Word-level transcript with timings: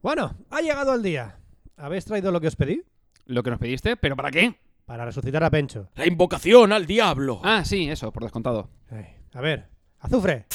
Bueno, 0.00 0.36
ha 0.50 0.60
llegado 0.60 0.94
el 0.94 1.02
día. 1.02 1.40
¿Habéis 1.76 2.04
traído 2.04 2.30
lo 2.30 2.40
que 2.40 2.46
os 2.48 2.56
pedí? 2.56 2.82
Lo 3.26 3.42
que 3.42 3.50
nos 3.50 3.58
pediste, 3.58 3.96
¿pero 3.96 4.14
para 4.14 4.30
qué? 4.30 4.58
Para 4.86 5.04
resucitar 5.04 5.42
a 5.42 5.50
Pencho. 5.50 5.90
La 5.96 6.06
invocación 6.06 6.72
al 6.72 6.86
diablo. 6.86 7.40
Ah, 7.42 7.64
sí, 7.64 7.90
eso, 7.90 8.12
por 8.12 8.22
descontado. 8.22 8.70
Ay, 8.90 9.06
a 9.34 9.40
ver, 9.40 9.68
azufre. 9.98 10.46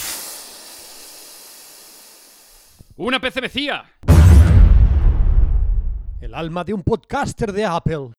¡Una 2.95 3.19
PCBcía! 3.19 3.83
El 6.21 6.33
alma 6.33 6.63
de 6.63 6.73
un 6.73 6.83
podcaster 6.83 7.51
de 7.51 7.65
Apple. 7.65 8.11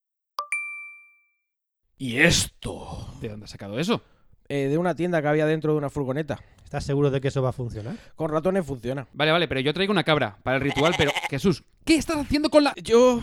¿Y 1.96 2.18
esto? 2.18 3.14
¿De 3.20 3.30
dónde 3.30 3.44
has 3.44 3.50
sacado 3.50 3.78
eso? 3.78 4.02
Eh, 4.48 4.68
de 4.68 4.76
una 4.78 4.94
tienda 4.94 5.22
que 5.22 5.28
había 5.28 5.46
dentro 5.46 5.72
de 5.72 5.78
una 5.78 5.88
furgoneta. 5.90 6.38
¿Estás 6.64 6.84
seguro 6.84 7.10
de 7.10 7.20
que 7.20 7.28
eso 7.28 7.40
va 7.42 7.50
a 7.50 7.52
funcionar? 7.52 7.94
Con 8.14 8.30
ratones 8.30 8.66
funciona. 8.66 9.06
Vale, 9.12 9.32
vale, 9.32 9.48
pero 9.48 9.60
yo 9.60 9.72
traigo 9.72 9.90
una 9.92 10.04
cabra 10.04 10.36
para 10.42 10.56
el 10.56 10.62
ritual, 10.62 10.94
pero... 10.98 11.12
Jesús, 11.30 11.64
¿qué 11.84 11.96
estás 11.96 12.18
haciendo 12.18 12.50
con 12.50 12.64
la...? 12.64 12.74
Yo. 12.82 13.20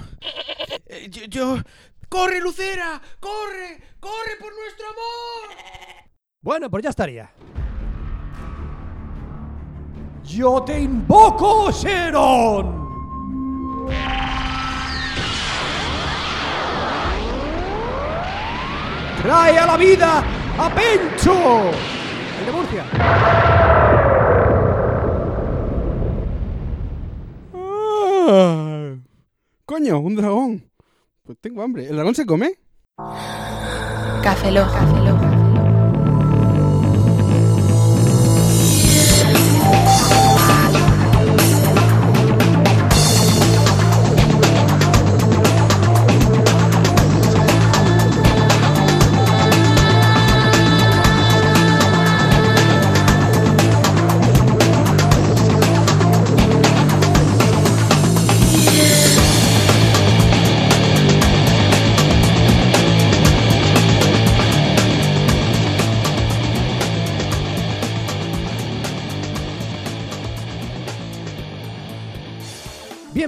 eh, 0.87 1.07
yo, 1.09 1.25
yo- 1.25 1.57
¡Corre, 2.09 2.41
Lucera! 2.41 3.01
¡Corre! 3.19 3.81
¡Corre 3.99 4.35
por 4.39 4.53
nuestro 4.53 4.85
amor! 4.87 5.55
Bueno, 6.41 6.69
pues 6.69 6.83
ya 6.83 6.89
estaría. 6.89 7.31
Yo 10.23 10.61
te 10.63 10.79
invoco, 10.81 11.71
Sharon. 11.71 12.81
Trae 19.21 19.57
a 19.57 19.65
la 19.67 19.77
vida 19.77 20.23
a 20.57 20.69
Pencho. 20.73 21.71
El 22.39 22.45
de 22.45 22.51
Murcia. 22.51 22.85
Ah, 27.53 28.95
coño, 29.65 29.99
un 29.99 30.15
dragón. 30.15 30.71
Pues 31.23 31.37
tengo 31.39 31.61
hambre. 31.61 31.87
¿El 31.87 31.95
dragón 31.95 32.15
se 32.15 32.25
come? 32.25 32.53
Café. 34.23 34.51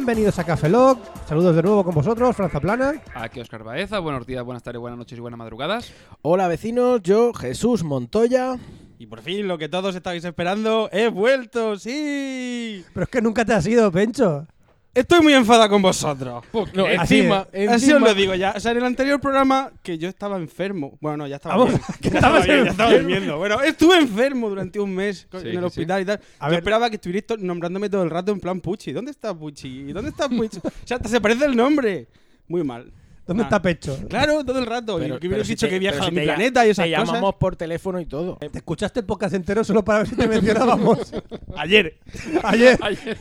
Bienvenidos 0.04 0.38
a 0.38 0.44
Café 0.44 0.68
Lock. 0.68 1.00
Saludos 1.30 1.56
de 1.56 1.64
nuevo 1.64 1.82
con 1.82 1.96
vosotros, 1.96 2.36
Franza 2.36 2.60
Plana. 2.60 3.02
Aquí 3.16 3.40
Oscar 3.40 3.64
Baeza, 3.64 4.00
buenos 4.00 4.28
días, 4.28 4.44
buenas 4.44 4.62
tardes, 4.62 4.82
buenas 4.82 4.98
noches 4.98 5.18
y 5.18 5.22
buenas 5.22 5.38
madrugadas. 5.38 5.94
Hola, 6.22 6.50
vecinos. 6.50 7.02
Yo, 7.02 7.34
Jesús 7.34 7.86
Montoya. 7.86 8.58
Y 9.00 9.06
por 9.06 9.22
fin, 9.22 9.48
lo 9.48 9.58
que 9.58 9.70
todos 9.70 9.96
estabais 9.96 10.26
esperando, 10.26 10.90
he 10.92 11.08
vuelto, 11.08 11.80
sí. 11.80 12.84
Pero 12.94 13.06
es 13.06 13.10
que 13.10 13.22
nunca 13.22 13.46
te 13.46 13.54
has 13.54 13.66
ido, 13.66 13.90
Pencho. 13.94 14.46
Estoy 14.94 15.22
muy 15.22 15.34
enfadado 15.34 15.70
con 15.70 15.82
vosotros. 15.82 16.44
No, 16.74 16.86
Así 17.00 17.18
encima, 17.20 17.48
es. 17.52 17.68
Así 17.68 17.86
encima- 17.86 17.96
os 17.98 18.02
lo 18.04 18.14
digo 18.14 18.36
ya. 18.36 18.54
O 18.56 18.60
sea, 18.60 18.72
en 18.74 18.78
el 18.78 18.84
anterior 18.86 19.20
programa, 19.20 19.72
que 19.82 19.98
yo 19.98 20.08
estaba 20.08 20.38
enfermo. 20.38 20.98
Bueno, 21.02 21.18
no, 21.18 21.28
ya 21.28 21.38
estaba 21.38 21.56
Vamos, 21.58 21.72
bien. 21.72 21.82
que 22.02 22.10
Ya 22.12 22.16
estaba 22.18 22.38
estabas 22.40 22.46
bien, 22.46 22.66
ya 22.66 22.72
estaba 22.72 22.90
enfermo. 22.92 23.10
durmiendo. 23.10 23.38
Bueno, 23.40 23.62
estuve 23.62 23.98
enfermo 23.98 24.50
durante 24.50 24.80
un 24.80 24.94
mes 24.94 25.28
con- 25.32 25.42
Sí, 25.42 25.48
en 25.50 25.54
el 25.56 25.60
sí, 25.62 25.66
hospital 25.66 26.02
y 26.04 26.06
tal. 26.06 26.20
A 26.38 26.46
yo 26.46 26.52
ver. 26.52 26.60
esperaba 26.60 26.90
que 26.92 26.98
estuvierais 26.98 27.26
to- 27.26 27.38
nombrándome 27.38 27.90
todo 27.90 28.04
el 28.04 28.12
rato 28.12 28.32
en 28.32 28.40
plan 28.40 28.62
Puchi. 28.62 28.92
¿Dónde 28.92 29.10
está 29.10 29.34
Puchi? 29.34 29.92
¿Dónde 29.94 30.12
está 30.12 30.30
Puchi? 30.30 30.60
o 30.60 30.72
sea, 30.86 30.98
hasta 30.98 31.10
se 31.10 31.20
parece 31.20 31.46
el 31.46 31.56
nombre. 31.56 32.08
Muy 32.48 32.64
mal. 32.64 32.92
¿Dónde 33.26 33.44
Nah. 33.44 33.48
está 33.48 33.62
Pencho? 33.62 33.98
Claro, 34.10 34.44
todo 34.44 34.60
el 34.60 34.66
rato. 34.66 34.98
Pero- 35.00 35.16
y 35.16 35.20
que 35.20 35.28
hubieras 35.28 35.48
si 35.48 35.54
dicho 35.54 35.66
te- 35.68 35.70
que 35.72 35.80
viaja 35.80 36.02
a 36.02 36.06
si 36.06 36.12
mi 36.12 36.18
te 36.18 36.24
planeta 36.26 36.68
y 36.68 36.72
esas 36.72 36.86
Te 36.86 36.92
cosas. 36.92 37.08
llamamos 37.08 37.36
por 37.36 37.56
teléfono 37.56 38.00
y 38.02 38.06
todo. 38.06 38.36
¿Te 38.38 38.58
escuchaste 38.58 39.00
el 39.00 39.06
podcast 39.06 39.34
entero 39.34 39.64
solo 39.64 39.84
para 39.84 40.00
ver 40.00 40.08
si 40.10 40.16
te 40.18 40.28
mencionábamos? 40.28 41.14
Ayer. 41.56 42.00
Ayer. 42.44 42.78
Ayer. 42.84 43.18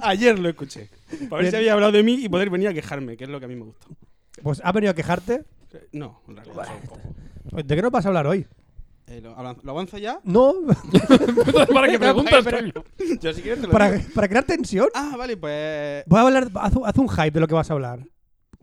Ayer 0.00 0.38
lo 0.38 0.48
escuché. 0.48 0.88
Para 1.28 1.36
ver 1.36 1.40
Bien. 1.42 1.50
si 1.50 1.56
había 1.56 1.72
hablado 1.72 1.90
de 1.92 2.02
mí 2.04 2.14
y 2.24 2.28
poder 2.28 2.50
venir 2.50 2.68
a 2.68 2.74
quejarme, 2.74 3.16
que 3.16 3.24
es 3.24 3.30
lo 3.30 3.38
que 3.40 3.46
a 3.46 3.48
mí 3.48 3.56
me 3.56 3.64
gusta. 3.64 3.86
Pues 4.42 4.60
has 4.62 4.72
venido 4.72 4.92
a 4.92 4.94
quejarte. 4.94 5.44
No, 5.92 6.22
en 6.28 6.36
realidad. 6.36 6.66
no. 7.52 7.62
¿De 7.62 7.76
qué 7.76 7.82
nos 7.82 7.90
vas 7.90 8.04
a 8.06 8.08
hablar 8.08 8.26
hoy? 8.28 8.46
Eh, 9.08 9.20
lo, 9.22 9.34
avanzo- 9.36 9.62
¿lo 9.64 9.70
avanzo 9.72 9.98
ya? 9.98 10.20
No, 10.22 10.54
¿Para 11.72 11.88
qué 11.88 11.98
preguntas? 11.98 12.44
Yo 13.20 13.32
si 13.32 13.40
quieres 13.42 13.60
te 13.60 13.66
lo 13.66 13.72
para, 13.72 13.90
digo. 13.92 14.08
para 14.14 14.28
crear 14.28 14.44
tensión. 14.44 14.88
Ah, 14.94 15.14
vale, 15.18 15.36
pues. 15.36 16.04
Voy 16.06 16.18
a 16.18 16.22
hablar, 16.22 16.48
haz, 16.54 16.72
haz 16.84 16.98
un 16.98 17.08
hype 17.08 17.30
de 17.30 17.40
lo 17.40 17.48
que 17.48 17.54
vas 17.54 17.70
a 17.70 17.74
hablar. 17.74 18.00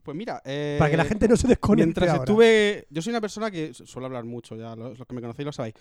Pues 0.06 0.16
mira. 0.16 0.40
eh, 0.46 0.76
Para 0.80 0.92
que 0.92 0.98
la 0.98 1.04
gente 1.06 1.28
no 1.28 1.36
se 1.36 1.48
desconecte 1.48 1.86
Mientras 1.88 2.10
ahora. 2.12 2.24
estuve. 2.24 2.86
Yo 2.92 3.02
soy 3.02 3.10
una 3.12 3.20
persona 3.22 3.50
que 3.52 3.74
su- 3.74 3.88
suelo 3.88 4.06
hablar 4.06 4.24
mucho, 4.24 4.56
ya 4.56 4.76
los, 4.76 4.98
los 5.00 5.08
que 5.08 5.16
me 5.16 5.20
conocéis 5.20 5.48
lo 5.48 5.52
sabéis. 5.52 5.74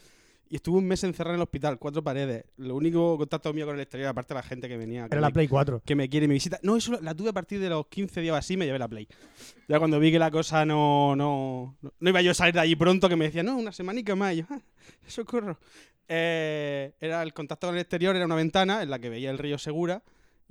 Y 0.49 0.57
estuve 0.57 0.79
un 0.79 0.87
mes 0.87 1.03
encerrado 1.05 1.35
en 1.35 1.41
el 1.41 1.43
hospital, 1.43 1.79
cuatro 1.79 2.03
paredes. 2.03 2.45
Lo 2.59 2.75
único 2.77 3.17
contacto 3.19 3.53
mío 3.53 3.67
con 3.67 3.75
el 3.77 3.83
exterior, 3.83 4.09
aparte 4.09 4.33
de 4.35 4.39
la 4.41 4.43
gente 4.43 4.69
que 4.69 4.77
venía. 4.79 5.09
que 5.09 5.15
Era 5.15 5.21
la 5.21 5.31
Play 5.31 5.47
4. 5.49 5.83
que 5.85 5.95
me 5.95 6.09
quiere 6.09 6.25
y 6.25 6.29
me 6.29 6.35
visita. 6.35 6.59
No, 6.63 6.77
eso 6.77 6.99
la 7.03 7.15
tuve 7.15 7.29
a 7.31 7.33
partir 7.35 7.61
de 7.61 7.69
los 7.69 7.87
15 7.89 8.21
días 8.23 8.37
así, 8.37 8.57
me 8.57 8.65
llevé 8.67 8.79
la 8.79 8.89
Play. 8.89 9.07
Ya 9.69 9.79
cuando 9.79 9.99
vi 10.01 10.11
que 10.11 10.19
la 10.19 10.31
cosa 10.31 10.65
no, 10.67 11.15
no, 11.17 11.77
no, 11.83 11.93
no 11.99 12.09
iba 12.11 12.21
yo 12.23 12.31
a 12.31 12.35
salir 12.35 12.55
de 12.55 12.61
allí 12.61 12.77
pronto, 12.77 13.09
que 13.09 13.17
me 13.17 13.27
decía, 13.27 13.43
no, 13.43 13.57
una 13.57 13.73
semanica 13.73 14.15
más. 14.15 14.35
Y 14.35 14.37
yo, 14.39 14.45
ah, 14.51 14.61
socorro. 15.07 15.59
Eh, 16.09 16.93
era 17.01 17.23
el 17.23 17.33
contacto 17.33 17.67
con 17.67 17.77
el 17.77 17.81
exterior, 17.81 18.15
era 18.15 18.27
una 18.27 18.35
ventana 18.35 18.83
en 18.83 18.91
la 18.91 18.99
que 18.99 19.09
veía 19.09 19.31
el 19.31 19.39
río 19.39 19.57
Segura 19.59 20.03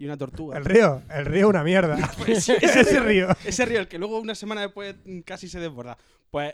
y 0.04 0.06
una 0.06 0.18
tortuga. 0.18 0.58
El 0.58 0.66
río, 0.66 1.02
el 1.10 1.26
río 1.26 1.48
una 1.48 1.64
mierda. 1.64 1.96
Pues 2.18 2.50
es 2.50 2.76
ese 2.76 3.00
río. 3.00 3.30
Ese 3.46 3.66
río, 3.66 3.80
el 3.80 3.88
que 3.88 3.98
luego 3.98 4.20
una 4.20 4.36
semana 4.36 4.60
después 4.62 4.96
casi 5.26 5.48
se 5.48 5.60
desborda. 5.62 5.98
Pues 6.30 6.54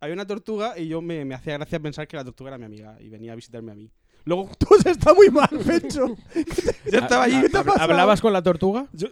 había 0.00 0.14
una 0.14 0.26
tortuga 0.26 0.78
y 0.78 0.86
yo 0.86 1.00
me, 1.02 1.24
me 1.24 1.34
hacía 1.34 1.54
gracia 1.54 1.80
pensar 1.80 2.06
que 2.06 2.16
la 2.16 2.24
tortuga 2.24 2.50
era 2.50 2.58
mi 2.58 2.66
amiga 2.66 2.96
y 3.00 3.08
venía 3.08 3.32
a 3.32 3.34
visitarme 3.34 3.72
a 3.72 3.74
mí. 3.74 3.90
Luego 4.26 4.48
Tú 4.58 4.66
se 4.82 4.90
está 4.90 5.12
muy 5.12 5.28
mal, 5.30 5.48
Pencho. 5.66 6.06
yo 6.92 6.98
estaba 6.98 7.24
allí. 7.24 7.40
¿Qué 7.42 7.48
te 7.48 7.58
ha 7.58 7.64
pasado? 7.64 7.82
¿Hablabas 7.90 8.20
con 8.20 8.32
la 8.32 8.42
tortuga? 8.42 8.86
Yo, 8.92 9.08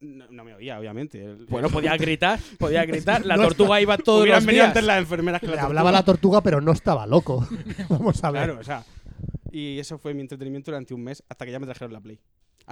no, 0.00 0.26
no 0.30 0.44
me 0.44 0.54
oía, 0.54 0.78
obviamente. 0.80 1.22
El- 1.24 1.46
Bueno, 1.46 1.68
podía 1.68 1.96
gritar, 1.96 2.40
podía 2.58 2.84
gritar. 2.86 3.26
La 3.26 3.36
No, 3.36 3.42
tortuga 3.44 3.80
iba 3.80 3.98
todos 3.98 4.22
Hubieran 4.22 4.44
los 4.44 4.52
días. 4.54 4.66
antes 4.68 4.84
las 4.84 4.98
enfermeras 4.98 5.40
que 5.40 5.48
Le 5.48 5.56
la 5.56 5.62
hablaba 5.64 5.92
la 5.92 6.04
tortuga, 6.04 6.40
pero 6.40 6.60
no 6.60 6.72
estaba 6.72 7.06
loco. 7.06 7.46
Vamos 7.88 8.24
a 8.24 8.30
ver. 8.30 8.44
Claro, 8.46 8.60
o 8.60 8.64
sea. 8.64 8.84
Y 9.54 9.78
eso 9.78 9.98
fue 9.98 10.14
mi 10.14 10.22
entretenimiento 10.22 10.70
durante 10.70 10.94
un 10.94 11.04
mes 11.04 11.22
hasta 11.28 11.44
que 11.44 11.52
ya 11.52 11.58
me 11.60 11.66
trajeron 11.66 11.92
la 11.92 12.00
Play. 12.00 12.18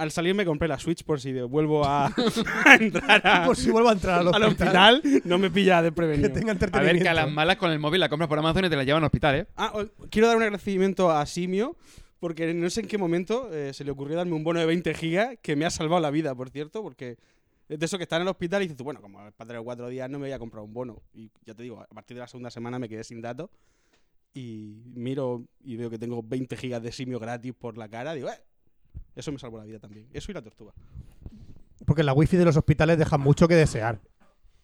Al 0.01 0.11
salir 0.11 0.33
me 0.35 0.45
compré 0.45 0.67
la 0.67 0.79
Switch 0.79 1.03
por 1.03 1.19
si 1.21 1.31
de- 1.31 1.43
vuelvo 1.43 1.85
a, 1.85 2.07
a 2.65 2.75
entrar 2.79 3.21
a- 3.25 3.45
Por 3.45 3.55
si 3.55 3.69
vuelvo 3.69 3.89
a 3.89 3.93
entrar 3.93 4.19
al 4.21 4.33
al 4.33 4.43
hospital. 4.43 4.95
hospital, 4.95 5.21
no 5.25 5.37
me 5.37 5.49
pilla 5.51 5.81
de 5.81 5.89
Que 5.89 5.95
prevenido. 5.95 6.31
tenga 6.33 6.53
A 6.53 6.81
ver, 6.81 6.99
que 7.01 7.07
a 7.09 7.13
las 7.13 7.31
malas 7.31 7.57
con 7.57 7.71
el 7.71 7.79
móvil 7.79 7.99
la 7.99 8.09
compras 8.09 8.27
por 8.27 8.39
Amazon 8.39 8.65
y 8.65 8.69
te 8.69 8.75
la 8.75 8.83
llevan 8.83 9.03
al 9.03 9.07
hospital, 9.07 9.35
¿eh? 9.35 9.47
Ah, 9.55 9.73
quiero 10.09 10.27
dar 10.27 10.37
un 10.37 10.43
agradecimiento 10.43 11.11
a 11.11 11.25
Simio 11.25 11.75
porque 12.19 12.53
no 12.53 12.69
sé 12.69 12.81
en 12.81 12.87
qué 12.87 12.97
momento 12.97 13.49
eh, 13.53 13.73
se 13.73 13.83
le 13.83 13.91
ocurrió 13.91 14.15
darme 14.17 14.33
un 14.33 14.43
bono 14.43 14.59
de 14.59 14.65
20 14.65 14.93
gigas 14.93 15.37
que 15.41 15.55
me 15.55 15.65
ha 15.65 15.69
salvado 15.69 16.01
la 16.01 16.11
vida, 16.11 16.35
por 16.35 16.49
cierto, 16.49 16.81
porque 16.83 17.17
es 17.69 17.79
de 17.79 17.85
eso 17.85 17.97
que 17.97 18.03
está 18.03 18.17
en 18.17 18.23
el 18.23 18.27
hospital 18.27 18.61
y 18.61 18.65
dices 18.65 18.77
tú, 18.77 18.83
bueno, 18.83 19.01
como 19.01 19.17
para 19.31 19.47
tres 19.47 19.59
o 19.59 19.63
cuatro 19.63 19.87
días 19.87 20.09
no 20.09 20.19
me 20.19 20.25
voy 20.27 20.33
a 20.33 20.39
comprar 20.39 20.63
un 20.63 20.73
bono. 20.73 21.01
Y 21.13 21.29
ya 21.45 21.53
te 21.53 21.63
digo, 21.63 21.79
a 21.79 21.87
partir 21.87 22.15
de 22.15 22.21
la 22.21 22.27
segunda 22.27 22.49
semana 22.51 22.77
me 22.79 22.89
quedé 22.89 23.03
sin 23.03 23.21
datos 23.21 23.49
y 24.33 24.81
miro 24.93 25.43
y 25.63 25.75
veo 25.75 25.89
que 25.89 25.97
tengo 25.99 26.21
20 26.23 26.55
gigas 26.57 26.81
de 26.83 26.91
Simio 26.91 27.19
gratis 27.19 27.53
por 27.57 27.77
la 27.77 27.87
cara. 27.89 28.13
Digo, 28.13 28.29
eh, 28.29 28.33
eso 29.15 29.31
me 29.31 29.39
salvó 29.39 29.57
la 29.57 29.65
vida 29.65 29.79
también. 29.79 30.07
Eso 30.13 30.31
y 30.31 30.33
la 30.33 30.41
tortuga. 30.41 30.73
Porque 31.85 32.03
la 32.03 32.13
wifi 32.13 32.37
de 32.37 32.45
los 32.45 32.57
hospitales 32.57 32.97
deja 32.97 33.17
mucho 33.17 33.47
que 33.47 33.55
desear. 33.55 33.99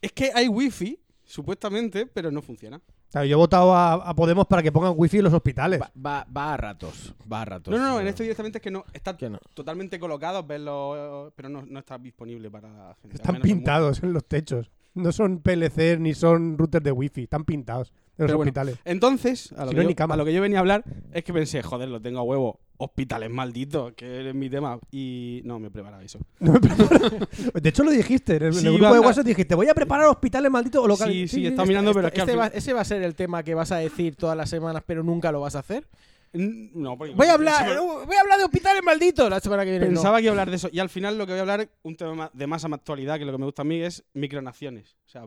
Es 0.00 0.12
que 0.12 0.30
hay 0.34 0.48
wifi, 0.48 0.98
supuestamente, 1.24 2.06
pero 2.06 2.30
no 2.30 2.40
funciona. 2.42 2.80
Claro, 3.10 3.26
yo 3.26 3.36
he 3.36 3.38
votado 3.38 3.74
a, 3.74 3.94
a 3.94 4.14
Podemos 4.14 4.46
para 4.46 4.62
que 4.62 4.70
pongan 4.70 4.92
wifi 4.96 5.18
en 5.18 5.24
los 5.24 5.32
hospitales. 5.32 5.80
Va, 5.80 5.90
va, 5.96 6.26
va 6.34 6.54
a 6.54 6.56
ratos. 6.56 7.14
Va 7.30 7.42
a 7.42 7.44
ratos. 7.44 7.72
No, 7.72 7.78
no, 7.78 7.94
no, 7.94 8.00
en 8.00 8.06
esto 8.06 8.22
directamente 8.22 8.58
es 8.58 8.62
que 8.62 8.70
no 8.70 8.84
está 8.92 9.16
que 9.16 9.30
no. 9.30 9.38
totalmente 9.54 9.98
colocados, 9.98 10.46
verlo, 10.46 11.32
pero 11.34 11.48
no, 11.48 11.64
no 11.66 11.78
está 11.78 11.98
disponible 11.98 12.50
para 12.50 12.68
la 12.68 12.94
gente. 13.00 13.16
Están 13.16 13.40
pintados 13.40 14.02
en 14.02 14.12
los 14.12 14.24
techos. 14.26 14.70
No 14.94 15.12
son 15.12 15.40
PLC 15.40 15.98
ni 15.98 16.14
son 16.14 16.58
routers 16.58 16.84
de 16.84 16.92
wifi. 16.92 17.22
Están 17.22 17.44
pintados 17.44 17.92
los 18.18 18.26
Pero 18.26 18.36
bueno, 18.36 18.48
hospitales. 18.50 18.76
Entonces, 18.84 19.52
a 19.52 19.64
lo, 19.64 19.70
Si 19.70 19.70
que 19.70 19.76
no 19.76 19.82
yo, 19.84 19.88
ni 19.88 19.94
cama. 19.94 20.14
a 20.14 20.16
lo 20.16 20.24
que 20.24 20.32
yo 20.32 20.42
venía 20.42 20.58
a 20.58 20.60
hablar 20.60 20.84
es 21.12 21.24
que 21.24 21.32
pensé, 21.32 21.62
joder, 21.62 21.88
lo 21.88 22.00
tengo 22.00 22.18
a 22.18 22.22
huevo. 22.22 22.60
Hospitales 22.80 23.28
malditos, 23.30 23.92
que 23.94 24.28
es 24.28 24.34
mi 24.34 24.48
tema. 24.48 24.78
Y 24.92 25.40
no 25.44 25.58
me 25.58 25.68
preparaba 25.70 26.02
eso. 26.04 26.20
No 26.40 26.52
me 26.52 26.60
preparo. 26.60 27.10
de 27.54 27.68
hecho, 27.68 27.82
lo 27.82 27.90
dijiste. 27.90 28.36
En 28.36 28.42
el, 28.44 28.54
Sí, 28.54 28.66
grupo 28.68 28.92
de 28.92 29.00
WhatsApp 29.00 29.24
dijiste, 29.26 29.54
voy 29.56 29.68
a 29.68 29.74
preparar 29.74 30.06
hospitales 30.06 30.50
malditos 30.50 30.84
o 30.84 30.86
locales. 30.86 31.14
Sí, 31.30 31.40
sí, 31.40 31.46
estaba 31.46 31.66
mirando, 31.66 31.92
pero 31.94 32.06
es 32.08 32.12
que 32.14 32.20
Este 32.20 32.36
va- 32.36 32.50
fin- 32.50 32.58
ese 32.58 32.72
va 32.72 32.80
a 32.82 32.84
ser 32.84 33.02
el 33.02 33.14
tema 33.16 33.42
que 33.42 33.54
vas 33.54 33.72
a 33.72 33.78
decir 33.78 34.14
todas 34.14 34.36
las 34.36 34.48
semanas, 34.50 34.82
pero 34.86 35.02
nunca 35.02 35.32
lo 35.32 35.40
vas 35.40 35.56
a 35.56 35.60
hacer. 35.60 35.88
No, 36.32 36.96
porque 36.98 37.14
Voy 37.14 37.26
a 37.26 37.32
hablar, 37.32 37.78
voy 37.80 38.14
a 38.16 38.20
hablar 38.20 38.38
de 38.38 38.44
hospitales 38.44 38.82
malditos 38.84 39.28
la 39.30 39.40
semana 39.40 39.64
que 39.64 39.70
viene. 39.70 39.86
no. 39.86 39.92
Pensaba 39.94 40.18
que 40.18 40.24
iba 40.24 40.30
a 40.30 40.34
hablar 40.34 40.50
de 40.50 40.56
eso. 40.56 40.68
Y 40.70 40.78
al 40.78 40.90
final 40.90 41.16
lo 41.18 41.26
que 41.26 41.32
voy 41.32 41.38
a 41.38 41.42
hablar, 41.42 41.68
un 41.82 41.96
tema 41.96 42.14
ma- 42.14 42.30
de 42.32 42.46
más 42.46 42.64
actualidad, 42.64 43.18
que 43.18 43.24
lo 43.24 43.32
que 43.32 43.38
me 43.38 43.44
gusta 43.46 43.62
a 43.62 43.64
mí 43.64 43.80
es 43.80 44.04
micronaciones. 44.12 44.96
O 45.06 45.08
sea, 45.08 45.24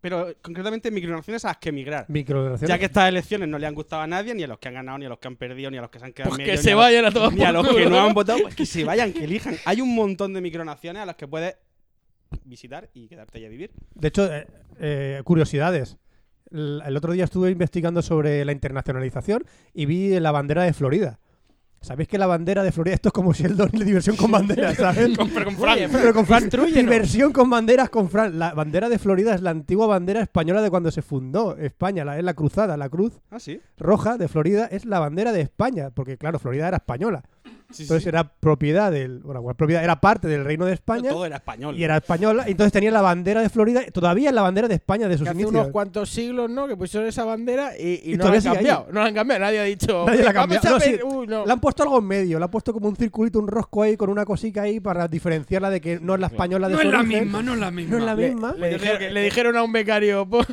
pero 0.00 0.32
concretamente 0.42 0.90
micronaciones 0.90 1.44
a 1.44 1.48
las 1.48 1.56
que 1.58 1.70
emigrar. 1.70 2.04
Microdonaciones. 2.08 2.68
Ya 2.68 2.78
que 2.78 2.84
estas 2.86 3.08
elecciones 3.08 3.48
no 3.48 3.58
le 3.58 3.66
han 3.66 3.74
gustado 3.74 4.02
a 4.02 4.06
nadie, 4.06 4.34
ni 4.34 4.42
a 4.44 4.46
los 4.46 4.58
que 4.58 4.68
han 4.68 4.74
ganado, 4.74 4.98
ni 4.98 5.06
a 5.06 5.08
los 5.08 5.18
que 5.18 5.28
han 5.28 5.36
perdido, 5.36 5.70
ni 5.70 5.78
a 5.78 5.80
los 5.80 5.90
que 5.90 5.98
se 5.98 6.04
han 6.04 6.12
quedado 6.12 6.30
Pues 6.30 6.40
en 6.40 6.44
que 6.46 6.52
medio, 6.52 6.62
se 6.62 6.68
ni 6.68 6.72
a 6.72 6.76
los- 6.76 6.84
vayan 6.84 7.04
a 7.06 7.10
tomar 7.10 7.32
ni 7.34 7.42
a 7.44 7.52
los 7.52 7.68
que 7.68 7.86
no 7.90 7.98
han 8.00 8.14
votado, 8.14 8.38
pues 8.42 8.54
que 8.54 8.66
se 8.66 8.84
vayan, 8.84 9.12
que 9.12 9.24
elijan. 9.24 9.56
Hay 9.64 9.80
un 9.80 9.94
montón 9.94 10.32
de 10.34 10.40
micronaciones 10.40 11.02
a 11.02 11.06
las 11.06 11.16
que 11.16 11.26
puedes 11.26 11.56
visitar 12.44 12.88
y 12.94 13.08
quedarte 13.08 13.38
allí 13.38 13.46
a 13.46 13.50
vivir. 13.50 13.70
De 13.94 14.08
hecho, 14.08 14.32
eh, 14.32 14.46
eh, 14.80 15.20
curiosidades. 15.24 15.96
El, 16.50 16.82
el 16.86 16.96
otro 16.96 17.12
día 17.12 17.24
estuve 17.24 17.50
investigando 17.50 18.00
sobre 18.02 18.44
la 18.44 18.52
internacionalización 18.52 19.44
y 19.74 19.86
vi 19.86 20.18
la 20.20 20.30
bandera 20.30 20.62
de 20.62 20.72
Florida. 20.72 21.18
¿Sabéis 21.80 22.08
que 22.08 22.18
la 22.18 22.26
bandera 22.26 22.62
de 22.64 22.72
Florida, 22.72 22.94
esto 22.94 23.08
es 23.10 23.12
como 23.12 23.32
Sheldon 23.32 23.70
y 23.72 23.76
la 23.78 23.84
diversión 23.84 24.16
con 24.16 24.30
banderas, 24.32 24.76
¿sabes? 24.76 25.10
Pero 25.16 25.44
con 25.56 25.68
Oye, 25.68 25.88
Pero 25.90 26.12
con 26.12 26.26
Fran, 26.26 26.50
diversión 26.74 27.32
con 27.32 27.48
banderas 27.48 27.88
con 27.88 28.10
Fran. 28.10 28.38
La 28.38 28.52
bandera 28.52 28.88
de 28.88 28.98
Florida 28.98 29.34
es 29.34 29.42
la 29.42 29.50
antigua 29.50 29.86
bandera 29.86 30.20
española 30.20 30.60
de 30.60 30.70
cuando 30.70 30.90
se 30.90 31.02
fundó 31.02 31.56
España, 31.56 32.04
la, 32.04 32.18
es 32.18 32.24
la 32.24 32.34
cruzada, 32.34 32.76
la 32.76 32.88
cruz 32.88 33.20
Ah, 33.30 33.38
sí. 33.38 33.60
roja 33.78 34.18
de 34.18 34.26
Florida 34.28 34.66
es 34.66 34.84
la 34.86 34.98
bandera 34.98 35.32
de 35.32 35.40
España, 35.40 35.90
porque 35.90 36.18
claro, 36.18 36.38
Florida 36.38 36.66
era 36.68 36.78
española. 36.78 37.22
Sí, 37.70 37.82
Entonces 37.82 38.04
sí. 38.04 38.08
era 38.08 38.24
propiedad 38.24 38.90
del, 38.90 39.18
bueno, 39.18 39.42
bueno, 39.42 39.54
propiedad, 39.54 39.84
era 39.84 40.00
parte 40.00 40.26
del 40.26 40.42
reino 40.42 40.64
de 40.64 40.72
España 40.72 41.10
Todo 41.10 41.26
era 41.26 41.36
español. 41.36 41.76
y 41.78 41.84
era 41.84 41.98
española, 41.98 42.44
y 42.46 42.52
entonces 42.52 42.72
tenía 42.72 42.90
la 42.90 43.02
bandera 43.02 43.42
de 43.42 43.50
Florida, 43.50 43.82
todavía 43.92 44.30
es 44.30 44.34
la 44.34 44.40
bandera 44.40 44.68
de 44.68 44.74
España 44.76 45.06
de 45.06 45.18
sus 45.18 45.24
Que 45.24 45.30
hace 45.30 45.40
inicios. 45.42 45.60
unos 45.60 45.68
cuantos 45.72 46.08
siglos, 46.08 46.48
¿no? 46.48 46.66
Que 46.66 46.76
pusieron 46.78 47.06
esa 47.06 47.26
bandera 47.26 47.76
y, 47.78 48.00
y 48.04 48.14
Y 48.14 48.16
no 48.16 48.24
la 48.24 48.30
han 48.30 48.36
ahí. 48.36 48.42
cambiado. 48.54 48.86
No 48.90 49.00
la 49.00 49.06
han 49.06 49.14
cambiado. 49.14 49.40
Nadie 49.40 49.58
ha 49.60 49.64
dicho. 49.64 50.04
Nadie 50.06 50.22
la 50.22 50.30
ha 50.30 50.32
"Vamos 50.32 50.56
cambiado". 50.56 50.78
No, 50.78 50.80
sí. 50.82 50.90
ver". 50.92 51.04
Uy, 51.04 51.26
no. 51.26 51.44
Le 51.44 51.52
han 51.52 51.60
puesto 51.60 51.82
algo 51.82 51.98
en 51.98 52.04
medio, 52.06 52.38
le 52.38 52.44
han 52.46 52.50
puesto 52.50 52.72
como 52.72 52.88
un 52.88 52.96
circulito, 52.96 53.38
un 53.38 53.48
rosco 53.48 53.82
ahí 53.82 53.98
con 53.98 54.08
una 54.08 54.24
cosica 54.24 54.62
ahí 54.62 54.80
para 54.80 55.06
diferenciarla 55.06 55.68
de 55.68 55.82
que 55.82 56.00
no 56.00 56.14
es 56.14 56.20
la 56.20 56.28
española 56.28 56.68
de 56.68 56.72
No 56.74 56.80
su 56.80 56.86
es 56.86 56.92
la 56.94 57.00
origen. 57.00 57.24
misma, 57.24 57.42
no 57.42 57.52
es 57.52 57.60
la 57.60 57.70
misma. 57.70 57.90
No 57.90 57.98
es 57.98 58.04
la 58.04 58.14
Le, 58.14 58.28
misma. 58.30 58.52
le 58.56 58.68
dijeron, 58.70 58.80
creo 58.96 58.98
que- 58.98 59.10
le 59.14 59.22
dijeron 59.22 59.56
a 59.58 59.62
un 59.62 59.72
becario, 59.72 60.26
"Pon- 60.30 60.46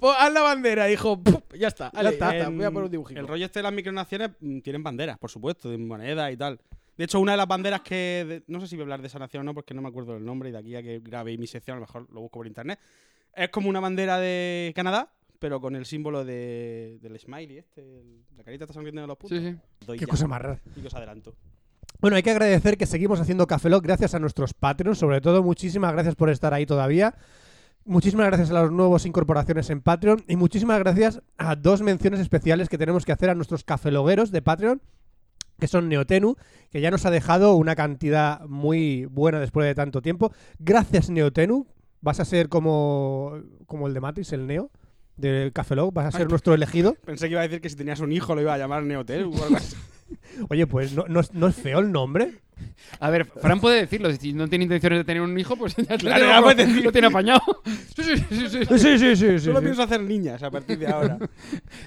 pon- 0.00 0.14
haz 0.18 0.32
la 0.32 0.40
bandera, 0.42 0.86
dijo, 0.86 1.16
"Pup", 1.22 1.44
ya 1.56 1.68
está, 1.68 1.88
ale, 1.94 2.08
está. 2.10 2.32
ya 2.32 2.38
está, 2.38 2.48
En- 2.50 2.56
voy 2.56 2.66
a 2.66 2.70
poner 2.72 2.84
un 2.86 2.90
dibujito. 2.90 3.20
El 3.20 3.28
rollo 3.28 3.44
este 3.44 3.60
de 3.60 3.62
las 3.62 3.72
micronaciones 3.72 4.30
mm, 4.40 4.58
tienen 4.60 4.82
banderas, 4.82 5.16
por 5.16 5.30
supuesto, 5.30 5.70
de 5.70 5.78
moneda 5.78 6.28
y 6.32 6.36
tal. 6.40 6.60
De 6.96 7.04
hecho, 7.04 7.20
una 7.20 7.32
de 7.32 7.38
las 7.38 7.46
banderas 7.46 7.80
que. 7.82 8.24
de- 8.28 8.42
no 8.48 8.60
sé 8.60 8.66
si 8.66 8.74
voy 8.76 8.82
a 8.82 8.84
hablar 8.84 9.00
de 9.00 9.06
esa 9.06 9.18
nación 9.20 9.42
o 9.42 9.44
no, 9.44 9.54
porque 9.54 9.72
no 9.74 9.80
me 9.82 9.88
acuerdo 9.88 10.14
del 10.14 10.24
nombre 10.24 10.48
y 10.48 10.52
de 10.52 10.58
aquí 10.58 10.74
a 10.76 10.82
que 10.82 10.98
grabéis 11.00 11.38
mi 11.38 11.46
sección, 11.46 11.76
a 11.76 11.80
lo 11.80 11.86
mejor 11.86 12.06
lo 12.12 12.20
busco 12.20 12.40
por 12.40 12.46
internet. 12.46 12.78
Es 13.34 13.48
como 13.50 13.68
una 13.68 13.78
bandera 13.80 14.18
de 14.18 14.72
Canadá, 14.74 15.12
pero 15.38 15.60
con 15.60 15.76
el 15.76 15.86
símbolo 15.86 16.24
de, 16.24 16.98
del 17.00 17.18
smiley, 17.18 17.58
este, 17.58 18.00
el- 18.00 18.24
la 18.36 18.42
carita 18.44 18.64
está 18.64 18.74
sonriendo 18.74 19.00
de 19.00 19.06
los 19.06 19.16
puntos. 19.16 19.38
Sí, 19.38 19.50
sí. 19.52 19.56
Doy 19.86 19.98
Qué 19.98 20.04
ya. 20.06 20.10
cosa 20.10 20.26
más 20.26 20.42
rara. 20.42 20.60
Y 20.76 20.80
que 20.80 20.88
os 20.88 20.94
adelanto. 20.94 21.34
Bueno, 22.00 22.16
hay 22.16 22.22
que 22.22 22.30
agradecer 22.30 22.76
que 22.76 22.86
seguimos 22.86 23.20
haciendo 23.20 23.46
Café 23.46 23.68
Lock 23.70 23.84
gracias 23.84 24.14
a 24.14 24.18
nuestros 24.18 24.52
Patreons, 24.54 24.98
sobre 24.98 25.20
todo 25.20 25.42
muchísimas 25.42 25.92
gracias 25.92 26.14
por 26.16 26.28
estar 26.30 26.52
ahí 26.54 26.66
todavía. 26.66 27.14
Muchísimas 27.84 28.26
gracias 28.26 28.50
a 28.50 28.54
las 28.54 28.70
nuevas 28.70 29.06
incorporaciones 29.06 29.70
en 29.70 29.80
Patreon 29.80 30.22
y 30.28 30.36
muchísimas 30.36 30.78
gracias 30.78 31.22
a 31.38 31.56
dos 31.56 31.80
menciones 31.82 32.20
especiales 32.20 32.68
que 32.68 32.76
tenemos 32.78 33.04
que 33.06 33.12
hacer 33.12 33.30
a 33.30 33.34
nuestros 33.34 33.64
cafelogueros 33.64 34.30
de 34.30 34.42
Patreon, 34.42 34.82
que 35.60 35.68
son 35.68 35.88
Neotenu, 35.88 36.36
que 36.70 36.80
ya 36.80 36.90
nos 36.90 37.06
ha 37.06 37.10
dejado 37.10 37.54
una 37.54 37.76
cantidad 37.76 38.40
muy 38.46 39.04
buena 39.06 39.38
después 39.38 39.66
de 39.66 39.74
tanto 39.74 40.02
tiempo. 40.02 40.32
Gracias 40.58 41.10
Neotenu, 41.10 41.66
vas 42.00 42.18
a 42.18 42.24
ser 42.24 42.48
como, 42.48 43.40
como 43.66 43.86
el 43.86 43.94
de 43.94 44.00
Matrix, 44.00 44.32
el 44.32 44.46
Neo 44.46 44.70
del 45.16 45.52
Café 45.52 45.76
Lock, 45.76 45.94
vas 45.94 46.14
a 46.14 46.18
ser 46.18 46.28
nuestro 46.28 46.54
elegido. 46.54 46.96
Pensé 47.04 47.26
que 47.26 47.32
iba 47.32 47.40
a 47.40 47.44
decir 47.44 47.60
que 47.60 47.68
si 47.68 47.76
tenías 47.76 48.00
un 48.00 48.10
hijo 48.10 48.34
lo 48.34 48.40
iba 48.40 48.54
a 48.54 48.58
llamar 48.58 48.82
así. 48.82 49.76
Oye, 50.48 50.66
pues 50.66 50.92
no, 50.94 51.04
no 51.08 51.20
es- 51.20 51.32
no 51.34 51.46
es 51.48 51.56
feo 51.56 51.78
el 51.80 51.90
nombre. 51.92 52.40
A 52.98 53.08
ver, 53.08 53.24
Fran 53.24 53.58
puede 53.58 53.80
decirlo. 53.80 54.12
Si 54.12 54.34
no 54.34 54.46
tiene 54.48 54.64
intenciones 54.64 54.98
de 54.98 55.04
tener 55.04 55.22
un 55.22 55.38
hijo, 55.38 55.56
pues 55.56 55.74
ya 55.76 55.96
Claro, 55.96 56.24
lo, 56.24 56.30
ya 56.30 56.36
lo- 56.36 56.42
puedes 56.42 56.66
decir. 56.68 56.84
lo 56.84 56.92
tiene 56.92 57.06
apañado. 57.08 57.40
Sí, 57.96 58.02
sí, 58.02 58.16
sí, 58.16 58.48
sí, 58.48 58.48
sí. 58.48 58.78
Sí, 58.78 58.98
sí, 58.98 59.16
sí, 59.16 59.16
sí. 59.16 59.38
Solo 59.40 59.58
sí. 59.60 59.64
pienso 59.64 59.82
hacer 59.82 60.00
niñas 60.02 60.42
a 60.42 60.50
partir 60.50 60.78
de 60.78 60.86
ahora. 60.86 61.18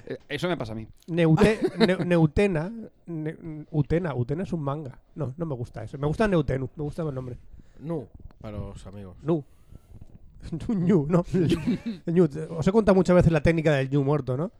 Eh, 0.05 0.17
Eso 0.29 0.47
me 0.47 0.57
pasa 0.57 0.71
a 0.73 0.75
mí. 0.75 0.87
Neute- 1.07 1.59
Ne- 1.77 2.05
Neutena. 2.05 2.71
Ne- 3.07 3.35
Utena. 3.71 4.13
Utena 4.15 4.43
es 4.43 4.53
un 4.53 4.61
manga. 4.63 4.97
No, 5.15 5.33
no 5.37 5.45
me 5.45 5.55
gusta 5.55 5.83
eso. 5.83 5.97
Me 5.97 6.07
gusta 6.07 6.27
Neutenu. 6.27 6.69
Me 6.75 6.83
gusta 6.83 7.01
el 7.03 7.13
nombre. 7.13 7.37
No, 7.79 8.07
para 8.39 8.57
los 8.57 8.85
amigos. 8.87 9.15
Nu. 9.23 9.43
Ñu, 10.67 11.05
no. 11.09 11.23
Ñu. 12.05 12.27
Os 12.49 12.67
he 12.67 12.71
contado 12.71 12.95
muchas 12.95 13.15
veces 13.15 13.31
la 13.31 13.41
técnica 13.41 13.73
del 13.73 13.89
ñu 13.89 14.03
muerto, 14.03 14.35
¿no? 14.37 14.51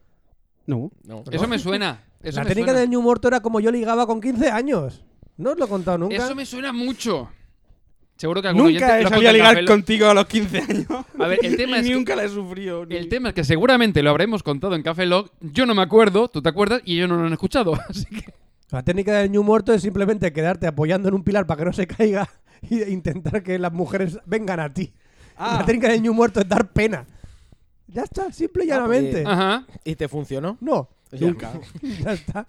No. 0.66 0.92
No. 1.06 1.24
Eso 1.32 1.48
me 1.48 1.60
suena. 1.60 2.02
Eso 2.24 2.40
la 2.40 2.46
técnica 2.46 2.68
suena. 2.70 2.80
del 2.80 2.90
ñu 2.90 3.02
muerto 3.02 3.28
era 3.28 3.42
como 3.42 3.60
yo 3.60 3.72
ligaba 3.72 4.08
con 4.08 4.20
15 4.22 4.50
años. 4.50 5.04
No 5.38 5.52
os 5.52 5.58
lo 5.58 5.66
he 5.66 5.68
contado 5.68 5.98
nunca. 5.98 6.16
Eso 6.16 6.34
me 6.36 6.46
suena 6.46 6.72
mucho. 6.74 7.30
Seguro 8.16 8.42
que 8.42 8.48
algún 8.48 8.72
Nunca 8.72 9.00
he 9.00 9.02
en 9.02 9.34
ligar 9.34 9.50
Café 9.50 9.62
Lock. 9.64 9.72
contigo 9.72 10.08
a 10.08 10.14
los 10.14 10.26
15 10.28 10.60
años. 10.60 10.86
A 11.20 11.28
ver, 11.28 11.40
el 11.44 11.58
tema 11.58 11.78
Y 11.78 11.80
es 11.82 11.88
que- 11.88 11.94
nunca 11.96 12.16
la 12.16 12.24
he 12.24 12.30
sufrido. 12.30 12.86
ni- 12.86 12.96
El 12.96 13.10
tema 13.10 13.30
es 13.30 13.36
que 13.36 13.44
seguramente 13.44 14.02
lo 14.04 14.12
habremos 14.12 14.44
contado 14.44 14.76
en 14.76 14.84
Café 14.84 15.06
Log. 15.06 15.32
Yo 15.42 15.66
no 15.66 15.74
me 15.76 15.82
acuerdo, 15.82 16.28
tú 16.30 16.42
te 16.42 16.50
acuerdas 16.50 16.82
y 16.86 16.96
ellos 16.98 17.10
no 17.10 17.18
lo 17.18 17.26
han 17.26 17.34
escuchado. 17.34 17.74
Así 17.90 18.06
que 18.06 18.34
La 18.70 18.84
técnica 18.84 19.14
del 19.18 19.32
ñu 19.32 19.44
muerto 19.44 19.74
es 19.74 19.82
simplemente 19.82 20.32
quedarte 20.32 20.68
apoyando 20.68 21.10
en 21.10 21.16
un 21.16 21.24
pilar 21.24 21.46
para 21.48 21.60
que 21.60 21.66
no 21.66 21.74
se 21.74 21.88
caiga 21.88 22.30
e 22.70 22.90
intentar 22.92 23.42
que 23.44 23.58
las 23.60 23.74
mujeres 23.74 24.20
vengan 24.26 24.60
a 24.60 24.72
ti. 24.74 24.94
Ah. 25.36 25.58
La 25.60 25.66
técnica 25.66 25.90
del 25.90 26.02
ñu 26.04 26.14
muerto 26.14 26.40
es 26.40 26.48
dar 26.48 26.72
pena. 26.72 27.06
Ya 27.88 28.04
está, 28.04 28.32
simple 28.32 28.66
y 28.66 28.72
Ah, 28.72 28.84
pues, 28.86 29.02
llanamente. 29.02 29.24
Ajá. 29.28 29.66
¿Y 29.84 29.96
te 29.96 30.08
funcionó? 30.08 30.58
No, 30.62 30.90
nunca. 31.20 31.54
ya 31.82 32.14
está. 32.14 32.46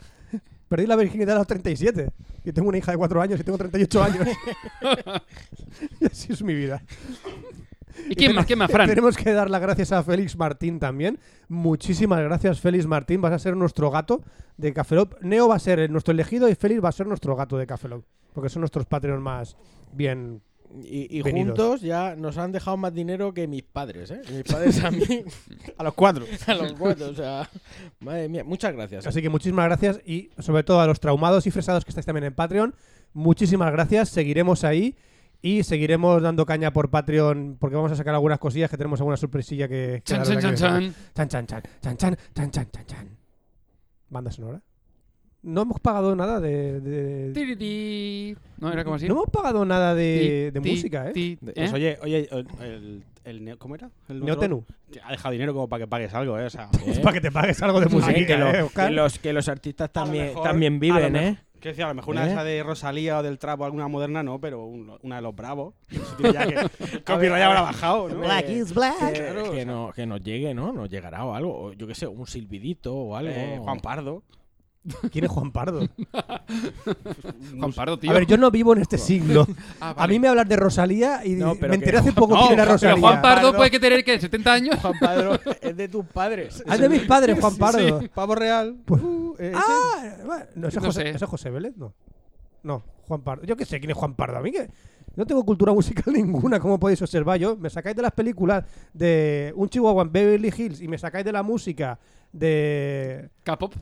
Perdí 0.69 0.87
la 0.87 0.97
virginidad 0.97 1.37
a 1.37 1.39
los 1.39 1.47
37. 1.47 2.11
Yo 2.45 2.55
tengo 2.55 2.69
una 2.69 2.79
hija 2.79 2.93
de 2.93 2.99
4 2.99 3.23
años 3.23 3.41
y 3.41 3.45
tengo 3.45 3.59
38 3.59 4.03
años. 4.03 4.29
y 6.01 6.07
así 6.07 6.33
es 6.33 6.43
mi 6.43 6.55
vida. 6.55 6.83
¿Y 8.09 8.15
quién 8.15 8.35
más? 8.35 8.47
¿Quién 8.47 8.59
más, 8.59 8.71
Fran? 8.71 8.89
Tenemos 8.89 9.17
que 9.17 9.33
dar 9.33 9.49
las 9.51 9.61
gracias 9.61 9.93
a 9.93 10.03
Félix 10.03 10.37
Martín 10.37 10.79
también. 10.79 11.19
Muchísimas 11.49 12.21
gracias, 12.23 12.61
Félix 12.61 12.87
Martín. 12.87 13.21
Vas 13.21 13.33
a 13.33 13.39
ser 13.39 13.57
nuestro 13.57 13.91
gato 13.91 14.23
de 14.57 14.73
Café 14.73 14.97
Lock. 14.97 15.23
Neo 15.23 15.49
va 15.49 15.57
a 15.57 15.61
ser 15.61 15.89
nuestro 15.91 16.13
elegido 16.13 16.49
y 16.49 16.55
Félix 16.55 16.83
va 16.83 16.89
a 16.89 16.93
ser 16.93 17.07
nuestro 17.07 17.37
gato 17.37 17.57
de 17.57 17.67
Café 17.67 17.89
Lock, 17.89 18.05
Porque 18.33 18.49
son 18.49 18.61
nuestros 18.61 18.87
Patreons 18.87 19.23
más 19.23 19.57
bien. 19.93 20.43
Y, 20.83 21.19
y 21.19 21.23
juntos 21.23 21.83
ya 21.83 22.17
nos 22.17 22.37
han 22.37 22.51
dejado 22.51 22.77
más 22.77 22.93
dinero 22.93 23.33
que 23.33 23.47
mis 23.47 23.63
padres, 23.63 24.11
¿eh? 24.11 24.21
Mis 24.33 24.43
padres 24.43 24.83
a 24.83 24.91
mí. 24.91 25.05
a 25.79 25.85
los 25.85 25.95
cuatro. 25.95 26.25
a 26.47 26.55
los 26.55 26.73
cuatro, 26.73 27.11
o 27.11 27.15
sea. 27.15 27.49
Madre 28.01 28.29
mía, 28.29 28.43
muchas 28.45 28.73
gracias. 28.73 29.07
¿eh? 29.07 29.09
Así 29.09 29.23
que 29.23 29.29
muchísimas 29.29 29.67
gracias 29.67 30.01
y 30.05 30.31
sobre 30.39 30.65
todo 30.65 30.81
a 30.81 30.87
los 30.87 30.99
traumados 30.99 31.47
y 31.47 31.51
fresados 31.51 31.85
que 31.85 31.91
estáis 31.91 32.07
también 32.07 32.25
en 32.25 32.35
Patreon, 32.35 32.75
muchísimas 33.13 33.71
gracias. 33.73 34.09
Seguiremos 34.09 34.65
ahí 34.65 34.97
y 35.43 35.63
seguiremos 35.63 36.23
dando 36.23 36.45
caña 36.45 36.73
por 36.73 36.91
Patreon 36.91 37.57
porque 37.61 37.77
vamos 37.77 37.93
a 37.93 37.97
sacar 37.97 38.15
algunas 38.15 38.39
cosillas 38.39 38.71
que 38.71 38.77
tenemos 38.77 39.01
alguna 39.01 39.17
sorpresilla 39.17 39.69
que. 39.69 40.03
Chan, 40.05 40.25
chan, 40.25 40.41
chan, 40.41 40.57
chan. 40.57 40.95
Chan, 41.15 41.29
chan, 41.29 41.47
chan. 41.47 41.63
Chan, 41.83 41.97
chan, 41.97 42.17
chan, 42.35 42.51
chan, 42.51 42.87
chan. 42.87 43.19
Banda 44.09 44.33
sonora. 44.33 44.61
No 45.45 45.63
hemos 45.63 45.79
pagado 45.81 46.17
nada 46.17 46.41
de. 46.41 46.81
de-. 46.81 48.37
No, 48.59 48.73
era 48.73 48.83
como 48.83 48.97
así. 48.97 49.07
No 49.07 49.15
hemos 49.15 49.29
pagado 49.31 49.65
nada 49.65 49.95
de, 49.95 50.53
música, 50.65 51.11
¿eh? 51.11 51.13
¿eh? 51.15 51.39
Pues 51.55 51.73
oye, 51.73 51.99
oye, 52.03 52.29
el, 52.61 53.03
el, 53.25 53.59
¿cómo 53.59 53.75
era? 53.75 53.91
El 54.09 54.25
Neotenu. 54.25 54.65
Te 54.91 55.01
Ha 55.03 55.11
dejado 55.11 55.33
dinero 55.33 55.53
como 55.53 55.69
para 55.69 55.85
que 55.85 55.89
pagues 55.89 56.15
algo, 56.15 56.39
¿eh? 56.39 56.47
O 56.47 56.51
sea, 56.51 56.69
¿Eh? 56.87 56.99
Para 57.03 57.13
que 57.15 57.21
te 57.21 57.31
pagues 57.31 57.61
algo 57.63 57.79
de 57.81 57.87
música, 57.87 58.15
que, 58.27 58.39
lo- 58.39 58.51
¿eh, 58.55 58.67
que 58.75 58.91
los, 58.91 59.19
que 59.19 59.33
los 59.35 59.49
artistas 59.49 59.93
también, 59.93 60.29
mejor- 60.29 60.43
también 60.45 60.81
viven, 60.81 61.17
¿eh? 61.17 61.39
que 61.61 61.71
decía, 61.71 61.87
a 61.87 61.89
lo 61.89 61.95
mejor 61.95 62.15
una 62.15 62.23
¿Eh? 62.25 62.27
de 62.27 62.33
esas 62.33 62.45
de 62.45 62.63
Rosalía 62.63 63.19
o 63.19 63.23
del 63.23 63.39
Trap 63.39 63.61
o 63.63 63.65
alguna 63.65 63.89
moderna 63.89 64.23
no, 64.23 64.39
pero 64.39 64.65
un- 64.67 64.97
una 65.03 65.17
de 65.17 65.23
los 65.23 65.35
Bravos. 65.35 65.75
Eso 65.91 66.15
tiene 66.17 66.33
ya 66.33 66.47
que 66.47 66.55
el 66.93 67.05
copyright 67.05 67.43
habrá 67.43 67.61
bajado, 67.63 68.09
¿no? 68.09 68.19
Black 68.21 68.49
is 68.51 68.73
black. 68.73 69.13
Que, 69.53 69.65
no, 69.67 69.91
que 69.95 70.07
nos 70.07 70.23
llegue, 70.23 70.55
¿no? 70.55 70.73
Nos 70.73 70.89
llegará 70.89 71.25
o 71.25 71.35
algo. 71.35 71.55
O 71.67 71.73
yo 71.73 71.87
qué 71.87 71.95
sé, 71.95 72.07
un 72.07 72.27
silbidito 72.27 72.95
o 72.95 73.17
algo. 73.17 73.31
Eh, 73.31 73.59
Juan 73.63 73.81
Pardo. 73.81 74.23
¿Quién 75.11 75.25
es 75.25 75.31
Juan 75.31 75.51
Pardo? 75.51 75.81
Juan 77.59 77.73
Pardo, 77.73 77.99
tío. 77.99 78.11
A 78.11 78.15
ver, 78.15 78.27
yo 78.27 78.37
no 78.37 78.51
vivo 78.51 78.73
en 78.75 78.81
este 78.83 78.99
siglo. 78.99 79.47
Ah, 79.81 79.95
A 79.99 80.07
mí 80.07 80.19
me 80.19 80.29
hablas 80.29 80.49
de 80.49 80.57
Rosalía 80.57 81.25
y 81.25 81.31
No, 81.35 81.55
pero 81.55 81.69
me 81.73 81.79
que 81.79 81.85
enteré 81.85 81.99
hace 81.99 82.13
poco 82.13 82.35
No, 82.35 82.41
quién 82.43 82.53
era 82.55 82.63
pero 82.65 82.73
Rosalía. 82.75 83.01
Juan 83.01 83.23
Pardo 83.23 83.43
Pardo. 83.49 83.57
puede 83.57 83.71
que 83.71 83.81
tener, 83.81 84.05
¿qué? 84.05 84.21
¿70 84.21 84.47
años? 84.49 84.77
Juan 84.81 84.95
Padro 85.01 85.39
es 85.61 85.77
de 85.77 85.89
tus 85.89 86.05
padres. 86.07 86.63
Ah, 86.67 86.75
es 86.75 86.81
de 86.81 86.89
mis 86.89 87.03
padres, 87.03 87.39
Juan 87.41 87.57
Pardo. 87.57 88.01
Pavo 88.15 88.35
Real. 88.35 88.77
Pues- 88.85 89.03
Uh, 89.03 89.35
ese. 89.39 89.53
Ah, 89.57 90.17
bueno, 90.25 90.45
no, 90.55 90.69
¿ese, 90.69 90.81
No 90.81 90.87
José, 90.87 91.03
sé. 91.03 91.11
¿ese 91.11 91.25
es 91.25 91.31
José 91.31 91.51
Vélez? 91.51 91.77
No. 91.77 91.93
No, 92.63 92.83
Juan 93.09 93.21
Pardo. 93.23 93.45
Yo 93.45 93.57
qué 93.57 93.65
sé 93.65 93.79
quién 93.81 93.91
es 93.91 93.97
Juan 93.97 94.15
Pardo. 94.15 94.39
A 94.39 94.41
mí 94.41 94.51
que 94.53 94.71
no 95.17 95.27
tengo 95.27 95.45
cultura 95.45 95.73
musical 95.73 96.05
ninguna, 96.15 96.61
como 96.61 96.79
podéis 96.79 97.03
observar. 97.03 97.39
Yo 97.39 97.57
me 97.57 97.69
sacáis 97.71 97.97
de 97.97 98.03
las 98.03 98.13
películas 98.13 98.65
de 98.93 99.53
un 99.57 99.69
chihuahua 99.69 100.03
en 100.05 100.13
Beverly 100.13 100.53
Hills 100.57 100.81
y 100.81 100.89
me 100.89 100.99
sacáis 100.99 101.25
de 101.25 101.33
la 101.33 101.43
música 101.43 101.99
de... 102.33 103.29
K-pop. 103.43 103.75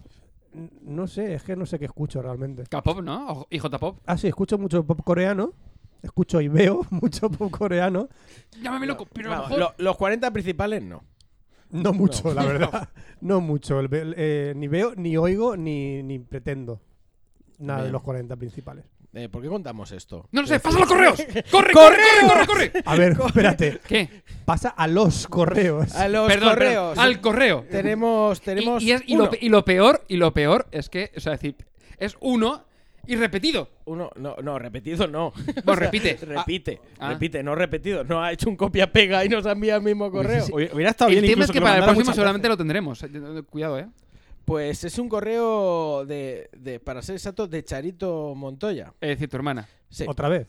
No 0.83 1.07
sé, 1.07 1.35
es 1.35 1.43
que 1.43 1.57
no 1.57 1.65
sé 1.67 1.79
qué 1.79 1.87
escucho 1.87 2.21
realmente. 2.23 2.65
K-pop, 2.69 3.01
¿no? 3.01 3.27
O- 3.33 3.47
Y 3.51 3.59
J-pop. 3.59 4.01
Ah, 4.07 4.17
sí, 4.19 4.29
escucho 4.29 4.59
mucho 4.59 4.85
pop 4.85 5.01
coreano. 5.03 5.53
Escucho 6.03 6.41
y 6.41 6.49
veo 6.49 6.83
mucho 6.91 7.31
pop 7.31 7.51
coreano. 7.51 8.09
Llámame 8.63 8.87
loco, 8.87 9.07
pero 9.13 9.33
a 9.33 9.37
lo 9.37 9.43
No, 9.43 9.49
mejor... 9.49 9.59
lo- 9.59 9.75
los 9.85 9.97
40 9.97 10.31
principales 10.33 10.83
no. 10.83 11.03
No 11.71 11.93
mucho, 11.95 12.25
No. 12.29 12.35
la 12.35 12.45
verdad. 12.47 12.89
No 13.21 13.41
mucho. 13.41 13.81
El 13.81 13.89
ve- 13.89 14.13
eh, 14.17 14.53
ni 14.57 14.69
veo, 14.69 14.95
ni 14.95 15.17
oigo, 15.17 15.57
ni, 15.57 16.03
ni 16.03 16.19
pretendo. 16.19 16.81
Nada 17.59 17.79
de 17.81 17.85
Bien. 17.85 17.93
los 17.93 18.03
40 18.03 18.37
principales. 18.37 18.85
Eh, 19.15 19.29
¿Por 19.29 19.43
qué 19.43 19.49
contamos 19.49 19.93
esto? 19.93 20.27
No 20.33 20.41
lo 20.41 20.47
sé, 20.49 20.57
Es 20.57 20.63
pasa 20.63 20.79
los 20.79 20.89
correos. 20.89 21.17
¡Corre, 21.51 21.73
corre, 21.75 21.97
corre, 22.27 22.29
corre, 22.29 22.47
corre! 22.47 22.73
A 22.87 22.97
ver, 22.97 23.13
espérate. 23.27 23.81
¿Qué? 23.87 24.09
Pasa 24.47 24.71
a 24.71 24.87
los 24.89 25.27
correos. 25.29 25.95
A 25.95 26.09
los 26.09 26.27
Perdón, 26.29 26.49
correos. 26.51 26.89
perdón, 26.95 26.99
al 27.05 27.21
correo. 27.21 27.65
Tenemos, 27.71 28.41
tenemos 28.41 28.83
y, 28.83 28.87
y 28.87 28.93
es- 28.93 29.03
y 29.07 29.15
lo, 29.17 29.25
uno. 29.25 29.31
pe- 29.31 29.39
y 29.43 29.49
lo 29.51 29.65
peor, 29.67 30.03
y 30.09 30.17
lo 30.17 30.33
peor 30.33 30.67
es 30.73 30.89
que, 30.89 31.11
o 31.15 31.21
sea, 31.21 31.33
decir, 31.33 31.57
es 31.99 32.17
uno 32.21 32.65
y 33.07 33.17
repetido. 33.17 33.69
Uno, 33.85 34.11
no, 34.17 34.37
no, 34.43 34.59
repetido 34.59 35.07
no. 35.07 35.35
No, 35.65 35.75
repite. 35.77 36.19
Repite, 36.23 36.81
Ah. 36.99 37.11
repite, 37.11 37.43
no 37.43 37.55
repetido. 37.55 38.05
No 38.05 38.23
ha 38.25 38.33
hecho 38.33 38.49
un 38.49 38.57
copia-pega 38.57 39.25
y 39.27 39.29
nos 39.29 39.45
ha 39.45 39.53
enviado 39.53 39.79
el 39.81 39.85
mismo 39.85 40.11
correo. 40.11 40.47
Hubiera 40.53 40.91
estado 40.91 41.11
El 41.11 41.21
bien 41.21 41.35
tema 41.35 41.45
es 41.45 41.51
que 41.51 41.61
lo 41.61 41.67
para 41.67 41.77
el 41.77 41.83
próximo 41.83 42.01
muchas 42.01 42.15
seguramente 42.15 42.49
lo 42.49 42.57
tendremos. 42.57 43.03
Eh, 43.03 43.11
Cuidado, 43.51 43.79
¿eh? 43.79 43.89
Pues 44.45 44.85
es 44.85 44.99
un 44.99 45.09
correo 45.09 46.05
de, 46.05 46.51
de, 46.57 46.81
para 46.81 47.03
ser 47.03 47.15
exacto, 47.17 47.47
de 47.47 47.65
Charito 47.65 48.35
Montoya. 48.35 48.93
Es 49.01 49.11
decir, 49.11 49.29
tu 49.29 49.37
hermana. 49.37 49.69
Sí, 49.89 50.05
Otra 50.09 50.29
vez. 50.29 50.49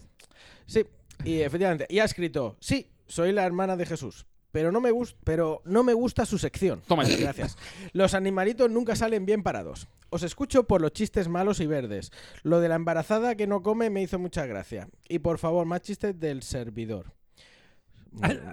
sí, 0.66 0.84
y 1.24 1.42
efectivamente. 1.42 1.86
Y 1.90 2.00
ha 2.00 2.06
escrito, 2.06 2.58
sí, 2.60 2.90
soy 3.08 3.32
la 3.32 3.46
hermana 3.46 3.78
de 3.78 3.86
Jesús. 3.86 4.26
Pero 4.52 4.72
no 4.72 4.82
me 4.82 4.92
gusta, 4.92 5.18
pero 5.24 5.62
no 5.66 5.84
me 5.84 5.94
gusta 5.94 6.28
su 6.28 6.38
sección. 6.38 6.82
Toma 6.88 7.04
ya. 7.06 7.18
Gracias. 7.20 7.58
Los 7.92 8.14
animalitos 8.14 8.70
nunca 8.70 8.96
salen 8.96 9.26
bien 9.26 9.42
parados. 9.42 9.88
Os 10.12 10.22
escucho 10.22 10.66
por 10.66 10.80
los 10.80 10.94
chistes 10.94 11.28
malos 11.28 11.60
y 11.60 11.66
verdes. 11.66 12.12
Lo 12.44 12.60
de 12.60 12.70
la 12.70 12.76
embarazada 12.76 13.34
que 13.36 13.48
no 13.48 13.64
come 13.64 13.90
me 13.90 14.04
hizo 14.04 14.20
mucha 14.20 14.46
gracia. 14.46 14.90
Y 15.10 15.20
por 15.20 15.40
favor, 15.40 15.66
más 15.66 15.82
chistes 15.82 16.20
del 16.20 16.44
servidor. 16.44 17.14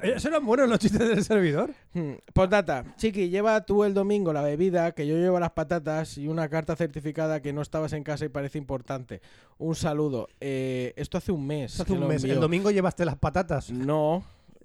¿Eso 0.02 0.28
eran 0.28 0.44
buenos 0.46 0.68
los 0.68 0.78
chistes 0.78 1.06
del 1.06 1.22
servidor? 1.24 1.70
Hmm, 1.92 2.12
Postdata, 2.32 2.84
Chiqui, 2.96 3.28
lleva 3.28 3.64
tú 3.66 3.84
el 3.84 3.92
domingo 3.94 4.32
la 4.32 4.42
bebida, 4.42 4.92
que 4.92 5.06
yo 5.06 5.16
llevo 5.16 5.38
las 5.38 5.50
patatas 5.50 6.16
y 6.18 6.28
una 6.28 6.48
carta 6.48 6.76
certificada 6.76 7.40
que 7.42 7.52
no 7.52 7.60
estabas 7.62 7.92
en 7.92 8.02
casa 8.02 8.24
y 8.24 8.28
parece 8.30 8.58
importante. 8.58 9.20
Un 9.58 9.74
saludo. 9.74 10.28
Eh, 10.40 10.94
esto 10.96 11.18
hace 11.18 11.30
un 11.32 11.46
mes. 11.46 11.78
Hace 11.78 11.92
un 11.92 12.08
mes. 12.08 12.24
El 12.24 12.40
domingo 12.40 12.70
llevaste 12.70 13.04
las 13.04 13.16
patatas. 13.16 13.70
No. 13.70 14.24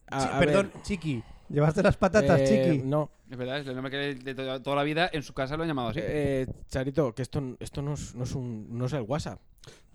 A- 0.09 0.19
Chi- 0.19 0.29
a 0.33 0.39
perdón, 0.39 0.71
ver, 0.73 0.81
Chiqui. 0.83 1.23
Llevaste 1.49 1.83
las 1.83 1.97
patatas, 1.97 2.39
eh, 2.41 2.45
Chiqui. 2.71 2.87
No. 2.87 3.11
Es 3.29 3.37
verdad, 3.37 3.59
es 3.59 3.67
el 3.67 3.75
nombre 3.75 3.91
que 3.91 3.97
de 4.15 4.33
to- 4.35 4.61
toda 4.61 4.75
la 4.77 4.83
vida 4.83 5.09
en 5.11 5.21
su 5.23 5.33
casa 5.33 5.57
lo 5.57 5.63
han 5.63 5.67
llamado 5.69 5.89
así. 5.89 5.99
Eh, 6.01 6.47
Charito, 6.69 7.13
que 7.13 7.21
esto, 7.21 7.41
esto 7.59 7.81
no, 7.81 7.93
es, 7.95 8.15
no, 8.15 8.23
es 8.23 8.33
un, 8.33 8.67
no 8.77 8.85
es 8.85 8.93
el 8.93 9.01
WhatsApp. 9.01 9.39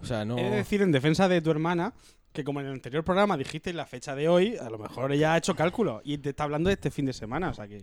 O 0.00 0.04
sea, 0.04 0.24
no. 0.24 0.36
He 0.36 0.44
de 0.50 0.56
decir 0.56 0.82
en 0.82 0.90
defensa 0.92 1.28
de 1.28 1.40
tu 1.40 1.50
hermana 1.50 1.92
que 2.32 2.44
como 2.44 2.60
en 2.60 2.66
el 2.66 2.72
anterior 2.72 3.02
programa 3.04 3.36
dijiste 3.36 3.72
la 3.72 3.86
fecha 3.86 4.14
de 4.14 4.28
hoy, 4.28 4.56
a 4.56 4.70
lo 4.70 4.78
mejor 4.78 5.12
ella 5.12 5.34
ha 5.34 5.38
hecho 5.38 5.54
cálculo 5.56 6.00
y 6.04 6.18
te 6.18 6.30
está 6.30 6.44
hablando 6.44 6.68
de 6.68 6.74
este 6.74 6.90
fin 6.90 7.06
de 7.06 7.12
semana, 7.12 7.50
o 7.50 7.54
sea 7.54 7.66
que, 7.66 7.82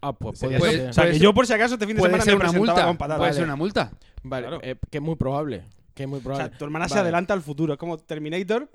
Ah, 0.00 0.12
pues 0.12 0.38
puede 0.38 0.60
ser. 0.60 0.90
o 0.90 0.92
sea, 0.92 1.10
que 1.10 1.18
yo 1.18 1.34
por 1.34 1.44
si 1.44 1.52
acaso 1.52 1.74
este 1.74 1.84
fin 1.86 1.96
de 1.96 2.02
semana 2.02 2.22
ser 2.22 2.36
me 2.38 2.44
una 2.48 2.52
multa. 2.56 2.84
con 2.86 2.96
patatas. 2.96 3.18
Puede 3.18 3.32
ser 3.32 3.42
una 3.44 3.56
multa. 3.56 3.90
Vale, 4.22 4.46
Claro. 4.46 4.62
eh, 4.62 4.76
que 4.90 4.98
es 4.98 5.02
muy 5.02 5.16
probable. 5.16 5.64
Que 5.94 6.04
es 6.04 6.08
muy 6.08 6.20
O 6.20 6.22
probable. 6.22 6.48
sea, 6.50 6.56
tu 6.58 6.64
hermana 6.64 6.88
se 6.88 7.00
adelanta 7.00 7.34
al 7.34 7.42
futuro, 7.42 7.72
es 7.72 7.78
como 7.80 7.98
Terminator, 7.98 8.70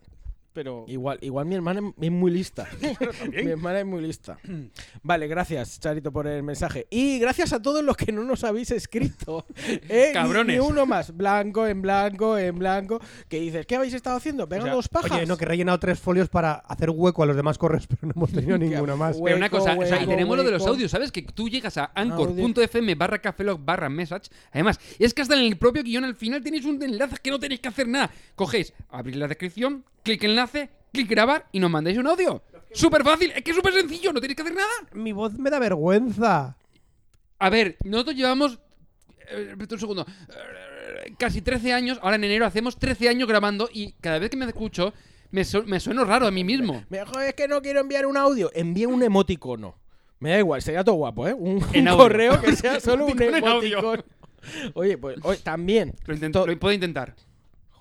pero 0.53 0.86
Igual, 0.88 1.17
igual 1.22 1.45
mi 1.45 1.55
hermana 1.55 1.81
es 2.00 2.12
muy 2.12 2.31
lista. 2.31 2.67
mi 3.31 3.50
hermana 3.50 3.79
es 3.79 3.86
muy 3.86 4.01
lista. 4.01 4.38
Vale, 5.03 5.27
gracias, 5.27 5.79
Charito, 5.79 6.12
por 6.12 6.27
el 6.27 6.43
mensaje. 6.43 6.88
Y 6.89 7.19
gracias 7.19 7.53
a 7.53 7.62
todos 7.62 7.83
los 7.83 7.98
que 7.98 8.12
no 8.12 8.24
nos 8.24 8.43
habéis 8.43 8.72
escrito. 8.72 9.45
¿Eh? 9.57 10.07
Ni- 10.10 10.13
Cabrones. 10.13 10.60
Ni, 10.60 10.65
uno 10.65 10.86
más. 10.86 11.15
Blanco, 11.15 11.65
en 11.67 11.81
blanco, 11.81 12.38
en 12.38 12.57
blanco. 12.60 13.00
Que 13.27 13.39
dices, 13.39 13.65
¿qué 13.65 13.75
habéis 13.75 13.93
estado 13.93 14.17
haciendo? 14.17 14.48
Pegando 14.48 14.67
sea, 14.67 14.75
dos 14.75 14.88
pajas. 14.89 15.12
Oye, 15.12 15.25
no, 15.25 15.38
que 15.38 15.45
he 15.45 15.48
rellenado 15.48 15.79
tres 15.79 16.00
folios 16.00 16.29
para 16.29 16.53
hacer 16.53 16.89
hueco 16.89 17.24
a 17.24 17.25
los 17.25 17.36
demás 17.36 17.57
correos, 17.57 17.88
pero 17.88 18.00
no 18.03 18.13
hemos 18.15 18.31
tenido 18.31 18.57
ninguno 18.57 18.95
más. 18.98 19.15
Hueco, 19.15 19.25
Pero 19.25 19.38
una 19.38 19.50
cosa, 19.50 19.74
o 19.77 19.86
sea, 19.86 19.98
y 19.98 20.00
hueco, 20.01 20.10
tenemos 20.12 20.38
lo 20.38 20.43
de 20.43 20.51
los 20.51 20.62
hueco. 20.62 20.74
audios, 20.74 20.91
¿sabes? 20.91 21.12
Que 21.12 21.22
tú 21.24 21.50
llegas 21.50 21.77
a 21.77 21.91
anchor.fm 21.95 22.95
barra 22.95 23.19
cafelog 23.19 23.60
barra 23.63 23.89
message. 23.89 24.29
Además, 24.51 24.79
es 25.00 25.13
que 25.13 25.22
hasta 25.22 25.36
en 25.36 25.41
el 25.45 25.57
propio 25.57 25.83
guion 25.83 26.03
al 26.03 26.15
final 26.15 26.41
tenéis 26.43 26.65
un 26.65 26.81
enlace 26.81 27.17
que 27.22 27.31
no 27.31 27.39
tenéis 27.39 27.62
que 27.62 27.67
hacer 27.69 27.88
nada. 27.88 28.10
Cogéis, 28.36 28.74
abrís 28.89 29.15
la 29.15 29.27
descripción, 29.27 29.83
clic 30.03 30.24
enlace, 30.43 30.69
clic 30.91 31.09
grabar 31.09 31.47
y 31.51 31.59
nos 31.59 31.69
mandáis 31.71 31.97
un 31.97 32.07
audio. 32.07 32.41
Súper 32.73 33.03
fácil, 33.03 33.31
es 33.35 33.43
que 33.43 33.51
es 33.51 33.57
súper 33.57 33.73
sencillo, 33.73 34.12
no 34.13 34.19
tenéis 34.19 34.35
que 34.35 34.41
hacer 34.41 34.55
nada. 34.55 34.69
Mi 34.93 35.12
voz 35.12 35.33
me 35.38 35.50
da 35.50 35.59
vergüenza. 35.59 36.57
A 37.39 37.50
ver, 37.50 37.77
nosotros 37.83 38.15
llevamos. 38.15 38.59
eh, 39.29 39.55
un 39.57 39.79
segundo. 39.79 40.05
eh, 40.29 41.13
casi 41.19 41.41
13 41.41 41.73
años, 41.73 42.00
ahora 42.01 42.15
en 42.15 42.23
enero 42.23 42.45
hacemos 42.45 42.77
13 42.77 43.09
años 43.09 43.27
grabando 43.27 43.69
y 43.71 43.93
cada 44.01 44.19
vez 44.19 44.29
que 44.29 44.38
me 44.38 44.45
escucho 44.45 44.93
me, 45.31 45.43
su- 45.43 45.63
me 45.65 45.79
sueno 45.79 46.03
raro 46.05 46.25
a 46.27 46.31
mí 46.31 46.43
mismo. 46.43 46.83
Mejor 46.89 47.23
es 47.23 47.33
que 47.35 47.47
no 47.47 47.62
quiero 47.62 47.79
enviar 47.81 48.05
un 48.05 48.17
audio. 48.17 48.51
Envíe 48.53 48.85
un 48.85 49.01
emoticono. 49.03 49.75
Me 50.19 50.29
da 50.31 50.39
igual, 50.39 50.62
sería 50.62 50.83
todo 50.83 50.95
guapo, 50.95 51.27
¿eh? 51.27 51.33
Un, 51.33 51.63
En 51.73 51.81
un 51.81 51.88
audio. 51.89 51.97
correo 52.03 52.41
que 52.41 52.55
sea 52.55 52.79
solo 52.79 53.05
un 53.05 53.12
Emoticón 53.21 53.35
en 53.35 53.47
audio. 53.47 53.79
emoticono. 53.79 54.03
Oye, 54.73 54.97
pues 54.97 55.17
oye, 55.23 55.39
también. 55.39 55.93
Lo, 56.05 56.31
To- 56.31 56.47
lo 56.47 56.59
puedo 56.59 56.73
intentar. 56.73 57.15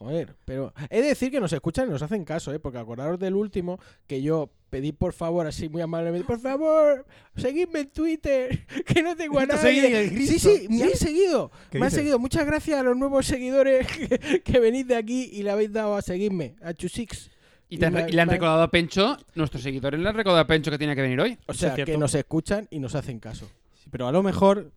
Joder, 0.02 0.34
pero 0.44 0.72
he 0.90 1.00
de 1.00 1.08
decir 1.08 1.30
que 1.30 1.38
nos 1.40 1.52
escuchan 1.52 1.88
y 1.88 1.90
nos 1.92 2.02
hacen 2.02 2.24
caso, 2.24 2.52
¿eh? 2.52 2.58
Porque 2.58 2.78
acordaros 2.78 3.18
del 3.18 3.34
último 3.34 3.78
que 4.06 4.20
yo 4.22 4.50
pedí 4.68 4.90
por 4.92 5.12
favor, 5.12 5.46
así 5.46 5.68
muy 5.68 5.80
amablemente, 5.82 6.26
por 6.26 6.40
favor, 6.40 7.06
seguidme 7.36 7.80
en 7.80 7.90
Twitter, 7.90 8.66
que 8.86 9.02
no 9.02 9.14
tengo 9.14 9.38
a 9.38 9.46
nadie. 9.46 10.08
Sí, 10.08 10.14
Cristo. 10.14 10.48
sí, 10.56 10.66
me 10.68 10.84
han 10.84 10.94
seguido. 10.96 11.50
¿Qué 11.70 11.78
Me 11.78 11.84
han 11.86 11.90
dices? 11.90 11.98
seguido. 12.00 12.18
Muchas 12.18 12.46
gracias 12.46 12.80
a 12.80 12.82
los 12.82 12.96
nuevos 12.96 13.26
seguidores 13.26 13.86
que, 14.18 14.40
que 14.42 14.58
venís 14.60 14.86
de 14.88 14.96
aquí 14.96 15.30
y 15.32 15.42
le 15.42 15.50
habéis 15.50 15.72
dado 15.72 15.94
a 15.94 16.02
seguirme, 16.02 16.56
a 16.62 16.72
Chusix. 16.74 17.30
Y, 17.68 17.78
te 17.78 17.86
han- 17.86 17.92
me- 17.94 18.08
y 18.08 18.12
le 18.12 18.20
han 18.20 18.28
recordado 18.28 18.62
a 18.62 18.70
Pencho, 18.70 19.16
nuestros 19.34 19.62
seguidores 19.62 20.00
le 20.00 20.08
han 20.08 20.14
recordado 20.16 20.40
a 20.42 20.46
Pencho 20.46 20.70
que 20.70 20.78
tenía 20.78 20.94
que 20.94 21.02
venir 21.02 21.20
hoy. 21.20 21.38
O 21.46 21.54
sea, 21.54 21.74
que 21.74 21.96
nos 21.96 22.14
escuchan 22.14 22.66
y 22.70 22.78
nos 22.80 22.94
hacen 22.94 23.18
caso. 23.20 23.46
Sí, 23.82 23.88
pero 23.90 24.06
a 24.08 24.12
lo 24.12 24.22
mejor. 24.22 24.72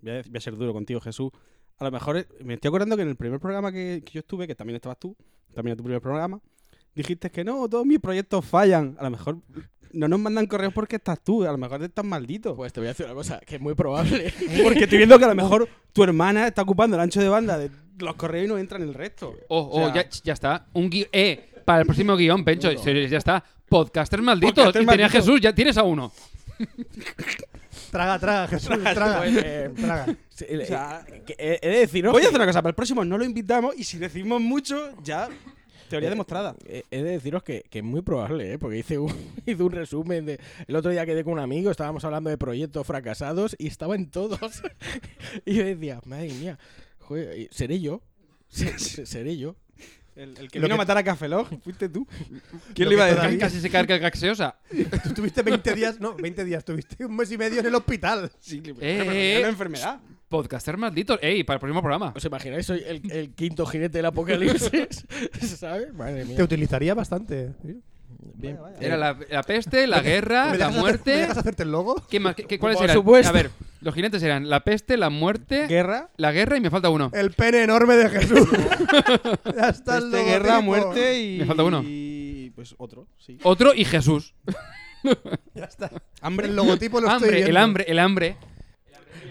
Voy 0.00 0.12
a, 0.12 0.22
voy 0.22 0.36
a 0.36 0.40
ser 0.40 0.56
duro 0.56 0.72
contigo, 0.72 1.00
Jesús. 1.00 1.30
A 1.78 1.84
lo 1.84 1.90
mejor. 1.90 2.16
eh, 2.18 2.26
Me 2.44 2.54
estoy 2.54 2.68
acordando 2.68 2.96
que 2.96 3.02
en 3.02 3.08
el 3.08 3.16
primer 3.16 3.38
programa 3.40 3.70
que, 3.72 4.02
que 4.04 4.12
yo 4.12 4.20
estuve, 4.20 4.46
que 4.46 4.54
también 4.54 4.76
estabas 4.76 4.98
tú, 4.98 5.16
también 5.54 5.72
en 5.72 5.78
tu 5.78 5.84
primer 5.84 6.00
programa, 6.02 6.40
dijiste 6.94 7.30
que 7.30 7.44
no, 7.44 7.68
todos 7.68 7.86
mis 7.86 7.98
proyectos 8.00 8.44
fallan. 8.44 8.96
A 8.98 9.04
lo 9.04 9.10
mejor 9.10 9.38
no 9.92 10.06
nos 10.08 10.18
mandan 10.20 10.46
correos 10.46 10.72
porque 10.74 10.96
estás 10.96 11.18
tú, 11.24 11.44
a 11.44 11.52
lo 11.52 11.58
mejor 11.58 11.82
estás 11.82 12.04
maldito. 12.04 12.54
Pues 12.56 12.72
te 12.72 12.80
voy 12.80 12.88
a 12.88 12.90
decir 12.90 13.06
una 13.06 13.14
cosa, 13.14 13.40
que 13.40 13.56
es 13.56 13.60
muy 13.60 13.74
probable. 13.74 14.32
porque 14.62 14.84
estoy 14.84 14.98
viendo 14.98 15.18
que 15.18 15.24
a 15.24 15.28
lo 15.28 15.34
mejor 15.42 15.68
tu 15.92 16.02
hermana 16.02 16.46
está 16.46 16.62
ocupando 16.62 16.96
el 16.96 17.02
ancho 17.02 17.20
de 17.20 17.28
banda 17.28 17.56
de 17.58 17.70
los 17.98 18.14
correos 18.16 18.46
y 18.46 18.48
no 18.48 18.58
entra 18.58 18.78
en 18.78 18.84
el 18.84 18.94
resto. 18.94 19.34
Oh, 19.48 19.58
O 19.60 19.82
oh, 19.82 19.92
sea, 19.92 20.02
ya, 20.04 20.08
ya 20.24 20.32
está. 20.32 20.66
Un 20.74 20.90
gui- 20.90 21.08
eh, 21.12 21.52
para 21.64 21.80
el 21.80 21.86
próximo 21.86 22.16
guion, 22.16 22.44
Pencho, 22.44 22.70
ya 22.72 23.18
está. 23.18 23.44
Podcasters 23.68 24.22
malditos. 24.22 24.54
Podcasters 24.54 24.84
y 24.84 24.86
tenía 24.88 25.06
malditos. 25.06 25.26
Jesús, 25.26 25.40
ya 25.40 25.54
tienes 25.54 25.76
a 25.78 25.82
uno. 25.82 26.12
Traga, 27.90 28.18
traga, 28.18 28.48
Jesús, 28.48 28.76
traga. 28.82 29.18
Pues, 29.18 29.36
eh, 29.36 29.70
traga. 29.76 30.06
sí, 30.30 30.44
eh, 30.48 30.60
O 30.62 30.66
sea, 30.66 31.06
que 31.26 31.34
he, 31.38 31.58
he 31.62 31.68
de 31.70 31.78
deciros 31.80 32.12
Voy 32.12 32.20
a 32.20 32.22
que- 32.22 32.28
hacer 32.28 32.38
una 32.40 32.46
cosa, 32.46 32.62
para 32.62 32.70
el 32.70 32.74
próximo 32.74 33.04
no 33.04 33.16
lo 33.18 33.24
invitamos 33.24 33.74
y 33.78 33.84
si 33.84 33.98
decimos 33.98 34.40
mucho, 34.40 34.94
ya 35.02 35.28
teoría 35.88 36.08
Eh, 36.08 36.10
demostrada. 36.10 36.54
eh, 36.66 36.82
He 36.90 37.02
de 37.02 37.12
deciros 37.12 37.42
que, 37.42 37.62
que 37.70 37.78
es 37.78 37.84
muy 37.84 38.02
probable, 38.02 38.52
¿eh? 38.52 38.58
porque 38.58 38.78
hice 38.78 38.98
un, 38.98 39.10
hice 39.46 39.62
un 39.62 39.72
resumen 39.72 40.26
de. 40.26 40.38
El 40.66 40.76
otro 40.76 40.90
día 40.90 41.06
quedé 41.06 41.24
con 41.24 41.32
un 41.34 41.38
amigo, 41.38 41.70
estábamos 41.70 42.04
hablando 42.04 42.28
de 42.30 42.36
proyectos 42.38 42.86
fracasados 42.86 43.56
y 43.58 43.68
estaba 43.68 43.94
en 43.96 44.10
todos. 44.10 44.38
y 45.46 45.54
yo 45.54 45.64
decía, 45.64 46.00
madre 46.04 46.28
mía, 46.34 46.58
joder, 46.98 47.38
¿y 47.38 47.48
¿seré 47.50 47.80
yo? 47.80 48.02
Se- 48.48 48.78
se- 48.78 49.06
¿Seré 49.06 49.36
yo? 49.38 49.56
El, 50.18 50.36
el 50.36 50.50
que 50.50 50.58
Lo 50.58 50.64
vino 50.64 50.68
que- 50.68 50.72
a 50.74 50.76
matar 50.78 50.98
a 50.98 51.04
Cafelog, 51.04 51.48
fuiste 51.62 51.88
tú. 51.88 52.06
¿Quién 52.74 52.86
Lo 52.86 52.90
le 52.90 52.94
iba 52.96 53.04
a 53.04 53.06
decir? 53.06 53.20
todavía- 53.20 53.38
Casi 53.38 53.60
se 53.60 53.70
carga 53.70 53.98
gaseosa. 53.98 54.56
Tú 55.04 55.14
tuviste 55.14 55.42
20 55.42 55.74
días, 55.74 56.00
no, 56.00 56.14
20 56.14 56.44
días, 56.44 56.64
tuviste 56.64 57.04
un 57.06 57.14
mes 57.16 57.30
y 57.30 57.38
medio 57.38 57.60
en 57.60 57.66
el 57.66 57.74
hospital. 57.74 58.30
Sí, 58.40 58.60
pero 58.60 58.76
Eh, 58.80 58.98
eh, 59.00 59.32
es 59.34 59.38
una 59.40 59.48
enfermedad. 59.48 60.00
Podcasters 60.28 60.76
malditos. 60.76 61.18
Ey, 61.22 61.42
para 61.44 61.54
el 61.56 61.60
próximo 61.60 61.80
programa. 61.80 62.12
¿Os 62.14 62.22
imagináis? 62.24 62.66
Soy 62.66 62.82
el, 62.86 63.10
el 63.10 63.30
quinto 63.34 63.64
jinete 63.64 63.96
del 63.98 64.06
apocalipsis. 64.06 65.06
¿Sabes? 65.56 65.94
Madre 65.94 66.24
mía. 66.26 66.36
Te 66.36 66.42
utilizaría 66.42 66.92
bastante. 66.94 67.54
¿sí? 67.64 67.80
Bien. 68.34 68.58
Era 68.80 68.96
la, 68.96 69.16
la 69.30 69.42
peste, 69.42 69.86
la 69.86 70.00
guerra, 70.02 70.50
¿Me 70.52 70.58
la 70.58 70.66
dejas 70.68 70.70
hacer- 70.70 70.74
¿Me 70.74 70.80
muerte. 70.80 71.10
dejas 71.12 71.38
hacerte 71.38 71.62
el 71.62 71.72
logo? 71.72 72.04
¿Qué 72.10 72.20
más? 72.20 72.34
¿Qué- 72.34 72.44
qué- 72.44 72.58
¿Cuáles 72.58 72.76
Por 72.78 72.84
eran? 72.84 72.96
supuesto. 72.96 73.28
A 73.28 73.32
ver, 73.32 73.50
los 73.80 73.94
jinetes 73.94 74.22
eran 74.22 74.48
la 74.50 74.60
peste, 74.64 74.96
la 74.96 75.08
muerte, 75.10 75.66
Guerra, 75.68 76.10
la 76.16 76.32
guerra 76.32 76.56
y 76.56 76.60
me 76.60 76.70
falta 76.70 76.88
uno. 76.90 77.10
El 77.14 77.30
pene 77.32 77.62
enorme 77.62 77.94
de 77.96 78.08
Jesús. 78.10 78.48
ya 79.56 79.68
está 79.68 79.98
el 79.98 80.04
este, 80.06 80.24
guerra, 80.24 80.60
muerte 80.60 81.20
y. 81.20 81.38
Me 81.38 81.46
falta 81.46 81.62
uno. 81.62 81.82
Y 81.84 82.50
pues 82.56 82.74
otro, 82.78 83.06
sí. 83.18 83.38
Otro 83.44 83.72
y 83.74 83.84
Jesús. 83.84 84.34
Ya 85.54 85.64
está. 85.64 85.90
Hambre. 86.20 86.48
El 86.48 86.56
logotipo 86.56 87.00
lo 87.00 87.06
estoy 87.06 87.14
Hambre, 87.28 87.30
viendo. 87.36 87.50
el 87.50 87.56
hambre, 87.56 87.84
el 87.86 87.98
hambre. 88.00 88.36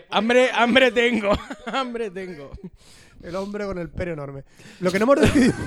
Hambre, 0.10 0.50
hambre 0.54 0.92
tengo. 0.94 1.38
hambre 1.66 2.10
tengo. 2.10 2.52
El 3.24 3.36
hombre 3.36 3.66
con 3.66 3.78
el 3.78 3.90
pene 3.90 4.12
enorme. 4.14 4.44
Lo 4.80 4.92
que 4.92 5.00
no 5.00 5.04
hemos 5.04 5.22
decidido. 5.22 5.54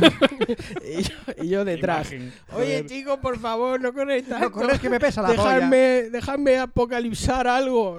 Y 0.85 1.03
yo, 1.03 1.15
y 1.43 1.49
yo 1.49 1.65
detrás. 1.65 2.11
Imagen. 2.13 2.33
Oye, 2.53 2.87
chicos, 2.87 3.19
por 3.19 3.39
favor, 3.39 3.81
no 3.81 3.93
corréis 3.93 4.27
tanto. 4.29 4.47
no 4.47 4.53
corres 4.53 4.81
que 4.81 4.89
me 4.91 4.99
pesa 4.99 5.23
la 5.23 5.29
polla. 5.29 5.43
dejadme, 5.55 5.77
dejadme 6.11 6.59
apocalipsar 6.59 7.47
algo. 7.47 7.99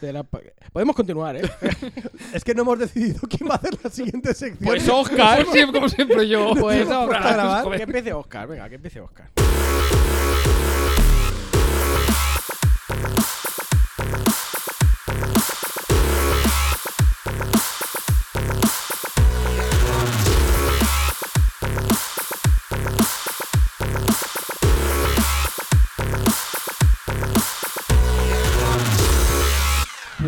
De 0.00 0.12
la 0.12 0.22
pa- 0.22 0.40
Podemos 0.72 0.94
continuar, 0.94 1.36
¿eh? 1.36 1.42
Es 2.32 2.44
que 2.44 2.54
no 2.54 2.62
hemos 2.62 2.78
decidido 2.78 3.20
quién 3.28 3.48
va 3.50 3.54
a 3.54 3.56
hacer 3.56 3.76
la 3.82 3.90
siguiente 3.90 4.32
sección. 4.34 4.64
Pues 4.64 4.88
Oscar. 4.88 5.40
Como 5.44 5.52
siempre, 5.56 5.80
como 5.80 5.88
siempre 5.88 6.28
yo. 6.28 6.50
Pues 6.54 6.60
¿Puesto 6.86 6.94
a 6.94 7.00
Oscar. 7.04 7.32
grabar? 7.34 7.76
Que 7.76 7.82
empiece 7.82 8.12
Oscar, 8.12 8.46
venga, 8.46 8.68
que 8.68 8.74
empiece 8.76 9.00
Oscar. 9.00 9.30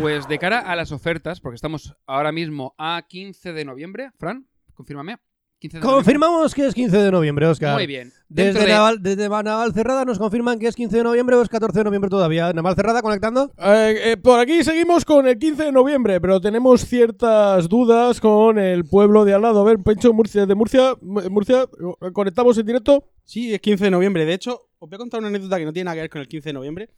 Pues 0.01 0.27
de 0.27 0.39
cara 0.39 0.59
a 0.59 0.75
las 0.75 0.91
ofertas, 0.91 1.39
porque 1.39 1.55
estamos 1.55 1.95
ahora 2.07 2.31
mismo 2.31 2.73
a 2.77 3.03
15 3.07 3.53
de 3.53 3.65
noviembre, 3.65 4.09
Fran, 4.17 4.47
confírmame. 4.73 5.17
15 5.59 5.77
de 5.77 5.81
noviembre. 5.81 5.95
Confirmamos 6.03 6.55
que 6.55 6.65
es 6.65 6.73
15 6.73 6.97
de 6.97 7.11
noviembre, 7.11 7.45
Oscar. 7.45 7.75
Muy 7.75 7.85
bien. 7.85 8.11
Dentro 8.27 8.61
Desde, 8.61 8.65
de- 8.67 8.73
Naval, 8.73 9.03
desde 9.03 9.29
Naval 9.29 9.73
Cerrada 9.73 10.03
nos 10.05 10.17
confirman 10.17 10.57
que 10.57 10.67
es 10.67 10.75
15 10.75 10.97
de 10.97 11.03
noviembre 11.03 11.35
o 11.35 11.41
es 11.43 11.49
14 11.49 11.77
de 11.79 11.83
noviembre 11.83 12.09
todavía. 12.09 12.51
Naval 12.51 12.75
Cerrada 12.75 13.03
conectando. 13.03 13.51
Eh, 13.59 13.95
eh, 14.13 14.17
por 14.17 14.39
aquí 14.39 14.63
seguimos 14.63 15.05
con 15.05 15.27
el 15.27 15.37
15 15.37 15.65
de 15.65 15.71
noviembre, 15.71 16.19
pero 16.19 16.41
tenemos 16.41 16.81
ciertas 16.85 17.69
dudas 17.69 18.19
con 18.19 18.57
el 18.57 18.85
pueblo 18.85 19.23
de 19.23 19.35
al 19.35 19.43
lado. 19.43 19.61
A 19.61 19.65
ver, 19.65 19.77
Pencho, 19.85 20.11
Murcia, 20.13 20.47
de 20.47 20.55
Murcia, 20.55 20.95
M- 20.99 21.29
Murcia, 21.29 21.61
eh, 22.01 22.11
conectamos 22.11 22.57
en 22.57 22.65
directo. 22.65 23.03
Sí, 23.23 23.53
es 23.53 23.61
15 23.61 23.83
de 23.85 23.91
noviembre. 23.91 24.25
De 24.25 24.33
hecho, 24.33 24.61
os 24.79 24.89
voy 24.89 24.95
a 24.95 24.97
contar 24.97 25.19
una 25.19 25.27
anécdota 25.29 25.59
que 25.59 25.65
no 25.65 25.73
tiene 25.73 25.85
nada 25.85 25.95
que 25.95 26.01
ver 26.01 26.09
con 26.09 26.21
el 26.21 26.27
15 26.27 26.49
de 26.49 26.53
noviembre, 26.53 26.89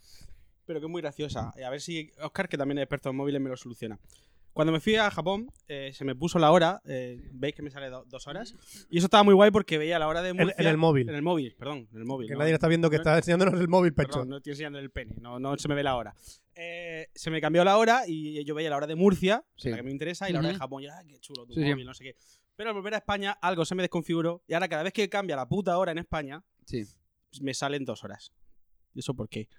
pero 0.74 0.82
que 0.82 0.88
es 0.88 0.92
muy 0.92 1.02
graciosa. 1.02 1.54
A 1.66 1.70
ver 1.70 1.80
si 1.82 2.12
Oscar, 2.22 2.50
que 2.50 2.58
también 2.58 2.80
es 2.80 2.84
experto 2.84 3.10
en 3.12 3.16
móviles, 3.16 3.40
me 3.40 3.50
lo 3.50 3.56
soluciona. 3.58 4.00
Cuando 4.54 4.72
me 4.72 4.80
fui 4.80 4.96
a 4.96 5.10
Japón, 5.10 5.48
eh, 5.68 5.92
se 5.94 6.06
me 6.06 6.16
puso 6.16 6.38
la 6.38 6.52
hora. 6.52 6.80
eh, 6.86 7.20
Veis 7.32 7.56
que 7.56 7.64
me 7.64 7.72
sale 7.72 7.90
do- 7.90 8.06
dos 8.08 8.28
horas. 8.28 8.54
Y 8.90 8.98
eso 9.00 9.08
estaba 9.08 9.24
muy 9.24 9.34
guay 9.34 9.50
porque 9.50 9.80
veía 9.80 9.98
la 9.98 10.08
hora 10.08 10.22
de 10.22 10.34
Murcia. 10.34 10.56
en 10.60 10.68
el 10.68 10.78
móvil. 10.78 11.10
En 11.10 11.16
el 11.16 11.22
móvil, 11.24 11.56
perdón. 11.58 11.88
En 11.92 11.98
el 11.98 12.06
móvil. 12.06 12.28
Que 12.28 12.34
no- 12.34 12.40
nadie 12.40 12.54
está 12.54 12.68
viendo 12.68 12.90
que 12.92 12.98
está 12.98 13.18
enseñándonos 13.18 13.60
el 13.60 13.68
móvil, 13.68 13.94
Pecho. 13.96 14.10
Perdón, 14.12 14.30
no 14.30 14.38
estoy 14.38 14.52
enseñando 14.52 14.78
el 14.80 14.92
pene, 14.92 15.16
no, 15.20 15.40
no 15.40 15.58
se 15.58 15.68
me 15.68 15.74
ve 15.76 15.82
la 15.84 15.96
hora. 15.96 16.14
Eh, 16.56 17.08
se 17.16 17.32
me 17.32 17.42
cambió 17.42 17.64
la 17.64 17.78
hora 17.78 18.04
y 18.08 18.44
yo 18.46 18.54
veía 18.54 18.70
la 18.70 18.78
hora 18.78 18.86
de 18.86 18.94
Murcia, 18.96 19.44
Sí. 19.56 19.70
la 19.72 19.78
que 19.78 19.84
me 19.84 19.90
interesa, 19.92 20.30
y 20.30 20.34
la 20.34 20.40
hora 20.40 20.50
de 20.50 20.54
Ujú. 20.54 20.62
Japón. 20.62 20.84
Y, 20.84 20.88
ah, 20.88 21.02
qué 21.08 21.18
chulo 21.20 21.48
tu 21.48 21.54
Sí, 21.56 21.64
sí. 21.64 21.70
móvil, 21.72 21.86
no 21.88 21.94
sé 21.96 22.04
qué. 22.04 22.16
Pero 22.56 22.70
al 22.70 22.76
volver 22.76 22.94
a 22.94 22.98
España, 22.98 23.32
algo 23.42 23.66
se 23.66 23.74
me 23.74 23.82
desconfiguró. 23.82 24.44
Y 24.48 24.54
ahora, 24.54 24.68
cada 24.68 24.84
vez 24.84 24.94
que 24.94 25.10
cambia 25.10 25.36
la 25.36 25.48
puta 25.48 25.76
hora 25.80 25.92
en 25.94 25.98
España, 25.98 26.44
Sí. 26.68 26.84
me 27.42 27.56
salen 27.56 27.86
dos 27.86 28.04
horas. 28.04 28.32
¿Y 28.94 29.00
eso 29.00 29.16
por 29.16 29.28
qué? 29.30 29.50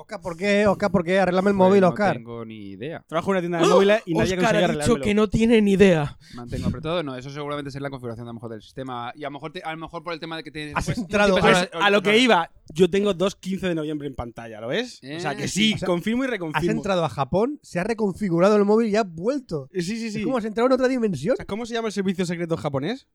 Oscar, 0.00 0.20
¿por 0.22 0.36
qué? 0.36 0.66
Oscar, 0.66 0.90
¿por 0.90 1.04
qué? 1.04 1.18
Arreglame 1.20 1.50
el 1.50 1.56
Pues 1.56 1.68
móvil, 1.68 1.80
no 1.82 1.88
Oscar. 1.90 2.16
tengo 2.16 2.44
ni 2.44 2.70
idea. 2.70 3.04
Trabajo 3.06 3.30
en 3.30 3.32
una 3.32 3.40
tienda 3.40 3.58
de 3.60 3.66
móviles 3.66 4.02
y 4.06 4.14
nadie 4.14 4.22
Oscar 4.34 4.38
consigue 4.38 4.56
ha 4.56 4.60
dicho 4.60 4.64
arreglármelo. 4.72 5.04
que 5.04 5.14
no 5.14 5.28
tiene 5.28 5.60
ni 5.62 5.72
idea. 5.72 6.16
Mantengo 6.34 6.68
apretado. 6.68 7.02
No, 7.02 7.16
eso 7.16 7.28
seguramente 7.30 7.70
será 7.70 7.82
la 7.82 7.90
configuración 7.90 8.26
a 8.26 8.30
lo 8.30 8.34
mejor 8.34 8.50
del 8.50 8.62
sistema. 8.62 9.12
Y 9.14 9.24
a 9.24 9.26
lo 9.28 9.32
mejor, 9.32 9.52
te- 9.52 9.62
a 9.62 9.70
lo 9.72 9.78
mejor 9.78 10.02
por 10.02 10.14
el 10.14 10.20
tema 10.20 10.36
de 10.38 10.42
que 10.42 10.50
tienes. 10.50 10.74
Has 10.74 10.86
pues, 10.86 10.96
entrado- 10.98 11.36
Pues, 11.38 11.68
a 11.72 11.90
lo 11.90 12.02
que 12.02 12.16
iba, 12.18 12.50
yo 12.72 12.88
tengo 12.88 13.12
dos 13.12 13.36
15 13.36 13.68
de 13.68 13.74
noviembre 13.74 14.08
en 14.08 14.14
pantalla, 14.14 14.60
¿lo 14.60 14.68
ves? 14.68 15.00
O 15.04 15.20
sea 15.20 15.32
Eh, 15.32 15.36
que 15.36 15.48
sí, 15.48 15.74
o 15.74 15.78
sea, 15.78 15.86
confirmo 15.86 16.22
y 16.24 16.26
Has 16.26 16.30
reconfirmo. 16.30 16.70
entrado 16.72 17.04
a 17.04 17.08
Japón, 17.10 17.60
se 17.62 17.78
ha 17.78 17.84
reconfigurado 17.84 18.56
el 18.56 18.64
móvil 18.64 18.88
y 18.88 18.96
has 18.96 19.06
vuelto. 19.06 19.68
Eh, 19.72 19.82
Sí, 19.82 19.96
sí, 19.98 20.10
sí. 20.10 20.20
Es 20.20 20.24
como 20.24 20.38
has 20.38 20.44
entrado 20.46 20.66
en 20.66 20.72
otra 20.72 20.88
dimensión. 20.88 21.34
O 21.34 21.36
sea, 21.36 21.44
¿Cómo 21.44 21.66
se 21.66 21.74
llama 21.74 21.88
el 21.88 21.92
servicio 21.92 22.24
secreto 22.24 22.56
japonés? 22.56 23.06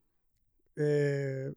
Eh, 0.76 1.52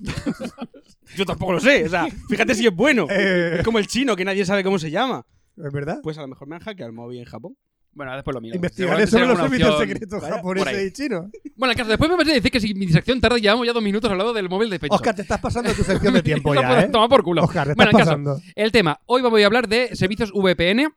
Yo 1.16 1.24
tampoco 1.24 1.52
lo 1.52 1.60
sé. 1.60 1.84
O 1.84 1.88
sea, 1.88 2.06
fíjate 2.28 2.54
si 2.54 2.66
es 2.66 2.74
bueno. 2.74 3.06
eh, 3.10 3.56
Es 3.58 3.64
como 3.64 3.78
el 3.78 3.86
chino, 3.86 4.16
que 4.16 4.24
nadie 4.24 4.44
sabe 4.44 4.62
cómo 4.64 4.78
se 4.78 4.90
llama. 4.90 5.24
¿Es 5.56 5.72
verdad? 5.72 5.98
Pues 6.02 6.16
a 6.18 6.22
lo 6.22 6.28
mejor 6.28 6.48
me 6.48 6.56
han 6.56 6.62
hackeado 6.62 6.88
el 6.88 6.94
móvil 6.96 7.18
en 7.20 7.24
Japón. 7.26 7.56
Bueno, 7.92 8.14
después 8.14 8.32
lo 8.34 8.40
miro. 8.40 8.54
Investigaré 8.54 9.04
sobre 9.08 9.26
los 9.26 9.36
servicios 9.38 9.76
secretos 9.78 10.22
japoneses 10.22 10.86
y 10.88 10.92
chinos. 10.92 11.26
Bueno, 11.56 11.72
el 11.72 11.76
caso, 11.76 11.88
después 11.90 12.08
me 12.08 12.16
vas 12.16 12.28
a 12.28 12.32
decir 12.32 12.50
que 12.50 12.60
si 12.60 12.72
mi 12.72 12.86
distracción 12.86 13.20
tarda, 13.20 13.36
llevamos 13.36 13.66
ya 13.66 13.72
dos 13.72 13.82
minutos 13.82 14.08
hablando 14.08 14.32
del 14.32 14.48
móvil 14.48 14.70
de 14.70 14.78
Pecho. 14.78 14.94
Oscar, 14.94 15.14
te 15.14 15.22
estás 15.22 15.40
pasando 15.40 15.72
tu 15.72 15.82
sección 15.82 16.14
de 16.14 16.22
tiempo 16.22 16.54
ya, 16.60 16.68
por- 16.68 16.78
¿eh? 16.78 16.88
Toma 16.88 17.08
por 17.08 17.24
culo. 17.24 17.42
Oscar, 17.42 17.66
te 17.66 17.74
Bueno, 17.74 17.90
estás 17.90 18.00
el 18.02 18.06
caso, 18.06 18.10
pasando. 18.24 18.40
el 18.54 18.70
tema. 18.72 19.00
Hoy 19.06 19.22
voy 19.22 19.42
a 19.42 19.46
hablar 19.46 19.66
de 19.68 19.94
servicios 19.96 20.30
VPN. 20.32 20.88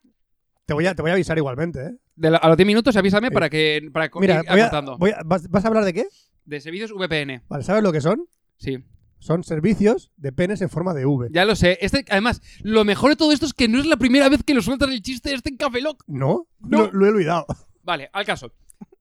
Te 0.65 0.73
voy, 0.75 0.85
a, 0.85 0.93
te 0.93 1.01
voy 1.01 1.09
a 1.11 1.15
avisar 1.15 1.35
igualmente, 1.37 1.79
¿eh? 1.83 1.91
De 2.15 2.29
la- 2.29 2.37
a 2.37 2.47
los 2.47 2.55
10 2.57 2.67
minutos 2.67 2.95
avisame 2.95 3.29
Sí. 3.29 3.33
para 3.33 3.49
que 3.49 3.89
para 3.91 4.09
Mira, 4.21 4.43
a- 4.47 4.81
voy 4.97 5.09
a- 5.11 5.21
¿vas, 5.25 5.49
vas 5.49 5.65
a 5.65 5.67
hablar 5.67 5.83
de 5.85 5.93
qué? 5.93 6.05
De 6.45 6.61
servicios 6.61 6.91
VPN. 6.93 7.41
Vale, 7.49 7.63
¿sabes 7.63 7.81
lo 7.81 7.91
que 7.91 8.01
son? 8.01 8.27
Sí. 8.57 8.77
Son 9.23 9.41
servicios 9.45 10.11
de 10.17 10.33
penes 10.33 10.61
en 10.61 10.69
forma 10.69 10.93
de 10.93 11.05
V. 11.05 11.29
Ya 11.31 11.45
lo 11.45 11.55
sé. 11.55 11.77
Este, 11.79 12.03
además, 12.09 12.41
lo 12.61 12.83
mejor 12.83 13.11
de 13.11 13.15
todo 13.15 13.31
esto 13.31 13.45
es 13.45 13.53
que 13.53 13.69
no 13.69 13.79
es 13.79 13.85
la 13.85 13.95
primera 13.95 14.27
vez 14.27 14.43
que 14.43 14.53
lo 14.53 14.61
sueltan 14.61 14.91
el 14.91 15.01
chiste 15.01 15.33
este 15.33 15.49
en 15.49 15.55
Café 15.55 15.79
Lock. 15.79 16.03
¿No? 16.07 16.45
No. 16.59 16.87
Lo, 16.87 16.91
lo 16.91 17.05
he 17.05 17.09
olvidado. 17.09 17.45
Vale, 17.83 18.09
al 18.11 18.25
caso. 18.25 18.51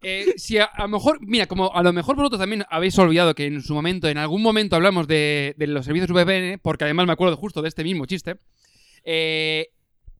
Eh, 0.00 0.34
si 0.36 0.58
a, 0.58 0.66
a 0.66 0.82
lo 0.82 0.88
mejor, 0.90 1.18
mira, 1.22 1.46
como 1.46 1.74
a 1.74 1.82
lo 1.82 1.92
mejor 1.92 2.14
vosotros 2.14 2.38
también 2.38 2.64
habéis 2.70 2.96
olvidado 3.00 3.34
que 3.34 3.46
en 3.46 3.62
su 3.62 3.74
momento, 3.74 4.06
en 4.08 4.16
algún 4.16 4.42
momento 4.42 4.76
hablamos 4.76 5.08
de, 5.08 5.56
de 5.58 5.66
los 5.66 5.84
servicios 5.86 6.12
VPN, 6.12 6.60
porque 6.62 6.84
además 6.84 7.06
me 7.06 7.14
acuerdo 7.14 7.36
justo 7.36 7.60
de 7.60 7.68
este 7.68 7.82
mismo 7.82 8.06
chiste, 8.06 8.36
eh, 9.02 9.70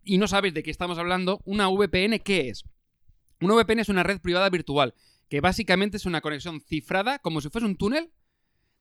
y 0.02 0.18
no 0.18 0.26
sabéis 0.26 0.52
de 0.52 0.64
qué 0.64 0.72
estamos 0.72 0.98
hablando, 0.98 1.42
una 1.44 1.68
VPN, 1.68 2.18
¿qué 2.24 2.48
es? 2.48 2.64
Una 3.40 3.54
VPN 3.54 3.78
es 3.78 3.88
una 3.88 4.02
red 4.02 4.20
privada 4.20 4.50
virtual, 4.50 4.94
que 5.28 5.40
básicamente 5.40 5.96
es 5.96 6.06
una 6.06 6.20
conexión 6.20 6.60
cifrada, 6.60 7.20
como 7.20 7.40
si 7.40 7.50
fuese 7.50 7.66
un 7.68 7.76
túnel, 7.76 8.10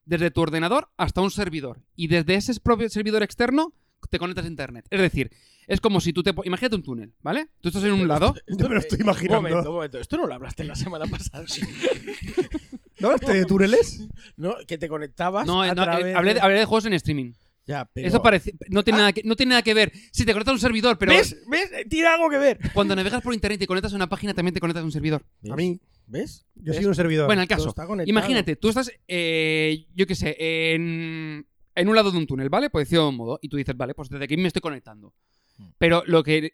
desde 0.06 0.32
tu 0.32 0.42
ordenador 0.42 0.90
hasta 0.98 1.22
un 1.22 1.32
servidor. 1.32 1.82
Y 1.96 2.08
desde 2.08 2.36
ese 2.36 2.60
propio 2.60 2.90
servidor 2.90 3.24
externo 3.24 3.74
te 4.10 4.18
conectas 4.20 4.46
a 4.46 4.48
internet. 4.48 4.86
Es 4.90 5.00
decir, 5.00 5.32
es 5.68 5.80
como 5.80 6.02
si 6.02 6.12
tú 6.12 6.24
te... 6.24 6.34
Imagínate 6.44 6.76
un 6.76 6.84
túnel, 6.84 7.14
¿vale? 7.22 7.48
Tú 7.62 7.70
estás 7.70 7.84
en 7.84 7.92
un 7.94 8.08
lado... 8.08 8.34
Yo 8.48 8.68
me 8.68 8.76
lo 8.76 8.80
estoy 8.82 8.98
Un 8.98 9.06
imaginando. 9.06 9.42
momento, 9.42 9.70
un 9.70 9.76
momento. 9.76 10.00
Esto 10.00 10.18
no 10.18 10.28
lo 10.28 10.34
hablaste 10.34 10.64
la 10.64 10.76
semana 10.76 11.06
pasada. 11.06 11.46
¿No 13.00 13.08
hablaste 13.08 13.34
de 13.34 13.46
túneles? 13.46 14.08
¿No? 14.38 14.56
Que 14.68 14.78
te 14.78 14.88
conectabas 14.88 15.46
No, 15.48 15.62
a 15.62 15.68
no, 15.74 15.82
eh, 15.84 15.86
través 15.86 16.16
hablé, 16.16 16.30
de- 16.32 16.34
de, 16.36 16.42
hablé 16.42 16.60
de 16.60 16.66
juegos 16.66 16.86
en 16.86 16.94
streaming. 16.94 17.34
Ya, 17.66 17.86
pero... 17.94 18.08
Eso 18.08 18.22
parece, 18.22 18.56
no, 18.70 18.84
tiene 18.84 19.00
nada 19.00 19.14
que, 19.14 19.22
no 19.24 19.36
tiene 19.36 19.52
nada 19.52 19.62
que 19.62 19.74
ver. 19.74 19.92
Si 20.12 20.26
te 20.26 20.34
conectas 20.34 20.52
a 20.52 20.56
un 20.56 20.60
servidor, 20.60 20.98
pero 20.98 21.12
¿Ves? 21.14 21.38
¿Ves? 21.48 21.70
Tiene 21.90 22.08
algo 22.08 22.30
que 22.30 22.38
ver. 22.38 22.60
cuando 22.74 22.96
navegas 22.96 23.22
por 23.22 23.34
internet 23.34 23.62
y 23.62 23.68
conectas 23.68 23.94
a 23.94 23.96
una 23.96 24.10
página, 24.10 24.34
también 24.34 24.54
te 24.54 24.60
conectas 24.60 24.82
a 24.82 24.86
un 24.86 24.92
servidor. 24.92 25.24
A 25.50 25.56
mí, 25.56 25.80
¿Ves? 26.12 26.46
yo 26.56 26.74
soy 26.74 26.86
un 26.86 26.94
servidor. 26.94 27.26
Bueno, 27.26 27.42
el 27.42 27.48
caso. 27.48 27.74
Imagínate, 28.06 28.58
tú 28.58 28.68
estás, 28.68 28.92
eh, 29.08 29.88
yo 29.96 30.06
qué 30.06 30.16
sé, 30.16 30.36
en, 30.74 31.48
en 31.74 31.88
un 31.88 31.96
lado 31.96 32.12
de 32.12 32.18
un 32.18 32.28
túnel, 32.28 32.50
¿vale? 32.50 32.70
Por 32.70 32.82
decirlo 32.82 33.04
de 33.04 33.10
un 33.10 33.16
modo. 33.16 33.40
Y 33.42 33.48
tú 33.48 33.56
dices, 33.56 33.78
vale, 33.78 33.94
pues 33.94 34.10
desde 34.10 34.26
aquí 34.26 34.36
me 34.36 34.48
estoy 34.48 34.62
conectando. 34.62 35.14
Mm. 35.58 35.68
Pero 35.78 36.04
lo 36.06 36.24
que. 36.24 36.54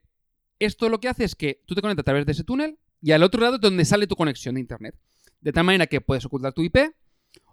Esto 0.60 0.90
lo 0.90 1.00
que 1.00 1.08
hace 1.08 1.24
es 1.24 1.36
que 1.36 1.64
tú 1.66 1.76
te 1.76 1.82
conectas 1.82 2.04
a 2.04 2.06
través 2.06 2.26
de 2.26 2.32
ese 2.32 2.44
túnel 2.44 2.80
y 3.02 3.12
al 3.12 3.22
otro 3.22 3.42
lado 3.42 3.56
es 3.56 3.62
donde 3.62 3.86
sale 3.86 4.08
tu 4.08 4.16
conexión 4.16 4.56
de 4.56 4.62
internet. 4.62 4.96
De 5.42 5.52
tal 5.52 5.64
manera 5.64 5.88
que 5.88 6.02
puedes 6.02 6.26
ocultar 6.26 6.54
tu 6.54 6.64
IP 6.64 6.78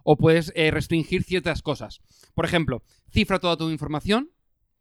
o 0.03 0.17
puedes 0.17 0.51
eh, 0.55 0.71
restringir 0.71 1.23
ciertas 1.23 1.61
cosas. 1.61 2.01
Por 2.33 2.45
ejemplo, 2.45 2.83
cifra 3.11 3.39
toda 3.39 3.57
tu 3.57 3.69
información, 3.69 4.31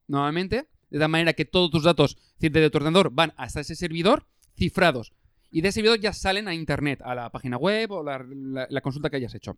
nuevamente, 0.06 0.68
de 0.90 0.98
tal 0.98 1.10
manera 1.10 1.34
que 1.34 1.44
todos 1.44 1.70
tus 1.70 1.84
datos 1.84 2.16
de 2.38 2.70
tu 2.70 2.78
ordenador 2.78 3.10
van 3.10 3.34
hasta 3.36 3.60
ese 3.60 3.74
servidor 3.74 4.26
cifrados. 4.56 5.12
Y 5.54 5.60
de 5.60 5.68
ese 5.68 5.76
servidor 5.76 6.00
ya 6.00 6.12
salen 6.12 6.48
a 6.48 6.54
internet, 6.54 7.00
a 7.04 7.14
la 7.14 7.30
página 7.30 7.56
web 7.56 7.92
o 7.92 8.02
la, 8.02 8.80
consulta 8.80 9.08
que 9.08 9.18
hayas 9.18 9.36
hecho. 9.36 9.56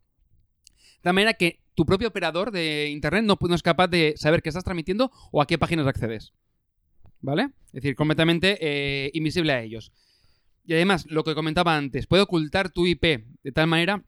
De 1.03 1.11
manera 1.11 1.33
que 1.33 1.63
tu 1.75 1.87
propio 1.87 2.09
operador 2.09 2.51
de 2.51 2.91
internet 2.91 3.25
no, 3.25 3.39
es 3.55 3.63
capaz 3.63 3.89
de 3.89 4.13
saber 4.19 4.43
qué 4.43 4.51
estás 4.51 4.63
transmitiendo 4.63 5.11
o 5.33 5.41
a 5.41 5.47
qué 5.47 5.57
páginas 5.57 5.87
accedes. 5.87 6.35
¿Vale? 7.23 7.45
Es 7.69 7.81
decir, 7.81 7.97
completamente 7.97 8.59
eh, 8.61 9.11
invisible 9.15 9.55
a 9.55 9.63
ellos. 9.63 9.91
Y 10.67 10.75
además, 10.75 11.07
lo 11.09 11.25
que 11.25 11.35
comentaba 11.35 11.75
antes, 11.75 12.07
puede 12.07 12.25
ocultar 12.25 12.69
tu 12.69 12.87
IP 12.87 13.25
de 13.43 13.53
tal 13.53 13.67
manera 13.67 14.05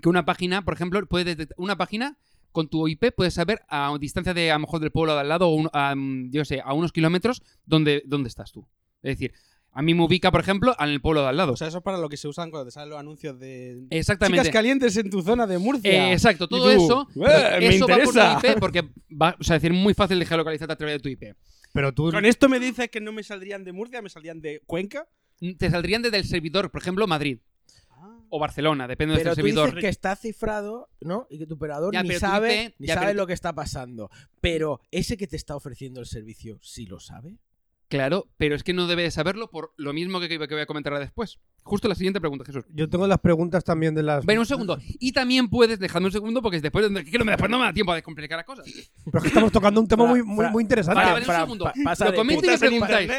que 0.00 0.08
una 0.08 0.24
página, 0.24 0.62
por 0.62 0.74
ejemplo, 0.74 1.04
puede 1.06 1.24
detectar 1.24 1.56
una 1.58 1.76
página 1.76 2.16
con 2.52 2.68
tu 2.68 2.86
IP 2.86 3.12
puedes 3.16 3.34
saber 3.34 3.62
a 3.68 3.92
distancia 3.98 4.34
de 4.34 4.52
a 4.52 4.54
lo 4.54 4.60
mejor 4.60 4.78
del 4.78 4.92
pueblo 4.92 5.14
de 5.14 5.20
al 5.20 5.28
lado 5.28 5.48
o 5.48 5.68
a, 5.72 5.96
yo 6.30 6.44
sé, 6.44 6.60
a 6.64 6.74
unos 6.74 6.92
kilómetros 6.92 7.42
dónde, 7.66 8.04
dónde 8.06 8.28
estás 8.28 8.52
tú. 8.52 8.68
Es 9.02 9.18
decir, 9.18 9.32
a 9.74 9.82
mí 9.82 9.94
me 9.94 10.02
ubica, 10.04 10.30
por 10.30 10.40
ejemplo, 10.40 10.76
en 10.78 10.88
el 10.90 11.00
pueblo 11.00 11.22
de 11.22 11.28
al 11.28 11.36
lado. 11.36 11.52
O 11.52 11.56
sea, 11.56 11.68
eso 11.68 11.78
es 11.78 11.84
para 11.84 11.98
lo 11.98 12.08
que 12.08 12.16
se 12.16 12.28
usan 12.28 12.50
cuando 12.50 12.66
te 12.66 12.70
salen 12.72 12.90
los 12.90 12.98
anuncios 12.98 13.38
de. 13.38 13.86
Exactamente. 13.90 14.42
Chicas 14.42 14.52
calientes 14.52 14.96
en 14.96 15.08
tu 15.10 15.22
zona 15.22 15.46
de 15.46 15.58
Murcia. 15.58 16.10
Eh, 16.10 16.12
exacto, 16.12 16.46
todo 16.48 16.64
tú, 16.64 16.70
eso, 16.70 17.08
"Eh, 17.14 17.56
me 17.60 17.68
eso 17.76 17.86
va 17.88 17.96
por 17.96 18.04
interesa". 18.06 18.38
tu 18.40 18.46
IP 18.48 18.60
porque 18.60 18.82
va, 19.10 19.36
o 19.40 19.44
sea, 19.44 19.56
es 19.56 19.62
decir, 19.62 19.74
muy 19.76 19.94
fácil 19.94 20.18
de 20.18 20.26
geolocalizarte 20.26 20.72
a 20.74 20.76
través 20.76 20.96
de 20.96 21.00
tu 21.00 21.08
IP. 21.08 21.34
Pero 21.72 21.92
tú. 21.94 22.10
Con 22.10 22.24
esto 22.26 22.48
me 22.48 22.60
dices 22.60 22.90
que 22.90 23.00
no 23.00 23.12
me 23.12 23.22
saldrían 23.22 23.64
de 23.64 23.72
Murcia, 23.72 24.02
me 24.02 24.10
saldrían 24.10 24.40
de 24.40 24.60
Cuenca. 24.66 25.08
Te 25.58 25.70
saldrían 25.70 26.02
desde 26.02 26.18
el 26.18 26.24
servidor, 26.24 26.70
por 26.70 26.80
ejemplo, 26.82 27.06
Madrid 27.06 27.38
o 28.34 28.38
Barcelona, 28.38 28.86
depende 28.88 29.14
Pero 29.16 29.24
del 29.24 29.32
tú 29.32 29.36
servidor. 29.36 29.66
dices 29.70 29.80
que 29.82 29.88
está 29.88 30.16
cifrado, 30.16 30.88
¿no? 31.00 31.26
Y 31.28 31.38
que 31.38 31.46
tu 31.46 31.54
operador 31.54 31.92
Ya, 31.92 32.02
ni 32.02 32.14
sabe, 32.14 32.64
IP 32.64 32.74
ni 32.78 32.86
ya, 32.88 32.94
sabe 32.94 33.06
pero- 33.08 33.18
lo 33.18 33.26
que 33.26 33.32
está 33.34 33.54
pasando. 33.54 34.10
Pero 34.40 34.80
ese 34.90 35.16
que 35.18 35.26
te 35.26 35.36
está 35.36 35.54
ofreciendo 35.56 36.00
el 36.00 36.06
servicio, 36.06 36.58
¿sí 36.62 36.86
lo 36.86 36.98
sabe? 37.00 37.36
Claro, 37.92 38.26
pero 38.38 38.54
es 38.54 38.62
que 38.62 38.72
no 38.72 38.86
debe 38.86 39.02
de 39.02 39.10
saberlo 39.10 39.50
por 39.50 39.74
lo 39.76 39.92
mismo 39.92 40.18
que, 40.18 40.26
que 40.26 40.38
voy 40.38 40.60
a 40.60 40.64
comentar 40.64 40.94
ahora 40.94 41.04
después. 41.04 41.40
Justo 41.62 41.88
la 41.88 41.94
siguiente 41.94 42.22
pregunta, 42.22 42.42
Jesús. 42.42 42.64
Yo 42.72 42.88
tengo 42.88 43.06
las 43.06 43.18
preguntas 43.18 43.64
también 43.64 43.94
de 43.94 44.02
las. 44.02 44.24
Ven 44.24 44.38
un 44.38 44.46
segundo. 44.46 44.78
Y 44.98 45.12
también 45.12 45.50
puedes, 45.50 45.78
dejadme 45.78 46.06
un 46.06 46.12
segundo, 46.12 46.40
porque 46.40 46.58
después, 46.58 46.86
que 46.86 47.18
no 47.18 47.26
me, 47.26 47.32
después 47.32 47.50
no 47.50 47.58
me 47.58 47.66
da 47.66 47.72
tiempo 47.74 47.92
de 47.92 48.02
complicar 48.02 48.38
las 48.38 48.46
cosas. 48.46 48.64
Pero 48.64 49.18
es 49.18 49.22
que 49.22 49.28
estamos 49.28 49.52
tocando 49.52 49.78
un 49.78 49.86
tema 49.86 50.06
muy, 50.06 50.22
muy, 50.22 50.62
interesante. 50.62 51.02
Vale, 51.02 51.20
vale, 51.20 51.26
un 51.26 51.40
segundo. 51.40 51.70
pasa 51.84 52.06
Lo 52.06 52.14
comento 52.14 52.50
y 52.50 52.56
preguntáis. 52.56 53.10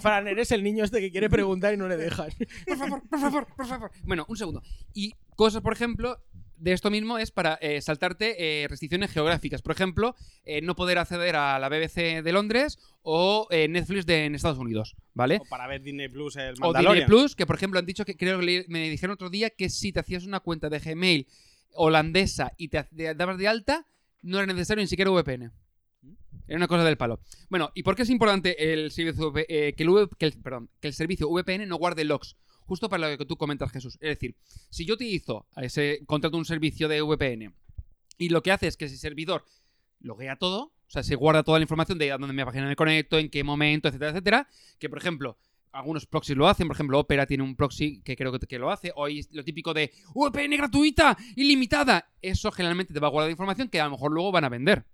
Fran, 0.00 0.28
eres 0.28 0.52
el 0.52 0.62
niño 0.62 0.84
este 0.84 1.00
que 1.00 1.10
quiere 1.10 1.30
preguntar 1.30 1.72
y 1.72 1.78
no 1.78 1.88
le 1.88 1.96
dejas. 1.96 2.36
Por 2.66 2.76
favor, 2.76 3.02
por 3.08 3.20
favor, 3.20 3.46
por 3.56 3.66
favor. 3.66 3.90
Bueno, 4.04 4.26
un 4.28 4.36
segundo. 4.36 4.62
Y 4.92 5.14
cosas, 5.34 5.62
por 5.62 5.72
ejemplo, 5.72 6.18
de 6.60 6.72
esto 6.72 6.90
mismo 6.90 7.18
es 7.18 7.30
para 7.30 7.54
eh, 7.60 7.80
saltarte 7.80 8.62
eh, 8.62 8.68
restricciones 8.68 9.10
geográficas. 9.10 9.62
Por 9.62 9.72
ejemplo, 9.72 10.14
eh, 10.44 10.60
no 10.62 10.76
poder 10.76 10.98
acceder 10.98 11.34
a 11.36 11.58
la 11.58 11.68
BBC 11.68 12.22
de 12.22 12.32
Londres 12.32 12.78
o 13.02 13.48
Netflix 13.50 14.06
de, 14.06 14.26
en 14.26 14.34
Estados 14.34 14.58
Unidos, 14.58 14.94
¿vale? 15.14 15.38
O 15.40 15.44
para 15.46 15.66
ver 15.66 15.82
Disney 15.82 16.08
Plus, 16.08 16.36
el 16.36 16.42
O 16.42 16.50
Disney 16.52 16.72
Mandalorian. 16.72 17.06
Plus, 17.08 17.34
que 17.34 17.46
por 17.46 17.56
ejemplo 17.56 17.80
han 17.80 17.86
dicho 17.86 18.04
que 18.04 18.16
creo 18.16 18.38
que 18.40 18.64
me 18.68 18.88
dijeron 18.90 19.14
otro 19.14 19.30
día 19.30 19.50
que 19.50 19.70
si 19.70 19.92
te 19.92 20.00
hacías 20.00 20.24
una 20.26 20.40
cuenta 20.40 20.68
de 20.68 20.78
Gmail 20.78 21.26
holandesa 21.74 22.52
y 22.56 22.68
te, 22.68 22.84
dabas 23.14 23.38
de 23.38 23.48
alta, 23.48 23.86
no 24.22 24.38
era 24.38 24.46
necesario 24.52 24.82
ni 24.82 24.88
siquiera 24.88 25.10
VPN. 25.10 25.50
Era 26.48 26.56
una 26.56 26.66
cosa 26.68 26.82
del 26.84 26.96
palo. 26.96 27.20
Bueno, 27.48 27.70
¿y 27.74 27.82
por 27.84 27.94
qué 27.94 28.02
es 28.02 28.10
importante 28.10 28.72
el 28.72 28.90
servicio 28.90 29.32
que, 29.32 29.74
el 29.76 29.88
V- 29.88 30.08
que 30.18 30.26
el- 30.26 30.32
perdón, 30.42 30.68
que 30.80 30.88
el 30.88 30.94
servicio 30.94 31.28
VPN 31.30 31.66
no 31.66 31.76
guarde 31.76 32.04
logs? 32.04 32.36
Justo 32.70 32.88
para 32.88 33.10
lo 33.10 33.18
que 33.18 33.26
tú 33.26 33.36
comentas, 33.36 33.72
Jesús. 33.72 33.94
Es 33.94 34.10
decir, 34.10 34.36
si 34.68 34.86
yo 34.86 34.94
utilizo 34.94 35.44
ese 35.56 36.04
contrato 36.06 36.36
un 36.36 36.44
servicio 36.44 36.86
de 36.86 37.02
VPN 37.02 37.52
y 38.16 38.28
lo 38.28 38.44
que 38.44 38.52
hace 38.52 38.68
es 38.68 38.76
que 38.76 38.84
ese 38.84 38.96
servidor 38.96 39.44
loguea 39.98 40.36
todo, 40.36 40.66
o 40.66 40.72
sea, 40.86 41.02
se 41.02 41.16
guarda 41.16 41.42
toda 41.42 41.58
la 41.58 41.64
información 41.64 41.98
de 41.98 42.12
a 42.12 42.16
dónde 42.16 42.32
me 42.32 42.44
página 42.44 42.68
me 42.68 42.76
conecto, 42.76 43.18
en 43.18 43.28
qué 43.28 43.42
momento, 43.42 43.88
etcétera, 43.88 44.12
etcétera, 44.12 44.48
que 44.78 44.88
por 44.88 44.98
ejemplo, 44.98 45.36
algunos 45.72 46.06
proxies 46.06 46.38
lo 46.38 46.46
hacen, 46.46 46.68
por 46.68 46.76
ejemplo, 46.76 47.00
Opera 47.00 47.26
tiene 47.26 47.42
un 47.42 47.56
proxy 47.56 48.02
que 48.02 48.14
creo 48.14 48.38
que, 48.38 48.58
lo 48.60 48.70
hace, 48.70 48.92
o 48.94 49.08
lo 49.08 49.42
típico 49.42 49.74
de 49.74 49.90
VPN 50.14 50.56
gratuita, 50.56 51.18
ilimitada, 51.34 52.08
eso 52.22 52.52
generalmente 52.52 52.94
te 52.94 53.00
va 53.00 53.08
a 53.08 53.10
guardar 53.10 53.32
información 53.32 53.68
que 53.68 53.80
a 53.80 53.86
lo 53.86 53.90
mejor 53.90 54.12
luego 54.12 54.30
van 54.30 54.44
a 54.44 54.48
vender. 54.48 54.84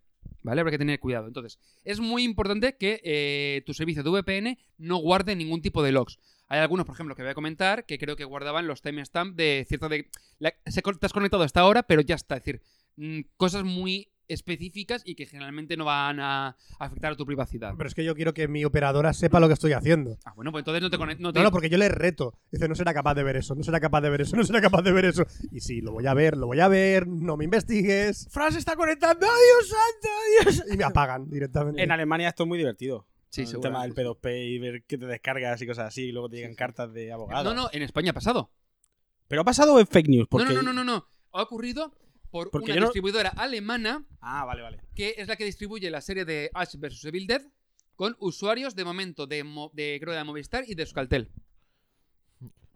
¿Vale? 0.43 0.61
Habrá 0.61 0.71
que 0.71 0.79
tener 0.79 1.01
cuidado. 1.01 1.27
Entonces, 1.27 1.59
es 1.85 1.99
muy 1.99 2.23
importante 2.23 2.77
que 2.77 3.01
eh, 3.03 3.62
tu 3.67 3.75
servicio 3.75 4.05
de 4.05 4.11
VPN 4.11 4.59
no 4.79 4.97
guarde 4.99 5.35
ningún 5.35 5.61
tipo 5.61 5.83
de 5.83 5.91
logs. 5.91 6.19
Hay 6.49 6.61
algunos, 6.61 6.87
por 6.87 6.95
ejemplo, 6.95 7.15
que 7.17 7.23
voy 7.23 7.31
a 7.31 7.35
comentar, 7.35 7.87
que 7.87 7.99
creo 7.99 8.15
que 8.17 8.25
guardaban 8.25 8.67
los 8.67 8.81
timestamps 8.83 9.37
de 9.37 9.65
cierta 9.69 9.89
de... 9.89 10.09
la- 10.39 10.55
se, 10.67 10.81
co- 10.83 10.95
te 10.95 11.07
has 11.07 11.13
conectado 11.13 11.43
a 11.43 11.47
esta 11.47 11.65
hora, 11.65 11.83
pero 11.83 12.03
ya 12.03 12.15
está. 12.15 12.37
Es 12.37 12.45
decir, 12.45 12.63
mm, 12.97 13.21
cosas 13.37 13.65
muy 13.65 14.13
específicas 14.29 15.03
y 15.05 15.15
que 15.15 15.27
generalmente 15.27 15.77
no 15.77 15.85
van 15.85 16.19
a 16.21 16.57
afectar 16.81 17.13
a 17.13 17.17
tu 17.17 17.25
privacidad. 17.27 17.75
Pero 17.77 17.89
es 17.89 17.95
que 17.95 18.05
yo 18.05 18.15
quiero 18.17 18.35
que 18.35 18.49
mi 18.49 18.65
operadora 18.65 19.13
sepa 19.13 19.39
lo 19.41 19.47
que 19.49 19.55
estoy 19.55 19.73
haciendo. 19.73 20.19
Ah, 20.25 20.33
bueno, 20.35 20.51
pues 20.53 20.63
entonces 20.63 20.83
no 20.83 20.91
te 20.91 20.99
conectas. 20.99 21.21
No, 21.23 21.33
te- 21.33 21.39
No, 21.39 21.45
no, 21.45 21.51
porque 21.53 21.69
yo 21.69 21.79
le 21.79 21.89
reto. 21.89 22.35
Dice, 22.51 22.69
no 22.69 22.75
será 22.75 22.93
capaz 22.93 23.15
de 23.15 23.23
ver 23.23 23.37
eso, 23.37 23.55
no 23.55 23.63
será 23.63 23.79
capaz 23.81 24.01
de 24.01 24.11
ver 24.11 24.21
eso, 24.23 24.37
no 24.37 24.43
será 24.45 24.61
capaz 24.61 24.83
de 24.83 24.93
ver 24.93 25.05
eso. 25.05 25.25
Y 25.53 25.61
sí, 25.61 25.81
lo 25.81 25.93
voy 25.93 26.07
a 26.07 26.15
ver, 26.15 26.37
lo 26.37 26.47
voy 26.47 26.59
a 26.61 26.69
ver, 26.69 27.07
no 27.07 27.37
me 27.37 27.45
investigues. 27.45 28.29
Fran 28.31 28.53
se 28.53 28.59
está 28.59 28.75
conectando. 28.77 29.27
¡Dios 29.27 29.69
santo! 29.69 30.59
¡Dios! 30.61 30.75
Y 30.75 30.77
me 30.77 30.85
apagan 30.85 31.29
directamente. 31.31 31.83
En 31.83 31.93
Alemania 31.93 32.29
esto 32.29 32.43
es 32.45 32.49
muy 32.49 32.59
divertido. 32.59 33.07
Sí, 33.31 33.43
el 33.43 33.61
tema 33.61 33.83
del 33.83 33.93
seguramente. 33.95 34.29
P2P 34.31 34.49
y 34.49 34.59
ver 34.59 34.85
qué 34.85 34.97
te 34.99 35.07
descargas 35.07 35.61
y 35.61 35.67
cosas 35.67 35.89
así, 35.89 36.05
y 36.05 36.12
luego 36.12 36.29
te 36.31 36.37
llegan 36.37 36.55
cartas 36.55 36.93
de 36.93 37.12
abogados. 37.12 37.45
No, 37.55 37.62
no, 37.65 37.69
en 37.73 37.83
España 37.83 38.11
ha 38.12 38.15
pasado. 38.15 38.51
Pero 39.29 39.43
ha 39.43 39.45
pasado 39.45 39.79
en 39.81 39.87
fake 39.87 40.09
news. 40.09 40.29
Porque... 40.29 40.47
No, 40.55 40.62
no, 40.62 40.62
no, 40.62 40.73
no, 40.73 40.85
no. 40.85 41.07
Ha 41.33 41.43
ocurrido 41.43 41.93
por 42.31 42.51
Porque 42.51 42.73
una 42.73 42.81
no- 42.81 42.87
distribuidora 42.87 43.29
alemana 43.31 44.07
Ah, 44.21 44.45
vale, 44.45 44.62
vale. 44.62 44.81
que 44.95 45.15
es 45.19 45.29
la 45.29 45.37
que 45.37 45.45
distribuye 45.45 45.91
la 45.91 46.01
serie 46.01 46.25
de 46.25 46.51
Ash 46.55 46.77
vs 46.77 47.05
Evil 47.07 47.27
Dead 47.27 47.43
con 47.95 48.17
usuarios 48.21 48.75
de 48.75 48.85
momento 48.85 49.27
de, 49.27 49.43
Mo- 49.45 49.71
de 49.75 49.99
creo 50.01 50.15
de 50.15 50.23
Movistar 50.25 50.65
y 50.67 50.75
de 50.75 50.83
Euskaltel. 50.83 51.31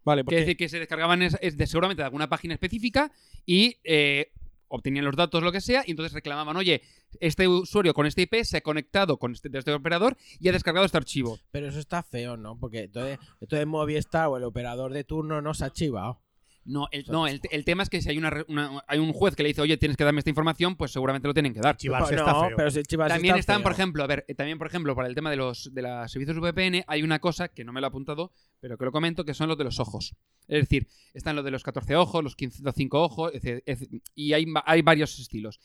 Vale, 0.04 0.24
porque 0.24 0.40
decir 0.40 0.56
que 0.56 0.68
se 0.68 0.78
descargaban 0.78 1.20
es, 1.22 1.36
es 1.42 1.56
de, 1.56 1.66
seguramente 1.66 2.00
de 2.02 2.06
alguna 2.06 2.28
página 2.28 2.54
específica 2.54 3.12
y 3.44 3.76
eh, 3.84 4.32
obtenían 4.70 5.04
los 5.04 5.16
datos, 5.16 5.42
lo 5.42 5.52
que 5.52 5.60
sea, 5.60 5.82
y 5.86 5.90
entonces 5.90 6.14
reclamaban, 6.14 6.56
oye, 6.56 6.80
este 7.20 7.46
usuario 7.46 7.92
con 7.92 8.06
este 8.06 8.22
IP 8.22 8.44
se 8.44 8.58
ha 8.58 8.60
conectado 8.62 9.18
con 9.18 9.32
este, 9.32 9.50
este 9.52 9.72
operador 9.72 10.16
y 10.38 10.48
ha 10.48 10.52
descargado 10.52 10.86
este 10.86 10.96
archivo. 10.96 11.38
Pero 11.50 11.68
eso 11.68 11.78
está 11.78 12.02
feo, 12.02 12.36
¿no? 12.36 12.58
Porque 12.58 12.84
entonces, 12.84 13.18
entonces 13.40 13.66
Movistar 13.66 14.28
o 14.28 14.36
el 14.36 14.44
operador 14.44 14.92
de 14.92 15.04
turno 15.04 15.42
no 15.42 15.52
se 15.52 15.64
ha 15.64 15.70
chivado. 15.70 16.22
No, 16.64 16.88
el, 16.92 17.04
no, 17.08 17.26
el, 17.26 17.40
el 17.50 17.64
tema 17.64 17.82
es 17.82 17.88
que 17.88 18.02
si 18.02 18.10
hay, 18.10 18.18
una, 18.18 18.44
hay 18.86 18.98
un 18.98 19.12
juez 19.12 19.34
que 19.34 19.42
le 19.42 19.48
dice, 19.48 19.62
oye, 19.62 19.76
tienes 19.78 19.96
que 19.96 20.04
darme 20.04 20.18
esta 20.20 20.30
información, 20.30 20.76
pues 20.76 20.92
seguramente 20.92 21.26
lo 21.26 21.32
tienen 21.34 21.54
que 21.54 21.60
dar. 21.60 21.76
Chivarse 21.76 22.14
no, 22.14 22.20
está 22.20 22.46
feo. 22.48 22.56
pero 22.56 22.70
si 22.70 22.82
chivas 22.82 23.08
También 23.08 23.36
está 23.36 23.54
están, 23.54 23.62
por 23.62 23.72
ejemplo, 23.72 24.04
a 24.04 24.06
ver, 24.06 24.24
eh, 24.28 24.34
también, 24.34 24.58
por 24.58 24.66
ejemplo, 24.66 24.94
para 24.94 25.08
el 25.08 25.14
tema 25.14 25.30
de 25.30 25.36
los 25.36 25.72
de 25.72 25.82
los 25.82 26.12
servicios 26.12 26.38
VPN, 26.38 26.84
hay 26.86 27.02
una 27.02 27.18
cosa 27.18 27.48
que 27.48 27.64
no 27.64 27.72
me 27.72 27.80
lo 27.80 27.86
he 27.86 27.88
apuntado, 27.88 28.32
pero 28.60 28.76
que 28.76 28.84
lo 28.84 28.92
comento, 28.92 29.24
que 29.24 29.32
son 29.34 29.48
los 29.48 29.56
de 29.56 29.64
los 29.64 29.80
ojos. 29.80 30.14
Es 30.48 30.60
decir, 30.60 30.86
están 31.14 31.34
los 31.34 31.44
de 31.44 31.50
los 31.50 31.62
14 31.62 31.96
ojos, 31.96 32.22
los 32.22 32.36
15, 32.36 32.62
los 32.62 32.74
5 32.74 33.00
ojos, 33.02 33.32
etc, 33.34 33.62
etc, 33.66 33.90
y 34.14 34.34
hay, 34.34 34.44
hay 34.66 34.82
varios 34.82 35.18
estilos. 35.18 35.60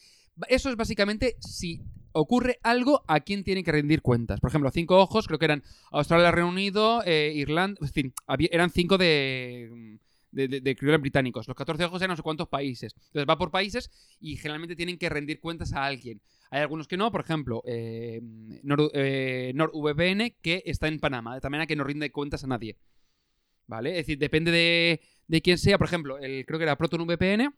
Eso 0.47 0.69
es 0.69 0.75
básicamente 0.75 1.35
si 1.39 1.81
ocurre 2.13 2.59
algo 2.63 3.03
a 3.07 3.19
quien 3.19 3.43
tiene 3.43 3.63
que 3.63 3.71
rendir 3.71 4.01
cuentas. 4.01 4.39
Por 4.39 4.49
ejemplo, 4.49 4.69
cinco 4.71 4.97
ojos, 4.97 5.27
creo 5.27 5.39
que 5.39 5.45
eran 5.45 5.63
Australia, 5.91 6.31
Reino 6.31 6.49
Unido, 6.49 7.01
eh, 7.05 7.33
Irlanda, 7.35 7.77
en 7.81 7.87
fin, 7.89 8.13
había- 8.27 8.49
eran 8.51 8.69
cinco 8.69 8.97
de, 8.97 9.97
de, 10.35 10.61
de- 10.61 10.75
criollos 10.75 11.01
británicos. 11.01 11.47
Los 11.47 11.55
14 11.55 11.85
ojos 11.85 12.01
eran 12.01 12.11
no 12.11 12.15
sé 12.17 12.21
cuántos 12.23 12.47
países. 12.49 12.93
Entonces 12.95 13.25
va 13.27 13.37
por 13.37 13.51
países 13.51 13.89
y 14.19 14.35
generalmente 14.37 14.75
tienen 14.75 14.97
que 14.97 15.09
rendir 15.09 15.39
cuentas 15.39 15.73
a 15.73 15.85
alguien. 15.85 16.21
Hay 16.51 16.61
algunos 16.61 16.87
que 16.87 16.97
no, 16.97 17.11
por 17.11 17.21
ejemplo, 17.21 17.63
eh, 17.65 18.21
eh, 18.93 19.51
NordVPN, 19.55 20.35
que 20.41 20.61
está 20.65 20.87
en 20.87 20.99
Panamá, 20.99 21.35
de 21.35 21.41
tal 21.41 21.51
manera 21.51 21.67
que 21.67 21.75
no 21.75 21.83
rinde 21.83 22.11
cuentas 22.11 22.43
a 22.43 22.47
nadie. 22.47 22.77
¿Vale? 23.67 23.91
Es 23.91 24.05
decir, 24.05 24.19
depende 24.19 24.51
de, 24.51 25.01
de 25.27 25.41
quién 25.41 25.57
sea. 25.57 25.77
Por 25.77 25.87
ejemplo, 25.87 26.19
el, 26.19 26.45
creo 26.45 26.59
que 26.59 26.63
era 26.63 26.77
ProtonVPN, 26.77 27.53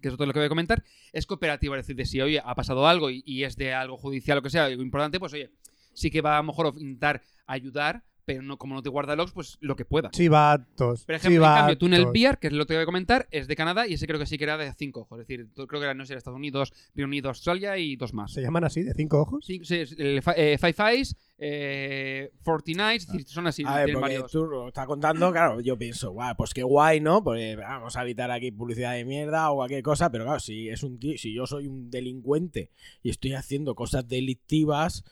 que 0.00 0.08
es 0.08 0.14
otro 0.14 0.26
lo 0.26 0.32
que 0.32 0.40
voy 0.40 0.46
a 0.46 0.50
comentar, 0.50 0.84
es 1.12 1.26
cooperativo. 1.26 1.74
Es 1.74 1.86
decir, 1.86 1.96
de 1.96 2.04
si, 2.04 2.20
oye, 2.20 2.40
ha 2.44 2.54
pasado 2.54 2.86
algo 2.86 3.08
y, 3.10 3.44
es 3.44 3.56
de 3.56 3.72
algo 3.72 3.96
judicial 3.96 4.38
o 4.38 4.42
que 4.42 4.50
sea, 4.50 4.66
algo 4.66 4.82
importante, 4.82 5.18
pues, 5.18 5.32
oye, 5.32 5.50
sí 5.94 6.10
que 6.10 6.20
va 6.20 6.36
a 6.36 6.42
lo 6.42 6.48
mejor 6.48 6.74
intentar 6.78 7.22
ayudar, 7.46 8.04
pero 8.28 8.42
no, 8.42 8.58
como 8.58 8.74
no 8.74 8.82
te 8.82 8.90
guarda 8.90 9.16
logs, 9.16 9.32
pues 9.32 9.56
lo 9.62 9.74
que 9.74 9.86
pueda. 9.86 10.10
Chivatos. 10.10 11.06
Por 11.06 11.14
ejemplo, 11.14 11.46
en 11.46 11.50
cambio, 11.50 11.78
Tunnel 11.78 12.00
chivatos. 12.00 12.12
Beer, 12.12 12.38
que 12.38 12.46
es 12.48 12.52
lo 12.52 12.66
que 12.66 12.74
voy 12.74 12.82
a 12.82 12.84
comentar, 12.84 13.26
es 13.30 13.48
de 13.48 13.56
Canadá 13.56 13.86
y 13.86 13.94
ese 13.94 14.06
creo 14.06 14.18
que 14.18 14.26
sí 14.26 14.36
que 14.36 14.44
era 14.44 14.58
de 14.58 14.70
cinco 14.74 15.00
ojos. 15.00 15.18
Es 15.18 15.26
decir, 15.26 15.48
creo 15.54 15.80
que 15.80 15.84
era, 15.86 15.94
no 15.94 16.04
sé, 16.04 16.12
Estados 16.12 16.36
Unidos, 16.36 16.74
Reino 16.94 17.08
Unido, 17.08 17.30
Australia 17.30 17.78
y 17.78 17.96
dos 17.96 18.12
más. 18.12 18.30
¿Se 18.34 18.42
llaman 18.42 18.64
así, 18.64 18.82
de 18.82 18.92
cinco 18.92 19.22
ojos? 19.22 19.46
Sí, 19.46 19.62
sí, 19.64 19.82
eh, 19.96 20.20
Five 20.60 20.74
Eyes, 20.92 21.16
eh, 21.38 22.30
Fortnite, 22.42 22.96
es 22.96 23.06
decir, 23.06 23.26
son 23.28 23.46
así, 23.46 23.62
A 23.64 23.76
ver, 23.76 23.84
tienen 23.86 24.02
porque 24.02 24.14
varios. 24.16 24.30
tú 24.30 24.44
lo 24.44 24.68
estás 24.68 24.84
contando, 24.84 25.32
claro, 25.32 25.62
yo 25.62 25.78
pienso, 25.78 26.10
guau, 26.10 26.36
pues 26.36 26.52
qué 26.52 26.64
guay, 26.64 27.00
¿no? 27.00 27.24
Porque 27.24 27.56
vamos 27.56 27.96
a 27.96 28.02
evitar 28.02 28.30
aquí 28.30 28.50
publicidad 28.50 28.92
de 28.92 29.06
mierda 29.06 29.50
o 29.50 29.54
cualquier 29.54 29.82
cosa, 29.82 30.10
pero 30.10 30.24
claro, 30.24 30.40
si 30.40 30.68
es 30.68 30.82
un 30.82 30.98
tío, 30.98 31.16
si 31.16 31.32
yo 31.32 31.46
soy 31.46 31.66
un 31.66 31.90
delincuente 31.90 32.72
y 33.02 33.08
estoy 33.08 33.32
haciendo 33.32 33.74
cosas 33.74 34.06
delictivas, 34.06 35.02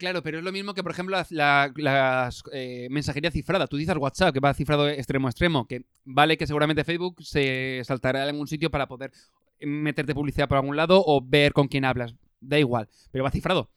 Claro, 0.00 0.22
pero 0.22 0.38
es 0.38 0.44
lo 0.44 0.50
mismo 0.50 0.72
que, 0.72 0.82
por 0.82 0.92
ejemplo, 0.92 1.14
la- 1.28 1.70
las, 1.76 2.42
eh, 2.54 2.88
mensajería 2.90 3.30
cifrada. 3.30 3.66
Tú 3.66 3.76
dices 3.76 3.94
WhatsApp, 3.98 4.32
que 4.32 4.40
va 4.40 4.54
cifrado 4.54 4.88
extremo 4.88 5.26
a 5.28 5.30
extremo, 5.30 5.66
que 5.66 5.84
vale 6.06 6.38
que 6.38 6.46
seguramente 6.46 6.84
Facebook 6.84 7.22
se 7.22 7.82
saltará 7.84 8.22
en 8.22 8.30
algún 8.30 8.46
sitio 8.48 8.70
para 8.70 8.88
poder 8.88 9.12
meterte 9.60 10.14
publicidad 10.14 10.48
por 10.48 10.56
algún 10.56 10.74
lado 10.74 11.04
o 11.06 11.20
ver 11.22 11.52
con 11.52 11.68
quién 11.68 11.84
hablas. 11.84 12.14
Da 12.40 12.58
igual, 12.58 12.88
pero 13.12 13.24
va 13.24 13.30
cifrado. 13.30 13.68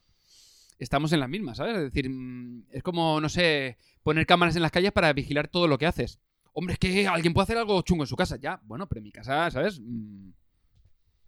Estamos 0.80 1.12
en 1.12 1.20
las 1.20 1.28
mismas, 1.28 1.58
¿sabes? 1.58 1.76
Es 1.76 1.84
decir, 1.84 2.10
mm, 2.10 2.68
es 2.72 2.84
como, 2.84 3.20
no 3.20 3.28
sé, 3.28 3.78
poner 4.02 4.26
cámaras 4.26 4.56
en 4.56 4.62
las 4.62 4.72
calles 4.72 4.94
para 4.94 5.12
vigilar 5.12 5.50
todo 5.50 5.68
lo 5.68 5.78
que 5.78 5.88
haces. 5.88 6.20
Hombre, 6.54 6.74
es 6.76 6.80
que 6.80 7.06
alguien 7.06 7.34
puede 7.34 7.44
hacer 7.44 7.58
algo 7.58 7.82
chungo 7.82 8.04
en 8.04 8.08
su 8.08 8.16
casa. 8.16 8.38
Ya, 8.38 8.62
bueno, 8.64 8.88
pero 8.88 9.00
en 9.00 9.04
mi 9.04 9.12
casa, 9.12 9.52
¿sabes? 9.52 9.82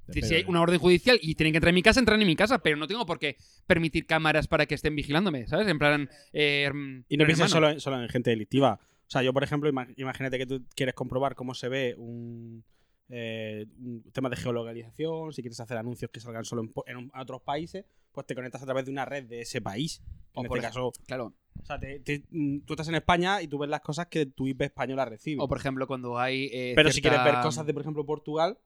Mm, 0.08 0.22
si 0.22 0.36
hay 0.36 0.46
una 0.48 0.62
orden 0.62 0.80
judicial 0.80 1.18
y 1.22 1.36
tienen 1.36 1.54
que 1.54 1.58
entrar 1.58 1.70
en 1.70 1.76
mi 1.76 1.82
casa, 1.84 2.00
entran 2.00 2.22
en 2.22 2.28
mi 2.28 2.36
casa, 2.36 2.60
pero 2.60 2.78
no 2.78 2.88
tengo 2.88 3.06
por 3.06 3.20
qué 3.20 3.38
permitir 3.68 4.06
cámaras 4.06 4.48
para 4.48 4.66
que 4.66 4.76
estén 4.76 4.96
vigilándome, 4.96 5.48
¿sabes? 5.48 5.68
En 5.68 5.80
plan. 5.80 6.10
eh, 6.34 6.70
Y 7.10 7.18
no 7.18 7.26
pienses 7.26 7.50
solo, 7.50 7.70
en- 7.70 7.80
solo 7.80 8.02
en 8.02 8.10
gente 8.10 8.30
delictiva. 8.30 8.80
O 9.08 9.10
sea, 9.10 9.22
yo, 9.22 9.34
por 9.34 9.44
ejemplo, 9.44 9.70
ima- 9.70 9.88
imagínate 9.98 10.38
que 10.38 10.46
tú 10.46 10.64
quieres 10.76 10.96
comprobar 10.96 11.36
cómo 11.36 11.54
se 11.54 11.70
ve 11.70 11.96
un, 11.98 12.64
eh, 13.10 13.66
un 13.80 14.04
tema 14.12 14.30
de 14.30 14.36
geolocalización, 14.36 15.32
si 15.34 15.42
quieres 15.42 15.60
hacer 15.60 15.78
anuncios 15.78 16.10
que 16.12 16.20
salgan 16.20 16.44
solo 16.46 16.64
en, 16.88 17.12
otros 17.20 17.42
países, 17.42 17.86
pues 18.12 18.26
te 18.26 18.34
conectas 18.34 18.64
a 18.64 18.66
través 18.66 18.86
de 18.86 18.92
una 18.92 19.06
red 19.06 19.26
de 19.26 19.42
ese 19.42 19.62
país. 19.62 20.02
O 20.34 20.42
En 20.42 20.48
por 20.48 20.58
este 20.58 20.68
caso, 20.70 20.92
Claro. 21.06 21.34
o 21.62 21.66
sea, 21.66 21.80
te- 21.80 22.00
te- 22.00 22.24
mm, 22.32 22.62
tú 22.62 22.74
estás 22.74 22.88
en 22.88 22.96
España 22.96 23.42
y 23.42 23.48
tú 23.48 23.58
ves 23.60 23.70
las 23.70 23.82
cosas 23.82 24.08
que 24.08 24.26
tu 24.26 24.48
IP 24.48 24.62
española 24.66 25.06
recibe. 25.06 25.42
O 25.42 25.48
por 25.48 25.58
ejemplo, 25.60 25.86
cuando 25.88 26.18
hay. 26.18 26.50
eh, 26.52 26.74
Pero 26.76 26.92
si 26.92 27.02
quieres 27.02 27.24
ver 27.24 27.36
cosas 27.42 27.66
de, 27.66 27.74
por 27.74 27.82
ejemplo, 27.84 28.06
Portugal, 28.06 28.58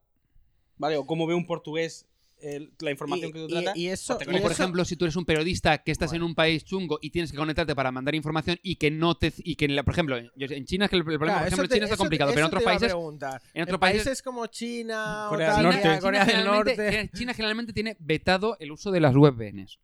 ¿vale? 0.80 0.98
O 0.98 1.06
cómo 1.06 1.28
ve 1.28 1.36
un 1.36 1.46
portugués 1.46 2.08
el- 2.42 2.72
la 2.80 2.90
información 2.92 3.32
Y- 3.32 3.34
que 3.34 3.40
tú 3.40 3.46
y- 3.48 3.52
tratas. 3.52 3.76
y 3.78 3.88
eso- 3.90 4.18
y 4.22 4.26
por 4.26 4.36
eso- 4.36 4.48
ejemplo, 4.64 4.86
si 4.86 4.96
tú 4.96 5.04
eres 5.04 5.18
un 5.18 5.26
periodista 5.26 5.80
que 5.80 5.92
estás 5.92 6.14
en 6.14 6.24
un 6.24 6.34
país 6.36 6.64
chungo 6.64 6.98
y 7.02 7.10
tienes 7.10 7.32
que 7.34 7.38
conectarte 7.38 7.76
para 7.76 7.92
mandar 7.92 8.16
información 8.16 8.58
y 8.64 8.78
que 8.78 8.90
no 8.92 9.16
te. 9.16 9.34
y 9.44 9.56
que, 9.58 9.68
la- 9.68 9.84
por 9.84 9.94
ejemplo, 9.94 10.18
en 10.18 10.66
China 10.66 10.86
es 10.86 10.90
que 10.90 10.96
el, 10.96 11.02
el 11.02 11.04
problema, 11.06 11.26
Claro, 11.26 11.40
por 11.40 11.48
ejemplo, 11.50 11.68
te- 11.68 11.76
China 11.76 11.86
está 11.86 11.96
te- 11.96 12.00
complicado, 12.00 12.32
pero 12.32 12.40
en 12.40 12.48
otros 12.48 12.64
países. 12.64 12.92
En 13.54 13.64
otros 13.64 13.80
países. 13.80 14.04
países 14.06 14.22
como 14.24 14.48
China 14.48 15.26
o 15.28 15.30
Corea 15.32 15.48
tal, 15.48 15.56
del 15.58 15.64
Norte. 15.66 15.82
Corea- 15.82 15.92
China, 15.92 16.02
Corea 16.02 16.26
del 16.26 16.36
generalmente, 16.36 16.82
Norte. 16.82 17.10
China 17.18 17.34
generalmente 17.34 17.74
tiene 17.74 17.98
vetado 18.00 18.56
el 18.62 18.72
uso 18.72 18.90
de 18.92 19.00
las 19.02 19.14
VPNs. 19.14 19.78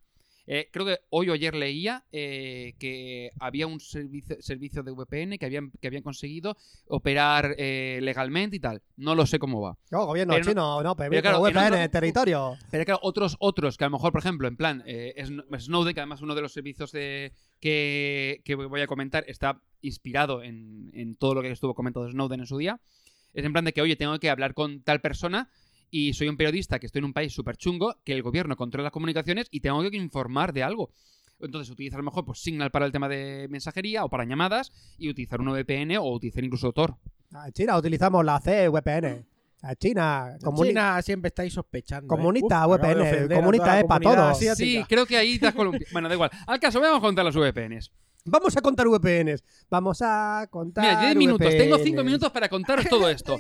Eh, 0.48 0.70
creo 0.72 0.86
que 0.86 1.00
hoy 1.10 1.30
o 1.30 1.34
ayer 1.34 1.56
leía 1.56 2.04
eh, 2.12 2.74
que 2.78 3.32
había 3.40 3.66
un 3.66 3.80
servicio, 3.80 4.36
servicio 4.42 4.84
de 4.84 4.92
VPN 4.92 5.40
que 5.40 5.46
habían, 5.48 5.72
que 5.82 5.88
habían 5.88 6.04
conseguido 6.04 6.56
operar 6.88 7.56
eh, 7.58 8.00
legalmente 8.04 8.58
y 8.58 8.60
tal. 8.60 8.82
No 8.98 9.16
lo 9.16 9.26
sé 9.26 9.40
cómo 9.40 9.60
va. 9.62 9.76
No, 9.90 10.06
gobierno 10.06 10.34
Pero 10.34 10.46
no- 10.46 10.52
chino, 10.52 10.84
no, 10.84 10.96
permite 10.96 11.22
claro, 11.24 11.38
en 11.38 11.54
VPN, 11.54 11.74
otro- 11.76 11.90
territorio. 11.90 12.58
Pero 12.70 12.86
claro, 12.86 13.00
otros, 13.02 13.36
otros 13.40 13.78
que 13.78 13.86
a 13.86 13.88
lo 13.88 13.94
mejor, 13.98 14.12
por 14.12 14.20
ejemplo, 14.20 14.48
en 14.48 14.56
plan, 14.56 14.84
eh, 14.86 15.16
Sn- 15.18 15.46
Snowden, 15.60 15.94
que 15.96 16.02
además 16.02 16.22
uno 16.22 16.36
de 16.36 16.42
los 16.42 16.54
servicios 16.54 16.92
de, 16.92 17.34
que, 17.60 18.42
que 18.44 18.54
voy 18.56 18.82
a 18.82 18.88
comentar 18.88 19.24
está 19.28 19.60
inspirado 19.82 20.44
en, 20.44 20.92
en 20.94 21.16
todo 21.16 21.34
lo 21.36 21.42
que 21.42 21.50
estuvo 21.52 21.74
comentando 21.74 22.10
Snowden 22.12 22.42
en 22.42 22.46
su 22.48 22.58
día, 22.58 22.80
es 23.34 23.44
en 23.44 23.52
plan 23.52 23.66
de 23.66 23.74
que, 23.74 23.82
oye, 23.82 23.96
tengo 23.96 24.18
que 24.20 24.30
hablar 24.30 24.54
con 24.54 24.82
tal 24.82 25.02
persona 25.02 25.50
y 25.92 26.14
soy 26.14 26.28
un 26.28 26.38
periodista 26.38 26.80
que 26.80 26.86
estoy 26.86 27.00
en 27.00 27.06
un 27.06 27.14
país 27.14 27.34
súper 27.34 27.58
chungo, 27.58 27.96
que 28.04 28.14
el 28.14 28.22
gobierno 28.24 28.56
controla 28.56 28.86
las 28.86 28.92
comunicaciones 28.94 29.48
y 29.52 29.60
tengo 29.62 29.82
que 29.90 29.98
informar 29.98 30.54
de 30.54 30.64
algo. 30.64 30.92
Entonces 31.40 31.70
utilizar 31.70 31.98
a 31.98 32.02
lo 32.02 32.06
mejor 32.06 32.26
pues, 32.26 32.40
Signal 32.40 32.72
para 32.72 32.86
el 32.86 32.92
tema 32.92 33.10
de 33.10 33.48
mensajería 33.50 34.06
o 34.06 34.10
para 34.10 34.24
llamadas 34.26 34.72
y 34.98 35.10
utilizar 35.10 35.42
un 35.42 35.48
VPN 35.52 35.98
o 35.98 36.10
utilizar 36.14 36.44
incluso 36.44 36.72
Tor. 36.72 36.96
En 37.46 37.52
China 37.52 37.78
utilizamos 37.78 38.24
la 38.24 38.40
C 38.40 38.70
VPN. 38.70 39.26
A 39.62 39.76
China. 39.76 40.38
comuni- 40.42 40.68
China 40.68 41.02
siempre 41.02 41.30
estáis 41.30 41.52
sospechando. 41.54 42.14
¿eh? 42.16 42.20
Uf, 42.42 42.46
acabo 42.52 42.78
de 42.78 42.84
VPN, 42.94 43.02
ofender 43.02 43.34
a 43.34 43.42
comunita 43.42 43.64
toda 43.64 43.74
la 43.76 43.80
es 43.80 43.86
pa' 43.86 44.00
comunidad 44.00 44.16
todos. 44.24 44.38
asiática. 44.38 44.56
Sí, 44.66 44.84
creo 44.88 45.06
que 45.06 45.18
ahí 45.18 45.40
has 45.42 45.54
columpiado. 45.56 45.86
Bueno, 45.92 46.08
da 46.08 46.14
igual. 46.16 46.30
Al 46.46 46.60
caso, 46.60 46.80
vamos 46.80 47.00
a 47.00 47.02
contar 47.02 47.26
las 47.26 47.36
VPNs. 47.36 47.92
Vamos 48.28 48.58
a 48.58 48.62
contar 48.62 48.88
VPNs. 48.88 49.44
Vamos 49.70 50.00
a 50.02 50.48
contar. 50.50 50.84
Mira, 50.84 51.02
10 51.02 51.16
minutos. 51.16 51.48
Tengo 51.48 51.78
5 51.78 51.84
VPNs. 51.84 52.06
minutos 52.06 52.32
para 52.32 52.50
contaros 52.50 52.86
todo 52.90 53.08
esto. 53.10 53.38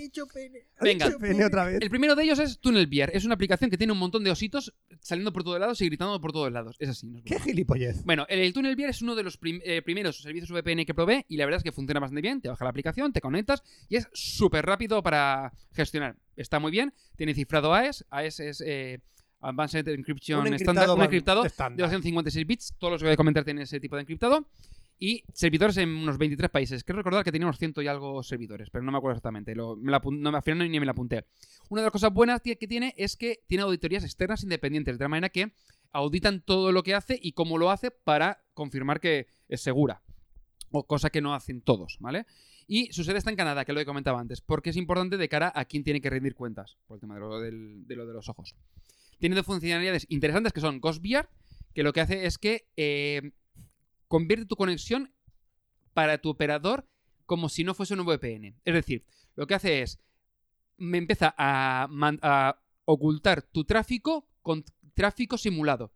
Venga. 0.79 1.07
Otra 1.47 1.65
vez. 1.65 1.79
El 1.81 1.89
primero 1.89 2.15
de 2.15 2.23
ellos 2.23 2.37
es 2.39 2.59
TunnelBear. 2.59 3.09
Es 3.13 3.25
una 3.25 3.33
aplicación 3.33 3.69
que 3.71 3.77
tiene 3.77 3.93
un 3.93 3.99
montón 3.99 4.23
de 4.23 4.29
ositos 4.31 4.73
saliendo 5.01 5.33
por 5.33 5.43
todos 5.43 5.59
lados 5.59 5.81
y 5.81 5.87
gritando 5.87 6.21
por 6.21 6.31
todos 6.31 6.51
lados. 6.51 6.75
Es 6.79 6.89
así. 6.89 7.07
no 7.07 7.17
es 7.17 7.23
Qué 7.25 7.39
gilipollez. 7.39 8.03
Bueno, 8.05 8.25
el 8.29 8.53
TunnelBear 8.53 8.91
es 8.91 9.01
uno 9.01 9.15
de 9.15 9.23
los 9.23 9.37
prim- 9.37 9.61
eh, 9.65 9.81
primeros 9.81 10.21
servicios 10.21 10.51
VPN 10.51 10.85
que 10.85 10.93
probé 10.93 11.25
y 11.29 11.37
la 11.37 11.45
verdad 11.45 11.57
es 11.57 11.63
que 11.63 11.71
funciona 11.71 11.99
bastante 11.99 12.21
bien. 12.21 12.39
Te 12.41 12.49
baja 12.49 12.63
la 12.63 12.69
aplicación, 12.69 13.11
te 13.11 13.21
conectas 13.21 13.63
y 13.89 13.95
es 13.95 14.07
súper 14.13 14.65
rápido 14.65 15.01
para 15.01 15.51
gestionar. 15.73 16.15
Está 16.35 16.59
muy 16.59 16.71
bien. 16.71 16.93
Tiene 17.15 17.33
cifrado 17.33 17.73
AES. 17.73 18.05
AES 18.11 18.39
es 18.39 18.61
eh, 18.65 18.99
Advanced 19.41 19.87
Encryption 19.87 20.41
Un 20.47 20.53
Standard. 20.53 20.83
encriptado 20.83 20.93
Un 20.93 20.99
man- 20.99 21.05
encriptado 21.05 21.41
de 21.41 21.47
estándar. 21.47 21.85
256 21.87 22.45
bits. 22.47 22.75
Todos 22.77 22.91
los 22.93 23.01
que 23.01 23.07
voy 23.07 23.13
a 23.13 23.17
comentar 23.17 23.43
tienen 23.43 23.63
ese 23.63 23.79
tipo 23.79 23.95
de 23.95 24.03
encriptado. 24.03 24.47
Y 24.97 25.23
servidores 25.33 25.75
en 25.77 25.89
unos 25.89 26.17
23 26.17 26.49
países. 26.49 26.83
Quiero 26.83 26.97
recordar 26.99 27.23
que 27.23 27.31
tenía 27.31 27.45
unos 27.47 27.57
ciento 27.59 27.81
y 27.81 27.87
algo 27.87 28.23
servidores, 28.23 28.69
pero 28.69 28.83
no 28.83 28.91
me 28.91 28.97
acuerdo 28.97 29.15
exactamente. 29.15 29.53
Lo- 29.53 29.75
me 29.75 29.91
la 29.91 29.97
al 30.37 30.43
final 30.43 30.71
ni 30.71 30.79
me 30.79 30.85
la 30.85 30.93
apunté. 30.93 31.25
Una 31.69 31.81
de 31.81 31.85
las 31.87 31.91
cosas 31.91 32.13
buenas 32.13 32.41
que 32.41 32.55
tiene 32.55 32.93
es 32.97 33.17
que 33.17 33.43
tiene 33.47 33.63
auditorías 33.63 34.03
externas 34.05 34.43
independientes, 34.43 34.95
de 34.95 34.99
tal 34.99 35.09
manera 35.09 35.29
que 35.29 35.51
auditan 35.91 36.41
todo 36.41 36.71
lo 36.71 36.83
que 36.83 36.93
hace 36.95 37.19
y 37.21 37.33
cómo 37.33 37.57
lo 37.57 37.71
hace 37.71 37.91
para 37.91 38.43
confirmar 38.53 38.99
que 39.01 39.27
es 39.49 39.61
segura. 39.61 40.01
O 40.71 40.85
cosa 40.87 41.09
que 41.09 41.21
no 41.21 41.33
hacen 41.33 41.61
todos, 41.61 41.97
¿vale? 41.99 42.25
Y 42.67 42.91
su 42.91 43.03
sede 43.03 43.17
está 43.19 43.29
en 43.29 43.35
Canadá, 43.35 43.63
que 43.65 43.73
lo 43.73 43.79
he 43.79 43.85
comentado 43.85 44.17
antes, 44.17 44.41
porque 44.41 44.71
es 44.71 44.75
importante 44.77 45.17
de 45.17 45.29
cara 45.29 45.51
a 45.55 45.65
quién 45.65 45.83
tiene 45.83 46.01
que 46.01 46.09
rendir 46.09 46.35
cuentas, 46.35 46.77
por 46.87 46.95
el 46.97 47.01
tema 47.01 47.13
de 47.15 47.19
lo, 47.21 47.39
del- 47.39 47.85
de 47.85 47.95
lo 47.95 48.05
de 48.07 48.13
los 48.13 48.27
ojos. 48.29 48.55
Tiene 49.19 49.35
dos 49.35 49.45
funcionalidades 49.45 50.05
interesantes 50.09 50.51
que 50.51 50.61
son 50.61 50.79
Ghost 50.79 51.01
VR, 51.03 51.27
que 51.73 51.83
lo 51.83 51.93
que 51.93 52.01
hace 52.01 52.25
es 52.25 52.37
que 52.37 52.67
eh, 52.75 53.31
convierte 54.07 54.45
tu 54.45 54.55
conexión 54.55 55.13
para 55.93 56.17
tu 56.17 56.29
operador 56.29 56.87
como 57.25 57.49
si 57.49 57.63
no 57.63 57.73
fuese 57.73 57.93
un 57.93 58.05
VPN. 58.05 58.55
Es 58.65 58.73
decir, 58.73 59.05
lo 59.35 59.47
que 59.47 59.55
hace 59.55 59.81
es, 59.81 59.99
me 60.77 60.97
empieza 60.97 61.33
a, 61.37 62.59
ocultar 62.87 63.41
tu 63.41 63.63
tráfico 63.63 64.29
con 64.41 64.63
tráfico 64.93 65.37
simulado. 65.37 65.91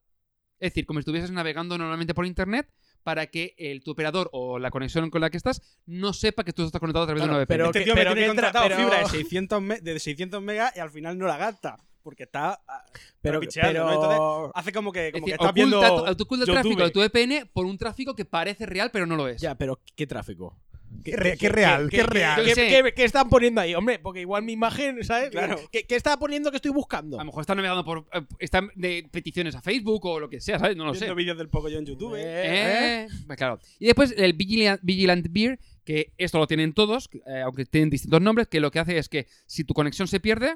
Es 0.59 0.71
decir, 0.71 0.85
como 0.85 0.99
si 0.99 1.01
estuvieses 1.01 1.31
navegando 1.31 1.77
normalmente 1.77 2.13
por 2.13 2.25
Internet 2.25 2.73
para 3.03 3.27
que 3.27 3.55
el, 3.57 3.83
tu 3.83 3.91
operador 3.91 4.29
o 4.33 4.59
la 4.59 4.71
conexión 4.71 5.09
con 5.09 5.21
la 5.21 5.29
que 5.29 5.37
estás 5.37 5.79
no 5.85 6.11
sepa 6.13 6.43
que 6.43 6.51
tú 6.51 6.65
estás 6.65 6.79
conectado 6.79 7.03
a 7.03 7.07
través 7.07 7.23
de 7.23 7.29
una 7.29 7.37
VPN. 7.37 7.47
pero 7.47 7.65
este 7.67 7.83
tío 7.83 7.95
me 7.95 8.01
pero 8.01 8.13
tiene 8.13 8.27
contratado 8.27 8.65
pero- 8.67 8.77
fibra 8.77 8.99
de 8.99 9.05
600, 9.05 9.61
me- 9.61 9.79
de 9.79 9.99
600 9.99 10.41
megas 10.41 10.75
y 10.75 10.79
al 10.79 10.89
final 10.89 11.17
no 11.17 11.27
la 11.27 11.37
gasta. 11.37 11.77
Porque 12.03 12.23
está 12.23 12.61
ah, 12.67 12.83
Pero, 13.21 13.39
pero- 13.41 13.91
Entonces, 13.93 14.51
hace 14.55 14.71
como 14.71 14.91
que, 14.91 15.07
Es 15.07 15.13
como 15.13 15.25
decir, 15.25 15.37
que 15.37 15.43
estás 15.43 15.53
viendo 15.53 15.79
oculta, 15.79 16.09
el 16.09 16.45
tráfico 16.45 16.83
de 16.83 16.89
tu 16.91 16.99
VPN 17.01 17.45
por 17.51 17.65
un 17.65 17.77
tráfico 17.77 18.15
que 18.15 18.25
parece 18.25 18.65
real 18.65 18.89
pero 18.91 19.05
no 19.05 19.15
lo 19.15 19.27
es. 19.27 19.41
Ya, 19.41 19.55
pero 19.55 19.79
¿qué 19.95 20.07
tráfico? 20.07 20.57
Qué 21.03 21.15
re- 21.15 21.37
qué 21.37 21.49
real, 21.49 21.87
qué 21.89 22.01
real. 22.03 22.39
Yo 22.39 22.43
¿Qué, 22.45 22.49
qué 22.49 22.55
sé. 22.55 22.83
qué- 22.83 22.93
qué 22.95 23.03
están 23.03 23.29
poniendo 23.29 23.61
ahí? 23.61 23.75
Hombre, 23.75 23.99
porque 23.99 24.21
igual 24.21 24.41
mi 24.43 24.53
imagen, 24.53 25.03
¿sabes? 25.03 25.29
Claro. 25.29 25.57
¿Qué, 25.71 25.83
qué 25.83 25.95
está 25.95 26.17
poniendo 26.17 26.49
que 26.49 26.55
estoy 26.57 26.71
buscando? 26.71 27.17
A 27.17 27.21
lo 27.21 27.25
mejor 27.27 27.41
están 27.41 27.57
navegando 27.57 27.85
por. 27.85 28.07
eh, 28.11 28.21
están 28.39 28.71
de 28.75 29.07
peticiones 29.11 29.53
a 29.55 29.61
Facebook 29.61 30.03
o 30.07 30.19
lo 30.19 30.29
que 30.29 30.41
sea, 30.41 30.57
¿sabes? 30.57 30.75
No 30.75 30.85
lo 30.85 30.93
sé. 30.95 31.01
viendo 31.01 31.15
vídeos 31.15 31.37
del 31.37 31.47
Pocoyo 31.47 31.77
en 31.77 31.85
YouTube. 31.85 32.15
¿eh? 32.15 32.23
Eh, 32.25 33.07
Eh, 33.29 33.35
claro. 33.37 33.59
Y 33.77 33.85
después 33.85 34.15
el 34.17 34.33
Vigilant, 34.33 34.81
Vigilant 34.83 35.27
Beer, 35.29 35.59
que 35.85 36.11
esto 36.17 36.39
lo 36.39 36.47
tienen 36.47 36.73
todos, 36.73 37.07
que, 37.07 37.19
eh, 37.19 37.41
aunque 37.45 37.65
tienen 37.65 37.91
distintos 37.91 38.19
nombres, 38.21 38.47
que 38.47 38.59
lo 38.59 38.71
que 38.71 38.79
hace 38.79 38.97
es 38.97 39.09
que 39.09 39.27
si 39.45 39.63
tu 39.63 39.75
conexión 39.75 40.07
se 40.07 40.19
pierde, 40.19 40.55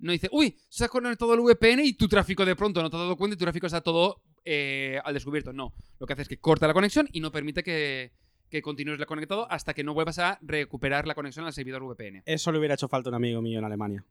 no 0.00 0.12
dice, 0.12 0.28
uy, 0.32 0.56
se 0.68 0.84
ha 0.84 0.88
conectado 0.88 1.34
el 1.34 1.40
VPN 1.40 1.80
y 1.84 1.92
tu 1.94 2.08
tráfico 2.08 2.44
de 2.44 2.56
pronto 2.56 2.82
no 2.82 2.90
te 2.90 2.96
has 2.96 3.02
dado 3.02 3.16
cuenta 3.16 3.34
y 3.34 3.38
tu 3.38 3.44
tráfico 3.44 3.66
está 3.66 3.80
todo 3.80 4.20
eh, 4.44 4.98
al 5.04 5.14
descubierto. 5.14 5.52
No. 5.52 5.72
Lo 5.98 6.06
que 6.06 6.12
hace 6.14 6.22
es 6.22 6.28
que 6.28 6.38
corta 6.38 6.66
la 6.66 6.74
conexión 6.74 7.08
y 7.12 7.20
no 7.20 7.30
permite 7.30 7.62
que, 7.62 8.12
que 8.48 8.62
continúes 8.62 9.04
conectado 9.06 9.46
hasta 9.50 9.74
que 9.74 9.84
no 9.84 9.94
vuelvas 9.94 10.18
a 10.18 10.38
recuperar 10.42 11.06
la 11.06 11.14
conexión 11.14 11.44
al 11.46 11.52
servidor 11.52 11.82
VPN. 11.84 12.22
Eso 12.26 12.50
le 12.52 12.58
hubiera 12.58 12.74
hecho 12.74 12.88
falta 12.88 13.08
a 13.08 13.10
un 13.10 13.16
amigo 13.16 13.40
mío 13.42 13.58
en 13.58 13.64
Alemania. 13.64 14.04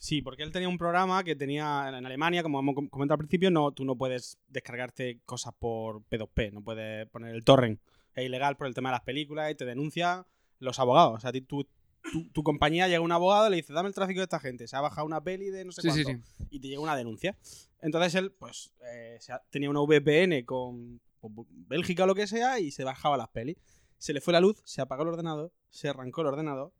Sí, 0.00 0.22
porque 0.22 0.44
él 0.44 0.52
tenía 0.52 0.68
un 0.68 0.78
programa 0.78 1.24
que 1.24 1.34
tenía 1.34 1.86
en 1.88 2.06
Alemania, 2.06 2.44
como 2.44 2.60
hemos 2.60 2.76
com- 2.76 2.88
comentado 2.88 3.14
al 3.16 3.18
principio, 3.18 3.50
no, 3.50 3.72
tú 3.72 3.84
no 3.84 3.96
puedes 3.96 4.38
descargarte 4.46 5.18
cosas 5.24 5.52
por 5.58 6.02
P2P, 6.02 6.52
no 6.52 6.62
puedes 6.62 7.08
poner 7.08 7.34
el 7.34 7.42
torrent. 7.42 7.80
Es 8.14 8.24
ilegal 8.24 8.56
por 8.56 8.68
el 8.68 8.74
tema 8.74 8.90
de 8.90 8.92
las 8.92 9.02
películas 9.02 9.50
y 9.50 9.56
te 9.56 9.64
denuncia 9.64 10.24
los 10.60 10.78
abogados. 10.78 11.14
O 11.16 11.20
sea, 11.20 11.32
tú- 11.32 11.66
tu, 12.12 12.28
tu 12.30 12.42
compañía 12.42 12.88
llega 12.88 13.00
un 13.00 13.12
abogado 13.12 13.46
y 13.48 13.50
le 13.50 13.56
dice, 13.56 13.72
dame 13.72 13.88
el 13.88 13.94
tráfico 13.94 14.20
de 14.20 14.24
esta 14.24 14.40
gente. 14.40 14.66
Se 14.68 14.76
ha 14.76 14.80
bajado 14.80 15.06
una 15.06 15.22
peli 15.22 15.50
de 15.50 15.64
no 15.64 15.72
sé 15.72 15.82
Sí, 15.82 15.88
cuánto. 15.88 16.10
sí. 16.10 16.46
Y 16.50 16.60
te 16.60 16.68
llega 16.68 16.80
una 16.80 16.96
denuncia. 16.96 17.36
Entonces 17.80 18.14
él, 18.14 18.32
pues, 18.32 18.72
eh, 18.84 19.16
se 19.20 19.32
ha- 19.32 19.42
tenía 19.50 19.70
una 19.70 19.80
VPN 19.80 20.44
con, 20.44 21.00
con 21.20 21.34
Bélgica 21.50 22.04
o 22.04 22.06
lo 22.06 22.14
que 22.14 22.26
sea 22.26 22.58
y 22.60 22.70
se 22.70 22.84
bajaba 22.84 23.16
las 23.16 23.28
pelis. 23.28 23.56
Se 23.98 24.12
le 24.12 24.20
fue 24.20 24.32
la 24.32 24.40
luz, 24.40 24.60
se 24.64 24.80
apagó 24.80 25.02
el 25.02 25.08
ordenador, 25.08 25.52
se 25.70 25.88
arrancó 25.88 26.20
el 26.22 26.28
ordenador 26.28 26.72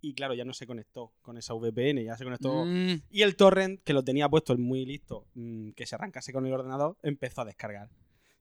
y 0.00 0.14
claro, 0.14 0.34
ya 0.34 0.44
no 0.44 0.52
se 0.52 0.66
conectó 0.66 1.12
con 1.22 1.38
esa 1.38 1.54
VPN, 1.54 2.04
ya 2.04 2.16
se 2.16 2.24
conectó. 2.24 2.64
Mm, 2.66 3.00
Y 3.10 3.22
el 3.22 3.36
torrent, 3.36 3.80
que 3.82 3.92
lo 3.94 4.04
tenía 4.04 4.28
puesto 4.28 4.52
el 4.52 4.58
muy 4.58 4.84
listo, 4.84 5.26
mm, 5.34 5.70
que 5.70 5.86
se 5.86 5.94
arrancase 5.94 6.32
con 6.32 6.46
el 6.46 6.52
ordenador, 6.52 6.96
empezó 7.02 7.40
a 7.40 7.44
descargar. 7.46 7.88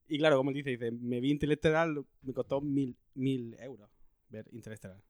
Y 0.07 0.17
claro, 0.17 0.37
como 0.37 0.49
él 0.51 0.55
dice, 0.57 0.71
dice, 0.71 0.91
me 0.91 1.21
vi 1.21 1.31
Interestelar, 1.31 1.87
me 2.21 2.33
costó 2.33 2.59
mil, 2.61 2.97
mil 3.15 3.55
euros 3.59 3.89
ver 4.29 4.45
Interestelar. 4.51 5.01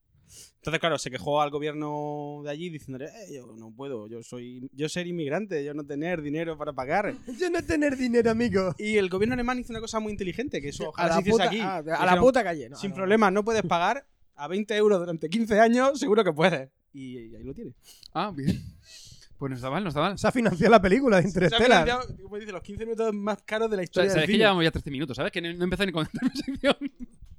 Entonces, 0.57 0.79
claro, 0.79 0.97
se 0.97 1.11
quejó 1.11 1.41
al 1.41 1.49
gobierno 1.49 2.41
de 2.43 2.49
allí 2.49 2.69
diciéndole, 2.69 3.05
eh, 3.07 3.33
yo 3.35 3.53
no 3.57 3.71
puedo, 3.75 4.07
yo 4.07 4.23
soy 4.23 4.69
yo 4.71 4.87
ser 4.87 5.07
inmigrante, 5.07 5.63
yo 5.65 5.73
no 5.73 5.85
tener 5.85 6.21
dinero 6.21 6.57
para 6.57 6.71
pagar. 6.73 7.13
Yo 7.39 7.49
no 7.49 7.61
tener 7.63 7.97
dinero, 7.97 8.31
amigo. 8.31 8.73
Y 8.77 8.95
el 8.97 9.09
gobierno 9.09 9.33
alemán 9.33 9.59
hizo 9.59 9.73
una 9.73 9.81
cosa 9.81 9.99
muy 9.99 10.11
inteligente, 10.13 10.61
que 10.61 10.69
eso 10.69 10.85
a 10.85 10.89
ojalá 10.89 11.07
la 11.09 11.15
se 11.15 11.21
hiciese 11.21 11.31
puta, 11.37 11.43
aquí. 11.47 11.59
ah, 11.61 11.77
a 11.99 12.05
la 12.05 12.19
puta 12.19 12.43
calle. 12.43 12.69
no, 12.69 12.77
Sin 12.77 12.91
no. 12.91 12.95
problemas, 12.95 13.33
no 13.33 13.43
puedes 13.43 13.63
pagar 13.63 14.05
a 14.35 14.47
20 14.47 14.75
euros 14.77 14.99
durante 14.99 15.29
15 15.29 15.59
años, 15.59 15.99
seguro 15.99 16.23
que 16.23 16.31
puedes. 16.31 16.69
Y, 16.93 17.17
y 17.19 17.35
ahí 17.35 17.43
lo 17.43 17.53
tienes. 17.53 17.73
Ah, 18.13 18.31
bien. 18.33 18.61
Pues 19.37 19.49
no 19.49 19.55
está 19.57 19.69
mal, 19.69 19.83
no 19.83 19.89
está 19.89 19.99
mal. 19.99 20.17
Se 20.17 20.25
ha 20.27 20.31
financiado 20.31 20.71
la 20.71 20.81
película 20.81 21.17
de 21.17 21.23
Se 21.23 21.27
ha 21.27 21.29
Interstellar. 21.31 21.85
financiado, 21.85 22.23
como 22.23 22.37
dice, 22.37 22.51
los 22.53 22.61
15 22.63 22.85
minutos 22.85 23.13
más 23.13 23.41
caros 23.43 23.69
de 23.69 23.75
la 23.75 23.81
O 23.81 23.85
sea, 23.85 23.89
historia 24.05 24.09
sabes 24.11 24.21
del 24.27 24.31
que 24.31 24.37
llevamos 24.37 24.63
ya 24.63 24.71
13 24.71 24.91
minutos, 24.91 25.17
¿sabes? 25.17 25.31
Que 25.33 25.41
no, 25.41 25.51
no 25.53 25.59
he 25.59 25.63
empezado 25.65 25.85
ni 25.87 25.91
con 25.91 26.07
mi 26.21 26.29
sección. 26.41 26.75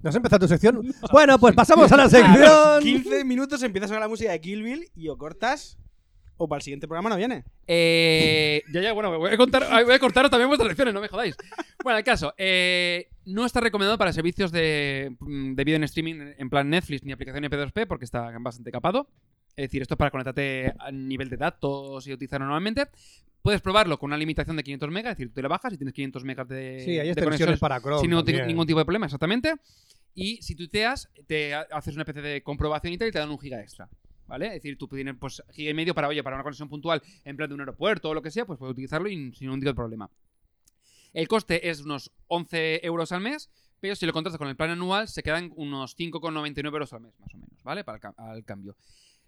¿No 0.05 0.11
has 0.11 0.17
empezado 0.17 0.41
tu 0.41 0.49
sección? 0.49 0.83
Bueno, 1.11 1.39
pues 1.39 1.55
pasamos 1.55 1.91
a 1.91 1.97
la 1.97 2.09
sección. 2.11 2.83
15 2.83 3.25
minutos 3.25 3.63
empieza 3.63 3.87
a 3.87 3.89
sonar 3.89 4.03
la 4.03 4.09
música 4.09 4.33
de 4.33 4.39
Kill 4.39 4.63
Bill 4.63 4.91
y 4.95 5.09
o 5.09 5.17
cortas 5.17 5.79
o 6.37 6.47
para 6.47 6.59
el 6.59 6.63
siguiente 6.63 6.87
programa 6.87 7.09
no 7.09 7.17
viene. 7.17 7.43
Eh, 7.67 8.63
ya, 8.71 8.83
ya, 8.83 8.93
bueno, 8.93 9.19
voy 9.19 9.33
a, 9.33 9.37
contar, 9.39 9.67
voy 9.83 9.95
a 9.95 9.99
cortaros 9.99 10.31
también 10.31 10.49
vuestras 10.49 10.69
lecciones, 10.69 10.93
no 10.93 11.01
me 11.01 11.09
jodáis. 11.09 11.35
Bueno, 11.83 11.99
el 11.99 12.05
caso, 12.05 12.35
eh, 12.37 13.09
no 13.25 13.47
está 13.47 13.61
recomendado 13.61 13.97
para 13.97 14.13
servicios 14.13 14.53
de, 14.53 15.17
mm, 15.21 15.55
de 15.55 15.65
vídeo 15.65 15.77
en 15.77 15.85
streaming 15.85 16.35
en 16.37 16.51
plan 16.51 16.69
Netflix 16.69 17.03
ni 17.03 17.13
aplicación 17.13 17.43
P2P 17.45 17.87
porque 17.87 18.05
está 18.05 18.31
bastante 18.41 18.71
capado. 18.71 19.09
Es 19.57 19.65
decir, 19.67 19.83
esto 19.83 19.95
es 19.95 19.99
para 19.99 20.11
conectarte 20.11 20.73
a 20.79 20.91
nivel 20.91 21.29
de 21.29 21.37
datos 21.37 22.07
y 22.07 22.13
utilizarlo 22.13 22.47
normalmente. 22.47 22.89
Puedes 23.43 23.61
probarlo 23.61 23.99
con 23.99 24.09
una 24.09 24.17
limitación 24.17 24.57
de 24.57 24.63
500 24.65 24.91
megas, 24.91 25.13
es 25.13 25.19
decir, 25.19 25.35
tú 25.35 25.43
le 25.43 25.49
bajas 25.49 25.73
y 25.73 25.77
tienes 25.77 25.93
500 25.95 26.25
megas 26.25 26.49
de, 26.49 26.81
Sí, 26.85 26.99
hay 26.99 27.13
de 27.13 27.23
conexiones 27.23 27.61
para 27.61 27.79
Chrome. 27.81 28.01
sin 28.01 28.11
ningún, 28.11 28.25
ti- 28.25 28.33
también. 28.33 28.47
ningún 28.49 28.67
tipo 28.67 28.79
de 28.79 28.85
problema, 28.87 29.07
exactamente. 29.07 29.55
Y 30.15 30.41
si 30.43 30.55
tuiteas, 30.55 31.11
te 31.27 31.55
ha- 31.55 31.67
haces 31.73 31.95
una 31.95 32.03
especie 32.03 32.23
de 32.23 32.43
comprobación 32.43 32.93
y 32.95 32.99
tal 32.99 33.09
y 33.09 33.13
te 33.13 33.19
dan 33.19 33.31
un 33.31 33.39
giga 33.39 33.61
extra. 33.61 33.89
¿Vale? 34.27 34.47
Es 34.47 34.53
decir, 34.55 34.79
tú 34.79 34.89
tienes 34.89 35.17
pues 35.21 35.43
giga 35.53 35.71
y 35.71 35.75
medio 35.75 35.95
para, 35.95 36.09
oye, 36.09 36.23
para 36.23 36.37
una 36.37 36.43
conexión 36.43 36.67
puntual 36.71 37.03
en 37.27 37.37
plan 37.37 37.47
de 37.47 37.55
un 37.55 37.61
aeropuerto 37.61 38.09
o 38.09 38.15
lo 38.15 38.23
que 38.23 38.31
sea, 38.31 38.47
pues 38.47 38.59
puedes 38.59 38.73
utilizarlo 38.73 39.07
y 39.11 39.15
sin 39.35 39.35
ningún 39.49 39.61
tipo 39.61 39.69
de 39.71 39.75
problema. 39.75 40.09
El 41.13 41.29
coste 41.29 41.69
es 41.69 41.81
unos 41.83 42.11
11 42.29 42.81
euros 42.87 43.13
al 43.13 43.21
mes, 43.21 43.51
pero 43.81 43.95
si 43.95 44.07
lo 44.07 44.15
contrastas 44.15 44.39
con 44.39 44.49
el 44.49 44.57
plan 44.57 44.71
anual, 44.71 45.09
se 45.09 45.23
quedan 45.23 45.53
unos 45.57 45.95
5,99 45.95 46.65
euros 46.73 46.93
al 46.95 47.03
mes, 47.03 47.13
más 47.21 47.35
o 47.35 47.37
menos, 47.37 47.63
¿vale? 47.63 47.85
Para 47.85 47.99
el, 47.99 48.15
al 48.17 48.45
cambio. 48.45 48.77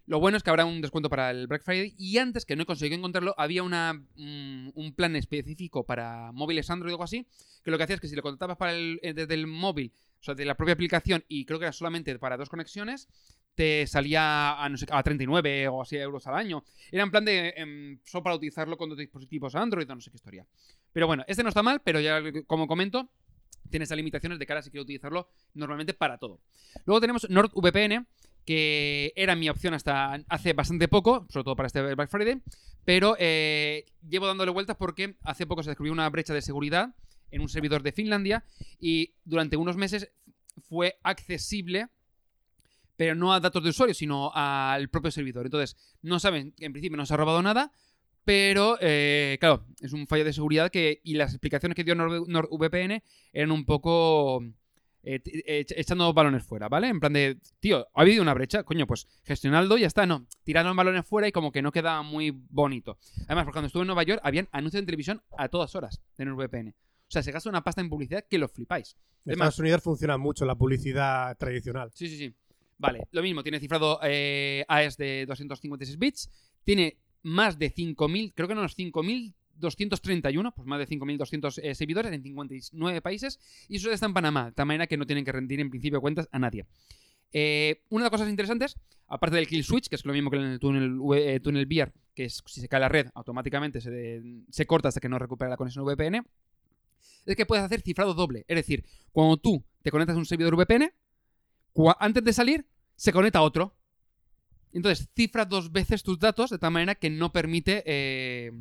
Lo 0.06 0.20
bueno 0.20 0.36
es 0.36 0.44
que 0.44 0.50
habrá 0.50 0.64
un 0.64 0.80
descuento 0.80 1.10
para 1.10 1.30
el 1.30 1.48
Black 1.48 1.64
Friday 1.64 1.94
y 1.98 2.18
antes, 2.18 2.44
que 2.44 2.54
no 2.54 2.62
he 2.62 2.66
conseguido 2.66 2.96
encontrarlo, 2.96 3.34
había 3.36 3.64
una, 3.64 3.92
mm, 3.92 4.70
un 4.74 4.94
plan 4.94 5.16
específico 5.16 5.84
para 5.84 6.30
móviles 6.32 6.70
Android 6.70 6.92
o 6.92 6.94
algo 6.94 7.04
así, 7.04 7.26
que 7.64 7.72
lo 7.72 7.76
que 7.76 7.84
hacía 7.84 7.94
es 7.96 8.00
que 8.00 8.08
si 8.08 8.14
lo 8.14 8.22
contratabas 8.22 8.56
para 8.56 8.72
el, 8.72 9.00
eh, 9.02 9.14
desde 9.14 9.34
el 9.34 9.48
móvil, 9.48 9.92
o 10.20 10.22
sea, 10.22 10.34
de 10.34 10.44
la 10.44 10.56
propia 10.56 10.74
aplicación, 10.74 11.24
y 11.26 11.44
creo 11.44 11.58
que 11.58 11.64
era 11.64 11.72
solamente 11.72 12.16
para 12.20 12.36
dos 12.36 12.48
conexiones, 12.48 13.08
te 13.56 13.86
salía 13.86 14.62
a, 14.62 14.68
no 14.68 14.76
sé, 14.76 14.86
a 14.90 15.02
39 15.02 15.68
o 15.68 15.82
así 15.82 15.96
euros 15.96 16.26
al 16.26 16.36
año. 16.36 16.62
Era 16.92 17.02
en 17.02 17.10
plan 17.10 17.24
de 17.24 17.54
em, 17.56 17.98
solo 18.04 18.22
para 18.22 18.36
utilizarlo 18.36 18.76
con 18.76 18.90
dos 18.90 18.98
dispositivos 18.98 19.54
Android 19.56 19.90
o 19.90 19.94
no 19.94 20.00
sé 20.00 20.10
qué 20.10 20.16
historia. 20.16 20.46
Pero 20.92 21.06
bueno, 21.06 21.24
este 21.26 21.42
no 21.42 21.48
está 21.48 21.62
mal, 21.62 21.80
pero 21.82 21.98
ya 21.98 22.20
como 22.46 22.68
comento, 22.68 23.10
tiene 23.70 23.84
esas 23.84 23.96
limitaciones 23.96 24.38
de 24.38 24.46
cara 24.46 24.62
si 24.62 24.70
quiero 24.70 24.82
utilizarlo 24.82 25.30
normalmente 25.54 25.94
para 25.94 26.18
todo. 26.18 26.40
Luego 26.84 27.00
tenemos 27.00 27.28
NordVPN, 27.28 28.06
que 28.46 29.12
era 29.16 29.36
mi 29.36 29.48
opción 29.50 29.74
hasta 29.74 30.14
hace 30.28 30.54
bastante 30.54 30.88
poco, 30.88 31.26
sobre 31.28 31.44
todo 31.44 31.56
para 31.56 31.66
este 31.66 31.82
Black 31.94 32.08
Friday, 32.08 32.40
pero 32.84 33.16
eh, 33.18 33.84
llevo 34.08 34.26
dándole 34.26 34.52
vueltas 34.52 34.76
porque 34.76 35.16
hace 35.22 35.46
poco 35.46 35.62
se 35.62 35.70
descubrió 35.70 35.92
una 35.92 36.08
brecha 36.08 36.32
de 36.32 36.40
seguridad 36.40 36.94
en 37.30 37.42
un 37.42 37.48
servidor 37.48 37.82
de 37.82 37.92
Finlandia 37.92 38.44
y 38.80 39.12
durante 39.24 39.56
unos 39.56 39.76
meses 39.76 40.08
fue 40.68 40.96
accesible 41.02 41.88
pero 42.96 43.14
no 43.14 43.34
a 43.34 43.40
datos 43.40 43.62
de 43.62 43.68
usuario, 43.68 43.94
sino 43.94 44.32
al 44.34 44.88
propio 44.88 45.10
servidor. 45.10 45.44
Entonces, 45.44 45.76
no 46.00 46.18
saben, 46.18 46.54
en 46.58 46.72
principio 46.72 46.96
no 46.96 47.04
se 47.04 47.12
ha 47.12 47.18
robado 47.18 47.42
nada, 47.42 47.70
pero 48.24 48.78
eh, 48.80 49.36
claro, 49.38 49.66
es 49.82 49.92
un 49.92 50.06
fallo 50.06 50.24
de 50.24 50.32
seguridad 50.32 50.70
que 50.70 51.02
y 51.04 51.12
las 51.14 51.32
explicaciones 51.32 51.76
que 51.76 51.84
dio 51.84 51.94
Nord- 51.94 52.26
NordVPN 52.26 53.02
eran 53.34 53.50
un 53.52 53.66
poco 53.66 54.42
eh, 55.08 55.22
eh, 55.24 55.64
echando 55.76 56.12
balones 56.12 56.42
fuera, 56.42 56.68
¿vale? 56.68 56.88
En 56.88 56.98
plan 56.98 57.12
de, 57.12 57.38
tío, 57.60 57.86
ha 57.94 58.00
habido 58.00 58.22
una 58.22 58.34
brecha, 58.34 58.64
coño, 58.64 58.88
pues 58.88 59.06
gestionando 59.22 59.78
y 59.78 59.82
ya 59.82 59.86
está, 59.86 60.04
no, 60.04 60.26
tiraron 60.42 60.76
balones 60.76 61.06
fuera 61.06 61.28
y 61.28 61.32
como 61.32 61.52
que 61.52 61.62
no 61.62 61.70
quedaba 61.70 62.02
muy 62.02 62.32
bonito. 62.32 62.98
Además, 63.26 63.44
porque 63.44 63.52
cuando 63.52 63.66
estuve 63.68 63.82
en 63.82 63.86
Nueva 63.86 64.02
York, 64.02 64.20
habían 64.24 64.48
anuncios 64.50 64.80
en 64.80 64.86
televisión 64.86 65.22
a 65.38 65.48
todas 65.48 65.76
horas 65.76 66.02
en 66.18 66.26
el 66.26 66.34
VPN. 66.34 66.70
O 66.70 67.10
sea, 67.10 67.22
se 67.22 67.30
gasta 67.30 67.48
una 67.48 67.62
pasta 67.62 67.80
en 67.80 67.88
publicidad 67.88 68.24
que 68.28 68.36
lo 68.36 68.48
flipáis. 68.48 68.96
En 69.24 69.30
Además, 69.30 69.50
Estados 69.50 69.58
Unidos 69.60 69.82
funciona 69.84 70.18
mucho 70.18 70.44
la 70.44 70.56
publicidad 70.56 71.36
tradicional. 71.38 71.92
Sí, 71.94 72.08
sí, 72.08 72.16
sí. 72.16 72.34
Vale, 72.76 73.06
lo 73.12 73.22
mismo, 73.22 73.44
tiene 73.44 73.60
cifrado 73.60 74.00
eh, 74.02 74.64
AES 74.66 74.96
de 74.96 75.24
256 75.28 75.98
bits, 76.00 76.30
tiene 76.64 76.98
más 77.22 77.60
de 77.60 77.72
5.000, 77.72 78.32
creo 78.34 78.48
que 78.48 78.54
unos 78.54 78.76
5.000 78.76 79.34
231, 79.58 80.52
pues 80.54 80.66
más 80.66 80.78
de 80.78 80.88
5.200 80.88 81.60
eh, 81.62 81.74
servidores 81.74 82.12
en 82.12 82.22
59 82.22 83.00
países 83.02 83.38
y 83.68 83.78
solo 83.78 83.94
está 83.94 84.06
en 84.06 84.14
Panamá, 84.14 84.46
de 84.46 84.52
tal 84.52 84.66
manera 84.66 84.86
que 84.86 84.96
no 84.96 85.06
tienen 85.06 85.24
que 85.24 85.32
rendir 85.32 85.60
en 85.60 85.70
principio 85.70 86.00
cuentas 86.00 86.28
a 86.32 86.38
nadie. 86.38 86.66
Eh, 87.32 87.82
una 87.90 88.02
de 88.02 88.06
las 88.06 88.10
cosas 88.10 88.28
interesantes, 88.28 88.76
aparte 89.08 89.36
del 89.36 89.46
kill 89.46 89.64
switch, 89.64 89.88
que 89.88 89.96
es 89.96 90.04
lo 90.04 90.12
mismo 90.12 90.30
que 90.30 90.36
en 90.36 90.44
el 90.44 90.58
túnel, 90.58 90.98
eh, 91.16 91.40
túnel 91.40 91.66
VR, 91.66 91.92
que 92.14 92.24
es 92.24 92.42
si 92.46 92.60
se 92.60 92.68
cae 92.68 92.80
la 92.80 92.88
red, 92.88 93.08
automáticamente 93.14 93.80
se, 93.80 94.22
se 94.48 94.66
corta 94.66 94.88
hasta 94.88 95.00
que 95.00 95.08
no 95.08 95.18
recupera 95.18 95.50
la 95.50 95.56
conexión 95.56 95.84
VPN, 95.84 96.24
es 97.26 97.36
que 97.36 97.46
puedes 97.46 97.64
hacer 97.64 97.82
cifrado 97.82 98.14
doble. 98.14 98.44
Es 98.48 98.56
decir, 98.56 98.84
cuando 99.12 99.36
tú 99.36 99.64
te 99.82 99.90
conectas 99.90 100.16
a 100.16 100.18
un 100.18 100.26
servidor 100.26 100.56
VPN, 100.56 100.92
antes 101.98 102.24
de 102.24 102.32
salir, 102.32 102.66
se 102.94 103.12
conecta 103.12 103.40
a 103.40 103.42
otro. 103.42 103.76
Entonces, 104.72 105.08
cifra 105.14 105.44
dos 105.44 105.72
veces 105.72 106.02
tus 106.02 106.18
datos 106.18 106.50
de 106.50 106.58
tal 106.58 106.70
manera 106.70 106.94
que 106.94 107.10
no 107.10 107.32
permite. 107.32 107.82
Eh, 107.86 108.52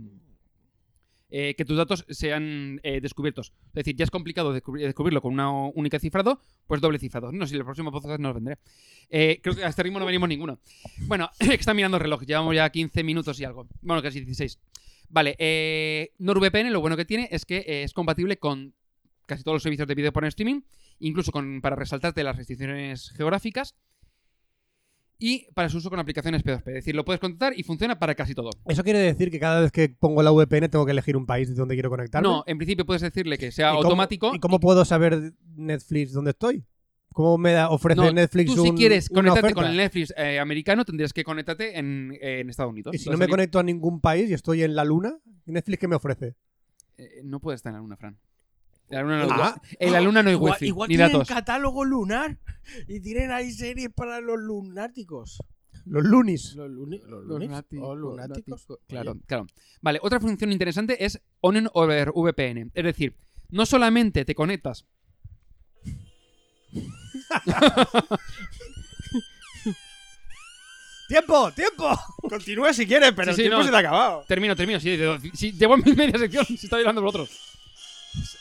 eh, 1.30 1.56
que 1.58 1.66
tus 1.66 1.76
datos 1.78 2.06
sean 2.10 2.80
eh, 2.84 3.02
descubiertos. 3.02 3.52
Es 3.70 3.74
decir, 3.74 3.96
ya 3.96 4.04
es 4.04 4.12
complicado 4.12 4.56
descubri- 4.56 4.82
descubrirlo 4.84 5.22
con 5.22 5.34
una 5.34 5.50
única 5.52 6.00
cifrado, 6.00 6.40
pues 6.68 6.82
doble 6.82 7.00
cifrado. 7.00 7.32
No 7.32 7.48
si 7.48 7.56
el 7.56 7.64
próximo 7.64 7.92
podcast 7.92 8.20
no 8.20 8.30
lo 8.30 8.34
vendré. 8.36 8.58
Eh, 9.10 9.40
creo 9.42 9.56
que 9.56 9.64
a 9.64 9.68
este 9.68 9.84
ritmo 9.84 10.00
no 10.00 10.06
venimos 10.06 10.30
ninguno. 10.30 10.60
Bueno, 11.08 11.30
está 11.40 11.74
mirando 11.74 11.98
el 11.98 12.04
reloj, 12.04 12.24
llevamos 12.24 12.56
ya 12.56 12.70
15 12.70 13.04
minutos 13.04 13.40
y 13.40 13.44
algo. 13.46 13.68
Bueno, 13.82 14.02
casi 14.02 14.20
16. 14.20 14.60
Vale, 15.10 15.36
NordVPN 16.18 16.72
lo 16.74 16.82
bueno 16.82 16.98
que 16.98 17.06
tiene 17.06 17.28
es 17.32 17.46
que 17.46 17.84
es 17.84 17.94
compatible 17.94 18.38
con 18.38 18.74
casi 19.26 19.44
todos 19.44 19.56
los 19.56 19.64
servicios 19.64 19.88
de 19.88 19.96
video 19.96 20.12
por 20.14 20.26
streaming, 20.26 20.62
incluso 21.00 21.32
para 21.62 21.76
resaltarte 21.76 22.24
las 22.24 22.36
restricciones 22.36 23.12
geográficas 23.12 23.76
y 25.18 25.48
para 25.54 25.70
su 25.70 25.78
uso 25.78 25.90
con 25.90 26.00
aplicaciones 26.00 26.44
P2P. 26.44 26.68
Es 26.68 26.74
decir, 26.74 26.96
lo 26.96 27.06
puedes 27.06 27.20
contratar 27.20 27.58
y 27.58 27.64
funciona 27.64 27.98
para 28.00 28.16
casi 28.16 28.34
todo. 28.36 28.50
¿Eso 28.68 28.84
quiere 28.84 29.00
decir 29.00 29.32
que 29.32 29.40
cada 29.40 29.62
vez 29.62 29.72
que 29.72 29.90
pongo 29.90 30.22
la 30.24 30.32
VPN 30.32 30.70
tengo 30.70 30.86
que 30.86 30.92
elegir 30.92 31.16
un 31.18 31.26
país 31.26 31.48
de 31.50 31.56
donde 31.56 31.76
quiero 31.76 31.90
conectarme? 31.90 32.28
No, 32.28 32.44
en 32.48 32.58
principio 32.58 32.86
puedes 32.86 33.02
decirle 33.02 33.38
que 33.38 33.52
sea 33.52 33.70
¿Y 33.70 33.76
cómo- 33.76 33.84
automático. 33.84 34.32
¿Y 34.36 34.40
cómo 34.40 34.60
puedo 34.60 34.84
saber 34.86 35.34
Netflix 35.56 36.12
dónde 36.14 36.32
estoy? 36.32 36.66
¿Cómo 37.14 37.38
me 37.38 37.54
da- 37.54 37.70
ofrece 37.70 37.96
No, 38.02 38.12
Netflix 38.12 38.54
Tú 38.54 38.62
si 38.64 38.70
un- 38.72 38.76
quieres 38.76 39.10
una 39.10 39.22
conectarte 39.22 39.54
con 39.54 39.66
el 39.68 39.78
Netflix 39.78 40.14
eh, 40.18 40.38
americano, 40.38 40.84
tendrías 40.84 41.14
que 41.14 41.24
conectarte 41.24 41.80
en, 41.80 42.12
eh, 42.22 42.42
en 42.42 42.50
Estados 42.50 42.72
Unidos. 42.74 42.94
Y 42.94 42.98
si 42.98 43.10
no 43.10 43.18
me 43.18 43.30
conecto 43.30 43.58
a 43.58 43.64
ningún 43.64 44.02
país 44.02 44.30
y 44.30 44.34
estoy 44.34 44.64
en 44.64 44.76
la 44.76 44.84
luna, 44.84 45.18
¿Netflix 45.46 45.80
qué 45.80 45.88
me 45.88 45.96
ofrece? 45.96 46.36
Eh, 46.98 47.22
no 47.24 47.40
puedes 47.40 47.60
estar 47.60 47.70
en 47.72 47.76
la 47.76 47.82
luna, 47.82 47.96
Fran. 47.96 48.18
En 49.02 49.08
la 49.08 49.16
luna 49.18 49.26
no, 49.38 49.44
Ah. 49.44 49.62
en 49.80 49.92
la 49.94 50.02
luna 50.02 50.24
no 50.24 50.30
hay 50.30 50.36
Igual, 50.36 50.54
wifi, 50.54 50.66
igual 50.68 50.90
ni 50.90 50.96
tienen 50.96 51.12
datos. 51.14 51.28
catálogo 51.28 51.84
lunar 51.86 52.38
y 52.88 53.00
tienen 53.02 53.32
ahí 53.32 53.52
series 53.52 53.90
para 53.94 54.22
los 54.22 54.40
lunáticos. 54.40 55.40
Los 55.86 56.04
lunis. 56.04 56.56
Los, 56.56 56.70
luni- 56.72 57.00
los 57.02 57.10
Los 57.10 57.26
lunis 57.26 57.50
lunáticos, 57.50 57.88
o 57.88 57.96
lunáticos. 57.96 58.46
lunáticos. 58.68 58.80
Claro, 58.88 59.12
Oye, 59.12 59.22
claro. 59.28 59.48
Vale, 59.82 60.00
otra 60.02 60.20
función 60.20 60.52
interesante 60.52 61.04
es 61.06 61.22
on 61.42 61.70
over 61.74 62.12
VPN. 62.16 62.72
Es 62.74 62.84
decir, 62.84 63.16
no 63.50 63.66
solamente 63.66 64.26
te 64.26 64.34
conectas. 64.34 64.86
¡Tiempo! 71.08 71.52
¡Tiempo! 71.52 71.90
Continúa 72.28 72.74
si 72.74 72.88
quieres, 72.88 73.12
pero 73.16 73.32
Sí, 73.32 73.36
sí, 73.36 73.42
el 73.44 73.50
tiempo 73.50 73.60
no. 73.60 73.64
se 73.66 73.70
te 73.70 73.76
ha 73.76 73.80
acabado. 73.80 74.26
Termino, 74.28 74.56
termino. 74.56 74.80
Si, 74.80 74.98
si 75.36 75.52
llevo 75.52 75.76
en 75.76 75.84
mi 75.86 75.94
media 75.94 76.18
sección, 76.18 76.46
si 76.48 76.54
estoy 76.56 76.80
hablando 76.80 77.02
por 77.02 77.10
otro. 77.10 77.28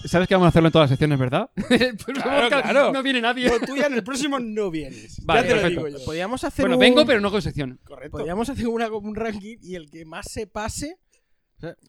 ¿Sabes 0.05 0.29
que 0.29 0.35
vamos 0.35 0.47
a 0.47 0.49
hacerlo 0.51 0.69
en 0.69 0.73
todas 0.73 0.85
las 0.85 0.91
secciones, 0.91 1.19
verdad? 1.19 1.51
Pues 1.57 2.19
Claro, 2.23 2.49
claro. 2.49 2.93
No 2.93 3.03
viene 3.03 3.21
nadie. 3.21 3.49
No, 3.49 3.59
tú 3.67 3.77
ya 3.77 3.87
en 3.87 3.95
el 3.95 4.05
próximo 4.05 4.39
no 4.39 4.71
vienes. 4.71 5.25
Vale, 5.25 5.49
ya 5.49 5.55
te 5.57 5.63
lo 5.63 5.69
digo 5.69 5.89
yo. 5.89 6.05
Podríamos 6.05 6.45
hacer 6.45 6.63
Bueno, 6.65 6.77
un... 6.77 6.81
vengo, 6.81 7.07
pero 7.07 7.21
no 7.21 7.31
con 7.31 7.43
sección. 7.43 7.81
Correcto. 7.85 8.19
Podríamos 8.19 8.49
hacer 8.49 8.69
una, 8.69 8.89
un 8.89 9.15
ranking 9.15 9.57
y 9.63 9.75
el 9.75 9.91
que 9.91 10.05
más 10.05 10.31
se 10.31 10.47
pase... 10.47 10.99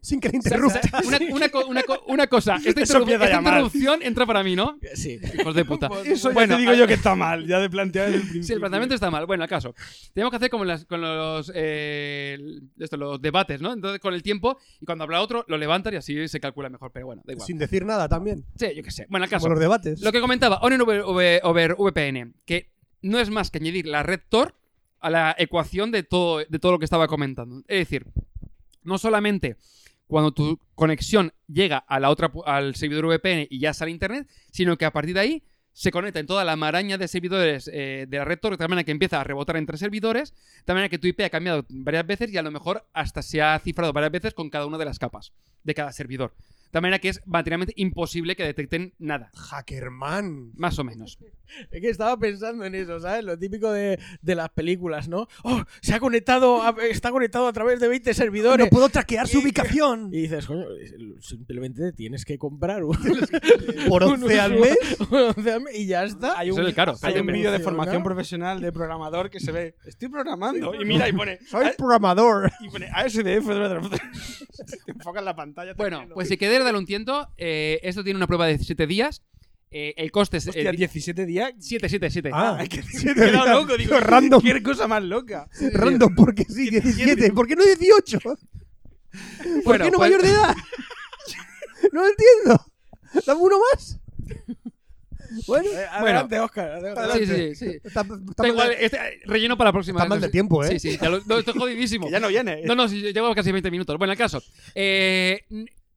Sin 0.01 0.21
que 0.21 0.29
le 0.29 0.37
O 0.37 0.41
sea, 0.41 0.57
interrumpa. 0.81 1.01
una, 1.05 1.35
una 1.35 1.49
co- 1.49 1.65
una 1.67 1.83
co- 1.83 2.03
una 2.07 2.27
cosa, 2.27 2.55
esta, 2.63 2.69
Eso 2.81 2.93
interrup- 2.93 3.01
empieza 3.01 3.23
esta 3.25 3.35
ya 3.37 3.41
mal. 3.41 3.53
interrupción 3.53 3.99
entra 4.03 4.25
para 4.25 4.41
mí, 4.43 4.55
¿no? 4.55 4.79
Sí. 4.93 5.19
Hijos 5.37 5.53
de 5.53 5.65
puta. 5.65 5.89
Eso 6.05 6.31
Bueno, 6.31 6.53
ya 6.53 6.55
te 6.57 6.61
digo 6.61 6.73
yo 6.75 6.87
que 6.87 6.93
está 6.93 7.13
mal, 7.15 7.45
ya 7.45 7.59
de 7.59 7.69
plantear 7.69 8.07
el 8.07 8.19
principio. 8.21 8.43
Sí, 8.43 8.53
el 8.53 8.59
planteamiento 8.59 8.95
está 8.95 9.11
mal. 9.11 9.25
Bueno, 9.25 9.43
acaso. 9.43 9.75
Tenemos 10.13 10.31
que 10.31 10.37
hacer 10.37 10.49
como 10.49 10.63
en 10.63 10.69
las- 10.69 10.85
con 10.85 11.01
los, 11.01 11.51
eh, 11.53 12.37
esto, 12.79 12.95
los 12.97 13.21
debates, 13.21 13.59
¿no? 13.61 13.73
Entonces, 13.73 13.99
con 13.99 14.13
el 14.13 14.23
tiempo, 14.23 14.57
y 14.79 14.85
cuando 14.85 15.03
habla 15.03 15.21
otro, 15.21 15.43
lo 15.47 15.57
levantas 15.57 15.91
y 15.93 15.95
así 15.97 16.27
se 16.29 16.39
calcula 16.39 16.69
mejor. 16.69 16.91
Pero 16.93 17.07
bueno, 17.07 17.21
da 17.25 17.33
igual. 17.33 17.45
Sin 17.45 17.57
decir 17.57 17.85
nada 17.85 18.07
también. 18.07 18.45
Sí, 18.57 18.67
yo 18.75 18.81
qué 18.83 18.91
sé. 18.91 19.07
Bueno, 19.09 19.25
acaso. 19.25 19.43
Como 19.43 19.55
los 19.55 19.61
debates. 19.61 20.01
Lo 20.01 20.11
que 20.11 20.21
comentaba, 20.21 20.59
Onion 20.61 20.81
over, 20.81 21.01
over- 21.01 21.41
over 21.43 21.75
VPN, 21.77 22.33
que 22.45 22.71
no 23.01 23.19
es 23.19 23.29
más 23.29 23.51
que 23.51 23.57
añadir 23.57 23.87
la 23.87 24.03
red 24.03 24.21
Tor 24.29 24.55
a 25.01 25.09
la 25.09 25.35
ecuación 25.37 25.91
de 25.91 26.03
todo, 26.03 26.39
de 26.47 26.59
todo 26.59 26.71
lo 26.71 26.79
que 26.79 26.85
estaba 26.85 27.07
comentando. 27.07 27.59
Es 27.67 27.79
decir, 27.79 28.07
no 28.85 28.97
solamente 28.97 29.57
cuando 30.07 30.31
tu 30.31 30.59
conexión 30.75 31.33
llega 31.47 31.77
a 31.77 31.99
la 31.99 32.09
otra, 32.09 32.31
al 32.45 32.75
servidor 32.75 33.07
VPN 33.07 33.47
y 33.49 33.59
ya 33.59 33.73
sale 33.73 33.91
internet, 33.91 34.29
sino 34.51 34.77
que 34.77 34.85
a 34.85 34.91
partir 34.93 35.15
de 35.15 35.19
ahí 35.19 35.43
se 35.73 35.91
conecta 35.91 36.19
en 36.19 36.25
toda 36.25 36.45
la 36.45 36.55
maraña 36.55 36.97
de 36.97 37.07
servidores 37.09 37.69
eh, 37.73 38.05
de 38.07 38.17
la 38.17 38.23
red 38.23 38.39
Tor, 38.39 38.57
de 38.57 38.67
manera 38.67 38.85
que 38.85 38.91
empieza 38.91 39.19
a 39.19 39.25
rebotar 39.25 39.57
entre 39.57 39.77
servidores, 39.77 40.33
de 40.65 40.73
manera 40.73 40.87
que 40.87 40.97
tu 40.97 41.07
IP 41.07 41.21
ha 41.21 41.29
cambiado 41.29 41.65
varias 41.67 42.07
veces 42.07 42.31
y 42.31 42.37
a 42.37 42.41
lo 42.43 42.49
mejor 42.49 42.87
hasta 42.93 43.21
se 43.21 43.41
ha 43.41 43.59
cifrado 43.59 43.91
varias 43.91 44.13
veces 44.13 44.33
con 44.33 44.49
cada 44.49 44.67
una 44.67 44.77
de 44.77 44.85
las 44.85 44.99
capas 44.99 45.33
de 45.63 45.73
cada 45.73 45.91
servidor. 45.91 46.33
De 46.65 46.69
tal 46.71 46.81
manera 46.81 46.99
que 46.99 47.09
es 47.09 47.21
materialmente 47.25 47.73
imposible 47.77 48.35
que 48.35 48.43
detecten 48.43 48.93
nada. 48.99 49.31
Hackerman. 49.35 50.51
Más 50.55 50.77
o 50.79 50.83
menos. 50.83 51.17
Es 51.71 51.79
que 51.79 51.89
estaba 51.89 52.17
pensando 52.17 52.65
en 52.65 52.73
eso, 52.73 52.99
¿sabes? 52.99 53.23
Lo 53.23 53.37
típico 53.37 53.71
de, 53.71 53.99
de 54.23 54.35
las 54.35 54.49
películas, 54.49 55.07
¿no? 55.07 55.27
¡Oh! 55.43 55.61
Se 55.79 55.93
ha 55.93 55.99
conectado, 55.99 56.63
a- 56.63 56.75
está 56.89 57.11
conectado 57.11 57.47
a 57.47 57.53
través 57.53 57.79
de 57.79 57.87
20 57.87 58.15
servidores. 58.15 58.65
No 58.65 58.69
puedo 58.71 58.89
traquear 58.89 59.27
su 59.27 59.39
ubicación. 59.39 60.09
Y 60.11 60.21
dices, 60.21 60.47
coño, 60.47 60.65
simplemente 61.21 61.93
tienes 61.93 62.25
que 62.25 62.39
comprar 62.39 62.83
un, 62.83 62.97
Por 63.89 64.03
un 64.03 64.23
11 64.23 64.39
al 64.39 64.59
mes. 64.59 64.77
un 65.11 65.17
11 65.37 65.51
al 65.51 65.61
mes 65.61 65.75
y 65.75 65.85
ya 65.85 66.03
está. 66.03 66.37
Hay 66.39 66.49
un, 66.49 66.65
es 66.65 66.73
caro. 66.73 66.95
hay 67.03 67.19
un 67.19 67.27
vídeo 67.27 67.51
de 67.51 67.59
formación 67.59 68.03
profesional 68.03 68.59
de 68.59 68.71
programador 68.71 69.29
que 69.29 69.39
se 69.39 69.51
ve. 69.51 69.75
Estoy 69.85 70.09
programando. 70.09 70.73
Y 70.73 70.83
mira, 70.83 71.07
y 71.07 71.13
pone. 71.13 71.39
Soy 71.47 71.67
programador. 71.77 72.51
Y 72.59 72.69
pone 72.69 72.87
ASDF. 72.91 73.47
Te 74.85 74.91
enfocas 74.91 75.23
la 75.23 75.35
pantalla. 75.35 75.73
Bueno, 75.75 76.05
pues 76.13 76.27
si 76.27 76.37
queréis 76.55 76.65
darle 76.65 76.79
un 76.79 76.85
tiento, 76.85 77.29
eh, 77.37 77.79
esto 77.83 78.03
tiene 78.03 78.17
una 78.17 78.27
prueba 78.27 78.47
de 78.47 78.57
7 78.57 78.87
días. 78.87 79.21
Eh, 79.71 79.93
el 79.97 80.11
coste 80.11 80.37
es. 80.37 80.47
Hostia, 80.47 80.71
17 80.71 81.25
días. 81.25 81.51
7, 81.59 81.89
7, 81.89 82.09
7. 82.09 82.29
Ah, 82.33 82.57
Es 82.61 82.69
que 82.69 82.81
sí, 82.83 83.05
me 83.07 83.11
he 83.11 83.15
de 83.15 83.21
quedado 83.31 83.45
verdad. 83.45 83.53
loco. 83.61 83.77
Digo, 83.77 83.99
Random. 83.99 84.41
Qué 84.41 84.63
cosa 84.63 84.87
más 84.87 85.03
loca. 85.03 85.47
Random, 85.73 86.15
porque 86.15 86.45
sí, 86.45 86.69
17. 86.69 87.33
¿Por 87.33 87.47
qué 87.47 87.55
no 87.55 87.63
18? 87.65 88.19
¿Por 88.19 88.37
Bueno, 89.63 89.85
qué 89.85 89.91
no 89.91 89.97
pues- 89.97 90.09
mayor 90.11 90.21
de 90.21 90.29
edad? 90.29 90.55
no 91.91 92.01
lo 92.01 92.07
entiendo. 92.07 92.65
Dame 93.25 93.41
uno 93.41 93.55
más. 93.73 93.99
Bueno, 95.47 95.69
Eh, 95.69 95.85
adelante, 95.91 96.39
Oscar. 96.39 96.69
adelante. 96.71 97.25
Sí, 97.25 97.55
sí, 97.55 97.65
sí. 97.71 97.77
está, 97.83 98.05
está 98.29 98.47
igual, 98.47 98.69
de- 98.69 98.85
este, 98.85 98.97
eh, 98.97 99.19
relleno 99.25 99.57
para 99.57 99.69
la 99.69 99.73
próxima. 99.73 99.99
Está 99.99 100.07
mal 100.09 100.21
de 100.21 100.29
tiempo, 100.29 100.63
¿eh? 100.63 100.79
Sí, 100.79 100.91
sí, 100.91 100.97
ya 101.01 101.09
lo- 101.09 101.21
no, 101.25 101.39
estoy 101.39 101.53
jodidísimo. 101.57 102.05
Que 102.07 102.11
ya 102.13 102.19
no 102.21 102.29
viene. 102.29 102.61
No, 102.63 102.75
no, 102.75 102.87
sí, 102.87 103.01
llevo 103.11 103.33
casi 103.35 103.51
20 103.51 103.69
minutos. 103.71 103.97
Bueno, 103.97 104.13
el 104.13 104.17
caso. 104.17 104.41
Eh, 104.73 105.41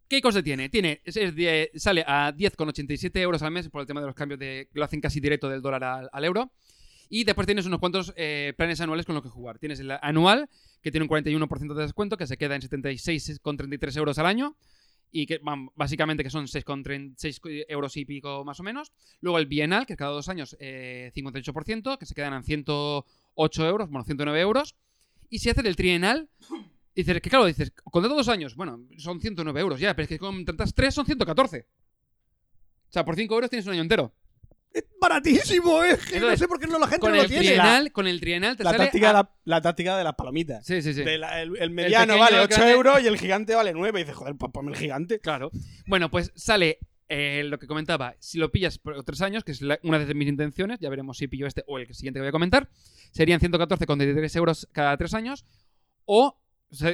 ¿Qué 0.09 0.23
coste 0.23 0.43
tiene? 0.43 0.69
Tiene 0.71 1.01
es- 1.05 1.17
es 1.17 1.35
de- 1.37 1.71
sale 1.77 2.03
a 2.07 2.33
10,87 2.33 3.21
euros 3.21 3.43
al 3.43 3.51
mes 3.51 3.69
por 3.69 3.81
el 3.83 3.87
tema 3.87 4.01
de 4.01 4.07
los 4.07 4.15
cambios 4.17 4.41
de 4.41 4.69
lo 4.73 4.85
hacen 4.85 5.01
casi 5.01 5.21
directo 5.21 5.49
del 5.49 5.61
dólar 5.61 6.09
al, 6.13 6.25
euro. 6.25 6.51
Y 7.11 7.25
después 7.25 7.47
tienes 7.47 7.67
unos 7.67 7.79
cuantos 7.81 8.13
eh, 8.17 8.53
planes 8.57 8.81
anuales 8.81 9.07
con 9.07 9.15
los 9.15 9.23
que 9.23 9.31
jugar. 9.31 9.59
Tienes 9.59 9.81
el 9.81 9.91
anual, 9.91 10.49
que 10.83 10.91
tiene 10.91 11.05
un 11.05 11.09
41% 11.09 11.75
de 11.75 11.83
descuento, 11.83 12.17
que 12.17 12.27
se 12.27 12.37
queda 12.37 12.55
en 12.55 12.63
76,33 12.63 13.97
euros 13.97 14.19
al 14.19 14.27
año. 14.27 14.57
Y 15.11 15.25
que 15.25 15.41
básicamente 15.75 16.23
que 16.23 16.29
son 16.29 16.47
6,36 16.49 17.41
euros 17.69 17.97
y 17.97 18.05
pico 18.05 18.45
más 18.45 18.61
o 18.61 18.63
menos. 18.63 18.93
Luego 19.23 19.39
el 19.39 19.47
bienal, 19.47 19.87
que 19.87 19.95
es 19.95 19.99
cada 19.99 20.11
dos 20.11 20.29
años 20.29 20.55
eh, 20.61 21.11
58%, 21.15 21.97
que 21.99 22.05
se 22.05 22.15
quedan 22.15 22.35
en 22.35 22.43
108 22.43 23.67
euros, 23.67 23.89
bueno, 23.89 24.05
109 24.05 24.41
euros. 24.41 24.75
Y 25.31 25.39
si 25.39 25.49
haces 25.49 25.65
el 25.65 25.77
trienal, 25.77 26.29
dices 27.03 27.21
que 27.21 27.31
claro, 27.31 27.47
dices, 27.47 27.73
contrato 27.85 28.17
dos 28.17 28.29
años, 28.29 28.55
bueno, 28.57 28.81
son 28.99 29.21
109 29.21 29.61
euros 29.61 29.81
ya, 29.81 29.95
pero 29.95 30.05
es 30.05 30.09
que 30.09 30.19
contratas 30.19 30.75
tres 30.75 30.95
son 30.95 31.07
114. 31.07 31.67
O 32.89 32.93
sea, 32.93 33.05
por 33.05 33.17
5 33.17 33.35
euros 33.35 33.51
tienes 33.51 33.67
un 33.67 33.73
año 33.73 33.83
entero. 33.83 34.13
Es 34.73 34.85
baratísimo, 35.01 35.83
eh. 35.83 35.99
que 36.11 36.21
no 36.21 36.37
sé 36.37 36.47
por 36.47 36.61
qué 36.61 36.67
no 36.67 36.79
la 36.79 36.87
gente 36.87 37.01
Con 37.01 37.11
no 37.11 37.17
lo 37.17 37.23
el 37.23 37.29
tiene. 37.29 37.47
trienal, 37.47 37.91
con 37.93 38.07
el 38.07 38.21
trienal 38.21 38.57
te 38.57 38.65
La 38.65 38.71
sale 38.71 38.85
táctica, 38.85 39.07
a- 39.11 39.13
de 39.13 39.15
la, 39.15 39.31
la 39.45 39.63
táctica 39.63 39.97
de 39.97 40.05
las 40.05 40.15
palomitas. 40.15 40.65
Sí, 40.67 40.83
sí, 40.83 40.93
sí. 40.93 41.03
De 41.03 41.17
la- 41.19 41.41
el, 41.41 41.57
el 41.57 41.71
mediano 41.71 42.13
pequeño, 42.15 42.19
vale 42.21 42.37
el 42.37 42.43
8 42.43 42.55
grande. 42.55 42.73
euros 42.75 43.03
y 43.03 43.07
el 43.07 43.19
gigante 43.19 43.55
vale 43.55 43.73
9. 43.73 43.99
Y 44.01 44.03
dices, 44.03 44.17
joder, 44.17 44.37
pues 44.37 44.53
ponme 44.53 44.73
el 44.73 44.77
gigante. 44.77 45.21
Claro. 45.21 45.51
Bueno, 45.87 46.11
pues 46.11 46.33
sale 46.37 46.79
eh, 47.09 47.43
lo 47.45 47.59
que 47.59 47.67
comentaba. 47.67 48.15
Si 48.19 48.37
lo 48.39 48.53
pillas 48.53 48.79
por 48.79 49.03
tres 49.05 49.23
años, 49.23 49.43
que 49.43 49.53
es 49.53 49.63
la- 49.63 49.79
una 49.83 49.99
de 49.99 50.15
mis 50.15 50.29
intenciones, 50.29 50.79
ya 50.81 50.91
veremos 50.91 51.17
si 51.17 51.29
pillo 51.29 51.47
este 51.47 51.65
o 51.67 51.79
el 51.79 51.93
siguiente 51.95 52.19
que 52.19 52.23
voy 52.23 52.29
a 52.29 52.33
comentar, 52.33 52.69
serían 53.11 53.41
114,33 53.41 54.37
euros 54.37 54.69
cada 54.73 54.97
tres 54.99 55.15
años 55.15 55.47
o 56.05 56.39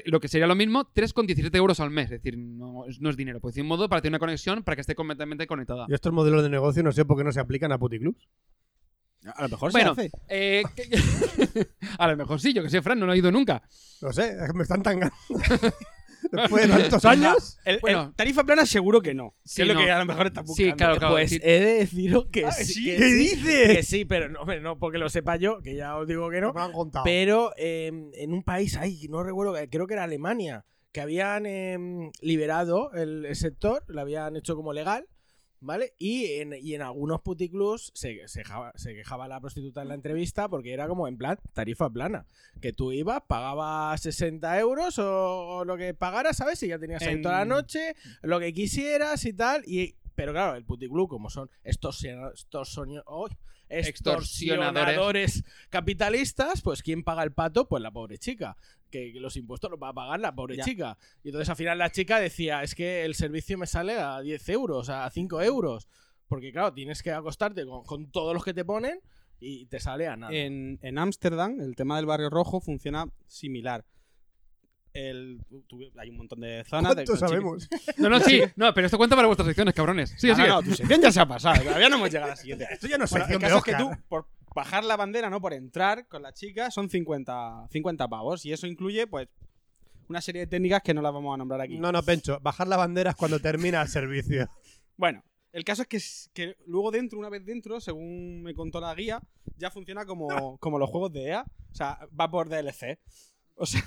lo 0.07 0.21
que 0.21 0.29
sería 0.29 0.47
lo 0.47 0.55
mismo, 0.55 0.85
3,17 0.95 1.55
euros 1.57 1.81
al 1.81 1.91
mes. 1.91 2.05
Es 2.07 2.23
decir, 2.23 2.39
no, 2.39 2.87
es- 2.87 3.01
no 3.01 3.11
es 3.11 3.17
dinero. 3.17 3.41
Pues 3.41 3.55
de 3.55 3.63
un 3.63 3.67
modo 3.69 3.89
para 3.89 4.01
tener 4.03 4.13
una 4.13 4.19
conexión 4.21 4.63
para 4.63 4.77
que 4.77 4.83
esté 4.83 4.95
completamente 4.95 5.47
conectada. 5.47 5.87
Y 5.89 5.95
estos 5.95 6.13
modelos 6.13 6.43
de 6.43 6.51
negocio 6.51 6.83
no 6.83 6.93
sé 6.93 7.05
por 7.05 7.17
qué 7.19 7.25
no 7.25 7.33
se 7.33 7.41
aplican 7.41 7.73
a 7.73 7.79
puticlubs. 7.79 8.29
A 9.37 9.43
lo 9.45 9.49
mejor 9.49 9.73
Bueno, 9.73 9.95
se 9.95 10.03
hace. 10.03 10.11
eh, 10.29 10.63
que- 10.77 10.89
a 11.99 12.09
lo 12.09 12.17
mejor 12.17 12.41
sí, 12.41 12.53
yo 12.53 12.63
que 12.63 12.69
sé, 12.71 12.83
Fran, 12.83 13.01
no 13.01 13.07
lo 13.07 13.15
he 13.15 13.19
ido 13.19 13.33
nunca. 13.33 13.63
No 14.03 14.13
sé, 14.13 14.37
me 14.55 14.63
están 14.63 14.83
tan. 14.83 15.01
Después 16.37 16.69
de 16.69 16.83
tantos 16.83 17.05
años. 17.05 17.59
El, 17.65 17.79
bueno. 17.81 18.03
el 18.03 18.15
tarifa 18.15 18.45
plana 18.45 18.67
seguro 18.67 19.01
que 19.01 19.15
no. 19.15 19.35
Sí, 19.45 19.57
que 19.57 19.63
es 19.63 19.69
lo 19.69 19.75
no. 19.75 19.81
que 19.81 19.91
a 19.91 19.99
lo 19.99 20.05
mejor 20.07 20.27
estás 20.27 20.45
buscando. 20.45 20.71
Sí, 20.73 20.77
claro, 20.77 20.97
claro. 20.99 21.15
Pues 21.15 21.31
sí. 21.31 21.41
he 21.43 21.61
de 21.61 21.75
deciros 21.79 22.27
que 22.33 22.45
Ah, 22.47 22.53
sí. 22.53 22.85
que 22.85 22.97
¿Qué 22.97 23.09
sí, 23.09 23.15
dices? 23.15 23.77
Que 23.77 23.83
sí, 23.83 24.05
pero 24.05 24.29
no, 24.29 24.41
hombre, 24.41 24.61
no 24.61 24.79
porque 24.79 24.99
lo 24.99 25.09
sepa 25.09 25.37
yo, 25.37 25.61
que 25.63 25.75
ya 25.75 25.97
os 25.97 26.07
digo 26.07 26.29
que 26.31 26.41
no. 26.41 26.53
me 26.53 26.61
han 26.61 26.73
contado. 26.73 27.05
Pero 27.05 27.53
eh, 27.57 27.91
en 28.15 28.33
un 28.33 28.43
país, 28.43 28.77
ay, 28.77 29.07
no 29.09 29.23
recuerdo, 29.23 29.57
eh, 29.57 29.69
creo 29.71 29.87
que 29.87 29.95
era 29.95 30.05
Alemania, 30.05 30.65
que 30.93 31.01
habían 31.01 31.45
eh, 31.47 32.11
liberado 32.21 32.93
el, 32.93 33.25
el 33.27 33.37
sector, 33.37 33.83
lo 33.89 34.01
habían 34.01 34.37
hecho 34.37 34.55
como 34.57 34.73
legal, 34.73 35.07
¿vale? 35.65 35.95
Y 35.99 36.27
en, 36.41 36.53
y 36.61 36.75
en 36.75 36.83
algunos 36.83 37.21
puticlubs 37.23 37.91
se, 37.95 38.27
se, 38.29 38.43
quejaba, 38.43 38.73
se 38.77 38.95
quejaba 38.95 39.27
la 39.29 39.41
prostituta 39.41 39.83
en 39.83 39.89
la 39.89 39.95
entrevista 39.95 40.49
porque 40.49 40.73
era 40.73 40.87
como 40.89 41.09
en 41.09 41.17
plan 41.19 41.39
tarifa 41.53 41.91
plana, 41.91 42.27
que 42.61 42.73
tú 42.73 42.93
ibas, 42.93 43.23
pagabas 43.27 44.01
60 44.03 44.59
euros 44.61 44.99
o, 44.99 45.49
o 45.59 45.65
lo 45.65 45.77
que 45.77 45.95
pagaras, 45.95 46.37
¿sabes? 46.37 46.63
Y 46.63 46.69
ya 46.69 46.79
tenías 46.79 47.03
ahí 47.03 47.15
En- 47.15 47.23
toda 47.23 47.39
la 47.39 47.45
noche, 47.45 47.95
lo 48.23 48.39
que 48.41 48.53
quisieras 48.53 49.25
y 49.25 49.33
tal, 49.33 49.63
y... 49.67 49.97
Pero 50.17 50.31
claro, 50.31 50.55
el 50.55 50.65
puticlub, 50.65 51.09
como 51.09 51.29
son 51.29 51.51
estos, 51.65 52.05
estos 52.05 52.79
extorsionadores 53.69 55.45
capitalistas, 55.71 56.63
pues 56.63 56.83
¿quién 56.83 57.03
paga 57.05 57.23
el 57.23 57.33
pato? 57.33 57.69
Pues 57.69 57.83
la 57.83 57.91
pobre 57.91 58.19
chica. 58.19 58.57
Que 58.91 59.13
los 59.15 59.37
impuestos 59.37 59.71
los 59.71 59.81
va 59.83 59.89
a 59.89 59.93
pagar 59.95 60.21
la 60.21 60.35
pobre 60.35 60.57
Ya. 60.57 60.65
chica. 60.65 60.99
Y 61.23 61.29
entonces 61.29 61.49
al 61.49 61.57
final 61.57 61.79
la 61.79 61.91
chica 61.91 62.21
decía, 62.21 62.63
es 62.63 62.75
que 62.75 63.05
el 63.05 63.15
servicio 63.15 63.59
me 63.59 63.67
sale 63.67 63.95
a 63.99 64.21
10 64.21 64.49
euros, 64.51 64.89
a 64.89 65.09
5 65.11 65.43
euros. 65.43 65.89
Porque 66.29 66.53
claro, 66.53 66.73
tienes 66.73 67.03
que 67.03 67.11
acostarte 67.11 67.67
con, 67.67 67.85
con 67.85 68.11
todos 68.11 68.35
los 68.35 68.45
que 68.45 68.55
te 68.55 68.65
ponen 68.65 69.01
y 69.41 69.67
te 69.67 69.81
sale 69.81 70.07
a 70.07 70.17
nada. 70.17 70.33
En 70.33 70.79
en 70.83 70.99
Ámsterdam, 70.99 71.61
el 71.61 71.75
tema 71.77 71.97
del 71.97 72.07
barrio 72.07 72.31
rojo 72.31 72.61
funciona 72.61 73.07
similar. 73.27 73.85
El, 74.95 75.41
hay 75.99 76.09
un 76.09 76.17
montón 76.17 76.41
de 76.41 76.65
zonas. 76.65 76.95
de- 76.95 77.05
¿Cuánto 77.05 77.13
con 77.21 77.29
sabemos? 77.29 77.69
No, 77.99 78.09
no, 78.09 78.21
sí. 78.21 78.41
No, 78.57 78.73
pero 78.73 78.87
esto 78.87 78.97
cuenta 78.97 79.17
para 79.17 79.27
vuestras 79.27 79.47
secciones, 79.49 79.75
cabrones. 79.75 80.15
Sí, 80.17 80.31
Ah, 80.31 80.35
sí. 80.37 80.43
no, 80.43 80.49
no, 80.49 80.63
tu 80.63 80.75
sección 80.75 81.01
ya 81.03 81.11
se 81.13 81.21
ha 81.21 81.27
pasado. 81.27 81.63
Todavía 81.63 81.89
no 81.89 81.97
hemos 81.97 82.11
llegado 82.11 82.27
a 82.27 82.35
la 82.35 82.37
siguiente. 82.37 82.67
Esto 82.71 82.87
ya 82.87 82.97
no 82.97 83.05
es 83.05 83.11
Bueno, 83.11 83.25
el 83.27 83.31
sección 83.33 83.41
de 83.43 83.47
caso 83.49 83.59
es 83.59 83.65
que 83.65 83.71
Oscar. 83.83 83.97
tú, 83.99 84.03
por 84.09 84.27
bajar 84.55 84.85
la 84.85 84.97
bandera, 84.97 85.29
no 85.31 85.41
por 85.41 85.53
entrar 85.53 86.07
con 86.07 86.23
la 86.23 86.33
chica, 86.33 86.71
son 86.71 86.89
50, 86.89 87.67
50 87.71 88.07
pavos. 88.09 88.47
Y 88.47 88.53
eso 88.53 88.69
incluye, 88.69 89.09
pues, 89.09 89.29
una 90.09 90.21
serie 90.21 90.43
de 90.43 90.47
técnicas 90.47 90.81
que 90.83 90.95
no 90.95 91.03
las 91.03 91.13
vamos 91.13 91.35
a 91.35 91.39
nombrar 91.39 91.61
aquí. 91.61 91.77
No, 91.79 91.91
no, 91.91 92.01
Pencho. 92.05 92.39
Bajar 92.41 92.69
la 92.69 92.77
bandera 92.77 93.11
es 93.11 93.17
cuando 93.17 93.41
termina 93.41 93.83
el 93.83 93.89
servicio. 93.89 94.49
Bueno, 94.97 95.25
el 95.51 95.65
caso 95.65 95.83
es 95.83 95.89
que, 95.89 95.99
que 96.33 96.57
luego 96.67 96.93
dentro, 96.93 97.19
una 97.19 97.29
vez 97.29 97.45
dentro, 97.45 97.81
según 97.81 98.45
me 98.45 98.55
contó 98.55 98.81
la 98.81 98.95
guía, 98.95 99.21
ya 99.57 99.73
funciona 99.73 100.05
como, 100.07 100.57
como 100.59 100.79
los 100.79 100.89
juegos 100.89 101.13
de 101.13 101.25
EA. 101.31 101.45
O 101.73 101.75
sea, 101.75 101.99
va 102.19 102.31
por 102.31 102.49
DLC. 102.49 103.01
O 103.57 103.67
sea, 103.67 103.83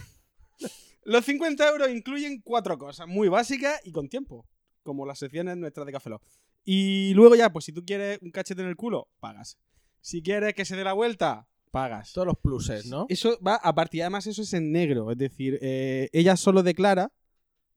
los 1.08 1.26
50 1.26 1.70
euros 1.70 1.90
incluyen 1.90 2.42
cuatro 2.44 2.78
cosas 2.78 3.08
muy 3.08 3.30
básicas 3.30 3.80
y 3.86 3.92
con 3.92 4.10
tiempo. 4.10 4.46
Como 4.84 5.06
las 5.06 5.20
secciones 5.20 5.58
nuestras 5.58 5.86
de 5.86 5.92
Café 5.94 6.10
Lock. 6.10 6.24
Y 6.64 7.14
luego 7.14 7.36
ya, 7.36 7.52
pues 7.52 7.66
si 7.66 7.72
tú 7.74 7.84
quieres 7.86 8.20
un 8.22 8.32
cachete 8.32 8.62
en 8.62 8.68
el 8.68 8.76
culo, 8.76 9.08
pagas. 9.20 9.58
Si 10.02 10.22
quieres 10.22 10.54
que 10.54 10.66
se 10.66 10.76
dé 10.76 10.84
la 10.84 10.94
vuelta, 10.94 11.48
pagas. 11.72 12.14
Todos 12.14 12.28
los 12.28 12.38
pluses, 12.38 12.86
¿no? 12.88 13.06
Eso 13.10 13.38
va 13.46 13.56
a 13.56 13.74
partir, 13.74 14.02
además 14.02 14.28
eso 14.28 14.42
es 14.42 14.54
en 14.54 14.72
negro, 14.72 15.12
es 15.12 15.18
decir, 15.18 15.58
eh, 15.62 16.10
ella 16.14 16.36
solo 16.38 16.62
declara 16.64 17.12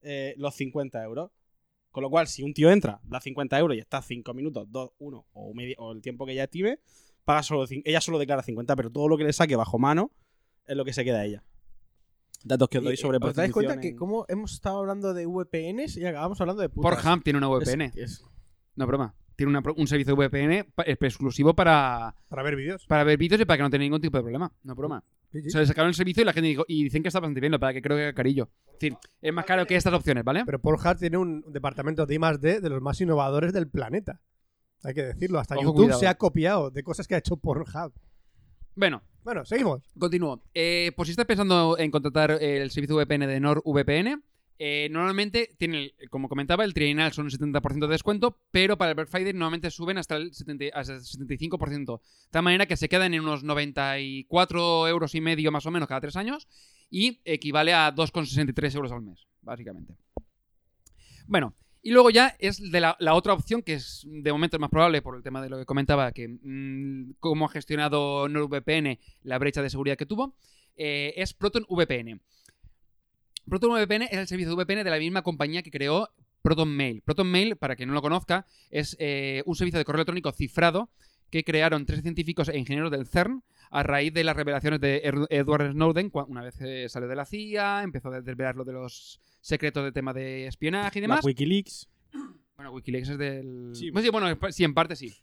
eh, 0.03 0.35
los 0.37 0.55
50 0.57 1.03
euros. 1.05 1.31
Con 1.93 2.03
lo 2.05 2.11
cual, 2.11 2.28
si 2.28 2.43
un 2.45 2.55
tío 2.55 2.70
entra, 2.70 3.01
da 3.05 3.20
50 3.20 3.59
euros 3.59 3.76
y 3.76 3.81
está 3.81 4.01
5 4.03 4.33
minutos, 4.35 4.66
2, 4.70 4.91
1 4.99 5.26
o, 5.33 5.55
media- 5.55 5.74
o 5.78 5.93
el 5.93 6.01
tiempo 6.03 6.24
que 6.26 6.33
ella 6.33 6.45
estime, 6.45 6.78
paga 7.24 7.43
solo 7.43 7.64
ella 7.68 8.01
solo 8.01 8.18
declara 8.18 8.43
50, 8.45 8.76
pero 8.76 8.91
todo 8.91 9.09
lo 9.09 9.16
que 9.18 9.24
le 9.24 9.33
saque 9.33 9.57
bajo 9.57 9.78
mano 9.78 10.12
es 10.66 10.76
lo 10.76 10.85
que 10.85 10.93
se 10.93 11.05
queda 11.05 11.18
a 11.20 11.24
ella. 11.24 11.43
Datos 12.43 12.68
que 12.68 12.78
os 12.78 12.84
doy 12.84 12.95
Y, 12.95 12.97
sobre 12.97 13.18
¿Os 13.18 13.34
dais 13.34 13.53
cuenta 13.53 13.78
que 13.80 13.88
en- 13.88 13.97
como 13.97 14.24
hemos 14.28 14.53
estado 14.55 14.78
hablando 14.78 15.12
de 15.12 15.26
VPNs 15.26 15.97
y 15.99 16.07
acabamos 16.07 16.41
hablando 16.41 16.62
de 16.62 16.68
putas? 16.70 17.03
Pornhub 17.03 17.22
tiene 17.22 17.38
una 17.38 17.49
Es- 17.49 17.68
VPN. 17.68 17.93
es- 17.97 18.24
No, 18.76 18.86
broma. 18.86 19.14
Tiene 19.36 19.51
una 19.51 19.62
un 19.76 19.86
servicio 19.86 20.14
de 20.14 20.18
VPN 20.28 20.64
pa- 20.74 20.84
exclusivo 20.86 21.55
para, 21.55 22.14
Para 22.28 22.43
ver 22.43 22.57
vídeos. 22.57 22.86
para 22.86 23.05
ver 23.05 23.18
vídeos 23.18 23.41
y 23.41 23.45
para 23.45 23.57
que 23.59 23.62
no 23.62 23.70
tenga 23.70 23.82
ningún 23.84 24.01
tipo 24.01 24.16
de 24.16 24.22
problema. 24.22 24.53
No, 24.62 24.74
broma. 24.74 25.03
Sí, 25.32 25.43
sí. 25.43 25.49
O 25.49 25.51
sea, 25.51 25.61
le 25.61 25.66
sacaron 25.66 25.88
el 25.88 25.95
servicio 25.95 26.22
y 26.22 26.26
la 26.26 26.32
gente 26.32 26.49
dijo, 26.49 26.64
y 26.66 26.82
dicen 26.84 27.03
que 27.03 27.09
está 27.09 27.20
bastante 27.20 27.41
bien, 27.41 27.53
lo 27.53 27.61
para 27.61 27.72
que 27.72 27.80
creo 27.82 27.97
que 27.97 28.12
carillo. 28.14 28.51
Es 28.66 28.72
decir, 28.80 28.97
es 29.20 29.32
más 29.32 29.45
caro 29.45 29.64
que 29.66 29.76
estas 29.76 29.93
opciones, 29.95 30.24
¿vale? 30.24 30.43
Pero 30.45 30.61
Pornhub 30.61 30.99
tiene 30.99 31.18
un 31.18 31.45
departamento 31.53 32.05
de 32.07 32.14
I+D 32.14 32.61
de 32.61 32.68
los 32.70 32.82
más 32.82 33.01
innovadores 33.01 33.53
del 33.53 33.68
planeta. 33.68 34.20
Hay 34.82 34.95
que 34.95 35.03
decirlo. 35.05 35.38
Hasta 35.38 35.55
Ojo, 35.57 35.64
YouTube 35.64 35.76
cuidado. 35.84 36.01
se 36.01 36.09
ha 36.09 36.14
copiado 36.16 36.70
de 36.70 36.82
cosas 36.82 37.07
que 37.07 37.14
ha 37.14 37.18
hecho 37.18 37.36
Pornhub. 37.36 37.93
Bueno, 38.74 39.03
Bueno, 39.25 39.45
seguimos. 39.45 39.83
Continúo. 39.99 40.43
Eh, 40.55 40.93
pues 40.97 41.09
si 41.09 41.11
estás 41.11 41.27
pensando 41.27 41.77
en 41.79 41.91
contratar 41.91 42.33
el 42.41 42.71
servicio 42.71 42.97
VPN 42.97 43.27
de 43.27 43.41
NordVPN, 43.41 44.23
eh, 44.62 44.89
normalmente 44.91 45.55
tiene, 45.57 45.95
como 46.11 46.29
comentaba, 46.29 46.64
el 46.64 46.75
trienal 46.75 47.12
son 47.12 47.25
un 47.25 47.31
70% 47.31 47.87
de 47.87 47.93
descuento, 47.93 48.37
pero 48.51 48.77
para 48.77 48.91
el 48.91 48.95
Black 48.95 49.09
Friday 49.09 49.33
normalmente 49.33 49.71
suben 49.71 49.97
hasta 49.97 50.16
el 50.16 50.35
70 50.35 50.66
hasta 50.75 50.95
el 50.97 51.01
75%. 51.01 51.99
De 51.99 52.29
tal 52.31 52.43
manera 52.43 52.66
que 52.66 52.77
se 52.77 52.91
quedan 52.91 53.14
en 53.14 53.23
unos 53.23 53.43
94 53.43 54.87
euros 54.87 55.14
y 55.14 55.23
medio 55.23 55.51
más 55.51 55.64
o 55.64 55.71
menos 55.71 55.89
cada 55.89 56.03
tres 56.03 56.16
años 56.16 56.47
y 56.91 57.23
equivale 57.25 57.73
a 57.73 57.95
2,63 57.95 58.75
euros 58.75 58.93
al 58.93 59.01
mes, 59.01 59.27
básicamente. 59.41 59.95
Bueno, 61.27 61.55
y 61.83 61.91
luego 61.91 62.11
ya 62.11 62.37
es 62.39 62.61
la, 62.61 62.97
otra 63.14 63.33
opción, 63.33 63.62
que 63.62 63.74
es 63.74 64.07
de 64.07 64.33
momento 64.33 64.57
es 64.57 64.61
más 64.61 64.70
probable 64.70 65.01
por 65.01 65.16
el 65.16 65.22
tema 65.22 65.41
de 65.41 65.49
lo 65.49 65.59
que 65.59 65.64
comentaba, 65.64 66.12
que 66.12 66.28
mm, 66.28 67.14
cómo 67.20 67.47
ha 67.47 67.49
gestionado 67.49 68.28
NordVPN 68.28 68.99
la 69.22 69.39
brecha 69.39 69.62
de 69.62 69.70
seguridad 69.70 69.97
que 69.97 70.07
tuvo, 70.07 70.35
eh, 70.76 71.14
es. 71.16 71.33
Proton 71.35 71.64
VPN 71.68 72.20
es 74.03 74.12
el 74.12 74.28
servicio 74.28 74.55
de 74.55 74.62
VPN 74.62 74.85
de 74.85 74.91
la 74.91 74.99
misma 74.99 75.22
compañía 75.22 75.62
que 75.62 75.70
creó 75.70 76.11
Proton 76.43 76.68
Mail. 76.74 77.03
Proton 77.03 77.31
Mail, 77.31 77.57
para 77.57 77.76
quien 77.76 77.89
no 77.89 77.95
lo 77.95 78.03
conozca, 78.03 78.47
es 78.70 78.97
eh, 78.99 79.43
un 79.47 79.57
servicio 79.57 79.78
de 79.78 79.85
correo 79.85 80.01
electrónico 80.01 80.33
cifrado 80.33 80.91
que 81.31 81.45
crearon 81.45 81.87
tres 81.87 82.03
científicos 82.03 82.49
e 82.49 82.59
ingenieros 82.59 82.91
del 82.91 83.07
CERN 83.07 83.43
a 83.70 83.83
raíz 83.85 84.12
de 84.12 84.24
las 84.24 84.37
revelaciones 84.37 84.81
de 84.81 85.01
Edward 85.31 85.72
Snowden, 85.72 86.11
una 86.26 86.43
vez 86.43 86.57
eh, 86.61 86.89
salió 86.89 87.09
de 87.09 87.14
la 87.16 87.24
CIA, 87.24 87.83
empezó 87.85 88.09
a 88.09 88.20
desvelar 88.20 88.57
lo 88.57 88.64
de 88.64 88.72
los 88.72 89.20
secretos 89.41 89.85
de 89.85 89.93
tema 89.93 90.12
de 90.12 90.47
espionaje 90.49 90.99
y 90.99 91.03
demás. 91.03 91.18
Las 91.18 91.24
Wikileaks, 91.26 91.89
Bueno, 92.57 92.72
Wikileaks 92.72 93.11
es 93.11 93.18
del... 93.18 93.70
Sí. 93.74 93.91
Sí, 94.03 94.09
bueno, 94.11 94.37
sí, 94.51 94.64
en 94.64 94.74
parte 94.74 94.97
sí. 94.97 95.14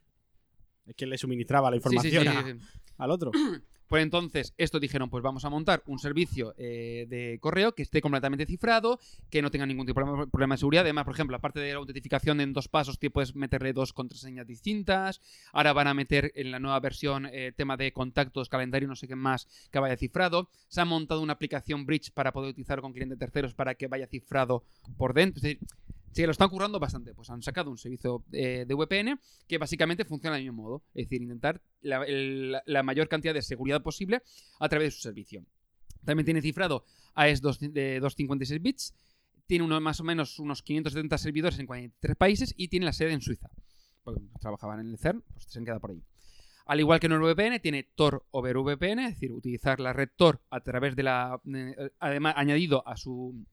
es 0.86 0.96
que 0.96 1.06
le 1.06 1.18
suministraba 1.18 1.70
la 1.70 1.78
Sí, 1.78 1.84
sí, 1.84 1.90
sí, 1.90 2.08
información 2.18 2.24
sí, 2.24 2.30
a- 2.30 2.54
sí. 2.54 2.82
al 2.98 3.12
otro. 3.12 3.32
Pues 3.88 4.04
entonces, 4.04 4.54
esto 4.58 4.80
dijeron, 4.80 5.10
pues 5.10 5.24
vamos 5.24 5.46
a 5.46 5.50
montar 5.50 5.82
un 5.86 5.98
servicio 5.98 6.54
eh, 6.58 7.06
de 7.10 7.38
correo 7.40 7.74
que 7.74 7.84
esté 7.84 8.02
completamente 8.02 8.46
cifrado, 8.46 9.00
que 9.30 9.42
no 9.42 9.50
tenga 9.50 9.66
ningún 9.66 9.86
tipo 9.86 10.02
de 10.02 10.28
problema 10.28 10.56
de 10.56 10.60
seguridad. 10.60 10.84
Además, 10.84 11.06
por 11.06 11.14
ejemplo, 11.14 11.38
aparte 11.38 11.62
de 11.62 11.72
la 11.72 11.78
autentificación 11.78 12.42
en 12.42 12.52
dos 12.52 12.68
pasos, 12.68 12.98
que 12.98 13.10
puedes 13.10 13.36
meterle 13.36 13.72
dos 13.72 13.94
contraseñas 13.94 14.46
distintas. 14.46 15.22
Ahora 15.54 15.72
van 15.72 15.88
a 15.88 15.94
meter 15.94 16.34
en 16.36 16.52
la 16.52 16.60
nueva 16.60 16.80
versión 16.82 17.28
eh, 17.28 17.54
tema 17.56 17.78
de 17.78 17.94
contactos, 17.94 18.50
calendario, 18.50 18.88
no 18.90 18.96
sé 18.96 19.08
qué 19.08 19.16
más, 19.16 19.48
que 19.72 19.80
vaya 19.80 19.96
cifrado. 19.96 20.50
Se 20.68 20.82
ha 20.82 20.86
montado 20.86 21.22
una 21.22 21.34
aplicación 21.34 21.86
Bridge 21.86 22.12
para 22.12 22.34
poder 22.34 22.50
utilizar 22.50 22.82
con 22.82 22.92
clientes 22.92 23.18
terceros 23.18 23.54
para 23.54 23.76
que 23.76 23.88
vaya 23.88 24.08
cifrado 24.08 24.64
por 24.98 25.14
dentro. 25.14 25.38
Es 25.38 25.44
decir, 25.44 25.60
Sí, 26.12 26.26
lo 26.26 26.32
están 26.32 26.50
currando 26.50 26.80
bastante. 26.80 27.14
Pues 27.14 27.30
han 27.30 27.44
sacado 27.44 27.70
un 27.70 27.78
servicio 27.78 28.24
eh, 28.32 28.66
de 28.68 28.74
VPN 28.74 29.20
que 29.48 29.58
básicamente 29.58 30.04
funciona 30.06 30.36
del 30.36 30.46
mismo 30.46 30.64
modo. 30.64 30.84
Es 30.94 31.06
decir, 31.06 31.22
intentar 31.22 31.62
la 31.82 32.84
mayor 32.84 33.08
cantidad 33.08 33.34
de 33.34 33.42
seguridad 33.42 33.82
posible 33.84 34.24
a 34.60 34.68
través 34.68 34.88
de 34.88 34.92
su 34.92 35.02
servicio. 35.02 35.46
También 36.08 36.26
tiene 36.26 36.42
cifrado 36.42 36.86
AES 37.16 37.42
2 37.42 37.60
de 37.74 38.00
256 38.00 38.62
bits. 38.62 38.94
Tiene 39.46 39.66
uno, 39.66 39.80
más 39.82 40.00
o 40.00 40.04
menos 40.04 40.40
unos 40.40 40.62
570 40.64 41.18
servidores 41.18 41.60
en 41.60 41.66
43 41.66 42.16
países 42.16 42.54
y 42.58 42.70
tiene 42.70 42.86
la 42.86 42.94
sede 42.94 43.12
en 43.12 43.22
Suiza. 43.22 43.50
Porque 44.04 44.22
trabajaban 44.40 44.80
en 44.80 44.88
el 44.88 44.98
CERN, 44.98 45.22
pues 45.34 45.46
se 45.46 45.60
han 45.60 45.66
quedado 45.66 45.82
por 45.82 45.92
ahí. 45.92 46.02
Al 46.66 46.80
igual 46.80 47.00
que 47.00 47.08
NordVPN, 47.08 47.60
tiene 47.62 47.84
Tor 47.84 48.26
over 48.32 48.58
VPN, 48.58 49.00
es 49.00 49.14
decir, 49.16 49.32
utilizar 49.32 49.80
la 49.80 49.94
red 49.94 50.10
Tor 50.16 50.42
a 50.50 50.62
través 50.62 50.96
de 50.96 51.04
la. 51.04 51.42
eh, 51.46 51.92
además, 52.00 52.36
añadido 52.38 52.86
a 52.88 52.98
su 52.98 53.46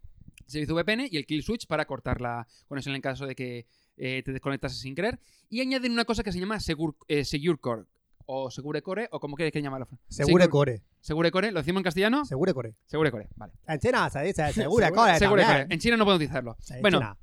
servicio 0.46 0.74
VPN 0.74 1.08
y 1.10 1.16
el 1.16 1.26
kill 1.26 1.42
switch 1.42 1.66
para 1.66 1.84
cortar 1.86 2.20
la 2.20 2.46
conexión 2.68 2.94
en 2.94 3.00
caso 3.00 3.26
de 3.26 3.34
que 3.34 3.66
eh, 3.96 4.22
te 4.24 4.32
desconectase 4.32 4.76
sin 4.76 4.94
querer. 4.94 5.18
Y 5.48 5.60
añaden 5.60 5.92
una 5.92 6.04
cosa 6.04 6.22
que 6.22 6.32
se 6.32 6.40
llama 6.40 6.58
Segur, 6.60 6.96
eh, 7.08 7.24
Secure 7.24 7.58
Core 7.58 7.84
o 8.26 8.50
Segure 8.50 8.80
Core 8.82 9.08
o 9.12 9.20
como 9.20 9.36
quieres 9.36 9.52
que 9.52 9.60
llamarlo. 9.62 9.86
Segure 10.08 10.44
Secure- 10.44 10.48
Core. 10.50 10.82
Segure 11.00 11.30
Core, 11.30 11.52
¿lo 11.52 11.60
decimos 11.60 11.80
en 11.80 11.84
castellano? 11.84 12.24
Segure 12.24 12.54
Core. 12.54 12.74
Segure 12.86 13.10
Core, 13.10 13.28
vale. 13.36 13.52
En 13.66 13.78
China 13.78 14.08
se 14.10 14.22
dice 14.22 14.52
Segure 14.52 14.90
Core. 14.90 15.18
Segure 15.18 15.44
Core. 15.44 15.66
En 15.70 15.78
China 15.78 15.96
no 15.98 16.04
puedo 16.04 16.16
utilizarlo. 16.16 16.56
Sí, 16.60 16.74
Bueno, 16.80 16.98
China. 16.98 17.16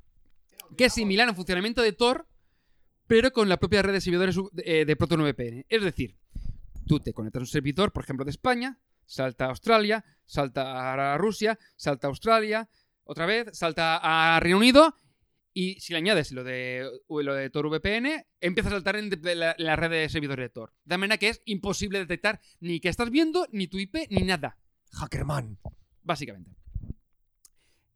que 0.76 0.84
es 0.86 0.92
similar 0.92 1.28
en 1.28 1.34
funcionamiento 1.34 1.82
de 1.82 1.92
Tor, 1.92 2.26
pero 3.08 3.32
con 3.32 3.48
la 3.48 3.58
propia 3.58 3.82
red 3.82 3.92
de 3.92 4.00
servidores 4.00 4.36
eh, 4.64 4.84
de 4.84 4.96
ProtonVPN. 4.96 5.66
Es 5.68 5.82
decir, 5.82 6.16
tú 6.86 7.00
te 7.00 7.12
conectas 7.12 7.40
a 7.40 7.42
un 7.42 7.46
servidor, 7.48 7.92
por 7.92 8.04
ejemplo, 8.04 8.24
de 8.24 8.30
España, 8.30 8.78
salta 9.04 9.46
a 9.46 9.48
Australia, 9.48 10.04
salta 10.24 10.92
a 11.14 11.18
Rusia, 11.18 11.58
salta 11.76 12.06
a 12.06 12.10
Australia, 12.10 12.68
otra 13.04 13.26
vez, 13.26 13.48
salta 13.52 14.00
a 14.02 14.40
Reino 14.40 14.58
Unido, 14.58 14.94
y 15.54 15.78
si 15.80 15.92
le 15.92 15.98
añades 15.98 16.32
lo 16.32 16.44
de, 16.44 16.88
lo 17.08 17.34
de 17.34 17.50
Tor 17.50 17.68
VPN, 17.68 18.24
empieza 18.40 18.68
a 18.70 18.72
saltar 18.72 18.96
en 18.96 19.10
la, 19.22 19.54
la 19.58 19.76
red 19.76 19.90
de 19.90 20.08
servidores 20.08 20.44
de 20.44 20.48
Tor. 20.48 20.72
De 20.84 20.96
manera 20.96 21.18
que 21.18 21.28
es 21.28 21.42
imposible 21.44 21.98
detectar 21.98 22.40
ni 22.60 22.80
que 22.80 22.88
estás 22.88 23.10
viendo, 23.10 23.46
ni 23.52 23.66
tu 23.66 23.78
IP, 23.78 24.08
ni 24.10 24.22
nada 24.22 24.56
Hackerman. 24.92 25.58
básicamente. 26.02 26.50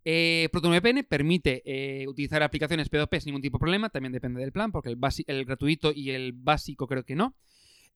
Eh, 0.05 0.49
ProtonVPN 0.53 1.05
permite 1.05 1.63
eh, 1.65 2.07
utilizar 2.07 2.43
aplicaciones 2.43 2.91
P2P 2.91 3.21
sin 3.21 3.31
ningún 3.31 3.43
tipo 3.43 3.59
de 3.59 3.61
problema, 3.61 3.89
también 3.89 4.13
depende 4.13 4.41
del 4.41 4.53
plan, 4.53 4.71
porque 4.71 4.91
el, 4.91 4.99
el 5.27 5.45
gratuito 5.45 5.93
y 5.93 6.11
el 6.11 6.33
básico 6.33 6.87
creo 6.87 7.05
que 7.05 7.17
no. 7.17 7.35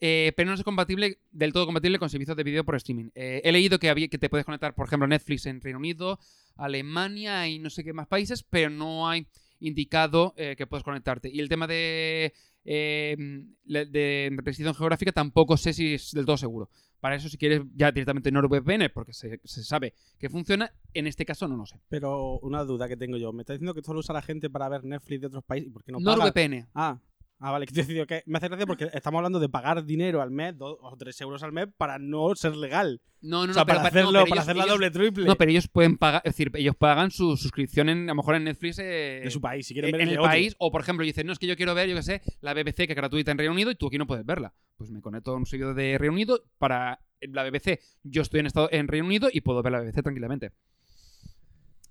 Eh, 0.00 0.32
pero 0.34 0.48
no 0.48 0.54
es 0.54 0.62
compatible, 0.62 1.18
del 1.30 1.52
todo 1.52 1.66
compatible 1.66 1.98
con 1.98 2.08
servicios 2.08 2.36
de 2.36 2.42
vídeo 2.42 2.64
por 2.64 2.74
streaming. 2.76 3.10
Eh, 3.14 3.42
he 3.44 3.52
leído 3.52 3.78
que, 3.78 3.90
había, 3.90 4.08
que 4.08 4.18
te 4.18 4.30
puedes 4.30 4.46
conectar, 4.46 4.74
por 4.74 4.86
ejemplo, 4.86 5.06
Netflix 5.06 5.44
en 5.46 5.60
Reino 5.60 5.78
Unido, 5.78 6.18
Alemania 6.56 7.46
y 7.48 7.58
no 7.58 7.68
sé 7.68 7.84
qué 7.84 7.92
más 7.92 8.06
países, 8.08 8.42
pero 8.42 8.70
no 8.70 9.08
hay 9.08 9.26
indicado 9.58 10.32
eh, 10.36 10.54
que 10.56 10.66
puedes 10.66 10.84
conectarte. 10.84 11.28
Y 11.30 11.40
el 11.40 11.50
tema 11.50 11.66
de, 11.66 12.32
de 12.64 14.32
restricción 14.42 14.74
geográfica 14.74 15.12
tampoco 15.12 15.58
sé 15.58 15.74
si 15.74 15.94
es 15.94 16.12
del 16.12 16.24
todo 16.24 16.38
seguro. 16.38 16.70
Para 17.00 17.16
eso, 17.16 17.28
si 17.28 17.38
quieres 17.38 17.62
ya 17.74 17.92
directamente 17.92 18.30
NordVPN, 18.30 18.90
porque 18.92 19.14
se, 19.14 19.40
se 19.44 19.64
sabe 19.64 19.94
que 20.18 20.28
funciona, 20.28 20.70
en 20.92 21.06
este 21.06 21.24
caso 21.24 21.48
no 21.48 21.56
lo 21.56 21.66
sé. 21.66 21.80
Pero 21.88 22.38
una 22.40 22.62
duda 22.64 22.88
que 22.88 22.96
tengo 22.96 23.16
yo. 23.16 23.32
Me 23.32 23.42
está 23.42 23.54
diciendo 23.54 23.72
que 23.74 23.80
esto 23.80 23.94
lo 23.94 24.00
usa 24.00 24.14
la 24.14 24.22
gente 24.22 24.50
para 24.50 24.68
ver 24.68 24.84
Netflix 24.84 25.20
de 25.22 25.26
otros 25.26 25.44
países. 25.44 25.68
¿Y 25.68 25.70
por 25.70 25.82
qué 25.82 25.92
no 25.92 25.98
paga? 25.98 26.24
NordVPN. 26.24 26.68
Ah, 26.74 27.00
ah, 27.40 27.50
vale. 27.50 27.66
Que 27.66 27.74
te 27.74 27.80
he 27.80 27.82
decidido 27.82 28.06
que 28.06 28.22
me 28.26 28.38
hace 28.38 28.48
gracia 28.48 28.66
porque 28.66 28.88
estamos 28.92 29.18
hablando 29.18 29.40
de 29.40 29.48
pagar 29.48 29.84
dinero 29.84 30.22
al 30.22 30.30
mes, 30.30 30.56
dos 30.56 30.76
o 30.80 30.96
tres 30.96 31.20
euros 31.20 31.42
al 31.42 31.52
mes, 31.52 31.66
para 31.76 31.98
no 31.98 32.34
ser 32.36 32.54
legal. 32.56 33.00
No, 33.22 33.40
no, 33.40 33.46
no, 33.46 33.50
o 33.50 33.54
sea, 33.54 33.64
para 33.66 33.82
pero- 33.82 33.82
no, 33.82 33.88
hacerlo, 33.88 34.12
pero 34.12 34.24
para 34.24 34.34
ellos- 34.36 34.42
hacer 34.44 34.56
la 34.56 34.62
ellos- 34.64 34.74
doble 34.74 34.90
triple 34.90 35.24
No, 35.26 35.36
pero 35.36 35.50
ellos 35.50 35.68
pueden 35.68 35.98
pagar, 35.98 36.22
es 36.24 36.32
decir, 36.32 36.50
ellos 36.54 36.74
pagan 36.76 37.10
su 37.10 37.36
suscripción 37.36 37.88
en, 37.90 38.04
a 38.04 38.12
lo 38.12 38.14
mejor 38.14 38.36
en 38.36 38.44
Netflix 38.44 38.78
eh, 38.78 39.20
de 39.24 39.30
su 39.30 39.40
país. 39.40 39.66
Si 39.66 39.74
quieren 39.74 39.90
en 39.90 39.92
ver 39.98 40.00
el 40.02 40.08
de 40.14 40.18
otro. 40.18 40.30
país, 40.30 40.54
o 40.58 40.70
por 40.70 40.80
ejemplo, 40.80 41.04
dicen, 41.04 41.26
no, 41.26 41.32
es 41.34 41.38
que 41.38 41.46
yo 41.46 41.56
quiero 41.56 41.74
ver, 41.74 41.88
yo 41.88 41.96
qué 41.96 42.02
sé, 42.02 42.22
la 42.40 42.54
BBC 42.54 42.86
que 42.86 42.92
es 42.92 42.96
gratuita 42.96 43.30
en 43.32 43.36
Reino 43.38 43.52
Unido 43.52 43.70
y 43.70 43.74
tú 43.74 43.88
aquí 43.88 43.98
no 43.98 44.06
puedes 44.06 44.24
verla. 44.24 44.54
Pues 44.78 44.90
me 44.90 45.00
conecto 45.02 45.32
a 45.32 45.36
un 45.36 45.44
servidor 45.44 45.74
de 45.74 45.98
Reino 45.98 46.14
Unido 46.14 46.42
para 46.58 47.00
la 47.20 47.42
BBC. 47.44 47.80
Yo 48.02 48.22
estoy 48.22 48.40
en, 48.40 48.46
estado, 48.46 48.68
en 48.72 48.88
Reino 48.88 49.06
Unido 49.06 49.28
y 49.30 49.42
puedo 49.42 49.62
ver 49.62 49.72
la 49.72 49.80
BBC 49.80 50.02
tranquilamente. 50.02 50.52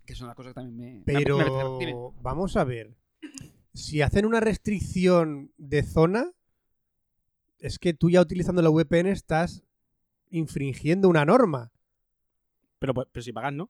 Que 0.06 0.14
es 0.14 0.22
una 0.22 0.34
cosa 0.34 0.50
que 0.50 0.54
también 0.56 0.76
me. 0.76 1.04
Pero 1.06 1.38
me 1.38 1.94
vamos 2.24 2.58
a 2.58 2.64
ver. 2.64 2.96
Si 3.80 4.02
hacen 4.02 4.26
una 4.26 4.40
restricción 4.40 5.52
de 5.58 5.84
zona, 5.84 6.32
es 7.60 7.80
que 7.80 7.94
tú 7.94 8.10
ya 8.10 8.22
utilizando 8.22 8.62
la 8.62 8.70
VPN 8.70 9.08
estás 9.10 9.64
infringiendo 10.30 11.10
una 11.10 11.26
norma. 11.26 11.72
Pero, 12.80 12.94
pues, 12.94 13.08
pero 13.12 13.24
si 13.24 13.32
pagas, 13.34 13.54
¿no? 13.54 13.70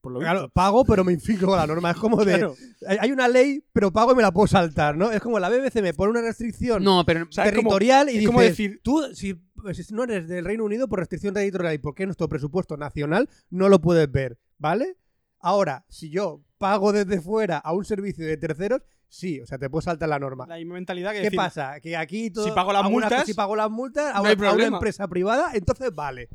Por 0.00 0.12
lo 0.12 0.20
Claro, 0.20 0.40
visto. 0.42 0.52
pago, 0.52 0.84
pero 0.84 1.02
me 1.04 1.12
infringo 1.12 1.56
la 1.56 1.66
norma. 1.66 1.90
Es 1.90 1.96
como 1.96 2.24
de. 2.24 2.34
Claro. 2.38 2.54
Hay 3.00 3.10
una 3.10 3.26
ley, 3.26 3.64
pero 3.72 3.90
pago 3.92 4.12
y 4.12 4.14
me 4.14 4.22
la 4.22 4.32
puedo 4.32 4.46
saltar, 4.46 4.96
¿no? 4.96 5.10
Es 5.10 5.20
como 5.20 5.38
la 5.40 5.48
BBC 5.48 5.82
me 5.82 5.92
pone 5.92 6.10
una 6.12 6.20
restricción 6.22 6.82
No, 6.84 7.04
pero. 7.04 7.24
O 7.28 7.32
sea, 7.32 7.44
es 7.46 7.50
como- 7.50 7.70
territorial 7.70 8.06
y 8.08 8.12
es 8.12 8.14
dices, 8.20 8.26
como 8.28 8.40
decir- 8.42 8.80
tú, 8.84 9.02
si, 9.14 9.34
pues, 9.34 9.76
si 9.78 9.92
no 9.94 10.04
eres 10.04 10.28
del 10.28 10.44
Reino 10.44 10.64
Unido, 10.64 10.88
por 10.88 11.00
restricción 11.00 11.34
territorial 11.34 11.74
y 11.74 11.78
porque 11.78 12.04
es 12.04 12.06
nuestro 12.06 12.28
presupuesto 12.28 12.76
nacional, 12.76 13.28
no 13.50 13.68
lo 13.68 13.80
puedes 13.80 14.10
ver, 14.10 14.38
¿vale? 14.58 14.96
Ahora, 15.40 15.84
si 15.88 16.10
yo 16.10 16.42
pago 16.58 16.92
desde 16.92 17.20
fuera 17.20 17.58
a 17.58 17.72
un 17.72 17.84
servicio 17.84 18.24
de 18.24 18.36
terceros, 18.36 18.82
sí, 19.08 19.40
o 19.40 19.46
sea, 19.46 19.58
te 19.58 19.68
puedes 19.68 19.84
saltar 19.84 20.08
la 20.08 20.18
norma. 20.18 20.46
La 20.46 20.56
misma 20.56 20.74
mentalidad 20.74 21.12
que 21.12 21.18
¿Qué 21.18 21.24
decir, 21.24 21.36
pasa? 21.36 21.80
Que 21.80 21.96
aquí 21.96 22.30
todo, 22.30 22.44
Si 22.44 22.52
pago 22.52 22.72
las 22.72 22.90
multas, 22.90 23.26
si 23.26 23.34
pago 23.34 23.56
las 23.56 23.70
multas 23.70 24.14
a, 24.14 24.22
no 24.22 24.32
una, 24.32 24.50
a 24.50 24.52
una 24.52 24.66
empresa 24.66 25.08
privada, 25.08 25.50
entonces 25.54 25.94
vale. 25.94 26.28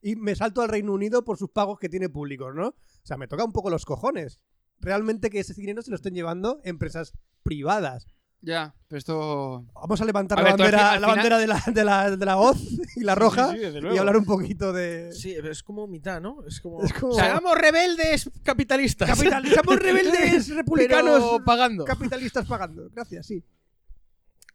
Y 0.00 0.16
me 0.16 0.34
salto 0.34 0.62
al 0.62 0.68
Reino 0.68 0.92
Unido 0.92 1.24
por 1.24 1.38
sus 1.38 1.50
pagos 1.50 1.78
que 1.78 1.88
tiene 1.88 2.08
públicos, 2.08 2.54
¿no? 2.54 2.68
O 2.68 2.74
sea, 3.04 3.16
me 3.16 3.28
toca 3.28 3.44
un 3.44 3.52
poco 3.52 3.70
los 3.70 3.84
cojones. 3.84 4.40
Realmente 4.80 5.30
que 5.30 5.40
ese 5.40 5.54
dinero 5.54 5.80
se 5.82 5.90
lo 5.90 5.96
estén 5.96 6.14
llevando 6.14 6.60
empresas 6.64 7.14
privadas. 7.44 8.06
Ya, 8.44 8.74
pero 8.88 8.98
esto. 8.98 9.64
Vamos 9.72 10.00
a 10.00 10.04
levantar 10.04 10.36
A 10.38 10.42
la 10.42 10.48
ver, 10.48 10.56
tú 10.56 10.62
al 10.64 10.70
bandera, 10.72 10.98
la 11.00 11.06
bandera 11.06 11.38
de, 11.38 11.46
la, 11.46 11.62
de, 11.64 11.84
la, 11.84 12.10
de 12.16 12.26
la 12.26 12.36
hoz 12.38 12.58
y 12.96 13.04
la 13.04 13.14
roja 13.14 13.52
sí, 13.52 13.58
y 13.94 13.98
hablar 13.98 14.16
un 14.16 14.24
poquito 14.24 14.72
de... 14.72 15.12
Sí, 15.12 15.34
pero 15.36 15.52
es 15.52 15.62
como 15.62 15.86
mitad, 15.86 16.20
¿no? 16.20 16.38
Es 16.48 16.60
como. 16.60 16.82
Es 16.82 16.92
como- 16.92 17.14
¡Seamos 17.14 17.56
rebeldes 17.56 18.28
capitalistas! 18.42 19.08
Capitalistas, 19.08 19.62
somos 19.64 19.78
rebeldes 19.82 20.48
republicanos 20.56 21.22
Pero 21.22 21.44
pagando. 21.44 21.84
capitalistas 21.84 22.44
pagando. 22.46 22.88
Gracias, 22.92 23.26
sí. 23.26 23.44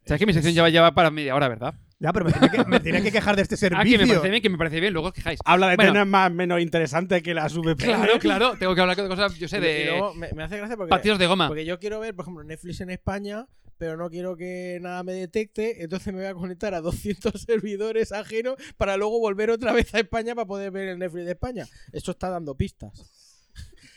Sabes 0.05 0.19
que 0.19 0.25
mi 0.25 0.33
sección 0.33 0.53
ya 0.53 0.61
va, 0.63 0.69
ya 0.69 0.81
va 0.81 0.93
para 0.93 1.09
media 1.09 1.33
hora, 1.35 1.47
¿verdad? 1.47 1.73
Ya, 1.99 2.13
pero 2.13 2.25
me 2.25 2.31
tiene 2.33 2.49
que, 2.51 2.65
me 2.65 2.79
tiene 2.79 3.01
que 3.01 3.11
quejar 3.11 3.35
de 3.37 3.41
este 3.41 3.55
Ah, 3.55 3.57
servicio. 3.57 3.97
que 3.97 4.05
me 4.05 4.07
parece 4.13 4.29
bien, 4.29 4.41
que 4.41 4.49
me 4.49 4.57
parece 4.57 4.79
bien, 4.81 4.93
luego 4.93 5.07
os 5.07 5.13
quejáis. 5.13 5.39
Habla 5.45 5.69
de 5.69 5.75
Bueno. 5.77 5.93
temas 5.93 6.07
más 6.07 6.31
menos 6.31 6.61
interesantes 6.61 7.23
que 7.23 7.33
las 7.33 7.53
VPN. 7.55 7.75
Claro, 7.77 8.19
claro, 8.19 8.57
tengo 8.57 8.75
que 8.75 8.81
hablar 8.81 8.97
de 8.97 9.07
cosas, 9.07 9.33
yo 9.35 9.47
sé, 9.47 9.57
Y 9.57 9.61
de 9.61 9.85
luego 9.91 10.13
me, 10.13 10.31
me 10.33 10.43
hace 10.43 10.57
gracia 10.57 10.75
porque, 10.75 10.89
partidos 10.89 11.19
de 11.19 11.25
goma. 11.27 11.47
porque 11.47 11.65
yo 11.65 11.79
quiero 11.79 11.99
ver, 12.01 12.13
por 12.15 12.23
ejemplo, 12.25 12.43
Netflix 12.43 12.81
en 12.81 12.89
España, 12.91 13.47
pero 13.77 13.97
no 13.97 14.09
quiero 14.09 14.35
que 14.35 14.79
nada 14.81 15.03
me 15.03 15.13
detecte, 15.13 15.83
entonces 15.83 16.13
me 16.13 16.19
voy 16.19 16.29
a 16.29 16.33
conectar 16.33 16.73
a 16.73 16.81
200 16.81 17.41
servidores 17.41 18.11
ajenos 18.11 18.55
para 18.77 18.97
luego 18.97 19.19
volver 19.19 19.49
otra 19.49 19.73
vez 19.73 19.93
a 19.93 19.99
España 19.99 20.35
para 20.35 20.47
poder 20.47 20.71
ver 20.71 20.89
el 20.89 20.99
Netflix 20.99 21.25
de 21.25 21.31
España. 21.31 21.67
Esto 21.91 22.11
está 22.11 22.29
dando 22.29 22.55
pistas. 22.55 23.27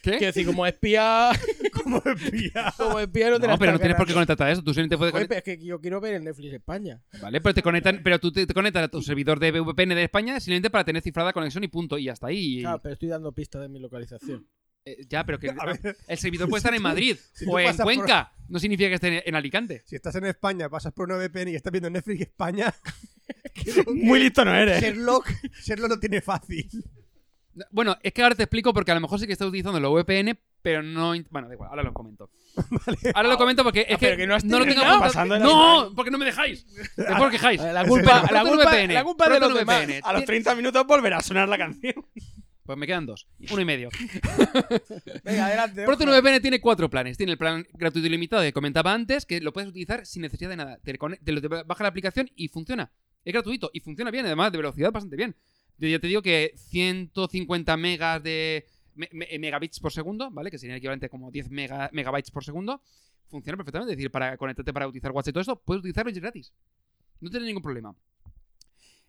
¿Qué? 0.03 0.13
Quiero 0.13 0.27
decir, 0.27 0.47
como 0.47 0.67
espía, 0.67 1.31
Como 1.83 2.03
espía. 2.05 2.73
como 2.77 2.99
espía 2.99 3.31
no 3.31 3.41
te 3.41 3.47
la 3.47 3.53
No, 3.55 3.59
pero 3.59 3.73
no 3.73 3.79
tienes 3.79 3.97
por 3.97 4.07
qué 4.07 4.13
conectarte 4.13 4.45
a 4.45 4.51
eso. 4.51 4.63
Tú 4.63 4.73
simplemente 4.73 4.97
puedes 4.97 5.13
pero 5.13 5.39
es 5.39 5.43
que 5.43 5.59
yo 5.59 5.81
quiero 5.81 6.01
ver 6.01 6.15
el 6.15 6.25
Netflix 6.25 6.51
de 6.51 6.57
España. 6.57 7.03
Vale, 7.21 7.41
pero 7.41 7.55
te 7.55 7.63
conectan, 7.63 8.01
pero 8.03 8.19
tú 8.19 8.33
te, 8.33 8.47
te 8.47 8.55
conectas 8.55 8.85
a 8.85 8.89
tu 8.89 9.03
servidor 9.03 9.39
de 9.39 9.53
VPN 9.61 9.95
de 9.95 10.05
España 10.05 10.41
simplemente 10.41 10.71
para 10.71 10.85
tener 10.85 11.03
cifrada 11.03 11.33
conexión 11.33 11.65
y 11.65 11.69
punto. 11.69 11.99
Y 11.99 12.09
hasta 12.09 12.29
ahí. 12.29 12.61
Claro, 12.61 12.81
pero 12.83 12.93
estoy 12.95 13.09
dando 13.09 13.33
pistas 13.33 13.63
de 13.63 13.69
mi 13.69 13.79
localización. 13.79 14.47
Eh, 14.85 15.05
ya, 15.09 15.25
pero 15.25 15.39
que 15.39 15.51
A 15.59 15.67
ver, 15.67 15.97
el 16.09 16.19
servidor 16.19 16.49
puede 16.49 16.61
estar 16.61 16.75
en 16.75 16.83
Madrid 16.91 17.17
si 17.33 17.45
o 17.49 17.59
en 17.59 17.77
por- 17.77 17.85
Cuenca. 17.85 18.33
No 18.49 18.59
significa 18.59 18.89
que 18.89 18.95
esté 18.97 19.09
en, 19.19 19.23
en 19.27 19.35
Alicante. 19.37 19.83
si 19.87 19.95
estás 19.97 20.15
en 20.17 20.25
España, 20.27 20.69
pasas 20.69 20.93
por 20.93 21.09
una 21.09 21.17
VPN 21.17 21.49
y 21.51 21.55
estás 21.55 21.71
viendo 21.71 21.89
Netflix 21.91 22.23
España, 22.23 22.75
Muy 23.95 24.19
listo 24.21 24.45
no 24.45 24.53
eres. 24.55 24.83
Sherlock, 24.83 25.29
Sherlock 25.63 25.91
lo 25.91 26.01
tiene 26.01 26.21
fácil. 26.21 26.69
Bueno, 27.71 27.97
es 28.03 28.13
que 28.13 28.23
ahora 28.23 28.35
te 28.35 28.43
explico 28.45 28.73
porque 28.73 28.91
a 28.91 28.95
lo 28.95 29.01
mejor 29.01 29.21
sí 29.21 29.27
que 29.27 29.33
estás 29.35 29.47
utilizando 29.49 29.79
la 29.79 29.89
VPN, 29.89 30.37
pero 30.63 30.83
no. 30.83 31.13
Bueno, 31.31 31.47
da 31.49 31.55
igual, 31.55 31.69
ahora 31.71 31.83
lo 31.83 31.93
comento. 31.93 32.31
Ahora 33.15 33.29
lo 33.29 33.37
comento 33.39 33.63
porque 33.63 33.81
es 33.89 33.95
Ah, 33.97 33.99
que, 33.99 34.07
pero 34.07 34.17
que 34.17 34.27
no 34.27 34.37
no 34.45 34.59
lo 34.61 34.65
tengo. 34.65 34.83
Pasando 34.83 35.39
la 35.39 35.45
No, 35.45 35.93
porque 35.95 36.11
no 36.11 36.19
me 36.19 36.25
dejáis. 36.25 36.67
Después 36.97 37.21
os 37.21 37.31
quejáis. 37.31 37.61
La 37.61 37.85
culpa, 37.85 38.23
la 38.33 38.43
culpa, 38.43 38.65
ProtonVPN, 38.71 38.95
la 38.95 39.05
culpa 39.05 39.29
de 39.29 39.41
los 39.41 39.55
demás. 39.55 39.87
A 40.03 40.13
los 40.13 40.25
30 40.25 40.55
minutos 40.57 40.87
volverá 40.87 41.19
a 41.19 41.23
sonar 41.23 41.49
la 41.49 41.59
canción. 41.59 41.95
Pues 42.71 42.79
me 42.79 42.87
quedan 42.87 43.05
dos. 43.05 43.27
Uno 43.51 43.61
y 43.61 43.65
medio. 43.65 43.89
Venga, 45.25 45.47
adelante. 45.47 45.85
ProtonVPN 45.85 46.41
tiene 46.41 46.61
cuatro 46.61 46.89
planes. 46.89 47.17
Tiene 47.17 47.33
el 47.33 47.39
plan 47.39 47.67
gratuito 47.73 48.07
y 48.07 48.11
limitado 48.11 48.43
que 48.43 48.53
comentaba 48.53 48.93
antes, 48.93 49.27
que 49.27 49.41
lo 49.41 49.53
puedes 49.53 49.69
utilizar 49.71 50.07
sin 50.07 50.23
necesidad 50.23 50.51
de 50.51 50.57
nada. 50.57 50.79
Te, 50.85 50.93
te 50.97 51.49
baja 51.49 51.83
la 51.83 51.89
aplicación 51.89 52.31
y 52.37 52.47
funciona. 52.49 52.93
Es 53.25 53.33
gratuito 53.33 53.71
y 53.73 53.81
funciona 53.81 54.13
bien, 54.13 54.25
además 54.27 54.53
de 54.53 54.59
velocidad 54.59 54.93
bastante 54.93 55.17
bien. 55.17 55.35
Yo 55.79 55.89
ya 55.89 55.99
te 55.99 56.07
digo 56.07 56.23
que 56.23 56.53
150 56.57 57.77
megas 57.77 58.23
de 58.23 58.67
me- 58.95 59.09
me- 59.13 59.39
megabits 59.41 59.81
por 59.81 59.93
segundo, 59.93 60.31
¿vale? 60.31 60.51
Que 60.51 60.59
sería 60.59 60.77
equivalente 60.77 61.07
a 61.07 61.09
como 61.09 61.31
10 61.33 61.51
mega- 61.51 61.91
megabytes 61.93 62.31
por 62.31 62.45
segundo. 62.45 62.83
Funciona 63.29 63.57
perfectamente. 63.57 63.93
Es 63.95 63.99
decir, 63.99 64.13
para 64.13 64.37
conectarte 64.37 64.73
para 64.73 64.87
utilizar 64.87 65.11
WhatsApp 65.11 65.31
y 65.31 65.33
todo 65.33 65.41
esto, 65.41 65.61
puedes 65.65 65.81
utilizarlo 65.81 66.11
y 66.11 66.15
es 66.15 66.21
gratis. 66.21 66.53
No 67.21 67.31
tienes 67.31 67.47
ningún 67.47 67.63
problema. 67.63 67.95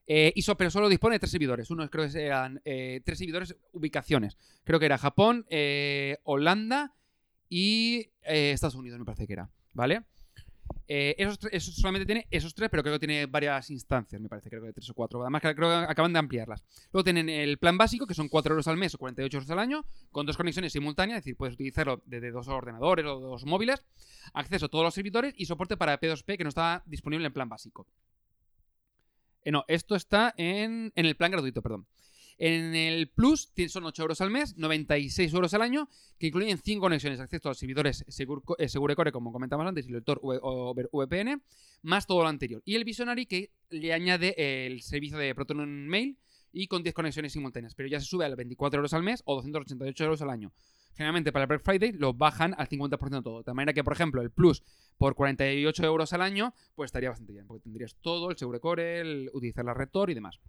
Eh, 0.07 0.33
y 0.35 0.41
so- 0.41 0.57
pero 0.57 0.69
solo 0.71 0.89
dispone 0.89 1.15
de 1.15 1.19
tres 1.19 1.31
servidores. 1.31 1.69
Uno 1.69 1.89
creo 1.89 2.09
que 2.09 2.21
eran 2.21 2.61
eh, 2.65 3.01
tres 3.05 3.17
servidores 3.19 3.55
ubicaciones. 3.71 4.37
Creo 4.63 4.79
que 4.79 4.85
era 4.85 4.97
Japón, 4.97 5.45
eh, 5.49 6.17
Holanda 6.23 6.93
y 7.49 8.09
eh, 8.23 8.51
Estados 8.51 8.75
Unidos, 8.75 8.99
me 8.99 9.05
parece 9.05 9.27
que 9.27 9.33
era. 9.33 9.49
¿Vale? 9.73 10.03
Eh, 10.87 11.15
esos, 11.17 11.39
solamente 11.75 12.05
tiene 12.05 12.27
esos 12.31 12.53
tres, 12.53 12.69
pero 12.69 12.83
creo 12.83 12.95
que 12.95 13.05
tiene 13.07 13.25
varias 13.25 13.69
instancias, 13.69 14.19
me 14.21 14.27
parece, 14.27 14.49
creo 14.49 14.61
que 14.61 14.73
tres 14.73 14.89
o 14.89 14.93
cuatro. 14.93 15.21
Además, 15.21 15.41
creo 15.41 15.55
que 15.55 15.91
acaban 15.91 16.11
de 16.11 16.19
ampliarlas. 16.19 16.63
Luego 16.91 17.03
tienen 17.05 17.29
el 17.29 17.57
plan 17.57 17.77
básico, 17.77 18.05
que 18.05 18.13
son 18.13 18.27
4 18.27 18.53
euros 18.53 18.67
al 18.67 18.75
mes 18.77 18.93
o 18.95 18.97
48 18.97 19.37
euros 19.37 19.49
al 19.51 19.59
año, 19.59 19.85
con 20.11 20.25
dos 20.25 20.35
conexiones 20.35 20.73
simultáneas, 20.73 21.19
es 21.19 21.23
decir, 21.23 21.37
puedes 21.37 21.55
utilizarlo 21.55 22.01
desde 22.05 22.31
dos 22.31 22.47
ordenadores 22.49 23.05
o 23.05 23.19
dos 23.19 23.45
móviles, 23.45 23.85
acceso 24.33 24.65
a 24.65 24.69
todos 24.69 24.83
los 24.83 24.93
servidores 24.93 25.33
y 25.37 25.45
soporte 25.45 25.77
para 25.77 25.97
P2P 25.99 26.37
que 26.37 26.43
no 26.43 26.49
está 26.49 26.83
disponible 26.85 27.27
en 27.27 27.33
plan 27.33 27.47
básico. 27.47 27.87
Eh, 29.43 29.51
no, 29.51 29.65
esto 29.67 29.95
está 29.95 30.33
en, 30.37 30.91
en 30.95 31.05
el 31.05 31.15
plan 31.15 31.31
gratuito, 31.31 31.61
perdón. 31.61 31.87
En 32.37 32.73
el 32.73 33.07
Plus 33.09 33.51
son 33.67 33.85
8 33.85 34.01
euros 34.01 34.19
al 34.21 34.31
mes, 34.31 34.57
96 34.57 35.31
euros 35.33 35.53
al 35.53 35.61
año, 35.61 35.87
que 36.17 36.27
incluyen 36.27 36.57
5 36.57 36.81
conexiones, 36.81 37.19
acceso 37.19 37.49
a 37.51 37.53
servidores 37.53 38.03
Segur- 38.07 38.41
eh, 38.57 38.67
Segurecore, 38.67 39.11
como 39.11 39.31
comentamos 39.31 39.67
antes, 39.67 39.87
y 39.87 39.91
lector 39.91 40.19
V- 40.23 40.39
over 40.41 40.89
VPN, 40.91 41.41
más 41.83 42.07
todo 42.07 42.23
lo 42.23 42.27
anterior. 42.29 42.63
Y 42.65 42.75
el 42.75 42.83
Visionary 42.83 43.27
que 43.27 43.51
le 43.69 43.93
añade 43.93 44.65
el 44.65 44.81
servicio 44.81 45.19
de 45.19 45.35
Proton 45.35 45.87
Mail 45.87 46.17
y 46.51 46.65
con 46.65 46.81
10 46.81 46.95
conexiones 46.95 47.33
simultáneas, 47.33 47.75
pero 47.75 47.87
ya 47.89 47.99
se 47.99 48.07
sube 48.07 48.25
a 48.25 48.33
24 48.33 48.79
euros 48.79 48.93
al 48.93 49.03
mes 49.03 49.21
o 49.25 49.35
288 49.35 50.03
euros 50.03 50.21
al 50.23 50.31
año. 50.31 50.51
Generalmente 50.93 51.31
para 51.31 51.45
Black 51.45 51.63
Friday 51.63 51.91
lo 51.93 52.13
bajan 52.13 52.53
al 52.57 52.67
50% 52.67 53.23
todo. 53.23 53.43
De 53.43 53.53
manera 53.53 53.73
que, 53.73 53.83
por 53.83 53.93
ejemplo, 53.93 54.21
el 54.21 54.29
Plus 54.31 54.61
por 54.97 55.15
48 55.15 55.83
euros 55.85 56.13
al 56.13 56.21
año, 56.21 56.53
pues 56.75 56.89
estaría 56.89 57.09
bastante 57.09 57.33
bien, 57.33 57.47
porque 57.47 57.63
tendrías 57.63 57.95
todo, 58.01 58.29
el 58.29 58.37
Segurecore, 58.37 58.99
el 58.99 59.29
utilizar 59.33 59.65
la 59.65 59.73
Rector 59.73 60.09
y 60.09 60.13
demás. 60.13 60.39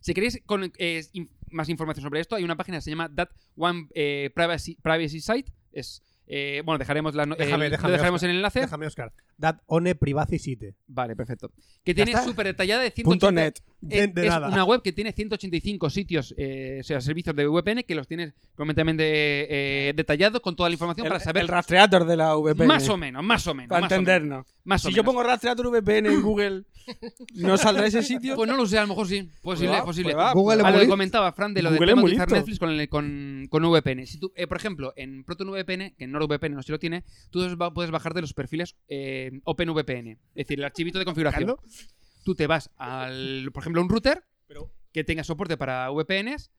Si 0.00 0.14
queréis 0.14 0.40
con- 0.46 0.72
eh, 0.78 1.02
más 1.50 1.68
información 1.68 2.02
sobre 2.04 2.20
esto, 2.20 2.36
hay 2.36 2.44
una 2.44 2.56
página 2.56 2.78
que 2.78 2.82
se 2.82 2.90
llama 2.90 3.12
That 3.14 3.30
One 3.56 3.88
eh, 3.94 4.30
Privacy 4.34 5.20
Site. 5.20 5.52
Es, 5.72 6.02
eh, 6.30 6.62
bueno, 6.64 6.78
dejaremos, 6.78 7.14
la, 7.14 7.24
Déjame, 7.26 7.64
el- 7.66 7.70
déjame, 7.72 7.88
lo 7.88 7.92
dejaremos 7.92 8.18
Oscar. 8.18 8.30
el 8.30 8.36
enlace. 8.36 8.60
Déjame, 8.60 8.86
Oscar. 8.86 9.12
Dat 9.36 9.56
one 9.66 9.94
privacy 9.94 10.38
site. 10.38 10.74
Vale, 10.86 11.16
perfecto. 11.16 11.50
Que 11.84 11.94
tiene 11.94 12.12
súper 12.22 12.46
detallada 12.46 12.82
de 12.82 12.90
Punto 13.02 13.28
180 13.28 13.32
net. 13.32 13.54
De, 13.80 13.98
eh, 14.04 14.06
de 14.08 14.22
es 14.22 14.28
nada. 14.28 14.48
una 14.48 14.64
web 14.64 14.82
que 14.82 14.92
tiene 14.92 15.12
185 15.12 15.88
sitios, 15.90 16.34
eh, 16.36 16.78
o 16.80 16.82
sea, 16.84 17.00
servicios 17.00 17.34
de 17.34 17.46
VPN 17.46 17.84
que 17.84 17.94
los 17.94 18.06
tienes 18.06 18.34
completamente 18.54 19.04
eh, 19.88 19.92
detallados 19.94 20.40
con 20.40 20.54
toda 20.56 20.68
la 20.68 20.74
información 20.74 21.06
El, 21.06 21.12
para 21.12 21.20
saber 21.24 21.42
el 21.42 21.48
rastreador 21.48 22.04
de 22.04 22.16
la 22.16 22.34
VPN. 22.36 22.66
más 22.66 22.88
o 22.88 22.96
menos, 22.96 23.24
más 23.24 23.46
o 23.46 23.54
menos. 23.54 23.68
Para 23.70 23.82
más 23.82 23.92
o 23.92 23.94
menos, 23.94 24.08
entendernos. 24.08 24.46
más 24.64 24.84
o 24.84 24.88
Si 24.88 24.94
yo 24.94 25.04
pongo 25.04 25.22
rastreador 25.22 25.70
VPN 25.70 26.06
en 26.12 26.22
Google, 26.22 26.64
¿no 27.34 27.56
saldrá 27.56 27.86
ese 27.86 28.02
sitio? 28.02 28.36
Pues 28.36 28.48
no 28.48 28.56
lo 28.56 28.66
sé, 28.66 28.78
a 28.78 28.82
lo 28.82 28.88
mejor 28.88 29.06
sí. 29.06 29.28
Posible, 29.42 29.68
Prueba, 29.68 29.84
posible. 29.84 30.14
Google 30.34 30.62
a 30.62 30.68
es 30.68 30.74
lo 30.74 30.80
que 30.80 30.88
comentaba 30.88 31.32
Fran 31.32 31.54
de 31.54 31.62
lo 31.62 31.70
de 31.70 31.78
Google 31.78 31.94
listo. 32.10 32.34
Netflix 32.34 32.58
con, 32.58 32.70
el- 32.70 32.88
con, 32.88 33.46
con 33.50 33.62
VPN. 33.62 34.06
Si 34.06 34.18
tú, 34.18 34.32
eh, 34.36 34.46
por 34.46 34.56
ejemplo, 34.56 34.92
en 34.96 35.24
ProtonVPN, 35.24 35.94
que 35.96 36.04
en 36.04 36.12
NordVPN 36.12 36.54
no 36.54 36.62
se 36.62 36.72
lo 36.72 36.78
tiene, 36.78 37.04
tú 37.30 37.40
puedes 37.74 37.90
bajarte 37.90 38.20
los 38.20 38.34
perfiles 38.34 38.76
eh, 38.88 39.30
OpenVPN. 39.44 40.08
Es 40.08 40.18
decir, 40.34 40.58
el 40.58 40.64
archivito 40.64 40.98
de 40.98 41.04
configuración. 41.04 41.56
Tú 42.24 42.34
te 42.34 42.46
vas 42.46 42.70
al, 42.76 43.50
por 43.52 43.62
ejemplo, 43.62 43.80
a 43.80 43.84
un 43.84 43.90
router 43.90 44.24
que 44.92 45.04
tenga 45.04 45.24
soporte 45.24 45.56
para 45.56 45.90
VPNs. 45.90 46.50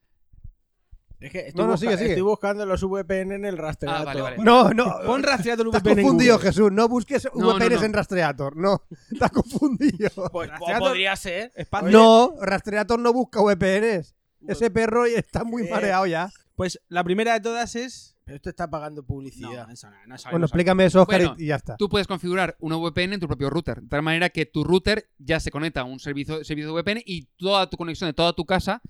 Es 1.20 1.30
que 1.32 1.38
estoy, 1.48 1.60
No, 1.60 1.66
no, 1.66 1.72
busca- 1.74 1.80
sigue, 1.86 1.96
sigue. 1.98 2.08
estoy 2.10 2.22
buscando 2.22 2.64
los 2.66 2.82
VPN 2.82 3.34
en 3.34 3.44
el 3.44 3.58
rastreador. 3.58 4.00
Ah, 4.00 4.04
vale, 4.04 4.20
vale. 4.22 4.36
No, 4.38 4.70
no. 4.72 4.96
Pon 5.04 5.22
rastreador 5.22 5.70
Te 5.70 5.76
has 5.76 5.82
VPN 5.82 6.00
en 6.00 6.06
confundido. 6.06 6.38
Jesús. 6.38 6.72
No 6.72 6.88
busques 6.88 7.28
No, 7.34 7.54
VPNs 7.56 7.70
no, 7.74 7.80
no. 7.80 7.84
en 7.86 7.92
Rastreator. 7.92 8.56
No, 8.56 8.82
te 9.18 9.24
has 9.24 9.30
confundido. 9.30 10.30
Pues, 10.32 10.50
Rastreador- 10.50 10.78
podría 10.78 11.16
ser. 11.16 11.52
No, 11.90 12.34
Rastreator 12.40 12.98
no 12.98 13.12
busca 13.12 13.40
VPNs. 13.42 14.14
Ese 14.48 14.70
perro 14.70 15.04
está 15.04 15.44
muy 15.44 15.66
Eh, 15.66 15.70
mareado 15.70 16.06
ya. 16.06 16.30
Pues 16.56 16.80
la 16.88 17.04
primera 17.04 17.34
de 17.34 17.40
todas 17.40 17.76
es. 17.76 18.16
Pero 18.24 18.36
esto 18.36 18.48
está 18.50 18.70
pagando 18.70 19.02
publicidad. 19.04 19.66
No, 19.66 19.72
eso 19.72 19.90
no, 19.90 19.96
no 20.06 20.16
sabemos. 20.18 20.30
Bueno, 20.32 20.46
explícame 20.46 20.84
eso, 20.84 21.02
Oscar, 21.02 21.20
Bueno, 21.20 21.34
y 21.38 21.44
y 21.44 21.46
ya 21.48 21.56
está. 21.56 21.76
Tú 21.76 21.88
puedes 21.88 22.06
configurar 22.06 22.56
una 22.60 22.76
VPN 22.76 23.14
en 23.14 23.20
tu 23.20 23.26
propio 23.26 23.50
router. 23.50 23.82
De 23.82 23.88
tal 23.88 24.02
manera 24.02 24.28
que 24.30 24.46
tu 24.46 24.62
router 24.62 25.10
ya 25.18 25.40
se 25.40 25.50
conecta 25.50 25.80
a 25.80 25.84
un 25.84 25.98
servicio, 25.98 26.44
servicio 26.44 26.72
de 26.74 26.80
VPN 26.80 27.02
y 27.04 27.26
toda 27.36 27.68
tu 27.68 27.76
conexión 27.76 28.08
de 28.08 28.14
toda 28.14 28.32
tu 28.32 28.44
casa 28.46 28.80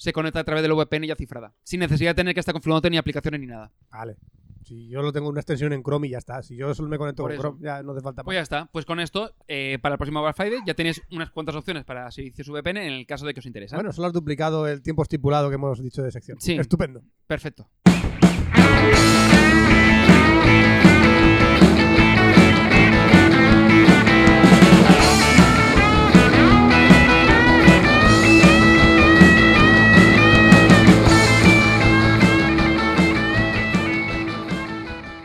se 0.00 0.14
conecta 0.14 0.40
a 0.40 0.44
través 0.44 0.62
de 0.62 0.68
la 0.68 0.74
VPN 0.74 1.06
ya 1.06 1.14
cifrada. 1.14 1.52
Sin 1.62 1.80
necesidad 1.80 2.10
de 2.10 2.14
tener 2.14 2.32
que 2.34 2.40
estar 2.40 2.54
configurándote 2.54 2.88
ni 2.88 2.96
aplicaciones 2.96 3.38
ni 3.38 3.46
nada. 3.46 3.70
Vale. 3.90 4.16
Si 4.64 4.88
yo 4.88 5.02
lo 5.02 5.12
tengo 5.12 5.26
en 5.28 5.32
una 5.32 5.40
extensión 5.40 5.72
en 5.74 5.82
Chrome 5.82 6.06
y 6.08 6.10
ya 6.12 6.18
está. 6.18 6.42
Si 6.42 6.56
yo 6.56 6.72
solo 6.74 6.88
me 6.88 6.96
conecto 6.96 7.22
Por 7.22 7.30
con 7.32 7.34
eso. 7.34 7.42
Chrome, 7.42 7.58
ya 7.62 7.82
no 7.82 7.92
hace 7.92 8.00
falta 8.00 8.22
Pues 8.24 8.34
más. 8.34 8.38
ya 8.38 8.42
está. 8.42 8.66
Pues 8.72 8.86
con 8.86 8.98
esto, 9.00 9.34
eh, 9.46 9.78
para 9.82 9.94
el 9.94 9.98
próximo 9.98 10.22
Black 10.22 10.36
Friday 10.36 10.60
ya 10.66 10.72
tenéis 10.74 11.02
unas 11.10 11.30
cuantas 11.30 11.54
opciones 11.54 11.84
para 11.84 12.10
servicios 12.10 12.48
VPN 12.48 12.78
en 12.86 12.92
el 12.94 13.06
caso 13.06 13.26
de 13.26 13.34
que 13.34 13.40
os 13.40 13.46
interese. 13.46 13.74
Bueno, 13.76 13.92
solo 13.92 14.06
has 14.06 14.12
duplicado 14.14 14.66
el 14.66 14.80
tiempo 14.80 15.02
estipulado 15.02 15.48
que 15.50 15.56
hemos 15.56 15.82
dicho 15.82 16.02
de 16.02 16.10
sección. 16.10 16.40
Sí. 16.40 16.54
Estupendo. 16.54 17.02
Perfecto. 17.26 17.68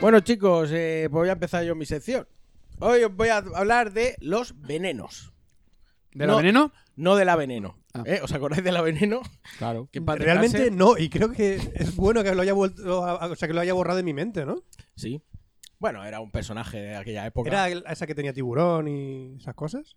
Bueno, 0.02 0.20
chicos, 0.20 0.70
eh, 0.72 1.08
pues 1.10 1.22
voy 1.22 1.30
a 1.30 1.34
empezar 1.34 1.64
yo 1.64 1.74
mi 1.76 1.86
sección. 1.86 2.28
Hoy 2.80 3.04
os 3.04 3.16
voy 3.16 3.30
a 3.30 3.38
hablar 3.38 3.91
de 3.93 4.16
los 4.20 4.60
venenos. 4.62 5.34
¿De 6.14 6.28
No. 6.28 6.34
la 6.34 6.38
veneno? 6.38 6.72
No 6.96 7.16
de 7.16 7.26
la 7.26 7.36
veneno. 7.36 7.80
Ah. 7.93 8.04
¿Eh? 8.06 8.20
¿Os 8.22 8.32
acordáis 8.34 8.64
de 8.64 8.72
la 8.72 8.82
veneno? 8.82 9.22
Claro. 9.58 9.89
Que 9.91 10.02
paz 10.02 10.20
Realmente 10.20 10.70
no, 10.72 10.98
y 10.98 11.10
creo 11.10 11.32
que 11.32 11.56
es 11.74 11.96
bueno 11.96 12.24
que 12.24 12.36
lo 12.36 12.41
haya 12.41 12.54
vuelto, 12.54 13.04
a- 13.06 13.26
o 13.28 13.36
sea, 13.36 13.48
que 13.48 13.54
lo 13.54 13.62
haya 13.62 13.74
borrado 13.74 13.98
de 13.98 14.04
mi 14.04 14.14
mente, 14.14 14.46
¿no? 14.46 14.64
Sí. 14.96 15.22
Bueno, 15.80 16.06
era 16.06 16.20
un 16.20 16.32
personaje 16.32 16.78
de 16.78 16.96
aquella 16.96 17.26
época. 17.26 17.50
Era 17.50 17.70
el- 17.70 17.84
esa 17.89 18.06
que 18.08 18.16
tenía 18.16 18.34
tiburón 18.34 18.88
y 18.88 19.36
esas 19.39 19.56
cosas. 19.56 19.96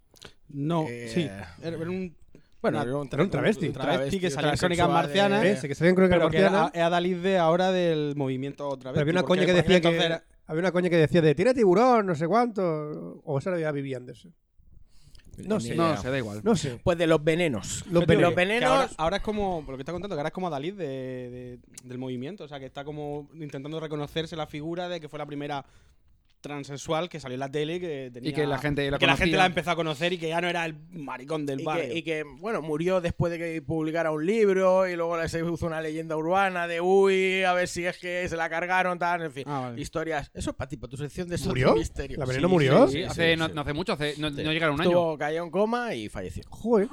No, 0.49 0.87
Eh, 0.89 1.11
sí. 1.13 1.23
Era 1.23 1.55
era 1.63 1.91
un, 1.91 2.17
Bueno, 2.61 2.79
una- 2.79 2.89
era 2.89 2.97
un, 2.99 3.31
travesti. 3.31 3.67
un 3.69 3.73
travesti 3.73 4.19
que 4.21 4.31
salía 4.31 4.51
en 4.53 4.57
Crónicas 4.59 4.89
Marcianas. 4.89 5.61
que 5.63 5.75
se 5.75 5.85
ve 5.85 5.91
en 5.91 5.97
Crónica 5.97 6.17
pero 6.17 6.31
que 6.31 6.41
Marciana. 6.41 6.71
era, 6.75 6.91
Dalí 6.91 7.15
de 7.15 7.39
ahora 7.39 7.71
del 7.73 8.15
movimiento 8.17 8.69
otra 8.69 8.91
vez. 8.91 8.95
Pero 8.95 9.03
había 9.03 9.13
una 9.13 9.23
coña 9.23 9.47
que 9.47 9.53
decía 9.53 9.81
que 9.81 10.21
había 10.47 10.61
una 10.61 10.73
coña 10.73 10.89
que 10.91 10.97
decía 10.97 11.21
de 11.23 11.35
tiene 11.35 11.55
tiburón, 11.55 12.07
no 12.07 12.15
sé 12.15 12.27
cuánto, 12.27 13.21
o 13.25 13.39
esa 13.39 13.57
ya 13.59 13.71
vivía 13.71 13.99
antes. 13.99 14.27
No 15.47 15.61
sé. 15.61 15.77
No, 15.77 15.97
se 15.97 16.11
da 16.11 16.19
igual. 16.19 16.41
No 16.43 16.57
sé. 16.57 16.81
Pues 16.83 16.99
de 16.99 17.07
los 17.07 17.23
venenos. 17.23 17.85
Los 17.93 18.01
de 18.01 18.07
venenos. 18.07 18.31
los 18.31 18.35
venenos. 18.35 18.71
Ahora, 18.71 18.91
ahora 18.97 19.17
es 19.19 19.23
como, 19.23 19.61
por 19.65 19.75
lo 19.75 19.77
que 19.77 19.83
está 19.83 19.93
contando, 19.93 20.17
que 20.17 20.21
ahora 20.21 20.29
es 20.31 20.35
como 20.35 20.51
Dalí 20.51 20.73
de, 20.73 20.85
de- 20.87 21.59
del 21.85 21.99
movimiento. 21.99 22.43
O 22.43 22.49
sea, 22.49 22.59
que 22.59 22.67
está 22.67 22.83
como 22.85 23.29
intentando 23.35 23.79
reconocerse 23.79 24.35
la 24.35 24.49
figura 24.49 24.89
de 24.89 25.01
que 25.01 25.09
fue 25.09 25.19
la 25.21 25.27
primera 25.27 25.65
transexual 26.41 27.09
que 27.09 27.21
salió 27.21 27.35
en 27.35 27.41
la 27.41 27.51
tele 27.51 27.77
y 27.77 27.81
que 27.81 28.11
tenía... 28.13 28.31
Y 28.31 28.33
que 28.33 28.47
la 28.47 28.59
gente 28.59 28.91
la 28.91 28.99
que 28.99 29.07
la 29.07 29.17
gente 29.17 29.37
la 29.37 29.47
empezó 29.47 29.71
a 29.73 29.77
conocer 29.77 30.13
y 30.13 30.19
que 30.19 30.29
ya 30.29 30.41
no 30.41 30.49
era 30.49 30.65
el 30.65 30.75
maricón 30.91 31.47
del 31.47 31.61
Y 31.61 31.65
barrio. 31.65 31.89
que, 31.89 31.99
y 31.99 32.03
que, 32.03 32.25
bueno, 32.39 32.63
murió 32.63 33.01
después 33.01 33.33
de 33.33 33.39
que 33.39 33.63
publicara 33.63 34.11
un 34.11 34.25
libro 34.25 34.89
y 34.89 34.95
luego 34.97 35.17
se 35.29 35.41
hizo 35.41 35.67
una 35.67 35.81
leyenda 35.81 36.17
urbana 36.17 36.67
de 36.69 36.81
uy, 36.81 37.43
a 37.43 37.53
ver 37.53 37.69
si 37.69 37.85
es 37.87 37.99
que 37.99 38.29
se 38.29 38.37
la 38.37 38.49
cargaron, 38.49 38.99
tal, 38.99 39.23
en 39.23 39.33
fin. 39.33 39.45
Ah, 39.47 39.61
vale. 39.61 39.81
Historias. 39.81 40.31
Eso 40.35 40.51
es 40.51 40.57
para 40.57 40.69
ti, 40.69 40.77
para 40.77 40.91
tu 40.91 40.97
sección 40.97 41.29
de 41.29 41.39
¿Murió? 41.39 41.75
misterio. 41.75 42.19
¿La 42.19 42.25
veneno 42.27 42.49
murió? 42.49 42.87
Sí, 42.89 42.99
sí, 42.99 43.03
hace, 43.05 43.33
sí, 43.33 43.37
no, 43.39 43.49
sí. 43.49 43.53
no 43.55 43.61
hace 43.63 43.73
mucho, 43.73 43.93
hace, 43.95 44.15
no, 44.19 44.31
Sí. 44.31 44.43
no 44.45 44.53
llegaron 44.53 44.75
un 44.77 44.81
año. 44.83 44.91
Estuvo, 44.91 45.19
cayó 45.19 45.43
en 45.45 45.51
coma 45.51 45.95
y 45.95 46.09
falleció. 46.09 46.43
Joder. 46.49 46.89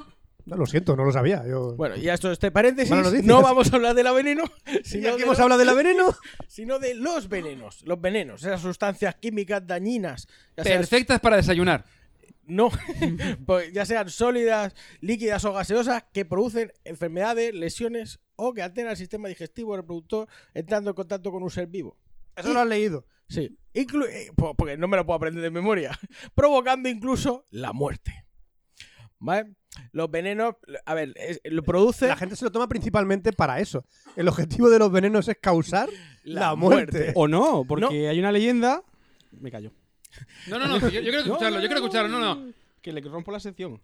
No, 0.45 0.57
lo 0.57 0.65
siento, 0.67 0.95
no 0.95 1.03
lo 1.05 1.11
sabía. 1.11 1.43
Yo... 1.47 1.75
Bueno, 1.75 1.95
ya 1.95 2.13
esto 2.13 2.31
este 2.31 2.51
paréntesis. 2.51 2.91
No 3.23 3.41
vamos 3.41 3.71
a 3.73 3.75
hablar 3.75 3.95
de 3.95 4.03
la 4.03 4.11
veneno, 4.11 4.43
¿Y 4.67 4.83
sino 4.87 5.09
aquí 5.09 5.17
de, 5.17 5.23
hemos 5.23 5.37
los, 5.37 5.39
hablado 5.39 5.59
de 5.59 5.65
la 5.65 5.73
veneno? 5.73 6.15
sino 6.47 6.77
de 6.79 6.93
los 6.93 7.27
venenos. 7.29 7.81
Los 7.83 7.99
venenos, 7.99 8.43
esas 8.43 8.61
sustancias 8.61 9.15
químicas 9.15 9.65
dañinas. 9.65 10.27
Perfectas 10.55 11.19
para 11.19 11.37
desayunar. 11.37 11.85
no, 12.45 12.69
pues 13.47 13.73
ya 13.73 13.85
sean 13.85 14.09
sólidas, 14.09 14.75
líquidas 15.01 15.43
o 15.45 15.53
gaseosas, 15.53 16.03
que 16.13 16.25
producen 16.25 16.71
enfermedades, 16.83 17.53
lesiones 17.55 18.19
o 18.35 18.53
que 18.53 18.61
alteran 18.61 18.91
el 18.91 18.97
sistema 18.97 19.27
digestivo 19.29 19.75
reproductor 19.75 20.27
entrando 20.53 20.91
en 20.91 20.95
contacto 20.95 21.31
con 21.31 21.41
un 21.41 21.49
ser 21.49 21.65
vivo. 21.67 21.97
Eso 22.35 22.53
lo 22.53 22.59
has 22.59 22.67
leído. 22.67 23.07
Sí, 23.27 23.57
Inclu- 23.73 24.07
eh, 24.09 24.29
po- 24.35 24.53
porque 24.53 24.77
no 24.77 24.87
me 24.87 24.97
lo 24.97 25.05
puedo 25.07 25.17
aprender 25.17 25.41
de 25.41 25.49
memoria, 25.49 25.97
provocando 26.35 26.87
incluso 26.87 27.45
la 27.49 27.73
muerte. 27.73 28.25
¿Vale? 29.17 29.55
Los 29.91 30.09
venenos, 30.11 30.55
a 30.85 30.93
ver, 30.93 31.13
es- 31.15 31.41
lo 31.45 31.63
produce 31.63 32.07
La 32.07 32.15
gente 32.15 32.35
se 32.35 32.45
lo 32.45 32.51
toma 32.51 32.67
principalmente 32.67 33.33
para 33.33 33.59
eso. 33.59 33.85
El 34.15 34.27
objetivo 34.27 34.69
de 34.69 34.79
los 34.79 34.91
venenos 34.91 35.27
es 35.27 35.37
causar 35.39 35.89
la, 36.23 36.55
muerte. 36.55 37.11
O 37.15 37.27
no, 37.27 37.63
porque 37.67 38.07
hay 38.09 38.19
una 38.19 38.31
leyenda... 38.31 38.81
Me 39.31 39.51
callo. 39.51 39.71
No, 40.47 40.57
no, 40.59 40.67
no, 40.67 40.79
yo, 40.79 40.89
yo 40.89 41.01
quiero 41.01 41.19
escucharlo, 41.19 41.59
yo 41.59 41.67
quiero 41.67 41.81
escucharlo, 41.83 42.09
no, 42.09 42.19
no. 42.35 42.53
Que 42.81 42.93
le 42.93 43.01
rompo 43.01 43.31
la 43.31 43.39
sección. 43.39 43.79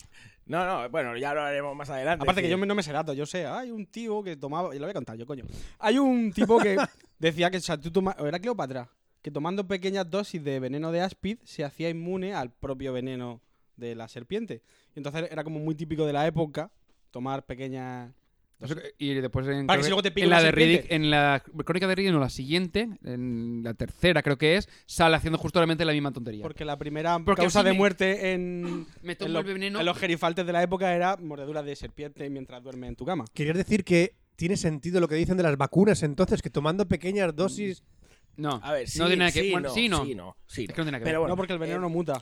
No, 0.46 0.66
no, 0.66 0.90
bueno, 0.90 1.18
ya 1.18 1.34
lo 1.34 1.42
haremos 1.42 1.76
más 1.76 1.90
adelante. 1.90 2.24
Aparte 2.24 2.42
que 2.42 2.50
yo 2.50 2.58
no 2.58 2.76
me 2.76 2.84
sé 2.84 2.92
datos, 2.92 3.16
yo 3.18 3.26
sé, 3.26 3.46
hay 3.46 3.72
un 3.72 3.86
tío 3.88 4.24
que 4.24 4.36
tomaba, 4.36 4.76
y 4.76 4.80
lo 4.80 4.86
voy 4.86 4.92
a 4.92 4.94
contar 4.94 5.18
yo, 5.18 5.26
coño. 5.26 5.44
Hay 5.80 5.98
un 5.98 6.32
tipo 6.32 6.60
que 6.60 6.78
decía 7.20 7.50
que, 7.50 7.58
o 7.58 7.62
sea, 7.62 7.78
tú 7.80 7.92
toma- 7.92 8.16
o 8.20 8.28
era 8.28 8.40
Cleopatra, 8.40 8.90
que 9.22 9.32
tomando 9.32 9.68
pequeñas 9.68 10.10
dosis 10.10 10.44
de 10.44 10.60
veneno 10.60 10.92
de 10.92 11.02
áspid 11.02 11.38
se 11.44 11.64
hacía 11.64 11.90
inmune 11.90 12.34
al 12.34 12.52
propio 12.52 12.94
veneno 12.94 13.42
de 13.82 13.96
la 13.96 14.08
serpiente. 14.08 14.62
Y 14.96 15.00
entonces 15.00 15.28
era 15.30 15.44
como 15.44 15.60
muy 15.60 15.76
típico 15.76 16.06
de 16.06 16.14
la 16.14 16.26
época 16.26 16.72
tomar 17.12 17.46
pequeñas... 17.46 18.14
Y 19.00 19.16
después 19.16 19.48
en, 19.48 19.66
Para 19.66 19.78
que 19.78 19.82
creo 19.82 19.84
si 19.86 19.90
luego 19.90 20.04
te 20.04 20.12
pique 20.12 20.24
en 20.26 20.30
la 20.30 20.44
de. 20.44 20.52
Riddick, 20.52 20.86
en 20.92 21.10
la 21.10 21.44
crónica 21.66 21.88
de 21.88 21.96
Riddick, 21.96 22.14
no 22.14 22.20
la 22.20 22.30
siguiente, 22.30 22.90
en 23.04 23.62
la 23.64 23.74
tercera 23.74 24.22
creo 24.22 24.38
que 24.38 24.56
es, 24.58 24.70
sale 24.86 25.16
haciendo 25.16 25.40
justamente 25.40 25.84
la 25.84 25.94
misma 25.94 26.12
tontería. 26.12 26.44
Porque 26.44 26.64
la 26.64 26.78
primera 26.78 27.18
Porque 27.26 27.42
causa 27.42 27.64
de 27.64 27.72
me- 27.72 27.78
muerte 27.80 28.34
en, 28.34 28.86
Me 29.02 29.14
en, 29.14 29.18
tomo 29.18 29.32
lo- 29.34 29.40
el 29.40 29.46
veneno. 29.46 29.80
en 29.80 29.86
los 29.88 29.98
gerifaltes 29.98 30.46
de 30.46 30.54
la 30.54 30.62
época 30.62 30.94
era 30.94 31.18
mordeduras 31.18 31.66
de 31.66 31.76
serpiente 31.76 32.30
mientras 32.30 32.62
duermes 32.62 32.90
en 32.90 32.96
tu 32.96 33.04
cama. 33.04 33.26
¿Querías 33.34 33.58
decir 33.58 33.84
que 33.84 34.14
tiene 34.36 34.56
sentido 34.58 35.00
lo 35.00 35.08
que 35.08 35.16
dicen 35.16 35.38
de 35.38 35.44
las 35.44 35.58
vacunas 35.58 36.04
entonces? 36.04 36.44
Que 36.44 36.52
tomando 36.52 36.88
pequeñas 36.88 37.36
dosis... 37.36 37.82
No, 38.38 38.60
A 38.64 38.74
ver, 38.74 38.88
sí, 38.88 39.00
no 39.00 39.06
tiene 39.08 39.22
nada 39.22 39.32
que 39.32 39.42
sí, 39.42 39.52
bueno, 39.52 39.70
no, 39.70 39.74
sí, 39.74 39.90
no. 39.90 40.06
sí, 40.06 40.14
no, 40.16 40.38
sí, 40.46 40.62
Es 40.66 40.68
que 40.68 40.74
no 40.74 40.84
tiene 40.86 40.92
nada 40.92 41.00
que 41.00 41.06
Pero 41.06 41.14
ver. 41.14 41.20
bueno, 41.22 41.34
no 41.34 41.36
porque 41.38 41.54
el 41.54 41.58
veneno 41.60 41.80
eh, 41.80 41.82
no 41.82 41.90
muta. 41.90 42.22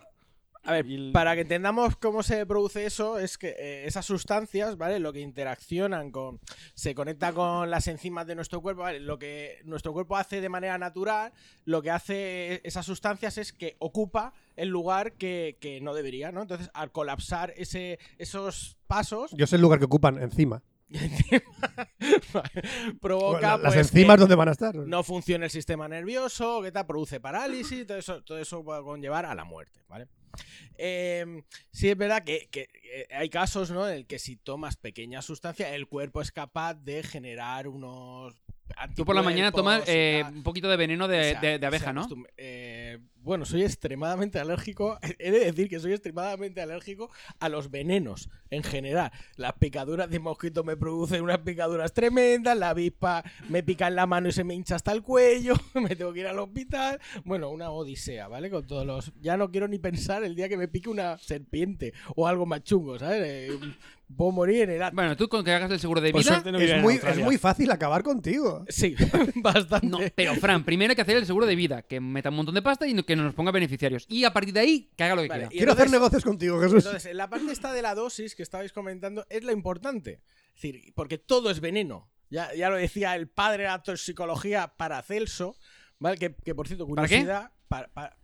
A 0.65 0.73
ver, 0.73 0.85
el- 0.87 1.11
para 1.13 1.35
que 1.35 1.41
entendamos 1.41 1.95
cómo 1.95 2.21
se 2.21 2.45
produce 2.45 2.85
eso, 2.85 3.17
es 3.17 3.37
que 3.37 3.55
eh, 3.57 3.87
esas 3.87 4.05
sustancias, 4.05 4.77
¿vale? 4.77 4.99
Lo 4.99 5.13
que 5.13 5.21
interaccionan 5.21 6.11
con. 6.11 6.39
se 6.73 6.93
conecta 6.93 7.31
con 7.33 7.69
las 7.71 7.87
enzimas 7.87 8.27
de 8.27 8.35
nuestro 8.35 8.61
cuerpo, 8.61 8.81
¿vale? 8.81 8.99
Lo 8.99 9.17
que 9.17 9.61
nuestro 9.63 9.93
cuerpo 9.93 10.17
hace 10.17 10.41
de 10.41 10.49
manera 10.49 10.77
natural, 10.77 11.31
lo 11.65 11.81
que 11.81 11.91
hace 11.91 12.59
esas 12.65 12.85
sustancias 12.85 13.37
es 13.37 13.53
que 13.53 13.77
ocupa 13.79 14.33
el 14.57 14.67
lugar 14.69 15.13
que, 15.13 15.57
que 15.61 15.79
no 15.81 15.93
debería, 15.93 16.31
¿no? 16.33 16.41
Entonces, 16.41 16.69
al 16.73 16.91
colapsar 16.91 17.53
ese, 17.55 17.97
esos 18.17 18.75
pasos, 18.85 19.31
Yo 19.31 19.47
sé 19.47 19.55
el 19.55 19.61
lugar 19.61 19.79
que 19.79 19.85
ocupan 19.85 20.21
encima. 20.21 20.61
provoca. 23.01 23.41
La- 23.41 23.57
las 23.57 23.61
pues, 23.61 23.73
que- 23.73 23.79
enzimas, 23.79 24.19
¿dónde 24.19 24.35
van 24.35 24.49
a 24.49 24.51
estar? 24.51 24.75
no 24.75 25.03
funciona 25.03 25.45
el 25.45 25.51
sistema 25.51 25.87
nervioso, 25.87 26.61
que 26.61 26.71
tal, 26.71 26.85
produce 26.85 27.19
parálisis, 27.19 27.85
todo 27.87 27.97
eso, 27.97 28.23
todo 28.23 28.37
eso 28.39 28.63
puede 28.63 28.83
conllevar 28.83 29.25
a 29.25 29.35
la 29.35 29.43
muerte, 29.43 29.81
¿vale? 29.87 30.07
Eh, 30.77 31.43
sí 31.71 31.89
es 31.89 31.97
verdad 31.97 32.23
que, 32.23 32.47
que, 32.49 32.69
hay 33.11 33.29
casos 33.29 33.71
¿no? 33.71 33.87
en 33.87 33.95
el 33.95 34.05
que 34.07 34.19
si 34.19 34.35
tomas 34.35 34.77
pequeñas 34.77 35.25
sustancias, 35.25 35.73
el 35.73 35.87
cuerpo 35.87 36.21
es 36.21 36.31
capaz 36.31 36.75
de 36.75 37.03
generar 37.03 37.67
unos... 37.67 38.35
Tú 38.95 39.05
por 39.05 39.15
la 39.15 39.21
mañana 39.21 39.51
tomas 39.51 39.83
eh, 39.87 40.23
un 40.27 40.43
poquito 40.43 40.69
de 40.69 40.77
veneno 40.77 41.07
de, 41.07 41.31
sea, 41.39 41.57
de- 41.57 41.65
abeja, 41.65 41.93
¿no? 41.93 42.07
eh, 42.37 42.99
bueno, 43.21 43.43
soy 43.45 43.63
extremadamente 43.63 44.39
alérgico. 44.39 44.97
He 45.19 45.31
de 45.31 45.39
decir 45.39 45.67
que 45.69 45.79
soy 45.79 45.91
extremadamente 45.93 46.61
alérgico 46.61 47.09
a 47.39 47.49
los 47.49 47.69
venenos 47.69 48.29
en 48.49 48.63
general. 48.63 49.11
Las 49.35 49.53
picaduras 49.53 50.09
de 50.09 50.19
mosquito 50.19 50.63
me 50.63 50.77
producen 50.77 51.21
unas 51.21 51.39
picaduras 51.39 51.93
tremendas. 51.93 52.57
La 52.57 52.69
avispa 52.69 53.23
me 53.49 53.61
pica 53.61 53.87
en 53.87 53.95
la 53.95 54.07
mano 54.07 54.29
y 54.29 54.31
se 54.31 54.43
me 54.43 54.53
hincha 54.55 54.75
hasta 54.75 54.91
el 54.93 55.01
cuello. 55.03 55.53
Me 55.73 55.95
tengo 55.95 56.13
que 56.13 56.21
ir 56.21 56.27
al 56.27 56.39
hospital. 56.39 56.99
Bueno, 57.25 57.49
una 57.49 57.69
odisea, 57.71 58.27
¿vale? 58.27 58.49
Con 58.49 58.65
todos 58.65 58.85
los. 58.85 59.11
Ya 59.21 59.37
no 59.37 59.51
quiero 59.51 59.67
ni 59.67 59.79
pensar 59.79 60.23
el 60.23 60.35
día 60.35 60.47
que 60.49 60.57
me 60.57 60.67
pique 60.67 60.89
una 60.89 61.17
serpiente 61.17 61.93
o 62.15 62.27
algo 62.27 62.45
más 62.45 62.63
chungo, 62.63 62.97
¿sabes? 62.97 63.21
Eh, 63.25 63.59
puedo 64.15 64.31
morir 64.31 64.63
en 64.63 64.71
el 64.71 64.83
acto. 64.83 64.95
Bueno, 64.95 65.15
tú 65.15 65.27
con 65.29 65.43
que 65.43 65.51
hagas 65.51 65.71
el 65.71 65.79
seguro 65.79 66.01
de 66.01 66.11
Por 66.11 66.21
vida. 66.21 66.31
suerte 66.33 66.51
no 66.51 66.57
vive 66.57 66.71
Es 66.71 66.75
en 66.77 66.81
muy, 66.81 66.93
es 66.95 66.99
Australia. 67.03 67.25
muy 67.25 67.37
fácil 67.37 67.71
acabar 67.71 68.03
contigo. 68.03 68.65
Sí, 68.67 68.95
bastante. 69.35 69.87
No, 69.87 69.99
pero 70.15 70.35
Fran, 70.35 70.63
primero 70.65 70.91
hay 70.91 70.95
que 70.95 71.01
hacer 71.01 71.17
el 71.17 71.25
seguro 71.25 71.45
de 71.45 71.55
vida, 71.55 71.81
que 71.83 71.99
meta 71.99 72.29
un 72.29 72.35
montón 72.35 72.55
de 72.55 72.61
pasta 72.61 72.87
y 72.87 72.93
no- 72.93 73.05
que 73.05 73.15
nos 73.15 73.33
ponga 73.33 73.51
beneficiarios. 73.51 74.05
Y 74.09 74.23
a 74.25 74.33
partir 74.33 74.53
de 74.53 74.59
ahí, 74.61 74.91
que 74.95 75.03
haga 75.03 75.15
lo 75.15 75.21
que 75.21 75.27
Vale, 75.29 75.41
quiera. 75.43 75.53
y 75.53 75.57
Quiero 75.57 75.71
entonces- 75.71 75.87
hacer 75.87 75.99
negocios 75.99 76.23
contigo, 76.23 76.59
Jesús. 76.59 76.85
Entonces, 76.85 77.05
en 77.11 77.17
la 77.17 77.29
parte 77.29 77.51
esta 77.51 77.71
de 77.73 77.81
la 77.81 77.95
dosis 77.95 78.35
que 78.35 78.43
estabais 78.43 78.73
comentando 78.73 79.25
es 79.29 79.43
la 79.43 79.51
importante. 79.51 80.21
Es 80.55 80.61
decir, 80.61 80.91
porque 80.95 81.17
todo 81.17 81.49
es 81.51 81.59
veneno. 81.61 82.09
Ya, 82.31 82.53
ya 82.53 82.69
lo 82.69 82.75
decía 82.75 83.15
el 83.15 83.27
padre 83.27 83.63
de 83.63 83.69
la 83.69 83.81
toxicología 83.81 84.73
Paracelso, 84.77 85.55
¿vale? 85.97 86.17
Que, 86.17 86.35
que, 86.35 86.53
por 86.53 86.67
cierto, 86.67 86.87
¿Para 86.87 87.07
qué? 87.07 87.15
curiosidad. 87.15 87.51
Para, 87.67 87.87
para- 87.89 88.17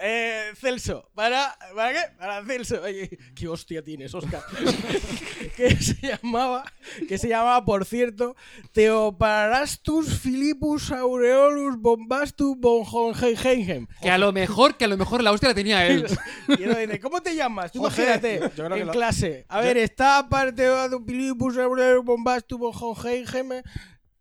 eh, 0.00 0.52
Celso, 0.56 1.10
¿para, 1.14 1.56
¿para 1.74 1.92
qué? 1.92 2.00
Para 2.18 2.44
Celso. 2.44 2.82
Oye, 2.82 3.18
qué 3.34 3.48
hostia 3.48 3.82
tienes, 3.82 4.14
Oscar. 4.14 4.42
que 5.56 5.76
se 5.76 5.94
llamaba, 6.06 6.64
que 7.08 7.18
se 7.18 7.28
llamaba, 7.28 7.64
por 7.64 7.84
cierto, 7.84 8.36
Theophrastus 8.72 10.18
Philippus 10.20 10.90
Aureolus 10.92 11.76
Bombastus 11.78 12.56
von 12.58 12.84
Hohenheim. 12.90 13.86
Que 14.00 14.10
a 14.10 14.18
lo 14.18 14.32
mejor, 14.32 14.76
que 14.76 14.84
a 14.84 14.88
lo 14.88 14.96
mejor 14.96 15.22
la 15.22 15.32
hostia 15.32 15.50
la 15.50 15.54
tenía 15.54 15.86
él. 15.86 16.06
Y 16.58 16.64
uno 16.64 16.76
dice, 16.78 17.00
¿cómo 17.00 17.20
te 17.22 17.34
llamas? 17.34 17.72
Tú 17.72 17.78
imagínate, 17.80 18.40
Yo 18.40 18.50
creo 18.50 18.68
que 18.70 18.80
en 18.80 18.86
lo- 18.86 18.92
clase. 18.92 19.44
A 19.48 19.60
ver, 19.60 19.76
está 19.76 20.18
aparte 20.18 20.62
de 20.62 20.96
un 20.96 21.04
pilipus, 21.06 21.56
bombas, 22.04 22.44
tuvo 22.46 22.70
Hohenheim. 22.70 23.62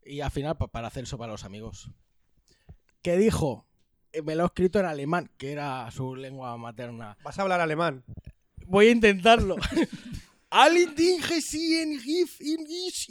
Y 0.06 0.22
al 0.22 0.32
final, 0.32 0.58
pa- 0.58 0.68
para 0.68 0.88
hacer 0.88 1.04
eso 1.04 1.18
para 1.18 1.32
los 1.32 1.44
amigos. 1.44 1.92
Que 3.02 3.18
dijo, 3.18 3.66
me 4.24 4.36
lo 4.36 4.44
he 4.44 4.46
escrito 4.48 4.80
en 4.80 4.86
alemán, 4.86 5.30
que 5.38 5.52
era 5.52 5.90
su 5.92 6.16
lengua 6.16 6.56
materna. 6.58 7.18
Vas 7.24 7.38
a 7.40 7.42
hablar 7.44 7.62
alemán. 7.62 8.04
Voy 8.66 8.88
a 8.88 8.92
intentarlo. 8.92 9.56
Alle 10.52 10.88
Dinge 10.88 11.42
sehen 11.42 12.00
Riff 12.04 12.42
in 12.42 12.66
ich. 12.68 13.08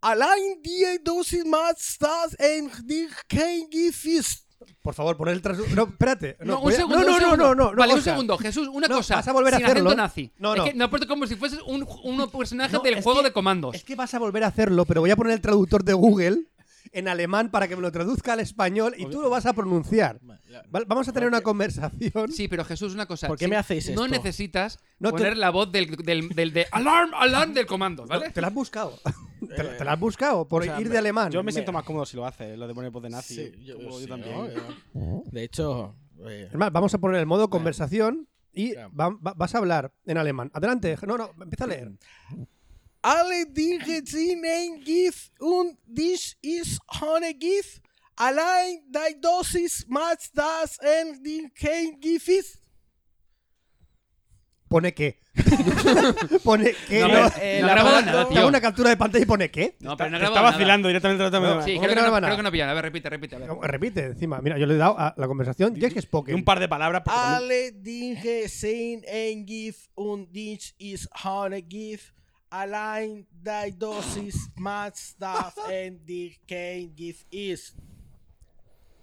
Allein 0.00 0.60
die 0.62 0.98
Dosis 1.02 1.44
más 1.46 1.96
das 1.98 2.36
en 2.38 2.70
dich 2.86 3.10
kein 3.26 3.68
Gift. 3.70 4.42
Por 4.82 4.94
favor, 4.94 5.16
poner 5.16 5.34
el 5.34 5.42
traductor. 5.42 5.74
No, 5.74 5.84
espérate. 5.84 6.36
No, 6.40 6.56
un 6.58 6.62
voy 6.64 6.74
a- 6.74 6.76
segundo, 6.76 6.98
no, 7.00 7.04
un 7.06 7.12
no, 7.12 7.18
segundo. 7.18 7.36
no, 7.36 7.54
no, 7.54 7.70
no, 7.70 7.76
Vale, 7.76 7.94
un 7.94 8.02
segundo. 8.02 8.36
Jesús, 8.38 8.68
una 8.68 8.86
No, 8.86 8.96
cosa. 8.96 9.16
vas 9.16 9.28
a 9.28 9.32
volver 9.32 9.54
a 9.54 9.56
sin 9.58 9.66
hacerlo. 9.66 9.94
nazi. 9.94 10.30
No, 10.38 10.52
Es 10.54 10.58
no. 10.58 10.64
que 10.64 10.74
no 10.74 10.90
puesto 10.90 11.08
como 11.08 11.26
si 11.26 11.36
fueses 11.36 11.60
un, 11.66 11.86
un 12.04 12.30
personaje 12.30 12.72
No, 12.74 12.80
del 12.82 13.02
juego 13.02 13.20
que- 13.20 13.28
de 13.28 13.32
comandos. 13.32 13.74
Es 13.74 13.84
que 13.84 13.94
vas 13.94 14.12
a 14.14 14.18
volver 14.18 14.44
a 14.44 14.48
hacerlo, 14.48 14.84
pero 14.84 15.00
voy 15.00 15.10
a 15.10 15.16
poner 15.16 15.32
el 15.34 15.40
traductor 15.40 15.84
de 15.84 15.92
Google 15.94 16.44
en 16.94 17.08
alemán 17.08 17.50
para 17.50 17.68
que 17.68 17.76
me 17.76 17.82
lo 17.82 17.92
traduzca 17.92 18.32
al 18.32 18.40
español 18.40 18.94
y 18.96 19.06
tú 19.06 19.20
lo 19.20 19.28
vas 19.30 19.46
a 19.46 19.52
pronunciar. 19.52 20.20
Va- 20.74 20.82
Vamos 20.86 21.08
a 21.08 21.12
tener 21.12 21.28
una 21.28 21.40
conversación. 21.40 22.30
Sí, 22.32 22.48
pero 22.48 22.64
Jesús, 22.64 22.94
una 22.94 23.06
cosa. 23.06 23.26
¿Por 23.28 23.36
qué 23.38 23.44
sí, 23.46 23.50
me 23.50 23.56
hacéis 23.56 23.86
No 23.94 24.04
esto? 24.04 24.08
necesitas 24.16 24.78
No 24.98 25.10
te- 25.10 25.18
poner 25.18 25.36
la 25.36 25.50
voz 25.50 25.70
del, 25.72 25.96
del, 25.96 26.28
del 26.30 26.52
de 26.52 26.66
alarm, 26.70 27.10
alarm 27.14 27.52
del 27.54 27.66
comando, 27.66 28.06
¿vale? 28.06 28.28
No, 28.28 28.32
Te 28.32 28.40
lo 28.40 28.46
has 28.46 28.54
buscado. 28.54 28.98
te, 29.56 29.62
lo- 29.62 29.76
te 29.76 29.84
lo 29.84 29.90
has 29.90 30.00
buscado 30.00 30.46
por 30.48 30.62
o 30.62 30.64
sea, 30.64 30.80
ir 30.80 30.88
de 30.88 30.98
alemán. 30.98 31.30
Yo 31.32 31.42
me 31.42 31.52
siento 31.52 31.72
más 31.72 31.84
cómodo 31.84 32.06
si 32.06 32.16
lo 32.16 32.24
hace, 32.26 32.56
lo 32.56 32.66
de 32.68 32.74
poner 32.74 32.90
voz 32.90 33.02
de 33.02 33.10
nazi. 33.10 33.34
Sí, 33.34 33.52
yo, 33.64 33.76
Como 33.76 34.00
yo 34.00 34.06
también. 34.06 34.52
¿no? 34.94 35.22
De 35.30 35.42
hecho, 35.44 35.96
eh, 36.26 36.48
Es 36.50 36.56
más, 36.58 36.70
vamos 36.72 36.94
a 36.94 36.98
poner 36.98 37.20
el 37.20 37.26
modo 37.26 37.50
conversación 37.50 38.28
y 38.52 38.72
Claro. 38.74 38.90
va- 38.98 39.08
va- 39.10 39.34
vas 39.34 39.54
a 39.54 39.58
hablar 39.58 39.92
en 40.06 40.16
alemán. 40.18 40.50
Adelante. 40.54 40.96
No, 41.06 41.18
no, 41.18 41.30
empieza 41.42 41.64
a 41.64 41.66
leer. 41.66 41.90
Alle 43.04 43.44
Dinge 43.52 44.00
sind 44.06 44.42
ein 44.46 44.80
Gift 44.82 45.30
und 45.38 45.76
dies 45.84 46.34
ist 46.40 46.80
ohne 47.02 47.34
Gift. 47.34 47.82
Allein 48.16 48.80
die 48.88 49.20
Dosis 49.20 49.84
macht 49.88 50.30
das 50.32 50.78
en 50.78 51.22
die 51.22 51.50
kein 51.54 52.00
Gift 52.00 52.28
ist. 52.28 52.58
Pone 54.70 54.94
qué. 54.94 55.16
pone 56.44 56.72
qué. 56.88 57.00
No, 57.00 57.08
No, 57.08 57.30
eh, 57.42 57.60
no 57.60 57.66
nada, 57.66 58.26
tío. 58.26 58.38
Hago 58.38 58.48
una 58.48 58.60
captura 58.62 58.88
de 58.88 58.96
pantalla 58.96 59.22
y 59.22 59.26
pone 59.26 59.50
qué. 59.50 59.76
No, 59.80 59.98
pero 59.98 60.08
no 60.08 60.16
Te 60.16 60.20
grababa 60.22 60.48
está 60.48 60.52
vacilando 60.52 60.88
directamente. 60.88 61.24
Sí, 61.26 61.30
¿Cómo 61.30 61.62
creo 61.62 61.80
que 61.82 61.88
que, 61.88 61.94
no 61.94 62.00
graba 62.00 62.20
creo 62.22 62.36
que 62.38 62.42
no 62.42 62.52
pilla. 62.52 62.70
A 62.70 62.74
ver, 62.74 62.84
repite, 62.84 63.10
repite. 63.10 63.36
A 63.36 63.38
ver. 63.40 63.50
Repite 63.70 64.04
encima. 64.06 64.40
Mira, 64.40 64.56
yo 64.56 64.64
le 64.64 64.74
he 64.74 64.78
dado 64.78 64.98
a 64.98 65.12
la 65.18 65.26
conversación. 65.26 65.74
Que 65.74 65.88
Y 65.88 66.06
Pokémon. 66.06 66.40
un 66.40 66.44
par 66.46 66.58
de 66.58 66.68
palabras. 66.68 67.02
Alle 67.06 67.72
Dinge 67.72 68.48
sind 68.48 69.04
ein 69.06 69.44
Gift 69.44 69.90
und 69.94 70.32
dies 70.32 70.74
ist 70.78 71.06
ohne 71.22 71.60
Gift. 71.60 72.14
Allein 72.54 73.26
die 73.42 73.76
Dosis 73.76 74.48
das 75.18 75.54
en 75.70 75.98
die 76.06 76.38
kein 76.46 76.94
Gift 76.94 77.26
ist. 77.32 77.74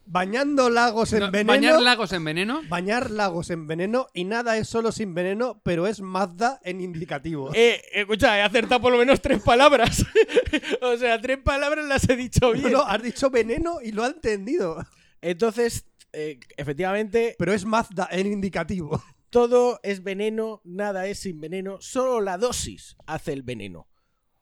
Bañando 0.06 0.70
lagos 0.70 1.12
en 1.12 1.20
No, 1.20 1.32
veneno. 1.32 1.52
Bañar 1.54 1.82
lagos 1.82 2.14
en 2.14 2.24
veneno. 2.24 2.62
Bañar 2.70 3.12
lagos 3.12 3.50
en 3.50 3.68
veneno 3.68 4.08
y 4.14 4.24
nada 4.24 4.56
es 4.58 4.70
solo 4.70 4.94
sin 4.94 5.14
veneno, 5.14 5.62
pero 5.64 5.86
es 5.86 6.00
Mazda 6.00 6.62
en 6.64 6.80
indicativo. 6.80 7.52
Eh, 7.54 7.82
escucha, 7.94 8.38
he 8.38 8.42
acertado 8.42 8.82
por 8.82 8.94
lo 8.94 8.98
menos 8.98 9.22
tres 9.22 9.42
palabras. 9.42 10.06
o 10.82 10.96
sea, 10.96 11.20
tres 11.20 11.40
palabras 11.40 11.86
las 11.86 12.10
he 12.10 12.16
dicho 12.16 12.48
No, 12.48 12.52
bien. 12.54 12.72
no, 12.72 12.82
has 12.84 13.04
dicho 13.04 13.30
veneno 13.30 13.80
y 13.84 13.92
lo 13.92 14.06
ha 14.06 14.08
entendido. 14.08 14.86
Entonces, 15.22 15.86
eh, 16.14 16.40
efectivamente, 16.56 17.36
Pero 17.38 17.54
es 17.54 17.66
Mazda 17.66 18.08
en 18.12 18.28
indicativo. 18.28 19.04
Todo 19.32 19.80
es 19.82 20.04
veneno, 20.04 20.62
nada 20.64 21.08
es 21.08 21.20
sin 21.20 21.40
veneno, 21.40 21.82
solo 21.82 22.22
la 22.22 22.38
dosis 22.38 22.98
hace 23.08 23.34
el 23.34 23.42
veneno. 23.42 23.88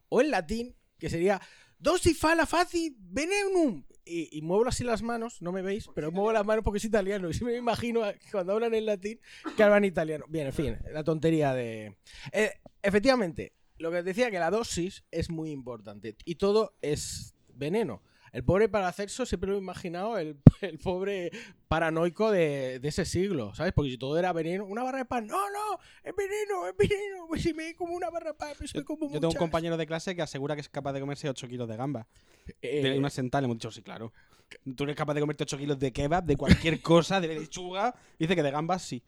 O 0.10 0.20
en 0.20 0.32
latín, 0.32 0.76
que 0.98 1.10
sería 1.10 1.40
dosis 1.78 2.18
fala 2.18 2.46
faci 2.46 2.98
venenum. 3.00 3.86
Y, 4.12 4.42
muevo 4.42 4.68
así 4.68 4.84
las 4.84 5.04
manos, 5.04 5.40
no 5.40 5.52
me 5.52 5.62
veis, 5.62 5.88
pero 5.94 6.12
muevo 6.12 6.34
las 6.34 6.44
manos 6.44 6.64
porque 6.64 6.80
es 6.80 6.86
italiano. 6.86 7.30
Y 7.30 7.34
sí 7.36 7.46
me 7.46 7.56
imagino 7.56 8.02
cuando 8.32 8.54
hablan 8.54 8.74
en 8.74 8.88
latín 8.88 9.20
que 9.56 9.62
hablan 9.62 9.86
italiano. 9.86 10.26
Bien, 10.28 10.48
en 10.48 10.54
fin, 10.54 10.80
la 10.92 11.04
tontería 11.04 11.54
de. 11.54 11.96
Eh, 12.32 12.54
efectivamente, 12.82 13.54
lo 13.78 13.92
que 13.92 14.02
decía 14.02 14.32
que 14.32 14.40
la 14.40 14.50
dosis 14.50 15.04
es 15.12 15.30
muy 15.30 15.52
importante. 15.52 16.16
Y 16.26 16.36
todo 16.36 16.76
es 16.82 17.36
veneno. 17.54 18.02
El 18.32 18.44
pobre 18.44 18.70
Paracelso 18.70 19.26
siempre 19.26 19.50
lo 19.50 19.56
he 19.56 19.60
imaginado, 19.60 20.18
el, 20.18 20.38
el 20.62 20.78
pobre 20.80 21.32
paranoico 21.68 22.32
de, 22.32 22.80
de 22.80 22.88
ese 22.88 23.06
siglo, 23.06 23.54
¿sabes? 23.56 23.74
Porque 23.74 23.92
si 23.92 23.98
todo 23.98 24.18
era 24.18 24.34
veneno, 24.34 24.66
una 24.66 24.84
barra 24.84 25.00
de 25.00 25.06
pan, 25.06 25.28
no, 25.28 25.38
no, 25.50 25.80
es 26.04 26.16
veneno, 26.16 26.68
es 26.68 26.76
veneno, 26.78 27.26
pues 27.28 27.42
si 27.44 27.54
me 27.54 27.76
como 27.76 27.94
una 27.96 28.10
barra 28.10 28.32
de 28.32 28.38
pan, 28.38 28.54
pues 28.58 28.74
me 28.76 28.84
como 28.84 29.06
Yo 29.08 29.14
tengo 29.14 29.18
un 29.20 29.26
muchas. 29.28 29.40
compañero 29.40 29.78
de 29.78 29.86
clase 29.88 30.16
que 30.16 30.22
asegura 30.22 30.56
que 30.56 30.62
es 30.62 30.70
capaz 30.70 30.94
de 30.94 31.00
comerse 31.00 31.30
8 31.30 31.48
kilos 31.48 31.68
de 31.68 31.76
gamba. 31.78 32.08
Eh, 32.62 32.82
De 32.82 32.98
una 32.98 33.10
sentada 33.10 33.42
le 33.42 33.46
hemos 33.46 33.58
dicho, 33.58 33.72
sí, 33.72 33.82
claro. 33.82 34.12
Tú 34.76 34.84
eres 34.84 34.96
capaz 34.96 35.14
de 35.14 35.20
comerte 35.22 35.44
8 35.44 35.58
kilos 35.58 35.78
de 35.80 35.92
kebab, 35.94 36.24
de 36.26 36.36
cualquier 36.36 36.82
cosa, 36.82 37.22
de 37.22 37.28
lechuga. 37.40 37.94
Dice 38.18 38.36
que 38.36 38.42
de 38.44 38.52
gambas 38.52 38.82
sí. 38.82 39.04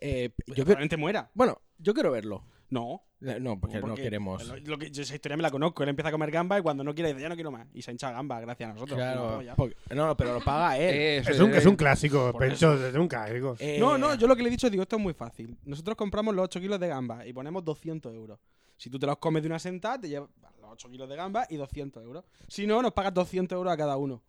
eh, 0.00 0.30
Yo 0.46 0.64
probablemente 0.64 0.96
muera. 0.96 1.30
bueno, 1.34 1.60
yo 1.78 1.92
quiero 1.94 2.10
verlo. 2.10 2.44
No. 2.70 3.02
Eh, 3.22 3.38
No, 3.40 3.60
porque, 3.60 3.80
no 3.80 3.94
queremos. 3.94 4.46
Lo, 4.46 4.56
lo 4.56 4.78
que, 4.78 4.90
yo 4.90 5.02
esa 5.02 5.14
historia 5.14 5.36
me 5.36 5.42
la 5.42 5.50
conozco. 5.50 5.82
Él 5.82 5.90
empieza 5.90 6.08
a 6.08 6.12
comer 6.12 6.30
gamba 6.30 6.58
y 6.58 6.62
cuando 6.62 6.82
no 6.82 6.94
quiere 6.94 7.10
dice, 7.10 7.20
ya 7.22 7.28
no 7.28 7.34
quiero 7.34 7.50
más. 7.50 7.66
Y 7.74 7.82
se 7.82 7.90
hincha 7.92 8.10
gamba 8.10 8.40
gracias 8.40 8.70
a 8.70 8.72
nosotros. 8.74 8.96
Claro, 8.96 9.42
No, 9.42 9.54
porque- 9.56 9.76
pero 10.16 10.34
lo 10.34 10.40
paga 10.40 10.78
él. 10.78 11.20
Eso, 11.20 11.30
Es 11.32 11.40
un, 11.40 11.52
eh, 11.52 11.58
es 11.58 11.66
un 11.66 11.76
clásico, 11.76 12.32
Pencho, 12.38 12.74
es 12.86 12.94
un 12.94 13.08
clásico. 13.08 13.56
Eh, 13.58 13.76
No, 13.78 13.98
no, 13.98 14.14
yo 14.14 14.26
lo 14.26 14.34
que 14.36 14.42
le 14.42 14.48
he 14.48 14.50
dicho, 14.52 14.70
digo, 14.70 14.82
esto 14.82 14.96
es 14.96 15.02
muy 15.02 15.12
fácil. 15.12 15.56
Nosotros 15.64 15.96
compramos 15.96 16.34
los 16.34 16.44
8 16.44 16.60
kilos 16.60 16.80
de 16.80 16.88
gamba 16.88 17.26
y 17.26 17.32
ponemos 17.32 17.64
200 17.64 18.14
euros. 18.14 18.38
Si 18.76 18.88
tú 18.88 18.98
te 18.98 19.06
los 19.06 19.18
comes 19.18 19.42
de 19.42 19.48
una 19.48 19.58
sentada, 19.58 20.00
te 20.00 20.08
llevas 20.08 20.30
los 20.60 20.70
8 20.72 20.88
kilos 20.88 21.08
de 21.08 21.16
gamba 21.16 21.46
y 21.50 21.56
200 21.56 22.02
euros. 22.02 22.24
Si 22.48 22.66
no, 22.66 22.80
nos 22.80 22.92
pagas 22.92 23.12
200 23.12 23.54
euros 23.56 23.70
a 23.72 23.76
cada 23.76 23.96
uno. 23.98 24.22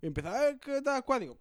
Y 0.00 0.06
empieza, 0.06 0.48
eh, 0.48 0.56
¿qué 0.64 0.80
tal, 0.80 1.04
cuál? 1.04 1.20
Digo, 1.20 1.36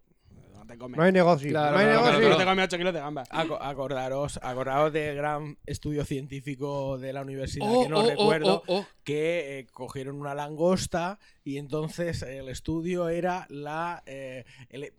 te 0.69 0.77
comes. 0.77 0.97
No 0.97 1.03
hay 1.03 1.11
negocio. 1.11 1.49
Claro, 1.49 1.71
no 1.73 1.77
hay 1.79 1.85
claro, 1.87 2.05
negocio. 2.07 2.29
no 2.29 2.37
te 2.37 2.45
comes 2.45 2.65
8 2.65 2.77
kilos 2.77 2.93
de 2.93 2.99
gamba. 3.01 3.23
Aco- 3.29 3.61
acordaros, 3.61 4.39
acordaros 4.41 4.93
del 4.93 5.15
gran 5.15 5.57
estudio 5.65 6.05
científico 6.05 6.97
de 6.97 7.11
la 7.13 7.21
universidad 7.21 7.67
Oh, 7.69 7.83
que 7.83 7.89
no 7.89 7.99
oh, 7.99 8.03
oh, 8.05 8.09
recuerdo, 8.09 8.63
oh, 8.67 8.79
oh. 8.79 8.85
que 9.03 9.59
eh, 9.59 9.67
cogieron 9.71 10.15
una 10.21 10.33
langosta 10.35 11.19
y 11.43 11.57
entonces 11.57 12.21
el 12.21 12.47
estudio 12.49 13.09
era 13.09 13.45
la, 13.49 14.03
eh, 14.05 14.45
el- 14.69 14.93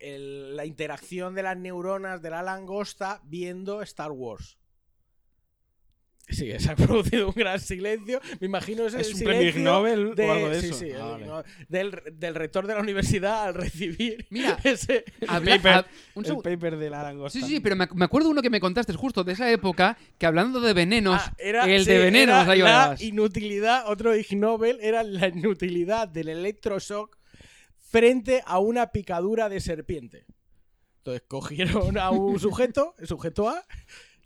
el- 0.00 0.56
la 0.56 0.66
interacción 0.66 1.34
de 1.34 1.42
las 1.44 1.56
neuronas 1.56 2.20
de 2.20 2.30
la 2.30 2.42
langosta 2.42 3.20
viendo 3.24 3.82
Star 3.82 4.10
Wars. 4.10 4.58
Sí, 6.28 6.50
se 6.58 6.70
ha 6.70 6.76
producido 6.76 7.28
un 7.28 7.34
gran 7.34 7.58
silencio. 7.60 8.20
Me 8.40 8.46
imagino 8.46 8.86
ese 8.86 9.00
¿Es 9.00 9.08
un 9.12 9.16
silencio 9.18 9.52
premio 9.52 9.70
Nobel 9.70 10.14
de- 10.14 10.24
o 10.28 10.32
algo 10.32 10.48
de 10.48 10.60
sí, 10.60 10.66
eso? 10.68 10.74
sí, 10.78 10.90
Ah, 10.98 11.16
el 11.20 11.28
vale. 11.28 11.48
Del, 11.68 12.02
del 12.14 12.34
rector 12.34 12.66
de 12.66 12.74
la 12.74 12.80
universidad 12.80 13.42
al 13.44 13.54
recibir 13.54 14.24
Mira, 14.30 14.56
ese, 14.64 15.04
Habla- 15.26 15.56
paper. 15.58 15.84
un 16.14 16.24
El 16.24 16.36
paper 16.38 16.76
de 16.78 16.90
la 16.90 17.02
langosta. 17.02 17.38
Sí, 17.38 17.44
sí, 17.44 17.60
pero 17.60 17.76
me, 17.76 17.86
me 17.94 18.04
acuerdo 18.04 18.30
uno 18.30 18.40
que 18.40 18.50
me 18.50 18.60
contaste 18.60 18.92
justo 18.94 19.24
de 19.24 19.32
esa 19.32 19.50
época 19.50 19.98
que 20.16 20.24
hablando 20.26 20.60
de 20.60 20.72
venenos, 20.72 21.20
Ah, 21.22 21.34
era- 21.38 21.64
el 21.66 21.84
sí, 21.84 21.90
de 21.90 21.98
venenos 21.98 22.46
era 22.48 22.88
la 22.90 22.96
inutilidad, 23.00 23.84
otro 23.90 24.16
Ig 24.16 24.36
Nobel 24.36 24.78
era 24.80 25.02
la 25.02 25.28
inutilidad 25.28 26.08
del 26.08 26.28
electroshock 26.28 27.18
frente 27.78 28.42
a 28.46 28.58
una 28.58 28.86
picadura 28.92 29.48
de 29.48 29.60
serpiente. 29.60 30.24
Entonces 30.98 31.24
cogieron 31.26 31.98
a 31.98 32.10
un 32.10 32.38
sujeto, 32.38 32.94
el 32.98 33.08
sujeto 33.08 33.48
A, 33.48 33.62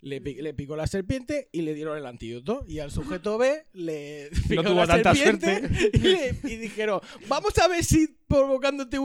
le, 0.00 0.20
pi- 0.20 0.34
le 0.42 0.54
picó 0.54 0.76
la 0.76 0.86
serpiente 0.86 1.48
y 1.52 1.62
le 1.62 1.74
dieron 1.74 1.96
el 1.98 2.06
antídoto. 2.06 2.64
Y 2.68 2.78
al 2.78 2.90
sujeto 2.90 3.38
B 3.38 3.64
le 3.72 4.30
picó 4.48 4.62
tuvo 4.62 4.80
la 4.80 4.86
tanta 4.86 5.14
serpiente 5.14 5.90
y, 5.92 5.98
le- 5.98 6.34
y 6.44 6.56
dijeron, 6.56 7.00
vamos 7.28 7.56
a 7.58 7.68
ver 7.68 7.84
si 7.84 8.08
provocándote 8.28 8.98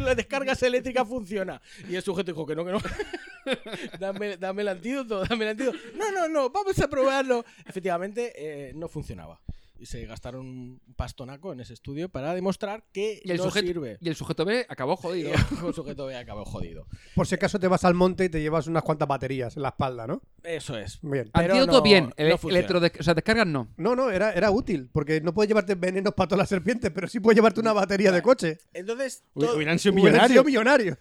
las 0.00 0.16
descargas 0.16 0.62
eléctricas 0.62 1.06
funciona. 1.08 1.60
Y 1.88 1.94
el 1.96 2.02
sujeto 2.02 2.32
dijo 2.32 2.46
que 2.46 2.54
no, 2.56 2.64
que 2.64 2.72
no. 2.72 2.80
dame, 4.00 4.36
dame 4.36 4.62
el 4.62 4.68
antídoto, 4.68 5.24
dame 5.24 5.44
el 5.44 5.50
antídoto. 5.50 5.78
No, 5.96 6.10
no, 6.10 6.28
no, 6.28 6.50
vamos 6.50 6.78
a 6.78 6.88
probarlo. 6.88 7.44
Efectivamente, 7.66 8.32
eh, 8.36 8.72
no 8.74 8.88
funcionaba. 8.88 9.40
Y 9.80 9.86
se 9.86 10.04
gastaron 10.04 10.46
un 10.46 10.80
pastonaco 10.94 11.54
en 11.54 11.60
ese 11.60 11.72
estudio 11.72 12.10
para 12.10 12.34
demostrar 12.34 12.84
que 12.92 13.22
Y 13.24 13.30
el, 13.30 13.38
no 13.38 13.44
sujeto, 13.44 13.66
sirve. 13.66 13.96
y 13.98 14.10
el 14.10 14.14
sujeto 14.14 14.44
B 14.44 14.66
acabó 14.68 14.94
jodido. 14.94 15.30
El 15.66 15.72
sujeto 15.72 16.04
B 16.04 16.14
acabó 16.14 16.44
jodido. 16.44 16.86
Por 17.14 17.26
si 17.26 17.36
acaso 17.36 17.58
te 17.58 17.66
vas 17.66 17.82
al 17.84 17.94
monte 17.94 18.26
y 18.26 18.28
te 18.28 18.42
llevas 18.42 18.66
unas 18.66 18.82
cuantas 18.82 19.08
baterías 19.08 19.56
en 19.56 19.62
la 19.62 19.70
espalda, 19.70 20.06
¿no? 20.06 20.20
Eso 20.42 20.76
es. 20.76 20.98
Bien. 21.00 21.30
Pero 21.32 21.54
Antídoto 21.54 21.78
no- 21.78 21.82
bien, 21.82 22.12
el, 22.18 22.28
no 22.28 22.34
o 22.34 23.02
sea, 23.02 23.14
descargas 23.14 23.46
no. 23.46 23.72
No, 23.78 23.96
no, 23.96 24.10
era, 24.10 24.34
era 24.34 24.50
útil, 24.50 24.90
porque 24.92 25.22
no 25.22 25.32
puedes 25.32 25.48
llevarte 25.48 25.74
venenos 25.76 26.12
para 26.12 26.28
todas 26.28 26.40
las 26.40 26.48
serpientes, 26.50 26.90
pero 26.94 27.08
sí 27.08 27.18
puedes 27.18 27.36
llevarte 27.36 27.60
una 27.60 27.72
batería 27.72 28.12
de 28.12 28.20
coche. 28.20 28.58
Entonces, 28.74 29.24
Hubieran 29.32 29.78
sido 29.78 29.94
millonarios. 29.94 30.28
sido 30.28 30.44
millonarios. 30.44 30.98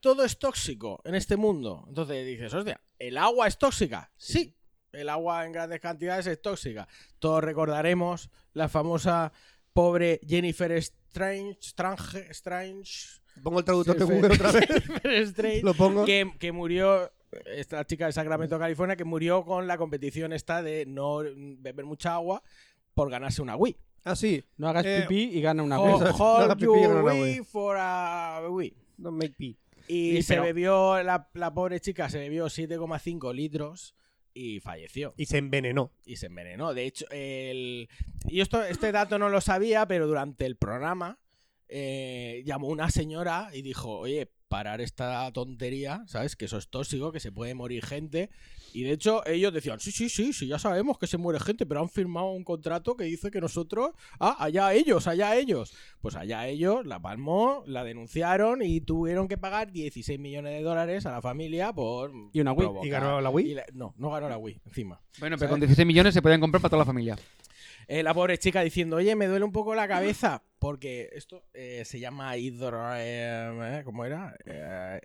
todo 0.00 0.24
es 0.24 0.38
tóxico 0.38 1.02
en 1.04 1.16
este 1.16 1.36
mundo. 1.36 1.84
Entonces 1.88 2.24
dices, 2.24 2.54
hostia, 2.54 2.80
¿el 2.98 3.16
agua 3.18 3.48
es 3.48 3.58
tóxica? 3.58 4.12
Sí, 4.16 4.54
el 4.92 5.08
agua 5.08 5.44
en 5.46 5.52
grandes 5.52 5.80
cantidades 5.80 6.26
es 6.26 6.40
tóxica. 6.40 6.88
Todos 7.18 7.42
recordaremos 7.44 8.30
la 8.54 8.68
famosa 8.68 9.32
pobre 9.72 10.20
Jennifer 10.26 10.72
Strange, 10.72 11.58
Strange, 11.60 12.30
Strange, 12.30 13.20
Pongo 13.42 13.60
el 13.60 13.64
traductor 13.64 13.96
de. 13.96 14.04
Google 14.04 14.34
otra 14.34 14.50
vez. 14.52 14.68
Strange, 15.30 15.62
Lo 15.62 15.74
pongo. 15.74 16.04
que, 16.04 16.32
que 16.40 16.50
murió, 16.52 17.12
esta 17.46 17.84
chica 17.86 18.06
de 18.06 18.12
Sacramento, 18.12 18.58
California, 18.58 18.96
que 18.96 19.04
murió 19.04 19.44
con 19.44 19.66
la 19.66 19.78
competición 19.78 20.32
esta 20.32 20.62
de 20.62 20.86
no 20.86 21.18
beber 21.58 21.84
mucha 21.84 22.14
agua 22.14 22.42
por 22.94 23.10
ganarse 23.10 23.40
una 23.42 23.54
Wii. 23.56 23.76
Ah, 24.04 24.16
sí. 24.16 24.42
No 24.56 24.68
hagas 24.68 24.84
Eh, 24.86 25.02
pipí 25.06 25.36
y 25.36 25.40
gana 25.40 25.62
una 25.62 25.80
Wii. 25.80 26.00
no 26.00 26.10
hold 26.16 26.52
pipí, 26.54 26.80
gana 26.80 26.94
una 27.00 27.12
Wii 27.12 27.22
Wii. 27.22 27.44
for 27.44 27.76
a 27.78 28.40
Wii. 28.48 28.74
Don't 28.96 29.16
make 29.16 29.34
pee. 29.36 29.56
Y, 29.86 30.16
Y 30.18 30.22
se 30.22 30.34
pero- 30.34 30.42
bebió, 30.44 31.02
la, 31.02 31.28
la 31.34 31.54
pobre 31.54 31.78
chica 31.80 32.08
se 32.10 32.18
bebió 32.18 32.46
7,5 32.46 33.32
litros 33.32 33.94
y 34.38 34.60
falleció. 34.60 35.14
Y 35.16 35.26
se 35.26 35.38
envenenó. 35.38 35.90
Y 36.06 36.16
se 36.16 36.26
envenenó. 36.26 36.72
De 36.72 36.84
hecho, 36.84 37.06
el... 37.10 37.88
y 38.28 38.40
esto, 38.40 38.62
este 38.62 38.92
dato 38.92 39.18
no 39.18 39.28
lo 39.28 39.40
sabía, 39.40 39.86
pero 39.88 40.06
durante 40.06 40.46
el 40.46 40.56
programa 40.56 41.18
eh, 41.68 42.42
llamó 42.46 42.68
una 42.68 42.90
señora 42.90 43.50
y 43.52 43.62
dijo, 43.62 43.98
oye, 43.98 44.30
parar 44.48 44.80
esta 44.80 45.30
tontería, 45.32 46.02
¿sabes? 46.06 46.34
Que 46.36 46.46
eso 46.46 46.56
es 46.58 46.68
tóxico, 46.68 47.12
que 47.12 47.20
se 47.20 47.30
puede 47.32 47.54
morir 47.54 47.84
gente. 47.84 48.30
Y 48.72 48.82
de 48.82 48.92
hecho, 48.92 49.26
ellos 49.26 49.52
decían, 49.52 49.80
sí, 49.80 49.92
sí, 49.92 50.08
sí, 50.08 50.32
sí, 50.32 50.46
ya 50.46 50.58
sabemos 50.58 50.98
que 50.98 51.06
se 51.06 51.16
muere 51.18 51.40
gente, 51.40 51.64
pero 51.66 51.80
han 51.80 51.88
firmado 51.88 52.30
un 52.32 52.44
contrato 52.44 52.96
que 52.96 53.04
dice 53.04 53.30
que 53.30 53.40
nosotros, 53.40 53.90
ah, 54.20 54.36
allá 54.38 54.72
ellos, 54.74 55.06
allá 55.06 55.36
ellos. 55.36 55.72
Pues 56.00 56.16
allá 56.16 56.46
ellos, 56.48 56.84
la 56.86 57.00
palmó, 57.00 57.62
la 57.66 57.84
denunciaron 57.84 58.62
y 58.62 58.80
tuvieron 58.80 59.28
que 59.28 59.38
pagar 59.38 59.72
16 59.72 60.18
millones 60.18 60.52
de 60.52 60.62
dólares 60.62 61.06
a 61.06 61.12
la 61.12 61.22
familia 61.22 61.72
por... 61.72 62.12
Y 62.32 62.40
una 62.40 62.52
Wii. 62.52 62.66
provocar- 62.68 62.86
¿Y 62.86 62.90
ganó 62.90 63.20
la 63.20 63.30
Wii? 63.30 63.50
y 63.50 63.54
la- 63.54 63.64
no, 63.72 63.94
no 63.96 64.10
ganó 64.10 64.28
la 64.28 64.38
Wii, 64.38 64.60
encima. 64.66 65.00
Bueno, 65.18 65.36
pero 65.36 65.48
¿Sabes? 65.48 65.50
con 65.50 65.60
16 65.60 65.86
millones 65.86 66.14
se 66.14 66.22
podían 66.22 66.40
comprar 66.40 66.60
para 66.60 66.70
toda 66.70 66.80
la 66.82 66.86
familia. 66.86 67.16
Eh, 67.88 68.02
la 68.02 68.12
pobre 68.12 68.38
chica 68.38 68.62
diciendo, 68.62 68.96
oye, 68.96 69.16
me 69.16 69.26
duele 69.26 69.44
un 69.44 69.52
poco 69.52 69.74
la 69.74 69.88
cabeza. 69.88 70.42
Porque 70.58 71.08
esto 71.12 71.44
eh, 71.54 71.84
se 71.84 72.00
llama 72.00 72.36
hidro... 72.36 72.80
eh, 72.96 73.80
¿Cómo 73.84 74.04
era? 74.04 74.36
Eh, 74.44 75.00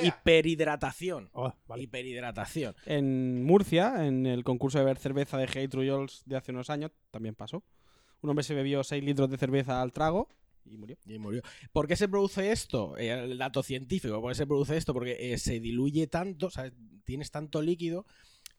hiperhidratación. 0.00 1.28
Oh, 1.32 1.52
vale. 1.66 1.82
Hiperhidratación. 1.82 2.74
En 2.86 3.44
Murcia, 3.44 4.06
en 4.06 4.26
el 4.26 4.44
concurso 4.44 4.78
de 4.78 4.84
beber 4.84 4.98
cerveza 4.98 5.38
de 5.38 5.48
Hey 5.52 5.68
Trujols 5.68 6.22
de 6.24 6.36
hace 6.36 6.52
unos 6.52 6.70
años, 6.70 6.92
también 7.10 7.34
pasó. 7.34 7.62
Un 8.22 8.30
hombre 8.30 8.44
se 8.44 8.54
bebió 8.54 8.82
6 8.82 9.04
litros 9.04 9.28
de 9.30 9.36
cerveza 9.36 9.82
al 9.82 9.92
trago 9.92 10.28
y 10.64 10.76
murió. 10.76 10.96
Y 11.06 11.18
murió. 11.18 11.42
¿Por 11.72 11.86
qué 11.86 11.96
se 11.96 12.08
produce 12.08 12.50
esto? 12.50 12.96
Eh, 12.96 13.10
el 13.10 13.38
dato 13.38 13.62
científico. 13.62 14.20
¿Por 14.20 14.32
qué 14.32 14.36
se 14.36 14.46
produce 14.46 14.76
esto? 14.76 14.92
Porque 14.94 15.32
eh, 15.32 15.38
se 15.38 15.60
diluye 15.60 16.06
tanto, 16.06 16.46
o 16.46 16.50
sea, 16.50 16.72
tienes 17.04 17.30
tanto 17.30 17.62
líquido 17.62 18.06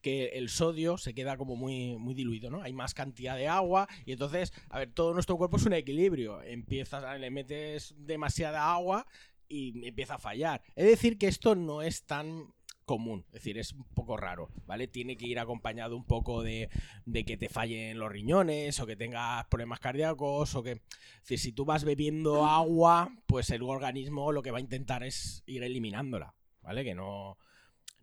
que 0.08 0.28
el 0.38 0.48
sodio 0.48 0.98
se 0.98 1.14
queda 1.14 1.36
como 1.36 1.58
muy, 1.58 1.98
muy 1.98 2.14
diluido, 2.14 2.50
¿no? 2.50 2.62
Hay 2.62 2.72
más 2.72 2.94
cantidad 2.94 3.36
de 3.36 3.50
agua 3.50 3.90
y 4.06 4.14
entonces, 4.14 4.54
a 4.70 4.80
ver, 4.80 4.94
todo 4.94 5.14
nuestro 5.14 5.36
cuerpo 5.36 5.58
es 5.58 5.66
un 5.66 5.74
equilibrio. 5.74 6.42
Empiezas, 6.44 7.20
le 7.20 7.30
metes 7.30 7.94
demasiada 7.98 8.72
agua 8.72 9.06
y 9.50 9.86
empieza 9.86 10.16
a 10.16 10.18
fallar. 10.18 10.62
Es 10.78 10.86
decir, 10.86 11.18
que 11.18 11.28
esto 11.28 11.56
no 11.56 11.82
es 11.82 12.06
tan 12.06 12.54
común, 12.86 13.26
es 13.28 13.34
decir, 13.34 13.58
es 13.58 13.74
un 13.74 13.84
poco 13.84 14.16
raro, 14.16 14.50
¿vale? 14.66 14.88
Tiene 14.88 15.18
que 15.18 15.28
ir 15.28 15.40
acompañado 15.40 15.98
un 15.98 16.06
poco 16.06 16.42
de, 16.42 16.70
de 17.06 17.26
que 17.26 17.36
te 17.36 17.50
fallen 17.50 18.00
los 18.00 18.10
riñones 18.10 18.80
o 18.80 18.86
que 18.86 18.96
tengas 18.96 19.46
problemas 19.48 19.82
cardíacos 19.82 20.56
o 20.56 20.64
que... 20.64 20.72
Es 20.72 21.22
decir, 21.24 21.40
si 21.40 21.52
tú 21.52 21.66
vas 21.66 21.84
bebiendo 21.84 22.46
agua, 22.46 23.12
pues 23.26 23.50
el 23.50 23.64
organismo 23.64 24.32
lo 24.32 24.42
que 24.42 24.52
va 24.52 24.60
a 24.60 24.62
intentar 24.62 25.04
es 25.04 25.44
ir 25.48 25.64
eliminándola, 25.64 26.34
¿vale? 26.62 26.86
Que 26.86 26.96
no... 26.96 27.38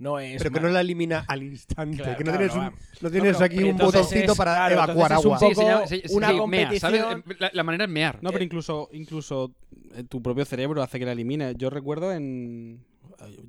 No 0.04 0.18
es... 0.18 0.36
Pero 0.42 0.52
que 0.54 0.60
no 0.60 0.68
la 0.68 0.80
elimina 0.82 1.24
al 1.26 1.42
instante. 1.42 1.96
Claro, 1.96 2.16
que 2.18 2.24
no 2.24 2.32
claro, 2.32 2.38
tienes, 2.38 2.54
no 2.56 2.60
un- 2.62 2.68
va. 2.68 2.78
no 3.00 3.10
tienes 3.10 3.32
No, 3.32 3.38
pero 3.38 3.44
aquí 3.54 3.64
un 3.70 3.76
botoncito 3.78 4.32
es- 4.32 4.38
para 4.38 4.54
claro, 4.54 4.74
evacuar 4.74 5.10
un 5.12 5.16
agua. 5.16 5.38
poco- 5.38 5.86
Sí, 5.86 5.96
se- 6.00 6.08
se- 6.08 6.14
una 6.14 6.28
sí, 6.30 6.40
mea, 6.46 6.78
¿sabes? 6.78 7.02
competición- 7.02 7.36
La, 7.40 7.50
la 7.52 7.62
manera 7.64 7.84
es 7.84 7.90
mear. 7.90 8.22
No, 8.22 8.30
pero 8.30 8.44
incluso, 8.44 8.88
incluso 8.92 9.52
eh, 9.94 10.04
tu 10.04 10.22
propio 10.22 10.44
cerebro 10.44 10.82
hace 10.82 10.98
que 10.98 11.06
la 11.06 11.12
elimines. 11.12 11.56
Yo 11.56 11.70
recuerdo 11.70 12.12
en... 12.12 12.84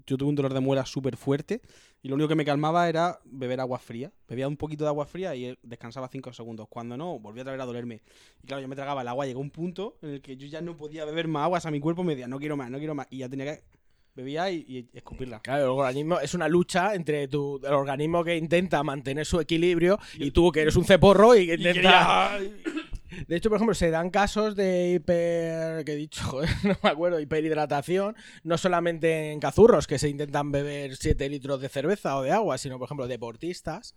Yo 0.08 0.16
tuve 0.16 0.30
un 0.30 0.36
dolor 0.36 0.53
de 0.53 0.60
muela 0.62 0.86
súper 0.86 1.18
fuerte 1.18 1.60
y 2.01 2.08
lo 2.08 2.16
único 2.16 2.30
que 2.30 2.36
me 2.36 2.45
calmaba 2.45 2.88
era 2.88 3.20
beber 3.26 3.60
agua 3.60 3.78
fría. 3.80 4.12
Bebía 4.30 4.47
un 4.47 4.56
poquito 4.56 4.84
de 4.86 4.89
agua 4.89 5.06
fría 5.06 5.36
y 5.36 5.45
eh, 5.47 5.58
descansaba 5.64 6.08
5 6.08 6.32
segundos. 6.32 6.68
Cuando 6.70 6.95
no, 6.95 7.20
volvía 7.20 7.41
otra 7.41 7.53
vez 7.53 7.62
a 7.62 7.66
dolerme. 7.66 8.01
Y 8.43 8.47
claro, 8.47 8.62
yo 8.62 8.68
me 8.70 8.76
tragaba 8.76 9.01
el 9.01 9.08
agua. 9.10 9.26
Llegó 9.26 9.41
un 9.41 9.49
punto 9.49 9.97
en 10.01 10.12
el 10.12 10.22
que 10.22 10.38
yo 10.38 10.47
ya 10.47 10.62
no 10.62 10.78
podía 10.78 11.03
beber 11.03 11.28
más 11.28 11.43
agua. 11.45 11.58
O 11.58 11.62
sea, 11.62 11.72
mi 11.72 11.80
cuerpo 11.82 12.03
me 12.03 12.14
decía, 12.14 12.28
no 12.30 12.39
quiero 12.39 12.56
más, 12.56 12.70
no 12.72 12.78
quiero 12.78 12.95
más. 12.95 13.08
Y 13.10 13.18
ya 13.18 13.28
tenía 13.28 13.45
que... 13.56 13.64
Bebía 14.16 14.49
y, 14.49 14.66
y 14.68 14.89
escupirla. 14.93 15.41
Claro, 15.41 15.63
el 15.63 15.70
organismo 15.70 16.20
es 16.20 16.34
una 16.34 16.47
lucha 16.47 16.95
entre 16.95 17.28
tu, 17.28 17.59
el 17.63 17.74
organismo 17.74 18.24
que 18.24 18.38
intenta 18.38 18.82
mantener 18.82 19.26
su 19.26 19.41
equilibrio 19.41 19.99
y 20.16 20.32
tú 20.32 20.51
que 20.51 20.61
eres 20.61 20.76
un 20.78 20.86
ceporro 20.86 21.36
y 21.36 21.47
que 21.47 21.55
intenta... 21.55 22.39
De 23.28 23.38
hecho, 23.38 23.49
por 23.49 23.57
ejemplo, 23.57 23.76
se 23.76 23.91
dan 23.91 24.09
casos 24.09 24.55
de 24.55 24.93
hiper... 24.93 25.86
que 25.86 25.93
he 25.93 25.95
dicho? 25.95 26.22
Joder, 26.26 26.49
no 26.63 26.78
me 26.84 26.89
acuerdo, 26.89 27.20
hiperhidratación, 27.20 28.16
no 28.43 28.57
solamente 28.57 29.32
en 29.32 29.39
cazurros 29.39 29.88
que 29.88 29.99
se 29.99 30.09
intentan 30.09 30.51
beber 30.51 30.95
7 30.95 31.30
litros 31.30 31.61
de 31.61 31.70
cerveza 31.70 32.18
o 32.18 32.24
de 32.24 32.32
agua, 32.32 32.57
sino, 32.57 32.78
por 32.78 32.88
ejemplo, 32.88 33.07
deportistas 33.07 33.95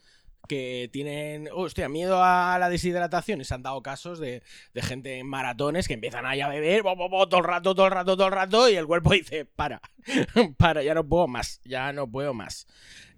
que 0.48 0.88
tienen, 0.92 1.48
hostia, 1.52 1.88
miedo 1.88 2.22
a 2.22 2.58
la 2.58 2.68
deshidratación 2.68 3.40
y 3.40 3.44
se 3.44 3.54
han 3.54 3.62
dado 3.62 3.82
casos 3.82 4.18
de, 4.18 4.42
gente 4.74 5.18
en 5.18 5.26
maratones 5.26 5.86
que 5.86 5.94
empiezan 5.94 6.26
ahí 6.26 6.40
a 6.40 6.48
beber 6.48 6.82
todo 6.82 7.38
el 7.38 7.44
rato, 7.44 7.74
todo 7.74 7.86
el 7.86 7.92
rato, 7.92 8.16
todo 8.16 8.26
el 8.26 8.32
rato 8.32 8.68
y 8.68 8.74
el 8.74 8.86
cuerpo 8.86 9.10
dice, 9.12 9.44
para, 9.44 9.80
para, 10.56 10.82
ya 10.82 10.94
no 10.94 11.06
puedo 11.06 11.28
más, 11.28 11.60
ya 11.64 11.92
no 11.92 12.10
puedo 12.10 12.34
más. 12.34 12.66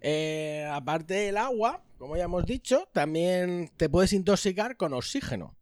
Eh, 0.02 0.68
aparte 0.70 1.14
del 1.14 1.36
agua, 1.36 1.82
como 1.96 2.16
ya 2.16 2.24
hemos 2.24 2.44
dicho, 2.44 2.88
también 2.92 3.70
te 3.76 3.88
puedes 3.88 4.12
intoxicar 4.12 4.76
con 4.76 4.92
oxígeno. 4.92 5.56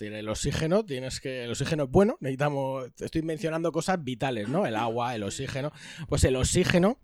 El 0.00 0.30
oxígeno, 0.30 0.82
tienes 0.82 1.20
que. 1.20 1.44
El 1.44 1.50
oxígeno 1.50 1.84
es 1.84 1.90
bueno, 1.90 2.16
necesitamos. 2.20 2.90
Estoy 3.00 3.20
mencionando 3.20 3.70
cosas 3.70 4.02
vitales, 4.02 4.48
¿no? 4.48 4.64
El 4.64 4.76
agua, 4.76 5.14
el 5.14 5.22
oxígeno. 5.22 5.72
Pues 6.08 6.24
el 6.24 6.36
oxígeno 6.36 6.98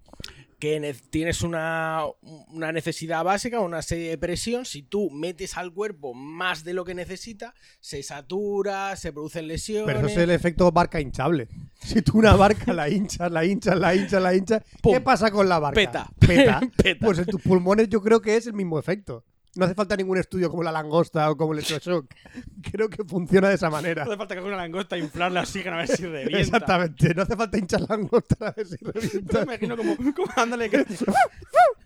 que 0.58 0.80
ne- 0.80 0.94
tienes 0.94 1.42
una, 1.42 2.02
una 2.48 2.72
necesidad 2.72 3.22
básica, 3.24 3.60
una 3.60 3.82
serie 3.82 4.10
de 4.10 4.18
presión, 4.18 4.64
si 4.64 4.82
tú 4.82 5.10
metes 5.10 5.56
al 5.56 5.72
cuerpo 5.72 6.14
más 6.14 6.64
de 6.64 6.72
lo 6.74 6.84
que 6.84 6.94
necesita, 6.94 7.54
se 7.80 8.02
satura, 8.02 8.96
se 8.96 9.12
producen 9.12 9.46
lesiones. 9.48 9.86
Pero 9.94 10.06
eso 10.06 10.18
es 10.18 10.24
el 10.24 10.30
efecto 10.30 10.70
barca 10.72 11.00
hinchable. 11.00 11.48
Si 11.86 12.02
tú 12.02 12.18
una 12.18 12.34
barca 12.34 12.72
la 12.72 12.88
hinchas, 12.88 13.30
la 13.30 13.44
hinchas, 13.44 13.78
la 13.78 13.94
hinchas, 13.94 14.20
la 14.22 14.34
hinchas, 14.34 14.62
¿qué 14.82 15.00
pasa 15.00 15.30
con 15.30 15.48
la 15.48 15.58
barca? 15.58 15.74
Peta. 15.80 16.10
Peta. 16.18 16.60
Peta. 16.76 17.06
Pues 17.06 17.18
en 17.18 17.26
tus 17.26 17.40
pulmones 17.42 17.88
yo 17.88 18.00
creo 18.02 18.20
que 18.20 18.34
es 18.36 18.46
el 18.46 18.54
mismo 18.54 18.78
efecto. 18.78 19.24
No 19.56 19.64
hace 19.64 19.74
falta 19.74 19.96
ningún 19.96 20.18
estudio 20.18 20.50
como 20.50 20.62
la 20.62 20.70
langosta 20.70 21.30
o 21.30 21.36
como 21.36 21.52
el 21.52 21.58
electroshock. 21.60 22.06
Creo 22.70 22.88
que 22.88 23.04
funciona 23.04 23.48
de 23.48 23.54
esa 23.54 23.70
manera. 23.70 24.04
No 24.04 24.10
hace 24.10 24.18
falta 24.18 24.34
coger 24.36 24.48
una 24.52 24.62
langosta 24.62 24.96
e 24.96 25.00
inflarla 25.00 25.40
así, 25.40 25.66
a 25.66 25.76
ver 25.76 25.88
si 25.88 26.04
revienta. 26.04 26.38
Exactamente. 26.38 27.14
No 27.14 27.22
hace 27.22 27.36
falta 27.36 27.58
hinchar 27.58 27.80
langosta 27.88 28.48
a 28.48 28.50
ver 28.52 28.66
si 28.66 28.76
Me 28.84 28.92
revienta. 28.92 29.42
imagino 29.42 29.76
como, 29.76 29.96
como 29.96 30.32
dándole 30.36 30.70
que... 30.70 30.84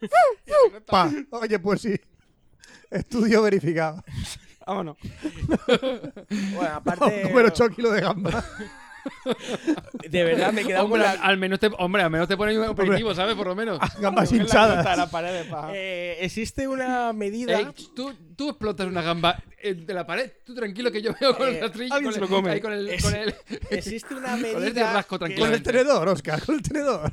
Pa. 0.86 1.10
Oye, 1.30 1.58
pues 1.58 1.82
sí. 1.82 1.94
Estudio 2.90 3.42
verificado. 3.42 4.02
Vámonos. 4.66 4.96
Bueno, 6.54 6.74
aparte, 6.74 7.22
Comer 7.22 7.46
8 7.46 7.68
kilos 7.70 7.92
de 7.94 8.00
gamba. 8.00 8.44
de 10.08 10.24
verdad 10.24 10.52
me 10.52 10.62
he 10.62 10.66
quedado 10.66 10.88
con 10.88 11.00
Hombre, 11.00 11.16
la- 11.18 11.22
al 11.24 11.36
menos 11.38 11.58
te, 11.58 11.70
hombre, 11.78 12.02
al 12.02 12.10
menos 12.10 12.28
te 12.28 12.36
ponen 12.36 12.58
un 12.58 12.64
aperitivo, 12.64 13.14
¿sabes? 13.14 13.34
Por 13.34 13.46
lo 13.46 13.54
menos. 13.54 13.78
Gambas 14.00 14.32
hinchadas. 14.32 14.96
la 14.96 15.10
pared 15.10 15.32
de 15.42 15.44
paja. 15.44 15.70
Eh, 15.74 16.18
existe 16.20 16.66
una 16.68 17.12
medida. 17.14 17.58
Ey, 17.58 17.66
tú, 17.94 18.14
tú 18.36 18.50
explotas 18.50 18.86
una 18.86 19.02
gamba 19.02 19.42
eh, 19.62 19.74
de 19.74 19.94
la 19.94 20.06
pared, 20.06 20.30
tú 20.44 20.54
tranquilo 20.54 20.90
que 20.90 21.02
yo 21.02 21.12
veo 21.20 21.36
con 21.36 21.48
Eh, 21.48 21.56
el 21.56 21.60
rastrillo. 21.62 21.94
alguien 21.94 22.12
con 22.12 22.14
se 22.14 22.24
el- 22.24 22.30
lo 22.30 22.36
come. 22.36 22.50
ahí 22.52 22.60
con 22.60 22.72
el, 22.72 22.88
Es- 22.88 23.02
con 23.02 23.14
el- 23.14 23.34
Existe 23.70 24.14
una 24.14 24.30
Con 24.32 24.42
medida. 24.42 24.92
rasco, 24.92 25.18
que- 25.18 25.34
Con 25.36 25.52
el 25.52 25.62
tenedor, 25.62 26.08
Oscar, 26.08 26.42
con 26.44 26.54
el 26.56 26.62
tenedor. 26.62 27.12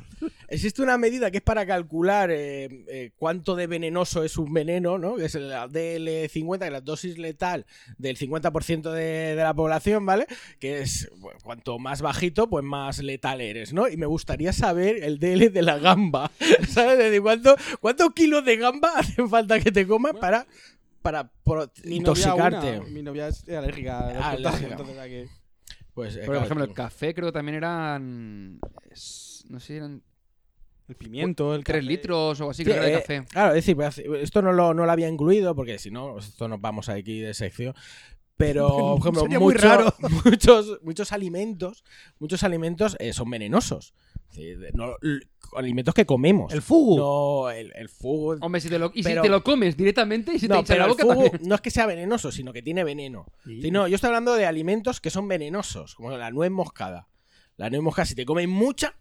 Existe 0.50 0.80
una 0.82 0.96
medida 0.96 1.30
que 1.30 1.36
es 1.38 1.42
para 1.42 1.66
calcular 1.66 2.30
eh, 2.30 2.68
eh, 2.88 3.10
cuánto 3.16 3.54
de 3.54 3.66
venenoso 3.66 4.24
es 4.24 4.38
un 4.38 4.52
veneno, 4.52 4.96
¿no? 4.96 5.16
Que 5.16 5.26
es 5.26 5.34
el 5.34 5.50
DL50, 5.50 6.58
que 6.58 6.64
es 6.66 6.72
la 6.72 6.80
dosis 6.80 7.18
letal 7.18 7.66
del 7.98 8.16
50% 8.16 8.90
de, 8.92 9.02
de 9.02 9.42
la 9.42 9.52
población, 9.52 10.06
¿vale? 10.06 10.26
Que 10.58 10.80
es 10.80 11.10
bueno, 11.18 11.38
cuanto 11.44 11.78
más 11.78 12.00
bajito, 12.00 12.48
pues 12.48 12.64
más 12.64 12.98
letal 13.02 13.42
eres, 13.42 13.74
¿no? 13.74 13.88
Y 13.88 13.98
me 13.98 14.06
gustaría 14.06 14.54
saber 14.54 15.04
el 15.04 15.18
DL 15.18 15.50
de 15.52 15.62
la 15.62 15.78
gamba, 15.78 16.30
¿sabes? 16.68 16.92
Es 16.92 16.98
decir, 16.98 17.20
¿cuánto, 17.22 17.54
¿Cuántos 17.80 18.12
kilos 18.14 18.42
de 18.44 18.56
gamba 18.56 18.90
hacen 18.96 19.28
falta 19.28 19.60
que 19.60 19.70
te 19.70 19.86
comas 19.86 20.14
para, 20.14 20.46
para 21.02 21.30
pro- 21.44 21.70
Mi 21.84 22.00
novia, 22.00 22.28
intoxicarte? 22.28 22.78
una- 22.80 22.88
mi 22.88 23.02
novia 23.02 23.28
es 23.28 23.46
alérgica 23.50 23.98
a 23.98 24.08
Ah, 24.18 24.30
alérgica. 24.30 24.70
entonces 24.70 24.96
hay 24.98 25.10
que... 25.10 25.28
Pues, 25.92 26.14
eh, 26.14 26.20
Por 26.20 26.26
claro, 26.34 26.44
ejemplo, 26.44 26.64
el 26.64 26.72
café 26.74 27.12
creo 27.12 27.26
que 27.26 27.32
también 27.32 27.56
eran. 27.56 28.60
es- 28.90 29.44
No 29.50 29.58
sé, 29.60 29.76
eran 29.76 30.00
El 30.88 30.96
pimiento, 30.96 31.54
el 31.54 31.64
3 31.64 31.76
café. 31.82 31.86
litros 31.86 32.40
o 32.40 32.42
algo 32.44 32.50
así, 32.50 32.64
Sí, 32.64 32.70
creo 32.70 32.82
de 32.82 32.94
eh, 32.94 32.98
café. 33.00 33.24
Claro, 33.30 33.48
es 33.50 33.54
decir, 33.56 33.76
pues, 33.76 33.98
esto 33.98 34.40
no 34.42 34.52
lo, 34.52 34.72
no 34.74 34.86
lo 34.86 34.90
había 34.92 35.08
incluido 35.08 35.54
porque 35.54 35.78
si 35.78 35.90
no, 35.90 36.18
esto 36.18 36.48
nos 36.48 36.60
vamos 36.60 36.88
aquí 36.88 37.20
de 37.20 37.34
sección. 37.34 37.74
Pero, 38.36 38.68
por 38.96 38.98
ejemplo, 39.00 39.20
Sería 39.22 39.38
muy 39.40 39.54
raro. 39.54 39.92
muchos, 40.24 40.78
muchos 40.82 41.12
alimentos, 41.12 41.84
muchos 42.18 42.42
alimentos 42.42 42.96
eh, 43.00 43.12
son 43.12 43.28
venenosos. 43.30 43.92
No- 44.74 44.94
alimentos 45.56 45.94
que 45.94 46.04
comemos. 46.06 46.52
El 46.52 46.60
fugu. 46.62 46.96
No, 46.98 47.50
el, 47.50 47.72
el 47.74 47.88
fugo. 47.88 48.36
Hombre, 48.40 48.60
si 48.60 48.68
te 48.68 48.78
lo, 48.78 48.90
y 48.94 49.02
pero- 49.02 49.22
si 49.22 49.26
te 49.26 49.30
lo 49.30 49.42
comes 49.42 49.76
directamente 49.76 50.32
y 50.34 50.38
si 50.38 50.46
te 50.46 50.52
no, 50.54 50.60
hincha 50.60 50.74
pero 50.74 50.80
la 50.80 50.84
el 50.86 50.90
boca 50.92 51.02
fugo 51.02 51.22
también. 51.30 51.48
no 51.48 51.54
es 51.54 51.60
que 51.62 51.70
sea 51.70 51.86
venenoso, 51.86 52.30
sino 52.30 52.52
que 52.52 52.62
tiene 52.62 52.84
veneno. 52.84 53.26
Sí. 53.44 53.62
Sí, 53.62 53.70
no, 53.70 53.88
yo 53.88 53.94
estoy 53.94 54.08
hablando 54.08 54.34
de 54.34 54.46
alimentos 54.46 55.00
que 55.00 55.10
son 55.10 55.26
venenosos, 55.28 55.94
como 55.94 56.10
la 56.16 56.30
nuez 56.30 56.50
moscada. 56.50 57.08
La 57.56 57.70
nuez 57.70 57.82
moscada, 57.82 58.06
si 58.06 58.14
te 58.14 58.24
comes 58.26 58.46
mucha, 58.48 58.94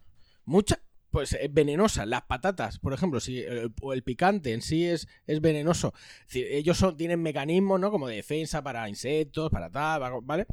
mucha, 0.45 0.79
pues 1.11 1.33
es 1.33 1.53
venenosa. 1.53 2.05
Las 2.05 2.23
patatas, 2.23 2.79
por 2.79 2.93
ejemplo, 2.93 3.19
el, 3.27 3.71
o 3.81 3.93
el 3.93 4.03
picante 4.03 4.53
en 4.53 4.61
sí 4.61 4.85
es, 4.85 5.07
es 5.25 5.41
venenoso. 5.41 5.93
Ellos 6.33 6.83
tienen 6.97 7.21
mecanismos, 7.21 7.79
¿no? 7.79 7.91
Como 7.91 8.07
de 8.07 8.15
defensa 8.17 8.61
para 8.61 8.89
insectos, 8.89 9.49
para 9.49 9.69
tal, 9.69 10.01
¿vale? 10.23 10.45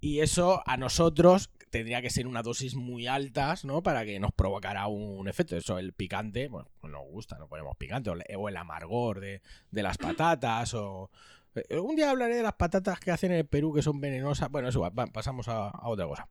Y 0.00 0.20
eso 0.20 0.62
a 0.66 0.76
nosotros 0.76 1.50
tendría 1.70 2.02
que 2.02 2.10
ser 2.10 2.26
una 2.26 2.42
dosis 2.42 2.74
muy 2.74 3.06
altas, 3.06 3.64
¿no? 3.64 3.82
Para 3.82 4.04
que 4.04 4.18
nos 4.18 4.32
provocara 4.32 4.86
un 4.88 5.28
efecto. 5.28 5.56
Eso, 5.56 5.78
el 5.78 5.92
picante, 5.92 6.48
bueno, 6.48 6.68
pues 6.80 6.92
nos 6.92 7.02
gusta, 7.06 7.38
no 7.38 7.46
ponemos 7.48 7.76
picante. 7.76 8.10
O 8.10 8.48
el- 8.48 8.56
amargor 8.56 9.20
de, 9.20 9.40
de 9.70 9.82
las 9.82 9.96
patatas, 9.98 10.74
o... 10.74 11.10
eh, 11.54 11.78
Un 11.78 11.94
día 11.94 12.10
hablaré 12.10 12.34
de 12.36 12.42
las 12.42 12.54
patatas 12.54 12.98
que 12.98 13.10
hacen 13.12 13.30
en 13.32 13.38
el 13.38 13.46
Perú 13.46 13.72
que 13.72 13.82
son 13.82 14.00
venenosas. 14.00 14.50
Bueno, 14.50 14.68
eso 14.68 14.80
va, 14.80 14.90
pasamos 14.90 15.46
a 15.48 15.70
otra 15.88 16.06
cosa. 16.06 16.28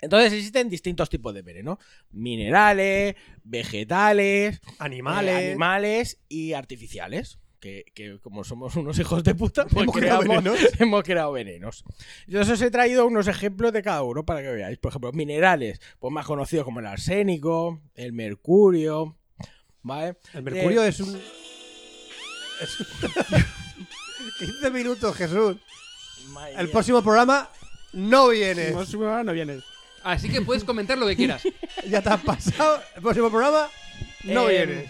Entonces 0.00 0.32
existen 0.32 0.68
distintos 0.68 1.08
tipos 1.08 1.32
de 1.34 1.42
veneno. 1.42 1.78
Minerales, 2.10 3.14
vegetales, 3.42 4.60
Animales. 4.78 5.34
eh, 5.40 5.46
animales 5.50 6.18
y 6.28 6.52
artificiales. 6.52 7.38
Que, 7.60 7.86
que 7.94 8.18
como 8.20 8.44
somos 8.44 8.76
unos 8.76 8.98
hijos 8.98 9.24
de 9.24 9.34
puta, 9.34 9.64
pues 9.66 9.84
Hemos 9.84 9.96
creado 9.96 10.20
creamos- 10.20 10.44
venenos. 10.44 10.70
hemos 10.80 11.02
creado 11.02 11.32
venenos. 11.32 11.82
Entonces 12.26 12.52
os 12.52 12.60
he 12.60 12.70
traído 12.70 13.06
unos 13.06 13.26
ejemplos 13.26 13.72
de 13.72 13.82
cada 13.82 14.02
uno 14.02 14.26
para 14.26 14.42
que 14.42 14.48
veáis. 14.50 14.76
Por 14.76 14.90
ejemplo, 14.90 15.12
minerales, 15.12 15.80
pues 15.98 16.12
más 16.12 16.26
conocidos 16.26 16.66
como 16.66 16.80
el 16.80 16.86
arsénico, 16.86 17.80
el 17.94 18.12
mercurio, 18.12 19.16
¿vale? 19.80 20.18
El 20.34 20.42
mercurio 20.42 20.84
Eh, 20.84 20.88
es 20.88 21.00
un. 21.00 21.18
es 22.60 22.80
un- 22.80 22.86
15 24.38 24.70
minutos, 24.70 25.16
Jesús. 25.16 25.56
El 26.56 26.64
mía. 26.64 26.72
próximo 26.72 27.02
programa 27.02 27.48
no 27.94 28.28
viene. 28.28 28.72
No, 28.72 28.84
su 28.84 28.98
programa 28.98 29.24
no 29.24 29.32
viene. 29.32 29.60
Así 30.04 30.28
que 30.28 30.40
puedes 30.42 30.62
comentar 30.64 30.96
lo 30.98 31.06
que 31.06 31.16
quieras. 31.16 31.42
Ya 31.88 32.00
te 32.02 32.08
has 32.10 32.20
pasado. 32.22 32.80
El 32.96 33.02
próximo 33.02 33.28
programa 33.30 33.68
no 34.24 34.48
Eh, 34.48 34.66
viene. 34.66 34.86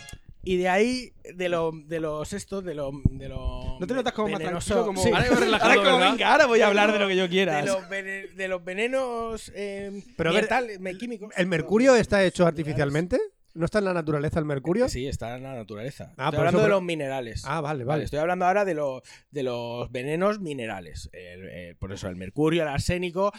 Y 0.46 0.58
de 0.58 0.68
ahí, 0.68 1.12
de, 1.34 1.48
lo, 1.48 1.72
de 1.72 2.00
los 2.00 2.32
estos, 2.34 2.62
de 2.62 2.74
los. 2.74 2.92
De 3.10 3.30
los 3.30 3.80
¿No 3.80 3.86
te 3.86 3.94
notas 3.94 4.12
como 4.12 4.28
más 4.28 4.40
tranquilo? 4.40 4.84
Como... 4.84 5.02
Sí. 5.02 5.08
Ahora 5.10 5.24
relajado, 5.24 5.70
Ahora 5.70 5.74
como, 5.84 5.96
¿verdad? 5.98 6.10
venga, 6.12 6.32
ahora 6.32 6.46
voy 6.46 6.60
a 6.60 6.66
hablar 6.66 6.92
De 6.92 6.98
lo 6.98 7.08
que 7.08 7.16
yo 7.16 7.28
quiera. 7.30 7.56
de 7.56 7.62
los, 7.64 7.88
vene- 7.88 8.28
de 8.34 8.48
los 8.48 8.62
venenos 8.62 9.50
eh, 9.54 10.02
Pero 10.18 10.34
ver, 10.34 10.48
me- 10.80 10.98
químicos. 10.98 11.32
¿El 11.36 11.46
mercurio 11.46 11.96
está 11.96 12.22
hecho 12.22 12.46
artificialmente? 12.46 13.18
¿No 13.54 13.64
está 13.64 13.78
en 13.78 13.84
la 13.86 13.94
naturaleza 13.94 14.38
el 14.40 14.44
mercurio? 14.44 14.88
Sí, 14.88 15.06
está 15.06 15.36
en 15.36 15.44
la 15.44 15.54
naturaleza. 15.54 16.12
Ah, 16.18 16.24
estoy 16.26 16.38
hablando 16.40 16.58
eso, 16.58 16.64
de 16.66 16.70
los 16.72 16.82
minerales. 16.82 17.42
Ah, 17.46 17.60
vale, 17.60 17.78
Vale, 17.78 17.84
vale. 17.84 18.04
estoy 18.04 18.18
hablando 18.18 18.44
ahora 18.44 18.64
de, 18.66 18.74
lo- 18.74 19.00
de 19.30 19.42
los 19.44 19.90
venenos 19.92 20.40
minerales. 20.40 21.08
El- 21.12 21.48
el- 21.48 21.76
por 21.76 21.92
eso, 21.92 22.08
el 22.08 22.16
mercurio, 22.16 22.62
el 22.62 22.68
arsénico. 22.68 23.32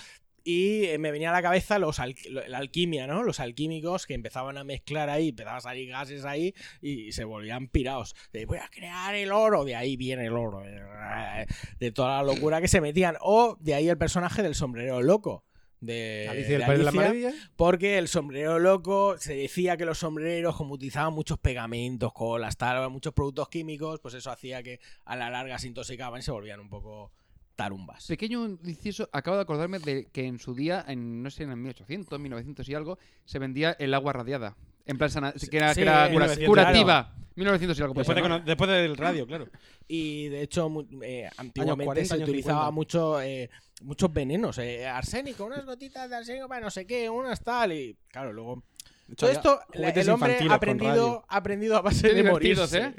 Y 0.47 0.85
eh, 0.85 0.99
me 0.99 1.11
venía 1.11 1.31
a 1.31 1.33
la 1.33 1.41
cabeza 1.41 1.79
los 1.79 1.99
al- 1.99 2.13
la 2.29 2.59
alquimia, 2.59 3.07
¿no? 3.07 3.23
Los 3.23 3.39
alquímicos 3.39 4.05
que 4.05 4.13
empezaban 4.13 4.59
a 4.59 4.63
mezclar 4.63 5.09
ahí, 5.09 5.29
empezaban 5.29 5.57
a 5.57 5.61
salir 5.61 5.89
gases 5.89 6.23
ahí 6.23 6.53
y, 6.83 7.11
se 7.13 7.23
volvían 7.23 7.67
pirados. 7.67 8.15
De, 8.31 8.45
voy 8.45 8.59
a 8.59 8.69
crear 8.69 9.15
el 9.15 9.31
oro, 9.31 9.65
de 9.65 9.75
ahí 9.75 9.97
viene 9.97 10.27
el 10.27 10.33
oro. 10.33 10.63
eh, 10.63 11.47
De 11.79 11.91
toda 11.91 12.17
la 12.17 12.23
locura 12.31 12.61
que 12.61 12.67
se 12.67 12.79
metían. 12.79 13.17
O 13.21 13.57
de 13.59 13.73
ahí 13.73 13.89
el 13.89 13.97
personaje 13.97 14.43
del 14.43 14.53
sombrero 14.53 15.01
loco. 15.01 15.43
De, 15.81 16.27
Alicia 16.29 16.59
de 16.59 16.65
País 16.65 16.77
de 16.79 16.83
la 16.83 16.89
Alicia, 16.91 17.01
Maravilla. 17.07 17.33
porque 17.55 17.97
el 17.97 18.07
sombrero 18.07 18.59
loco 18.59 19.17
se 19.17 19.35
decía 19.35 19.77
que 19.77 19.85
los 19.85 19.97
sombreros, 19.99 20.55
como 20.55 20.73
utilizaban 20.75 21.13
muchos 21.13 21.37
pegamentos, 21.37 22.13
colas, 22.13 22.55
tal, 22.55 22.89
muchos 22.89 23.13
productos 23.13 23.49
químicos, 23.49 23.99
pues 23.99 24.13
eso 24.13 24.31
hacía 24.31 24.63
que 24.63 24.79
a 25.05 25.15
la 25.15 25.29
larga 25.29 25.59
se 25.59 25.67
intoxicaban 25.67 26.19
y 26.19 26.23
se 26.23 26.31
volvían 26.31 26.59
un 26.59 26.69
poco 26.69 27.11
tarumbas. 27.55 28.05
Pequeño 28.07 28.45
inciso, 28.63 29.09
acabo 29.13 29.37
de 29.37 29.43
acordarme 29.43 29.79
de 29.79 30.05
que 30.11 30.25
en 30.25 30.39
su 30.39 30.53
día, 30.53 30.83
en 30.87 31.23
no 31.23 31.29
sé, 31.29 31.43
en 31.43 31.61
1800, 31.61 32.19
1900 32.19 32.67
y 32.69 32.73
algo, 32.75 32.97
se 33.25 33.39
vendía 33.39 33.75
el 33.79 33.93
agua 33.93 34.13
radiada. 34.13 34.55
En 34.85 34.97
plan, 34.97 35.09
sana- 35.09 35.33
que 35.33 35.57
era, 35.57 35.69
Sí, 35.73 35.79
que 35.79 35.81
era 35.83 36.07
en 36.07 36.13
cura- 36.13 36.25
1900, 36.27 36.47
curativa. 36.49 37.15
1900 37.35 37.79
y 37.79 37.81
algo. 37.81 37.93
Después, 37.95 38.45
después 38.45 38.69
del 38.69 38.95
radio, 38.97 39.25
claro. 39.27 39.47
Y 39.87 40.27
de 40.29 40.41
hecho, 40.43 40.69
eh, 41.01 41.29
antiguamente 41.37 41.85
40, 41.85 42.15
se 42.17 42.23
utilizaba 42.23 42.59
50. 42.67 42.71
mucho, 42.71 43.21
eh, 43.21 43.49
muchos 43.81 44.13
venenos. 44.13 44.57
eh, 44.59 44.85
arsénico, 44.87 45.45
unas 45.45 45.65
gotitas 45.65 46.09
de 46.09 46.15
arsénico 46.17 46.47
para 46.47 46.61
no 46.61 46.69
sé 46.69 46.85
qué, 46.85 47.09
unas 47.09 47.41
tal. 47.43 47.73
Y 47.73 47.97
claro, 48.09 48.31
luego. 48.31 48.63
De 49.07 49.13
hecho, 49.13 49.25
Todo 49.27 49.31
esto, 49.31 49.59
el 49.73 50.09
hombre 50.09 50.37
ha 50.49 50.53
aprendido, 50.53 51.25
ha 51.27 51.37
aprendido 51.37 51.77
a 51.77 51.81
base 51.81 52.09
Qué 52.09 52.13
de 52.15 52.23
morirse. 52.23 52.93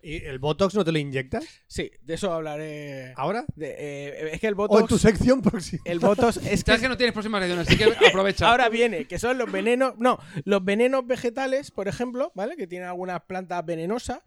¿Y 0.00 0.24
el 0.24 0.38
Botox 0.38 0.74
no 0.74 0.84
te 0.84 0.92
lo 0.92 0.98
inyectas? 0.98 1.44
Sí, 1.66 1.90
de 2.02 2.14
eso 2.14 2.32
hablaré. 2.32 3.12
¿Ahora? 3.16 3.44
De, 3.56 3.74
eh, 3.78 4.30
es 4.32 4.40
que 4.40 4.46
el 4.46 4.54
¿O 4.56 4.62
en 4.64 4.68
tu 4.68 4.74
Botox. 4.74 5.00
sección 5.00 5.42
próxima? 5.42 5.82
El 5.84 5.98
Botox 5.98 6.36
es 6.36 6.42
que 6.64 6.70
Sabes 6.70 6.82
que 6.82 6.88
no 6.88 6.96
tienes 6.96 7.12
próxima 7.12 7.38
reunión, 7.40 7.58
así 7.58 7.76
que 7.76 7.84
aprovecha. 8.06 8.48
Ahora 8.48 8.68
viene, 8.68 9.06
que 9.06 9.18
son 9.18 9.38
los 9.38 9.50
venenos. 9.50 9.94
No, 9.98 10.18
los 10.44 10.64
venenos 10.64 11.06
vegetales, 11.06 11.70
por 11.72 11.88
ejemplo, 11.88 12.30
¿vale? 12.34 12.56
Que 12.56 12.66
tienen 12.66 12.88
algunas 12.88 13.22
plantas 13.22 13.64
venenosas. 13.66 14.20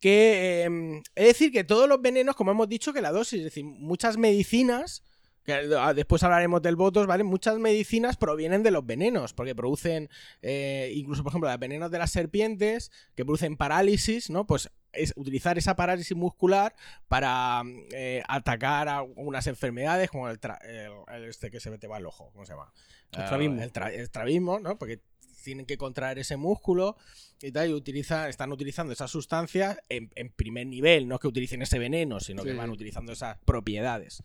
Que 0.00 0.64
eh, 0.66 1.02
es 1.14 1.26
decir, 1.26 1.52
que 1.52 1.64
todos 1.64 1.88
los 1.88 2.02
venenos, 2.02 2.34
como 2.34 2.50
hemos 2.50 2.68
dicho, 2.68 2.92
que 2.92 3.00
la 3.00 3.12
dosis, 3.12 3.38
es 3.38 3.44
decir, 3.44 3.64
muchas 3.64 4.16
medicinas. 4.16 5.04
Ah, 5.78 5.94
después 5.94 6.22
hablaremos 6.22 6.60
del 6.62 6.76
votos, 6.76 7.06
¿vale? 7.06 7.22
Muchas 7.24 7.58
medicinas 7.58 8.16
provienen 8.16 8.62
de 8.62 8.70
los 8.70 8.84
venenos, 8.84 9.32
porque 9.32 9.54
producen, 9.54 10.08
eh, 10.42 10.92
incluso 10.94 11.22
por 11.22 11.30
ejemplo, 11.30 11.48
los 11.50 11.58
venenos 11.58 11.90
de 11.90 11.98
las 11.98 12.10
serpientes, 12.10 12.90
que 13.14 13.24
producen 13.24 13.56
parálisis, 13.56 14.28
¿no? 14.30 14.46
Pues 14.46 14.70
es 14.92 15.12
utilizar 15.16 15.58
esa 15.58 15.76
parálisis 15.76 16.16
muscular 16.16 16.74
para 17.08 17.62
eh, 17.92 18.22
atacar 18.28 18.88
a 18.88 19.02
unas 19.02 19.46
enfermedades 19.46 20.10
como 20.10 20.28
el, 20.28 20.40
tra- 20.40 20.58
el- 20.64 21.14
el 21.14 21.24
este 21.28 21.50
que 21.50 21.60
se 21.60 21.76
te 21.78 21.86
va 21.86 21.96
al 21.98 22.06
ojo, 22.06 22.30
¿cómo 22.32 22.44
se 22.46 22.52
llama? 22.52 22.72
El 23.12 23.20
estrabismo. 23.22 23.60
Ah, 23.60 23.64
el, 23.64 23.72
tra- 23.72 23.92
el 23.92 24.00
estrabismo, 24.00 24.58
¿no? 24.58 24.78
Porque 24.78 25.00
tienen 25.44 25.64
que 25.66 25.76
contraer 25.78 26.18
ese 26.18 26.36
músculo 26.36 26.96
y 27.40 27.52
tal, 27.52 27.70
y 27.70 27.72
utiliza, 27.72 28.28
están 28.28 28.50
utilizando 28.50 28.92
esas 28.92 29.10
sustancias 29.12 29.78
en, 29.88 30.10
en 30.16 30.30
primer 30.30 30.66
nivel, 30.66 31.06
no 31.06 31.14
es 31.16 31.20
que 31.20 31.28
utilicen 31.28 31.62
ese 31.62 31.78
veneno, 31.78 32.18
sino 32.18 32.42
que 32.42 32.50
van 32.58 32.70
utilizando 32.70 33.12
esas 33.12 33.38
propiedades. 33.44 34.22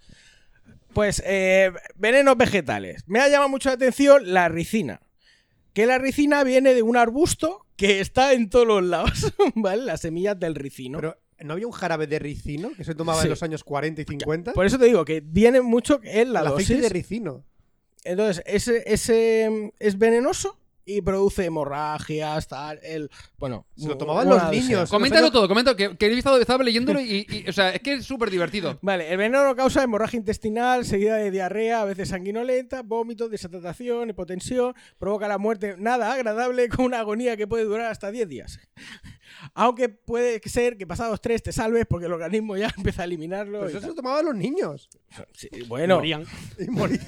Pues, 0.93 1.21
eh, 1.25 1.71
venenos 1.95 2.35
vegetales. 2.37 3.03
Me 3.07 3.19
ha 3.19 3.29
llamado 3.29 3.49
mucho 3.49 3.69
la 3.69 3.75
atención 3.75 4.33
la 4.33 4.49
ricina. 4.49 5.01
Que 5.73 5.85
la 5.85 5.97
ricina 5.97 6.43
viene 6.43 6.73
de 6.73 6.81
un 6.83 6.97
arbusto 6.97 7.65
que 7.77 8.01
está 8.01 8.33
en 8.33 8.49
todos 8.49 8.67
los 8.67 8.83
lados, 8.83 9.33
¿vale? 9.55 9.83
Las 9.83 10.01
semillas 10.01 10.37
del 10.39 10.53
ricino. 10.55 10.99
Pero 10.99 11.17
¿no 11.39 11.53
había 11.53 11.65
un 11.65 11.71
jarabe 11.71 12.07
de 12.07 12.19
ricino 12.19 12.71
que 12.75 12.83
se 12.83 12.93
tomaba 12.93 13.19
Sí. 13.21 13.27
en 13.27 13.29
los 13.31 13.41
años 13.43 13.63
40 13.63 14.01
y 14.01 14.05
50? 14.05 14.51
Por 14.53 14.65
eso 14.65 14.77
te 14.77 14.85
digo 14.85 15.05
que 15.05 15.21
viene 15.21 15.61
mucho 15.61 16.01
en 16.03 16.33
la 16.33 16.41
el 16.41 16.47
aceite 16.47 16.73
dosis. 16.73 16.81
de 16.81 16.89
ricino. 16.89 17.45
Entonces, 18.03 18.43
ese, 18.45 18.83
ese 18.85 19.49
mm, 19.49 19.69
es 19.79 19.97
venenoso 19.97 20.59
y 20.85 21.01
produce 21.01 21.45
hemorragias, 21.45 22.47
tal, 22.47 22.79
el... 22.83 23.09
Bueno... 23.37 23.65
Se 23.75 23.87
lo 23.87 23.97
tomaban 23.97 24.27
los 24.29 24.49
niños. 24.51 24.89
Coméntalo 24.89 25.31
todo, 25.31 25.47
coméntalo, 25.47 25.75
que, 25.77 25.95
que 25.97 26.07
he 26.07 26.17
estado, 26.17 26.37
estaba 26.39 26.63
leyéndolo 26.63 26.99
y, 26.99 27.25
y- 27.29 27.49
o 27.49 27.53
sea, 27.53 27.69
es 27.71 27.81
que 27.81 27.93
es 27.93 28.05
súper 28.05 28.29
divertido. 28.29 28.79
Vale, 28.81 29.09
el 29.11 29.17
veneno 29.17 29.55
causa 29.55 29.83
hemorragia 29.83 30.17
intestinal, 30.17 30.85
seguida 30.85 31.15
de 31.17 31.31
diarrea, 31.31 31.81
a 31.81 31.85
veces 31.85 32.09
sanguinolenta, 32.09 32.81
vómitos, 32.83 33.29
deshidratación, 33.31 34.09
hipotensión, 34.09 34.73
provoca 34.99 35.27
la 35.27 35.37
muerte 35.37 35.75
nada 35.77 36.13
agradable 36.13 36.69
con 36.69 36.85
una 36.85 36.99
agonía 36.99 37.37
que 37.37 37.47
puede 37.47 37.63
durar 37.65 37.91
hasta 37.91 38.11
10 38.11 38.27
días. 38.29 38.59
Aunque 39.53 39.89
puede 39.89 40.39
ser 40.47 40.77
que 40.77 40.85
pasados 40.85 41.19
3 41.21 41.41
te 41.43 41.51
salves 41.51 41.85
porque 41.89 42.05
el 42.05 42.13
organismo 42.13 42.57
ya 42.57 42.71
empieza 42.77 43.01
a 43.03 43.05
eliminarlo. 43.05 43.59
Pero 43.59 43.69
y 43.69 43.73
eso 43.73 43.81
se 43.81 43.87
lo 43.87 43.95
tomaban 43.95 44.25
los 44.25 44.35
niños. 44.35 44.89
Sí, 45.33 45.49
bueno, 45.67 45.95
Morían. 45.97 46.25
Y 46.59 46.65
morían. 46.69 47.01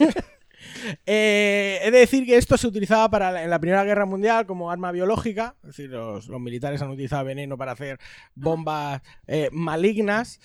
Eh, 1.06 1.80
he 1.84 1.92
de 1.92 2.00
decir 2.00 2.26
que 2.26 2.38
esto 2.38 2.58
se 2.58 2.68
utilizaba 2.68 3.10
para 3.10 3.32
la- 3.32 3.44
en 3.44 3.50
la 3.50 3.60
Primera 3.60 3.84
Guerra 3.84 4.06
Mundial 4.06 4.46
como 4.46 4.72
arma 4.72 4.92
biológica, 4.92 5.56
es 5.64 5.68
decir, 5.68 5.90
los, 5.90 6.28
los 6.28 6.40
militares 6.42 6.82
han 6.82 6.90
utilizado 6.90 7.26
veneno 7.26 7.58
para 7.58 7.72
hacer 7.74 8.00
bombas 8.36 9.02
eh, 9.28 9.50
malignas. 9.52 10.40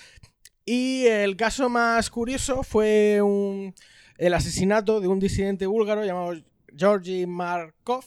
Y 0.64 1.07
el 1.07 1.37
caso 1.37 1.69
más 1.69 2.11
curioso 2.11 2.62
fue 2.62 3.21
un- 3.23 3.75
el 4.19 4.35
asesinato 4.35 5.01
de 5.01 5.09
un 5.09 5.19
disidente 5.21 5.66
búlgaro 5.66 6.05
llamado 6.05 6.35
Georgi 6.77 7.27
Markov. 7.27 8.05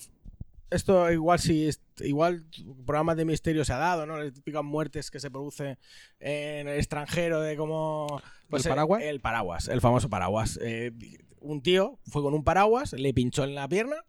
Esto 0.70 1.12
igual 1.12 1.40
si 1.40 1.70
igual 2.00 2.46
programas 2.86 3.18
de 3.18 3.26
misterio 3.26 3.66
se 3.66 3.74
ha 3.74 3.78
dado, 3.78 4.06
¿no? 4.06 4.18
Las 4.18 4.32
típicas 4.34 4.64
muertes 4.64 5.12
que 5.12 5.20
se 5.20 5.30
producen 5.30 5.78
en 6.20 6.68
el 6.68 6.78
extranjero 6.78 7.42
de 7.42 7.58
como 7.58 8.22
pues, 8.50 8.66
¿El 8.66 8.70
paraguas? 8.70 9.04
El 9.04 9.20
paraguas, 9.20 9.68
el 9.68 9.82
famoso 9.82 10.10
paraguas. 10.10 10.58
Eh, 10.62 10.92
un 11.42 11.62
tío 11.62 12.00
fue 12.06 12.22
con 12.22 12.34
un 12.34 12.44
paraguas, 12.44 12.94
le 12.94 13.14
pinchó 13.14 13.44
en 13.44 13.56
la 13.56 13.68
pierna 13.68 14.06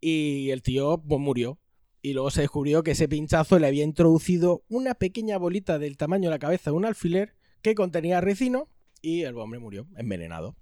y 0.00 0.50
el 0.50 0.62
tío 0.62 1.02
pues, 1.06 1.20
murió. 1.20 1.58
Y 2.02 2.12
luego 2.12 2.30
se 2.30 2.42
descubrió 2.42 2.82
que 2.82 2.90
ese 2.90 3.08
pinchazo 3.08 3.58
le 3.58 3.66
había 3.66 3.82
introducido 3.82 4.62
una 4.68 4.94
pequeña 4.94 5.38
bolita 5.38 5.78
del 5.78 5.96
tamaño 5.96 6.28
de 6.28 6.34
la 6.34 6.38
cabeza 6.38 6.70
de 6.70 6.76
un 6.76 6.84
alfiler 6.84 7.34
que 7.62 7.74
contenía 7.74 8.20
ricino 8.20 8.68
y 9.00 9.22
el 9.22 9.38
hombre 9.38 9.58
murió 9.58 9.86
envenenado. 9.96 10.54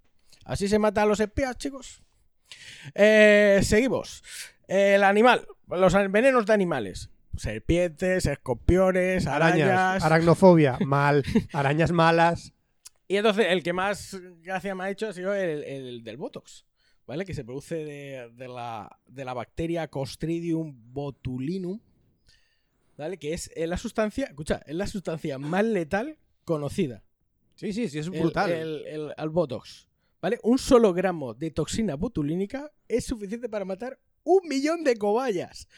Así 0.45 0.69
se 0.69 0.79
matan 0.79 1.05
a 1.05 1.07
los 1.07 1.21
espías, 1.21 1.57
chicos. 1.57 2.03
Eh, 2.95 3.61
seguimos. 3.63 4.23
El 4.69 5.03
animal, 5.03 5.47
los 5.69 5.95
venenos 6.11 6.47
de 6.47 6.53
animales. 6.53 7.11
Serpientes, 7.37 8.27
escorpiones, 8.27 9.27
arañas. 9.27 9.69
Arañas, 9.69 10.05
aracnofobia, 10.05 10.79
mal. 10.85 11.25
Arañas 11.53 11.91
malas. 11.91 12.53
Y 13.13 13.17
entonces 13.19 13.47
el 13.51 13.63
que 13.63 13.75
más 13.75 14.17
gracia 14.41 14.75
me 14.75 14.85
ha 14.85 14.91
hecho 14.91 15.09
ha 15.09 15.13
sido 15.13 15.35
el, 15.35 15.63
el 15.65 16.03
del 16.03 16.17
Botox, 16.17 16.65
¿vale? 17.07 17.27
Que 17.27 17.35
se 17.35 17.45
produce 17.45 17.75
de, 17.75 18.31
de 18.35 18.49
la, 18.49 18.99
de 19.07 19.25
la 19.27 19.35
bacteria 19.35 19.87
Clostridium 19.89 20.75
botulinum, 20.95 21.79
¿vale? 22.97 23.19
Que 23.19 23.35
es 23.35 23.51
la 23.55 23.77
sustancia, 23.77 24.25
escucha, 24.27 24.63
es 24.67 24.75
la 24.75 24.87
sustancia 24.87 25.39
más 25.39 25.63
letal 25.65 26.17
conocida. 26.45 27.03
Sí, 27.55 27.75
sí, 27.75 27.89
sí, 27.91 27.99
es 27.99 28.07
El- 28.07 28.19
brutal. 28.21 28.51
El, 28.51 28.87
el- 28.87 29.13
al 29.17 29.29
Botox, 29.29 29.89
¿vale? 30.23 30.39
Un 30.43 30.59
solo 30.59 30.95
gramo 30.95 31.35
de 31.35 31.51
toxina 31.51 31.97
botulínica 31.97 32.73
es 32.89 33.05
suficiente 33.05 33.49
para 33.49 33.65
matar 33.67 33.99
un 34.25 34.49
millón 34.49 34.85
de 34.85 34.97
cobayas. 34.97 35.69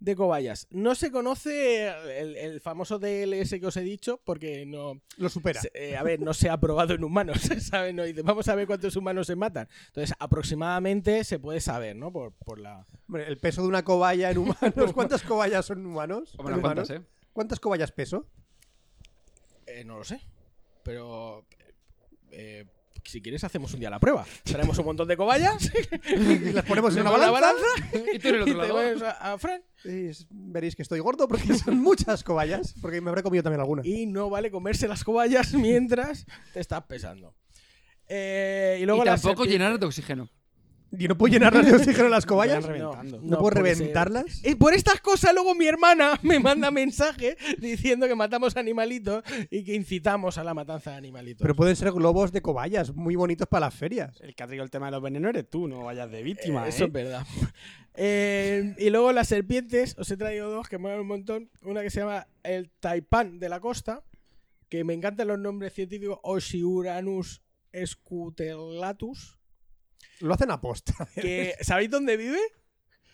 De 0.00 0.16
cobayas. 0.16 0.66
No 0.70 0.94
se 0.94 1.10
conoce 1.10 1.86
el, 2.18 2.34
el 2.36 2.60
famoso 2.62 2.98
DLS 2.98 3.50
que 3.60 3.66
os 3.66 3.76
he 3.76 3.82
dicho 3.82 4.18
porque 4.24 4.64
no, 4.64 5.02
Lo 5.18 5.28
supera. 5.28 5.60
se- 5.60 5.70
eh, 5.74 5.94
a 5.96 6.02
ver, 6.02 6.20
no 6.20 6.32
se 6.32 6.48
ha 6.48 6.58
probado 6.58 6.94
en 6.94 7.04
humanos, 7.04 7.38
¿sabes? 7.60 7.94
No 7.94 8.02
vamos 8.24 8.48
a 8.48 8.54
ver 8.54 8.66
cuántos 8.66 8.96
humanos 8.96 9.26
se 9.26 9.36
matan. 9.36 9.68
Entonces, 9.88 10.14
aproximadamente 10.18 11.22
se 11.24 11.38
puede 11.38 11.60
saber, 11.60 11.96
¿no? 11.96 12.10
Por, 12.12 12.32
por 12.32 12.58
la... 12.58 12.86
Hombre, 13.08 13.28
el 13.28 13.36
peso 13.38 13.60
de 13.60 13.68
una 13.68 13.84
cobaya 13.84 14.30
en 14.30 14.38
humanos. 14.38 14.92
¿Cuántas 14.94 15.22
cobayas 15.22 15.66
son 15.66 15.84
humanos? 15.84 16.34
Hombre, 16.38 16.54
¿En 16.54 16.60
unas 16.60 16.62
cuantas, 16.74 16.90
humanos? 16.90 17.06
¿eh? 17.06 17.26
¿Cuántas 17.34 17.60
cobayas 17.60 17.92
peso? 17.92 18.26
eh, 19.66 19.84
no 19.84 19.98
lo 19.98 20.04
sé. 20.04 20.20
Pero... 20.82 21.44
eh, 22.30 22.64
si 23.04 23.20
quieres 23.22 23.44
hacemos 23.44 23.72
un 23.74 23.80
día 23.80 23.90
la 23.90 23.98
prueba. 24.00 24.26
Traemos 24.44 24.78
un 24.78 24.84
montón 24.86 25.08
de 25.08 25.16
cobayas. 25.16 25.70
Y 26.10 26.52
las 26.52 26.64
ponemos 26.64 26.94
en 26.94 27.02
una 27.02 27.10
ponemos 27.10 27.32
balanza. 27.32 27.66
Y 28.12 28.18
tú 28.18 28.28
en 28.28 28.34
el 28.34 28.40
y 28.40 28.42
otro 28.50 28.62
te 28.62 28.68
lado. 28.68 28.74
pones 28.74 29.02
a, 29.02 29.32
a 29.32 29.38
Fran. 29.38 29.62
Y 29.84 30.10
veréis 30.30 30.76
que 30.76 30.82
estoy 30.82 31.00
gordo 31.00 31.26
porque 31.28 31.54
son 31.54 31.78
muchas 31.82 32.22
cobayas. 32.24 32.74
Porque 32.80 33.00
me 33.00 33.10
habré 33.10 33.22
comido 33.22 33.42
también 33.42 33.60
alguna. 33.60 33.82
Y 33.84 34.06
no 34.06 34.28
vale 34.30 34.50
comerse 34.50 34.88
las 34.88 35.04
cobayas 35.04 35.54
mientras 35.54 36.26
te 36.52 36.60
estás 36.60 36.82
pesando. 36.84 37.34
Eh, 38.08 38.78
y 38.82 38.84
luego 38.86 39.02
y 39.02 39.06
tampoco 39.06 39.44
llenarlas 39.44 39.78
de 39.80 39.86
oxígeno. 39.86 40.28
¿Y 40.92 41.06
no 41.06 41.16
puedo 41.16 41.32
llenarlas 41.32 41.66
de 41.66 41.72
oxígeno 41.72 42.08
las 42.08 42.26
cobayas? 42.26 42.68
¿No, 43.22 43.38
puedo 43.38 43.50
reventarlas? 43.50 44.44
Y 44.44 44.56
por 44.56 44.74
estas 44.74 45.00
cosas 45.00 45.32
luego 45.32 45.54
mi 45.54 45.66
hermana 45.66 46.18
me 46.22 46.40
manda 46.40 46.70
mensaje 46.70 47.36
diciendo 47.58 48.08
que 48.08 48.14
matamos 48.14 48.56
animalitos 48.56 49.22
y 49.50 49.62
que 49.62 49.74
incitamos 49.74 50.36
a 50.38 50.44
la 50.44 50.52
matanza 50.52 50.90
de 50.90 50.96
animalitos. 50.96 51.42
Pero 51.42 51.54
pueden 51.54 51.76
ser 51.76 51.92
globos 51.92 52.32
de 52.32 52.42
cobayas 52.42 52.94
muy 52.94 53.14
bonitos 53.14 53.46
para 53.46 53.66
las 53.66 53.74
ferias. 53.74 54.20
El 54.20 54.34
que 54.34 54.42
ha 54.42 54.46
traído 54.46 54.64
el 54.64 54.70
tema 54.70 54.86
de 54.86 54.92
los 54.92 55.02
venenos 55.02 55.30
eres 55.30 55.48
tú, 55.48 55.68
no 55.68 55.84
vayas 55.84 56.10
de 56.10 56.22
víctima, 56.22 56.66
Eh, 56.66 56.70
Eso 56.70 56.84
¿eh? 56.84 56.86
es 56.86 56.92
verdad. 56.92 57.26
Eh, 58.02 58.76
y 58.78 58.88
luego 58.88 59.12
las 59.12 59.26
serpientes, 59.28 59.96
os 59.98 60.08
he 60.10 60.16
traído 60.16 60.48
dos 60.48 60.68
que 60.68 60.78
me 60.78 60.82
molan 60.84 61.00
un 61.00 61.08
montón. 61.08 61.50
Una 61.62 61.82
que 61.82 61.90
se 61.90 62.00
llama 62.00 62.28
el 62.44 62.70
taipán 62.70 63.40
de 63.40 63.48
la 63.48 63.58
costa, 63.58 64.04
que 64.68 64.84
me 64.84 64.94
encantan 64.94 65.26
los 65.26 65.38
nombres 65.40 65.74
científicos, 65.74 66.18
Oxiuranus 66.22 67.42
scutellatus. 67.84 69.39
Lo 70.20 70.34
hacen 70.34 70.50
a 70.50 70.60
posta. 70.60 70.94
Que, 71.14 71.54
¿Sabéis 71.60 71.90
dónde 71.90 72.16
vive? 72.16 72.38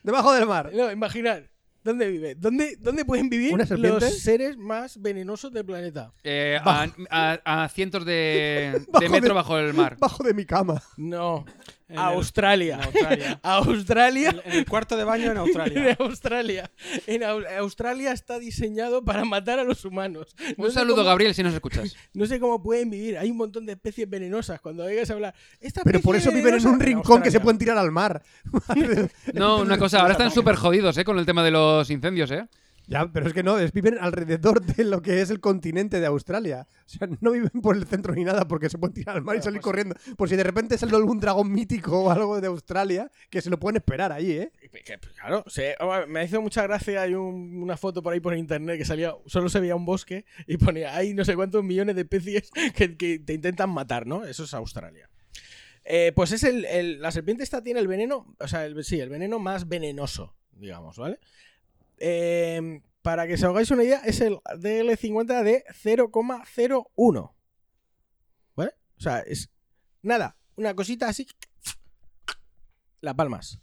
Debajo 0.02 0.32
del 0.32 0.46
mar. 0.46 0.70
No, 0.74 0.90
imaginad. 0.90 1.42
¿Dónde 1.82 2.08
vive? 2.08 2.34
¿Dónde, 2.34 2.76
dónde 2.80 3.04
pueden 3.04 3.28
vivir 3.28 3.54
¿Una 3.54 3.64
serpiente? 3.64 4.06
los 4.06 4.18
seres 4.18 4.56
más 4.56 5.00
venenosos 5.00 5.52
del 5.52 5.64
planeta? 5.64 6.12
Eh, 6.24 6.58
a, 6.64 6.88
a- 7.10 7.62
a 7.64 7.68
cientos 7.68 8.04
de, 8.04 8.84
Bajo 8.88 9.04
de 9.04 9.08
metro 9.08 9.28
de- 9.28 9.34
bajo 9.34 9.58
el 9.58 9.72
mar. 9.72 9.96
Bajo 10.00 10.24
de 10.24 10.34
mi 10.34 10.44
cama. 10.44 10.82
No, 10.96 11.44
En 11.88 11.94
el- 11.94 12.00
Australia. 12.00 12.74
en 12.76 12.82
Australia. 12.82 13.40
Australia. 13.44 14.30
En, 14.44 14.52
en 14.52 14.58
el 14.58 14.66
cuarto 14.66 14.96
de 14.96 15.04
baño 15.04 15.26
en 15.26 15.30
En 15.32 15.36
Australia. 15.38 15.96
Australia. 16.00 16.70
En 17.06 17.22
Au- 17.22 17.46
Australia 17.58 18.12
está 18.12 18.38
diseñado 18.40 19.04
para 19.04 19.24
matar 19.24 19.58
a 19.60 19.64
los 19.64 19.84
humanos. 19.84 20.34
No 20.56 20.64
Un 20.66 20.72
saludo, 20.72 20.96
cómo- 20.96 21.06
Gabriel, 21.08 21.34
si 21.34 21.42
nos 21.42 21.54
escuchas. 21.54 21.94
No 22.14 22.26
sé 22.26 22.40
cómo 22.40 22.62
pueden 22.62 22.90
vivir. 22.90 23.18
Hay 23.18 23.30
un 23.30 23.36
montón 23.36 23.66
de 23.66 23.72
especies 23.74 24.08
venenosas. 24.10 24.60
Cuando 24.60 24.84
oigas 24.84 25.08
hablar. 25.10 25.34
"Esta 25.60 25.82
Pero 25.84 26.00
por 26.00 26.16
eso 26.16 26.30
viven 26.30 26.40
en 26.40 26.44
venenosa", 26.56 26.70
un 26.70 26.80
rincón 26.80 27.22
que 27.22 27.30
se 27.30 27.38
pueden 27.40 27.58
tirar 27.58 27.78
al 27.78 27.92
mar. 27.92 28.22
No, 29.32 29.58
una 29.58 29.78
cosa, 29.78 30.00
ahora 30.00 30.12
están 30.12 30.30
súper 30.30 30.56
jodidos, 30.56 30.96
¿eh? 30.98 31.04
Con 31.04 31.18
el 31.18 31.26
tema 31.26 31.44
de 31.44 31.50
los 31.50 31.88
incendios, 31.90 32.30
¿eh? 32.30 32.46
Ya, 32.88 33.10
pero 33.12 33.26
es 33.26 33.32
que 33.32 33.42
no, 33.42 33.58
es, 33.58 33.72
viven 33.72 33.96
alrededor 34.00 34.60
de 34.64 34.84
lo 34.84 35.02
que 35.02 35.20
es 35.20 35.30
el 35.30 35.40
continente 35.40 35.98
de 35.98 36.06
Australia. 36.06 36.68
O 36.86 36.88
sea, 36.88 37.08
no 37.20 37.32
viven 37.32 37.60
por 37.60 37.76
el 37.76 37.84
centro 37.84 38.14
ni 38.14 38.22
nada 38.22 38.46
porque 38.46 38.68
se 38.70 38.78
pueden 38.78 38.94
tirar 38.94 39.16
al 39.16 39.22
mar 39.24 39.36
y 39.36 39.42
salir 39.42 39.60
corriendo. 39.60 39.96
Por 40.16 40.28
si 40.28 40.36
de 40.36 40.44
repente 40.44 40.78
sale 40.78 40.94
algún 40.94 41.18
dragón 41.18 41.52
mítico 41.52 42.04
o 42.04 42.10
algo 42.12 42.40
de 42.40 42.46
Australia, 42.46 43.10
que 43.28 43.40
se 43.42 43.50
lo 43.50 43.58
pueden 43.58 43.76
esperar 43.78 44.12
allí, 44.12 44.32
¿eh? 44.32 44.52
Que- 44.60 44.68
que, 44.84 44.98
Claro, 45.18 45.42
se- 45.48 45.74
oh, 45.80 46.06
me 46.06 46.24
hizo 46.24 46.40
mucha 46.40 46.62
gracia. 46.62 47.02
Hay 47.02 47.14
un- 47.14 47.60
una 47.60 47.76
foto 47.76 48.02
por 48.04 48.12
ahí 48.12 48.20
por 48.20 48.36
internet 48.36 48.78
que 48.78 48.84
salía, 48.84 49.14
solo 49.26 49.48
se 49.48 49.58
veía 49.58 49.74
un 49.74 49.84
bosque 49.84 50.24
y 50.46 50.56
ponía, 50.56 50.94
hay 50.94 51.12
no 51.12 51.24
sé 51.24 51.34
cuántos 51.34 51.64
millones 51.64 51.96
de 51.96 52.02
especies 52.02 52.50
que, 52.76 52.96
que 52.96 53.18
te 53.18 53.32
intentan 53.34 53.70
matar, 53.70 54.06
¿no? 54.06 54.24
Eso 54.24 54.44
es 54.44 54.54
Australia. 54.54 55.10
Eh, 55.84 56.12
pues 56.14 56.32
es 56.32 56.44
el, 56.44 56.64
el- 56.64 57.00
La 57.00 57.10
serpiente 57.10 57.42
esta 57.42 57.62
tiene 57.62 57.80
el 57.80 57.88
veneno, 57.88 58.34
o 58.38 58.46
sea, 58.48 58.64
el- 58.66 58.84
sí, 58.84 59.00
el 59.00 59.08
veneno 59.08 59.38
más 59.40 59.68
venenoso, 59.68 60.36
digamos, 60.52 60.98
¿vale? 60.98 61.18
Eh, 61.98 62.80
para 63.02 63.26
que 63.26 63.34
os 63.34 63.42
hagáis 63.44 63.70
una 63.70 63.84
idea, 63.84 64.00
es 64.04 64.20
el 64.20 64.36
DL50 64.38 65.42
de 65.42 65.64
0,01. 65.82 67.32
¿Vale? 68.56 68.70
O 68.98 69.00
sea, 69.00 69.20
es 69.20 69.50
nada, 70.02 70.36
una 70.56 70.74
cosita 70.74 71.08
así. 71.08 71.26
La 73.00 73.14
palmas. 73.14 73.60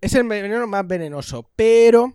Es 0.00 0.14
el 0.14 0.24
veneno 0.26 0.66
más 0.66 0.86
venenoso, 0.86 1.50
pero 1.56 2.14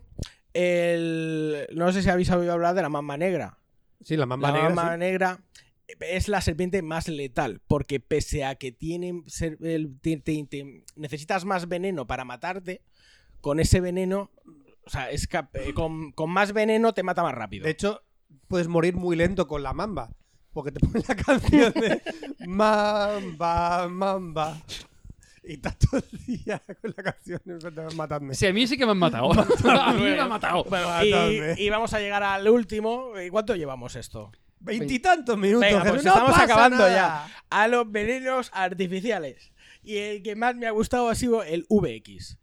el... 0.54 1.68
no 1.76 1.92
sé 1.92 2.02
si 2.04 2.10
habéis 2.10 2.30
oído 2.32 2.54
hablar 2.54 2.76
de 2.76 2.82
la 2.82 2.90
mamba 2.90 3.18
negra. 3.18 3.58
Sí, 4.02 4.16
la 4.18 4.26
mamba 4.26 4.52
la 4.52 4.54
negra. 4.58 4.70
mamba 4.76 4.94
sí. 4.94 5.00
negra 5.00 5.44
es 6.00 6.28
la 6.28 6.40
serpiente 6.42 6.82
más 6.84 7.08
letal, 7.08 7.62
porque 7.68 8.00
pese 8.00 8.46
a 8.46 8.56
que 8.56 8.72
tiene, 8.72 9.24
ser- 9.28 9.58
el- 9.62 10.00
te- 10.00 10.18
te- 10.18 10.46
te- 10.46 10.84
necesitas 10.96 11.46
más 11.46 11.68
veneno 11.68 12.06
para 12.08 12.26
matarte, 12.26 12.82
con 13.42 13.60
ese 13.60 13.82
veneno, 13.82 14.32
o 14.90 14.92
sea, 14.92 15.12
es 15.12 15.28
cap- 15.28 15.56
eh, 15.56 15.72
con, 15.76 16.12
con 16.14 16.32
más 16.32 16.52
veneno 16.52 16.94
te 16.94 17.04
mata 17.04 17.22
más 17.22 17.36
rápido. 17.36 17.66
De 17.66 17.70
hecho, 17.70 18.02
puedes 18.48 18.68
morir 18.68 18.96
muy 18.96 19.16
lento 19.16 19.48
con 19.48 19.62
la 19.62 19.72
mamba. 19.74 20.10
Porque 20.52 20.72
te 20.72 20.80
ponen 20.80 21.04
la 21.08 21.16
canción 21.16 21.72
de 21.74 22.02
Mamba, 22.48 23.88
Mamba. 23.88 24.58
Y 25.44 25.54
estás 25.54 25.78
todo 25.78 26.02
el 26.12 26.26
día 26.26 26.60
con 26.82 26.94
la 26.98 27.04
canción 27.04 27.40
matadme. 27.96 28.34
Sí, 28.34 28.48
a 28.48 28.52
mí 28.54 28.66
sí 28.66 28.76
que 28.76 28.84
me 28.86 28.94
han 28.94 28.98
matado. 28.98 29.32
a 29.70 29.94
mí 29.94 30.02
me 30.02 30.20
han 30.20 30.28
matado. 30.28 30.64
Bueno, 30.64 30.88
y, 31.06 31.54
y 31.64 31.70
vamos 31.70 31.94
a 31.94 32.00
llegar 32.00 32.24
al 32.24 32.50
último. 32.50 33.14
¿Y 33.24 33.30
¿Cuánto 33.30 33.56
llevamos 33.56 33.96
esto? 33.96 34.32
Veintitantos 34.60 35.38
minutos. 35.38 35.70
Venga, 35.70 35.84
pues 35.84 36.04
no 36.04 36.10
estamos 36.10 36.32
pasa 36.32 36.44
acabando 36.46 36.78
nada. 36.80 36.92
ya. 37.28 37.28
A 37.52 37.68
los 37.68 37.90
venenos 37.92 38.50
artificiales. 38.52 39.52
Y 39.84 39.98
el 39.98 40.24
que 40.24 40.36
más 40.36 40.56
me 40.56 40.66
ha 40.66 40.72
gustado 40.72 41.10
ha 41.10 41.16
sido 41.16 41.44
el 41.44 41.68
VX. 41.70 42.39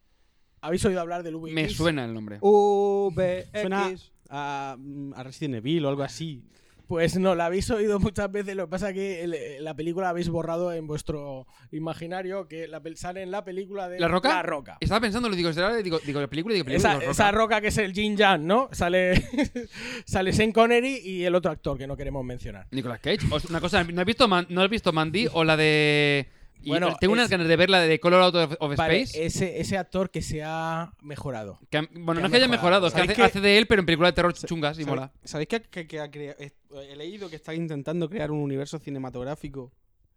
¿Habéis 0.66 0.84
oído 0.84 1.00
hablar 1.00 1.22
del 1.22 1.36
VX? 1.36 1.52
Me 1.52 1.68
suena 1.68 2.04
el 2.04 2.12
nombre. 2.14 2.38
VX. 2.40 3.60
Suena 3.60 3.92
a, 4.28 4.76
mm, 4.78 5.12
a 5.14 5.22
Resident 5.22 5.54
Evil 5.56 5.84
o 5.84 5.88
algo 5.88 6.02
así. 6.02 6.42
Pues 6.88 7.18
no, 7.18 7.34
la 7.34 7.46
habéis 7.46 7.68
oído 7.70 7.98
muchas 7.98 8.30
veces. 8.30 8.54
Lo 8.54 8.66
que 8.66 8.70
pasa 8.70 8.90
es 8.90 8.94
que 8.94 9.24
el- 9.24 9.64
la 9.64 9.74
película 9.74 10.04
la 10.06 10.10
habéis 10.10 10.28
borrado 10.28 10.72
en 10.72 10.86
vuestro 10.86 11.44
imaginario. 11.72 12.46
Que 12.46 12.68
la, 12.68 12.80
sale 12.94 13.22
en 13.22 13.32
la 13.32 13.44
película 13.44 13.88
de 13.88 13.98
¿La 13.98 14.06
Roca? 14.06 14.28
La 14.28 14.42
Roca. 14.44 14.76
Estaba 14.80 15.00
pensando, 15.00 15.28
lo 15.28 15.34
digo, 15.34 15.52
será, 15.52 15.74
digo, 15.78 15.98
digo, 16.06 16.20
la 16.20 16.28
película, 16.28 16.52
digo, 16.54 16.64
película. 16.64 16.90
Esa, 16.92 17.00
digo, 17.00 17.10
esa 17.10 17.30
Roca. 17.32 17.38
roca 17.56 17.60
que 17.60 17.68
es 17.68 17.78
el 17.78 17.92
Jin 17.92 18.16
Yang, 18.16 18.46
¿no? 18.46 18.68
Sale, 18.70 19.14
sale 20.04 20.32
Sean 20.32 20.52
Connery 20.52 20.98
y 21.04 21.24
el 21.24 21.34
otro 21.34 21.50
actor 21.50 21.76
que 21.76 21.88
no 21.88 21.96
queremos 21.96 22.24
mencionar. 22.24 22.68
Nicolas 22.70 23.00
Cage. 23.00 23.26
Una 23.50 23.60
cosa, 23.60 23.82
¿no 23.82 24.00
has 24.00 24.06
visto, 24.06 24.28
Man- 24.28 24.46
¿no 24.48 24.62
has 24.62 24.70
visto 24.70 24.92
Mandy 24.92 25.26
o 25.32 25.42
la 25.42 25.56
de. 25.56 26.28
Y 26.66 26.70
Bueno, 26.70 26.96
tengo 26.98 27.12
unas 27.12 27.30
ganas 27.30 27.46
de 27.46 27.56
ver 27.56 27.70
la 27.70 27.80
de 27.80 28.00
Color 28.00 28.22
Out 28.22 28.34
of, 28.34 28.56
of 28.58 28.76
Vale, 28.76 29.02
Space. 29.02 29.24
ese, 29.24 29.60
ese 29.60 29.78
actor 29.78 30.10
que 30.10 30.20
se 30.20 30.42
ha 30.44 30.92
mejorado. 31.00 31.60
que 31.70 31.78
bueno, 31.92 32.14
que 32.14 32.20
no 32.20 32.26
es 32.26 32.30
que 32.32 32.36
haya 32.38 32.48
mejorado. 32.48 32.88
es 32.88 32.92
que 32.92 32.98
¿Sabéis 32.98 33.10
hace, 33.12 33.16
que- 33.22 33.26
hace 33.26 33.40
de 33.40 33.58
él, 33.58 33.66
pero 33.68 33.80
en 33.80 33.86
películas 33.86 34.10
de 34.10 34.14
terror 34.16 34.32
chungas 34.34 34.76
y 34.78 34.82
¿Sabéis- 34.82 34.86
mola. 34.88 35.12
¿Sabéis 35.22 35.48
que, 35.48 36.00
ha 36.00 36.10
crea- 36.10 36.36
he 36.38 36.96
leído 36.96 37.30
que 37.30 37.36
está 37.36 37.54
intentando 37.54 38.08
crear 38.10 38.30
un 38.32 38.38
universo 38.40 38.78
cinematográfico, 38.80 39.72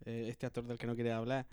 eh, 0.05 0.25
este 0.29 0.47
actor 0.47 0.65
del 0.65 0.77
que 0.79 0.87
no 0.87 0.95
quería 0.95 1.17
hablar, 1.17 1.45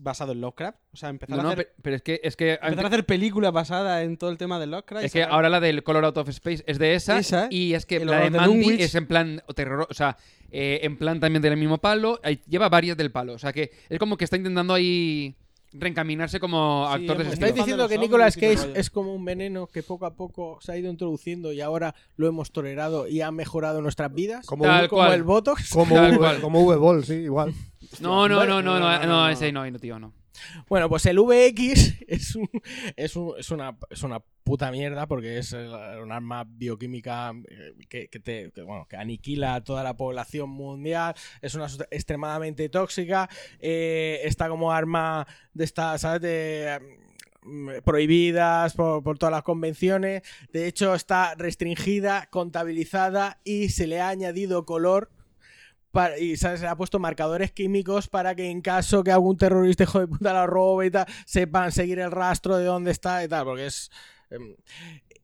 basado 0.00 0.32
en 0.32 0.40
Lovecraft? 0.40 0.78
O 0.92 0.96
sea, 0.96 1.08
empezar, 1.10 1.36
No, 1.36 1.40
a, 1.40 1.44
no, 1.44 1.50
hacer, 1.50 1.66
pe- 1.68 1.72
pero 1.82 1.96
es 1.96 2.02
que, 2.02 2.20
es 2.22 2.36
que, 2.36 2.52
empezar 2.62 2.84
a 2.84 2.88
hacer 2.88 3.04
películas 3.06 3.52
basadas 3.52 4.02
en 4.04 4.16
todo 4.16 4.30
el 4.30 4.38
tema 4.38 4.58
de 4.58 4.66
Lovecraft. 4.66 5.04
es 5.04 5.12
que 5.12 5.22
ahora 5.22 5.48
la 5.48 5.60
del 5.60 5.82
Color 5.82 6.04
Out 6.06 6.16
of 6.18 6.28
Space 6.30 6.62
es 6.66 6.78
de 6.78 6.94
esa, 6.94 7.18
Esa, 7.18 7.48
y 7.50 7.74
es 7.74 7.86
que 7.86 8.04
la 8.04 8.18
de 8.20 8.30
de 8.30 8.38
Mandy 8.38 8.82
es 8.82 8.94
en 8.94 9.06
plan 9.06 9.42
terror, 9.54 9.86
o 9.90 9.94
sea, 9.94 10.16
eh, 10.50 10.80
en 10.82 10.96
plan 10.96 11.20
también 11.20 11.42
del 11.42 11.56
mismo 11.56 11.78
palo, 11.78 12.20
lleva 12.48 12.68
varias 12.68 12.96
del 12.96 13.10
palo, 13.10 13.32
o 13.34 13.38
sea 13.38 13.52
que 13.52 13.70
es 13.88 13.98
como 13.98 14.16
que 14.16 14.24
está 14.24 14.36
intentando 14.36 14.72
ahí 14.74 15.34
reencaminarse 15.76 16.38
como 16.40 16.86
Sí, 16.88 16.94
actor 17.02 17.18
de 17.24 17.32
¿Estáis 17.32 17.54
diciendo 17.54 17.88
que 17.88 17.98
Nicolas 17.98 18.36
Cage 18.36 18.72
es 18.74 18.90
como 18.90 19.12
un 19.14 19.24
veneno 19.24 19.66
que 19.66 19.82
poco 19.82 20.06
a 20.06 20.14
poco 20.14 20.58
se 20.60 20.72
ha 20.72 20.76
ido 20.78 20.88
introduciendo 20.90 21.52
y 21.52 21.60
ahora 21.60 21.94
lo 22.16 22.26
hemos 22.28 22.52
tolerado 22.52 23.08
y 23.08 23.20
ha 23.20 23.30
mejorado 23.30 23.80
nuestras 23.82 24.14
vidas? 24.14 24.46
Como, 24.46 24.64
Tal 24.64 24.82
V- 24.82 24.88
como 24.88 25.02
cual. 25.02 25.12
el 25.14 25.22
Botox. 25.24 25.70
como, 25.70 25.94
Tal 25.94 26.10
V- 26.12 26.18
cual. 26.18 26.40
como 26.40 26.60
V-Ball, 26.64 27.04
sí, 27.04 27.14
igual. 27.14 27.52
No, 28.00 28.28
no, 28.28 28.44
no, 28.46 28.62
no, 28.62 28.62
no, 28.62 28.78
no, 28.80 28.98
no, 29.00 29.06
no. 29.06 29.28
ese 29.28 29.52
no, 29.52 29.68
no, 29.70 29.78
tío, 29.78 29.98
no. 29.98 30.12
Bueno, 30.68 30.88
pues 30.88 31.06
el 31.06 31.18
VX 31.18 31.94
es, 32.08 32.36
un- 32.36 32.50
una, 33.50 34.20
puta 34.42 34.70
mierda 34.70 35.06
porque 35.06 35.38
es 35.38 35.52
un 35.52 36.12
arma 36.12 36.44
bioquímica 36.46 37.32
eh, 37.48 37.74
que, 37.88 38.96
aniquila 38.96 39.54
a 39.54 39.64
toda 39.64 39.82
la 39.82 39.96
población 39.96 40.50
mundial. 40.50 41.14
Es 41.40 41.54
una 41.54 41.66
extremadamente 41.90 42.68
tóxica. 42.68 43.28
eh, 43.60 44.20
está 44.24 44.48
como 44.48 44.72
arma 44.72 45.26
de 45.54 45.64
esta, 45.64 45.96
¿sabes? 45.98 46.20
De, 46.22 46.78
mm, 47.42 47.68
prohibidas 47.84 48.74
por 48.74 49.16
todas 49.18 49.32
las 49.32 49.42
convenciones. 49.42 50.22
De 50.52 50.66
hecho, 50.66 50.94
está 50.94 51.34
restringida, 51.36 52.26
contabilizada 52.30 53.40
y 53.44 53.70
se 53.70 53.86
le 53.86 54.00
ha 54.00 54.08
añadido 54.08 54.66
color 54.66 55.10
para- 55.94 56.18
y 56.18 56.36
¿sabes? 56.36 56.60
se 56.60 56.66
le 56.66 56.70
ha 56.70 56.76
puesto 56.76 56.98
marcadores 56.98 57.50
químicos 57.52 58.08
para 58.08 58.34
que 58.34 58.50
en 58.50 58.60
caso 58.60 59.02
que 59.02 59.10
algún 59.12 59.38
terrorista 59.38 59.84
hijo 59.84 60.00
de 60.00 60.08
puta 60.08 60.34
la 60.34 60.46
robe 60.46 60.86
y 60.86 60.90
tal, 60.90 61.06
sepan 61.24 61.72
seguir 61.72 61.98
el 62.00 62.10
rastro 62.10 62.58
de 62.58 62.66
dónde 62.66 62.90
está 62.90 63.24
y 63.24 63.28
tal, 63.28 63.46
porque 63.46 63.66
es... 63.66 63.90
em, 64.30 64.54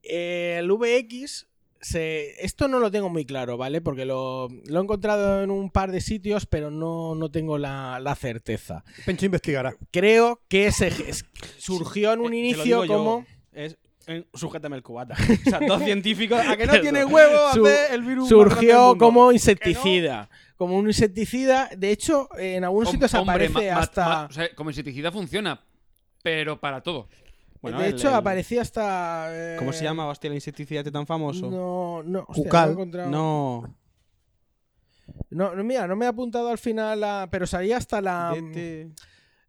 eh, 0.03 0.57
el 0.61 0.71
VX, 0.73 1.47
se, 1.83 2.45
esto 2.45 2.69
no 2.69 2.79
lo 2.79 2.91
tengo 2.91 3.09
muy 3.09 3.25
claro, 3.25 3.57
¿vale? 3.57 3.81
Porque 3.81 4.05
lo, 4.05 4.49
lo 4.67 4.81
he 4.81 4.83
encontrado 4.83 5.43
en 5.43 5.51
un 5.51 5.71
par 5.71 5.93
de 5.93 6.01
sitios, 6.01 6.47
pero 6.47 6.71
no, 6.71 7.15
no 7.15 7.31
tengo 7.31 7.59
la, 7.59 7.99
la 8.01 8.15
certeza. 8.15 8.85
Pencho 9.07 9.27
investigará. 9.27 9.75
Creo 9.91 10.41
que 10.49 10.73
se, 10.73 10.89
es- 10.89 11.25
surgió 11.59 12.13
en 12.13 12.21
un 12.21 12.33
Eh, 12.33 12.39
inicio 12.39 12.87
como... 12.87 13.27
Es, 13.53 13.77
eh, 14.07 14.25
sujétame 14.35 14.77
el 14.77 14.83
cubata. 14.83 15.15
O 15.47 15.51
sea, 15.51 15.61
dos 15.67 15.83
científicos. 15.83 16.41
¿A 16.47 16.57
que 16.57 16.67
no 16.67 16.73
tiene 16.81 17.05
huevo 17.05 17.47
hacer 17.47 17.93
el 17.93 18.03
virus 18.03 18.29
surgió 18.29 18.97
como 18.99 19.31
insecticida. 19.33 20.29
Como 20.61 20.77
un 20.77 20.87
insecticida. 20.89 21.71
De 21.75 21.91
hecho, 21.91 22.29
en 22.37 22.65
algunos 22.65 22.91
Hom- 22.91 22.93
sitios 22.93 23.15
hombre, 23.15 23.47
aparece 23.47 23.69
ma- 23.71 23.75
ma- 23.77 23.81
hasta. 23.81 24.05
ma- 24.11 24.25
o 24.27 24.33
sea, 24.33 24.55
como 24.55 24.69
insecticida 24.69 25.11
funciona, 25.11 25.59
pero 26.23 26.61
para 26.61 26.83
todo. 26.83 27.09
Bueno, 27.63 27.79
de 27.81 27.89
el- 27.89 27.95
hecho, 27.95 28.09
el- 28.09 28.15
aparecía 28.15 28.61
hasta. 28.61 29.29
eh, 29.31 29.57
¿Cómo 29.59 29.73
se 29.73 29.85
llama, 29.85 30.07
hostia, 30.07 30.29
el 30.29 30.35
insecticida 30.35 30.81
este 30.81 30.93
tan 30.93 31.07
famoso? 31.07 31.51
No, 31.51 32.03
no. 32.05 32.27
hostia, 32.29 32.45
Cucal. 32.45 32.65
no 32.67 32.69
he 32.69 32.73
encontrado- 32.75 33.11
No. 33.11 33.75
No, 35.31 35.55
no, 35.55 35.65
mira, 35.65 35.87
no 35.87 35.97
me 35.97 36.05
he 36.05 36.09
apuntado 36.09 36.49
al 36.51 36.59
final, 36.59 37.01
la- 37.01 37.27
pero 37.31 37.47
salía 37.47 37.79
hasta 37.79 38.03
la. 38.03 38.35
DT. 38.35 38.91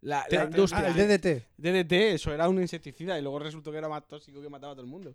La, 0.00 0.24
Te- 0.24 0.36
la 0.36 0.44
industria. 0.44 0.84
Ah, 0.86 0.88
el 0.88 0.94
DDT. 0.94 1.46
DDT, 1.58 2.14
eso 2.14 2.32
era 2.32 2.48
un 2.48 2.58
insecticida 2.60 3.18
y 3.18 3.22
luego 3.22 3.38
resultó 3.38 3.70
que 3.70 3.76
era 3.76 3.88
más 3.90 4.08
tóxico 4.08 4.40
que 4.40 4.48
mataba 4.48 4.72
a 4.72 4.76
todo 4.76 4.84
el 4.86 4.90
mundo. 4.90 5.14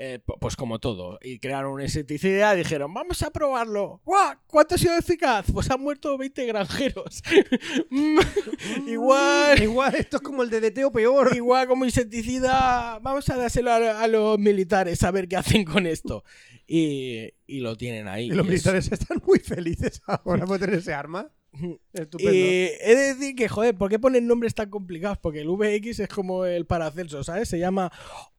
Eh, 0.00 0.20
pu- 0.24 0.36
pues 0.40 0.54
como 0.54 0.78
todo. 0.78 1.18
Y 1.20 1.40
crearon 1.40 1.72
un 1.72 1.80
insecticida 1.82 2.54
dijeron, 2.54 2.94
vamos 2.94 3.20
a 3.24 3.32
probarlo. 3.32 4.00
¡Guau! 4.04 4.36
¿Cuánto 4.46 4.76
ha 4.76 4.78
sido 4.78 4.96
eficaz? 4.96 5.46
Pues 5.52 5.68
han 5.72 5.80
muerto 5.80 6.16
20 6.16 6.46
granjeros. 6.46 7.22
Mm, 7.90 8.18
Igual. 8.86 9.62
Igual, 9.62 9.94
esto 9.96 10.18
es 10.18 10.22
como 10.22 10.42
el 10.42 10.50
DDT 10.50 10.84
o 10.84 10.92
peor. 10.92 11.34
Igual 11.34 11.66
como 11.66 11.84
insecticida, 11.84 12.98
vamos 13.00 13.28
a 13.28 13.36
dárselo 13.36 13.72
a, 13.72 14.02
a 14.02 14.06
los 14.08 14.38
militares 14.38 15.02
a 15.02 15.10
ver 15.10 15.26
qué 15.28 15.36
hacen 15.36 15.64
con 15.64 15.86
esto. 15.86 16.22
Y, 16.66 17.30
y 17.46 17.60
lo 17.60 17.76
tienen 17.76 18.08
ahí. 18.08 18.26
Y 18.26 18.28
los 18.28 18.38
Y 18.38 18.40
es- 18.40 18.50
militares 18.52 18.92
están 18.92 19.20
muy 19.26 19.38
felices 19.40 20.02
ahora 20.06 20.46
por 20.46 20.58
tener 20.58 20.76
ese 20.78 20.92
arma. 20.94 21.30
Estupendo. 21.92 22.32
Y 22.32 22.70
he 22.80 22.94
de 22.94 23.14
decir 23.14 23.34
que, 23.34 23.48
joder, 23.48 23.76
¿por 23.76 23.90
qué 23.90 23.98
ponen 23.98 24.26
nombres 24.26 24.54
tan 24.54 24.70
complicados? 24.70 25.18
Porque 25.18 25.40
el 25.40 25.48
VX 25.48 25.98
es 26.00 26.08
como 26.08 26.44
el 26.44 26.66
Paracelso, 26.66 27.24
¿sabes? 27.24 27.48
Se 27.48 27.58
llama 27.58 27.90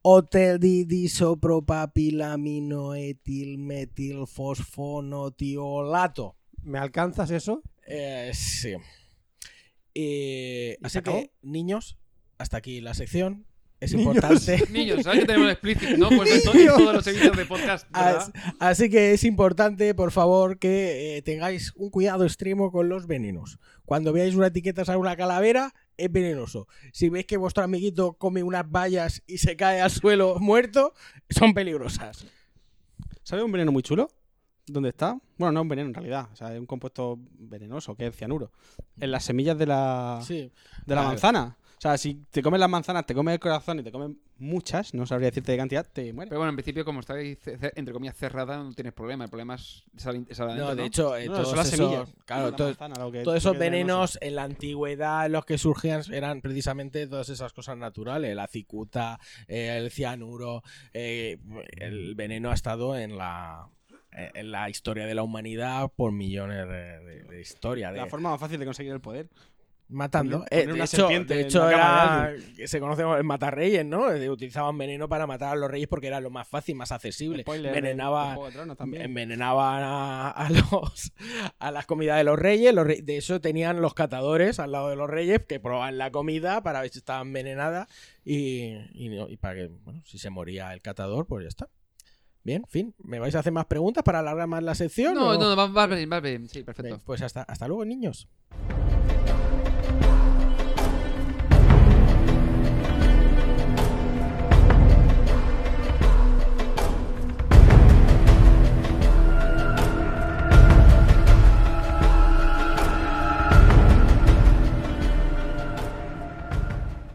Hotel 0.02 0.60
Disopropapilamino 0.60 2.96
etil 2.96 3.58
metil 3.58 4.28
fosfonotiolato. 4.28 6.38
¿Me 6.64 6.80
alcanzas 6.80 7.32
eso? 7.32 7.62
Eh, 7.88 8.32
sí. 8.34 8.76
Y, 9.94 10.72
¿Y 10.72 10.78
así 10.84 11.02
que, 11.02 11.32
niños, 11.42 11.98
hasta 12.38 12.58
aquí 12.58 12.82
la 12.82 12.94
sección. 12.94 13.46
Es 13.80 13.94
Niños. 13.94 14.16
importante. 14.16 14.64
Niños, 14.72 15.04
¿sabes 15.04 15.22
que 15.22 15.26
tenemos 15.26 15.50
explícito, 15.52 15.98
no? 15.98 16.10
Pues 16.10 16.30
en, 16.32 16.44
to- 16.44 16.54
en 16.58 16.68
todos 16.68 16.94
los 16.96 17.04
servicios 17.04 17.38
de 17.38 17.46
podcast, 17.46 17.90
¿verdad? 17.92 18.18
As- 18.18 18.32
Así 18.60 18.90
que 18.90 19.14
es 19.14 19.24
importante, 19.24 19.94
por 19.96 20.12
favor, 20.12 20.60
que 20.60 21.18
eh, 21.18 21.22
tengáis 21.22 21.72
un 21.78 21.90
cuidado 21.90 22.26
extremo 22.26 22.72
con 22.72 22.90
los 22.90 23.08
venenos. 23.08 23.58
Cuando 23.86 24.12
veáis 24.12 24.36
una 24.36 24.48
etiqueta 24.48 24.84
sobre 24.84 24.98
una 25.00 25.16
calavera, 25.16 25.74
es 25.96 26.12
venenoso. 26.12 26.68
Si 26.92 27.08
veis 27.10 27.26
que 27.26 27.38
vuestro 27.38 27.64
amiguito 27.64 28.14
come 28.14 28.44
unas 28.44 28.70
vallas 28.70 29.24
y 29.28 29.38
se 29.38 29.56
cae 29.56 29.80
al 29.82 29.92
suelo 29.92 30.38
muerto, 30.40 30.94
son 31.30 31.54
peligrosas. 31.54 32.26
¿Sabes 33.24 33.46
un 33.46 33.52
veneno 33.52 33.72
muy 33.72 33.84
chulo? 33.84 34.10
¿Dónde 34.68 34.90
está? 34.90 35.18
Bueno, 35.38 35.52
no 35.54 35.60
es 35.60 35.64
un 35.64 35.68
veneno 35.70 35.88
en 35.88 35.94
realidad. 35.94 36.28
O 36.32 36.36
sea, 36.36 36.54
es 36.54 36.60
un 36.60 36.66
compuesto 36.66 37.18
venenoso, 37.40 37.96
que 37.96 38.08
es 38.08 38.16
cianuro. 38.16 38.52
En 39.00 39.12
las 39.12 39.24
semillas 39.24 39.58
de 39.58 39.66
la, 39.66 40.20
Sí. 40.24 40.36
de 40.36 40.52
la 40.96 41.02
Claro. 41.02 41.08
manzana. 41.08 41.58
O 41.80 41.82
sea, 41.82 41.98
si 41.98 42.16
te 42.30 42.42
comes 42.44 42.60
las 42.60 42.70
manzanas, 42.70 43.06
te 43.06 43.16
comes 43.16 43.36
el 43.36 43.40
corazón 43.40 43.80
y 43.80 43.84
te 43.84 43.92
comes 43.94 44.10
muchas, 44.38 44.94
no 44.94 45.06
sabría 45.06 45.30
decirte 45.30 45.54
de 45.54 45.58
cantidad, 45.58 45.86
te 45.88 46.12
mueres. 46.12 46.28
Pero 46.30 46.40
bueno, 46.40 46.50
en 46.50 46.58
principio, 46.58 46.84
como 46.84 47.00
está 47.00 47.14
ahí, 47.14 47.38
entre 47.76 47.94
comillas, 47.94 48.18
cerrada, 48.18 48.58
no 48.62 48.74
tienes 48.74 48.92
problema. 48.92 49.24
El 49.24 49.30
problema 49.30 49.56
es 49.56 49.86
esa 49.96 50.12
No, 50.12 50.72
de 50.72 50.76
¿no? 50.76 50.84
hecho, 50.84 51.16
eh, 51.16 51.28
No, 51.28 51.36
todos 51.36 51.48
son 51.48 51.58
las 51.58 51.72
esos- 51.72 51.78
semillas. 51.90 52.10
claro, 52.26 52.52
todo- 52.54 52.68
manzana, 52.68 52.96
lo 53.00 53.10
que- 53.14 53.24
todos 53.24 53.38
esos 53.38 53.58
venenos 53.58 54.18
en 54.20 54.36
la 54.36 54.44
antigüedad, 54.44 55.30
los 55.30 55.46
que 55.46 55.58
surgían 55.58 56.02
eran 56.12 56.42
precisamente 56.42 57.08
todas 57.08 57.30
esas 57.30 57.54
cosas 57.54 57.78
naturales. 57.78 58.36
La 58.36 58.48
cicuta, 58.48 59.18
eh, 59.48 59.78
el 59.78 59.90
cianuro. 59.90 60.64
eh, 60.94 61.38
el 61.78 62.14
veneno 62.16 62.52
ha 62.52 62.56
estado 62.56 62.98
en 62.98 63.18
la, 63.18 63.70
eh, 64.12 64.32
en 64.34 64.52
la 64.52 64.70
historia 64.70 65.06
de 65.06 65.16
la 65.16 65.24
humanidad 65.24 65.90
por 65.96 66.12
millones 66.12 66.68
de, 66.68 67.00
de- 67.00 67.24
de 67.24 67.40
historia. 67.42 67.92
de- 67.94 68.00
La 68.00 68.08
forma 68.08 68.32
más 68.32 68.40
fácil 68.42 68.60
de 68.60 68.66
conseguir 68.66 68.92
el 68.92 69.00
poder. 69.00 69.30
Matando. 69.92 70.46
Poner- 70.46 70.48
Eh, 70.52 70.68
de 70.68 71.42
hecho, 71.42 71.66
de 71.66 71.74
era, 71.74 72.32
se 72.68 72.80
conoce 72.80 73.02
como 73.02 73.16
el 73.16 73.24
matarreyes, 73.24 73.84
¿no? 73.84 74.12
Eh, 74.12 74.30
Utilizaban 74.30 74.78
veneno 74.78 75.10
para 75.10 75.26
matar 75.26 75.54
a 75.54 75.56
los 75.56 75.70
reyes 75.72 75.88
porque 75.88 76.06
era 76.08 76.20
lo 76.22 76.30
más 76.30 76.48
fácil, 76.48 76.76
más 76.76 76.92
accesible. 76.92 77.42
Spoiler 77.42 77.76
Envenenaba, 77.76 78.38
envenenaban 79.04 79.82
a, 79.84 80.30
a 80.30 80.50
los 80.52 81.12
a 81.58 81.72
las 81.72 81.88
comidas 81.88 82.18
de 82.18 82.24
los 82.24 82.38
reyes. 82.38 82.72
Los 82.74 82.86
de 82.88 83.18
eso 83.18 83.42
tenían 83.42 83.82
los 83.82 83.96
catadores 83.96 84.60
al 84.60 84.72
lado 84.72 84.90
de 84.90 84.96
los 84.96 85.10
reyes 85.10 85.42
que 85.48 85.60
probaban 85.60 85.98
la 85.98 86.12
comida 86.12 86.62
para 86.62 86.82
ver 86.82 86.92
si 86.92 87.00
estaba 87.00 87.22
envenenada 87.22 87.88
y, 88.24 88.76
y 88.94 89.38
para 89.38 89.56
que, 89.56 89.72
bueno, 89.84 90.04
si 90.06 90.20
se 90.20 90.30
moría 90.30 90.72
el 90.72 90.82
catador, 90.82 91.26
pues 91.26 91.44
ya 91.46 91.50
está. 91.50 91.68
Bien, 92.44 92.64
fin. 92.70 92.94
¿Me 93.04 93.18
vais 93.20 93.34
a 93.36 93.40
hacer 93.40 93.52
más 93.54 93.66
preguntas 93.66 94.04
para 94.04 94.20
alargar 94.20 94.48
más 94.48 94.62
la 94.64 94.76
sección? 94.76 95.16
No, 95.16 95.30
o- 95.32 95.38
no, 95.40 95.56
va, 95.56 95.66
va 95.68 95.88
bien, 95.88 96.10
va 96.12 96.20
bien. 96.20 96.48
Sí, 96.48 96.62
perfecto. 96.64 96.88
Bien, 96.96 97.02
pues 97.04 97.22
hasta, 97.24 97.42
hasta 97.42 97.68
luego, 97.68 97.84
niños. 97.86 98.28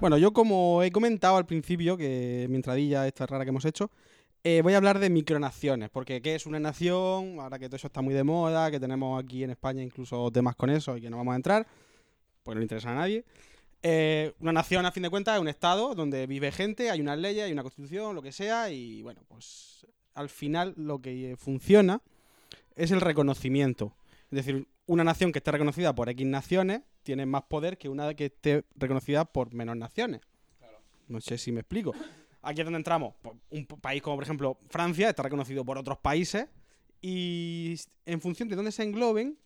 Bueno, 0.05 0.19
yo 0.19 0.35
como 0.35 0.83
he 0.83 0.91
comentado 0.91 1.39
al 1.39 1.47
principio, 1.47 1.97
que 1.97 2.47
mi 2.51 2.57
entradilla 2.57 3.07
esta 3.07 3.25
rara 3.25 3.43
que 3.43 3.49
hemos 3.49 3.65
hecho, 3.65 3.91
eh, 4.43 4.61
voy 4.61 4.75
a 4.75 4.77
hablar 4.77 4.99
de 4.99 5.09
micronaciones, 5.09 5.89
porque 5.89 6.21
¿qué 6.21 6.35
es 6.35 6.45
una 6.45 6.61
nación? 6.61 7.41
Ahora 7.41 7.59
que 7.59 7.69
todo 7.69 7.77
eso 7.77 7.87
está 7.87 8.03
muy 8.03 8.13
de 8.13 8.23
moda, 8.23 8.71
que 8.71 8.79
tenemos 8.79 9.25
aquí 9.25 9.45
en 9.45 9.53
España 9.53 9.83
incluso 9.83 10.31
temas 10.31 10.57
con 10.57 10.69
eso 10.69 10.95
y 10.99 11.01
que 11.01 11.09
no 11.09 11.17
vamos 11.17 11.33
a 11.33 11.37
entrar, 11.37 11.67
pues 12.43 12.55
no 12.55 12.59
le 12.59 12.65
interesa 12.65 12.91
a 12.91 12.97
nadie. 12.97 13.25
Eh, 13.83 14.35
una 14.41 14.53
nación, 14.53 14.85
a 14.85 14.93
fin 14.93 15.05
de 15.05 15.09
cuentas, 15.09 15.37
es 15.37 15.41
un 15.41 15.49
estado 15.49 15.95
donde 15.95 16.27
vive 16.27 16.53
gente, 16.53 16.91
hay 16.91 17.01
unas 17.01 17.19
leyes, 17.19 17.45
hay 17.45 17.53
una 17.53 17.63
constitución, 17.63 18.15
lo 18.15 18.21
que 18.21 18.33
sea, 18.33 18.69
y 18.69 19.01
bueno, 19.01 19.23
pues 19.27 19.87
al 20.13 20.29
final 20.29 20.75
lo 20.77 20.99
que 20.99 21.35
funciona 21.39 22.03
es 22.77 22.91
el 22.91 23.01
reconocimiento. 23.01 23.95
Es 24.31 24.45
decir, 24.45 24.69
una 24.85 25.03
nación 25.03 25.33
que 25.33 25.39
esté 25.39 25.51
reconocida 25.51 25.95
por 25.95 26.11
X 26.11 26.27
naciones 26.27 26.83
tiene 27.05 27.27
más 27.27 27.45
poder 27.45 27.79
que 27.79 27.89
una 27.89 28.15
que 28.15 28.27
esté 28.27 28.65
reconocida 28.75 29.25
por 29.25 29.55
menos 29.55 29.77
naciones. 29.77 30.23
No 31.07 31.21
sé 31.21 31.39
si 31.39 31.53
me 31.53 31.61
explico. 31.61 31.93
Aquí 32.43 32.61
es 32.61 32.65
donde 32.65 32.79
entramos. 32.79 33.15
Pues, 33.23 33.37
Un 33.51 33.67
país 33.67 34.03
como, 34.03 34.17
por 34.17 34.25
ejemplo, 34.25 34.59
Francia 34.69 35.11
está 35.11 35.23
reconocido 35.23 35.65
por 35.65 35.79
otros 35.79 35.99
países 35.99 36.49
y 37.01 37.79
en 38.07 38.21
función 38.21 38.49
de 38.49 38.57
dónde 38.57 38.73
se 38.73 38.83
engloben, 38.83 39.39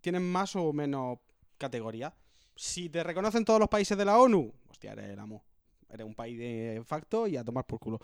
tienen 0.00 0.22
más 0.30 0.56
o 0.56 0.72
menos 0.72 1.18
categorías. 1.58 2.14
Si 2.54 2.88
te 2.88 3.02
reconocen 3.02 3.44
todos 3.44 3.60
los 3.60 3.68
países 3.68 3.96
de 3.98 4.04
la 4.04 4.18
ONU, 4.18 4.52
hostia, 4.70 4.92
eres 4.92 5.10
el 5.10 5.18
amo. 5.18 5.44
Eres 5.90 6.06
un 6.06 6.14
país 6.14 6.38
de 6.38 6.82
facto 6.84 7.26
y 7.26 7.36
a 7.36 7.44
tomar 7.44 7.66
por 7.66 7.78
culo. 7.78 8.00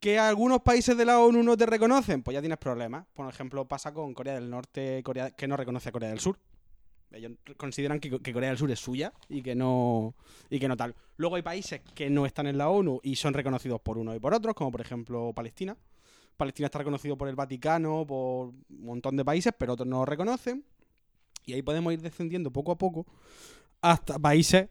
Que 0.00 0.18
algunos 0.18 0.60
países 0.62 0.96
de 0.96 1.04
la 1.04 1.20
ONU 1.20 1.42
no 1.42 1.56
te 1.56 1.64
reconocen, 1.64 2.22
pues 2.22 2.34
ya 2.34 2.40
tienes 2.40 2.58
problemas. 2.58 3.06
Por 3.14 3.28
ejemplo, 3.28 3.64
pasa 3.66 3.94
con 3.94 4.12
Corea 4.14 4.34
del 4.34 4.50
Norte, 4.50 5.02
Corea, 5.04 5.30
que 5.30 5.46
no 5.48 5.56
reconoce 5.56 5.88
a 5.88 5.92
Corea 5.92 6.10
del 6.10 6.20
Sur. 6.20 6.38
Ellos 7.16 7.32
consideran 7.56 7.98
que, 8.00 8.10
Corea 8.32 8.50
del 8.50 8.58
Sur 8.58 8.70
es 8.70 8.78
suya 8.78 9.12
y 9.28 9.42
que 9.42 9.54
no 9.54 10.14
y 10.50 10.58
que 10.58 10.68
no 10.68 10.76
tal. 10.76 10.94
Luego 11.16 11.36
hay 11.36 11.42
países 11.42 11.80
que 11.94 12.10
no 12.10 12.26
están 12.26 12.46
en 12.46 12.58
la 12.58 12.68
ONU 12.68 13.00
y 13.02 13.16
son 13.16 13.34
reconocidos 13.34 13.80
por 13.80 13.98
unos 13.98 14.16
y 14.16 14.20
por 14.20 14.34
otros, 14.34 14.54
como 14.54 14.70
por 14.70 14.80
ejemplo 14.80 15.32
Palestina. 15.34 15.76
Palestina 16.36 16.66
está 16.66 16.78
reconocido 16.78 17.16
por 17.16 17.28
el 17.28 17.34
Vaticano, 17.34 18.06
por 18.06 18.48
un 18.48 18.84
montón 18.84 19.16
de 19.16 19.24
países, 19.24 19.54
pero 19.56 19.72
otros 19.72 19.88
no 19.88 20.00
lo 20.00 20.04
reconocen. 20.04 20.64
Y 21.46 21.54
ahí 21.54 21.62
podemos 21.62 21.92
ir 21.92 22.02
descendiendo 22.02 22.50
poco 22.50 22.72
a 22.72 22.78
poco 22.78 23.06
hasta 23.80 24.18
países 24.18 24.68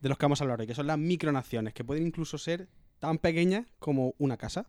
de 0.00 0.08
los 0.08 0.16
que 0.16 0.24
vamos 0.24 0.40
a 0.40 0.44
hablar 0.44 0.60
hoy, 0.60 0.66
que 0.66 0.74
son 0.74 0.86
las 0.86 0.98
micronaciones, 0.98 1.74
que 1.74 1.84
pueden 1.84 2.06
incluso 2.06 2.38
ser 2.38 2.68
tan 2.98 3.18
pequeñas 3.18 3.66
como 3.78 4.14
una 4.18 4.36
casa. 4.36 4.66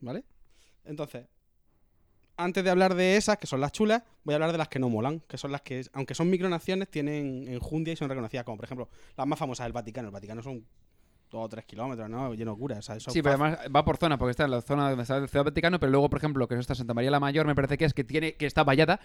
¿Vale? 0.00 0.24
Entonces, 0.84 1.26
antes 2.44 2.64
de 2.64 2.70
hablar 2.70 2.94
de 2.94 3.16
esas, 3.16 3.38
que 3.38 3.46
son 3.46 3.60
las 3.60 3.72
chulas, 3.72 4.02
voy 4.24 4.34
a 4.34 4.36
hablar 4.36 4.52
de 4.52 4.58
las 4.58 4.68
que 4.68 4.78
no 4.78 4.88
molan, 4.88 5.20
que 5.20 5.38
son 5.38 5.52
las 5.52 5.62
que, 5.62 5.84
aunque 5.92 6.14
son 6.14 6.30
micronaciones, 6.30 6.88
tienen 6.88 7.46
enjundia 7.48 7.92
y 7.92 7.96
son 7.96 8.08
reconocidas, 8.08 8.44
como 8.44 8.56
por 8.56 8.64
ejemplo 8.64 8.88
las 9.16 9.26
más 9.26 9.38
famosas 9.38 9.66
del 9.66 9.72
Vaticano. 9.72 10.08
El 10.08 10.12
Vaticano 10.12 10.42
son 10.42 10.64
dos 11.30 11.46
o 11.46 11.48
tres 11.48 11.64
kilómetros, 11.64 12.08
¿no? 12.08 12.34
Lleno 12.34 12.52
de 12.52 12.58
cura. 12.58 12.78
O 12.78 12.82
sea, 12.82 12.96
eso 12.96 13.10
Sí, 13.10 13.22
pero 13.22 13.34
además 13.34 13.58
va 13.74 13.84
por 13.84 13.96
zona, 13.96 14.18
porque 14.18 14.32
está 14.32 14.44
en 14.44 14.50
la 14.50 14.60
zona 14.60 14.90
donde 14.90 15.02
está 15.02 15.16
el 15.16 15.28
Ciudad 15.28 15.46
Vaticano, 15.46 15.80
pero 15.80 15.90
luego, 15.90 16.10
por 16.10 16.18
ejemplo, 16.18 16.46
que 16.46 16.54
es 16.54 16.60
esta 16.60 16.74
Santa 16.74 16.94
María 16.94 17.10
la 17.10 17.20
Mayor, 17.20 17.46
me 17.46 17.54
parece 17.54 17.78
que 17.78 17.86
es 17.86 17.94
que 17.94 18.04
tiene 18.04 18.34
que 18.34 18.46
está 18.46 18.64
vallada 18.64 19.00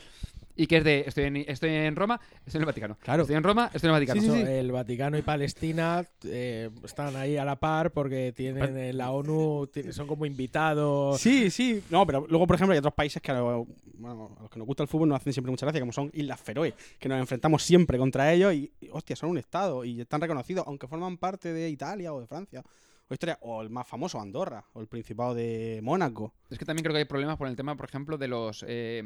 y 0.57 0.67
que 0.67 0.77
es 0.77 0.83
de 0.83 1.03
estoy 1.07 1.23
en, 1.25 1.37
estoy 1.37 1.69
en 1.69 1.95
Roma, 1.95 2.19
estoy 2.45 2.57
en 2.57 2.61
el 2.63 2.65
Vaticano. 2.65 2.97
Claro. 3.01 3.21
Estoy 3.21 3.35
en 3.37 3.43
Roma, 3.43 3.69
estoy 3.73 3.89
en 3.89 3.95
el 3.95 3.99
Vaticano. 4.01 4.21
Sí, 4.21 4.27
sí, 4.29 4.41
Eso, 4.41 4.47
El 4.51 4.71
Vaticano 4.71 5.17
y 5.17 5.21
Palestina 5.21 6.05
eh, 6.25 6.69
están 6.83 7.15
ahí 7.15 7.37
a 7.37 7.45
la 7.45 7.55
par 7.55 7.91
porque 7.91 8.33
tienen 8.35 8.97
la 8.97 9.11
ONU, 9.11 9.69
son 9.91 10.07
como 10.07 10.25
invitados. 10.25 11.21
Sí, 11.21 11.49
sí. 11.49 11.83
No, 11.89 12.05
pero 12.05 12.25
luego, 12.27 12.47
por 12.47 12.55
ejemplo, 12.55 12.73
hay 12.73 12.79
otros 12.79 12.93
países 12.93 13.21
que 13.21 13.31
a, 13.31 13.35
lo- 13.35 13.67
bueno, 13.99 14.31
a 14.37 14.41
los 14.43 14.51
que 14.51 14.59
nos 14.59 14.67
gusta 14.67 14.83
el 14.83 14.89
fútbol 14.89 15.09
nos 15.09 15.21
hacen 15.21 15.33
siempre 15.33 15.51
mucha 15.51 15.65
gracia, 15.65 15.79
como 15.79 15.91
son 15.93 16.09
Islas 16.13 16.39
Feroe, 16.41 16.73
que 16.99 17.07
nos 17.09 17.19
enfrentamos 17.19 17.63
siempre 17.63 17.97
contra 17.97 18.33
ellos 18.33 18.53
y, 18.53 18.71
y, 18.81 18.89
hostia, 18.91 19.15
son 19.15 19.29
un 19.29 19.37
estado 19.37 19.83
y 19.85 20.01
están 20.01 20.21
reconocidos, 20.21 20.65
aunque 20.67 20.87
forman 20.87 21.17
parte 21.17 21.53
de 21.53 21.69
Italia 21.69 22.13
o 22.13 22.19
de 22.19 22.27
Francia. 22.27 22.63
O, 23.09 23.13
historia, 23.13 23.37
o 23.41 23.61
el 23.61 23.69
más 23.69 23.87
famoso, 23.87 24.19
Andorra, 24.19 24.65
o 24.73 24.81
el 24.81 24.87
Principado 24.87 25.33
de 25.33 25.79
Mónaco. 25.81 26.33
Es 26.49 26.59
que 26.59 26.65
también 26.65 26.83
creo 26.83 26.93
que 26.93 26.99
hay 26.99 27.05
problemas 27.05 27.37
por 27.37 27.47
el 27.47 27.55
tema, 27.55 27.75
por 27.75 27.87
ejemplo, 27.87 28.17
de 28.17 28.27
los 28.27 28.65
eh, 28.67 29.01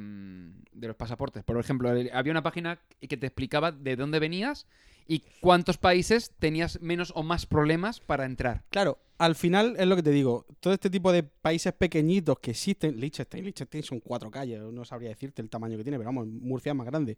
de 0.71 0.87
los 0.87 0.95
pasaportes. 0.95 1.43
Por 1.43 1.59
ejemplo, 1.59 1.89
había 1.89 2.31
una 2.31 2.43
página 2.43 2.79
que 2.99 3.17
te 3.17 3.27
explicaba 3.27 3.71
de 3.71 3.95
dónde 3.95 4.19
venías 4.19 4.65
y 5.07 5.23
cuántos 5.41 5.77
países 5.77 6.31
tenías 6.39 6.81
menos 6.81 7.11
o 7.15 7.23
más 7.23 7.45
problemas 7.45 7.99
para 7.99 8.25
entrar. 8.25 8.63
Claro, 8.69 8.97
al 9.17 9.35
final 9.35 9.75
es 9.77 9.85
lo 9.85 9.95
que 9.95 10.03
te 10.03 10.11
digo. 10.11 10.45
Todo 10.59 10.73
este 10.73 10.89
tipo 10.89 11.11
de 11.11 11.21
países 11.21 11.73
pequeñitos 11.73 12.39
que 12.39 12.51
existen, 12.51 12.99
Liechtenstein, 12.99 13.43
Liechtenstein 13.43 13.83
son 13.83 13.99
cuatro 13.99 14.31
calles, 14.31 14.61
no 14.61 14.83
sabría 14.83 15.09
decirte 15.09 15.41
el 15.41 15.49
tamaño 15.49 15.77
que 15.77 15.83
tiene, 15.83 15.97
pero 15.97 16.07
vamos, 16.07 16.27
Murcia 16.27 16.71
es 16.71 16.75
más 16.75 16.87
grande. 16.87 17.17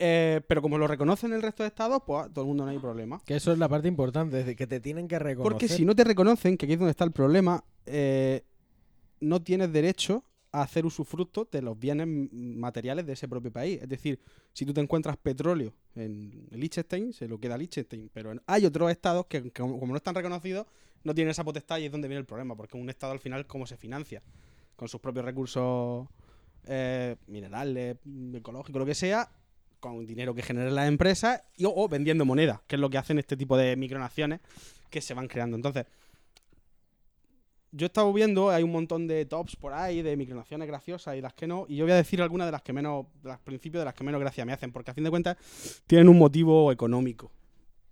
Eh, 0.00 0.40
pero 0.48 0.62
como 0.62 0.78
lo 0.78 0.86
reconocen 0.86 1.32
el 1.32 1.42
resto 1.42 1.62
de 1.62 1.68
estados, 1.68 2.02
pues 2.06 2.24
a 2.24 2.28
todo 2.28 2.42
el 2.42 2.48
mundo 2.48 2.64
no 2.64 2.70
hay 2.70 2.78
problema. 2.78 3.20
Que 3.24 3.36
eso 3.36 3.52
es 3.52 3.58
la 3.58 3.68
parte 3.68 3.88
importante, 3.88 4.40
es 4.40 4.46
de 4.46 4.56
que 4.56 4.66
te 4.66 4.80
tienen 4.80 5.06
que 5.06 5.18
reconocer. 5.18 5.52
Porque 5.52 5.68
si 5.68 5.84
no 5.84 5.94
te 5.94 6.04
reconocen, 6.04 6.56
que 6.56 6.66
aquí 6.66 6.72
es 6.72 6.78
donde 6.78 6.90
está 6.90 7.04
el 7.04 7.12
problema, 7.12 7.62
eh, 7.86 8.42
no 9.20 9.40
tienes 9.40 9.72
derecho 9.72 10.24
hacer 10.52 10.86
usufructo 10.86 11.48
de 11.50 11.62
los 11.62 11.78
bienes 11.78 12.06
materiales 12.08 13.06
de 13.06 13.12
ese 13.12 13.28
propio 13.28 13.52
país. 13.52 13.80
Es 13.82 13.88
decir, 13.88 14.20
si 14.52 14.64
tú 14.64 14.72
te 14.72 14.80
encuentras 14.80 15.16
petróleo 15.16 15.74
en 15.94 16.46
Liechtenstein, 16.50 17.12
se 17.12 17.28
lo 17.28 17.38
queda 17.38 17.58
Liechtenstein. 17.58 18.10
Pero 18.12 18.32
hay 18.46 18.66
otros 18.66 18.90
estados 18.90 19.26
que, 19.26 19.50
como 19.52 19.86
no 19.86 19.96
están 19.96 20.14
reconocidos, 20.14 20.66
no 21.04 21.14
tienen 21.14 21.30
esa 21.30 21.44
potestad 21.44 21.78
y 21.78 21.86
es 21.86 21.92
donde 21.92 22.08
viene 22.08 22.20
el 22.20 22.26
problema. 22.26 22.56
Porque 22.56 22.76
un 22.76 22.88
estado 22.88 23.12
al 23.12 23.20
final, 23.20 23.46
¿cómo 23.46 23.66
se 23.66 23.76
financia? 23.76 24.22
Con 24.76 24.88
sus 24.88 25.00
propios 25.00 25.24
recursos 25.24 26.08
eh, 26.66 27.16
minerales, 27.26 27.96
ecológicos, 28.34 28.78
lo 28.78 28.86
que 28.86 28.94
sea, 28.94 29.30
con 29.80 30.06
dinero 30.06 30.34
que 30.34 30.42
generen 30.42 30.74
las 30.74 30.88
empresas 30.88 31.42
y, 31.56 31.64
o 31.66 31.88
vendiendo 31.88 32.24
moneda, 32.24 32.62
que 32.66 32.76
es 32.76 32.80
lo 32.80 32.90
que 32.90 32.98
hacen 32.98 33.18
este 33.18 33.36
tipo 33.36 33.56
de 33.56 33.76
micronaciones 33.76 34.40
que 34.90 35.00
se 35.00 35.14
van 35.14 35.28
creando. 35.28 35.56
Entonces, 35.56 35.86
yo 37.72 37.86
he 37.86 37.88
estado 37.88 38.12
viendo, 38.12 38.50
hay 38.50 38.62
un 38.62 38.72
montón 38.72 39.06
de 39.06 39.24
tops 39.26 39.56
por 39.56 39.72
ahí, 39.72 40.02
de 40.02 40.16
micronaciones 40.16 40.66
graciosas 40.66 41.16
y 41.16 41.20
las 41.20 41.34
que 41.34 41.46
no, 41.46 41.66
y 41.68 41.76
yo 41.76 41.84
voy 41.84 41.92
a 41.92 41.96
decir 41.96 42.22
algunas 42.22 42.46
de 42.46 42.52
las 42.52 42.62
que 42.62 42.72
menos, 42.72 43.06
de 43.22 43.28
las 43.28 43.38
principios 43.40 43.80
de 43.82 43.84
las 43.86 43.94
que 43.94 44.04
menos 44.04 44.20
gracia 44.20 44.44
me 44.44 44.52
hacen, 44.52 44.72
porque 44.72 44.90
a 44.90 44.94
fin 44.94 45.04
de 45.04 45.10
cuentas 45.10 45.36
tienen 45.86 46.08
un 46.08 46.18
motivo 46.18 46.72
económico 46.72 47.30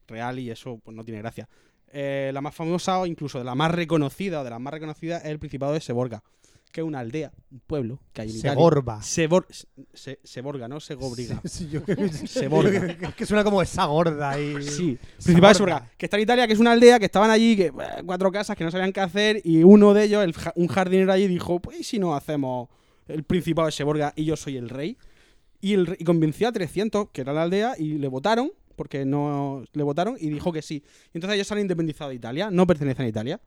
real 0.07 0.39
y 0.39 0.51
eso 0.51 0.81
pues 0.83 0.97
no 0.97 1.05
tiene 1.05 1.21
gracia. 1.21 1.49
Eh, 1.93 2.31
la 2.35 2.41
más 2.41 2.55
famosa 2.55 2.99
o 2.99 3.07
incluso 3.07 3.39
de 3.39 3.45
la 3.45 3.55
más 3.55 3.71
reconocida 3.71 4.41
o 4.41 4.45
de 4.45 4.51
las 4.51 4.61
más 4.61 4.73
reconocidas 4.73 5.25
es 5.25 5.31
el 5.31 5.39
Principado 5.39 5.73
de 5.73 5.81
Seborga, 5.81 6.23
que 6.73 6.81
es 6.83 6.87
una 6.87 7.01
aldea, 7.01 7.33
un 7.51 7.61
pueblo 7.61 8.01
que 8.13 8.23
hay 8.23 8.29
en 8.31 8.37
Italia. 8.37 8.53
Segorba. 8.53 8.99
Sebor- 9.01 9.47
se- 9.95 10.19
Seborga, 10.23 10.69
¿no? 10.69 10.79
Segobriga. 10.81 11.41
Sí, 11.45 11.69
yo 11.71 11.81
Seborga. 12.27 12.87
Es 13.09 13.15
que 13.15 13.25
suena 13.27 13.45
como 13.45 13.63
esa 13.63 13.85
gorda 13.87 14.39
y... 14.41 14.63
Sí, 14.63 14.99
Principado 15.23 15.49
de 15.49 15.55
Seborga, 15.55 15.91
que 15.97 16.07
está 16.07 16.17
en 16.17 16.23
Italia, 16.25 16.47
que 16.47 16.53
es 16.53 16.59
una 16.59 16.73
aldea, 16.73 16.99
que 16.99 17.07
estaban 17.07 17.31
allí, 17.31 17.57
que 17.57 17.67
eh, 17.67 17.73
cuatro 18.05 18.31
casas 18.31 18.57
que 18.57 18.65
no 18.65 18.71
sabían 18.71 18.93
qué 18.93 19.01
hacer, 19.01 19.41
y 19.45 19.63
uno 19.63 19.95
de 19.95 20.05
ellos, 20.05 20.23
el 20.25 20.35
un 20.57 20.69
jardinero 20.69 21.13
allí, 21.13 21.27
dijo, 21.29 21.61
pues 21.61 21.81
¿y 21.81 21.85
si 21.85 21.99
no 21.99 22.15
hacemos 22.15 22.69
el 23.09 23.23
Principado 23.25 23.67
de 23.67 23.73
Seborga 23.73 24.13
y 24.17 24.25
yo 24.25 24.37
soy 24.37 24.57
el 24.57 24.69
rey. 24.69 24.99
Y, 25.61 25.73
el, 25.73 25.87
rey- 25.87 25.97
y 26.01 26.05
convenció 26.05 26.49
a 26.49 26.53
300, 26.53 27.09
que 27.13 27.23
era 27.23 27.33
la 27.33 27.43
aldea, 27.45 27.75
y 27.79 27.95
le 27.99 28.09
votaron, 28.09 28.53
porque 28.75 29.07
no 29.07 29.65
le 29.73 29.83
votaron, 29.83 30.17
y 30.21 30.29
dijo 30.29 30.53
que 30.53 30.61
sí. 30.61 30.83
Y 31.15 31.17
entonces 31.17 31.37
ellos 31.37 31.47
se 31.47 31.55
han 31.55 31.61
independizado 31.61 32.11
de 32.11 32.17
Italia, 32.17 32.51
no 32.51 32.67
pertenecen 32.67 33.07
a 33.07 33.09
Italia. 33.09 33.41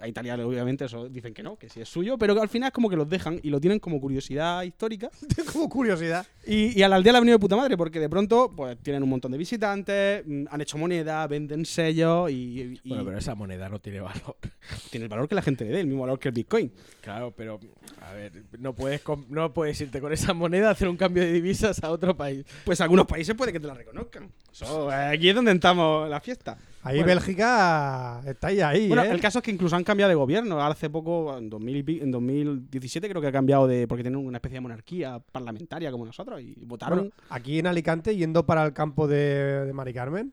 A 0.00 0.08
Italia 0.08 0.34
obviamente 0.36 0.84
eso 0.84 1.08
dicen 1.08 1.34
que 1.34 1.42
no, 1.42 1.56
que 1.56 1.68
sí 1.68 1.80
es 1.80 1.88
suyo, 1.88 2.16
pero 2.18 2.34
que 2.34 2.40
al 2.40 2.48
final 2.48 2.68
es 2.68 2.72
como 2.72 2.88
que 2.88 2.96
los 2.96 3.08
dejan 3.08 3.40
y 3.42 3.50
lo 3.50 3.60
tienen 3.60 3.78
como 3.78 4.00
curiosidad 4.00 4.62
histórica. 4.62 5.10
como 5.52 5.68
curiosidad. 5.68 6.26
Y, 6.46 6.78
y 6.78 6.82
a 6.82 6.88
la 6.88 6.96
aldea 6.96 7.12
le 7.12 7.16
ha 7.18 7.20
venido 7.20 7.36
de 7.38 7.40
puta 7.40 7.56
madre, 7.56 7.76
porque 7.76 8.00
de 8.00 8.08
pronto 8.08 8.52
pues 8.54 8.78
tienen 8.78 9.02
un 9.02 9.08
montón 9.10 9.32
de 9.32 9.38
visitantes, 9.38 10.22
mm, 10.26 10.44
han 10.50 10.60
hecho 10.60 10.78
moneda, 10.78 11.26
venden 11.26 11.64
sellos 11.64 12.30
y, 12.30 12.78
y 12.82 12.88
Bueno, 12.88 13.04
pero 13.04 13.18
esa 13.18 13.34
moneda 13.34 13.68
no 13.68 13.78
tiene 13.78 14.00
valor. 14.00 14.36
tiene 14.90 15.04
el 15.04 15.08
valor 15.08 15.28
que 15.28 15.34
la 15.34 15.42
gente 15.42 15.64
le 15.64 15.70
dé, 15.70 15.80
el 15.80 15.86
mismo 15.86 16.02
valor 16.02 16.18
que 16.18 16.28
el 16.28 16.34
Bitcoin. 16.34 16.72
Claro, 17.00 17.32
pero 17.36 17.58
a 18.02 18.12
ver, 18.12 18.44
no 18.58 18.74
puedes 18.74 19.00
com- 19.02 19.24
no 19.28 19.52
puedes 19.52 19.80
irte 19.80 20.00
con 20.00 20.12
esa 20.12 20.32
moneda 20.34 20.68
a 20.68 20.72
hacer 20.72 20.88
un 20.88 20.96
cambio 20.96 21.22
de 21.22 21.32
divisas 21.32 21.82
a 21.82 21.90
otro 21.90 22.16
país. 22.16 22.44
Pues 22.64 22.80
algunos 22.80 23.06
países 23.06 23.34
puede 23.34 23.52
que 23.52 23.60
te 23.60 23.66
la 23.66 23.74
reconozcan. 23.74 24.30
Eso, 24.52 24.90
eh, 24.90 24.94
aquí 24.94 25.28
es 25.28 25.34
donde 25.34 25.52
estamos 25.52 26.08
la 26.08 26.20
fiesta. 26.20 26.56
Ahí 26.82 26.98
Bueno. 26.98 27.06
Bélgica 27.06 28.20
está 28.26 28.46
ahí, 28.48 28.60
ahí, 28.60 28.88
Bueno, 28.88 29.02
¿eh? 29.02 29.10
el 29.10 29.20
caso 29.20 29.38
es 29.40 29.44
que 29.44 29.50
incluso 29.50 29.74
han 29.74 29.82
cambiado 29.84 30.08
de 30.10 30.14
gobierno. 30.14 30.62
Hace 30.64 30.88
poco, 30.88 31.36
en, 31.36 31.50
2000 31.50 31.76
y 31.76 31.82
pi- 31.82 32.00
en 32.00 32.10
2017, 32.12 33.08
creo 33.08 33.20
que 33.20 33.26
ha 33.28 33.32
cambiado 33.32 33.66
de. 33.66 33.86
porque 33.88 34.02
tienen 34.04 34.24
una 34.24 34.38
especie 34.38 34.54
de 34.56 34.60
monarquía 34.60 35.18
parlamentaria 35.32 35.90
como 35.90 36.06
nosotros 36.06 36.40
y 36.40 36.54
votaron. 36.64 36.98
Bueno, 36.98 37.12
aquí 37.30 37.58
en 37.58 37.66
Alicante, 37.66 38.14
yendo 38.16 38.46
para 38.46 38.64
el 38.64 38.72
campo 38.72 39.08
de, 39.08 39.66
de 39.66 39.72
Mari 39.72 39.92
Carmen, 39.92 40.32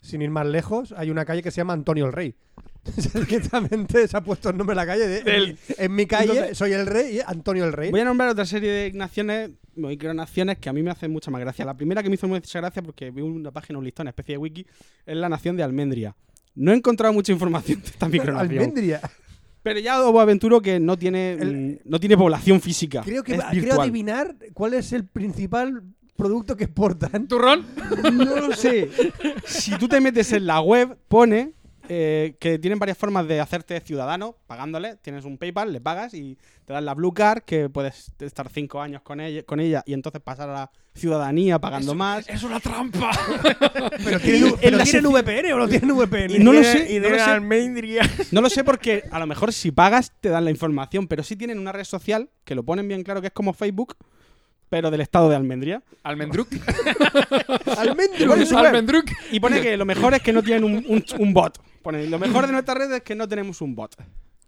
sin 0.00 0.22
ir 0.22 0.30
más 0.30 0.46
lejos, 0.46 0.92
hay 0.96 1.10
una 1.10 1.24
calle 1.24 1.42
que 1.42 1.50
se 1.50 1.58
llama 1.58 1.72
Antonio 1.72 2.06
el 2.06 2.12
Rey. 2.12 2.34
Directamente 3.14 4.06
se 4.08 4.16
ha 4.16 4.20
puesto 4.22 4.50
el 4.50 4.56
nombre 4.56 4.74
de 4.74 4.76
la 4.76 4.86
calle. 4.86 5.06
de- 5.06 5.18
en, 5.20 5.42
mi, 5.50 5.56
en 5.78 5.94
mi 5.94 6.06
calle 6.06 6.30
Entonces- 6.32 6.58
soy 6.58 6.72
el 6.72 6.86
rey 6.86 7.16
y 7.16 7.20
Antonio 7.24 7.64
el 7.64 7.72
Rey. 7.72 7.90
Voy 7.90 8.00
a 8.00 8.04
nombrar 8.04 8.28
otra 8.28 8.44
serie 8.44 8.70
de 8.70 8.92
naciones, 8.92 9.50
micronaciones, 9.76 10.58
que 10.58 10.68
a 10.68 10.72
mí 10.72 10.82
me 10.82 10.90
hacen 10.90 11.10
mucha 11.12 11.30
más 11.30 11.40
gracia. 11.40 11.64
La 11.64 11.74
primera 11.74 12.02
que 12.02 12.08
me 12.08 12.14
hizo 12.16 12.26
mucha 12.28 12.60
gracia, 12.60 12.82
porque 12.82 13.10
vi 13.10 13.22
una 13.22 13.50
página, 13.50 13.78
un 13.78 13.84
listón, 13.84 14.04
una 14.04 14.10
especie 14.10 14.34
de 14.34 14.38
wiki, 14.38 14.66
es 15.06 15.16
la 15.16 15.28
nación 15.28 15.56
de 15.56 15.62
Almendria. 15.62 16.14
No 16.54 16.72
he 16.72 16.74
encontrado 16.76 17.12
mucha 17.12 17.32
información 17.32 17.80
de 17.80 17.86
esta 17.86 18.08
micronación. 18.08 18.58
Almendria. 18.58 19.00
Pero 19.62 19.80
ya 19.80 20.00
os 20.00 20.16
aventuro 20.20 20.60
que 20.62 20.78
no 20.80 20.96
tiene, 20.96 21.32
El- 21.32 21.56
mm, 21.56 21.78
no 21.84 21.98
tiene 22.00 22.16
población 22.16 22.60
física. 22.60 23.02
Creo 23.02 23.22
que 23.22 23.34
es 23.34 23.40
creo 23.50 23.80
adivinar 23.80 24.36
cuál 24.54 24.74
es 24.74 24.92
el 24.92 25.04
principal 25.06 25.82
producto 26.16 26.56
que 26.56 26.64
exportan. 26.64 27.26
¿Turrón? 27.28 27.66
No 28.14 28.36
lo 28.48 28.52
sé. 28.54 28.88
Si 29.44 29.76
tú 29.76 29.86
te 29.88 30.00
metes 30.00 30.32
en 30.32 30.46
la 30.46 30.60
web, 30.60 30.96
pone 31.08 31.52
eh, 31.88 32.36
que 32.40 32.58
tienen 32.58 32.78
varias 32.78 32.98
formas 32.98 33.26
de 33.28 33.40
hacerte 33.40 33.80
ciudadano, 33.80 34.36
pagándole. 34.46 34.96
Tienes 34.96 35.24
un 35.24 35.38
PayPal, 35.38 35.72
le 35.72 35.80
pagas 35.80 36.14
y 36.14 36.38
te 36.64 36.72
dan 36.72 36.84
la 36.84 36.94
Blue 36.94 37.12
Card, 37.14 37.42
que 37.44 37.68
puedes 37.68 38.12
estar 38.20 38.48
cinco 38.50 38.80
años 38.80 39.02
con 39.02 39.20
ella, 39.20 39.42
con 39.44 39.60
ella 39.60 39.82
y 39.86 39.92
entonces 39.94 40.20
pasar 40.20 40.48
a 40.50 40.52
la 40.52 40.70
ciudadanía 40.94 41.58
pagando 41.58 41.94
más. 41.94 42.28
¡Es 42.28 42.42
una 42.42 42.58
trampa! 42.60 43.10
Pero 44.04 44.18
tienen, 44.20 44.54
la 44.78 44.84
tienen 44.84 45.12
VPN 45.12 45.52
o 45.52 45.58
no 45.58 45.68
tienen 45.68 45.90
VPN. 45.96 46.30
Y 46.30 46.38
no 46.38 46.52
lo 46.52 46.62
sé, 46.64 46.94
Y 46.94 47.00
no 47.00 47.08
lo 47.10 47.16
sé. 47.18 47.24
No 48.32 48.40
lo 48.40 48.50
sé 48.50 48.64
porque 48.64 49.04
a 49.10 49.18
lo 49.18 49.26
mejor 49.26 49.52
si 49.52 49.70
pagas 49.70 50.12
te 50.20 50.28
dan 50.30 50.44
la 50.44 50.50
información, 50.50 51.06
pero 51.06 51.22
sí 51.22 51.36
tienen 51.36 51.58
una 51.58 51.72
red 51.72 51.84
social 51.84 52.30
que 52.44 52.54
lo 52.54 52.62
ponen 52.64 52.88
bien 52.88 53.02
claro 53.02 53.20
que 53.20 53.26
es 53.28 53.32
como 53.32 53.52
Facebook, 53.52 53.96
pero 54.68 54.90
del 54.90 55.00
estado 55.02 55.28
de 55.28 55.36
Almendria. 55.36 55.82
¿Almendruc? 56.02 56.48
¿Almendruc? 58.66 59.10
Y 59.30 59.40
pone 59.40 59.60
que 59.60 59.76
lo 59.76 59.84
mejor 59.84 60.14
es 60.14 60.22
que 60.22 60.32
no 60.32 60.42
tienen 60.42 60.64
un, 60.64 60.84
un- 60.88 61.04
un 61.18 61.32
bot. 61.34 61.58
Pone, 61.86 62.04
lo 62.08 62.18
mejor 62.18 62.48
de 62.48 62.52
nuestra 62.52 62.74
red 62.74 62.90
es 62.94 63.02
que 63.02 63.14
no 63.14 63.28
tenemos 63.28 63.60
un 63.60 63.76
bot. 63.76 63.94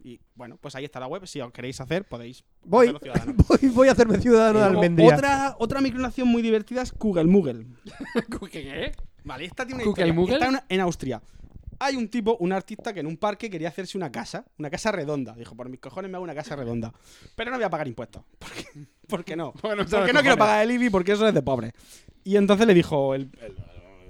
Y 0.03 0.19
bueno, 0.35 0.59
pues 0.61 0.75
ahí 0.75 0.85
está 0.85 0.99
la 0.99 1.07
web. 1.07 1.25
Si 1.25 1.41
os 1.41 1.53
queréis 1.53 1.81
hacer, 1.81 2.05
podéis 2.05 2.45
Voy, 2.65 2.89
voy, 3.49 3.69
voy 3.69 3.87
a 3.87 3.93
hacerme 3.93 4.19
ciudadano 4.19 4.59
de 4.59 4.65
Luego, 4.65 4.81
Almendria. 4.83 5.15
Otra, 5.15 5.57
otra 5.61 5.81
micronación 5.81 6.27
muy 6.27 6.43
divertida 6.43 6.83
es 6.83 6.91
Kugelmugel. 6.91 7.69
¿Qué? 8.51 8.91
Vale, 9.23 9.45
esta 9.45 9.65
tiene 9.65 9.85
una 9.85 9.89
historia. 9.89 10.49
Está 10.49 10.65
en, 10.69 10.81
Austria. 10.81 11.23
Hay 11.79 11.95
un 11.95 12.09
tipo, 12.09 12.37
un 12.41 12.53
artista 12.53 12.93
que 12.93 12.99
en 12.99 13.07
un 13.07 13.17
parque 13.17 13.49
quería 13.49 13.69
hacerse 13.69 13.97
una 13.97 14.11
casa, 14.11 14.45
una 14.59 14.69
casa 14.69 14.91
redonda. 14.91 15.37
Dijo, 15.37 15.55
por 15.55 15.69
mis 15.69 15.79
cojones 15.79 16.11
me 16.11 16.17
hago 16.17 16.25
una 16.25 16.35
casa 16.35 16.57
redonda. 16.57 16.93
Pero 17.37 17.53
no 17.53 17.57
voy 17.57 17.65
a 17.65 17.71
pagar 17.71 17.87
impuestos. 17.87 18.25
¿Por 18.41 18.51
qué, 18.51 18.65
¿Por 19.07 19.25
qué 19.25 19.37
no? 19.37 19.53
Bueno, 19.63 19.85
Porque 19.85 19.91
¿sabes 19.91 20.13
no 20.13 20.23
quiero 20.23 20.37
pagar 20.37 20.65
el 20.65 20.73
IBI 20.73 20.91
porque 20.91 21.13
eso 21.13 21.29
es 21.29 21.33
de 21.33 21.43
pobre. 21.43 21.71
Y 22.25 22.37
entonces 22.37 22.67
le 22.67 22.75
dijo 22.75 23.15
el 23.15 23.31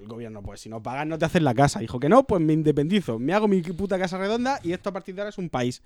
gobierno, 0.09 0.43
pues 0.43 0.61
si 0.61 0.69
no 0.69 0.83
pagas 0.83 1.07
no 1.07 1.19
te 1.19 1.25
haces 1.25 1.43
la 1.43 1.55
casa. 1.55 1.81
Dijo 1.81 2.01
que 2.01 2.09
no, 2.09 2.25
pues 2.27 2.43
me 2.43 2.53
independizo. 2.53 3.19
Me 3.19 3.33
hago 3.35 3.47
mi 3.49 3.63
puta 3.63 3.99
casa 3.99 4.19
redonda 4.19 4.61
y 4.63 4.73
esto 4.73 4.91
a 4.91 4.93
partir 4.93 5.15
de 5.15 5.21
ahora 5.21 5.31
es 5.31 5.39
un 5.39 5.51
país. 5.51 5.83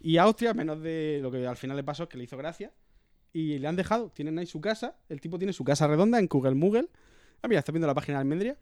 Y 0.00 0.16
Austria, 0.18 0.54
menos 0.54 0.80
de 0.82 1.18
lo 1.22 1.30
que 1.30 1.46
al 1.46 1.56
final 1.56 1.76
le 1.76 1.84
pasó, 1.84 2.04
es 2.04 2.08
que 2.08 2.18
le 2.18 2.24
hizo 2.24 2.36
gracia. 2.36 2.72
Y 3.32 3.58
le 3.58 3.66
han 3.66 3.76
dejado, 3.76 4.10
tienen 4.10 4.38
ahí 4.38 4.46
su 4.46 4.60
casa. 4.60 4.94
El 5.08 5.20
tipo 5.20 5.38
tiene 5.38 5.52
su 5.52 5.64
casa 5.64 5.86
redonda 5.86 6.18
en 6.18 6.28
Kugelmugel. 6.28 6.88
Ah, 7.42 7.48
mira, 7.48 7.58
¿estás 7.58 7.72
viendo 7.72 7.86
la 7.86 7.94
página 7.94 8.18
de 8.18 8.22
Almendria? 8.22 8.56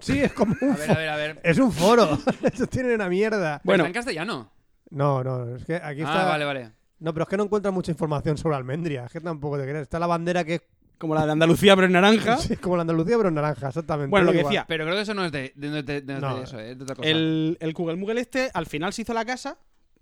Sí, 0.00 0.20
es 0.20 0.32
como 0.32 0.54
un 0.60 0.70
A 0.70 0.76
ver, 0.76 0.90
a 0.90 0.94
ver, 0.94 1.08
a 1.08 1.16
ver. 1.16 1.40
Es 1.44 1.58
un 1.58 1.72
foro. 1.72 2.18
Eso 2.52 2.66
tiene 2.66 2.94
una 2.94 3.08
mierda. 3.08 3.60
Bueno. 3.64 3.82
Bueno. 3.82 3.84
Está 3.84 3.88
en 3.88 3.92
castellano. 3.94 4.52
No, 4.90 5.24
no, 5.24 5.56
es 5.56 5.64
que 5.64 5.76
aquí 5.76 6.00
está. 6.00 6.26
Ah, 6.26 6.28
vale, 6.28 6.44
vale. 6.44 6.72
No, 7.00 7.14
pero 7.14 7.22
es 7.22 7.28
que 7.28 7.36
no 7.36 7.44
encuentras 7.44 7.72
mucha 7.72 7.90
información 7.90 8.36
sobre 8.36 8.56
Almendria. 8.56 9.06
Es 9.06 9.12
que 9.12 9.20
tampoco 9.20 9.58
te 9.58 9.64
crees. 9.64 9.82
Está 9.82 9.98
la 9.98 10.06
bandera 10.06 10.44
que 10.44 10.56
es 10.56 10.62
Como 11.00 11.14
la 11.14 11.24
de 11.26 11.32
Andalucía, 11.32 11.74
pero 11.74 11.86
en 11.86 11.92
naranja. 11.94 12.36
sí, 12.36 12.56
como 12.58 12.76
la 12.76 12.82
Andalucía, 12.82 13.16
pero 13.16 13.30
en 13.30 13.34
naranja, 13.34 13.68
exactamente. 13.68 14.10
Bueno, 14.10 14.26
lo 14.26 14.32
que 14.32 14.38
Igual. 14.40 14.52
decía, 14.52 14.66
Pero 14.68 14.84
creo 14.84 14.94
que 14.96 15.02
eso 15.02 15.14
no 15.14 15.24
es 15.24 15.32
de, 15.32 15.52
de, 15.56 15.70
de- 15.70 15.82
de- 15.82 16.00
de 16.02 16.20
No. 16.20 16.42
eso, 16.42 16.58
eh, 16.60 16.74
de 16.74 16.82
otra 16.84 16.94
cosa. 16.94 17.08
el, 17.08 17.56
el 17.58 17.72
Kugelmugel 17.74 18.18
este 18.18 18.50
al 18.54 18.66
final 18.66 18.92
se 18.92 19.02
hizo 19.02 19.14
la 19.14 19.24
casa. 19.24 19.56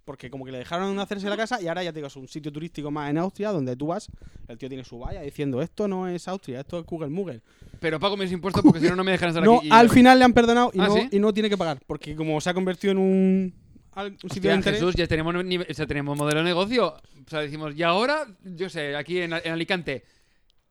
Porque 0.04 0.30
como 0.30 0.46
que 0.46 0.52
le 0.52 0.56
dejaron 0.56 0.98
hacerse 1.00 1.28
la 1.28 1.36
casa 1.36 1.60
y 1.60 1.68
ahora 1.68 1.82
ya 1.84 1.92
te 1.92 1.96
digo, 1.98 2.06
es 2.06 2.16
un 2.16 2.26
sitio 2.28 2.50
turístico 2.50 2.90
más 2.90 3.10
en 3.10 3.18
Austria 3.18 3.50
donde 3.50 3.76
tú 3.76 3.88
vas, 3.88 4.08
el 4.48 4.56
tío 4.56 4.66
tiene 4.70 4.82
su 4.82 4.98
valla 4.98 5.20
diciendo 5.20 5.60
esto 5.60 5.86
no 5.86 6.08
es 6.08 6.26
Austria, 6.28 6.60
esto 6.60 6.78
es 6.78 6.86
Kugelmugel. 6.86 7.42
Pero 7.78 8.00
pago 8.00 8.16
mis 8.16 8.32
impuestos 8.32 8.62
porque 8.64 8.80
si 8.80 8.88
no, 8.88 8.96
no 8.96 9.04
me 9.04 9.10
dejan 9.10 9.28
estar 9.28 9.44
No, 9.44 9.58
aquí. 9.58 9.68
y- 9.68 9.70
al 9.70 9.90
final 9.90 10.18
le 10.18 10.24
han 10.24 10.32
perdonado 10.32 10.70
y, 10.72 10.80
¿Ah, 10.80 10.86
no, 10.88 10.94
sí? 10.94 11.08
y 11.12 11.18
no 11.20 11.34
tiene 11.34 11.50
que 11.50 11.58
pagar. 11.58 11.78
Porque 11.86 12.16
como 12.16 12.40
se 12.40 12.48
ha 12.48 12.54
convertido 12.54 12.92
en 12.92 12.98
un, 12.98 13.54
al- 13.92 14.12
sitio 14.12 14.28
Hostia, 14.50 14.56
de. 14.56 14.62
Jesús, 14.62 14.94
ya 14.94 15.06
tenemos, 15.06 15.34
o 15.34 15.74
sea, 15.74 15.86
tenemos 15.86 16.16
modelo 16.16 16.38
de 16.38 16.44
negocio. 16.46 16.86
O 16.88 17.28
sea, 17.28 17.40
decimos, 17.40 17.74
y 17.76 17.82
ahora, 17.82 18.26
yo 18.42 18.70
sé, 18.70 18.96
aquí 18.96 19.20
en, 19.20 19.34
en 19.34 19.52
Alicante, 19.52 20.04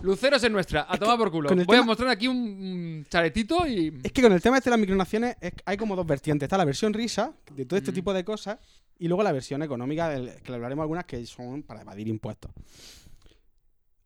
Luceros 0.02 0.44
es 0.44 0.52
nuestra, 0.52 0.86
a 0.88 0.98
tomar 0.98 1.18
por 1.18 1.32
culo. 1.32 1.50
Voy 1.66 1.78
a 1.78 1.82
mostrar 1.82 2.10
aquí 2.10 2.28
un, 2.28 3.04
chaletito 3.10 3.66
y. 3.66 4.00
Es 4.04 4.12
que 4.12 4.22
con 4.22 4.32
el 4.32 4.42
tema 4.42 4.58
este 4.58 4.70
de 4.70 4.72
las 4.76 4.80
micronaciones 4.80 5.36
es- 5.42 5.54
hay 5.66 5.76
como 5.76 5.96
dos 5.96 6.06
vertientes. 6.06 6.46
Está 6.46 6.58
la 6.58 6.66
versión 6.66 6.94
risa 6.94 7.34
de 7.56 7.66
todo 7.66 7.78
este 7.78 7.92
Mm. 7.92 7.96
tipo 7.96 8.14
de 8.14 8.24
cosas 8.24 8.60
y 9.00 9.08
luego 9.08 9.24
la 9.24 9.32
versión 9.32 9.64
económica, 9.64 10.10
del- 10.10 10.36
que 10.44 10.52
le 10.52 10.56
hablaremos 10.56 10.84
algunas 10.84 11.06
que 11.06 11.26
son 11.26 11.64
para 11.64 11.82
evadir 11.82 12.08
impuestos. 12.08 12.52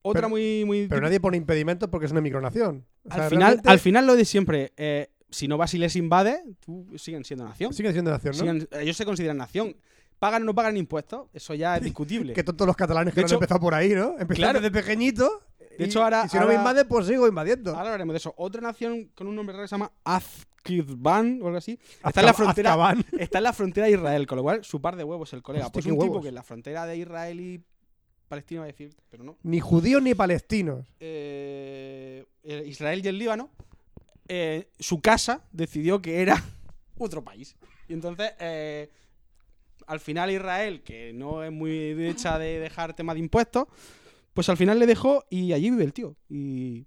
Otra 0.02 0.22
Pero- 0.22 0.30
muy, 0.30 0.64
muy 0.66 0.88
Pero 0.88 1.02
nadie 1.02 1.20
pone 1.20 1.36
impedimentos 1.38 1.90
porque 1.90 2.06
es 2.06 2.12
una 2.14 2.22
micronación. 2.22 2.86
O 3.04 3.14
sea, 3.14 3.26
al, 3.26 3.30
final, 3.30 3.42
realmente 3.48 3.70
al 3.70 3.80
final 3.80 4.08
lo 4.08 4.16
de 4.16 4.26
siempre, 4.26 4.72
eh, 4.78 5.10
si 5.30 5.48
no 5.50 5.58
vas 5.58 5.74
y 5.74 5.78
les 5.78 5.96
invade, 5.98 6.42
tú 6.66 6.88
siguen 6.98 7.26
siendo 7.26 7.44
nación. 7.46 7.74
Sigue 7.74 7.92
siendo 7.92 8.12
nación, 8.12 8.34
¿no? 8.38 8.40
Siguen- 8.40 8.68
ellos 8.80 8.96
se 8.96 9.06
consideran 9.06 9.38
nación. 9.38 9.76
Pagan 10.20 10.44
o 10.44 10.46
no 10.46 10.56
pagan 10.56 10.78
impuestos, 10.78 11.28
eso 11.34 11.54
ya 11.54 11.76
es 11.78 11.84
discutible. 11.84 12.34
Que 12.34 12.44
tontos 12.44 12.66
los 12.66 12.76
catalanes 12.78 13.14
que 13.14 13.20
De 13.20 13.24
no 13.24 13.26
han 13.26 13.30
hecho- 13.30 13.36
empezado 13.36 13.60
por 13.60 13.74
ahí, 13.74 13.90
¿no? 13.90 14.12
Empezaron 14.20 14.36
Claro. 14.36 14.62
desde 14.62 14.72
pequeñito. 14.72 15.42
De 15.78 15.86
hecho, 15.86 16.04
ahora- 16.04 16.24
y 16.26 16.30
si 16.30 16.36
no 16.38 16.42
me 16.42 16.56
ahora- 16.56 16.70
invade, 16.70 16.86
pues 16.86 17.08
sigo 17.08 17.28
invadiendo. 17.28 17.72
Ahora 17.72 17.84
hablaremos 17.90 18.14
de 18.14 18.18
eso. 18.18 18.34
Otra 18.38 18.62
nación 18.62 19.06
con 19.16 19.28
un 19.28 19.36
nombre 19.36 19.56
raro 19.56 19.68
se 19.68 19.74
llama 19.76 19.92
Azkirban 20.04 21.40
o 21.42 21.48
algo 21.48 21.58
así. 21.58 21.80
Está 22.06 22.20
en 22.22 22.26
la 22.26 22.34
frontera. 22.34 22.70
Azkaban. 22.72 23.06
Está 23.18 23.38
en 23.40 23.44
la 23.46 23.54
frontera 23.54 23.88
de 23.88 23.94
Israel, 23.94 24.28
con 24.28 24.38
lo 24.38 24.44
cual 24.44 24.64
su 24.64 24.82
par 24.82 24.96
de 24.96 25.04
huevos 25.04 25.32
el 25.34 25.42
colega. 25.42 25.66
Hostia, 25.66 25.82
pues 25.82 25.86
un 25.94 26.00
tipo 26.00 26.22
que 26.22 26.30
en 26.30 26.36
la 26.36 26.44
frontera 26.44 26.86
de 26.86 26.98
Israel 26.98 27.40
y 27.40 27.64
Palestina 28.28 28.62
va 28.62 28.66
a 28.66 28.68
decir, 28.68 28.96
pero 29.10 29.24
no. 29.24 29.38
Ni 29.44 29.60
judíos 29.60 30.02
ni 30.02 30.14
palestinos. 30.16 30.86
Eh, 31.00 32.26
eh, 32.44 32.64
Israel 32.66 33.02
y 33.04 33.08
el 33.10 33.18
Líbano, 33.18 33.50
eh, 34.28 34.70
su 34.80 35.02
casa 35.02 35.42
decidió 35.52 36.02
que 36.02 36.22
era 36.22 36.36
otro 36.98 37.24
país. 37.24 37.56
Y 37.90 37.94
entonces, 37.94 38.32
eh, 38.40 38.90
al 39.88 40.00
final 40.00 40.32
Israel, 40.32 40.82
que 40.84 41.12
no 41.14 41.44
es 41.44 41.52
muy 41.52 41.94
derecha 41.94 42.40
de 42.40 42.60
dejar 42.60 42.94
tema 42.96 43.14
de 43.14 43.20
impuestos, 43.20 43.68
pues 44.34 44.50
al 44.50 44.58
final 44.58 44.80
le 44.80 44.86
dejó 44.86 45.26
y 45.30 45.54
allí 45.54 45.70
vive 45.70 45.84
el 45.84 45.94
tío. 45.94 46.16
Y 46.30 46.86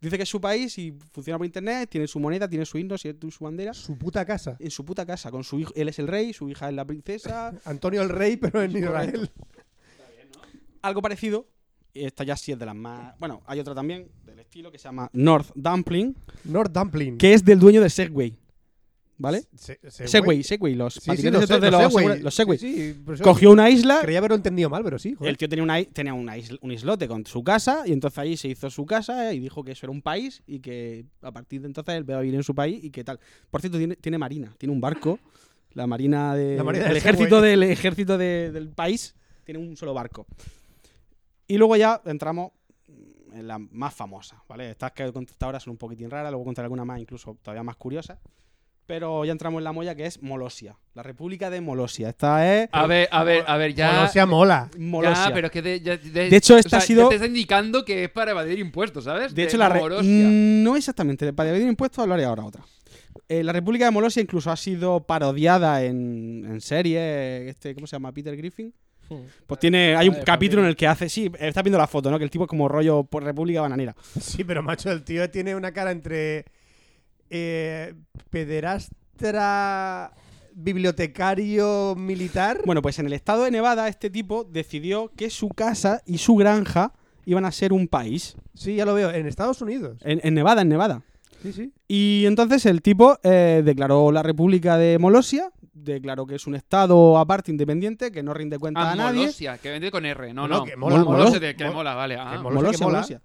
dice 0.00 0.16
que 0.16 0.22
es 0.24 0.28
su 0.28 0.40
país 0.40 0.76
y 0.78 0.96
funciona 1.12 1.38
por 1.38 1.46
internet, 1.46 1.88
tiene 1.90 2.06
su 2.06 2.18
moneda, 2.18 2.48
tiene 2.48 2.64
su 2.64 2.78
himno, 2.78 2.96
tiene 2.96 3.18
su 3.30 3.44
bandera. 3.44 3.74
Su 3.74 3.96
puta 3.96 4.24
casa. 4.24 4.56
En 4.58 4.70
su 4.70 4.84
puta 4.84 5.06
casa, 5.06 5.30
con 5.30 5.44
su 5.44 5.60
hijo. 5.60 5.72
Él 5.76 5.88
es 5.88 5.98
el 5.98 6.08
rey, 6.08 6.32
su 6.32 6.48
hija 6.48 6.68
es 6.68 6.74
la 6.74 6.84
princesa. 6.84 7.52
Antonio 7.64 8.02
el 8.02 8.08
Rey, 8.08 8.36
pero 8.36 8.62
en 8.62 8.76
Israel. 8.76 9.30
Algo 10.82 11.02
parecido. 11.02 11.46
Esta 11.94 12.24
ya 12.24 12.36
sí 12.36 12.52
es 12.52 12.58
de 12.58 12.64
las 12.64 12.74
más. 12.74 13.18
Bueno, 13.18 13.42
hay 13.46 13.60
otra 13.60 13.74
también 13.74 14.10
del 14.24 14.38
estilo 14.38 14.72
que 14.72 14.78
se 14.78 14.84
llama 14.84 15.10
North 15.12 15.50
Dumpling, 15.54 16.16
North 16.44 16.72
Dumpling. 16.72 17.18
que 17.18 17.34
es 17.34 17.44
del 17.44 17.58
dueño 17.58 17.82
de 17.82 17.90
Segway. 17.90 18.34
¿Vale? 19.18 19.44
Se- 19.54 19.78
se- 19.88 20.08
Segway, 20.08 20.42
Segway, 20.42 20.74
los 20.74 20.94
Sí, 20.94 21.10
los, 21.10 21.48
de 21.48 21.70
los 21.70 21.92
Segway. 21.92 22.20
los 22.22 22.34
Segway. 22.34 22.58
Sí, 22.58 22.96
Cogió 23.22 23.50
una 23.52 23.70
isla, 23.70 24.00
Creía 24.02 24.18
haberlo 24.18 24.34
entendido 24.36 24.68
mal, 24.70 24.82
pero 24.82 24.98
sí. 24.98 25.14
joder. 25.14 25.30
el 25.30 25.36
tío 25.38 25.48
tenía, 25.48 25.62
una, 25.62 25.84
tenía 25.84 26.14
una 26.14 26.36
isla- 26.36 26.58
un 26.60 26.72
islote 26.72 27.06
con 27.06 27.24
su 27.26 27.44
casa, 27.44 27.82
y 27.86 27.92
entonces 27.92 28.18
ahí 28.18 28.36
se 28.36 28.48
hizo 28.48 28.68
su 28.70 28.84
casa 28.84 29.32
y 29.32 29.38
dijo 29.38 29.62
que 29.62 29.72
eso 29.72 29.86
era 29.86 29.92
un 29.92 30.02
país 30.02 30.42
y 30.46 30.58
que 30.60 31.04
a 31.20 31.30
partir 31.30 31.60
de 31.60 31.68
entonces 31.68 31.94
él 31.94 32.08
va 32.10 32.16
a 32.18 32.20
vivir 32.20 32.34
en 32.34 32.42
su 32.42 32.54
país 32.54 32.82
y 32.82 32.90
que 32.90 33.04
tal. 33.04 33.20
Por 33.50 33.60
cierto, 33.60 33.78
tiene, 33.78 33.94
tiene 33.96 34.18
marina, 34.18 34.52
tiene 34.58 34.72
un 34.72 34.80
barco. 34.80 35.20
La 35.74 35.86
marina, 35.86 36.34
de, 36.34 36.56
La 36.56 36.64
marina 36.64 36.86
el 36.86 36.92
de 36.92 36.98
ejército, 36.98 37.40
del, 37.40 37.62
ejército 37.62 38.18
de- 38.18 38.50
del 38.50 38.70
país 38.70 39.14
tiene 39.44 39.58
un 39.60 39.76
solo 39.76 39.94
barco. 39.94 40.26
Y 41.46 41.58
luego 41.58 41.76
ya 41.76 42.00
entramos 42.06 42.52
en 43.34 43.46
la 43.46 43.58
más 43.58 43.94
famosa, 43.94 44.42
¿vale? 44.48 44.70
Estas 44.70 44.92
que 44.92 45.04
he 45.04 45.12
contado 45.12 45.36
ahora 45.46 45.60
son 45.60 45.72
un 45.72 45.76
poquitín 45.78 46.10
raras, 46.10 46.30
luego 46.30 46.44
contaré 46.44 46.64
alguna 46.66 46.84
más 46.84 46.98
incluso 47.00 47.38
todavía 47.42 47.62
más 47.62 47.76
curiosa. 47.76 48.18
Pero 48.86 49.24
ya 49.24 49.32
entramos 49.32 49.58
en 49.60 49.64
la 49.64 49.72
molla 49.72 49.94
que 49.94 50.06
es 50.06 50.22
Molosia. 50.22 50.76
La 50.94 51.02
República 51.02 51.48
de 51.50 51.60
Molosia. 51.60 52.10
Esta 52.10 52.62
es 52.62 52.68
A 52.72 52.86
ver, 52.86 53.08
a 53.10 53.24
ver, 53.24 53.44
a 53.46 53.56
ver, 53.56 53.74
ya. 53.74 53.92
Molosia 53.92 54.26
mola. 54.26 54.68
Molosia. 54.78 55.28
Ya, 55.28 55.34
pero 55.34 55.46
es 55.46 55.52
que 55.52 55.62
de, 55.62 55.80
ya- 55.80 55.96
de- 55.96 56.28
De 56.30 56.36
hecho, 56.36 56.56
esta 56.58 56.68
o 56.68 56.70
sea, 56.70 56.78
ha 56.78 56.82
sido- 56.82 57.02
ya 57.04 57.08
te 57.10 57.14
está 57.16 57.26
indicando 57.26 57.84
que 57.84 58.04
es 58.04 58.10
para 58.10 58.32
evadir 58.32 58.58
impuestos, 58.58 59.04
¿sabes? 59.04 59.34
De 59.34 59.44
hecho, 59.44 59.56
la 59.56 59.68
re- 59.68 59.80
Molosia. 59.80 60.10
Mm, 60.28 60.62
no 60.62 60.76
exactamente. 60.76 61.32
Para 61.32 61.50
dividir 61.50 61.68
impuestos 61.68 62.02
hablaré 62.02 62.24
ahora 62.24 62.44
otra. 62.44 62.62
Eh, 63.28 63.42
la 63.42 63.52
República 63.52 63.84
de 63.86 63.90
Molosia 63.90 64.20
incluso 64.20 64.50
ha 64.50 64.56
sido 64.56 65.00
parodiada 65.04 65.82
en, 65.84 66.44
en 66.46 66.60
serie. 66.60 67.48
Este, 67.48 67.74
¿Cómo 67.74 67.86
se 67.86 67.96
llama? 67.96 68.12
Peter 68.12 68.36
Griffin. 68.36 68.74
Pues 69.46 69.60
tiene, 69.60 69.94
hay 69.94 70.08
un 70.08 70.14
Vale, 70.14 70.24
capítulo 70.24 70.62
en 70.62 70.68
el 70.68 70.76
que 70.76 70.86
hace, 70.86 71.06
sí, 71.10 71.30
estás 71.38 71.62
viendo 71.62 71.76
la 71.76 71.86
foto, 71.86 72.10
¿no? 72.10 72.16
Que 72.18 72.24
el 72.24 72.30
tipo 72.30 72.44
es 72.44 72.48
como 72.48 72.66
rollo 72.66 73.04
por 73.04 73.22
República 73.22 73.60
Bananera. 73.60 73.94
Sí, 74.18 74.42
pero 74.42 74.62
macho, 74.62 74.90
el 74.90 75.02
tío 75.04 75.28
tiene 75.30 75.54
una 75.54 75.70
cara 75.72 75.90
entre 75.90 76.46
eh, 77.32 77.94
pederastra, 78.30 80.12
bibliotecario 80.54 81.94
militar. 81.96 82.60
Bueno, 82.66 82.82
pues 82.82 82.98
en 82.98 83.06
el 83.06 83.12
estado 83.14 83.44
de 83.44 83.50
Nevada 83.50 83.88
este 83.88 84.10
tipo 84.10 84.44
decidió 84.44 85.10
que 85.16 85.30
su 85.30 85.48
casa 85.48 86.02
y 86.06 86.18
su 86.18 86.36
granja 86.36 86.92
iban 87.24 87.44
a 87.44 87.52
ser 87.52 87.72
un 87.72 87.88
país. 87.88 88.36
Sí, 88.54 88.76
ya 88.76 88.84
lo 88.84 88.94
veo. 88.94 89.10
En 89.10 89.26
Estados 89.26 89.62
Unidos. 89.62 89.98
En, 90.02 90.20
en 90.22 90.34
Nevada, 90.34 90.62
en 90.62 90.68
Nevada. 90.68 91.02
Sí, 91.42 91.52
sí. 91.52 91.72
Y 91.88 92.24
entonces 92.26 92.66
el 92.66 92.82
tipo 92.82 93.18
eh, 93.22 93.62
declaró 93.64 94.12
la 94.12 94.22
República 94.22 94.76
de 94.76 94.98
Molosia, 94.98 95.50
declaró 95.72 96.24
que 96.26 96.36
es 96.36 96.46
un 96.46 96.54
estado 96.54 97.18
aparte 97.18 97.50
independiente, 97.50 98.12
que 98.12 98.22
no 98.22 98.32
rinde 98.32 98.58
cuenta 98.60 98.80
Ah, 98.82 98.92
a 98.92 98.94
nadie. 98.94 99.20
Molosia, 99.22 99.58
que 99.58 99.70
vende 99.70 99.90
con 99.90 100.04
R. 100.06 100.32
No, 100.34 100.46
No, 100.46 100.58
no. 100.58 100.64
que 100.64 100.76
mola, 100.76 100.96
Mol- 100.98 101.04
mola. 101.04 101.18
Molosia, 101.24 101.54
que 101.56 101.64
Mol- 101.64 101.74
mola, 101.74 101.94
vale. 101.94 102.16
Ah. 102.16 102.30
que 102.36 102.38
mola. 102.42 102.54
Molosia, 102.54 102.78
que 102.78 102.84
mola. 102.84 102.96
Molosia. 102.98 103.22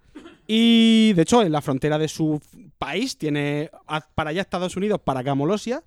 Y 0.50 1.12
de 1.12 1.22
hecho, 1.22 1.42
en 1.42 1.52
la 1.52 1.60
frontera 1.60 1.98
de 1.98 2.08
su 2.08 2.40
país 2.78 3.18
tiene 3.18 3.70
para 4.14 4.30
allá 4.30 4.40
Estados 4.40 4.76
Unidos, 4.76 4.98
para 5.04 5.20
acá 5.20 5.34
Molosia. 5.34 5.84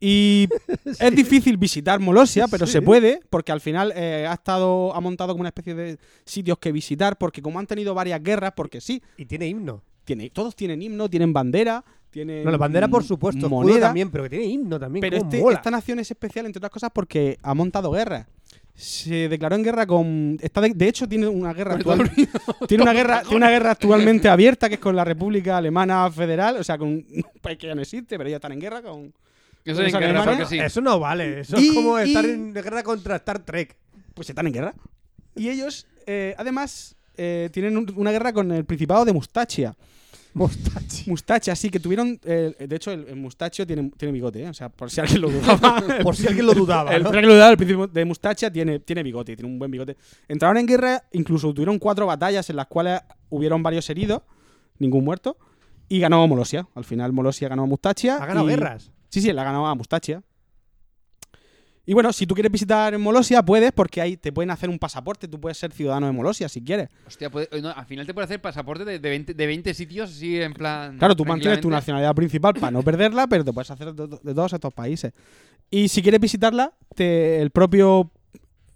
Y 0.00 0.48
es 0.98 1.14
difícil 1.14 1.56
visitar 1.56 2.00
Molosia, 2.00 2.48
pero 2.48 2.66
Sí. 2.66 2.72
se 2.72 2.82
puede, 2.82 3.20
porque 3.30 3.52
al 3.52 3.60
final 3.60 3.92
eh, 3.94 4.26
ha 4.28 4.32
estado, 4.34 4.92
ha 4.94 5.00
montado 5.00 5.32
como 5.34 5.42
una 5.42 5.50
especie 5.50 5.74
de 5.74 5.98
sitios 6.24 6.58
que 6.58 6.72
visitar, 6.72 7.16
porque 7.16 7.40
como 7.42 7.58
han 7.60 7.66
tenido 7.66 7.94
varias 7.94 8.20
guerras, 8.22 8.52
porque 8.56 8.80
sí, 8.80 9.00
Y 9.16 9.26
tiene 9.26 9.46
himno. 9.46 9.82
tiene, 10.04 10.30
todos 10.30 10.56
tienen 10.56 10.82
himno, 10.82 11.08
tienen 11.08 11.32
bandera, 11.32 11.84
tienen 12.10 12.42
No, 12.44 12.50
la 12.50 12.56
bandera, 12.56 12.88
por 12.88 13.04
supuesto. 13.04 13.48
moneda, 13.48 13.78
también, 13.88 14.10
pero 14.10 14.24
que 14.24 14.30
tiene 14.30 14.46
himno 14.46 14.80
también. 14.80 15.00
pero 15.02 15.16
este- 15.18 15.40
esta 15.52 15.70
nación 15.70 16.00
es 16.00 16.10
especial, 16.10 16.46
entre 16.46 16.58
otras 16.58 16.72
cosas, 16.72 16.90
porque 16.92 17.38
ha 17.42 17.54
montado 17.54 17.92
guerras. 17.92 18.26
Se 18.80 19.28
declaró 19.28 19.56
en 19.56 19.62
guerra 19.62 19.86
con. 19.86 20.38
Está 20.40 20.62
de, 20.62 20.70
de 20.70 20.88
hecho, 20.88 21.06
tiene 21.06 21.28
una 21.28 21.52
guerra 21.52 21.74
actual. 21.74 22.10
Tiene 22.66 22.82
una 22.82 22.92
guerra, 22.94 23.20
tiene 23.22 23.36
una 23.36 23.50
guerra 23.50 23.70
actualmente 23.72 24.28
abierta 24.28 24.68
que 24.68 24.76
es 24.76 24.80
con 24.80 24.96
la 24.96 25.04
República 25.04 25.58
Alemana 25.58 26.10
Federal, 26.10 26.56
o 26.56 26.64
sea, 26.64 26.78
con 26.78 26.88
un 26.88 27.24
país 27.42 27.58
que 27.58 27.66
ya 27.66 27.74
no 27.74 27.82
existe, 27.82 28.16
pero 28.16 28.28
ellos 28.28 28.38
están 28.38 28.52
en 28.52 28.60
guerra 28.60 28.80
con. 28.80 29.12
Eso 29.62 29.76
Con 29.76 29.82
en 29.82 29.88
esa 29.88 29.98
guerra, 29.98 30.22
Alemania, 30.22 30.44
porque 30.44 30.56
sí. 30.56 30.64
Eso 30.64 30.80
no 30.80 30.98
vale. 30.98 31.40
Eso 31.40 31.60
Y- 31.60 31.68
es 31.68 31.74
como 31.74 31.98
estar 31.98 32.24
y- 32.24 32.30
en 32.30 32.54
guerra 32.54 32.82
contra 32.82 33.16
Star 33.16 33.40
Trek. 33.40 33.76
Pues 34.14 34.30
están 34.30 34.46
en 34.46 34.54
guerra. 34.54 34.74
Y 35.36 35.50
ellos, 35.50 35.86
eh, 36.06 36.34
además, 36.38 36.96
eh, 37.18 37.50
tienen 37.52 37.76
un- 37.76 37.92
una 37.96 38.10
guerra 38.12 38.32
con 38.32 38.50
el 38.50 38.64
Principado 38.64 39.04
de 39.04 39.12
Mustachia. 39.12 39.76
Mostachi. 40.34 41.10
Mustachia, 41.10 41.54
sí, 41.56 41.70
que 41.70 41.80
tuvieron. 41.80 42.18
eh, 42.24 42.54
de 42.68 42.76
hecho, 42.76 42.92
el, 42.92 43.06
el 43.08 43.16
Mustachio 43.16 43.66
tiene, 43.66 43.90
tiene 43.96 44.12
bigote, 44.12 44.42
¿eh? 44.42 44.48
o 44.48 44.54
sea, 44.54 44.68
por 44.68 44.90
si 44.90 45.00
alguien 45.00 45.20
lo 45.20 45.30
dudaba. 45.30 45.82
Por 46.02 46.16
si 46.16 46.26
alguien 46.26 46.46
lo 46.46 46.54
dudaba. 46.54 46.94
El 46.94 47.02
¿no? 47.02 47.10
que 47.10 47.20
lo 47.22 47.34
dudaba, 47.34 47.50
el 47.50 47.56
Príncipe 47.56 47.86
de 47.92 48.04
Mustachia 48.04 48.50
tiene, 48.52 48.78
tiene 48.80 49.02
bigote, 49.02 49.34
tiene 49.36 49.50
un 49.50 49.58
buen 49.58 49.70
bigote. 49.70 49.96
Entraron 50.28 50.56
en 50.58 50.66
guerra, 50.66 51.02
incluso 51.12 51.52
tuvieron 51.52 51.78
cuatro 51.78 52.06
batallas 52.06 52.48
en 52.50 52.56
las 52.56 52.66
cuales 52.66 53.00
hubieron 53.28 53.62
varios 53.62 53.88
heridos, 53.90 54.22
ningún 54.78 55.04
muerto, 55.04 55.36
y 55.88 55.98
ganó 56.00 56.26
Molosia. 56.28 56.66
Al 56.74 56.84
final 56.84 57.12
Molosia 57.12 57.48
ganó 57.48 57.64
a 57.64 57.66
Mustachia. 57.66 58.16
Ha 58.16 58.26
ganado 58.26 58.46
y- 58.46 58.50
guerras. 58.50 58.90
Sí, 59.08 59.20
sí, 59.20 59.32
la 59.32 59.42
ganó 59.42 59.68
a 59.68 59.74
Mustachia. 59.74 60.22
Y 61.90 61.92
bueno, 61.92 62.12
si 62.12 62.24
tú 62.24 62.34
quieres 62.34 62.52
visitar 62.52 62.96
Molosia, 62.98 63.42
puedes, 63.42 63.72
porque 63.72 64.00
ahí 64.00 64.16
te 64.16 64.30
pueden 64.30 64.52
hacer 64.52 64.70
un 64.70 64.78
pasaporte, 64.78 65.26
tú 65.26 65.40
puedes 65.40 65.58
ser 65.58 65.72
ciudadano 65.72 66.06
de 66.06 66.12
Molosia 66.12 66.48
si 66.48 66.62
quieres. 66.62 66.88
Hostia, 67.04 67.28
puede- 67.30 67.48
no, 67.60 67.70
al 67.70 67.84
final 67.84 68.06
te 68.06 68.14
puede 68.14 68.26
hacer 68.26 68.40
pasaporte 68.40 68.84
de, 68.84 69.00
de 69.00 69.08
20, 69.08 69.34
de 69.34 69.46
20 69.48 69.74
sitios 69.74 70.08
así 70.08 70.40
en 70.40 70.52
plan. 70.52 70.96
Claro, 70.98 71.16
tú 71.16 71.24
mantienes 71.24 71.60
tu 71.60 71.68
nacionalidad 71.68 72.14
principal 72.14 72.54
para 72.54 72.70
no 72.70 72.84
perderla, 72.84 73.26
pero 73.26 73.44
te 73.44 73.52
puedes 73.52 73.72
hacer 73.72 73.92
de, 73.92 74.06
de 74.06 74.34
todos 74.34 74.52
estos 74.52 74.72
países. 74.72 75.12
Y 75.68 75.88
si 75.88 76.00
quieres 76.00 76.20
visitarla, 76.20 76.72
te, 76.94 77.42
el 77.42 77.50
propio. 77.50 78.12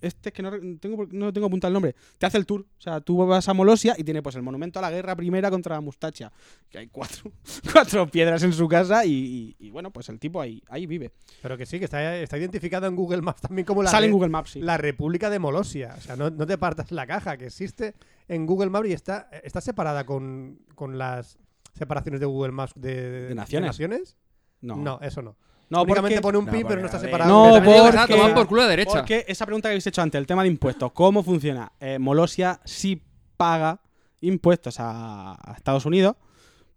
Este 0.04 0.32
que 0.32 0.42
no, 0.42 0.50
tengo, 0.78 1.06
no 1.10 1.32
tengo 1.32 1.46
apuntado 1.46 1.68
el 1.68 1.74
nombre. 1.74 1.94
Te 2.18 2.26
hace 2.26 2.38
el 2.38 2.46
tour. 2.46 2.62
O 2.62 2.80
sea, 2.80 3.00
tú 3.00 3.16
vas 3.26 3.48
a 3.48 3.54
Molosia 3.54 3.94
y 3.98 4.04
tiene 4.04 4.22
pues 4.22 4.36
el 4.36 4.42
monumento 4.42 4.78
a 4.78 4.82
la 4.82 4.90
guerra 4.90 5.16
primera 5.16 5.50
contra 5.50 5.80
Mustachia. 5.80 6.30
Que 6.68 6.78
hay 6.78 6.86
cuatro, 6.88 7.32
cuatro 7.72 8.06
piedras 8.08 8.42
en 8.42 8.52
su 8.52 8.68
casa 8.68 9.04
y, 9.04 9.10
y- 9.58 9.66
y 9.66 9.70
bueno, 9.70 9.90
pues 9.90 10.08
el 10.08 10.18
tipo 10.18 10.40
ahí, 10.40 10.62
ahí 10.68 10.86
vive. 10.86 11.12
Pero 11.42 11.56
que 11.56 11.66
sí, 11.66 11.78
que 11.78 11.84
está, 11.86 12.16
está 12.18 12.36
identificado 12.38 12.86
en 12.86 12.96
Google 12.96 13.22
Maps 13.22 13.40
también 13.42 13.64
como 13.66 13.82
la, 13.82 13.90
Sale 13.90 14.06
en 14.06 14.12
Google 14.12 14.28
Maps, 14.30 14.50
sí. 14.52 14.60
la 14.60 14.76
República 14.76 15.30
de 15.30 15.38
Molosia. 15.38 15.94
O 15.96 16.00
sea, 16.00 16.16
no, 16.16 16.30
no 16.30 16.46
te 16.46 16.58
partas 16.58 16.92
la 16.92 17.06
caja, 17.06 17.36
que 17.36 17.46
existe 17.46 17.94
en 18.28 18.46
Google 18.46 18.70
Maps 18.70 18.88
y 18.88 18.92
está, 18.92 19.28
está 19.42 19.60
separada 19.60 20.04
con, 20.04 20.58
con 20.74 20.98
las 20.98 21.38
separaciones 21.72 22.20
de 22.20 22.26
Google 22.26 22.52
Maps 22.52 22.72
de, 22.76 23.28
¿De 23.28 23.34
naciones? 23.34 23.68
naciones. 23.68 24.16
No, 24.60 24.76
No, 24.76 24.98
eso 25.02 25.20
no. 25.22 25.36
No 25.70 25.82
Únicamente 25.82 26.20
porque, 26.20 26.22
pone 26.22 26.38
un 26.38 26.44
porque, 26.46 26.64
pero 26.66 26.80
no 26.80 26.86
está 26.86 26.98
separado. 26.98 27.30
no, 27.30 27.44
Pero 27.44 27.54
También 27.56 27.74
te 27.76 27.80
vas 27.82 27.94
a 27.96 28.00
porque- 28.06 28.14
tomar 28.14 28.34
por 28.34 28.46
culo 28.46 28.60
a 28.60 28.64
la 28.64 28.70
derecha. 28.70 28.92
porque 28.92 29.24
esa 29.28 29.46
pregunta 29.46 29.68
que 29.68 29.72
habéis 29.72 29.86
hecho 29.86 30.02
antes, 30.02 30.18
el 30.18 30.26
tema 30.26 30.42
de 30.42 30.48
impuestos, 30.48 30.92
¿cómo 30.92 31.22
funciona? 31.22 31.72
Eh, 31.80 31.98
Molosia 31.98 32.60
sí 32.64 33.02
paga 33.36 33.80
impuestos 34.20 34.78
a, 34.80 35.32
a 35.32 35.54
Estados 35.56 35.84
Unidos, 35.86 36.16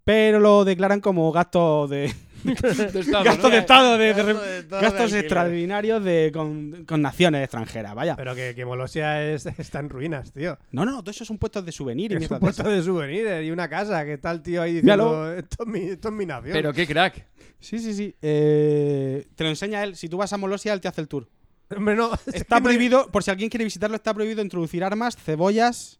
pero 0.03 0.39
lo 0.39 0.63
declaran 0.65 1.01
como 1.01 1.31
gastos 1.31 1.89
de, 1.89 2.13
De 2.47 2.99
Estado, 2.99 3.23
gastos 3.23 3.43
¿no? 3.43 3.49
de 3.49 3.57
Estado, 3.57 3.97
de, 3.97 4.13
Gasto 4.13 4.31
Estado 4.31 4.81
gastos 4.81 5.13
extraordinarios 5.13 6.03
de, 6.03 6.31
con, 6.33 6.85
con 6.85 7.01
naciones 7.01 7.43
extranjeras, 7.43 7.93
vaya. 7.93 8.15
Pero 8.15 8.35
que, 8.35 8.53
que 8.55 8.65
Molosia 8.65 9.23
es, 9.23 9.45
está 9.57 9.79
en 9.79 9.89
ruinas, 9.89 10.31
tío. 10.31 10.57
No, 10.71 10.85
no, 10.85 11.01
todo 11.01 11.11
eso 11.11 11.25
son 11.25 11.37
puestos 11.37 11.65
de 11.65 11.71
souvenir 11.71 12.13
Es 12.13 12.29
un 12.29 12.35
de 12.35 12.39
puesto 12.39 12.63
de 12.63 12.81
souvenirs 12.81 13.43
y 13.45 13.51
una 13.51 13.69
casa. 13.69 14.03
que 14.05 14.13
está 14.13 14.31
el 14.31 14.41
tío 14.41 14.61
ahí 14.61 14.75
diciendo, 14.75 15.05
Míralo. 15.05 15.33
esto 15.33 15.63
es, 15.63 15.67
mi, 15.67 15.79
esto 15.89 16.07
es 16.09 16.13
mi 16.13 16.25
nación. 16.25 16.53
Pero 16.53 16.73
qué 16.73 16.87
crack. 16.87 17.25
Sí, 17.59 17.79
sí, 17.79 17.93
sí. 17.93 18.15
Eh, 18.21 19.27
te 19.35 19.43
lo 19.43 19.49
enseña 19.49 19.83
él. 19.83 19.95
Si 19.95 20.09
tú 20.09 20.17
vas 20.17 20.31
a 20.33 20.37
Molosia, 20.37 20.73
él 20.73 20.81
te 20.81 20.87
hace 20.87 21.01
el 21.01 21.07
tour. 21.07 21.27
Hombre, 21.75 21.95
no. 21.95 22.11
Está 22.33 22.61
prohibido, 22.61 23.11
por 23.11 23.23
si 23.23 23.31
alguien 23.31 23.49
quiere 23.49 23.65
visitarlo, 23.65 23.95
está 23.95 24.13
prohibido 24.13 24.41
introducir 24.41 24.83
armas, 24.83 25.17
cebollas 25.17 25.99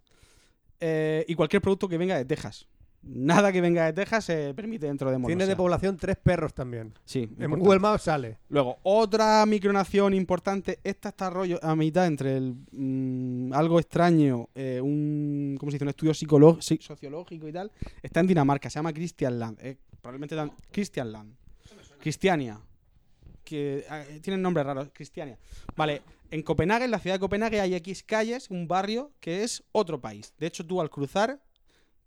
eh, 0.80 1.26
y 1.28 1.36
cualquier 1.36 1.62
producto 1.62 1.88
que 1.88 1.98
venga 1.98 2.18
de 2.18 2.26
Texas. 2.26 2.68
Nada 3.04 3.52
que 3.54 3.62
venga 3.62 3.86
de 3.86 3.94
Texas 3.94 4.26
se 4.26 4.54
permite 4.54 4.86
dentro 4.88 5.10
de 5.10 5.18
Molosia. 5.18 5.38
Tiene 5.38 5.48
de 5.50 5.56
población 5.56 5.96
tres 5.98 6.18
perros 6.18 6.54
también. 6.54 6.94
Sí, 7.06 7.20
En 7.20 7.30
importante. 7.32 7.60
Google 7.60 7.80
Maps 7.80 8.04
sale. 8.04 8.38
Luego, 8.50 8.78
otra 8.84 9.46
micronación 9.46 10.14
importante. 10.14 10.80
Esta 10.84 11.10
está 11.10 11.30
rollo 11.30 11.58
a 11.64 11.76
mitad 11.76 12.06
entre 12.06 12.36
el, 12.36 12.56
mm, 12.72 13.54
algo 13.54 13.80
extraño, 13.80 14.50
eh, 14.56 14.82
un, 14.82 15.56
¿cómo 15.60 15.72
se 15.72 15.76
dice? 15.76 15.86
un 15.86 15.90
estudio 15.90 16.14
sí, 16.14 16.78
sociológico 16.82 17.48
y 17.48 17.54
tal. 17.54 17.72
Está 18.04 18.20
en 18.20 18.28
Dinamarca, 18.28 18.70
se 18.70 18.80
llama 18.80 18.92
Christian 18.92 19.40
Land. 19.40 19.60
eh, 19.62 19.78
probablemente 20.02 20.36
dan- 20.36 20.52
Christian 20.72 21.12
Land. 21.12 21.34
Cristiania. 22.00 22.60
Que 23.44 23.86
eh, 23.90 24.20
tienen 24.22 24.42
nombres 24.42 24.66
raros. 24.66 24.90
Cristiania. 24.94 25.38
Vale, 25.78 26.02
en 26.32 26.42
Copenhague, 26.42 26.86
en 26.86 26.92
la 26.92 27.00
ciudad 27.00 27.16
de 27.16 27.20
Copenhague, 27.22 27.62
hay 27.62 27.76
X 27.76 28.04
calles, 28.04 28.50
un 28.50 28.68
barrio 28.68 29.14
que 29.22 29.44
es 29.44 29.64
otro 29.72 30.02
país. 30.02 30.34
De 30.38 30.48
hecho, 30.48 30.66
tú 30.66 30.82
al 30.82 30.90
cruzar 30.90 31.40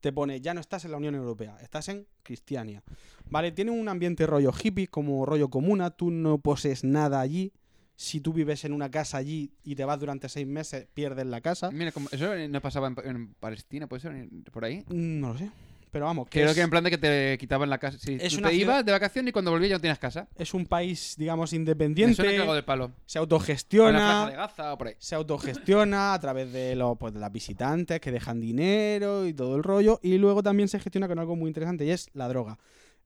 te 0.01 0.13
pone, 0.13 0.41
ya 0.41 0.55
no 0.55 0.61
estás 0.61 0.85
en 0.85 0.91
la 0.91 0.97
Unión 0.97 1.15
Europea, 1.15 1.57
estás 1.63 1.89
en 1.89 2.07
Cristiania. 2.23 2.83
Vale, 3.29 3.53
tiene 3.53 3.71
un 3.71 3.89
ambiente 3.89 4.27
rollo 4.27 4.53
hippie, 4.53 4.89
como 4.89 5.25
rollo 5.27 5.49
comuna, 5.51 5.91
tú 5.91 6.11
no 6.11 6.39
posees 6.39 6.85
nada 6.85 7.21
allí. 7.21 7.53
Si 7.97 8.21
tú 8.21 8.33
vives 8.33 8.65
en 8.65 8.73
una 8.73 8.91
casa 8.91 9.19
allí 9.19 9.53
y 9.63 9.75
te 9.75 9.85
vas 9.85 10.01
durante 10.01 10.29
seis 10.31 10.47
meses, 10.47 10.87
pierdes 10.95 11.27
la 11.27 11.43
casa. 11.43 11.71
Mira, 11.71 11.93
como- 11.93 12.09
eso 12.11 12.35
no 12.49 12.61
pasaba 12.63 12.89
en, 12.89 12.97
en 13.05 13.35
Palestina, 13.35 13.87
¿puede 13.87 14.01
ser? 14.01 14.29
¿Por 14.51 14.65
ahí? 14.65 14.79
Mm, 14.89 15.21
No 15.21 15.33
lo 15.35 15.39
sé. 15.39 15.51
Pero 15.93 16.05
vamos, 16.05 16.29
que 16.29 16.39
Creo 16.39 16.51
es, 16.51 16.55
que 16.55 16.61
en 16.61 16.71
plan 16.71 16.85
de 16.85 16.91
que 16.91 16.99
te 16.99 17.37
quitaban 17.39 17.69
la 17.69 17.79
casa. 17.79 17.99
Si 17.99 18.15
Es 18.21 18.33
tú 18.35 18.39
una 18.39 18.49
te 18.51 18.55
ciudad- 18.55 18.75
ibas 18.75 18.85
de 18.87 18.93
vacaciones 18.93 19.31
y 19.31 19.33
cuando 19.33 19.51
volvías 19.51 19.71
ya 19.71 19.77
no 19.77 19.81
tienes 19.81 19.99
casa. 19.99 20.29
es 20.37 20.55
un 20.55 20.65
país, 20.67 21.15
digamos, 21.19 21.45
Me 21.53 21.57
suena 21.57 21.61
independiente. 21.63 22.23
del 22.23 22.65
palo. 22.65 22.93
Se 23.07 23.19
autogestiona. 23.19 24.27
de 24.31 24.37
Gaza 24.37 24.73
o 24.73 24.79
por 24.79 24.87
ahí. 24.89 24.95
se 24.99 25.15
autogestiona 25.17 26.15
a 26.15 26.21
través 26.21 26.53
de, 26.53 26.77
los, 26.77 26.97
pues, 26.97 27.13
de 27.13 27.21
las 27.21 27.33
visitantes 27.33 28.01
que 28.01 28.13
dejan 28.13 28.41
dinero 28.41 29.27
y 29.27 29.33
todo 29.35 29.57
el 29.57 29.63
rollo. 29.65 29.99
Y 30.03 30.19
luego 30.19 30.43
también 30.43 30.69
se 30.69 30.79
gestiona 30.79 31.09
con 31.09 31.19
algo 31.19 31.35
muy 31.37 31.49
interesante 31.49 31.85
y 31.85 31.91
es 31.91 32.09
la 32.15 32.29
droga. 32.29 32.59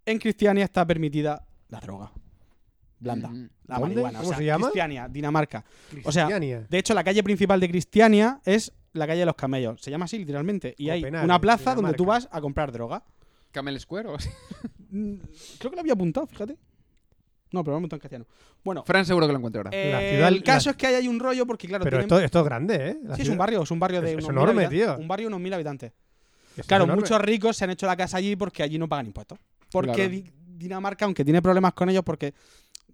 En 0.07 0.19
Cristiania 0.19 0.65
está 0.65 0.87
permitida 0.87 1.47
la 1.71 1.81
droga. 1.81 2.13
Blanda. 2.99 3.29
Mm. 3.29 3.49
La 3.67 3.79
¿Dónde? 3.79 3.95
marihuana. 3.95 4.19
¿Cómo 4.19 4.29
o 4.29 4.33
sea, 4.33 4.39
se 4.39 4.45
llama? 4.45 4.67
Cristiania, 4.67 5.09
Dinamarca. 5.09 5.65
O 6.05 6.13
sea. 6.13 6.29
De 6.29 6.67
hecho, 6.79 6.93
la 6.95 7.03
calle 7.05 7.23
principal 7.23 7.61
de 7.61 7.69
Cristiania 7.69 8.41
es 8.45 8.73
la 8.95 9.07
calle 9.07 9.21
de 9.21 9.27
los 9.27 9.35
camellos. 9.37 9.81
Se 9.83 9.91
llama 9.91 10.07
así 10.07 10.19
literalmente. 10.19 10.75
Y 10.79 10.89
hay 10.91 11.05
una 11.05 11.39
plaza 11.41 11.75
donde 11.75 11.93
tú 11.93 12.05
vas 12.07 12.29
a 12.33 12.41
comprar 12.41 12.73
droga. 12.73 13.03
Camel 13.53 13.79
Square 13.79 14.09
o 14.09 14.15
así. 14.17 14.29
Mm, 14.95 15.17
Creo 15.59 15.71
que 15.73 15.75
lo 15.77 15.81
había 15.81 15.93
apuntado, 15.95 16.25
fíjate. 16.29 16.57
No, 17.51 17.65
pero 17.65 17.73
lo 17.73 17.77
he 17.77 17.81
apuntado 17.81 17.97
en 17.97 18.01
castellano. 18.01 18.27
Bueno, 18.63 18.85
Fran 18.85 19.05
seguro 19.05 19.27
que 19.27 19.33
lo 19.33 19.39
encuentra 19.39 19.61
ahora. 19.61 19.71
eh, 19.73 19.91
La 19.91 19.99
ciudad- 20.01 20.29
el 20.29 20.43
caso 20.45 20.69
la- 20.69 20.71
es 20.71 20.77
que 20.77 20.87
ahí 20.87 20.95
hay 20.95 21.09
un 21.09 21.19
rollo 21.19 21.45
porque, 21.47 21.67
claro, 21.67 21.83
Pero 21.83 21.99
tienen- 21.99 22.05
esto, 22.15 22.21
esto 22.25 22.39
es 22.41 22.45
grande, 22.45 22.91
¿eh? 22.91 22.99
La 23.03 23.17
Sí, 23.17 23.23
es 23.23 23.29
un 23.29 23.37
barrio, 23.37 23.63
es 23.65 23.71
un 23.73 23.81
barrio 23.81 24.01
de 24.01 24.09
Es- 24.11 24.15
unos 24.15 24.25
es 24.25 24.29
mil 24.31 24.39
enorme, 24.39 24.65
habitantes. 24.67 24.95
tío. 24.97 25.03
Un 25.03 25.09
barrio 25.09 25.25
de 25.25 25.29
unos 25.29 25.41
mil 25.41 25.53
habitantes. 25.53 25.93
es 26.57 26.67
Claro, 26.67 26.85
enorme. 26.85 27.03
muchos 27.03 27.21
ricos 27.21 27.57
se 27.57 27.65
han 27.65 27.71
hecho 27.71 27.87
la 27.87 27.97
casa 27.97 28.17
allí 28.19 28.37
porque 28.37 28.63
allí 28.63 28.79
no 28.79 28.89
pagan 28.89 29.07
impuestos. 29.07 29.37
Porque 29.73 30.09
Claro. 30.09 30.33
Dinamarca, 30.57 31.05
aunque 31.07 31.25
tiene 31.25 31.43
problemas 31.43 31.73
con 31.75 31.89
ellos 31.91 32.05
porque 32.05 32.33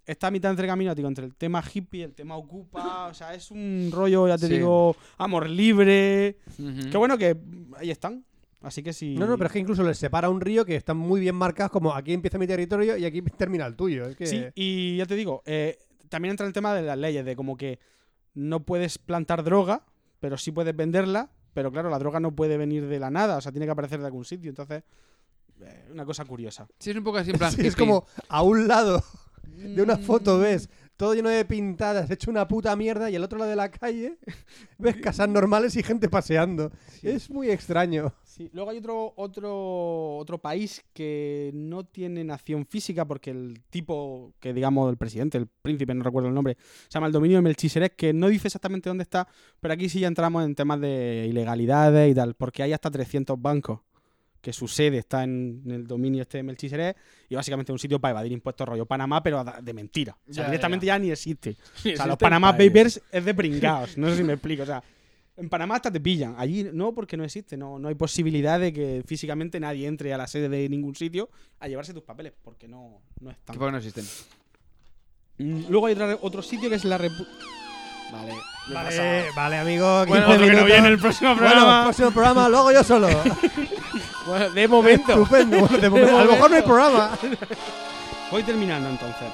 está 0.05 0.27
a 0.27 0.31
mitad 0.31 0.51
entre 0.51 0.67
camino, 0.67 0.93
digo, 0.95 1.07
entre 1.07 1.25
el 1.25 1.35
tema 1.35 1.63
hippie, 1.73 2.03
el 2.03 2.13
tema 2.13 2.35
ocupa, 2.35 3.07
o 3.07 3.13
sea, 3.13 3.33
es 3.33 3.51
un 3.51 3.89
rollo, 3.91 4.27
ya 4.27 4.37
te 4.37 4.47
Sí. 4.47 4.53
digo, 4.55 4.95
amor 5.17 5.49
libre. 5.49 6.37
Ujú. 6.57 6.89
Qué 6.91 6.97
bueno 6.97 7.17
que 7.17 7.37
ahí 7.77 7.91
están. 7.91 8.25
Así 8.61 8.83
que 8.83 8.93
sí. 8.93 9.15
No, 9.17 9.25
no, 9.25 9.37
pero 9.37 9.47
es 9.47 9.53
que 9.53 9.59
incluso 9.59 9.83
les 9.83 9.97
separa 9.97 10.29
un 10.29 10.39
río 10.39 10.63
que 10.65 10.75
están 10.75 10.95
muy 10.97 11.19
bien 11.19 11.35
marcados 11.35 11.71
como 11.71 11.93
aquí 11.95 12.13
empieza 12.13 12.37
mi 12.37 12.45
territorio 12.45 12.95
y 12.95 13.05
aquí 13.05 13.21
termina 13.23 13.65
el 13.65 13.75
tuyo. 13.75 14.05
Es 14.05 14.15
que... 14.15 14.27
Sí, 14.27 14.45
y 14.53 14.97
ya 14.97 15.05
te 15.07 15.15
digo, 15.15 15.41
eh, 15.45 15.79
también 16.09 16.31
entra 16.31 16.45
el 16.45 16.53
tema 16.53 16.75
de 16.75 16.83
las 16.83 16.97
leyes, 16.97 17.25
de 17.25 17.35
como 17.35 17.57
que 17.57 17.79
no 18.35 18.63
puedes 18.63 18.99
plantar 18.99 19.43
droga, 19.43 19.83
pero 20.19 20.37
sí 20.37 20.51
puedes 20.51 20.75
venderla, 20.75 21.31
pero 21.53 21.71
claro, 21.71 21.89
la 21.89 21.97
droga 21.97 22.19
no 22.19 22.35
puede 22.35 22.57
venir 22.57 22.85
de 22.87 22.99
la 22.99 23.09
nada, 23.09 23.37
o 23.37 23.41
sea, 23.41 23.51
tiene 23.51 23.65
que 23.65 23.71
aparecer 23.71 23.99
de 23.99 24.05
algún 24.05 24.25
sitio, 24.25 24.49
entonces, 24.49 24.83
eh, 25.61 25.89
una 25.91 26.05
cosa 26.05 26.23
curiosa. 26.25 26.67
Sí, 26.79 26.91
es 26.91 26.95
un 26.95 27.03
poco 27.03 27.17
así 27.17 27.31
en 27.31 27.37
plan. 27.39 27.51
Sí, 27.55 27.65
es 27.65 27.75
como 27.75 28.05
a 28.29 28.43
un 28.43 28.67
lado 28.67 29.03
de 29.57 29.81
una 29.81 29.97
foto 29.97 30.39
ves 30.39 30.69
todo 31.01 31.15
lleno 31.15 31.29
de 31.29 31.43
pintadas, 31.45 32.11
hecho 32.11 32.29
una 32.29 32.47
puta 32.47 32.75
mierda, 32.75 33.09
y 33.09 33.15
al 33.15 33.23
otro 33.23 33.39
lado 33.39 33.49
de 33.49 33.55
la 33.55 33.71
calle 33.71 34.19
ves 34.77 34.97
casas 34.97 35.27
normales 35.27 35.75
y 35.75 35.81
gente 35.81 36.07
paseando. 36.07 36.71
Es 37.01 37.27
muy 37.27 37.49
extraño. 37.49 38.13
Sí, 38.23 38.51
Luego 38.53 38.69
hay 38.69 38.77
otro, 38.77 39.11
otro, 39.15 40.17
otro 40.17 40.37
país 40.37 40.85
que 40.93 41.49
no 41.55 41.83
tiene 41.85 42.23
nación 42.23 42.67
física 42.67 43.03
porque 43.05 43.31
el 43.31 43.63
tipo 43.71 44.35
que 44.39 44.53
digamos 44.53 44.91
el 44.91 44.97
presidente, 44.97 45.39
el 45.39 45.47
príncipe, 45.47 45.95
no 45.95 46.03
recuerdo 46.03 46.29
el 46.29 46.35
nombre, 46.35 46.55
se 46.83 46.91
llama 46.91 47.07
el 47.07 47.13
dominio 47.13 47.39
de 47.39 47.41
Melchizedek, 47.41 47.95
que 47.95 48.13
no 48.13 48.27
dice 48.27 48.49
exactamente 48.49 48.87
dónde 48.87 49.01
está, 49.01 49.27
pero 49.59 49.73
aquí 49.73 49.89
sí 49.89 50.01
ya 50.01 50.07
entramos 50.07 50.45
en 50.45 50.53
temas 50.53 50.79
de 50.81 51.25
ilegalidades 51.27 52.11
y 52.11 52.13
tal, 52.13 52.35
porque 52.35 52.61
hay 52.61 52.73
hasta 52.73 52.91
300 52.91 53.41
bancos 53.41 53.79
que 54.41 54.51
su 54.53 54.67
sede 54.67 54.97
está 54.97 55.23
en, 55.23 55.61
en 55.65 55.71
el 55.71 55.87
dominio 55.87 56.21
este 56.23 56.37
de 56.39 56.43
Melchizedek 56.43 56.97
y 57.29 57.35
básicamente 57.35 57.71
es 57.71 57.73
un 57.73 57.79
sitio 57.79 57.99
para 57.99 58.11
evadir 58.11 58.31
impuestos 58.31 58.67
rollo 58.67 58.85
Panamá, 58.85 59.21
pero 59.21 59.43
de 59.43 59.73
mentira. 59.73 60.17
O 60.27 60.33
sea, 60.33 60.43
Ya, 60.45 60.49
directamente 60.49 60.85
ya. 60.87 60.97
ni 60.99 61.11
existe. 61.11 61.55
O 61.77 61.95
sea, 61.95 62.07
los 62.07 62.17
país. 62.17 62.69
Papers 62.71 63.01
es 63.11 63.23
de 63.25 63.33
pringados. 63.35 63.97
No 63.97 64.09
sé 64.09 64.17
si 64.17 64.23
me 64.23 64.33
explico. 64.33 64.63
O 64.63 64.65
sea, 64.65 64.83
en 65.37 65.47
Panamá 65.49 65.75
hasta 65.75 65.91
te 65.91 65.99
pillan. 65.99 66.35
Allí 66.37 66.67
no, 66.73 66.93
porque 66.93 67.15
no 67.17 67.23
existe. 67.23 67.55
No, 67.55 67.77
no 67.79 67.87
hay 67.87 67.95
posibilidad 67.95 68.59
de 68.59 68.73
que 68.73 69.03
físicamente 69.05 69.59
nadie 69.59 69.87
entre 69.87 70.13
a 70.13 70.17
la 70.17 70.27
sede 70.27 70.49
de 70.49 70.67
ningún 70.69 70.95
sitio 70.95 71.29
a 71.59 71.67
llevarse 71.67 71.93
tus 71.93 72.03
papeles, 72.03 72.33
porque 72.43 72.67
no, 72.67 73.01
no 73.19 73.29
están. 73.31 73.55
porque 73.57 73.71
no 73.71 73.77
existen. 73.77 74.05
Luego 75.37 75.87
hay 75.87 75.95
otro 76.21 76.41
sitio 76.41 76.69
que 76.69 76.75
es 76.75 76.85
la 76.85 76.99
Repu- 76.99 77.27
Vale. 78.11 78.33
Vale, 78.67 79.25
vale, 79.35 79.57
amigo. 79.57 80.05
Bueno, 80.05 80.25
15 80.27 80.33
otro 80.43 80.45
que 80.47 80.53
no 80.61 80.65
viene 80.65 80.87
el 80.89 80.99
próximo 80.99 81.35
Bueno, 81.35 81.49
programa. 81.51 81.83
próximo 81.83 82.11
programa, 82.11 82.49
luego 82.49 82.71
yo 82.71 82.83
solo. 82.83 83.07
Bueno, 84.27 84.49
de 84.51 84.67
momento. 84.67 85.11
Estupendo. 85.13 85.59
Bueno, 85.61 85.77
de 85.79 85.89
momento- 85.89 86.17
a 86.19 86.23
lo 86.23 86.31
mejor 86.33 86.49
no 86.51 86.55
hay 86.55 86.61
programa. 86.61 87.17
Voy 88.31 88.43
terminando 88.43 88.87
entonces. 88.89 89.27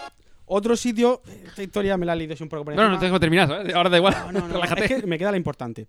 Otro 0.46 0.78
sitio, 0.78 1.22
esta 1.46 1.62
historia 1.62 1.98
me 1.98 2.06
la 2.06 2.14
he 2.14 2.16
leído 2.16 2.36
un 2.40 2.48
poco 2.48 2.64
por 2.64 2.74
No, 2.74 2.90
no, 2.90 2.98
tengo 2.98 3.16
que 3.16 3.20
terminar, 3.20 3.50
¿sabes? 3.50 3.76
Ahora 3.76 3.90
da 3.90 3.98
igual. 3.98 4.16
No, 4.28 4.32
no, 4.32 4.48
no, 4.48 4.54
Relájate. 4.54 4.86
es 4.96 5.02
que 5.02 5.08
me 5.08 5.18
queda 5.20 5.32
la 5.32 5.38
importante. 5.38 5.88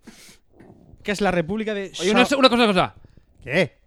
Que 1.01 1.13
es 1.13 1.21
la 1.21 1.31
República 1.31 1.73
de 1.73 1.93
Oye, 2.01 2.11
una, 2.11 2.27
una 2.37 2.49
cosa, 2.49 2.55
una 2.63 2.67
cosa. 2.67 2.95
¿Qué? 3.41 3.77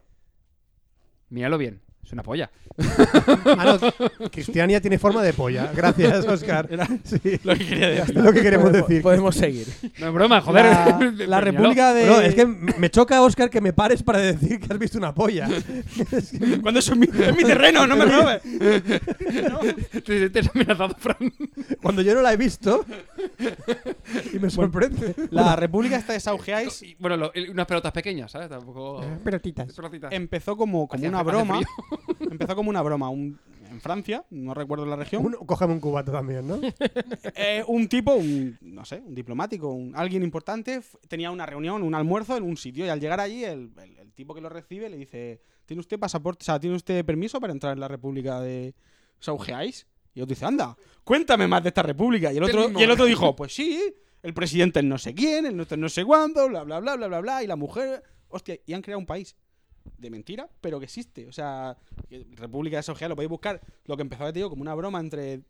Míralo 1.29 1.59
bien. 1.59 1.83
Es 2.13 2.15
una 2.15 2.23
polla. 2.23 2.51
Ah, 3.45 3.79
no, 4.21 4.31
Cristiania 4.31 4.81
tiene 4.81 4.99
forma 4.99 5.23
de 5.23 5.33
polla. 5.35 5.71
Gracias, 5.75 6.27
Oscar. 6.27 6.69
Sí, 7.05 7.39
lo 7.45 7.55
que 7.55 7.67
quería 7.67 7.89
decir. 7.89 8.17
es 8.19 8.25
lo 8.25 8.33
que 8.33 8.41
queremos 8.43 8.71
Podemos- 8.71 8.89
decir. 8.89 9.03
Podemos 9.03 9.35
seguir. 9.35 9.67
No 9.99 10.07
es 10.09 10.13
broma, 10.15 10.41
joder. 10.41 10.65
La, 11.29 11.41
República 11.43 11.93
de. 11.95 12.07
No, 12.07 12.21
es 12.21 12.35
que 12.35 12.47
me 12.47 12.91
choca, 12.91 13.21
Oscar, 13.23 13.51
que 13.51 13.61
me 13.61 13.73
pares 13.73 14.03
para 14.03 14.19
decir 14.21 14.59
que 14.61 14.73
has 14.73 14.79
visto 14.79 14.97
una 14.99 15.15
polla. 15.15 15.49
Cuando 16.63 16.81
eso 16.81 16.93
es 16.95 16.99
mi, 16.99 17.07
es 17.07 17.37
mi 17.37 17.45
terreno, 17.45 17.87
no 17.87 17.97
me 17.97 18.05
robes. 18.07 18.43
Te, 20.05 20.31
te 20.31 20.39
has 20.39 20.49
amenazado, 20.55 20.95
Fran. 20.99 21.33
Cuando 21.83 22.03
yo 22.03 22.15
no 22.15 22.23
la 22.23 22.33
he 22.33 22.37
visto 22.37 22.85
y 24.33 24.39
me 24.39 24.51
sorprende. 24.51 25.15
La 25.31 25.57
República 25.57 25.97
esta 25.97 26.13
de 26.15 26.21
Saugeais 26.21 26.83
Y, 26.83 26.97
Bueno, 26.99 27.17
lo- 27.17 27.33
unas 27.51 27.67
pelotas 27.67 27.93
pequeñas, 27.93 28.31
¿sabes? 28.33 28.49
Tampoco. 28.49 29.05
Pelotitas. 29.25 29.73
Pelotitas. 29.75 30.13
empezó 30.13 30.57
como, 30.57 30.87
como 30.89 31.07
una 31.07 31.23
broma. 31.23 31.61
Empezó 32.21 32.55
como 32.57 32.71
una 32.71 32.83
broma. 32.83 33.09
Un, 33.11 33.39
en 33.71 33.81
Francia, 33.81 34.25
no 34.31 34.53
recuerdo 34.53 34.85
la 34.85 34.97
región. 34.97 35.25
Un, 35.25 35.33
cógeme 35.47 35.73
un 35.73 35.81
cubato 35.81 36.13
también, 36.13 36.47
¿no? 36.47 36.61
eh, 37.35 37.65
un 37.67 37.89
tipo, 37.89 38.15
un, 38.15 38.59
no 38.61 38.85
sé, 38.85 39.03
un 39.05 39.15
diplomático, 39.15 39.71
un, 39.73 39.97
alguien 39.97 40.23
importante, 40.23 40.81
tenía 41.09 41.31
una 41.31 41.47
reunión, 41.47 41.83
un 41.83 41.95
almuerzo 41.95 42.37
en 42.37 42.43
un 42.43 42.57
sitio 42.59 42.85
y 42.85 42.89
al 42.91 43.01
llegar 43.01 43.21
allí 43.21 43.45
el, 43.45 43.71
el- 43.83 43.99
el 43.99 44.13
tipo 44.13 44.35
que 44.35 44.43
lo 44.43 44.51
recibe 44.51 44.91
le 44.91 44.99
dice, 44.99 45.41
¿tiene 45.65 45.81
usted 45.81 45.99
pasaporte, 45.99 46.43
o 46.43 46.45
sea, 46.45 46.61
¿tiene 46.61 46.77
usted 46.77 47.03
permiso 47.03 47.41
para 47.41 47.53
entrar 47.55 47.73
en 47.73 47.81
la 47.81 47.89
República 47.89 48.41
de 48.43 48.75
Saugeais? 49.21 49.87
Y 50.15 50.21
otro 50.21 50.35
dice, 50.35 50.45
anda, 50.45 50.77
cuéntame 51.05 51.47
más 51.49 51.63
de 51.63 51.69
esta 51.71 51.83
república. 51.83 52.31
Y 52.33 52.37
el 52.37 52.43
otro, 52.43 52.69
y 52.79 52.83
el 52.83 52.91
otro 52.91 53.07
dijo, 53.07 53.35
pues 53.35 53.55
sí, 53.55 53.95
el 54.23 54.35
presidente 54.35 54.81
es 54.81 54.85
no 54.85 54.99
sé 54.99 55.15
quién, 55.15 55.47
el 55.47 55.57
no 55.57 55.89
sé 55.89 56.05
cuándo, 56.05 56.47
bla, 56.49 56.63
bla, 56.65 56.79
bla, 56.81 56.97
bla, 56.97 57.07
bla, 57.09 57.21
bla, 57.21 57.43
y 57.43 57.47
la 57.47 57.57
mujer, 57.57 58.03
hostia, 58.29 58.59
y 58.67 58.75
han 58.75 58.83
creado 58.83 58.99
un 58.99 59.07
país 59.07 59.35
de 59.99 60.11
mentira, 60.11 60.49
pero 60.61 60.79
que 60.79 60.85
existe. 60.85 61.27
O 61.29 61.33
sea, 61.33 61.77
República 62.37 62.77
de 62.77 62.83
Saugeais, 62.83 63.09
lo 63.09 63.17
podéis 63.17 63.31
buscar, 63.31 63.61
lo 63.87 63.97
que 63.97 64.03
empezó, 64.03 64.25
te 64.27 64.33
digo, 64.33 64.51
como 64.51 64.63
una 64.63 64.75
broma 64.75 65.01
entre 65.01 65.43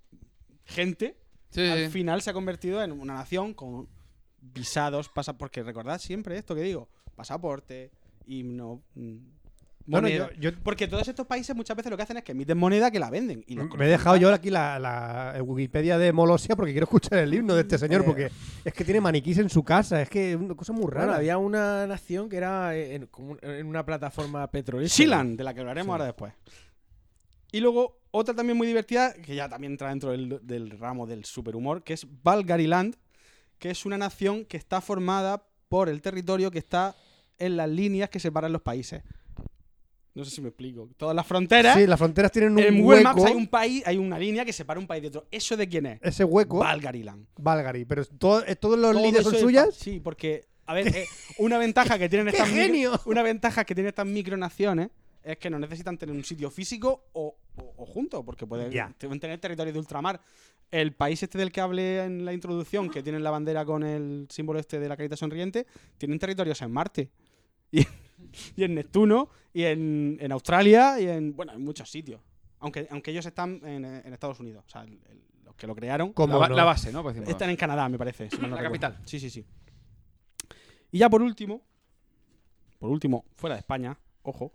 gente, 0.65 1.17
Sí, 1.51 1.61
al 1.69 1.85
sí. 1.87 1.91
final 1.91 2.23
se 2.23 2.31
ha 2.31 2.33
convertido 2.33 2.83
en 2.83 2.93
una 2.93 3.15
nación 3.15 3.53
con 3.55 3.89
visados, 4.41 5.09
pasa 5.09 5.37
porque 5.37 5.63
recordad 5.63 5.99
siempre 5.99 6.37
esto 6.39 6.55
que 6.55 6.63
digo, 6.63 6.89
pasaporte, 7.15 7.91
himno, 8.27 8.83
mm, 8.95 9.17
Bueno, 9.87 10.09
yo, 10.09 10.31
yo- 10.39 10.51
Porque 10.63 10.87
todos 10.87 11.07
estos 11.09 11.27
países 11.27 11.55
muchas 11.57 11.77
veces 11.77 11.91
lo 11.91 11.97
que 11.97 12.03
hacen 12.05 12.17
es 12.17 12.23
que 12.25 12.33
emiten 12.33 12.57
moneda 12.59 12.91
que 12.91 12.99
la 12.99 13.11
venden. 13.11 13.45
Y 13.47 13.55
los 13.57 13.69
me 13.77 13.87
he 13.87 13.89
dejado 13.89 14.17
yo 14.17 14.33
aquí 14.33 14.49
la, 14.51 14.79
la 14.79 15.35
Wikipedia 15.43 15.99
de 15.99 16.13
Molosia 16.13 16.55
porque 16.57 16.73
quiero 16.73 16.85
escuchar 16.91 17.19
el 17.19 17.35
himno 17.35 17.55
de 17.55 17.63
este 17.63 17.79
señor 17.79 18.03
Eh. 18.03 18.05
porque 18.05 18.31
es 18.65 18.73
que 18.73 18.85
tiene 18.85 19.01
maniquís 19.01 19.39
en 19.39 19.49
su 19.51 19.63
casa. 19.65 20.01
Es 20.03 20.09
que 20.09 20.33
es 20.33 20.37
una 20.37 20.55
cosa 20.55 20.73
muy 20.73 20.91
rara. 20.91 21.17
había 21.17 21.37
una 21.39 21.87
nación 21.87 22.29
que 22.29 22.37
era 22.37 22.77
en, 22.77 23.07
como 23.07 23.37
en 23.43 23.67
una 23.67 23.85
plataforma 23.85 24.47
petrolera. 24.51 24.89
Sealand, 24.89 25.37
de 25.39 25.45
la 25.45 25.53
que 25.55 25.61
hablaremos 25.61 25.87
Sí. 25.87 25.91
ahora 25.93 26.05
después. 26.05 26.33
Y 27.51 27.61
luego 27.61 28.01
otra 28.13 28.35
también 28.35 28.57
muy 28.57 28.67
divertida, 28.67 29.13
que 29.15 29.35
ya 29.35 29.49
también 29.49 29.73
entra 29.73 29.89
dentro 29.91 30.11
del, 30.13 30.39
del 30.43 30.71
ramo 30.79 31.07
del 31.07 31.25
superhumor, 31.25 31.83
que 31.83 31.93
es 31.95 32.07
Valgariland, 32.23 32.97
que 33.59 33.71
es 33.71 33.85
una 33.85 33.99
nación 33.99 34.45
que 34.45 34.57
está 34.57 34.81
formada 34.81 35.43
por 35.69 35.89
el 35.89 36.01
territorio 36.01 36.51
que 36.51 36.59
está 36.59 36.95
en 37.39 37.57
las 37.57 37.69
líneas 37.69 38.09
que 38.11 38.21
separan 38.21 38.53
los 38.53 38.63
países. 38.63 39.03
No 40.15 40.25
sé 40.25 40.31
si 40.31 40.41
me 40.43 40.49
explico. 40.49 40.91
Todas 40.97 41.17
las 41.17 41.27
fronteras. 41.27 41.77
Sí, 41.77 41.87
las 41.87 41.99
fronteras 41.99 42.31
tienen 42.31 42.53
un 42.53 42.59
en 42.59 42.83
Google 42.83 43.03
Maps 43.03 43.25
hay 43.25 43.35
un 43.35 43.47
país, 43.47 43.83
hay 43.87 43.97
una 43.97 44.19
línea 44.19 44.45
que 44.45 44.53
separa 44.53 44.79
un 44.79 44.87
país 44.87 45.01
de 45.03 45.09
otro. 45.09 45.27
¿Eso 45.31 45.57
de 45.57 45.67
quién 45.69 45.87
es? 45.87 45.99
Ese 46.03 46.25
hueco, 46.25 46.59
Valgariland. 46.59 47.27
Valgari. 47.39 47.85
Pero 47.87 48.05
todo- 48.05 48.43
todos 48.61 48.79
los 48.79 48.93
Todo 48.93 49.03
líderes 49.03 49.25
son 49.25 49.37
suyas. 49.37 49.75
Sí, 49.75 50.01
porque, 50.01 50.45
a 50.67 50.75
ver, 50.75 50.89
eh, 50.95 51.07
una 51.39 51.57
ventaja 51.59 51.99
que 51.99 52.09
tienen 52.11 52.27
¡Qué 52.31 52.37
estas 52.37 52.51
micro- 52.53 53.01
una 53.07 53.23
ventaja 53.23 53.65
que 53.65 53.75
tienen 53.75 53.89
estas 53.89 54.07
micronaciones 54.07 54.91
es 55.23 55.39
que 55.39 55.49
no 55.49 55.59
necesitan 55.59 55.97
tener 55.97 56.15
un 56.15 56.25
sitio 56.25 56.51
físico 56.51 57.05
o, 57.13 57.37
o- 57.57 57.75
o 57.79 57.87
juntos, 57.87 58.23
porque 58.27 58.47
pueden 58.47 58.71
tener 59.19 59.39
territorio 59.39 59.73
de 59.73 59.79
ultramar. 59.79 60.21
El 60.71 60.93
país 60.93 61.23
este 61.23 61.39
del 61.39 61.53
que 61.53 61.61
hablé 61.61 62.03
en 62.05 62.25
la 62.25 62.33
introducción, 62.33 62.91
que 62.91 63.03
tienen 63.03 63.23
la 63.23 63.31
bandera 63.31 63.65
con 63.65 63.83
el 63.83 64.27
símbolo 64.31 64.59
este 64.59 64.79
de 64.81 64.89
la 64.89 64.97
carita 64.97 65.17
sonriente, 65.17 65.67
tienen 65.97 66.19
territorios 66.19 66.61
en 66.61 66.71
Marte. 66.71 67.11
Y, 67.75 67.87
y 68.57 68.65
en 68.65 68.75
Neptuno, 68.75 69.29
y 69.53 69.65
en, 69.65 70.17
en 70.21 70.33
Australia, 70.33 71.01
y 71.01 71.09
en, 71.09 71.35
bueno, 71.37 71.53
en 71.53 71.63
muchos 71.65 71.91
sitios. 71.91 72.21
Aunque, 72.61 72.87
aunque 72.91 73.11
ellos 73.11 73.27
están 73.27 73.61
en, 73.65 73.85
en 73.85 74.13
Estados 74.13 74.39
Unidos. 74.41 74.65
O 74.67 74.71
sea, 74.71 74.83
el- 74.83 74.93
el- 75.11 75.23
los 75.45 75.55
que 75.57 75.67
lo 75.67 75.75
crearon. 75.75 76.13
¿Cómo 76.13 76.35
La, 76.35 76.39
ba- 76.39 76.49
no? 76.49 76.55
la 76.57 76.65
base, 76.65 76.93
¿no? 76.93 77.03
Por 77.03 77.13
decirlo. 77.13 77.31
Están 77.31 77.51
en 77.51 77.57
Canadá, 77.57 77.89
me 77.89 77.99
parece. 77.99 78.31
si 78.31 78.37
mal 78.39 78.51
no 78.51 78.57
La 78.57 78.63
recuerdo. 78.63 78.87
capital. 78.89 79.07
Sí, 79.07 79.19
sí, 79.21 79.29
sí. 79.31 79.45
Y 80.93 80.99
ya 80.99 81.11
por 81.11 81.23
último, 81.23 81.63
por 82.79 82.91
último, 82.91 83.25
fuera 83.37 83.55
de 83.57 83.61
España, 83.61 83.97
ojo, 84.23 84.53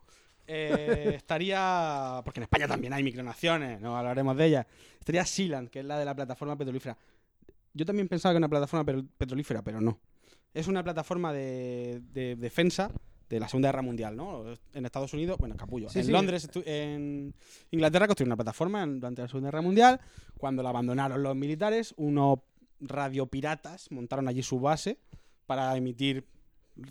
eh, 0.48 1.14
estaría. 1.16 2.22
Porque 2.24 2.40
en 2.40 2.44
España 2.44 2.68
también 2.68 2.94
hay 2.94 3.04
micronaciones, 3.04 3.82
no 3.82 3.98
hablaremos 3.98 4.36
de 4.38 4.46
ellas. 4.46 4.66
Estaría 5.00 5.26
Sealand, 5.26 5.70
que 5.70 5.80
es 5.80 5.86
la 5.86 5.98
de 6.00 6.06
la 6.06 6.16
plataforma 6.16 6.56
petrolífera. 6.58 6.98
Yo 7.74 7.86
también 7.86 8.08
pensaba 8.08 8.34
que 8.34 8.38
era 8.38 8.46
una 8.46 8.50
plataforma 8.50 8.86
petrolífera, 9.18 9.62
pero 9.62 9.80
no. 9.82 10.00
Es 10.54 10.68
una 10.68 10.84
plataforma 10.84 11.32
de, 11.34 12.02
de 12.12 12.36
defensa 12.36 12.90
de 13.30 13.40
la 13.40 13.48
Segunda 13.50 13.70
Guerra 13.70 13.82
Mundial, 13.82 14.16
¿no? 14.16 14.46
En 14.74 14.86
Estados 14.86 15.14
Unidos, 15.14 15.38
bueno, 15.38 15.56
capullo. 15.58 15.90
Sí, 15.90 16.00
en 16.00 16.06
sí. 16.06 16.12
Londres, 16.12 16.50
en 16.66 17.34
Inglaterra 17.72 18.08
construyeron 18.08 18.30
una 18.30 18.38
plataforma 18.38 18.86
durante 18.86 19.22
la 19.22 19.28
Segunda 19.28 19.50
Guerra 19.50 19.62
Mundial. 19.62 20.00
Cuando 20.38 20.64
la 20.64 20.70
abandonaron 20.70 21.22
los 21.22 21.36
militares, 21.36 21.94
unos 21.98 22.40
radiopiratas 22.80 23.92
montaron 23.92 24.28
allí 24.28 24.44
su 24.44 24.60
base 24.60 24.98
para 25.46 25.76
emitir 25.78 26.26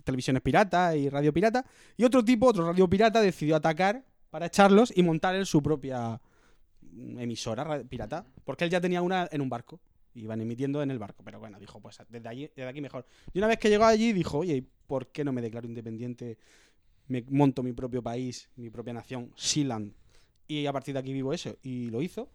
televisiones 0.03 0.41
piratas 0.41 0.95
y 0.95 1.09
radio 1.09 1.33
pirata. 1.33 1.65
Y 1.95 2.03
otro 2.03 2.23
tipo, 2.23 2.47
otro 2.47 2.65
radio 2.67 2.89
pirata, 2.89 3.21
decidió 3.21 3.55
atacar 3.55 4.03
para 4.29 4.47
echarlos 4.47 4.91
y 4.95 5.03
montar 5.03 5.35
él 5.35 5.45
su 5.45 5.61
propia 5.63 6.19
mm, 6.81 7.19
emisora 7.19 7.63
ra- 7.63 7.83
pirata. 7.83 8.25
Porque 8.43 8.65
él 8.65 8.69
ya 8.69 8.81
tenía 8.81 9.01
una 9.01 9.27
en 9.31 9.41
un 9.41 9.49
barco. 9.49 9.79
Iban 10.17 10.41
emitiendo 10.41 10.81
en 10.81 10.91
el 10.91 10.99
barco. 10.99 11.23
Pero 11.23 11.39
bueno, 11.39 11.59
dijo, 11.59 11.79
pues 11.79 11.97
desde, 12.09 12.27
allí, 12.27 12.49
desde 12.55 12.69
aquí 12.69 12.81
mejor. 12.81 13.05
Y 13.33 13.37
una 13.39 13.47
vez 13.47 13.57
que 13.59 13.69
llegó 13.69 13.85
allí, 13.85 14.13
dijo, 14.13 14.39
oye, 14.39 14.55
¿y 14.55 14.61
¿por 14.61 15.07
qué 15.07 15.23
no 15.23 15.31
me 15.31 15.41
declaro 15.41 15.67
independiente? 15.67 16.37
Me 17.07 17.23
monto 17.29 17.63
mi 17.63 17.71
propio 17.73 18.01
país, 18.01 18.49
mi 18.55 18.69
propia 18.69 18.93
nación, 18.93 19.31
Sealand. 19.35 19.93
Y 20.47 20.65
a 20.65 20.73
partir 20.73 20.93
de 20.93 20.99
aquí 20.99 21.13
vivo 21.13 21.33
eso. 21.33 21.55
Y 21.63 21.89
lo 21.89 22.01
hizo. 22.01 22.29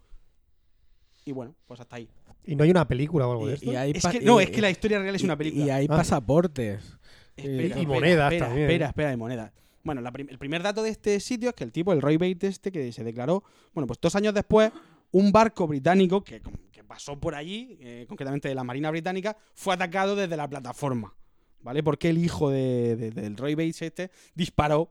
Y 1.25 1.31
bueno, 1.31 1.55
pues 1.67 1.79
hasta 1.79 1.95
ahí. 1.97 2.09
¿Y 2.45 2.55
no 2.55 2.63
hay 2.63 2.71
una 2.71 2.87
película 2.87 3.27
o 3.27 3.31
algo 3.31 3.45
de 3.47 3.51
Y- 3.53 3.55
esto? 3.55 3.71
y 3.71 3.75
hay 3.75 3.91
Es 3.91 4.03
pa- 4.03 4.11
que, 4.11 4.19
no, 4.21 4.41
y- 4.41 4.43
es 4.45 4.49
que 4.49 4.61
la 4.61 4.69
historia 4.69 4.99
real 4.99 5.15
es 5.15 5.23
una 5.23 5.33
y- 5.33 5.37
película. 5.37 5.65
Y 5.65 5.69
hay 5.69 5.85
Ah. 5.89 5.95
pasaportes. 5.97 6.97
Espera, 7.35 7.61
y 7.61 7.65
espera, 7.67 7.87
monedas 7.87 8.31
espera, 8.33 8.47
también. 8.47 8.69
Espera, 8.69 8.87
espera, 8.87 9.09
de 9.09 9.17
monedas. 9.17 9.51
Bueno, 9.83 10.01
la 10.01 10.11
prim- 10.11 10.27
el 10.29 10.37
primer 10.37 10.61
dato 10.63 10.83
de 10.83 10.89
este 10.89 11.19
sitio 11.19 11.49
es 11.49 11.55
que 11.55 11.63
el 11.63 11.71
tipo, 11.71 11.91
el 11.93 12.01
Roy 12.01 12.17
Bates 12.17 12.51
este, 12.51 12.71
que 12.71 12.91
se 12.91 13.03
declaró, 13.03 13.43
bueno, 13.73 13.87
pues 13.87 13.99
dos 14.01 14.15
años 14.15 14.33
después, 14.33 14.71
un 15.11 15.31
barco 15.31 15.65
británico 15.67 16.23
que, 16.23 16.41
pasó 16.87 17.19
por 17.19 17.35
allí, 17.35 17.77
eh, 17.81 18.05
concretamente 18.07 18.47
de 18.47 18.55
la 18.55 18.63
Marina 18.63 18.91
Británica, 18.91 19.35
fue 19.53 19.73
atacado 19.73 20.15
desde 20.15 20.37
la 20.37 20.47
plataforma, 20.47 21.15
¿vale? 21.61 21.83
Porque 21.83 22.09
el 22.09 22.17
hijo 22.17 22.49
de- 22.49 22.95
de- 22.95 23.11
del 23.11 23.37
Roy 23.37 23.55
Bates 23.55 23.81
este 23.81 24.11
disparó 24.35 24.89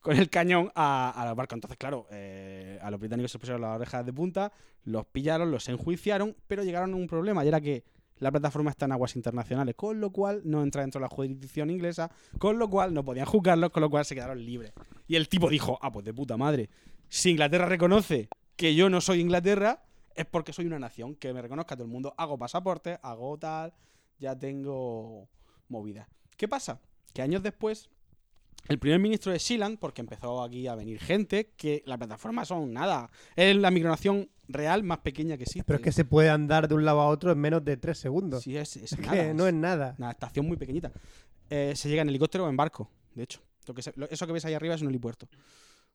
con 0.00 0.16
el 0.16 0.30
cañón 0.30 0.70
a- 0.74 1.10
al 1.10 1.34
barco. 1.34 1.54
Entonces, 1.56 1.76
claro, 1.78 2.06
eh, 2.10 2.78
a 2.80 2.90
los 2.90 3.00
británicos 3.00 3.32
se 3.32 3.38
pusieron 3.38 3.60
las 3.60 3.74
orejas 3.76 4.06
de 4.06 4.12
punta, 4.12 4.52
los 4.84 5.04
pillaron, 5.06 5.50
los 5.50 5.68
enjuiciaron, 5.68 6.36
pero 6.46 6.62
llegaron 6.62 6.92
a 6.92 6.96
un 6.96 7.08
problema, 7.08 7.44
y 7.44 7.48
era 7.48 7.60
que 7.60 7.82
la 8.18 8.30
plataforma 8.30 8.70
está 8.70 8.86
en 8.86 8.92
aguas 8.92 9.16
internacionales, 9.16 9.74
con 9.74 10.00
lo 10.00 10.10
cual 10.10 10.40
no 10.44 10.62
entra 10.62 10.82
dentro 10.82 11.00
de 11.00 11.02
la 11.02 11.08
jurisdicción 11.08 11.70
inglesa, 11.70 12.10
con 12.38 12.58
lo 12.58 12.70
cual 12.70 12.94
no 12.94 13.04
podían 13.04 13.26
juzgarlos, 13.26 13.70
con 13.70 13.80
lo 13.82 13.90
cual 13.90 14.04
se 14.04 14.14
quedaron 14.14 14.42
libres. 14.42 14.72
Y 15.08 15.16
el 15.16 15.28
tipo 15.28 15.50
dijo, 15.50 15.78
ah, 15.82 15.90
pues 15.92 16.04
de 16.04 16.14
puta 16.14 16.36
madre, 16.36 16.70
si 17.08 17.30
Inglaterra 17.30 17.66
reconoce 17.66 18.28
que 18.54 18.74
yo 18.74 18.88
no 18.88 19.00
soy 19.00 19.20
Inglaterra, 19.20 19.82
es 20.16 20.26
porque 20.26 20.52
soy 20.52 20.66
una 20.66 20.78
nación, 20.78 21.14
que 21.14 21.32
me 21.32 21.42
reconozca 21.42 21.74
todo 21.76 21.84
el 21.84 21.90
mundo, 21.90 22.14
hago 22.16 22.38
pasaporte, 22.38 22.98
hago 23.02 23.38
tal, 23.38 23.72
ya 24.18 24.36
tengo 24.38 25.28
movida. 25.68 26.08
¿Qué 26.36 26.48
pasa? 26.48 26.80
Que 27.12 27.22
años 27.22 27.42
después, 27.42 27.88
el 28.68 28.78
primer 28.78 28.98
ministro 28.98 29.32
de 29.32 29.38
Sealand, 29.38 29.78
porque 29.78 30.00
empezó 30.00 30.42
aquí 30.42 30.66
a 30.66 30.74
venir 30.74 30.98
gente, 31.00 31.52
que 31.56 31.82
la 31.86 31.96
plataforma 31.98 32.44
son 32.44 32.72
nada, 32.72 33.10
es 33.36 33.56
la 33.56 33.70
micronación 33.70 34.28
real 34.48 34.82
más 34.82 34.98
pequeña 34.98 35.36
que 35.36 35.44
existe. 35.44 35.64
Pero 35.64 35.78
es 35.78 35.82
que 35.84 35.92
se 35.92 36.04
puede 36.04 36.30
andar 36.30 36.68
de 36.68 36.74
un 36.74 36.84
lado 36.84 37.00
a 37.00 37.08
otro 37.08 37.32
en 37.32 37.38
menos 37.38 37.64
de 37.64 37.76
tres 37.76 37.98
segundos. 37.98 38.42
Sí, 38.44 38.56
es, 38.56 38.76
es 38.76 38.92
es 38.92 38.98
nada, 38.98 39.12
que 39.12 39.34
no 39.34 39.46
es- 39.46 39.54
nada. 39.54 39.94
una 39.98 40.10
estación 40.10 40.46
muy 40.46 40.56
pequeñita. 40.56 40.92
Eh, 41.50 41.72
se 41.76 41.88
llega 41.88 42.02
en 42.02 42.08
helicóptero 42.08 42.44
o 42.46 42.48
en 42.48 42.56
barco, 42.56 42.90
de 43.14 43.22
hecho. 43.24 43.40
Lo 43.66 43.74
que 43.74 43.82
se- 43.82 43.92
lo- 43.96 44.08
eso 44.08 44.26
que 44.26 44.32
ves 44.32 44.44
ahí 44.44 44.54
arriba 44.54 44.74
es 44.74 44.82
un 44.82 44.88
helipuerto. 44.88 45.28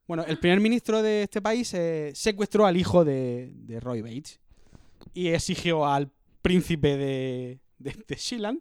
Bueno, 0.06 0.24
el 0.26 0.38
primer 0.38 0.60
ministro 0.60 1.02
de 1.02 1.24
este 1.24 1.40
país 1.40 1.72
eh, 1.74 2.12
secuestró 2.14 2.66
al 2.66 2.76
hijo 2.76 3.04
de, 3.04 3.52
de 3.54 3.80
Roy 3.80 4.02
Bates 4.02 4.40
y 5.14 5.28
exigió 5.28 5.86
al 5.86 6.10
príncipe 6.42 6.96
de, 6.96 7.60
de, 7.78 8.04
de 8.06 8.16
Sealand 8.16 8.60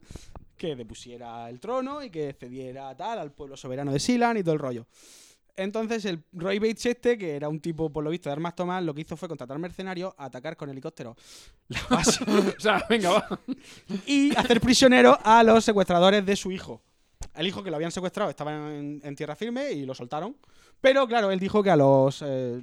que 0.55 0.76
depusiera 0.76 1.49
el 1.49 1.59
trono 1.59 2.03
y 2.03 2.11
que 2.11 2.34
cediera 2.39 2.95
tal 2.95 3.18
al 3.18 3.31
pueblo 3.31 3.57
soberano 3.57 3.91
de 3.91 3.99
Sealand 3.99 4.38
y 4.39 4.43
todo 4.43 4.53
el 4.53 4.59
rollo. 4.59 4.85
Entonces 5.55 6.05
el 6.05 6.23
Roy 6.31 6.59
Bates 6.59 6.85
este, 6.85 7.18
que 7.18 7.35
era 7.35 7.49
un 7.49 7.59
tipo 7.59 7.91
por 7.91 8.03
lo 8.03 8.09
visto 8.09 8.30
de 8.30 8.34
armas 8.34 8.55
tomar, 8.55 8.84
lo 8.84 8.93
que 8.93 9.01
hizo 9.01 9.18
fue 9.18 9.27
contratar 9.27 9.57
mercenarios, 9.59 10.13
atacar 10.18 10.55
con 10.55 10.69
helicóptero 10.69 11.15
la 11.68 11.81
base 11.89 12.23
O 12.57 12.59
sea, 12.59 12.85
venga, 12.89 13.09
va. 13.09 13.39
y 14.05 14.35
hacer 14.35 14.61
prisionero 14.61 15.18
a 15.23 15.43
los 15.43 15.65
secuestradores 15.65 16.26
de 16.26 16.35
su 16.35 16.51
hijo. 16.51 16.81
El 17.36 17.48
hijo 17.48 17.64
que 17.64 17.70
lo 17.70 17.76
habían 17.78 17.91
secuestrado 17.91 18.30
estaba 18.30 18.53
en, 18.76 18.99
en 19.03 19.16
tierra 19.16 19.36
firme 19.36 19.72
y 19.72 19.86
lo 19.86 19.94
soltaron. 19.95 20.36
Pero 20.82 21.08
claro, 21.08 21.32
él 21.32 21.40
dijo 21.40 21.62
que 21.64 21.70
a 21.70 21.76
los. 21.76 22.22
eh, 22.26 22.62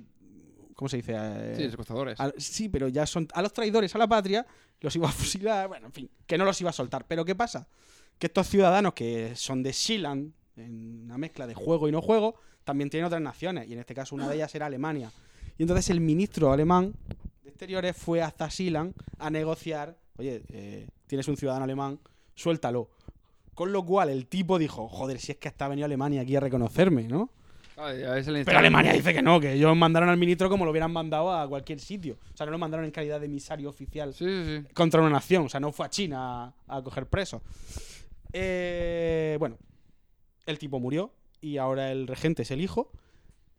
¿Cómo 0.75 0.89
se 0.89 0.99
dice? 0.99 1.15
Eh, 1.17 1.55
Sí, 1.57 1.71
secuestradores. 1.71 2.21
a- 2.21 2.33
sí, 2.37 2.69
pero 2.69 2.89
ya 2.89 3.07
son. 3.07 3.27
A 3.33 3.43
los 3.43 3.53
traidores 3.53 3.95
a 3.95 3.99
la 3.99 4.07
patria 4.07 4.47
los 4.81 4.95
iba 4.97 5.09
a 5.09 5.13
fusilar. 5.13 5.69
Bueno, 5.69 5.87
en 5.87 5.93
fin, 5.93 6.11
que 6.27 6.37
no 6.39 6.45
los 6.45 6.61
iba 6.61 6.71
a 6.71 6.73
soltar. 6.73 7.07
Pero 7.07 7.25
¿qué 7.25 7.35
pasa? 7.35 7.67
Que 8.19 8.27
estos 8.27 8.47
ciudadanos 8.49 8.93
que 8.95 9.35
son 9.37 9.63
de 9.63 9.73
Sealand, 9.73 10.33
en 10.57 11.03
una 11.05 11.19
mezcla 11.19 11.47
de 11.47 11.55
juego 11.55 11.89
y 11.89 11.93
no 11.93 12.03
juego, 12.03 12.35
también 12.65 12.91
tienen 12.91 13.07
otras 13.07 13.23
naciones. 13.23 13.69
Y 13.69 13.73
en 13.73 13.79
este 13.81 13.95
caso, 13.95 14.15
una 14.15 14.29
de 14.29 14.35
ellas 14.37 14.55
era 14.55 14.67
Alemania. 14.67 15.11
Y 15.57 15.63
entonces 15.63 15.89
el 15.91 16.01
ministro 16.01 16.53
alemán 16.53 16.95
de 17.43 17.49
Exteriores 17.51 17.97
fue 17.97 18.23
hasta 18.23 18.51
Sealand 18.51 18.95
a 19.19 19.31
negociar. 19.31 19.97
Oye, 20.17 20.43
eh, 20.49 20.87
tienes 21.07 21.27
un 21.29 21.37
ciudadano 21.37 21.65
alemán, 21.65 21.99
suéltalo. 22.35 22.91
Con 23.59 23.73
lo 23.73 23.85
cual 23.85 24.09
el 24.09 24.29
tipo 24.29 24.57
dijo, 24.57 24.87
joder, 24.89 25.19
si 25.19 25.33
es 25.33 25.39
que 25.39 25.49
hasta 25.49 25.65
ha 25.65 25.69
venido 25.69 25.85
Alemania 25.87 26.21
aquí 26.21 26.37
a 26.37 26.39
reconocerme, 26.39 27.09
¿no? 27.09 27.29
Ay, 27.77 28.05
a 28.05 28.13
veces 28.13 28.33
le 28.33 28.45
Pero 28.45 28.57
Alemania 28.61 28.93
dice 28.93 29.13
que 29.13 29.21
no, 29.21 29.41
que 29.41 29.55
ellos 29.55 29.77
mandaron 29.77 30.09
al 30.09 30.17
ministro 30.17 30.49
como 30.49 30.65
lo 30.65 30.71
hubieran 30.71 30.93
mandado 30.93 31.35
a 31.35 31.49
cualquier 31.49 31.81
sitio. 31.81 32.19
O 32.33 32.37
sea, 32.37 32.47
no 32.47 32.53
lo 32.53 32.59
mandaron 32.59 32.85
en 32.87 32.93
calidad 32.93 33.19
de 33.19 33.27
emisario 33.27 33.69
oficial 33.69 34.15
Sí, 34.15 34.25
sí, 34.25 34.59
sí. 34.63 34.73
contra 34.75 35.01
una 35.01 35.11
nación. 35.11 35.47
O 35.47 35.49
sea, 35.49 35.59
no 35.59 35.73
fue 35.73 35.87
a 35.87 35.91
China 35.91 36.55
a, 36.69 36.77
a 36.77 36.83
coger 36.85 37.07
presos. 37.09 37.43
Eh, 38.33 39.37
bueno, 39.41 39.59
el 40.47 40.57
tipo 40.61 40.79
murió 40.79 41.13
y 41.41 41.57
ahora 41.57 41.91
el 41.91 42.07
regente 42.07 42.43
es 42.43 42.53
el 42.53 42.61
hijo. 42.61 42.93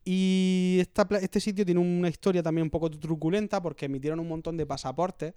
Y 0.05 0.77
esta 0.79 1.05
este 1.21 1.41
sitio 1.41 1.65
tiene 1.65 1.81
una 1.81 2.07
historia 2.07 2.41
también 2.41 2.63
un 2.63 2.69
poco 2.69 2.89
truculenta 2.89 3.61
porque 3.61 3.87
emitieron 3.87 4.21
un 4.21 4.29
montón 4.29 4.55
de 4.55 4.65
pasaportes 4.65 5.33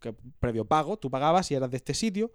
que 0.00 0.12
previo 0.40 0.64
pago, 0.64 0.96
tú 0.96 1.08
pagabas 1.10 1.48
y 1.52 1.54
eras 1.54 1.70
de 1.70 1.76
este 1.76 1.94
sitio, 1.94 2.32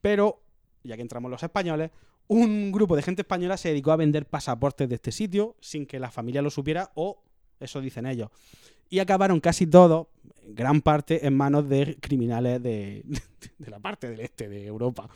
pero 0.00 0.45
ya 0.86 0.96
que 0.96 1.02
entramos 1.02 1.30
los 1.30 1.42
españoles, 1.42 1.90
un 2.28 2.72
grupo 2.72 2.96
de 2.96 3.02
gente 3.02 3.22
española 3.22 3.56
se 3.56 3.68
dedicó 3.68 3.92
a 3.92 3.96
vender 3.96 4.26
pasaportes 4.26 4.88
de 4.88 4.96
este 4.96 5.12
sitio 5.12 5.56
sin 5.60 5.86
que 5.86 6.00
la 6.00 6.10
familia 6.10 6.42
lo 6.42 6.50
supiera 6.50 6.90
o 6.94 7.22
eso 7.60 7.80
dicen 7.80 8.06
ellos. 8.06 8.30
Y 8.88 8.98
acabaron 8.98 9.40
casi 9.40 9.66
todos, 9.66 10.08
en 10.44 10.54
gran 10.54 10.80
parte, 10.80 11.26
en 11.26 11.36
manos 11.36 11.68
de 11.68 11.96
criminales 12.00 12.62
de, 12.62 13.04
de 13.58 13.70
la 13.70 13.80
parte 13.80 14.08
del 14.08 14.20
este 14.20 14.48
de 14.48 14.66
Europa. 14.66 15.08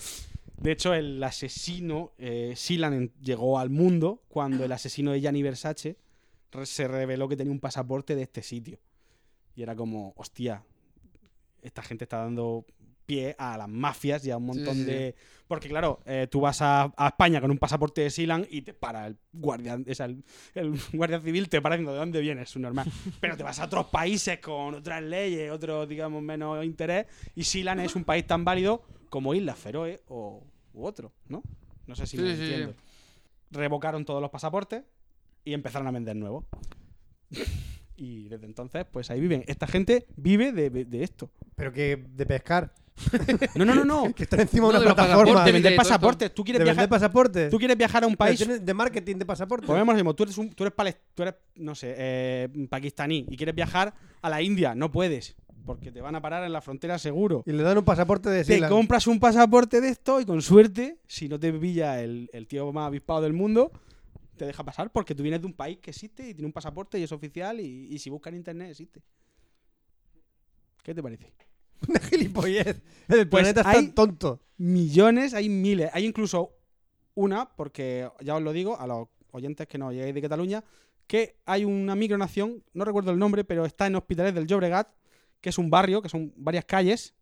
De 0.61 0.73
hecho, 0.73 0.93
el 0.93 1.23
asesino, 1.23 2.13
eh, 2.19 2.53
Silan, 2.55 3.13
llegó 3.23 3.59
al 3.59 3.71
mundo 3.71 4.23
cuando 4.29 4.65
el 4.65 4.73
asesino 4.73 5.13
de 5.13 5.21
Gianni 5.21 5.43
Versace 5.43 5.97
se 6.65 6.89
reveló 6.89 7.29
que 7.29 7.37
tenía 7.37 7.53
un 7.53 7.61
pasaporte 7.61 8.15
de 8.15 8.23
este 8.23 8.43
sitio. 8.43 8.79
Y 9.57 9.63
era 9.63 9.75
como, 9.75 10.13
hostia, 10.17 10.63
esta 11.63 11.83
gente 11.83 12.05
está 12.05 12.19
dando 12.19 12.67
pie 13.07 13.35
a 13.39 13.57
las 13.57 13.69
mafias 13.69 14.25
y 14.27 14.31
a 14.31 14.37
un 14.37 14.47
montón 14.47 14.75
sí, 14.75 14.81
sí. 14.81 14.87
de... 14.87 15.15
Porque 15.51 15.69
claro, 15.69 15.99
eh, 16.07 16.29
tú 16.31 16.43
vas 16.43 16.63
a, 16.63 16.93
a 16.97 17.09
España 17.09 17.41
con 17.41 17.51
un 17.51 17.59
pasaporte 17.59 18.03
de 18.03 18.11
Silan 18.11 18.47
y 18.49 18.63
te 18.63 18.73
para 18.73 19.09
el 19.09 19.17
guardia, 19.33 19.81
o 19.85 19.95
sea, 19.97 20.07
el, 20.07 20.23
el 20.55 20.81
guardia 20.93 21.19
civil 21.19 21.49
te 21.49 21.61
para 21.61 21.75
diciendo 21.75 21.93
de 21.93 21.99
dónde 21.99 22.21
vienes, 22.21 22.51
es 22.51 22.57
normal. 22.57 22.87
Pero 23.21 23.37
te 23.37 23.43
vas 23.43 23.59
a 23.59 23.65
otros 23.65 23.87
países 23.87 24.39
con 24.39 24.77
otras 24.77 25.03
leyes, 25.03 25.51
otros, 25.51 25.89
digamos, 25.89 26.23
menos 26.23 26.65
interés, 26.65 27.07
y 27.35 27.43
Silan 27.43 27.81
es 27.81 27.97
un 27.97 28.05
país 28.05 28.25
tan 28.29 28.45
válido 28.45 28.85
como 29.09 29.35
Islas 29.35 29.59
Feroe 29.59 30.01
o 30.07 30.45
u 30.73 30.87
otro, 30.87 31.11
¿no? 31.27 31.43
No 31.89 31.97
sé 31.97 32.07
si 32.07 32.17
Sí, 32.17 32.23
me 32.23 32.37
sí, 32.37 32.43
entiendo. 32.43 32.75
Revocaron 33.51 34.05
todos 34.05 34.23
los 34.23 34.31
pasaportes 34.31 34.85
y 35.45 35.53
empezaron 35.53 35.89
a 35.89 35.91
vender 35.91 36.15
nuevos. 36.15 36.45
y 37.97 38.29
desde 38.29 38.47
entonces, 38.47 38.87
pues 38.89 39.11
ahí 39.11 39.19
viven. 39.19 39.43
Esta 39.49 39.67
gente 39.67 40.07
vive 40.15 40.53
de, 40.53 40.71
de 40.71 41.03
esto. 41.03 41.29
Pero 41.57 41.73
que 41.73 41.97
de 41.97 42.25
pescar. 42.25 42.73
No, 43.57 43.65
no, 43.65 43.75
no, 43.75 43.85
no. 43.85 44.13
Que 44.15 44.23
están 44.25 44.41
encima 44.41 44.65
de 44.69 44.71
una 44.71 44.79
los 44.81 44.95
plataforma. 44.95 45.25
de 45.25 45.33
pasaportes, 45.33 45.53
vender 45.53 45.63
de 45.73 45.77
todo 45.77 45.83
esto. 45.83 45.91
pasaportes. 45.91 46.35
Tú 46.35 46.43
¿De 46.43 46.45
quieres 46.45 46.59
vender 46.61 46.75
viajar, 46.75 46.89
pasaportes? 46.89 47.51
tú 47.51 47.59
quieres 47.59 47.77
viajar 47.79 48.05
a 48.05 48.07
un 48.07 48.17
país. 48.17 48.39
Pero 48.39 48.49
tienes 48.51 48.67
de 48.67 48.75
marketing 48.75 49.17
de 49.17 49.27
pasaportes. 49.27 49.67
Podemos 49.67 49.95
decir, 49.97 50.13
tú 50.15 50.23
eres, 50.23 50.39
un- 50.39 50.51
tú 50.51 50.65
eres, 50.65 50.75
pales- 50.75 50.97
tú 51.15 51.23
eres 51.23 51.35
no 51.57 51.75
sé, 51.75 51.95
eh, 51.97 52.49
pakistaní 52.69 53.27
y 53.29 53.37
quieres 53.37 53.55
viajar 53.55 53.95
a 54.23 54.29
la 54.29 54.43
India. 54.43 54.75
No 54.75 54.91
puedes. 54.91 55.37
Porque 55.67 55.93
te 55.93 56.01
van 56.01 56.15
a 56.15 56.23
parar 56.23 56.43
en 56.45 56.53
la 56.53 56.61
frontera 56.63 56.99
seguro. 56.99 57.43
Y 57.47 57.53
le 57.53 57.63
dan 57.63 57.77
un 57.79 57.85
pasaporte 57.85 58.31
de 58.31 58.45
Te 58.45 58.67
compras 58.69 59.07
un 59.07 59.21
pasaporte 59.21 59.81
de 59.81 59.89
esto 59.91 60.21
y 60.21 60.25
con 60.25 60.41
suerte, 60.43 60.99
si 61.07 61.29
no 61.29 61.39
te 61.39 61.53
pilla 61.53 62.01
el, 62.03 62.31
el 62.33 62.47
tío 62.49 62.73
más 62.73 62.87
avispado 62.87 63.21
del 63.21 63.35
mundo, 63.35 63.71
te 64.37 64.47
deja 64.47 64.65
pasar 64.65 64.91
porque 64.91 65.15
tú 65.15 65.23
vienes 65.23 65.43
de 65.43 65.47
un 65.47 65.53
país 65.53 65.79
que 65.79 65.91
existe 65.91 66.23
y 66.31 66.33
tiene 66.35 66.47
un 66.47 66.53
pasaporte 66.53 66.99
y 66.99 67.03
es 67.03 67.13
oficial 67.13 67.61
y, 67.61 67.89
y 67.91 67.99
si 67.99 68.09
buscas 68.09 68.33
en 68.33 68.39
internet 68.39 68.71
existe. 68.71 69.03
¿Qué 70.83 70.95
te 70.95 71.03
parece? 71.03 71.31
Una 71.89 72.01
gilipollez. 72.01 72.83
El 73.09 73.29
Pues 73.29 73.43
planeta 73.43 73.61
es 73.63 73.67
hay- 73.67 73.75
tan 73.75 73.95
tonto. 73.95 74.41
Millones, 74.57 75.35
hay 75.35 75.49
miles. 75.49 75.91
Hay 75.93 76.05
incluso 76.05 76.53
una, 77.15 77.55
porque 77.57 78.09
ya 78.21 78.37
os 78.37 78.43
lo 78.43 78.53
digo 78.53 78.79
a 78.79 78.87
los 78.87 79.09
oyentes 79.33 79.67
que 79.67 79.79
no 79.79 79.93
llegáis 79.93 80.15
de 80.15 80.23
Cataluña, 80.23 80.65
que 81.07 81.37
hay 81.47 81.65
una 81.65 81.95
micronación, 81.97 82.63
no 82.73 82.85
recuerdo 82.85 83.11
el 83.11 83.19
nombre, 83.19 83.43
pero 83.45 83.65
está 83.65 83.87
en 83.87 83.97
Hospitales 83.97 84.35
del 84.35 84.47
Llobregat, 84.47 84.89
que 85.41 85.49
es 85.49 85.59
un 85.59 85.71
barrio, 85.71 86.03
que 86.03 86.09
son 86.09 86.33
varias 86.37 86.65
calles, 86.67 87.15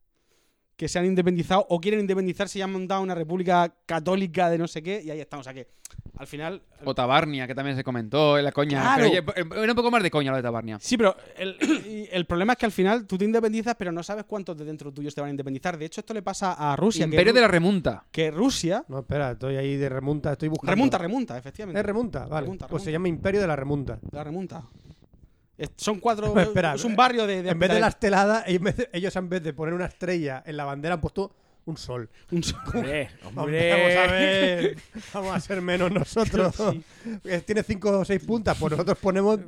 que 0.78 0.86
se 0.86 0.96
han 0.96 1.04
independizado 1.06 1.66
o 1.68 1.80
quieren 1.80 1.98
independizarse 1.98 2.60
y 2.60 2.62
han 2.62 2.70
montado 2.70 3.02
una 3.02 3.12
república 3.16 3.74
católica 3.84 4.48
de 4.48 4.58
no 4.58 4.68
sé 4.68 4.80
qué, 4.80 5.02
y 5.04 5.10
ahí 5.10 5.20
estamos. 5.20 5.44
O 5.44 5.50
sea 5.50 5.52
que, 5.52 5.66
al 6.18 6.28
final... 6.28 6.62
O 6.84 6.94
Tabarnia, 6.94 7.48
que 7.48 7.54
también 7.56 7.76
se 7.76 7.82
comentó 7.82 8.38
en 8.38 8.44
la 8.44 8.52
coña. 8.52 8.80
Claro. 8.80 9.10
Pero 9.10 9.48
ya- 9.50 9.62
era 9.62 9.72
un 9.72 9.76
poco 9.76 9.90
más 9.90 10.04
de 10.04 10.10
coña 10.12 10.30
lo 10.30 10.36
de 10.36 10.42
Tabarnia. 10.44 10.78
Sí, 10.80 10.96
pero 10.96 11.16
el, 11.36 12.08
el 12.12 12.24
problema 12.26 12.52
es 12.52 12.58
que 12.60 12.66
al 12.66 12.70
final 12.72 13.08
tú 13.08 13.18
te 13.18 13.24
independizas, 13.24 13.74
pero 13.76 13.90
no 13.90 14.04
sabes 14.04 14.24
cuántos 14.24 14.56
de 14.56 14.64
dentro 14.64 14.92
tuyos 14.92 15.12
te 15.16 15.20
van 15.20 15.28
a 15.28 15.30
independizar. 15.32 15.76
De 15.76 15.86
hecho, 15.86 16.00
esto 16.00 16.14
le 16.14 16.22
pasa 16.22 16.52
a 16.52 16.76
Rusia, 16.76 17.06
Imperio 17.06 17.32
de 17.32 17.40
la 17.40 17.48
remunta. 17.48 18.04
que 18.12 18.30
Rusia... 18.30 18.84
No, 18.86 19.00
espera, 19.00 19.32
estoy 19.32 19.56
ahí 19.56 19.76
de 19.76 19.88
remunta, 19.88 20.30
estoy 20.32 20.48
buscando. 20.48 20.70
Remunta, 20.70 20.98
remunta, 20.98 21.36
efectivamente. 21.38 21.80
Es 21.80 21.84
remunta, 21.86 22.26
vale. 22.26 22.42
Remunta, 22.44 22.68
Pues 22.68 22.84
se 22.84 22.92
llama 22.92 23.08
Imperio 23.08 23.40
de 23.40 23.48
la 23.48 23.56
Remunta. 23.56 23.98
La 24.12 24.22
remunta. 24.22 24.62
Son 25.76 25.98
cuatro. 26.00 26.32
No, 26.34 26.40
espera, 26.40 26.74
es 26.74 26.84
un 26.84 26.94
barrio 26.96 27.26
de. 27.26 27.42
de 27.42 27.50
en 27.50 27.58
vez 27.58 27.68
de 27.70 27.76
hospitales. 27.76 27.80
la 27.80 27.88
estelada, 27.88 28.44
en 28.46 28.62
vez 28.62 28.76
de- 28.76 28.90
ellos 28.92 29.14
en 29.16 29.28
vez 29.28 29.42
de 29.42 29.52
poner 29.52 29.74
una 29.74 29.86
estrella 29.86 30.42
en 30.46 30.56
la 30.56 30.64
bandera 30.64 30.94
han 30.94 31.00
puesto 31.00 31.32
Un 31.66 31.76
sol. 31.76 32.08
Un 32.30 32.42
sol. 32.42 32.60
Hombre. 32.74 33.10
Vamos 33.24 33.36
a 33.42 34.06
ver. 34.12 34.76
Vamos 35.12 35.36
a 35.36 35.40
ser 35.40 35.60
menos 35.60 35.90
nosotros. 35.92 36.54
Tiene 37.44 37.62
cinco 37.62 37.90
o 37.98 38.04
seis 38.04 38.22
puntas, 38.24 38.56
pues 38.58 38.70
nosotros 38.70 38.96
ponemos 38.98 39.38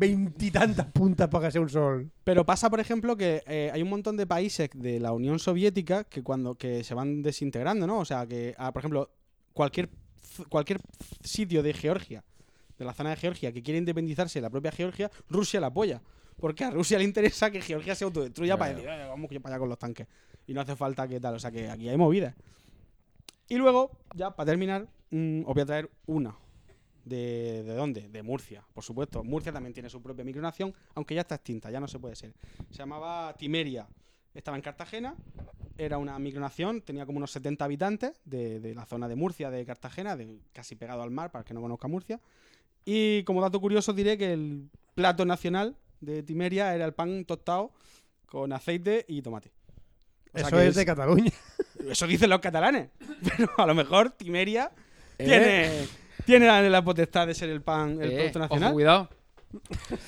veintitantas 0.00 0.86
puntas 0.86 1.28
para 1.28 1.46
que 1.46 1.52
sea 1.52 1.60
un 1.60 1.68
sol. 1.70 2.10
Pero 2.24 2.44
pasa, 2.44 2.68
por 2.68 2.80
ejemplo, 2.80 3.16
que 3.16 3.42
eh, 3.46 3.70
hay 3.72 3.82
un 3.82 3.88
montón 3.90 4.16
de 4.16 4.26
países 4.26 4.68
de 4.74 5.00
la 5.00 5.12
Unión 5.12 5.38
Soviética 5.38 6.04
que 6.04 6.22
cuando 6.22 6.54
que 6.56 6.84
se 6.84 6.94
van 6.94 7.22
desintegrando, 7.22 7.86
¿no? 7.86 7.98
O 8.00 8.04
sea, 8.04 8.26
que, 8.26 8.54
ah, 8.58 8.72
por 8.72 8.80
ejemplo, 8.80 9.10
cualquier, 9.52 9.88
cualquier 10.48 10.80
sitio 11.22 11.62
de 11.62 11.72
Georgia, 11.72 12.22
de 12.80 12.86
la 12.86 12.94
zona 12.94 13.10
de 13.10 13.16
Georgia, 13.16 13.52
que 13.52 13.62
quiere 13.62 13.78
independizarse 13.78 14.38
de 14.38 14.42
la 14.42 14.50
propia 14.50 14.72
Georgia, 14.72 15.10
Rusia 15.28 15.60
la 15.60 15.68
apoya. 15.68 16.02
Porque 16.38 16.64
a 16.64 16.70
Rusia 16.70 16.96
le 16.98 17.04
interesa 17.04 17.50
que 17.50 17.60
Georgia 17.60 17.94
se 17.94 18.04
autodestruya 18.04 18.56
para 18.56 18.72
Claro. 18.72 18.88
decir, 18.88 19.02
"Eh, 19.04 19.08
vamos 19.08 19.28
para 19.42 19.54
allá 19.54 19.58
con 19.58 19.68
los 19.68 19.78
tanques. 19.78 20.06
Y 20.46 20.54
no 20.54 20.62
hace 20.62 20.74
falta 20.74 21.06
que 21.06 21.20
tal. 21.20 21.34
O 21.34 21.38
sea, 21.38 21.50
que 21.50 21.68
aquí 21.68 21.88
hay 21.88 21.96
movidas. 21.98 22.34
Y 23.48 23.56
luego, 23.56 23.90
ya 24.14 24.34
para 24.34 24.46
terminar, 24.50 24.88
mm, 25.10 25.40
os 25.46 25.52
voy 25.54 25.60
a 25.62 25.66
traer 25.66 25.90
una. 26.06 26.34
¿De, 27.04 27.62
¿De 27.64 27.74
dónde? 27.74 28.08
De 28.08 28.22
Murcia, 28.22 28.64
por 28.72 28.84
supuesto. 28.84 29.24
Murcia 29.24 29.52
también 29.52 29.72
tiene 29.74 29.88
su 29.90 30.00
propia 30.02 30.24
micronación, 30.24 30.72
aunque 30.94 31.14
ya 31.14 31.22
está 31.22 31.34
extinta, 31.34 31.70
ya 31.70 31.80
no 31.80 31.88
se 31.88 31.98
puede 31.98 32.14
ser. 32.16 32.32
Se 32.70 32.78
llamaba 32.78 33.34
Timeria. 33.36 33.88
Estaba 34.34 34.56
en 34.56 34.62
Cartagena, 34.62 35.16
era 35.76 35.98
una 35.98 36.18
micronación, 36.18 36.82
tenía 36.82 37.04
como 37.06 37.16
unos 37.18 37.32
70 37.32 37.64
habitantes 37.64 38.20
de, 38.24 38.60
de 38.60 38.74
la 38.74 38.84
zona 38.86 39.08
de 39.08 39.16
Murcia, 39.16 39.50
de 39.50 39.64
Cartagena, 39.66 40.14
de, 40.16 40.38
casi 40.52 40.76
pegado 40.76 41.02
al 41.02 41.10
mar, 41.10 41.30
para 41.32 41.40
el 41.40 41.46
que 41.46 41.54
no 41.54 41.60
conozca 41.60 41.88
Murcia. 41.88 42.20
Y 42.92 43.22
como 43.22 43.40
dato 43.40 43.60
curioso 43.60 43.92
diré 43.92 44.18
que 44.18 44.32
el 44.32 44.68
plato 44.96 45.24
nacional 45.24 45.76
de 46.00 46.24
Timeria 46.24 46.74
era 46.74 46.84
el 46.86 46.92
pan 46.92 47.24
tostado 47.24 47.70
con 48.26 48.52
aceite 48.52 49.04
y 49.06 49.22
tomate. 49.22 49.52
O 50.32 50.38
sea 50.38 50.48
Eso 50.48 50.60
es 50.60 50.74
de 50.74 50.84
Cataluña. 50.84 51.30
Eso 51.88 52.06
dicen 52.08 52.30
los 52.30 52.40
catalanes. 52.40 52.88
Pero 53.36 53.48
a 53.58 53.66
lo 53.66 53.74
mejor 53.76 54.10
Timeria 54.10 54.72
¿Eh? 55.18 55.24
tiene, 55.24 55.88
tiene 56.26 56.46
la, 56.46 56.60
la 56.62 56.82
potestad 56.82 57.28
de 57.28 57.34
ser 57.34 57.50
el 57.50 57.62
pan, 57.62 58.02
el 58.02 58.10
Eh, 58.10 58.14
producto 58.16 58.38
ojo, 58.40 58.48
nacional. 58.48 58.72
cuidado. 58.72 59.08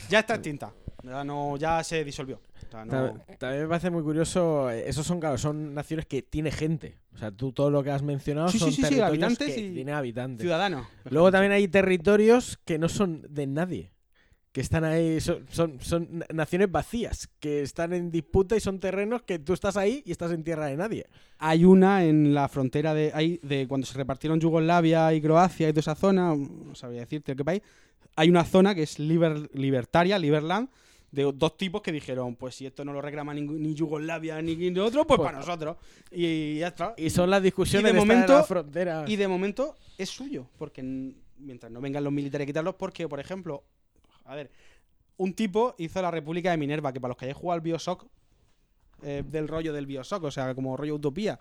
Ya 0.08 0.18
está 0.20 0.34
extinta. 0.34 0.72
Ya, 1.02 1.24
no, 1.24 1.56
ya 1.56 1.82
se 1.82 2.04
disolvió. 2.04 2.36
O 2.68 2.70
sea, 2.70 2.84
no- 2.84 2.90
Ta- 3.14 3.36
También 3.38 3.62
me 3.64 3.68
parece 3.68 3.90
muy 3.90 4.02
curioso, 4.02 4.70
eh, 4.70 4.88
esos 4.88 5.06
son, 5.06 5.18
claro, 5.20 5.36
son 5.36 5.74
naciones 5.74 6.06
que 6.06 6.22
tiene 6.22 6.50
gente. 6.50 6.96
O 7.14 7.18
sea, 7.18 7.30
tú 7.30 7.52
todo 7.52 7.70
lo 7.70 7.82
que 7.82 7.90
has 7.90 8.02
mencionado 8.02 8.48
Sí, 8.48 8.58
son 8.58 8.70
sí, 8.70 8.76
sí, 8.76 8.82
territorios 8.82 9.08
habitantes 9.10 9.54
que 9.54 9.60
y- 9.60 9.74
tienen 9.74 9.94
habitantes. 9.94 10.42
Ciudadanos. 10.42 10.86
Luego 11.10 11.30
también 11.32 11.52
hay 11.52 11.66
territorios 11.68 12.58
que 12.64 12.78
no 12.78 12.88
son 12.88 13.26
de 13.28 13.46
nadie. 13.46 13.90
Que 14.52 14.60
están 14.60 14.84
ahí, 14.84 15.18
son, 15.20 15.46
son, 15.50 15.80
son 15.80 16.08
na- 16.10 16.26
naciones 16.32 16.70
vacías, 16.70 17.28
que 17.40 17.62
están 17.62 17.94
en 17.94 18.10
disputa 18.10 18.54
y 18.54 18.60
son 18.60 18.78
terrenos 18.80 19.22
que 19.22 19.38
tú 19.38 19.54
estás 19.54 19.78
ahí 19.78 20.02
y 20.04 20.12
estás 20.12 20.30
en 20.30 20.44
tierra 20.44 20.66
de 20.66 20.76
nadie. 20.76 21.06
Hay 21.38 21.64
una 21.64 22.04
en 22.04 22.34
la 22.34 22.48
frontera 22.48 22.92
de, 22.92 23.10
hay, 23.14 23.40
de 23.42 23.66
cuando 23.66 23.86
se 23.86 23.96
repartieron 23.96 24.38
Yugoslavia 24.40 25.12
y 25.14 25.22
Croacia 25.22 25.68
y 25.68 25.72
toda 25.72 25.80
esa 25.80 25.94
zona, 25.94 26.34
no 26.36 26.74
sabría 26.74 27.00
decirte 27.00 27.34
qué 27.34 27.42
país, 27.44 27.62
hay 28.14 28.28
una 28.28 28.44
zona 28.44 28.74
que 28.74 28.82
es 28.82 28.98
liber- 29.00 29.48
libertaria, 29.54 30.18
Liberland, 30.18 30.68
de 31.12 31.30
dos 31.32 31.56
tipos 31.56 31.80
que 31.82 31.92
dijeron, 31.92 32.34
pues 32.36 32.54
si 32.56 32.66
esto 32.66 32.84
no 32.84 32.92
lo 32.92 33.00
reclama 33.00 33.34
ni 33.34 33.74
Yugoslavia 33.74 34.40
ni 34.42 34.56
ni 34.56 34.78
otro, 34.80 35.06
pues, 35.06 35.18
Pues- 35.18 35.26
para 35.28 35.38
nosotros. 35.38 35.76
Y 36.10 36.58
ya 36.58 36.68
está. 36.68 36.94
Y 36.96 37.10
son 37.10 37.30
las 37.30 37.42
discusiones 37.42 37.90
Y 37.90 37.94
de 37.94 38.00
momento- 38.00 38.32
la 38.32 38.42
frontera. 38.44 39.04
Y 39.06 39.16
de 39.16 39.28
momento 39.28 39.76
es 39.98 40.08
suyo, 40.08 40.48
porque 40.58 40.82
mientras 41.36 41.70
no 41.70 41.80
vengan 41.80 42.02
los 42.02 42.12
militares 42.12 42.44
a 42.44 42.46
quitarlos, 42.46 42.74
porque, 42.76 43.06
por 43.08 43.20
ejemplo, 43.20 43.62
a 44.24 44.34
ver, 44.34 44.50
un 45.18 45.34
tipo 45.34 45.74
hizo 45.78 46.00
la 46.02 46.10
República 46.10 46.50
de 46.50 46.56
Minerva, 46.56 46.92
que 46.92 47.00
para 47.00 47.10
los 47.10 47.16
que 47.18 47.26
hayáis 47.26 47.36
jugado 47.36 47.54
al 47.56 47.60
Bioshock, 47.60 48.06
eh, 49.02 49.22
del 49.26 49.48
rollo 49.48 49.72
del 49.72 49.84
Bioshock, 49.86 50.24
o 50.24 50.30
sea, 50.30 50.54
como 50.54 50.76
rollo 50.76 50.94
utopía, 50.94 51.38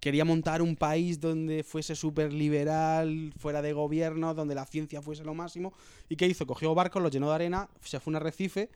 quería 0.00 0.24
montar 0.26 0.60
un 0.60 0.76
país 0.76 1.20
donde 1.20 1.62
fuese 1.64 1.94
súper 1.96 2.32
liberal, 2.32 3.32
fuera 3.38 3.62
de 3.62 3.72
gobierno, 3.72 4.34
donde 4.34 4.54
la 4.54 4.66
ciencia 4.66 5.00
fuese 5.00 5.24
lo 5.24 5.32
máximo. 5.32 5.72
¿Y 6.10 6.16
qué 6.16 6.26
hizo? 6.26 6.46
Cogió 6.46 6.74
barcos, 6.74 7.02
los 7.02 7.10
llenó 7.10 7.28
de 7.30 7.34
arena, 7.36 7.68
se 7.80 7.98
fue 7.98 8.10
a 8.10 8.12
un 8.12 8.16
arrecife, 8.16 8.68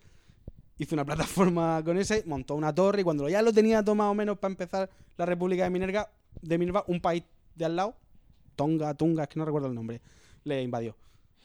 hizo 0.80 0.94
una 0.94 1.04
plataforma 1.06 1.82
con 1.84 1.98
ese, 1.98 2.24
montó 2.26 2.54
una 2.54 2.74
torre 2.74 3.02
y 3.02 3.04
cuando 3.04 3.28
ya 3.28 3.42
lo 3.42 3.52
tenía 3.52 3.84
todo 3.84 3.94
más 3.94 4.10
o 4.10 4.14
menos 4.14 4.38
para 4.38 4.52
empezar 4.52 4.90
la 5.16 5.26
República 5.26 5.64
de 5.64 5.70
Minerva, 5.70 6.10
de 6.40 6.58
Minerva, 6.58 6.84
un 6.88 7.00
país 7.00 7.22
de 7.54 7.64
al 7.66 7.76
lado, 7.76 7.94
Tonga, 8.56 8.94
Tunga, 8.94 9.24
es 9.24 9.28
que 9.28 9.38
no 9.38 9.44
recuerdo 9.44 9.68
el 9.68 9.74
nombre, 9.74 10.00
le 10.44 10.62
invadió. 10.62 10.96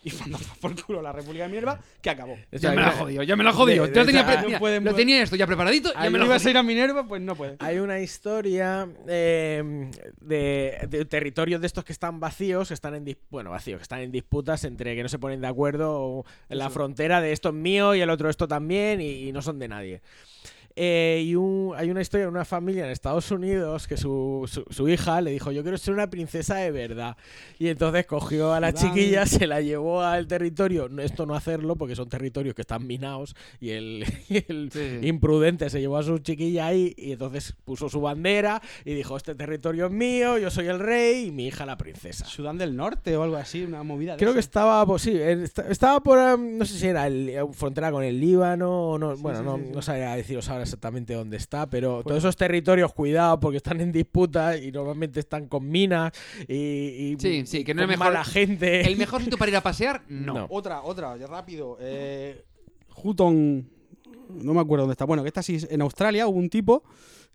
Y 0.05 0.11
tomar 0.11 0.39
por 0.61 0.79
culo 0.85 1.01
la 1.01 1.11
República 1.11 1.45
de 1.45 1.49
Minerva, 1.49 1.79
que 1.99 2.11
acabó. 2.11 2.37
Ya 2.51 2.69
me 2.71 2.81
la 2.81 2.91
jodido, 2.91 3.23
ya 3.23 3.35
me 3.35 3.43
la 3.43 3.51
jodido. 3.51 3.87
Ya 3.87 4.01
lo 4.01 4.05
tenía, 4.05 4.21
de- 4.23 4.31
pre- 4.31 4.41
no 4.41 4.47
mira, 4.47 4.59
pueden- 4.59 4.83
lo 4.85 4.93
tenía 4.93 5.21
esto 5.23 5.35
ya 5.35 5.47
preparadito, 5.47 5.91
ya 5.93 5.99
Ahí 5.99 6.11
me 6.11 6.19
la 6.19 6.25
ha 6.25 6.27
ibas 6.27 6.45
a 6.45 6.49
ir 6.51 6.57
a 6.57 6.63
Minerva, 6.63 7.07
pues 7.07 7.21
no 7.23 7.35
puede. 7.35 7.55
Hay 7.59 7.79
una 7.79 7.99
historia 7.99 8.87
eh, 9.07 9.89
de, 10.21 10.77
de 10.89 11.05
territorios 11.05 11.59
de 11.59 11.65
estos 11.67 11.83
que 11.83 11.91
están 11.91 12.19
vacíos, 12.19 12.67
que 12.67 12.75
están 12.75 12.93
en 12.93 13.17
bueno, 13.31 13.49
vacíos, 13.49 13.79
que 13.79 13.83
están 13.83 14.01
en 14.01 14.11
disputas 14.11 14.63
entre 14.63 14.95
que 14.95 15.01
no 15.01 15.09
se 15.09 15.17
ponen 15.17 15.41
de 15.41 15.47
acuerdo 15.47 15.99
o 15.99 16.25
en 16.49 16.59
la 16.59 16.65
Eso. 16.65 16.73
frontera 16.75 17.19
de 17.19 17.31
esto 17.31 17.49
es 17.49 17.55
mío 17.55 17.95
y 17.95 18.01
el 18.01 18.09
otro 18.11 18.29
esto 18.29 18.47
también 18.47 19.01
y, 19.01 19.27
y 19.27 19.31
no 19.31 19.41
son 19.41 19.57
de 19.57 19.67
nadie. 19.67 20.01
Eh, 20.77 21.23
y 21.25 21.35
un- 21.35 21.73
hay 21.77 21.89
una 21.89 22.01
historia 22.01 22.25
de 22.25 22.31
una 22.31 22.43
familia 22.43 22.83
en 22.85 22.91
Estados 22.91 23.31
Unidos 23.31 23.87
que 23.87 23.95
su, 23.95 24.43
su- 24.51 24.65
su 24.69 24.89
hija 24.89 25.21
le 25.21 25.31
dijo, 25.31 25.51
yo 25.53 25.61
quiero 25.63 25.77
ser 25.77 25.93
una 25.93 26.09
princesa 26.09 26.55
de 26.57 26.71
verdad. 26.71 27.15
Y 27.59 27.69
entonces 27.69 28.05
cogió 28.05 28.53
a 28.53 28.59
la 28.59 28.73
chiquilla, 28.73 29.25
se 29.25 29.47
la 29.47 29.61
llevó 29.61 30.01
al 30.01 30.27
territorio, 30.27 30.89
no, 30.89 31.01
esto 31.01 31.25
no 31.25 31.33
hacerlo 31.35 31.77
porque 31.77 31.95
son 31.95 32.09
territorios 32.09 32.55
que 32.55 32.61
están 32.63 32.85
minados 32.85 33.35
y 33.61 33.69
el, 33.69 34.03
y 34.29 34.43
el 34.51 34.69
Sí, 34.73 34.99
imprudente 35.03 35.69
se 35.69 35.79
llevó 35.79 35.97
a 35.97 36.03
su 36.03 36.17
chiquilla 36.19 36.67
ahí 36.67 36.93
y 36.97 37.13
entonces 37.13 37.55
puso 37.63 37.87
su 37.87 38.01
bandera 38.01 38.61
y 38.83 38.93
dijo, 38.95 39.15
este 39.15 39.33
territorio 39.33 39.85
es 39.85 39.91
mío, 39.93 40.37
yo 40.37 40.51
soy 40.51 40.67
el 40.67 40.79
rey 40.79 41.27
y 41.27 41.31
mi 41.31 41.47
hija 41.47 41.65
la 41.65 41.77
princesa. 41.77 42.25
Sudán 42.25 42.57
del 42.57 42.75
Norte 42.75 43.15
o 43.15 43.23
algo 43.23 43.37
así, 43.37 43.63
una 43.63 43.83
movida 43.83 44.13
de 44.13 44.17
Creo 44.17 44.33
que 44.33 44.39
estaba, 44.41 44.85
pues 44.85 45.03
sí, 45.03 45.11
est- 45.15 45.59
estaba 45.59 46.01
por, 46.01 46.17
um, 46.17 46.57
no 46.57 46.65
sé 46.65 46.77
si 46.77 46.87
era 46.87 47.07
el, 47.07 47.29
eh, 47.29 47.41
frontera 47.53 47.91
con 47.91 48.03
el 48.03 48.19
Líbano 48.19 48.89
o 48.89 48.97
no, 48.97 49.15
bueno, 49.17 49.39
sí, 49.39 49.45
no, 49.45 49.55
sí, 49.57 49.63
sí. 49.67 49.71
no 49.73 49.81
sabría 49.81 50.15
deciros 50.15 50.49
ahora 50.49 50.64
exactamente 50.65 51.13
dónde 51.13 51.37
está, 51.37 51.67
pero 51.69 51.95
Pues- 51.95 52.05
todos 52.05 52.17
esos 52.19 52.35
territorios, 52.35 52.93
cuidado, 52.93 53.39
porque 53.39 53.57
están 53.57 53.79
en 53.81 53.91
disputa 53.91 54.57
y 54.57 54.71
normalmente 54.71 55.19
están 55.19 55.47
con 55.47 55.67
minas 55.69 56.11
y, 56.47 56.53
y- 56.55 57.15
Sí, 57.19 57.45
sí, 57.45 57.63
que 57.63 57.73
no 57.73 57.83
con 57.83 57.91
es 57.91 57.97
mejor- 57.97 58.13
mala 58.13 58.23
gente. 58.25 58.81
¿El 58.87 58.97
mejor 58.97 59.21
sitio 59.23 59.37
para 59.37 59.51
ir 59.51 59.57
a 59.57 59.61
pasear? 59.61 60.03
No. 60.09 60.33
No. 60.33 60.47
Otra, 60.49 60.81
otra, 60.83 61.15
ya 61.17 61.27
rápido. 61.27 61.77
Eh, 61.79 62.43
Hutton, 63.03 63.69
no 64.29 64.53
me 64.53 64.59
acuerdo 64.61 64.83
dónde 64.83 64.93
está. 64.93 65.05
Bueno, 65.05 65.23
que 65.23 65.27
esta 65.29 65.43
sí, 65.43 65.55
es- 65.55 65.67
en 65.69 65.81
Australia 65.81 66.27
hubo 66.27 66.37
un 66.39 66.49
tipo 66.49 66.83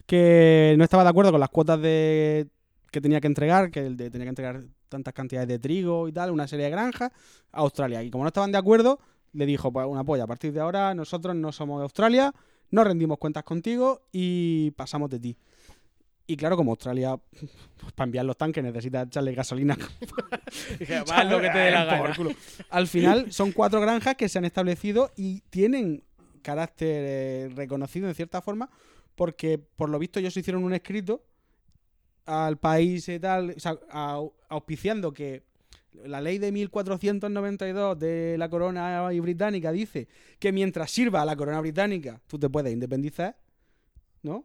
que 0.07 0.75
no 0.77 0.85
estaba 0.85 1.03
de 1.05 1.11
acuerdo 1.11 1.31
con 1.31 1.41
las 1.41 1.49
cuotas 1.51 1.81
de 1.81 2.49
que 2.91 3.01
tenía 3.01 3.21
que 3.21 3.29
entregar, 3.29 3.71
que 3.71 3.87
el 3.87 3.97
de- 3.97 4.11
tenía 4.11 4.25
que 4.27 4.31
entregar 4.31 4.63
tantas 4.89 5.15
cantidades 5.15 5.49
de 5.49 5.59
trigo 5.61 6.09
y 6.09 6.13
tal, 6.13 6.33
una 6.33 6.49
serie 6.49 6.65
de 6.65 6.71
granjas, 6.73 7.13
a 7.53 7.59
Australia. 7.61 8.03
Y 8.03 8.11
como 8.11 8.25
no 8.25 8.29
estaban 8.29 8.51
de 8.51 8.59
acuerdo, 8.59 8.99
le 9.33 9.47
dijo, 9.47 9.73
pues 9.73 9.87
una 9.87 10.03
polla, 10.03 10.25
a 10.25 10.27
partir 10.27 10.53
de 10.53 10.59
ahora 10.59 10.93
nosotros 10.95 11.37
no 11.37 11.53
somos 11.53 11.79
de 11.79 11.85
Australia, 11.85 12.35
no 12.71 12.85
rendimos 12.85 13.19
cuentas 13.19 13.45
contigo 13.45 14.03
y 14.13 14.71
pasamos 14.73 15.11
de 15.11 15.21
ti. 15.21 15.37
Y 16.27 16.37
claro, 16.37 16.57
como 16.57 16.71
Australia, 16.71 17.17
pues, 17.81 17.93
para 17.95 18.07
enviar 18.07 18.25
los 18.25 18.37
tanques 18.37 18.63
necesita 18.63 19.03
echarle 19.03 19.35
gasolina 19.35 19.77
Dije, 20.79 20.97
"Haz 20.97 21.29
lo 21.29 21.41
que 21.41 21.51
te 21.51 21.59
dé 21.59 21.71
la 21.73 21.89
Por 21.99 22.03
gana". 22.09 22.15
culo. 22.17 22.31
Al 22.71 22.87
final 22.87 23.33
son 23.33 23.51
cuatro 23.53 23.81
granjas 23.81 24.15
que 24.15 24.29
se 24.29 24.39
han 24.39 24.45
establecido 24.45 25.11
y 25.17 25.41
tienen 25.51 26.05
carácter 26.43 27.05
eh, 27.07 27.49
reconocido 27.55 28.09
en 28.09 28.15
cierta 28.15 28.41
forma 28.41 28.71
porque 29.17 29.59
por 29.59 29.89
lo 29.91 29.99
visto 29.99 30.21
ellos 30.21 30.37
hicieron 30.37 30.63
un 30.65 30.73
escrito 30.73 31.25
al 32.27 32.59
país 32.59 33.09
y 33.09 33.19
tal, 33.19 33.51
o 33.57 33.61
sea, 33.61 33.73
au- 33.91 34.33
auspiciando 34.49 35.13
que 35.13 35.43
la 36.05 36.21
ley 36.21 36.39
de 36.39 36.53
1492 36.53 37.99
de 37.99 38.37
la 38.39 38.49
corona 38.49 39.09
británica 39.21 39.73
dice 39.73 40.09
que 40.39 40.53
mientras 40.53 40.91
sirva 40.91 41.23
a 41.23 41.25
la 41.25 41.37
corona 41.37 41.61
británica 41.61 42.21
tú 42.27 42.39
te 42.39 42.49
puedes 42.49 42.73
independizar, 42.73 43.37
¿no? 44.23 44.45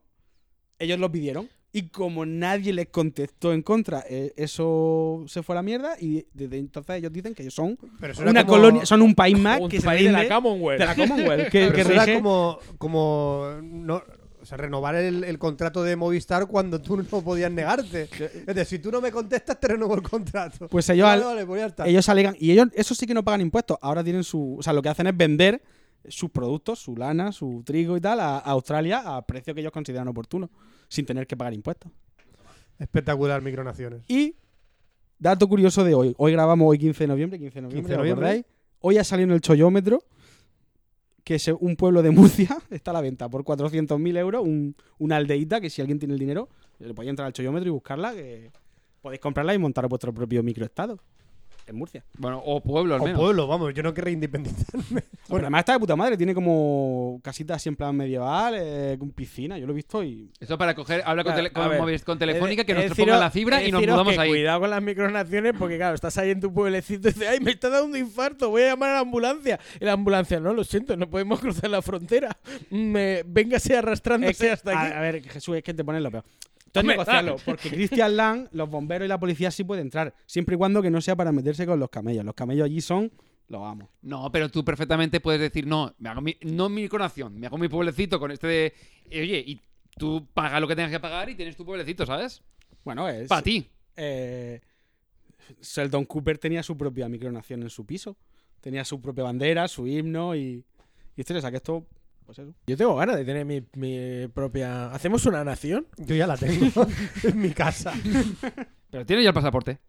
Ellos 0.80 1.00
lo 1.00 1.12
pidieron 1.12 1.48
y 1.72 1.90
como 1.90 2.26
nadie 2.26 2.72
les 2.74 2.88
contestó 2.88 3.52
en 3.54 3.62
contra, 3.62 4.04
eh, 4.10 4.34
eso 4.38 5.26
se 5.28 5.44
fue 5.44 5.56
a 5.56 5.58
la 5.58 5.62
mierda 5.62 5.96
y 6.00 6.26
desde 6.34 6.58
entonces 6.58 6.96
ellos 6.98 7.12
dicen 7.12 7.34
que 7.36 7.44
ellos 7.44 7.54
son 7.54 7.78
Pero 8.00 8.14
eso 8.14 8.22
era 8.22 8.32
una 8.32 8.46
colonia, 8.46 8.86
son 8.86 9.02
un 9.02 9.14
país 9.14 9.38
más 9.40 9.60
Un 9.60 9.70
que 9.70 9.82
se 9.82 9.90
de 9.90 10.12
la 10.12 10.28
Commonwealth. 10.28 10.80
de 10.80 10.86
la 10.86 10.96
Commonwealth, 10.96 11.50
que, 11.50 11.60
Pero 11.66 11.74
que 11.74 11.82
eso 11.82 11.92
era 11.92 12.06
rige- 12.06 12.16
como, 12.16 12.60
como 12.78 13.52
no, 13.62 14.02
o 14.46 14.48
sea, 14.48 14.58
renovar 14.60 14.94
el, 14.94 15.24
el 15.24 15.40
contrato 15.40 15.82
de 15.82 15.96
Movistar 15.96 16.46
cuando 16.46 16.80
tú 16.80 16.96
no 16.98 17.04
podías 17.04 17.52
negarte. 17.52 18.08
Es 18.46 18.46
decir, 18.46 18.78
si 18.78 18.80
tú 18.80 18.92
no 18.92 19.02
me 19.02 19.12
contestas, 19.12 19.60
te 19.60 19.70
renuevo 19.70 19.96
el 19.96 20.04
contrato. 20.04 20.68
Pues 20.68 20.88
ellos, 20.90 21.04
Vale, 21.08 21.24
al- 21.24 21.28
vale, 21.28 21.46
pues 21.48 21.74
ellos 21.86 22.08
alegan 22.10 22.36
y 22.40 22.52
ellos 22.52 22.68
eso 22.76 22.94
sí 22.94 23.08
que 23.08 23.16
no 23.16 23.24
pagan 23.24 23.42
impuestos. 23.42 23.78
Ahora 23.82 24.04
tienen 24.04 24.24
su, 24.24 24.58
o 24.60 24.62
sea, 24.62 24.72
lo 24.72 24.84
que 24.84 24.90
hacen 24.90 25.08
es 25.08 25.18
vender 25.18 25.64
sus 26.08 26.30
productos, 26.30 26.78
su 26.78 26.96
lana, 26.96 27.32
su 27.32 27.64
trigo 27.66 27.98
y 27.98 28.02
tal 28.02 28.20
a, 28.20 28.38
a 28.38 28.52
Australia 28.52 29.02
a 29.18 29.26
precio 29.26 29.56
que 29.56 29.62
ellos 29.62 29.72
consideran 29.74 30.08
oportuno, 30.08 30.52
sin 30.90 31.08
tener 31.08 31.26
que 31.26 31.36
pagar 31.36 31.54
impuestos. 31.56 31.92
Espectacular, 32.78 33.42
micronaciones. 33.42 34.04
Y 34.08 34.36
dato 35.18 35.48
curioso 35.48 35.84
de 35.84 35.96
hoy, 35.96 36.14
hoy 36.18 36.32
grabamos 36.34 36.68
hoy 36.70 36.78
15 36.78 37.04
de 37.04 37.08
noviembre, 37.08 37.40
15 37.40 37.56
de 37.56 37.62
noviembre, 37.64 37.82
15 37.82 37.90
de 37.90 37.96
¿os 38.12 38.18
noviembre. 38.18 38.46
Hoy 38.82 38.98
ha 39.00 39.04
salido 39.04 39.30
en 39.30 39.32
el 39.34 39.42
chollómetro 39.42 40.04
que 41.26 41.36
es 41.36 41.48
un 41.48 41.76
pueblo 41.76 42.02
de 42.02 42.12
Murcia 42.12 42.58
está 42.70 42.92
a 42.92 42.94
la 42.94 43.02
venta 43.02 43.28
por 43.28 43.44
400.000 43.44 44.16
euros, 44.18 44.44
un- 44.44 44.76
una 45.00 45.18
aldeíta 45.18 45.60
que 45.60 45.70
si 45.70 45.82
alguien 45.82 46.00
tiene 46.00 46.14
el 46.14 46.20
dinero, 46.20 46.48
le 46.80 46.94
podéis 46.94 47.10
entrar 47.10 47.26
al 47.26 47.34
chollómetro 47.34 47.68
y 47.68 47.72
buscarla, 47.72 48.14
que 48.14 48.52
podéis 49.02 49.20
comprarla 49.20 49.54
y 49.54 49.58
montar 49.58 49.88
vuestro 49.90 50.14
propio 50.14 50.42
microestado 50.44 51.00
en 51.68 51.76
Murcia. 51.76 52.04
Bueno, 52.18 52.42
o 52.46 52.62
pueblo 52.62 52.96
al 52.96 53.02
O 53.02 53.04
menos. 53.06 53.20
pueblo, 53.20 53.48
vamos, 53.48 53.74
yo 53.74 53.84
no 53.84 53.94
querré 53.94 54.12
independizarme. 54.12 55.04
Bueno, 55.28 55.46
además 55.46 55.60
está 55.60 55.74
de 55.74 55.80
puta 55.80 55.96
madre, 55.96 56.18
tiene 56.18 56.34
como 56.36 57.20
casitas 57.24 57.58
así 57.58 57.70
en 57.70 57.76
plan 57.76 57.96
medieval, 57.96 58.54
eh, 58.58 58.96
con 59.00 59.10
piscina, 59.12 59.58
yo 59.58 59.66
lo 59.66 59.74
he 59.74 59.76
visto 59.76 60.04
y... 60.04 60.30
Eso 60.40 60.58
para 60.58 60.76
coger, 60.76 61.02
habla 61.06 61.24
con, 61.24 61.34
Claro, 61.34 61.50
tele- 61.50 61.54
con, 61.54 61.78
móviles- 61.88 62.04
Telefónica, 62.20 62.64
que 62.64 62.74
nos 62.74 62.96
ponga 62.98 63.18
la 63.18 63.32
fibra 63.32 63.64
y 63.64 63.72
nos 63.72 63.82
mudamos 63.82 64.14
que 64.14 64.20
ahí. 64.20 64.30
Cuidado 64.30 64.60
con 64.62 64.70
las 64.70 64.82
micronaciones 64.84 65.54
porque, 65.58 65.78
claro, 65.78 65.96
estás 65.96 66.18
ahí 66.18 66.30
en 66.32 66.40
tu 66.42 66.54
pueblecito 66.54 67.10
y 67.10 67.14
dices, 67.14 67.28
ay, 67.28 67.40
me 67.40 67.52
está 67.52 67.70
dando 67.70 67.88
un 67.88 67.98
infarto, 67.98 68.50
voy 68.50 68.64
a 68.64 68.68
llamar 68.68 68.92
a 68.92 68.94
la 68.94 69.00
ambulancia. 69.00 69.60
Y 69.80 69.86
la 69.86 69.94
ambulancia, 69.94 70.40
no, 70.40 70.54
lo 70.54 70.64
siento, 70.64 70.96
no 70.96 71.10
podemos 71.10 71.40
cruzar 71.40 71.70
la 71.70 71.82
frontera. 71.82 72.38
Me, 72.70 73.24
véngase 73.26 73.76
arrastrándose 73.78 74.32
Es 74.32 74.38
que- 74.38 74.52
hasta 74.52 74.72
aquí. 74.80 74.94
a, 74.94 74.98
a 75.00 75.02
ver, 75.02 75.24
Jesús, 75.24 75.58
es 75.58 75.64
que 75.64 75.74
te 75.74 75.84
pones 75.84 76.02
lo 76.02 76.12
peor. 76.12 76.24
Tú 76.76 76.82
Hombre, 76.82 76.96
negociarlo, 76.98 77.38
porque 77.46 77.70
Christian 77.70 78.18
Lang, 78.18 78.50
los 78.52 78.70
bomberos 78.70 79.06
y 79.06 79.08
la 79.08 79.18
policía 79.18 79.50
sí 79.50 79.64
pueden 79.64 79.86
entrar, 79.86 80.14
siempre 80.26 80.56
y 80.56 80.58
cuando 80.58 80.82
que 80.82 80.92
no 80.92 81.00
sea 81.00 81.16
para 81.16 81.32
meterse 81.32 81.66
con 81.66 81.80
los 81.80 81.90
camellos. 81.90 82.26
Los 82.26 82.36
camellos 82.36 82.66
allí 82.66 82.82
son 82.82 83.12
los 83.48 83.64
amos. 83.64 83.88
No, 84.02 84.30
pero 84.30 84.50
tú 84.50 84.66
perfectamente 84.66 85.22
puedes 85.22 85.40
decir, 85.40 85.66
no, 85.66 85.96
me 86.00 86.10
hago 86.10 86.20
mi, 86.20 86.36
no 86.42 86.68
mi 86.68 86.90
coronación, 86.90 87.40
me 87.40 87.48
hago 87.48 87.58
mi 87.58 87.70
pueblecito 87.70 88.20
con 88.20 88.32
este 88.32 88.48
de... 88.48 88.74
y 89.10 89.20
Oye, 89.22 89.44
y 89.48 89.62
tú 89.98 90.28
pagas 90.34 90.60
lo 90.60 90.68
que 90.68 90.76
tengas 90.76 90.92
que 90.92 91.00
pagar 91.00 91.30
y 91.30 91.36
tienes 91.36 91.56
tu 91.56 91.64
pueblecito, 91.64 92.06
¿sabes? 92.06 92.44
Bueno, 92.84 93.08
es... 93.08 93.30
Para 93.30 93.42
ti. 93.42 93.70
eh, 93.96 94.60
Sheldon 95.62 96.04
Cooper 96.04 96.38
tenía 96.40 96.62
su 96.62 96.76
propia 96.76 97.08
micronación 97.08 97.62
en 97.64 97.70
su 97.70 97.86
piso. 97.86 98.18
Tenía 98.60 98.84
su 98.84 99.00
propia 99.00 99.24
bandera, 99.24 99.68
su 99.70 99.88
himno 99.88 100.36
y... 100.36 100.66
Y 101.16 101.22
esto, 101.22 101.34
o 101.38 101.40
sea, 101.40 101.52
que 101.52 101.58
esto... 101.58 101.86
Pues 102.26 102.40
eso. 102.40 102.54
Yo 102.66 102.78
tengo 102.78 102.96
ganas 102.96 103.18
de 103.18 103.26
tener 103.26 103.46
mi, 103.46 103.64
mi 103.76 104.28
propia... 104.28 104.92
¿Hacemos 104.92 105.26
una 105.26 105.44
nación? 105.44 105.88
Yo 105.98 106.16
ya 106.16 106.26
la 106.28 106.38
tengo 106.38 106.88
en 107.24 107.40
mi 107.40 107.52
casa. 107.52 107.94
Pero 108.90 109.06
tienes 109.06 109.24
ya 109.24 109.30
el 109.30 109.36
pasaporte. 109.36 109.80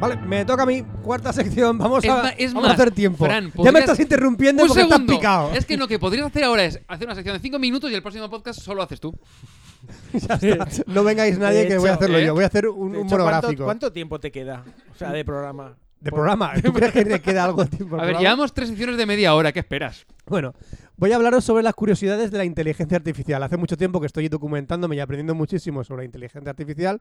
Vale, 0.00 0.16
me 0.16 0.44
toca 0.44 0.62
a 0.62 0.66
mí, 0.66 0.84
cuarta 1.02 1.32
sección. 1.32 1.76
Vamos, 1.78 2.04
Es 2.04 2.10
a, 2.10 2.28
es 2.30 2.52
vamos 2.54 2.68
a 2.68 2.72
más, 2.72 2.80
hacer 2.80 2.92
tiempo. 2.94 3.24
Fran, 3.24 3.44
ya 3.46 3.50
me 3.50 3.54
¿podrías- 3.54 3.80
estás 3.80 4.00
interrumpiendo 4.00 4.62
porque 4.66 4.82
segundo. 4.82 4.96
estás 5.12 5.16
picado. 5.16 5.52
Es 5.54 5.64
que 5.66 5.76
lo 5.76 5.88
que 5.88 5.98
podrías 5.98 6.26
hacer 6.26 6.44
ahora 6.44 6.64
es 6.64 6.80
hacer 6.86 7.06
una 7.08 7.14
sección 7.16 7.34
de 7.36 7.40
5 7.40 7.58
minutos 7.58 7.90
y 7.90 7.94
el 7.94 8.02
próximo 8.02 8.30
podcast 8.30 8.60
solo 8.60 8.82
haces 8.82 9.00
tú. 9.00 9.12
Ya 10.12 10.34
está. 10.34 10.66
No 10.86 11.04
vengáis 11.04 11.38
nadie 11.38 11.60
De 11.62 11.68
que 11.68 11.78
voy 11.78 11.88
a 11.88 11.92
hecho, 11.92 11.98
hacerlo 12.00 12.18
¿eh? 12.18 12.26
yo. 12.26 12.34
Voy 12.34 12.44
a 12.44 12.46
hacer 12.48 12.68
un, 12.68 12.78
un 12.80 12.88
hecho, 12.90 12.98
¿cuánto- 13.00 13.16
monográfico. 13.24 13.64
¿cuánto, 13.64 13.92
tiempo 13.92 14.18
te 14.20 14.30
queda? 14.30 14.64
O 14.94 14.98
sea, 14.98 15.10
de 15.12 15.24
programa. 15.24 15.76
De 16.00 16.10
programa. 16.12 16.52
¿Tú 16.62 16.72
crees 16.74 16.92
que 16.92 17.04
le 17.04 17.20
queda 17.20 17.44
algo 17.44 17.64
de 17.64 17.70
tiempo? 17.70 17.96
A 17.96 17.98
ver, 17.98 18.06
programa? 18.06 18.20
llevamos 18.20 18.52
tres 18.54 18.68
secciones 18.68 18.96
de 18.96 19.06
media 19.06 19.34
hora, 19.34 19.52
¿qué 19.52 19.58
esperas? 19.60 20.06
Bueno, 20.26 20.54
voy 20.96 21.10
a 21.12 21.16
hablaros 21.16 21.44
sobre 21.44 21.62
las 21.64 21.74
curiosidades 21.74 22.30
de 22.30 22.38
la 22.38 22.44
inteligencia 22.44 22.96
artificial. 22.96 23.42
Hace 23.42 23.56
mucho 23.56 23.76
tiempo 23.76 24.00
que 24.00 24.06
estoy 24.06 24.28
documentándome 24.28 24.94
y 24.96 25.00
aprendiendo 25.00 25.34
muchísimo 25.34 25.82
sobre 25.84 26.02
la 26.02 26.04
inteligencia 26.06 26.50
artificial. 26.50 27.00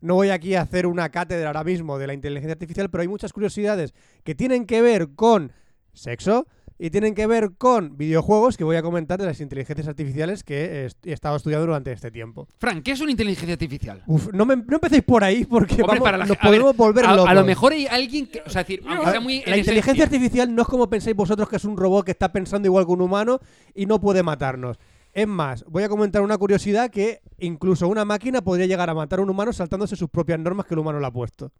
No 0.00 0.14
voy 0.14 0.30
aquí 0.30 0.54
a 0.54 0.62
hacer 0.62 0.86
una 0.86 1.08
cátedra 1.08 1.48
ahora 1.48 1.64
mismo 1.64 1.98
de 1.98 2.06
la 2.06 2.14
inteligencia 2.14 2.52
artificial, 2.52 2.90
pero 2.90 3.02
hay 3.02 3.08
muchas 3.08 3.32
curiosidades 3.32 3.94
que 4.22 4.34
tienen 4.34 4.66
que 4.66 4.82
ver 4.82 5.10
con 5.14 5.52
sexo 5.92 6.46
y 6.78 6.90
tienen 6.90 7.14
que 7.14 7.26
ver 7.26 7.52
con 7.56 7.96
videojuegos 7.96 8.56
que 8.56 8.64
voy 8.64 8.76
a 8.76 8.82
comentar 8.82 9.20
de 9.20 9.26
las 9.26 9.40
inteligencias 9.40 9.86
artificiales 9.86 10.42
que 10.42 10.88
he 11.04 11.12
estado 11.12 11.36
estudiando 11.36 11.66
durante 11.66 11.92
este 11.92 12.10
tiempo. 12.10 12.48
Fran, 12.58 12.82
¿qué 12.82 12.92
es 12.92 13.00
una 13.00 13.12
inteligencia 13.12 13.54
artificial? 13.54 14.02
Uf, 14.06 14.32
no, 14.32 14.44
me, 14.44 14.56
no 14.56 14.74
empecéis 14.74 15.02
por 15.02 15.22
ahí 15.22 15.44
porque 15.44 15.74
Hombre, 15.74 15.86
vamos, 15.86 16.04
para 16.04 16.18
la 16.18 16.26
nos 16.26 16.36
ver, 16.36 16.46
podemos 16.46 16.76
volver 16.76 17.06
a, 17.06 17.14
locos. 17.14 17.30
a 17.30 17.34
lo 17.34 17.44
mejor 17.44 17.72
hay 17.72 17.86
alguien 17.86 18.26
que. 18.26 18.42
O 18.44 18.50
sea, 18.50 18.62
decir, 18.62 18.82
aunque 18.86 19.10
sea 19.10 19.20
muy. 19.20 19.42
la 19.46 19.54
en 19.54 19.60
inteligencia 19.60 20.04
artificial 20.04 20.54
no 20.54 20.62
es 20.62 20.68
como 20.68 20.88
pensáis 20.90 21.14
vosotros 21.14 21.48
que 21.48 21.56
es 21.56 21.64
un 21.64 21.76
robot 21.76 22.04
que 22.04 22.12
está 22.12 22.32
pensando 22.32 22.66
igual 22.66 22.86
que 22.86 22.92
un 22.92 23.02
humano 23.02 23.40
y 23.74 23.86
no 23.86 24.00
puede 24.00 24.22
matarnos. 24.22 24.78
Es 25.14 25.28
más, 25.28 25.64
voy 25.68 25.84
a 25.84 25.88
comentar 25.88 26.22
una 26.22 26.36
curiosidad 26.36 26.90
que 26.90 27.20
incluso 27.38 27.86
una 27.86 28.04
máquina 28.04 28.42
podría 28.42 28.66
llegar 28.66 28.90
a 28.90 28.94
matar 28.94 29.20
a 29.20 29.22
un 29.22 29.30
humano 29.30 29.52
saltándose 29.52 29.94
sus 29.94 30.10
propias 30.10 30.40
normas 30.40 30.66
que 30.66 30.74
el 30.74 30.80
humano 30.80 30.98
le 30.98 31.06
ha 31.06 31.10
puesto. 31.12 31.52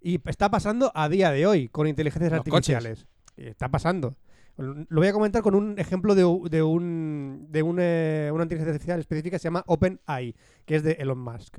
Y 0.00 0.20
está 0.28 0.50
pasando 0.50 0.90
a 0.94 1.08
día 1.08 1.30
de 1.30 1.46
hoy 1.46 1.68
con 1.68 1.86
inteligencias 1.86 2.32
Los 2.32 2.40
coches. 2.44 2.74
artificiales. 2.74 3.06
Está 3.36 3.68
pasando. 3.68 4.16
Lo 4.56 5.00
voy 5.00 5.06
a 5.06 5.12
comentar 5.12 5.40
con 5.42 5.54
un 5.54 5.78
ejemplo 5.78 6.14
de, 6.16 6.24
un, 6.24 6.48
de 6.50 7.62
un, 7.62 7.78
eh, 7.80 8.30
una 8.34 8.42
inteligencia 8.42 8.72
artificial 8.72 8.98
específica 9.00 9.36
que 9.36 9.38
se 9.38 9.44
llama 9.44 9.62
OpenAI, 9.66 10.34
que 10.66 10.74
es 10.76 10.82
de 10.82 10.92
Elon 10.92 11.18
Musk. 11.18 11.58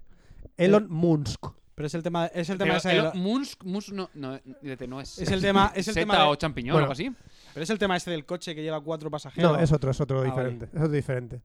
Elon 0.57 0.87
Musk. 0.89 1.47
Pero 1.73 1.87
es 1.87 1.93
el 1.95 2.03
tema, 2.03 2.25
es 2.27 2.49
el 2.49 2.57
tema 2.57 2.67
Pero, 2.71 2.77
ese 2.77 2.89
de 2.89 2.97
el- 2.97 3.03
lo- 3.05 3.13
Musk, 3.15 3.63
Musk 3.63 3.89
no, 3.93 4.09
no, 4.13 4.39
no 4.87 5.01
es. 5.01 5.17
Es 5.17 5.31
el 5.31 5.41
tema- 5.41 5.71
es 5.73 5.87
el 5.87 5.93
Zeta 5.93 6.01
tema 6.01 6.17
de- 6.17 6.29
o 6.29 6.35
champiñón 6.35 6.73
Bueno, 6.73 6.89
o 6.89 6.91
algo 6.91 6.93
así. 6.93 7.11
Pero 7.53 7.63
es 7.63 7.69
el 7.69 7.79
tema 7.79 7.95
ese 7.97 8.11
del 8.11 8.25
coche 8.25 8.55
que 8.55 8.61
lleva 8.63 8.81
cuatro 8.81 9.09
pasajeros. 9.11 9.51
No, 9.53 9.59
es 9.59 9.71
otro, 9.71 9.91
es 9.91 9.99
otro 10.01 10.21
Ah, 10.21 10.25
diferente. 10.25 10.65
Es 10.65 10.75
otro 10.81 10.89
diferente. 10.91 11.41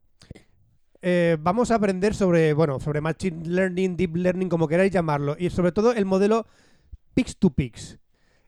Eh, 1.03 1.37
vamos 1.41 1.70
a 1.70 1.77
aprender 1.77 2.15
sobre, 2.15 2.53
bueno, 2.53 2.81
sobre 2.81 3.01
Machine 3.01 3.47
Learning, 3.47 3.97
Deep 3.97 4.16
Learning, 4.16 4.49
como 4.49 4.66
queráis 4.66 4.91
llamarlo, 4.93 5.37
y 5.39 5.51
sobre 5.51 5.73
todo 5.73 5.93
el 5.93 6.05
modelo 6.05 6.47
Pix 7.15 7.37
to 7.37 7.51
Pix. 7.51 7.99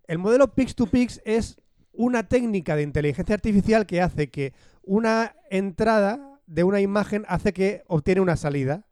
El 0.07 0.19
modelo 0.19 0.55
Pix 0.55 0.75
to 0.75 0.87
Pix 0.87 1.21
es 1.25 1.61
una 1.93 2.29
técnica 2.29 2.75
de 2.77 2.83
inteligencia 2.83 3.35
artificial 3.35 3.87
que 3.87 4.01
hace 4.01 4.31
que 4.31 4.55
una 4.83 5.35
entrada 5.51 6.41
de 6.47 6.65
una 6.65 6.81
imagen 6.81 7.25
hace 7.29 7.53
que 7.53 7.85
obtiene 7.89 8.21
una 8.21 8.37
salida. 8.37 8.85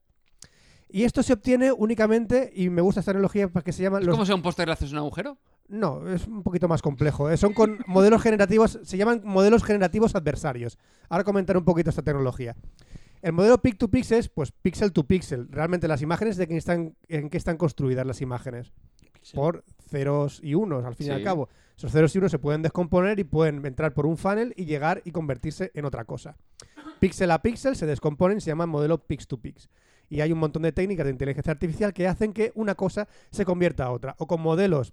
Y 0.88 1.04
esto 1.04 1.22
se 1.22 1.32
obtiene 1.32 1.72
únicamente, 1.72 2.52
y 2.54 2.68
me 2.70 2.82
gusta 2.82 3.00
esta 3.00 3.10
analogía 3.12 3.48
porque 3.48 3.72
se 3.72 3.82
llama 3.82 3.98
¿Es 3.98 4.06
los 4.06 4.14
como 4.14 4.26
si 4.26 4.32
a 4.32 4.34
un 4.34 4.42
póster 4.42 4.68
le 4.68 4.74
haces 4.74 4.92
un 4.92 4.98
agujero? 4.98 5.38
No, 5.68 6.08
es 6.08 6.26
un 6.26 6.42
poquito 6.42 6.68
más 6.68 6.82
complejo. 6.82 7.30
eh. 7.30 7.36
Son 7.36 7.52
con 7.52 7.78
modelos 7.86 8.22
generativos, 8.22 8.78
se 8.82 8.96
llaman 8.96 9.22
modelos 9.24 9.64
generativos 9.64 10.14
adversarios. 10.14 10.78
Ahora 11.08 11.24
comentaré 11.24 11.58
un 11.58 11.64
poquito 11.64 11.90
esta 11.90 12.02
tecnología. 12.02 12.56
El 13.22 13.32
modelo 13.32 13.58
pic 13.58 13.78
to 13.78 13.88
pix 13.88 14.12
es 14.12 14.28
pues 14.28 14.52
pixel 14.52 14.92
to 14.92 15.04
pixel. 15.04 15.48
Realmente 15.50 15.88
las 15.88 16.02
imágenes 16.02 16.36
de 16.36 16.46
que 16.46 16.56
están, 16.56 16.94
en 17.08 17.30
qué 17.30 17.36
están 17.36 17.56
construidas 17.56 18.06
las 18.06 18.20
imágenes. 18.20 18.72
Por 19.34 19.64
ceros 19.88 20.40
y 20.42 20.54
unos, 20.54 20.84
al 20.84 20.94
fin 20.94 21.08
y 21.08 21.10
al 21.10 21.24
cabo. 21.24 21.48
Esos 21.76 21.90
ceros 21.90 22.14
y 22.14 22.18
unos 22.18 22.30
se 22.30 22.38
pueden 22.38 22.62
descomponer 22.62 23.18
y 23.18 23.24
pueden 23.24 23.64
entrar 23.66 23.92
por 23.92 24.06
un 24.06 24.16
funnel 24.16 24.54
y 24.56 24.66
llegar 24.66 25.02
y 25.04 25.10
convertirse 25.10 25.72
en 25.74 25.84
otra 25.84 26.04
cosa. 26.04 26.36
Pixel 27.00 27.30
a 27.32 27.42
pixel 27.42 27.74
se 27.74 27.86
descomponen 27.86 28.38
y 28.38 28.40
se 28.40 28.50
llama 28.50 28.66
modelo 28.66 28.98
pix 28.98 29.26
to 29.26 29.38
pix. 29.38 29.68
Y 30.08 30.20
hay 30.20 30.30
un 30.30 30.38
montón 30.38 30.62
de 30.62 30.70
técnicas 30.70 31.06
de 31.06 31.10
inteligencia 31.10 31.50
artificial 31.50 31.92
que 31.92 32.06
hacen 32.06 32.32
que 32.32 32.52
una 32.54 32.76
cosa 32.76 33.08
se 33.30 33.44
convierta 33.44 33.84
a 33.84 33.90
otra. 33.90 34.14
O 34.18 34.28
con 34.28 34.40
modelos 34.40 34.92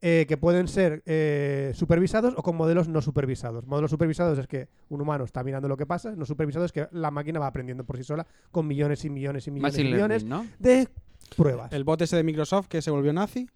eh, 0.00 0.26
que 0.28 0.36
pueden 0.36 0.68
ser 0.68 1.02
eh, 1.06 1.72
supervisados 1.74 2.34
o 2.36 2.42
con 2.42 2.56
modelos 2.56 2.88
no 2.88 3.02
supervisados. 3.02 3.66
Modelos 3.66 3.90
supervisados 3.90 4.38
es 4.38 4.46
que 4.46 4.68
un 4.88 5.00
humano 5.00 5.24
está 5.24 5.42
mirando 5.42 5.68
lo 5.68 5.76
que 5.76 5.86
pasa, 5.86 6.12
no 6.16 6.24
supervisados 6.24 6.66
es 6.66 6.72
que 6.72 6.88
la 6.92 7.10
máquina 7.10 7.40
va 7.40 7.46
aprendiendo 7.48 7.84
por 7.84 7.96
sí 7.96 8.04
sola 8.04 8.26
con 8.50 8.66
millones 8.66 9.04
y 9.04 9.10
millones 9.10 9.46
y 9.46 9.50
millones 9.50 9.74
y 9.74 9.78
Machine 9.82 9.94
millones 9.94 10.22
learning, 10.24 10.48
¿no? 10.48 10.54
de 10.58 10.88
pruebas. 11.36 11.72
El 11.72 11.84
bot 11.84 12.00
ese 12.02 12.16
de 12.16 12.22
Microsoft 12.22 12.68
que 12.68 12.80
se 12.82 12.90
volvió 12.90 13.12
nazi. 13.12 13.48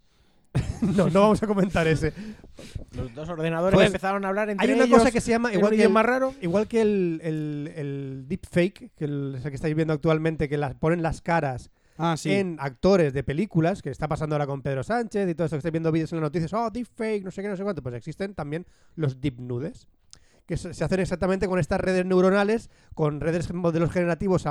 No, 0.83 1.09
no 1.09 1.21
vamos 1.21 1.43
a 1.43 1.47
comentar 1.47 1.87
ese. 1.87 2.13
Los 2.97 3.15
dos 3.15 3.29
ordenadores 3.29 3.75
Pues, 3.75 3.87
empezaron 3.87 4.25
a 4.25 4.29
hablar 4.29 4.51
entre 4.51 4.67
Hay 4.67 4.75
una 4.75 4.85
ellos 4.85 4.99
cosa 4.99 5.11
que 5.13 5.21
se 5.21 5.31
llama, 5.31 5.53
igual 5.55 5.71
que, 5.71 5.77
el, 5.77 5.81
idioma 5.81 6.03
raro. 6.03 6.35
igual 6.43 6.67
que 6.67 6.83
el, 6.83 7.21
el, 7.23 7.73
el 7.77 8.25
deepfake, 8.29 8.91
que 8.97 9.05
el- 9.05 9.37
es 9.39 9.45
el 9.45 9.51
que 9.53 9.55
estáis 9.55 9.75
viendo 9.77 9.95
actualmente, 9.95 10.49
que 10.49 10.59
las, 10.59 10.75
ponen 10.75 11.01
las 11.01 11.23
caras 11.23 11.71
Ah, 11.99 12.17
en 12.25 12.57
actores 12.59 13.13
de 13.13 13.23
películas, 13.23 13.83
que 13.83 13.91
está 13.91 14.09
pasando 14.09 14.35
ahora 14.35 14.47
con 14.47 14.63
Pedro 14.63 14.83
Sánchez 14.83 15.29
y 15.29 15.35
todo 15.35 15.45
esto 15.45 15.57
que 15.57 15.59
estáis 15.59 15.73
viendo 15.73 15.93
vídeos 15.93 16.13
en 16.13 16.21
las 16.21 16.27
noticias, 16.27 16.53
oh, 16.55 16.71
deepfake, 16.71 17.23
no 17.23 17.31
sé 17.31 17.43
qué, 17.43 17.49
no 17.49 17.57
sé 17.57 17.63
cuánto, 17.63 17.83
pues 17.83 17.95
existen 17.95 18.35
también 18.35 18.67
los 18.97 19.21
deep 19.21 19.41
nudes, 19.41 19.87
que 20.47 20.57
se 20.57 20.85
hacen 20.85 21.01
exactamente 21.01 21.47
con 21.47 21.59
estas 21.59 21.81
redes 21.81 22.07
neuronales, 22.07 22.71
con 22.95 23.21
redes 23.21 23.53
modelos 23.53 23.91
generativos, 23.91 24.45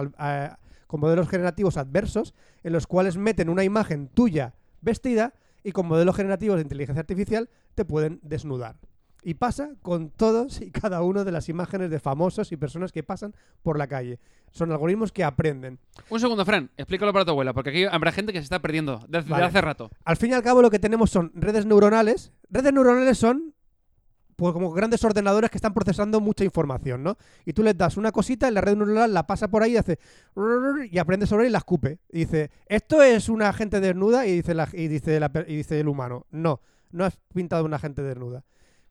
con 0.87 0.99
modelos 0.99 1.29
generativos 1.29 1.77
adversos, 1.77 2.33
en 2.63 2.73
los 2.73 2.87
cuales 2.87 3.17
meten 3.17 3.49
una 3.49 3.63
imagen 3.63 4.07
tuya 4.07 4.53
vestida 4.81 5.33
y 5.63 5.71
con 5.71 5.87
modelos 5.87 6.15
generativos 6.15 6.57
de 6.57 6.63
inteligencia 6.63 7.01
artificial 7.01 7.49
te 7.75 7.85
pueden 7.85 8.19
desnudar. 8.23 8.77
Y 9.23 9.35
pasa 9.35 9.71
con 9.81 10.09
todos 10.09 10.61
y 10.61 10.71
cada 10.71 11.03
uno 11.03 11.23
de 11.23 11.31
las 11.31 11.47
imágenes 11.49 11.91
de 11.91 11.99
famosos 11.99 12.51
y 12.51 12.57
personas 12.57 12.91
que 12.91 13.03
pasan 13.03 13.35
por 13.61 13.77
la 13.77 13.87
calle. 13.87 14.19
Son 14.51 14.71
algoritmos 14.71 15.11
que 15.11 15.23
aprenden. 15.23 15.79
Un 16.09 16.19
segundo, 16.19 16.43
Fran, 16.43 16.69
explícalo 16.75 17.13
para 17.13 17.23
tu 17.23 17.31
abuela, 17.31 17.53
porque 17.53 17.69
aquí 17.69 17.83
habrá 17.85 18.11
gente 18.11 18.33
que 18.33 18.39
se 18.39 18.43
está 18.43 18.59
perdiendo 18.59 19.05
desde 19.07 19.29
Vale. 19.29 19.45
hace 19.45 19.61
rato. 19.61 19.89
Al 20.03 20.17
fin 20.17 20.31
y 20.31 20.33
al 20.33 20.43
cabo 20.43 20.61
lo 20.61 20.69
que 20.69 20.79
tenemos 20.79 21.09
son 21.11 21.31
redes 21.35 21.65
neuronales. 21.65 22.31
Redes 22.49 22.73
neuronales 22.73 23.17
son 23.17 23.53
pues 24.41 24.53
como 24.53 24.71
grandes 24.71 25.03
ordenadores 25.03 25.51
que 25.51 25.57
están 25.59 25.71
procesando 25.71 26.19
mucha 26.19 26.43
información, 26.43 27.03
¿no? 27.03 27.15
Y 27.45 27.53
tú 27.53 27.61
les 27.61 27.77
das 27.77 27.95
una 27.95 28.11
cosita 28.11 28.49
y 28.49 28.51
la 28.51 28.61
red 28.61 28.75
neuronal 28.75 29.13
la 29.13 29.27
pasa 29.27 29.49
por 29.49 29.61
ahí 29.61 29.73
y 29.73 29.77
hace 29.77 29.99
y 30.89 30.97
aprende 30.97 31.27
sobre 31.27 31.43
ella 31.43 31.49
y 31.49 31.51
la 31.51 31.57
escupe. 31.59 31.99
Y 32.09 32.19
dice, 32.19 32.49
esto 32.65 33.03
es 33.03 33.29
una 33.29 33.53
gente 33.53 33.79
desnuda 33.79 34.25
y 34.25 34.37
dice, 34.37 34.55
la, 34.55 34.67
y 34.73 34.87
dice, 34.87 35.19
la 35.19 35.31
y 35.47 35.57
dice 35.57 35.79
el 35.79 35.87
humano, 35.87 36.25
no, 36.31 36.59
no 36.89 37.05
has 37.05 37.19
pintado 37.31 37.63
una 37.65 37.77
gente 37.77 38.01
desnuda. 38.01 38.43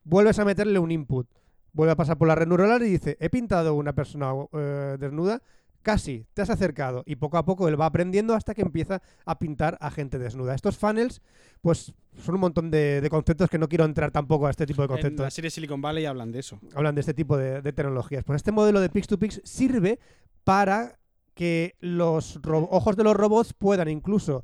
Vuelves 0.04 0.38
a 0.38 0.44
meterle 0.44 0.78
un 0.78 0.90
input. 0.90 1.26
vuelve 1.72 1.92
a 1.92 1.96
pasar 1.96 2.18
por 2.18 2.26
la 2.28 2.34
red 2.34 2.46
neuronal 2.48 2.82
y 2.82 2.90
dice, 2.90 3.16
he 3.20 3.30
pintado 3.30 3.74
una 3.74 3.92
persona 3.92 4.32
eh, 4.52 4.96
desnuda, 4.98 5.40
casi, 5.82 6.26
te 6.34 6.42
has 6.42 6.50
acercado. 6.50 7.02
Y 7.06 7.16
poco 7.16 7.38
a 7.38 7.44
poco 7.44 7.68
él 7.68 7.80
va 7.80 7.86
aprendiendo 7.86 8.34
hasta 8.34 8.54
que 8.54 8.62
empieza 8.62 9.02
a 9.24 9.38
pintar 9.38 9.78
a 9.80 9.90
gente 9.90 10.18
desnuda. 10.18 10.54
Estos 10.54 10.76
funnels, 10.76 11.22
pues 11.60 11.94
son 12.24 12.34
un 12.34 12.40
montón 12.40 12.70
de, 12.70 13.00
de 13.00 13.08
conceptos 13.08 13.48
que 13.48 13.58
no 13.58 13.68
quiero 13.68 13.84
entrar 13.84 14.10
tampoco 14.10 14.46
a 14.46 14.50
este 14.50 14.66
tipo 14.66 14.82
de 14.82 14.86
En 14.86 14.88
conceptos 14.88 15.24
la 15.24 15.30
serie 15.30 15.50
Silicon 15.50 15.80
Valley 15.80 16.06
hablan 16.06 16.32
de 16.32 16.40
eso. 16.40 16.58
hablan 16.74 16.94
de 16.94 17.00
este 17.02 17.14
tipo 17.14 17.36
de, 17.36 17.62
de 17.62 17.72
tecnologías. 17.72 18.24
Pues 18.24 18.36
este 18.36 18.52
modelo 18.52 18.80
de 18.80 18.88
Pix-to-Pix 18.88 19.42
sirve 19.44 20.00
para 20.44 20.98
que 21.34 21.76
los 21.80 22.40
ojos 22.44 22.96
de 22.96 23.04
los 23.04 23.14
robots 23.16 23.54
puedan 23.54 23.88
incluso 23.88 24.42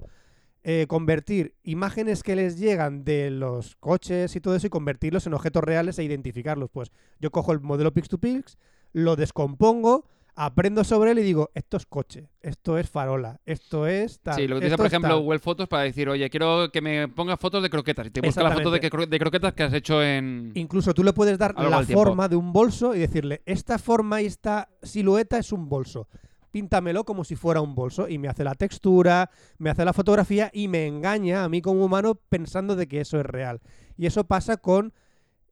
eh, 0.69 0.87
convertir 0.89 1.55
imágenes 1.63 2.25
que 2.25 2.35
les 2.35 2.59
llegan 2.59 3.05
de 3.05 3.31
los 3.31 3.77
coches 3.77 4.35
y 4.35 4.41
todo 4.41 4.57
eso 4.57 4.67
y 4.67 4.71
convertirlos 4.71 5.25
en 5.29 5.35
objetos 5.35 5.63
reales 5.63 5.97
e 6.01 6.03
identificarlos. 6.03 6.71
Pues 6.71 6.91
yo 7.21 7.31
cojo 7.31 7.53
el 7.53 7.61
modelo 7.61 7.93
Pix-to-Pix, 7.95 8.59
lo 8.93 9.15
descompongo, 9.15 10.07
aprendo 10.35 10.83
sobre 10.83 11.13
él 11.13 11.21
y 11.21 11.23
digo, 11.23 11.51
esto 11.55 11.77
es 11.77 11.87
coche, 11.87 12.31
esto 12.43 12.79
es 12.79 12.91
farola, 12.91 13.41
esto 13.47 13.87
es 13.87 14.19
tal. 14.19 14.35
Sí, 14.35 14.43
lo 14.49 14.57
que 14.57 14.59
utiliza, 14.59 14.77
por 14.77 14.87
ejemplo, 14.87 15.11
tal". 15.11 15.21
Google 15.23 15.39
Fotos 15.39 15.69
para 15.69 15.85
decir, 15.85 16.09
oye, 16.09 16.29
quiero 16.31 16.69
que 16.73 16.81
me 16.81 17.07
pongas 17.07 17.39
fotos 17.39 17.63
de 17.63 17.71
croquetas. 17.71 18.09
Y 18.09 18.11
te 18.11 18.21
busca 18.21 18.43
la 18.43 18.51
foto 18.51 18.73
de, 18.73 18.81
cro- 18.91 19.07
de 19.07 19.19
croquetas 19.21 19.53
que 19.55 19.63
has 19.63 19.73
hecho 19.73 20.03
en. 20.03 20.51
Incluso 20.57 20.93
tú 20.95 21.05
le 21.05 21.13
puedes 21.13 21.39
dar 21.39 21.55
la 21.55 21.85
tiempo. 21.87 22.03
forma 22.03 22.29
de 22.29 22.35
un 22.35 22.53
bolso 22.53 22.93
y 22.93 22.99
decirle, 22.99 23.41
esta 23.47 23.79
forma 23.79 24.21
y 24.21 24.27
esta 24.27 24.69
silueta 24.83 25.39
es 25.39 25.53
un 25.53 25.69
bolso. 25.69 26.09
Píntamelo 26.57 27.05
como 27.05 27.23
si 27.23 27.37
fuera 27.37 27.61
un 27.61 27.74
bolso 27.74 28.09
y 28.09 28.16
me 28.16 28.28
hace 28.28 28.43
la 28.43 28.55
textura, 28.55 29.28
me 29.59 29.69
hace 29.69 29.85
la 29.85 29.93
fotografía 29.93 30.51
y 30.55 30.69
me 30.69 30.87
engaña 30.87 31.45
a 31.45 31.51
mí 31.51 31.61
como 31.61 31.85
humano 31.85 32.15
pensando 32.15 32.77
de 32.77 32.89
que 32.89 33.03
eso 33.03 33.20
es 33.20 33.27
real. 33.27 33.61
Y 33.99 34.07
eso 34.07 34.24
pasa 34.24 34.57
con 34.57 34.95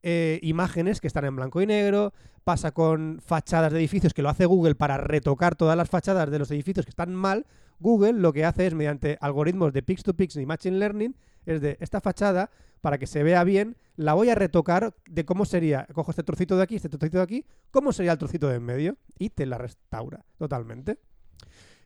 eh, 0.01 0.39
imágenes 0.41 1.01
que 1.01 1.05
están 1.05 1.25
en 1.25 1.35
blanco 1.35 1.61
y 1.61 1.67
negro, 1.67 2.11
pasa 2.43 2.71
con 2.71 3.21
fachadas 3.23 3.71
de 3.71 3.77
edificios 3.77 4.15
que 4.15 4.23
lo 4.23 4.29
hace 4.29 4.47
Google 4.47 4.73
para 4.73 4.97
retocar 4.97 5.53
todas 5.53 5.77
las 5.77 5.91
fachadas 5.91 6.31
de 6.31 6.39
los 6.39 6.49
edificios 6.49 6.87
que 6.87 6.89
están 6.89 7.13
mal. 7.13 7.45
Google 7.77 8.13
lo 8.13 8.33
que 8.33 8.43
hace 8.43 8.65
es 8.65 8.73
mediante 8.73 9.19
algoritmos 9.21 9.73
de 9.73 9.83
Pix-to-Pix 9.83 10.37
y 10.37 10.47
Machine 10.47 10.79
Learning, 10.79 11.15
es 11.45 11.61
de 11.61 11.77
esta 11.81 12.01
fachada, 12.01 12.49
para 12.81 12.97
que 12.97 13.05
se 13.05 13.21
vea 13.21 13.43
bien, 13.43 13.77
la 13.97 14.13
voy 14.13 14.29
a 14.29 14.35
retocar 14.35 14.93
de 15.09 15.25
cómo 15.25 15.45
sería, 15.45 15.87
cojo 15.93 16.11
este 16.11 16.23
trocito 16.23 16.57
de 16.57 16.63
aquí, 16.63 16.75
este 16.75 16.89
trocito 16.89 17.17
de 17.17 17.23
aquí, 17.23 17.45
cómo 17.71 17.91
sería 17.93 18.11
el 18.13 18.17
trocito 18.17 18.47
de 18.49 18.55
en 18.55 18.63
medio 18.63 18.97
y 19.17 19.29
te 19.29 19.45
la 19.45 19.57
restaura 19.57 20.25
totalmente. 20.37 20.97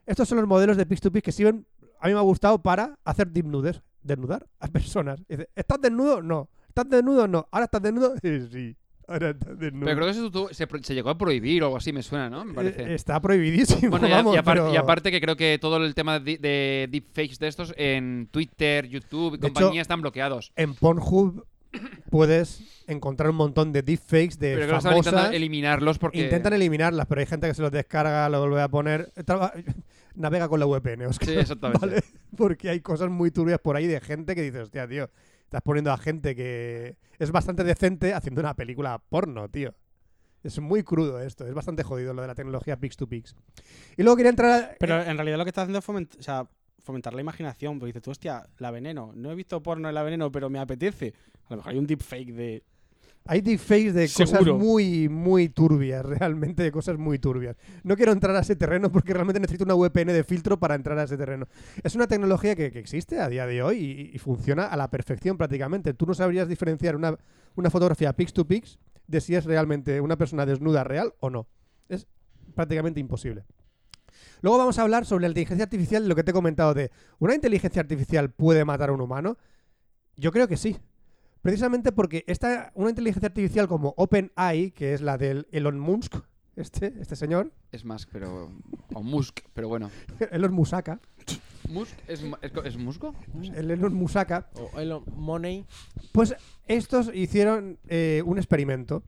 Estos 0.05 0.27
son 0.27 0.39
los 0.39 0.47
modelos 0.47 0.75
de 0.77 0.85
Pix-to-Pix 0.85 1.23
que 1.23 1.31
sirven, 1.31 1.65
a 1.99 2.07
mí 2.07 2.13
me 2.13 2.19
ha 2.19 2.23
gustado 2.23 2.61
para 2.61 2.97
hacer 3.03 3.27
desnudes, 3.27 3.81
desnudar 4.01 4.47
a 4.59 4.67
personas. 4.67 5.19
Y 5.27 5.35
dice, 5.35 5.49
¿estás 5.55 5.79
desnudo? 5.81 6.21
No. 6.21 6.49
¿Estás 6.67 6.89
desnudo? 6.89 7.27
No. 7.27 7.47
¿Ahora 7.51 7.65
estás 7.65 7.81
desnudo? 7.81 8.15
sí. 8.51 8.75
Ahora 9.07 9.31
estás 9.31 9.57
desnudo. 9.59 9.85
Pero 9.85 9.95
creo 9.97 10.05
que 10.05 10.11
eso 10.11 10.49
se, 10.53 10.83
se 10.83 10.93
llegó 10.95 11.09
a 11.09 11.17
prohibir 11.17 11.61
o 11.63 11.65
algo 11.67 11.77
así, 11.77 11.91
me 11.93 12.01
suena, 12.03 12.29
¿no? 12.29 12.45
Me 12.45 12.53
parece. 12.53 12.83
Eh, 12.83 12.95
está 12.95 13.19
prohibidísimo. 13.19 13.89
Bueno, 13.91 14.09
vamos, 14.09 14.35
y 14.35 14.37
apar- 14.39 14.53
pero- 14.55 14.73
y 14.73 14.77
aparte 14.77 15.11
que 15.11 15.19
creo 15.21 15.35
que 15.35 15.57
todo 15.59 15.77
el 15.77 15.93
tema 15.95 16.19
de, 16.19 16.37
de 16.37 16.87
deepfakes 16.91 17.37
de 17.39 17.47
estos 17.47 17.73
en 17.77 18.29
Twitter, 18.31 18.87
YouTube 18.87 19.35
y 19.35 19.39
compañía 19.39 19.69
hecho, 19.71 19.81
están 19.81 20.01
bloqueados. 20.01 20.51
en 20.55 20.73
Pornhub 20.75 21.45
puedes 22.09 22.83
encontrar 22.87 23.29
un 23.29 23.35
montón 23.35 23.71
de 23.71 23.81
deepfakes 23.81 24.37
de 24.39 24.55
Pero 24.55 24.81
famosas. 24.81 25.31
eliminarlos 25.33 25.99
porque... 25.99 26.19
Intentan 26.23 26.53
eliminarlas, 26.53 27.05
pero 27.07 27.21
hay 27.21 27.27
gente 27.27 27.47
que 27.47 27.53
se 27.53 27.61
los 27.61 27.71
descarga, 27.71 28.27
lo 28.29 28.39
vuelve 28.41 28.61
a 28.61 28.67
poner. 28.69 29.11
Traba- 29.25 29.53
Navega 30.15 30.49
con 30.49 30.59
la 30.59 30.65
VPN, 30.65 31.05
Oscar. 31.05 31.29
Sí, 31.29 31.35
exactamente. 31.37 31.85
¿vale? 31.85 32.03
Porque 32.35 32.69
hay 32.69 32.81
cosas 32.81 33.09
muy 33.09 33.31
turbias 33.31 33.59
por 33.59 33.75
ahí 33.75 33.87
de 33.87 34.01
gente 34.01 34.35
que 34.35 34.41
dice, 34.41 34.59
hostia, 34.61 34.87
tío, 34.87 35.09
estás 35.43 35.61
poniendo 35.61 35.91
a 35.91 35.97
gente 35.97 36.35
que 36.35 36.97
es 37.19 37.31
bastante 37.31 37.63
decente 37.63 38.13
haciendo 38.13 38.41
una 38.41 38.55
película 38.55 39.01
porno, 39.09 39.47
tío. 39.49 39.75
Es 40.41 40.57
muy 40.59 40.83
crudo 40.83 41.19
esto, 41.21 41.45
es 41.45 41.53
bastante 41.53 41.83
jodido 41.83 42.13
lo 42.13 42.21
de 42.21 42.27
la 42.29 42.35
tecnología 42.35 42.77
Pix-to-Pix. 42.77 43.35
Y 43.97 44.03
luego 44.03 44.15
quería 44.15 44.29
entrar 44.29 44.51
a- 44.63 44.75
Pero 44.79 45.01
eh, 45.01 45.09
en 45.09 45.17
realidad 45.17 45.37
lo 45.37 45.43
que 45.43 45.49
está 45.49 45.61
haciendo 45.63 45.79
es 45.79 45.85
foment- 45.85 46.17
o 46.17 46.23
sea, 46.23 46.47
fomentar 46.89 47.13
la 47.13 47.21
imaginación. 47.21 47.77
Porque 47.77 47.89
dices 47.89 48.01
tú, 48.01 48.11
hostia, 48.11 48.47
la 48.57 48.71
veneno. 48.71 49.11
No 49.15 49.31
he 49.31 49.35
visto 49.35 49.61
porno 49.61 49.89
en 49.89 49.95
la 49.95 50.03
veneno, 50.03 50.31
pero 50.31 50.49
me 50.49 50.59
apetece. 50.59 51.13
A 51.45 51.51
lo 51.51 51.57
mejor 51.57 51.71
hay 51.71 51.77
un 51.77 51.85
deepfake 51.85 52.33
de. 52.33 52.63
Hay 53.25 53.41
deepfakes 53.41 53.93
de 53.93 54.09
cosas 54.09 54.43
muy, 54.47 55.07
muy 55.07 55.49
turbias, 55.49 56.03
realmente 56.19 56.63
de 56.63 56.71
cosas 56.71 56.97
muy 56.97 57.19
turbias. 57.19 57.57
No 57.83 57.95
quiero 57.95 58.11
entrar 58.11 58.35
a 58.35 58.39
ese 58.39 58.55
terreno 58.55 58.91
porque 58.91 59.13
realmente 59.13 59.39
necesito 59.39 59.65
una 59.65 59.75
VPN 59.75 60.13
de 60.13 60.23
filtro 60.23 60.57
para 60.57 60.73
entrar 60.73 60.97
a 60.97 61.03
ese 61.03 61.15
terreno. 61.15 61.47
Es 61.83 61.93
una 61.93 62.07
tecnología 62.07 62.55
que, 62.55 62.71
que 62.71 62.79
existe 62.79 63.19
a 63.19 63.29
día 63.29 63.45
de 63.45 63.61
hoy 63.61 63.77
y, 63.77 64.15
y 64.15 64.17
funciona 64.17 64.65
a 64.65 64.77
la 64.77 64.89
perfección 64.89 65.37
prácticamente. 65.37 65.93
Tú 65.93 66.07
no 66.07 66.15
sabrías 66.15 66.47
diferenciar 66.47 66.95
una, 66.95 67.17
una 67.55 67.69
fotografía 67.69 68.13
pix 68.13 68.33
to 68.33 68.47
pix 68.47 68.79
de 69.05 69.21
si 69.21 69.35
es 69.35 69.45
realmente 69.45 70.01
una 70.01 70.17
persona 70.17 70.47
desnuda 70.47 70.83
real 70.83 71.13
o 71.19 71.29
no. 71.29 71.47
Es 71.87 72.07
prácticamente 72.55 72.99
imposible. 72.99 73.45
Luego 74.41 74.57
vamos 74.57 74.79
a 74.79 74.83
hablar 74.83 75.05
sobre 75.05 75.23
la 75.23 75.27
inteligencia 75.29 75.63
artificial, 75.63 76.07
lo 76.07 76.15
que 76.15 76.23
te 76.23 76.31
he 76.31 76.33
comentado 76.33 76.73
de, 76.73 76.91
¿una 77.19 77.35
inteligencia 77.35 77.81
artificial 77.81 78.29
puede 78.31 78.65
matar 78.65 78.89
a 78.89 78.93
un 78.93 79.01
humano? 79.01 79.37
Yo 80.15 80.31
creo 80.31 80.47
que 80.47 80.57
sí. 80.57 80.77
Precisamente 81.41 81.91
porque 81.91 82.25
esta, 82.27 82.71
una 82.75 82.89
inteligencia 82.89 83.27
artificial 83.27 83.67
como 83.67 83.93
OpenAI, 83.97 84.71
que 84.71 84.93
es 84.93 85.01
la 85.01 85.17
del 85.17 85.47
Elon 85.51 85.79
Musk, 85.79 86.15
este, 86.55 86.93
este 86.99 87.15
señor, 87.15 87.53
Es 87.71 87.85
más, 87.85 88.05
pero... 88.05 88.51
O 88.93 89.01
Musk, 89.01 89.39
pero 89.53 89.69
bueno. 89.69 89.89
Elon 90.31 90.53
Musaka, 90.53 90.99
¿Musk? 91.69 91.93
¿Es, 92.07 92.21
es, 92.41 92.53
¿es 92.63 92.77
el 93.55 93.71
Elon 93.71 93.93
Musaka, 93.93 94.49
O 94.55 94.79
Elon 94.79 95.03
Money. 95.15 95.65
pues 96.11 96.35
estos 96.67 97.13
hicieron 97.13 97.79
eh, 97.87 98.23
un 98.25 98.37
experimento. 98.37 99.03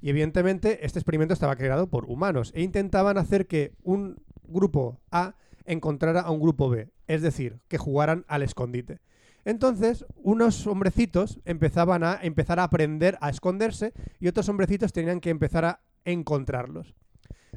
Y 0.00 0.10
evidentemente 0.10 0.86
este 0.86 1.00
experimento 1.00 1.34
estaba 1.34 1.56
creado 1.56 1.88
por 1.88 2.04
humanos 2.04 2.52
e 2.54 2.62
intentaban 2.62 3.18
hacer 3.18 3.46
que 3.48 3.72
un 3.82 4.22
grupo 4.48 5.00
A 5.10 5.34
encontrara 5.64 6.20
a 6.20 6.30
un 6.30 6.40
grupo 6.40 6.68
B, 6.70 6.88
es 7.06 7.22
decir, 7.22 7.58
que 7.68 7.78
jugaran 7.78 8.24
al 8.28 8.42
escondite. 8.42 9.00
Entonces, 9.44 10.04
unos 10.16 10.66
hombrecitos 10.66 11.40
empezaban 11.44 12.04
a 12.04 12.18
empezar 12.22 12.58
a 12.58 12.64
aprender 12.64 13.16
a 13.20 13.30
esconderse 13.30 13.92
y 14.20 14.28
otros 14.28 14.48
hombrecitos 14.48 14.92
tenían 14.92 15.20
que 15.20 15.30
empezar 15.30 15.64
a 15.64 15.80
encontrarlos. 16.04 16.94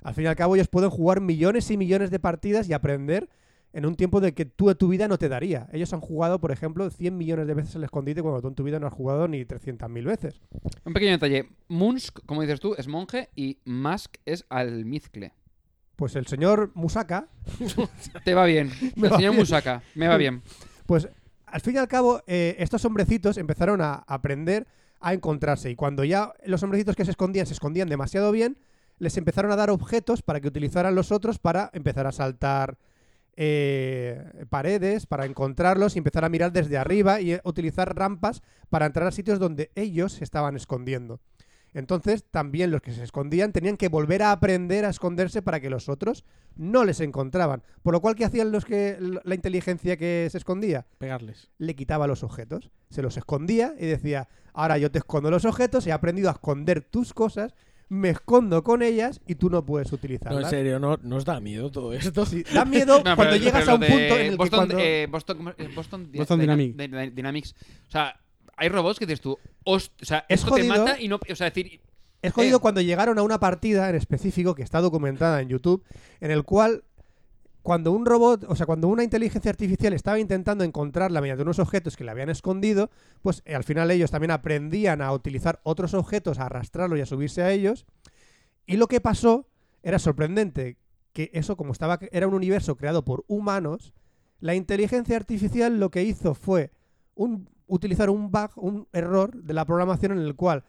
Al 0.03 0.13
fin 0.13 0.25
y 0.25 0.27
al 0.27 0.35
cabo, 0.35 0.55
ellos 0.55 0.67
pueden 0.67 0.89
jugar 0.89 1.21
millones 1.21 1.69
y 1.69 1.77
millones 1.77 2.11
de 2.11 2.19
partidas 2.19 2.69
y 2.69 2.73
aprender 2.73 3.29
en 3.73 3.85
un 3.85 3.95
tiempo 3.95 4.19
de 4.19 4.33
que 4.33 4.45
tú 4.45 4.69
a 4.69 4.75
tu 4.75 4.87
vida 4.87 5.07
no 5.07 5.17
te 5.17 5.29
daría. 5.29 5.67
Ellos 5.71 5.93
han 5.93 6.01
jugado, 6.01 6.39
por 6.39 6.51
ejemplo, 6.51 6.89
100 6.89 7.17
millones 7.17 7.47
de 7.47 7.53
veces 7.53 7.75
al 7.75 7.83
escondite 7.83 8.21
cuando 8.21 8.41
tú 8.41 8.47
en 8.47 8.55
tu 8.55 8.63
vida 8.63 8.79
no 8.79 8.87
has 8.87 8.93
jugado 8.93 9.27
ni 9.27 9.43
300.000 9.43 10.05
veces. 10.05 10.41
Un 10.85 10.93
pequeño 10.93 11.11
detalle. 11.11 11.49
Musk, 11.67 12.19
como 12.25 12.41
dices 12.41 12.59
tú, 12.59 12.75
es 12.77 12.87
monje 12.87 13.29
y 13.35 13.59
Musk 13.65 14.15
es 14.25 14.45
almizcle. 14.49 15.33
Pues 16.01 16.15
el 16.15 16.25
señor 16.25 16.71
Musaka, 16.73 17.27
Te 18.25 18.33
va 18.33 18.45
bien. 18.45 18.71
Me 18.95 19.05
El 19.05 19.13
va 19.13 19.17
señor 19.17 19.33
bien. 19.33 19.39
Musaka, 19.41 19.83
me 19.93 20.07
va 20.07 20.17
bien. 20.17 20.41
pues 20.87 21.07
al 21.45 21.61
fin 21.61 21.75
y 21.75 21.77
al 21.77 21.87
cabo, 21.87 22.23
eh, 22.25 22.55
estos 22.57 22.83
hombrecitos 22.85 23.37
empezaron 23.37 23.81
a 23.81 24.03
aprender 24.07 24.65
a 24.99 25.13
encontrarse. 25.13 25.69
Y 25.69 25.75
cuando 25.75 26.03
ya 26.03 26.33
los 26.43 26.63
hombrecitos 26.63 26.95
que 26.95 27.05
se 27.05 27.11
escondían 27.11 27.45
se 27.45 27.53
escondían 27.53 27.87
demasiado 27.87 28.31
bien, 28.31 28.57
les 28.97 29.15
empezaron 29.15 29.51
a 29.51 29.55
dar 29.55 29.69
objetos 29.69 30.23
para 30.23 30.41
que 30.41 30.47
utilizaran 30.47 30.95
los 30.95 31.11
otros 31.11 31.37
para 31.37 31.69
empezar 31.71 32.07
a 32.07 32.11
saltar 32.11 32.79
eh, 33.37 34.43
paredes, 34.49 35.05
para 35.05 35.27
encontrarlos 35.27 35.95
y 35.95 35.99
empezar 35.99 36.25
a 36.25 36.29
mirar 36.29 36.51
desde 36.51 36.79
arriba 36.79 37.21
y 37.21 37.33
eh, 37.33 37.41
utilizar 37.43 37.95
rampas 37.95 38.41
para 38.71 38.87
entrar 38.87 39.05
a 39.05 39.11
sitios 39.11 39.37
donde 39.37 39.69
ellos 39.75 40.13
se 40.13 40.23
estaban 40.23 40.55
escondiendo. 40.55 41.19
Entonces, 41.73 42.25
también 42.29 42.69
los 42.71 42.81
que 42.81 42.91
se 42.91 43.03
escondían 43.03 43.53
tenían 43.53 43.77
que 43.77 43.87
volver 43.87 44.23
a 44.23 44.31
aprender 44.31 44.83
a 44.85 44.89
esconderse 44.89 45.41
para 45.41 45.59
que 45.61 45.69
los 45.69 45.87
otros 45.89 46.25
no 46.57 46.83
les 46.83 46.99
encontraban. 46.99 47.63
Por 47.81 47.93
lo 47.93 48.01
cual, 48.01 48.15
¿qué 48.15 48.25
hacían 48.25 48.51
los 48.51 48.65
que 48.65 48.97
la 49.23 49.35
inteligencia 49.35 49.95
que 49.97 50.27
se 50.29 50.37
escondía? 50.37 50.85
Pegarles. 50.97 51.49
le 51.57 51.75
quitaba 51.75 52.07
los 52.07 52.23
objetos, 52.23 52.71
se 52.89 53.01
los 53.01 53.15
escondía 53.17 53.73
y 53.79 53.85
decía, 53.85 54.27
ahora 54.53 54.77
yo 54.77 54.91
te 54.91 54.99
escondo 54.99 55.31
los 55.31 55.45
objetos, 55.45 55.87
he 55.87 55.93
aprendido 55.93 56.29
a 56.29 56.33
esconder 56.33 56.81
tus 56.81 57.13
cosas, 57.13 57.53
me 57.87 58.09
escondo 58.09 58.63
con 58.63 58.81
ellas 58.83 59.19
y 59.25 59.35
tú 59.35 59.49
no 59.49 59.65
puedes 59.65 59.91
No, 59.91 59.95
en 59.95 59.99
utilizarlas. 59.99 60.49
serio, 60.49 60.79
¿no, 60.79 60.97
¿nos 61.03 61.23
da 61.25 61.39
miedo 61.41 61.71
todo 61.71 61.91
esto? 61.93 62.25
Sí, 62.25 62.43
da 62.53 62.63
miedo 62.65 62.97
No, 63.05 63.15
cuando 63.15 63.23
pero- 63.33 63.35
llegas 63.37 63.61
pero 63.65 63.71
a 63.71 63.75
un 63.75 63.81
punto 63.81 64.17
en 64.17 64.25
el 64.27 64.37
Boston, 64.37 64.59
que 64.67 64.73
cuando... 64.73 64.79
eh, 64.79 65.07
Boston, 65.09 65.37
¿cómo 65.37 65.49
es? 65.57 65.75
Boston, 65.75 66.11
Boston 66.13 66.39
Dyna- 66.39 66.55
Dynamic. 66.57 66.75
Dy- 66.75 66.87
Dy- 66.87 67.09
Dynamics. 67.11 67.55
O 67.87 67.91
sea, 67.91 68.17
hay 68.57 68.69
robots 68.69 68.99
que 68.99 69.05
dices 69.05 69.21
tú, 69.21 69.37
"Host- 69.65 69.93
o 70.01 70.05
sea, 70.05 70.25
Es 70.29 70.41
esto 70.41 70.55
te 70.55 70.61
jodido. 70.67 70.85
mata 70.85 70.99
y 70.99 71.07
no... 71.07 71.19
O 71.29 71.35
sea, 71.35 71.49
decir... 71.49 71.81
Es 72.21 72.33
jodido 72.33 72.57
eh. 72.57 72.61
cuando 72.61 72.81
llegaron 72.81 73.17
a 73.17 73.23
una 73.23 73.39
partida 73.39 73.89
en 73.89 73.95
específico 73.95 74.53
que 74.55 74.61
está 74.63 74.79
documentada 74.81 75.41
en 75.41 75.49
YouTube, 75.49 75.83
en 76.19 76.29
el 76.31 76.43
cual 76.43 76.83
cuando 77.63 77.91
un 77.91 78.05
robot, 78.05 78.45
o 78.47 78.55
sea, 78.55 78.65
cuando 78.65 78.87
una 78.87 79.03
inteligencia 79.03 79.49
artificial 79.51 79.93
estaba 79.93 80.19
intentando 80.19 80.63
encontrarla 80.63 81.21
mediante 81.21 81.43
unos 81.43 81.59
objetos 81.59 81.95
que 81.95 82.03
le 82.03 82.11
habían 82.11 82.29
escondido, 82.29 82.89
pues 83.21 83.41
eh, 83.45 83.53
al 83.55 83.63
final 83.63 83.89
ellos 83.91 84.09
también 84.11 84.31
aprendían 84.31 85.01
a 85.01 85.11
utilizar 85.13 85.59
otros 85.63 85.93
objetos, 85.93 86.39
a 86.39 86.45
arrastrarlos 86.47 86.97
y 86.99 87.01
a 87.01 87.05
subirse 87.05 87.41
a 87.43 87.51
ellos. 87.51 87.85
Y 88.65 88.77
lo 88.77 88.87
que 88.87 88.99
pasó 89.01 89.47
era 89.83 89.99
sorprendente, 89.99 90.77
que 91.13 91.29
eso 91.33 91.55
como 91.57 91.71
estaba 91.71 91.99
era 92.11 92.27
un 92.27 92.33
universo 92.33 92.75
creado 92.77 93.03
por 93.05 93.25
humanos, 93.27 93.93
la 94.39 94.55
inteligencia 94.55 95.15
artificial 95.15 95.79
lo 95.79 95.91
que 95.91 96.03
hizo 96.03 96.33
fue 96.33 96.71
un, 97.13 97.47
utilizar 97.71 98.09
un 98.09 98.31
bug, 98.31 98.51
un 98.57 98.87
error 98.91 99.31
de 99.33 99.53
la 99.53 99.65
programación 99.65 100.11
en 100.11 100.19
el 100.19 100.35
cual 100.35 100.65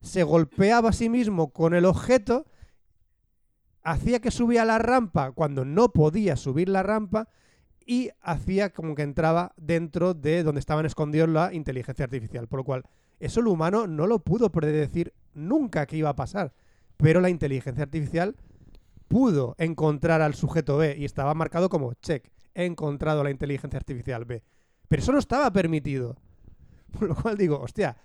se 0.00 0.22
golpeaba 0.22 0.88
a 0.88 0.92
sí 0.92 1.10
mismo 1.10 1.52
con 1.52 1.74
el 1.74 1.84
objeto, 1.84 2.46
hacía 3.82 4.20
que 4.20 4.30
subía 4.30 4.64
la 4.64 4.78
rampa 4.78 5.32
cuando 5.32 5.66
no 5.66 5.92
podía 5.92 6.34
subir 6.34 6.70
la 6.70 6.82
rampa 6.82 7.28
y 7.84 8.10
hacía 8.22 8.72
como 8.72 8.94
que 8.94 9.02
entraba 9.02 9.52
dentro 9.58 10.14
de 10.14 10.42
donde 10.42 10.60
estaban 10.60 10.86
escondidos 10.86 11.28
la 11.28 11.52
inteligencia 11.52 12.06
artificial. 12.06 12.48
Por 12.48 12.60
lo 12.60 12.64
cual, 12.64 12.84
eso 13.20 13.40
el 13.40 13.48
humano 13.48 13.86
no 13.86 14.06
lo 14.06 14.20
pudo 14.20 14.50
predecir 14.50 15.12
nunca 15.34 15.84
que 15.84 15.98
iba 15.98 16.08
a 16.08 16.16
pasar. 16.16 16.54
Pero 16.96 17.20
la 17.20 17.28
inteligencia 17.28 17.84
artificial 17.84 18.34
pudo 19.08 19.54
encontrar 19.58 20.22
al 20.22 20.34
sujeto 20.34 20.78
B 20.78 20.96
y 20.98 21.04
estaba 21.04 21.34
marcado 21.34 21.68
como 21.68 21.92
check. 21.94 22.32
He 22.54 22.64
encontrado 22.64 23.22
la 23.22 23.30
inteligencia 23.30 23.76
artificial 23.76 24.24
B. 24.24 24.42
Pero 24.88 25.02
eso 25.02 25.12
no 25.12 25.18
estaba 25.18 25.52
permitido. 25.52 26.16
Por 26.98 27.08
lo 27.08 27.14
cual 27.14 27.36
digo, 27.36 27.60
hostia, 27.60 27.96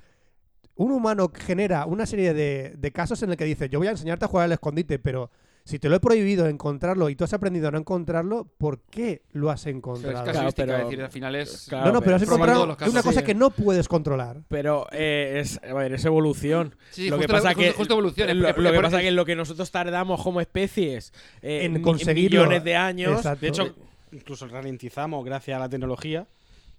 un 0.75 0.91
humano 0.91 1.31
genera 1.33 1.85
una 1.85 2.05
serie 2.05 2.33
de, 2.33 2.73
de 2.77 2.91
casos 2.91 3.21
en 3.23 3.31
el 3.31 3.37
que 3.37 3.45
dice, 3.45 3.69
yo 3.69 3.79
voy 3.79 3.87
a 3.87 3.91
enseñarte 3.91 4.25
a 4.25 4.27
jugar 4.27 4.45
al 4.45 4.51
escondite, 4.53 4.99
pero 4.99 5.29
si 5.63 5.77
te 5.77 5.89
lo 5.89 5.95
he 5.95 5.99
prohibido 5.99 6.47
encontrarlo 6.47 7.07
y 7.09 7.15
tú 7.15 7.23
has 7.23 7.33
aprendido 7.33 7.67
a 7.67 7.71
no 7.71 7.77
encontrarlo, 7.77 8.45
¿por 8.57 8.79
qué 8.79 9.21
lo 9.31 9.51
has 9.51 9.63
Pero 9.63 9.71
es 9.73 9.77
encontrado? 9.77 10.23
Claro, 10.23 10.37
casuística, 10.39 10.65
pero- 10.65 10.77
es 10.77 10.83
decir, 10.85 11.01
al 11.03 11.11
final 11.11 11.35
es... 11.35 11.65
Claro, 11.69 11.85
no, 11.85 11.91
no, 11.91 12.01
pero 12.01 12.15
has 12.15 12.21
encontrado 12.23 12.63
una 12.63 13.03
cosa 13.03 13.19
Sí. 13.19 13.25
que 13.25 13.35
no 13.35 13.51
puedes 13.51 13.87
controlar. 13.87 14.41
Pero 14.47 14.87
eh, 14.91 15.37
es, 15.39 15.59
a 15.63 15.73
ver, 15.75 15.93
es 15.93 16.03
evolución. 16.05 16.73
Sí, 16.89 17.03
sí, 17.03 17.09
lo 17.11 17.17
que 17.17 17.23
justo, 17.25 17.33
pasa 17.33 17.49
justo- 17.49 17.61
que 17.61 17.71
justo 17.73 17.93
evolución. 17.93 18.29
es- 18.31 18.35
lo, 18.37 18.47
es- 18.47 18.57
lo 18.57 18.69
que 18.71 18.75
es- 18.77 18.81
pasa 18.81 19.01
que 19.01 19.11
lo 19.11 19.23
que 19.25 19.35
nosotros 19.35 19.69
tardamos 19.69 20.23
como 20.23 20.41
especies 20.41 21.13
eh, 21.43 21.65
En 21.65 21.79
conseguirlo. 21.83 22.39
millones 22.41 22.63
de 22.63 22.75
años 22.75 23.17
Exacto. 23.17 23.41
De 23.41 23.47
hecho, 23.49 23.75
incluso 24.13 24.47
ralentizamos 24.47 25.23
gracias 25.23 25.57
a 25.57 25.59
la 25.59 25.69
tecnología. 25.69 26.25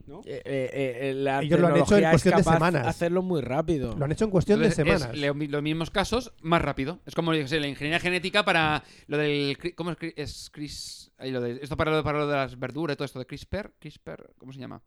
¿No? 0.06 0.20
eh, 0.24 0.42
eh, 0.44 0.98
eh, 1.10 1.14
la 1.14 1.42
Ellos 1.42 1.60
lo 1.60 1.66
han 1.68 1.76
hecho 1.76 1.96
en 1.96 2.10
cuestión 2.10 2.36
de 2.36 2.42
semanas. 2.44 2.86
hacerlo 2.86 3.22
muy 3.22 3.40
rápido. 3.40 3.94
Lo 3.96 4.04
han 4.04 4.12
hecho 4.12 4.24
en 4.24 4.30
cuestión 4.30 4.60
de 4.60 4.66
Entonces, 4.66 5.00
semanas. 5.00 5.18
lo- 5.18 5.34
los 5.34 5.62
mismos 5.62 5.90
casos, 5.90 6.32
más 6.40 6.60
rápido. 6.62 7.00
Es 7.06 7.14
como 7.14 7.32
yo 7.34 7.40
qué 7.42 7.48
sé, 7.48 7.60
la 7.60 7.68
ingeniería 7.68 8.00
genética 8.00 8.44
para 8.44 8.82
lo 9.06 9.16
del. 9.16 9.56
¿Cómo 9.74 9.90
es, 9.92 9.96
es 10.16 10.50
Cris? 10.52 11.10
ahí 11.18 11.30
lo 11.30 11.40
de- 11.40 11.60
esto 11.62 11.76
para 11.76 11.90
lo, 11.92 12.02
para 12.02 12.18
lo 12.20 12.26
de 12.26 12.34
las 12.36 12.58
verduras 12.58 12.94
y 12.94 12.96
todo 12.96 13.04
esto 13.04 13.18
de 13.18 13.26
CRISPR. 13.26 13.72
CRISPR, 13.78 14.34
¿cómo 14.38 14.52
se 14.52 14.58
llama? 14.60 14.82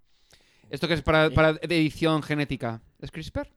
Esto 0.69 0.87
que 0.87 0.95
es 0.95 1.01
para, 1.01 1.29
para 1.29 1.49
edición 1.61 2.21
genética. 2.23 2.81
¿Es 2.99 3.11
CRISPR? 3.11 3.47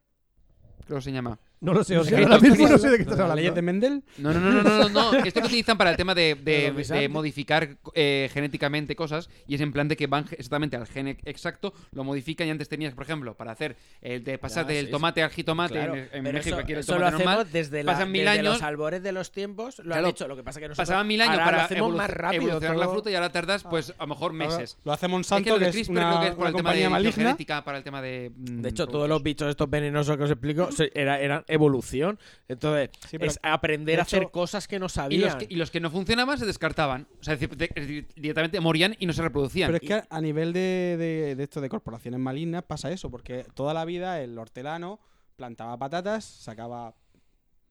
Creo 0.87 0.99
que 0.99 1.03
se 1.03 1.13
llama. 1.13 1.39
No 1.61 1.75
lo 1.75 1.83
sé, 1.83 1.99
o 1.99 2.05
sea, 2.05 2.19
ahora 2.21 2.39
mismo 2.39 2.69
no 2.69 2.79
sé 2.79 2.89
de 2.91 2.97
qué 2.99 3.03
estás 3.03 3.19
Las 3.19 3.35
leyes 3.35 3.51
hablando. 3.51 3.55
de 3.55 3.63
Mendel. 3.63 4.05
No, 4.19 4.33
no, 4.33 4.39
no, 4.41 4.51
no, 4.51 4.63
no, 4.63 4.89
no, 4.89 5.13
no. 5.13 5.19
Esto 5.25 5.41
que 5.41 5.47
utilizan 5.49 5.77
para 5.77 5.91
el 5.91 5.97
tema 5.97 6.15
de, 6.15 7.09
modificar 7.11 7.77
eh, 7.95 8.31
genéticamente 8.33 8.95
cosas 8.95 9.29
y 9.47 9.55
es 9.57 9.61
en 9.61 9.73
plan 9.73 9.89
de 9.89 9.97
que 9.97 10.07
van 10.07 10.25
exactamente 10.31 10.77
al 10.77 10.87
gen 10.87 11.09
exacto, 11.25 11.73
lo 11.93 12.05
modifican 12.05 12.47
y 12.47 12.51
antes 12.51 12.69
tenías, 12.69 12.95
por 12.95 13.05
ejemplo, 13.05 13.35
para 13.37 13.53
hacer 13.53 13.77
el 14.03 14.23
de 14.25 14.39
pasar 14.39 14.67
del 14.67 14.87
sí, 14.87 14.91
tomate 14.93 15.23
al 15.23 15.31
jitomate 15.31 15.75
Claro, 15.75 15.95
en, 15.95 16.01
en 16.13 16.25
pero 16.25 16.33
México 16.33 16.57
aquí 16.57 16.73
el 16.73 16.79
lo 16.79 16.85
tomate 16.85 17.05
hacemos 17.07 17.25
normal. 17.25 17.49
desde, 17.53 17.83
la- 17.83 17.93
pasan 17.93 18.13
mil 18.13 18.25
desde 18.25 18.39
años. 18.39 18.53
los 18.55 18.63
albores 18.63 19.03
de 19.03 19.13
los 19.13 19.33
tiempos. 19.33 19.79
Lo 19.79 19.85
Claro, 19.85 20.07
han 20.07 20.11
hecho. 20.11 20.29
Lo 20.29 20.37
que 20.37 20.43
pasa 20.45 20.61
que 20.61 20.69
nosotros 20.69 20.87
Pasaban 20.87 21.07
mil 21.09 21.21
años 21.21 21.39
para 21.39 21.57
lo 21.57 21.63
hacemos 21.65 21.93
evolu- 21.93 21.97
más 21.97 22.11
rápido. 22.11 22.43
evolucionar 22.43 22.77
la 22.77 22.89
fruta 22.89 23.11
y 23.11 23.15
ahora 23.17 23.31
tardas, 23.33 23.65
pues, 23.65 23.93
a 23.99 24.03
lo 24.05 24.07
mejor 24.09 24.33
meses. 24.33 24.79
Lo 24.85 24.93
hace 24.93 25.07
Es 25.07 25.09
que 25.09 25.13
Monsanto, 25.13 25.51
lo 25.51 25.59
que 25.59 25.71
de 25.73 25.81
es 25.81 25.89
una, 25.89 26.09
creo 26.09 26.21
que 26.21 26.27
es 26.29 26.33
por 26.35 26.41
una 26.41 26.49
el 26.51 26.55
tema 26.57 26.71
de 26.73 26.83
compañía 26.83 26.91
maligna. 26.91 27.13
genética, 27.13 27.65
para 27.65 27.79
el 27.79 27.85
tema 27.85 28.01
de. 28.01 28.31
mm, 28.37 28.61
De 28.63 28.69
hecho, 28.69 28.85
todos 28.87 28.91
productos. 28.93 29.09
los 29.09 29.23
bichos 29.23 29.49
estos 29.51 29.71
venenosos 29.71 30.17
que 30.17 30.23
os 30.23 30.31
explico 30.31 30.69
eran 30.95 31.45
evolución. 31.49 32.19
Entonces, 32.49 32.91
Sí, 33.09 33.19
pero 33.19 33.31
es 33.31 33.39
aprender 33.43 33.97
de 33.97 34.01
a 34.01 34.03
hacer 34.03 34.23
hecho- 34.23 34.33
cosas 34.33 34.69
que 34.69 34.79
no 34.79 34.87
Y 34.87 34.89
sabían. 34.91 35.23
los, 35.23 35.37
que, 35.37 35.47
y 35.51 35.57
los 35.57 35.71
que 35.71 35.81
no 35.81 35.91
funcionaban 35.91 36.39
se 36.39 36.47
descartaban. 36.47 37.09
O 37.21 37.25
sea, 37.25 37.37
directamente 37.37 38.61
morían 38.61 38.97
y 38.99 39.07
no 39.07 39.13
se 39.13 39.23
reproducían. 39.23 39.69
Pero 39.73 39.83
es 39.83 39.89
que 40.03 40.07
a 40.09 40.21
nivel 40.21 40.53
de, 40.53 40.97
de, 40.99 41.35
de 41.37 41.43
esto 41.43 41.61
de 41.61 41.69
corporaciones 41.69 42.21
malignas 42.21 42.63
pasa 42.65 42.91
eso, 42.91 43.11
porque 43.11 43.45
toda 43.55 43.75
la 43.75 43.85
vida 43.85 44.21
el 44.21 44.39
hortelano 44.39 45.01
plantaba 45.37 45.77
patatas, 45.79 46.25
sacaba. 46.25 46.95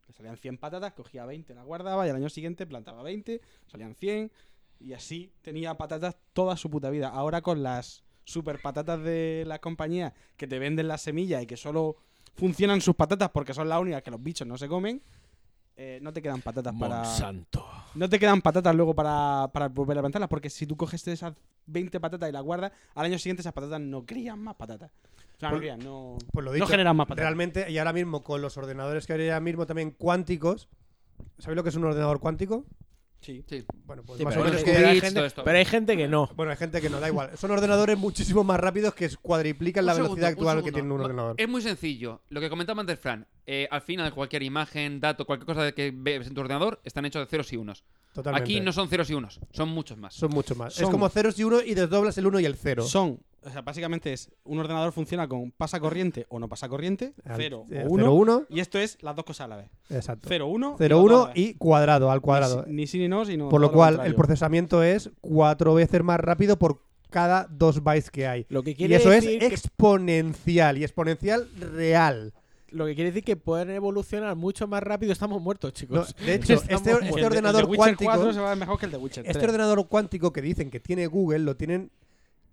Le 0.08 0.14
salían 0.14 0.38
100 0.38 0.58
patatas, 0.58 0.94
cogía 0.94 1.26
20, 1.26 1.54
las 1.54 1.66
guardaba 1.66 2.08
y 2.08 2.10
al 2.10 2.16
año 2.16 2.30
siguiente 2.30 2.66
plantaba 2.66 3.04
20, 3.04 3.42
salían 3.66 3.94
100 3.94 4.32
y 4.80 4.94
así 4.94 5.34
tenía 5.42 5.74
patatas 5.76 6.16
toda 6.32 6.56
su 6.56 6.70
puta 6.70 6.90
vida. 6.90 7.10
Ahora 7.10 7.42
con 7.42 7.62
las 7.62 8.06
super 8.24 8.62
patatas 8.62 9.02
de 9.04 9.44
las 9.48 9.60
compañías 9.60 10.14
que 10.38 10.48
te 10.48 10.60
venden 10.60 10.88
las 10.88 11.02
semillas 11.02 11.44
y 11.44 11.46
que 11.46 11.58
solo 11.58 11.98
funcionan 12.38 12.80
sus 12.82 12.96
patatas 12.96 13.30
porque 13.32 13.54
son 13.54 13.68
las 13.68 13.80
únicas 13.82 14.02
que 14.02 14.12
los 14.12 14.22
bichos 14.24 14.48
no 14.48 14.58
se 14.58 14.68
comen, 14.68 15.02
eh, 15.76 16.00
no 16.02 16.12
te 16.14 16.22
quedan 16.22 16.42
patatas 16.42 16.74
para. 16.80 16.98
Monsanto. 17.04 17.66
No 17.96 18.08
te 18.10 18.18
quedan 18.20 18.42
patatas 18.42 18.74
luego 18.76 18.96
para, 18.96 19.50
para 19.52 19.68
volver 19.68 19.98
a 19.98 20.02
plantarlas, 20.02 20.30
porque 20.30 20.50
si 20.50 20.66
tú 20.66 20.76
coges 20.78 21.06
esas 21.08 21.34
20 21.66 22.00
patatas 22.00 22.30
y 22.30 22.32
las 22.32 22.44
guardas, 22.44 22.72
al 22.96 23.06
año 23.06 23.18
siguiente 23.20 23.42
esas 23.42 23.54
patatas 23.54 23.82
no 23.82 24.06
crían 24.06 24.40
más 24.40 24.56
patatas. 24.56 24.92
O 25.36 25.40
sea, 25.40 25.50
no 25.50 25.56
Pues- 25.56 25.62
crían, 25.62 25.80
no, 25.80 26.18
Pues 26.32 26.44
lo 26.46 26.52
no 26.52 26.56
dicho, 26.56 26.68
generan 26.68 26.96
más 26.96 27.06
patatas. 27.08 27.24
realmente, 27.26 27.70
y 27.72 27.78
ahora 27.78 27.94
mismo 27.94 28.24
con 28.24 28.42
los 28.42 28.58
ordenadores 28.58 29.06
que 29.06 29.14
hay 29.14 29.30
ahora 29.30 29.40
mismo 29.40 29.66
también 29.68 29.92
cuánticos, 29.92 30.68
¿sabéis 31.38 31.58
lo 31.58 31.64
que 31.64 31.70
es 31.70 31.76
un 31.76 31.84
ordenador 31.86 32.20
cuántico? 32.20 32.66
Sí. 33.22 33.44
Sí. 33.48 33.66
Bueno, 33.86 34.04
pues 34.06 34.20
Sí, 34.20 34.24
más 34.26 34.36
o 34.36 34.40
pero, 34.40 34.46
menos 34.46 34.60
hay 34.60 34.66
que- 34.66 34.72
gente, 34.74 34.88
hay 34.88 35.02
gente- 35.02 35.26
esto. 35.26 35.44
pero 35.44 35.58
hay 35.58 35.66
gente 35.66 35.98
que 35.98 36.08
no. 36.08 36.30
Bueno, 36.36 36.52
hay 36.52 36.58
gente 36.58 36.80
que 36.82 36.90
no 36.90 37.00
da 37.00 37.08
igual. 37.08 37.32
Son 37.38 37.52
ordenadores 37.52 37.98
muchísimo 37.98 38.44
más 38.44 38.60
rápidos 38.60 38.94
que 38.94 39.10
cuadriplican 39.22 39.86
la 39.86 39.94
segundo, 39.94 40.16
velocidad 40.16 40.30
actual 40.32 40.64
que 40.64 40.72
tiene 40.72 40.92
un 40.94 41.02
ordenador. 41.02 41.36
Es 41.38 41.50
muy 41.50 41.62
sencillo. 41.62 42.22
Lo 42.30 42.40
que 42.40 42.50
comentaba 42.50 42.80
antes 42.82 43.00
Fran. 43.00 43.26
eh, 43.46 43.68
al 43.72 43.82
final, 43.82 44.14
cualquier 44.14 44.44
imagen, 44.44 45.00
dato, 45.00 45.26
cualquier 45.26 45.46
cosa 45.46 45.72
que 45.72 45.92
ves 45.96 46.28
en 46.28 46.34
tu 46.34 46.42
ordenador 46.42 46.80
están 46.84 47.06
hechos 47.06 47.22
de 47.26 47.28
ceros 47.30 47.52
y 47.54 47.58
unos. 47.58 47.84
Totalmente. 48.14 48.44
Aquí 48.44 48.60
no 48.62 48.72
son 48.74 48.90
ceros 48.90 49.10
y 49.10 49.14
unos, 49.14 49.40
son 49.52 49.70
muchos 49.70 49.98
más. 49.98 50.14
Son 50.14 50.32
mucho 50.32 50.56
más. 50.56 50.74
Es 50.74 50.82
Son- 50.82 50.92
como 50.92 51.08
ceros 51.10 51.38
y 51.40 51.44
uno 51.44 51.62
y 51.62 51.74
desdoblas 51.76 52.18
el 52.18 52.28
uno 52.28 52.40
y 52.40 52.46
el 52.46 52.56
cero. 52.56 52.84
Son, 52.84 53.20
o 53.48 53.52
sea, 53.52 53.62
básicamente 53.62 54.14
es 54.14 54.30
un 54.44 54.60
ordenador 54.60 54.92
funciona 54.92 55.28
con 55.28 55.52
pasa 55.52 55.80
corriente 55.80 56.26
o 56.30 56.40
no 56.40 56.48
pasa 56.50 56.68
corriente, 56.70 57.14
Al- 57.26 57.38
0 57.38 57.66
eh, 57.72 57.84
o 57.88 57.92
1, 57.92 58.04
cero, 58.04 58.14
uno. 58.14 58.44
y 58.50 58.60
esto 58.60 58.78
es 58.78 58.98
las 59.02 59.16
dos 59.16 59.26
cosas 59.26 59.46
a 59.46 59.48
la 59.48 59.56
vez. 59.58 59.70
Exacto. 59.90 60.28
0, 60.30 60.48
1, 60.48 60.76
0, 60.78 61.02
1 61.02 61.30
y 61.36 61.54
cuadrado 61.56 62.12
al 62.12 62.22
cuadrado. 62.22 62.66
Ni, 62.68 62.88
sí 62.88 63.00
ni 63.00 63.08
no, 63.08 63.26
sino 63.26 63.50
Por 63.50 63.62
lo 63.62 63.72
cual, 63.72 64.02
el 64.06 64.16
procesamiento 64.16 64.84
es 64.84 65.10
cuatro 65.22 65.74
veces 65.74 66.04
más 66.04 66.20
rápido 66.20 66.58
por 66.60 66.82
cada 67.10 67.48
dos 67.50 67.82
bytes 67.84 68.12
que 68.12 68.28
hay. 68.28 68.46
Lo 68.50 68.64
que 68.64 68.72
Y 68.72 68.76
quiere 68.76 68.96
eso 68.98 69.12
es 69.12 69.24
decir 69.24 69.40
que- 69.40 69.46
exponencial 69.48 70.78
y 70.78 70.84
exponencial 70.84 71.48
real. 71.60 72.34
Lo 72.70 72.86
que 72.86 72.96
quiere 72.96 73.12
decir 73.12 73.24
que 73.24 73.38
pueden 73.38 73.70
evolucionar 73.70 74.36
mucho 74.36 74.68
más 74.68 74.84
rápido. 74.84 75.14
Estamos 75.14 75.42
muertos, 75.42 75.70
No, 75.72 75.74
chicos. 75.74 76.16
de 76.18 76.36
hecho, 76.36 76.54
este, 76.56 76.74
este 76.74 76.92
El 76.92 77.18
el 77.20 77.24
ordenador 77.24 77.74
cuántico, 77.74 78.12
4 78.12 78.34
se 78.34 78.40
va 78.42 78.48
a 78.48 78.50
ver 78.50 78.58
mejor 78.58 78.78
que 78.78 78.88
el 78.88 78.92
de 78.92 78.98
Witcher 78.98 79.24
3. 79.24 79.36
este 79.38 79.46
ordenador 79.48 79.88
cuántico 79.88 80.34
que 80.34 80.42
dicen 80.42 80.70
que 80.70 80.82
tiene 80.82 81.08
Google, 81.08 81.40
lo 81.40 81.56
tienen 81.56 81.92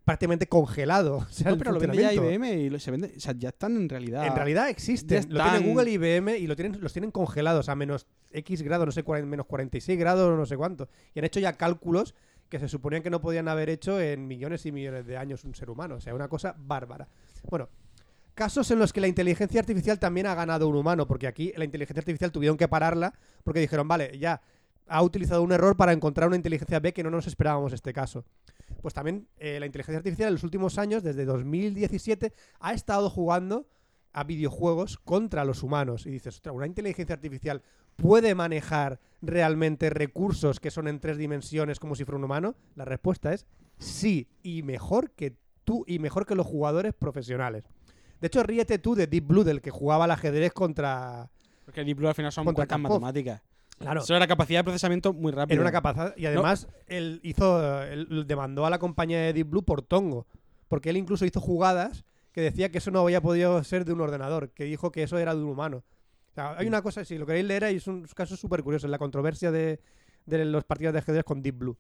prácticamente 0.05 0.47
congelado. 0.47 1.17
O 1.29 1.33
sea, 1.33 1.51
No, 1.51 1.59
pero 1.59 1.73
lo 1.73 1.81
vende 1.81 1.97
ya. 2.03 2.13
IBM 2.13 2.53
y 2.55 2.71
lo- 2.71 2.79
se 2.79 2.91
vende, 2.91 3.13
o 3.17 3.21
sea, 3.21 3.35
ya 3.37 3.49
están 3.51 3.77
en 3.77 3.89
realidad. 3.89 4.27
En 4.27 4.35
realidad 4.35 4.69
existen. 4.69 5.27
Lo 5.31 5.43
tiene 5.43 5.67
Google 5.69 5.91
y 5.91 5.95
IBM 5.95 6.37
y 6.39 6.47
lo 6.47 6.57
tienen, 6.57 6.81
los 6.81 6.93
tienen 6.93 7.11
congelados 7.11 7.69
a 7.69 7.75
menos 7.75 8.07
X 8.33 8.63
grados, 8.63 8.87
no 8.87 8.93
sé, 8.93 9.03
menos 9.25 9.47
46 9.47 9.99
grados, 9.99 10.37
no 10.37 10.47
sé 10.47 10.57
cuánto. 10.57 10.89
Y 11.15 11.19
han 11.21 11.25
hecho 11.25 11.41
ya 11.41 11.55
cálculos 11.55 12.15
que 12.49 12.59
se 12.59 12.69
suponían 12.69 13.03
que 13.03 13.11
no 13.11 13.21
podían 13.21 13.49
haber 13.49 13.69
hecho 13.71 14.01
en 14.01 14.27
millones 14.29 14.67
y 14.67 14.73
millones 14.73 15.07
de 15.07 15.17
años 15.17 15.45
un 15.45 15.55
ser 15.55 15.71
humano. 15.71 15.97
O 15.97 16.01
sea, 16.01 16.15
una 16.15 16.29
cosa 16.29 16.55
bárbara. 16.59 17.09
Bueno, 17.49 17.69
casos 18.35 18.71
en 18.71 18.79
los 18.79 18.93
que 18.93 19.01
la 19.01 19.09
inteligencia 19.09 19.61
artificial 19.61 19.99
también 19.99 20.27
ha 20.27 20.35
ganado 20.35 20.69
un 20.69 20.77
humano, 20.77 21.07
porque 21.07 21.27
aquí 21.27 21.53
la 21.57 21.65
inteligencia 21.65 22.01
artificial 22.01 22.31
tuvieron 22.33 22.57
que 22.57 22.69
pararla 22.69 23.15
porque 23.43 23.61
dijeron, 23.61 23.89
vale, 23.89 24.19
ya 24.19 24.41
ha 24.87 25.03
utilizado 25.03 25.43
un 25.43 25.53
error 25.53 25.77
para 25.77 25.93
encontrar 25.93 26.29
una 26.29 26.37
inteligencia 26.37 26.81
B 26.81 26.93
que 26.93 27.03
no 27.03 27.11
nos 27.11 27.27
esperábamos 27.27 27.73
este 27.73 27.93
caso. 27.93 28.25
Pues 28.83 28.95
también 28.95 29.29
eh, 29.39 29.59
la 29.59 29.67
inteligencia 29.67 29.99
artificial 29.99 30.29
en 30.29 30.35
los 30.35 30.45
últimos 30.45 30.79
años, 30.79 31.03
desde 31.03 31.25
2017, 31.25 32.33
ha 32.61 32.75
estado 32.75 33.09
jugando 33.09 33.67
a 34.13 34.25
videojuegos 34.25 34.99
contra 34.99 35.45
los 35.45 35.63
humanos. 35.63 36.07
Y 36.07 36.11
dices, 36.11 36.37
ostras, 36.37 36.55
¿una 36.55 36.67
inteligencia 36.67 37.15
artificial 37.15 37.63
puede 37.97 38.35
manejar 38.35 39.01
realmente 39.23 39.91
recursos 39.91 40.61
que 40.61 40.71
son 40.71 40.89
en 40.89 41.01
tres 41.01 41.19
dimensiones 41.19 41.81
como 41.81 41.95
si 41.95 42.05
fuera 42.05 42.19
un 42.19 42.25
humano? 42.25 42.55
La 42.77 42.85
respuesta 42.85 43.33
es 43.33 43.47
sí, 43.79 44.29
y 44.43 44.63
mejor 44.63 45.11
que 45.13 45.37
tú, 45.65 45.85
y 45.87 45.99
mejor 45.99 46.27
que 46.27 46.35
los 46.35 46.47
jugadores 46.47 46.95
profesionales. 46.95 47.65
De 48.21 48.29
hecho, 48.29 48.43
ríete 48.43 48.79
tú 48.79 48.95
de 48.95 49.07
Deep 49.07 49.27
Blue, 49.27 49.45
del 49.45 49.61
que 49.61 49.71
jugaba 49.71 50.05
al 50.05 50.11
ajedrez 50.11 50.53
contra... 50.53 51.31
Porque 51.65 51.85
Deep 51.85 51.99
Blue 51.99 52.09
al 52.09 52.15
final 52.15 52.33
son 52.33 52.45
Karpov. 52.55 52.81
matemáticas. 52.81 53.43
Claro. 53.79 54.03
Eso 54.03 54.15
era 54.15 54.27
capacidad 54.27 54.61
de 54.61 54.65
procesamiento 54.65 55.13
muy 55.13 55.33
rápida. 55.33 55.55
Era 55.55 55.63
una 55.63 55.73
capacidad. 55.73 56.17
Y 56.17 56.27
además, 56.27 56.69
él 56.87 57.21
hizo. 57.23 57.83
Él 57.83 58.25
demandó 58.27 58.67
a 58.67 58.71
la 58.71 58.79
compañía 58.79 59.21
de 59.21 59.33
Deep 59.33 59.49
Blue 59.49 59.65
por 59.65 59.83
tongo. 59.83 60.27
Porque 60.69 60.91
él 60.91 60.97
incluso 60.97 61.25
hizo 61.25 61.41
jugadas 61.41 62.05
que 62.33 62.41
decía 62.41 62.71
que 62.71 62.79
eso 62.79 62.91
no 62.91 63.01
había 63.01 63.21
podido 63.21 63.63
ser 63.65 63.85
de 63.85 63.93
un 63.93 64.01
ordenador. 64.01 64.51
Que 64.51 64.65
dijo 64.65 64.91
que 64.91 65.03
eso 65.03 65.19
era 65.19 65.35
de 65.35 65.43
un 65.43 65.49
humano. 65.49 65.85
O 66.31 66.35
sea, 66.35 66.57
hay 66.57 66.67
una 66.67 66.83
cosa, 66.83 67.05
si 67.05 67.17
lo 67.17 67.27
queréis 67.27 67.47
leer, 67.47 67.65
hay 67.65 67.81
un 67.87 68.05
caso 68.15 68.37
súper 68.37 68.63
curioso. 68.63 68.89
La 68.89 68.99
controversia 68.99 69.51
de, 69.53 69.81
de 70.27 70.45
los 70.45 70.65
partidos 70.65 70.93
de 70.93 70.99
ajedrez 71.01 71.25
con 71.25 71.43
Deep 71.43 71.59
Blue. 71.59 71.77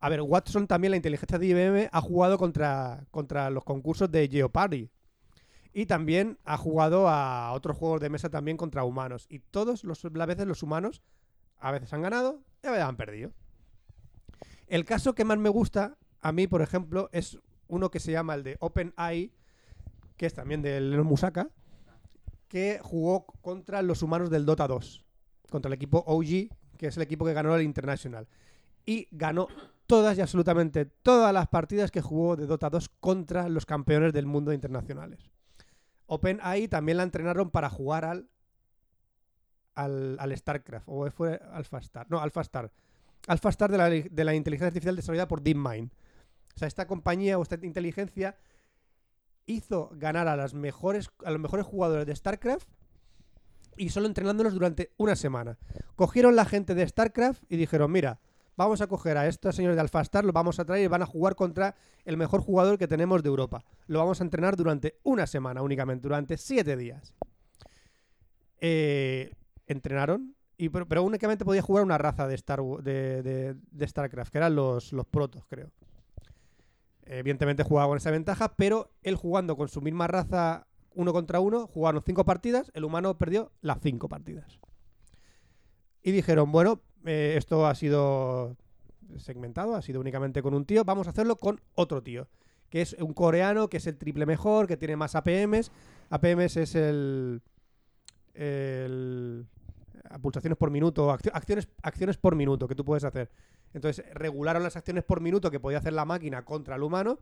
A 0.00 0.08
ver, 0.08 0.22
Watson 0.22 0.66
también, 0.66 0.90
la 0.90 0.96
inteligencia 0.96 1.38
de 1.38 1.46
IBM, 1.46 1.88
ha 1.92 2.00
jugado 2.00 2.38
contra, 2.38 3.04
contra 3.10 3.50
los 3.50 3.64
concursos 3.64 4.10
de 4.10 4.28
Jeopardy. 4.28 4.90
Y 5.78 5.84
también 5.84 6.38
ha 6.46 6.56
jugado 6.56 7.06
a 7.06 7.52
otros 7.52 7.76
juegos 7.76 8.00
de 8.00 8.08
mesa 8.08 8.30
también 8.30 8.56
contra 8.56 8.82
humanos. 8.82 9.26
Y 9.28 9.40
todos 9.40 9.84
los, 9.84 10.02
las 10.04 10.26
veces 10.26 10.46
los 10.46 10.62
humanos 10.62 11.02
a 11.58 11.70
veces 11.70 11.92
han 11.92 12.00
ganado 12.00 12.40
y 12.64 12.66
a 12.66 12.70
veces 12.70 12.86
han 12.86 12.96
perdido. 12.96 13.34
El 14.68 14.86
caso 14.86 15.14
que 15.14 15.26
más 15.26 15.36
me 15.36 15.50
gusta, 15.50 15.98
a 16.22 16.32
mí, 16.32 16.46
por 16.46 16.62
ejemplo, 16.62 17.10
es 17.12 17.38
uno 17.68 17.90
que 17.90 18.00
se 18.00 18.10
llama 18.10 18.36
el 18.36 18.42
de 18.42 18.56
OpenAI, 18.60 19.34
que 20.16 20.24
es 20.24 20.32
también 20.32 20.62
del 20.62 20.98
Musaka. 21.04 21.50
que 22.48 22.80
jugó 22.82 23.26
contra 23.42 23.82
los 23.82 24.02
humanos 24.02 24.30
del 24.30 24.46
Dota 24.46 24.66
2, 24.66 25.04
contra 25.50 25.68
el 25.68 25.74
equipo 25.74 26.02
OG, 26.06 26.48
que 26.78 26.86
es 26.86 26.96
el 26.96 27.02
equipo 27.02 27.26
que 27.26 27.34
ganó 27.34 27.54
el 27.54 27.60
International. 27.60 28.26
Y 28.86 29.08
ganó 29.10 29.48
todas 29.86 30.16
y 30.16 30.22
absolutamente 30.22 30.86
todas 30.86 31.34
las 31.34 31.48
partidas 31.48 31.90
que 31.90 32.00
jugó 32.00 32.34
de 32.34 32.46
Dota 32.46 32.70
2 32.70 32.88
contra 32.98 33.50
los 33.50 33.66
campeones 33.66 34.14
del 34.14 34.24
mundo 34.24 34.54
internacionales. 34.54 35.35
OpenAI 36.06 36.68
también 36.68 36.98
la 36.98 37.02
entrenaron 37.02 37.50
para 37.50 37.68
jugar 37.68 38.04
al, 38.04 38.28
al, 39.74 40.16
al 40.18 40.36
StarCraft, 40.36 40.88
o 40.88 41.10
fue 41.10 41.40
AlphaStar, 41.52 42.06
no, 42.10 42.20
AlphaStar. 42.20 42.72
AlphaStar 43.26 43.70
de 43.70 43.78
la, 43.78 43.90
de 43.90 44.24
la 44.24 44.34
inteligencia 44.34 44.68
artificial 44.68 44.96
desarrollada 44.96 45.28
por 45.28 45.42
DeepMind. 45.42 45.90
O 46.54 46.58
sea, 46.58 46.68
esta 46.68 46.86
compañía 46.86 47.38
o 47.38 47.42
esta 47.42 47.58
inteligencia 47.62 48.36
hizo 49.46 49.90
ganar 49.94 50.28
a, 50.28 50.36
las 50.36 50.54
mejores, 50.54 51.10
a 51.24 51.30
los 51.30 51.40
mejores 51.40 51.66
jugadores 51.66 52.06
de 52.06 52.14
StarCraft 52.14 52.68
y 53.76 53.90
solo 53.90 54.06
entrenándolos 54.06 54.54
durante 54.54 54.92
una 54.96 55.16
semana. 55.16 55.58
Cogieron 55.96 56.36
la 56.36 56.44
gente 56.44 56.74
de 56.74 56.86
StarCraft 56.86 57.42
y 57.48 57.56
dijeron, 57.56 57.92
mira, 57.92 58.20
vamos 58.56 58.80
a 58.80 58.86
coger 58.86 59.16
a 59.16 59.26
estos 59.26 59.54
señores 59.54 59.76
de 59.76 59.82
AlphaStar, 59.82 60.24
los 60.24 60.32
vamos 60.32 60.58
a 60.58 60.64
traer 60.64 60.84
y 60.84 60.88
van 60.88 61.02
a 61.02 61.06
jugar 61.06 61.34
contra 61.34 61.76
el 62.04 62.16
mejor 62.16 62.40
jugador 62.40 62.78
que 62.78 62.88
tenemos 62.88 63.22
de 63.22 63.28
Europa. 63.28 63.64
Lo 63.86 63.98
vamos 63.98 64.20
a 64.20 64.24
entrenar 64.24 64.56
durante 64.56 64.98
una 65.02 65.26
semana 65.26 65.62
únicamente, 65.62 66.02
durante 66.02 66.36
siete 66.36 66.76
días. 66.76 67.14
Eh, 68.60 69.32
entrenaron, 69.66 70.34
y, 70.56 70.70
pero, 70.70 71.02
únicamente 71.02 71.44
podía 71.44 71.60
jugar 71.60 71.84
una 71.84 71.98
raza 71.98 72.26
de, 72.26 72.34
Star, 72.34 72.60
StarCraft, 73.80 74.32
que 74.32 74.38
eran 74.38 74.54
los, 74.54 74.92
los 74.92 75.06
protos, 75.06 75.44
creo. 75.46 75.70
Evidentemente 77.04 77.62
jugaba 77.62 77.88
con 77.88 77.98
esa 77.98 78.10
ventaja, 78.10 78.54
pero 78.56 78.90
él 79.02 79.14
jugando 79.16 79.56
con 79.56 79.68
su 79.68 79.80
misma 79.80 80.06
raza 80.06 80.66
uno 80.94 81.12
contra 81.12 81.40
uno, 81.40 81.66
jugaron 81.66 82.02
cinco 82.04 82.24
partidas, 82.24 82.72
el 82.74 82.84
humano 82.84 83.18
perdió 83.18 83.52
las 83.60 83.78
cinco 83.80 84.08
partidas. 84.08 84.58
Y 86.02 86.10
dijeron, 86.10 86.50
bueno, 86.50 86.80
eh, 87.06 87.34
esto 87.38 87.66
ha 87.66 87.74
sido 87.74 88.56
segmentado, 89.16 89.74
ha 89.74 89.82
sido 89.82 90.00
únicamente 90.00 90.42
con 90.42 90.52
un 90.54 90.64
tío, 90.66 90.84
vamos 90.84 91.06
a 91.06 91.10
hacerlo 91.10 91.36
con 91.36 91.60
otro 91.74 92.02
tío, 92.02 92.26
que 92.68 92.82
es 92.82 92.94
un 92.98 93.14
coreano, 93.14 93.68
que 93.68 93.76
es 93.78 93.86
el 93.86 93.96
triple 93.96 94.26
mejor, 94.26 94.66
que 94.66 94.76
tiene 94.76 94.96
más 94.96 95.14
APMs. 95.14 95.70
APMs 96.10 96.56
es 96.56 96.74
el... 96.74 97.40
pulsaciones 100.20 100.56
por 100.58 100.70
minuto, 100.70 101.10
accio- 101.12 101.30
acciones, 101.34 101.68
acciones 101.82 102.16
por 102.16 102.34
minuto 102.36 102.66
que 102.68 102.74
tú 102.74 102.84
puedes 102.84 103.04
hacer. 103.04 103.30
Entonces 103.74 104.04
regularon 104.14 104.62
las 104.62 104.76
acciones 104.76 105.04
por 105.04 105.20
minuto 105.20 105.50
que 105.50 105.60
podía 105.60 105.78
hacer 105.78 105.92
la 105.92 106.04
máquina 106.04 106.44
contra 106.44 106.76
el 106.76 106.82
humano 106.82 107.18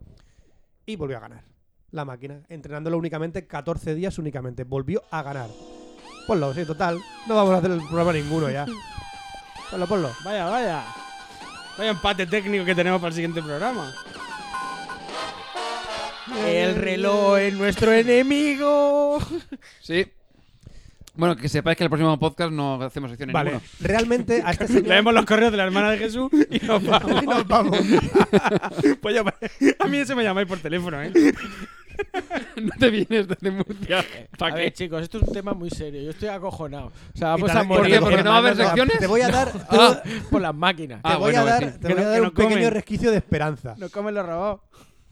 y 0.85 0.95
volvió 0.95 1.17
a 1.17 1.21
ganar. 1.21 1.43
La 1.91 2.05
máquina, 2.05 2.41
entrenándolo 2.49 2.97
únicamente 2.97 3.45
14 3.47 3.95
días 3.95 4.17
únicamente. 4.17 4.63
Volvió 4.63 5.03
a 5.11 5.21
ganar. 5.23 5.49
Ponlo, 6.27 6.53
sí, 6.53 6.65
total. 6.65 6.99
No 7.27 7.35
vamos 7.35 7.53
a 7.53 7.57
hacer 7.57 7.71
el 7.71 7.79
programa 7.79 8.13
ninguno 8.13 8.49
ya. 8.49 8.65
Ponlo, 9.71 9.87
ponlo. 9.87 10.11
Vaya, 10.23 10.45
vaya. 10.45 10.83
Vaya 11.77 11.91
empate 11.91 12.25
técnico 12.25 12.63
que 12.65 12.75
tenemos 12.75 12.99
para 12.99 13.09
el 13.09 13.15
siguiente 13.15 13.41
programa. 13.41 13.93
El 16.45 16.75
reloj 16.75 17.37
es 17.39 17.53
nuestro 17.53 17.91
enemigo. 17.93 19.19
Sí. 19.81 20.05
Bueno, 21.13 21.35
que 21.37 21.47
sepáis 21.47 21.77
que 21.77 21.83
el 21.85 21.89
próximo 21.89 22.19
podcast 22.19 22.51
no 22.51 22.81
hacemos 22.81 23.09
secciones 23.09 23.33
Vale, 23.33 23.51
ninguno. 23.51 23.69
realmente 23.79 24.41
a 24.43 24.51
este 24.51 24.67
señor... 24.67 24.87
Leemos 24.87 25.13
los 25.13 25.25
correos 25.25 25.51
de 25.51 25.57
la 25.57 25.63
hermana 25.63 25.91
de 25.91 25.97
Jesús 25.97 26.29
y 26.49 26.59
nos 26.65 26.83
vamos. 26.85 27.23
Y 27.23 27.25
nos 27.25 27.47
vamos. 27.47 27.79
pues 29.01 29.15
yo, 29.15 29.23
a 29.79 29.87
mí 29.87 29.97
ese 29.97 30.13
me 30.15 30.23
llamáis 30.23 30.47
por 30.47 30.59
teléfono, 30.59 31.01
¿eh? 31.01 31.13
no 32.61 32.69
te 32.79 32.89
vienes 32.89 33.27
desde 33.27 33.51
Murcia. 33.51 33.99
A 33.99 34.37
¿Para 34.37 34.55
ver, 34.55 34.65
qué? 34.65 34.73
chicos, 34.73 35.01
esto 35.01 35.17
es 35.19 35.27
un 35.27 35.33
tema 35.33 35.53
muy 35.53 35.69
serio. 35.69 36.01
Yo 36.01 36.09
estoy 36.11 36.29
acojonado. 36.29 36.87
O 37.13 37.17
sea, 37.17 37.29
vamos 37.29 37.51
a 37.51 37.63
morir. 37.63 37.77
¿Por 37.81 37.87
qué? 37.91 37.99
¿Porque 37.99 38.23
no 38.23 38.29
va 38.31 38.35
a 38.35 38.39
haber 38.39 38.55
secciones? 38.55 38.99
Te 38.99 39.07
voy 39.07 39.21
a 39.21 39.29
dar, 39.29 39.51
Ah. 39.69 40.01
Por 40.29 40.41
las 40.41 40.55
máquinas. 40.55 41.01
Ah, 41.03 41.11
te 41.13 41.15
voy 41.17 41.31
bueno, 41.33 41.41
a 41.41 41.45
dar, 41.45 41.63
sí. 41.73 41.79
te 41.79 41.87
Que 41.87 41.93
voy 41.93 42.03
no- 42.03 42.07
a 42.07 42.11
dar 42.11 42.21
no 42.21 42.27
un 42.29 42.33
pequeño 42.33 42.55
comen. 42.55 42.71
resquicio 42.71 43.11
de 43.11 43.17
esperanza. 43.17 43.75
No 43.77 43.89
comen 43.89 44.13
lo 44.15 44.23
robado. 44.23 44.63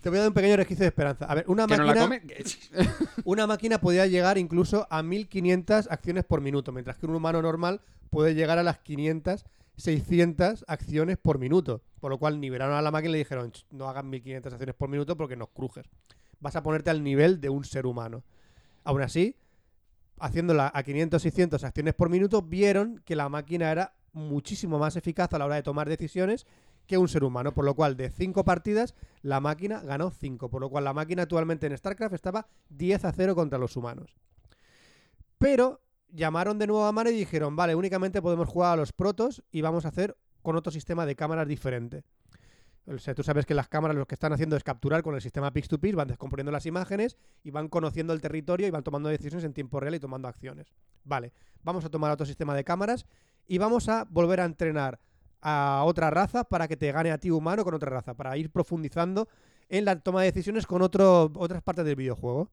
Te 0.01 0.09
voy 0.09 0.17
a 0.17 0.21
dar 0.21 0.27
un 0.29 0.33
pequeño 0.33 0.57
resquicio 0.57 0.83
de 0.83 0.87
esperanza. 0.89 1.25
A 1.25 1.35
ver, 1.35 1.45
una 1.47 1.65
¿Que 1.65 1.77
no 1.77 1.85
máquina, 1.85 1.95
la 1.95 2.01
come? 2.01 2.21
una 3.23 3.47
máquina 3.47 3.79
podía 3.79 4.05
llegar 4.05 4.37
incluso 4.37 4.85
a 4.89 5.01
1500 5.01 5.87
acciones 5.89 6.25
por 6.25 6.41
minuto, 6.41 6.71
mientras 6.73 6.97
que 6.97 7.05
un 7.05 7.15
humano 7.15 7.41
normal 7.41 7.79
puede 8.09 8.35
llegar 8.35 8.59
a 8.59 8.63
las 8.63 8.79
500, 8.79 9.45
600 9.77 10.65
acciones 10.67 11.17
por 11.17 11.39
minuto. 11.39 11.81
Por 12.01 12.11
lo 12.11 12.17
cual 12.17 12.41
nivelaron 12.41 12.75
a 12.75 12.81
la 12.81 12.91
máquina 12.91 13.09
y 13.09 13.11
le 13.13 13.17
dijeron, 13.19 13.51
"Ch, 13.51 13.65
no 13.71 13.87
hagan 13.87 14.09
1500 14.09 14.51
acciones 14.53 14.75
por 14.75 14.89
minuto 14.89 15.15
porque 15.15 15.37
nos 15.37 15.47
crujes. 15.49 15.85
Vas 16.43 16.57
a 16.57 16.61
ponerte 16.61 16.89
al 16.89 17.05
nivel 17.05 17.39
de 17.39 17.47
un 17.47 17.63
ser 17.63 17.85
humano. 17.85 18.25
Aún 18.83 19.01
así, 19.01 19.37
haciéndola 20.19 20.69
a 20.73 20.83
500, 20.83 21.21
600 21.21 21.63
acciones 21.63 21.93
por 21.93 22.09
minuto, 22.09 22.41
vieron 22.41 23.01
que 23.05 23.15
la 23.15 23.29
máquina 23.29 23.71
era 23.71 23.95
muchísimo 24.11 24.77
más 24.77 24.97
eficaz 24.97 25.31
a 25.31 25.37
la 25.37 25.45
hora 25.45 25.55
de 25.55 25.63
tomar 25.63 25.87
decisiones 25.87 26.45
que 26.85 26.97
un 26.97 27.07
ser 27.07 27.23
humano. 27.23 27.53
Por 27.53 27.63
lo 27.63 27.75
cual, 27.75 27.95
de 27.95 28.09
5 28.09 28.43
partidas, 28.43 28.93
la 29.21 29.39
máquina 29.39 29.79
ganó 29.83 30.11
5. 30.11 30.49
Por 30.49 30.59
lo 30.59 30.69
cual, 30.69 30.83
la 30.83 30.91
máquina 30.91 31.23
actualmente 31.23 31.65
en 31.65 31.77
StarCraft 31.77 32.13
estaba 32.13 32.49
10 32.71 33.05
a 33.05 33.13
0 33.13 33.35
contra 33.35 33.57
los 33.57 33.77
humanos. 33.77 34.17
Pero 35.37 35.79
llamaron 36.11 36.59
de 36.59 36.67
nuevo 36.67 36.83
a 36.83 36.91
mano 36.91 37.09
y 37.09 37.15
dijeron, 37.15 37.55
vale, 37.55 37.73
únicamente 37.73 38.21
podemos 38.21 38.49
jugar 38.49 38.73
a 38.73 38.75
los 38.75 38.91
protos 38.91 39.41
y 39.49 39.61
vamos 39.61 39.85
a 39.85 39.87
hacer 39.87 40.17
con 40.41 40.57
otro 40.57 40.73
sistema 40.73 41.05
de 41.05 41.15
cámaras 41.15 41.47
diferente. 41.47 42.03
Tú 42.85 43.23
sabes 43.23 43.45
que 43.45 43.53
las 43.53 43.69
cámaras 43.69 43.95
lo 43.95 44.05
que 44.05 44.15
están 44.15 44.33
haciendo 44.33 44.57
es 44.57 44.63
capturar 44.63 45.03
con 45.03 45.15
el 45.15 45.21
sistema 45.21 45.53
Pix2Pix, 45.53 45.95
van 45.95 46.09
descomponiendo 46.09 46.51
las 46.51 46.65
imágenes 46.65 47.17
y 47.41 47.51
van 47.51 47.69
conociendo 47.69 48.11
el 48.11 48.19
territorio 48.19 48.67
y 48.67 48.71
van 48.71 48.83
tomando 48.83 49.07
decisiones 49.07 49.45
en 49.45 49.53
tiempo 49.53 49.79
real 49.79 49.95
y 49.95 49.99
tomando 49.99 50.27
acciones. 50.27 50.73
Vale, 51.05 51.31
vamos 51.63 51.85
a 51.85 51.89
tomar 51.89 52.11
otro 52.11 52.25
sistema 52.25 52.53
de 52.53 52.65
cámaras 52.65 53.05
y 53.47 53.57
vamos 53.57 53.87
a 53.87 54.05
volver 54.09 54.41
a 54.41 54.45
entrenar 54.45 54.99
a 55.41 55.83
otra 55.85 56.09
raza 56.09 56.43
para 56.43 56.67
que 56.67 56.75
te 56.75 56.91
gane 56.91 57.11
a 57.11 57.17
ti 57.17 57.31
humano 57.31 57.63
con 57.63 57.73
otra 57.73 57.89
raza, 57.89 58.15
para 58.15 58.35
ir 58.35 58.49
profundizando 58.49 59.29
en 59.69 59.85
la 59.85 59.97
toma 59.99 60.21
de 60.21 60.31
decisiones 60.31 60.67
con 60.67 60.81
otro, 60.81 61.31
otras 61.35 61.61
partes 61.61 61.85
del 61.85 61.95
videojuego. 61.95 62.49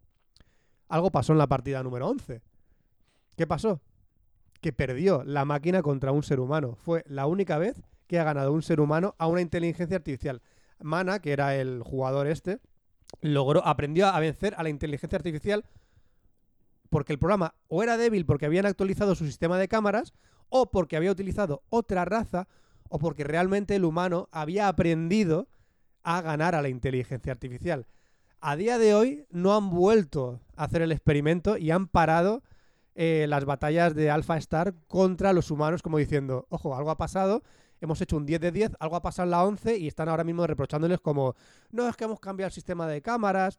Algo 0.89 1.11
pasó 1.11 1.33
en 1.33 1.39
la 1.39 1.49
partida 1.49 1.83
número 1.83 2.09
11. 2.09 2.41
¿Qué 3.37 3.47
pasó? 3.49 3.81
Que 4.61 4.73
perdió 4.73 5.25
la 5.25 5.45
máquina 5.45 5.83
contra 5.83 6.13
un 6.13 6.23
ser 6.23 6.39
humano. 6.39 6.77
Fue 6.77 7.05
la 7.09 7.27
única 7.27 7.59
vez 7.59 7.81
que 8.11 8.19
ha 8.19 8.25
ganado 8.25 8.53
un 8.53 8.63
ser 8.63 8.81
humano 8.81 9.15
a 9.19 9.29
una 9.29 9.41
inteligencia 9.41 9.97
artificial. 9.97 10.43
Mana, 10.81 11.21
que 11.21 11.31
era 11.31 11.55
el 11.55 11.85
jugador 11.85 12.27
este, 12.27 12.59
logró, 13.21 13.65
aprendió 13.65 14.09
a 14.09 14.19
vencer 14.19 14.53
a 14.57 14.65
la 14.65 14.69
inteligencia 14.69 15.17
artificial 15.17 15.65
porque 16.89 17.13
el 17.13 17.21
programa 17.21 17.55
o 17.69 17.85
era 17.85 17.97
débil 17.97 18.27
porque 18.27 18.47
habían 18.47 18.67
actualizado 18.67 19.15
su 19.15 19.27
sistema 19.27 19.59
de 19.59 19.69
cámaras, 19.69 20.13
o 20.49 20.73
porque 20.73 20.97
había 20.97 21.13
utilizado 21.13 21.63
otra 21.69 22.05
raza, 22.05 22.49
o 22.89 22.99
porque 22.99 23.23
realmente 23.23 23.77
el 23.77 23.85
humano 23.85 24.29
había 24.33 24.67
aprendido 24.67 25.47
a 26.03 26.21
ganar 26.21 26.57
a 26.57 26.63
la 26.63 26.69
inteligencia 26.69 27.31
artificial. 27.31 27.87
A 28.41 28.57
día 28.57 28.77
de 28.79 28.93
hoy 28.93 29.25
no 29.31 29.55
han 29.55 29.71
vuelto 29.71 30.41
a 30.57 30.65
hacer 30.65 30.83
el 30.83 30.91
experimento 30.91 31.59
y 31.59 31.71
han 31.71 31.87
parado 31.87 32.43
eh, 32.97 33.27
las 33.29 33.45
batallas 33.45 33.95
de 33.95 34.11
Alpha 34.11 34.37
Star 34.39 34.75
contra 34.89 35.33
los 35.33 35.53
humanos, 35.53 35.81
como 35.81 35.99
diciendo, 35.99 36.49
ojo, 36.49 36.75
algo 36.75 36.91
ha 36.91 36.99
pasado, 36.99 37.45
hemos 37.81 38.01
hecho 38.01 38.17
un 38.17 38.27
10 38.27 38.41
de 38.41 38.53
10, 38.53 38.73
algo 38.79 38.97
ha 38.97 39.03
pasado 39.03 39.25
en 39.25 39.31
la 39.31 39.45
11 39.45 39.77
y 39.79 39.89
están 39.89 40.09
ahora 40.09 40.25
mismo 40.25 40.47
reprochándoles 40.47 41.01
como, 41.01 41.35
no 41.71 41.89
es 41.89 41.97
que 41.97 42.05
hemos 42.05 42.21
cambiado 42.21 42.49
el 42.49 42.53
sistema 42.53 42.87
de 42.87 43.03
cámaras, 43.03 43.59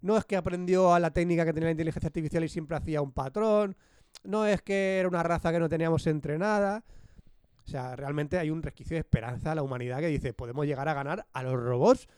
no 0.00 0.16
es 0.16 0.24
que 0.24 0.36
aprendió 0.36 0.94
a 0.94 1.00
la 1.00 1.10
técnica 1.10 1.44
que 1.44 1.52
tenía 1.52 1.68
la 1.68 1.72
inteligencia 1.72 2.08
artificial 2.08 2.44
y 2.44 2.48
siempre 2.48 2.76
hacía 2.76 3.00
un 3.00 3.12
patrón, 3.12 3.76
no 4.24 4.46
es 4.46 4.62
que 4.62 4.98
era 4.98 5.08
una 5.08 5.22
raza 5.22 5.52
que 5.52 5.58
no 5.58 5.68
teníamos 5.68 6.06
entrenada. 6.06 6.84
O 7.64 7.70
sea, 7.70 7.94
realmente 7.96 8.38
hay 8.38 8.50
un 8.50 8.62
resquicio 8.62 8.96
de 8.96 9.00
esperanza 9.00 9.52
a 9.52 9.54
la 9.54 9.62
humanidad 9.62 10.00
que 10.00 10.08
dice, 10.08 10.32
podemos 10.32 10.66
llegar 10.66 10.88
a 10.88 10.94
ganar 10.94 11.26
a 11.32 11.42
los 11.42 11.54
robots, 11.54 12.08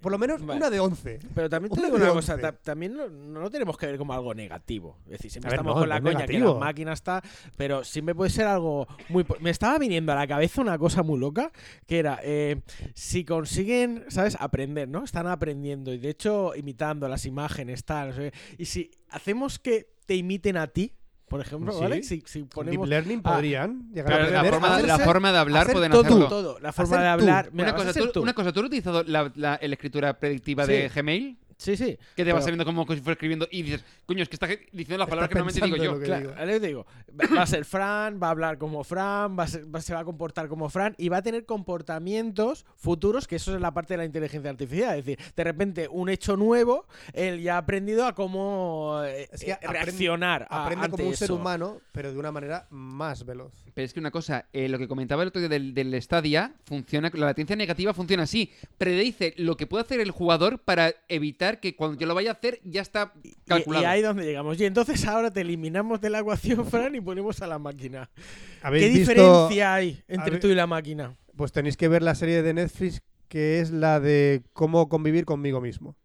por 0.00 0.12
lo 0.12 0.18
menos 0.18 0.44
Vale. 0.44 0.58
una 0.58 0.70
de 0.70 0.78
11. 0.80 1.18
Pero 1.34 1.48
también 1.48 1.72
te 1.72 1.78
Una 1.80 1.88
digo 1.88 1.96
una 2.04 2.12
cosa, 2.12 2.38
ta- 2.38 2.52
también 2.52 2.94
no, 2.94 3.08
no 3.08 3.40
lo 3.40 3.50
tenemos 3.50 3.76
que 3.78 3.86
ver 3.86 3.96
como 3.98 4.12
algo 4.12 4.34
negativo. 4.34 4.98
Es 5.06 5.12
decir, 5.12 5.30
siempre 5.30 5.48
A 5.48 5.50
ver, 5.52 5.60
estamos 5.60 5.74
no, 5.74 5.80
con 5.80 5.88
la 5.88 6.00
coña 6.00 6.26
que 6.26 6.38
la 6.38 6.54
máquina 6.54 6.92
está, 6.92 7.22
pero 7.56 7.82
siempre 7.84 8.14
puede 8.14 8.30
ser 8.30 8.46
algo 8.46 8.86
muy... 9.08 9.24
Me 9.40 9.50
estaba 9.50 9.78
viniendo 9.78 10.12
a 10.12 10.14
la 10.16 10.26
cabeza 10.26 10.60
una 10.60 10.78
cosa 10.78 11.02
muy 11.02 11.18
loca, 11.18 11.50
que 11.86 11.98
era, 11.98 12.20
eh, 12.22 12.60
si 12.94 13.24
consiguen, 13.24 14.04
¿sabes? 14.08 14.36
Aprender, 14.38 14.88
¿no? 14.88 15.02
Están 15.04 15.26
aprendiendo 15.26 15.92
y 15.92 15.98
de 15.98 16.10
hecho 16.10 16.54
imitando 16.54 17.08
las 17.08 17.24
imágenes, 17.26 17.84
tal, 17.84 18.08
no 18.10 18.14
sé. 18.16 18.32
Y 18.58 18.66
si 18.66 18.90
hacemos 19.10 19.58
que 19.58 19.94
te 20.06 20.14
imiten 20.14 20.56
a 20.56 20.66
ti, 20.68 20.92
por 21.28 21.40
ejemplo, 21.40 21.72
Sí. 21.72 21.80
¿vale? 21.80 22.02
Si, 22.02 22.22
si 22.26 22.42
ponemos... 22.44 22.88
Deep 22.88 22.90
Learning 22.90 23.20
Ah, 23.24 23.32
podrían 23.34 23.88
llegar 23.92 24.12
a 24.12 24.16
Pero 24.16 24.30
la 24.30 24.38
aprender 24.38 24.52
forma, 24.60 24.76
de, 24.76 24.86
la 24.86 24.94
hacerse- 24.94 25.04
forma 25.04 25.32
de 25.32 25.38
hablar 25.38 25.62
hacer 25.62 25.72
pueden 25.74 25.90
todo, 25.92 26.00
hacerlo. 26.02 26.28
todo, 26.28 26.58
la 26.60 26.72
forma 26.72 26.96
Hacer 26.96 26.98
de 26.98 27.04
tú. 27.04 27.22
hablar... 27.30 27.50
Mira, 27.52 27.68
Una 27.72 27.76
cosa, 27.76 27.92
tú, 28.00 28.12
tú. 28.12 28.22
una 28.22 28.32
cosa, 28.34 28.52
¿tú 28.52 28.60
has 28.60 28.66
utilizado 28.66 29.02
la, 29.04 29.32
la- 29.34 29.54
el 29.56 29.72
escritura 29.72 30.18
predictiva 30.18 30.64
Sí. 30.66 30.72
de 30.72 30.88
Gmail? 30.88 31.36
Sí, 31.58 31.76
sí. 31.76 31.98
Que 32.14 32.24
te 32.24 32.32
vas 32.32 32.40
Pero- 32.40 32.42
sabiendo 32.42 32.64
como 32.66 32.82
si 32.86 33.00
fuera 33.00 33.12
escribiendo 33.12 33.48
y 33.50 33.62
dices, 33.62 33.84
coño, 34.04 34.22
es 34.22 34.28
que 34.28 34.36
está 34.36 34.46
diciendo 34.46 34.98
las 34.98 35.08
palabras 35.08 35.28
que 35.30 35.36
normalmente 35.36 35.64
digo 35.64 35.76
yo. 35.98 36.00
Claro, 36.04 36.30
digo. 36.30 36.60
te 36.60 36.66
digo, 36.66 36.86
va 37.18 37.36
va 37.36 37.42
a 37.42 37.46
ser 37.46 37.64
Fran, 37.64 38.20
va 38.22 38.26
a 38.28 38.30
hablar 38.30 38.58
como 38.58 38.84
Fran, 38.84 39.38
va 39.38 39.44
a 39.44 39.48
ser- 39.48 39.74
va- 39.74 39.80
se 39.80 39.94
va 39.94 40.00
a 40.00 40.04
comportar 40.04 40.48
como 40.48 40.68
Fran 40.68 40.94
y 40.98 41.08
va 41.08 41.16
a 41.18 41.22
tener 41.22 41.46
comportamientos 41.46 42.66
futuros, 42.76 43.26
que 43.26 43.36
eso 43.36 43.54
es 43.54 43.60
la 43.60 43.72
parte 43.72 43.94
de 43.94 43.98
la 43.98 44.04
inteligencia 44.04 44.50
artificial. 44.50 44.98
Es 44.98 45.04
decir, 45.06 45.18
de 45.34 45.44
repente 45.44 45.88
un 45.88 46.08
hecho 46.08 46.36
nuevo, 46.36 46.86
él 47.12 47.40
ya 47.40 47.54
ha 47.54 47.58
aprendido 47.58 48.06
a 48.06 48.14
cómo 48.14 49.00
eh, 49.04 49.28
Es 49.32 49.40
que 49.44 49.52
eh, 49.52 49.54
aprende- 49.54 49.72
reaccionar. 49.84 50.46
a- 50.50 50.64
Aprende 50.64 50.84
ante 50.86 50.96
como 50.98 51.08
un 51.08 51.16
ser 51.16 51.32
humano, 51.32 51.80
pero 51.92 52.12
de 52.12 52.18
una 52.18 52.32
manera 52.32 52.66
más 52.70 53.24
veloz. 53.24 53.52
Pero 53.72 53.84
es 53.84 53.92
que 53.94 54.00
una 54.00 54.10
cosa, 54.10 54.46
eh, 54.52 54.68
lo 54.68 54.78
que 54.78 54.88
comentaba 54.88 55.22
el 55.22 55.28
otro 55.28 55.40
día 55.40 55.48
del, 55.48 55.72
del 55.74 56.00
Stadia, 56.02 56.52
funciona, 56.64 57.10
la 57.14 57.26
latencia 57.26 57.56
negativa 57.56 57.94
funciona 57.94 58.24
así. 58.24 58.50
Predice 58.78 59.34
lo 59.36 59.56
que 59.56 59.66
puede 59.66 59.84
hacer 59.84 60.00
el 60.00 60.10
jugador 60.10 60.58
para 60.58 60.92
evitar 61.08 61.45
que 61.60 61.74
cuando 61.76 61.98
yo 61.98 62.06
lo 62.06 62.14
vaya 62.14 62.30
a 62.30 62.34
hacer 62.34 62.60
ya 62.64 62.82
está 62.82 63.12
Y, 63.22 63.34
calculado. 63.46 63.84
y 63.84 63.86
ahí 63.86 64.02
donde 64.02 64.24
llegamos. 64.24 64.60
Y 64.60 64.64
entonces 64.64 65.04
ahora 65.06 65.30
te 65.30 65.40
eliminamos 65.40 66.00
de 66.00 66.10
la 66.10 66.18
ecuación, 66.20 66.64
Fran, 66.70 66.94
y 66.94 67.00
ponemos 67.00 67.40
a 67.42 67.46
la 67.46 67.58
máquina. 67.58 68.10
¿Qué 68.14 68.22
¿Habéis 68.66 68.94
visto- 68.94 69.12
diferencia 69.12 69.74
hay 69.74 70.02
entre 70.08 70.38
tú 70.38 70.48
y 70.48 70.54
la 70.54 70.66
máquina? 70.66 71.16
Pues 71.36 71.52
tenéis 71.52 71.76
que 71.76 71.88
ver 71.88 72.02
la 72.02 72.14
serie 72.14 72.42
de 72.42 72.54
Netflix 72.54 73.02
que 73.28 73.60
es 73.60 73.70
la 73.70 73.98
de 74.00 74.42
cómo 74.52 74.88
convivir 74.88 75.24
conmigo 75.24 75.60
mismo. 75.60 75.96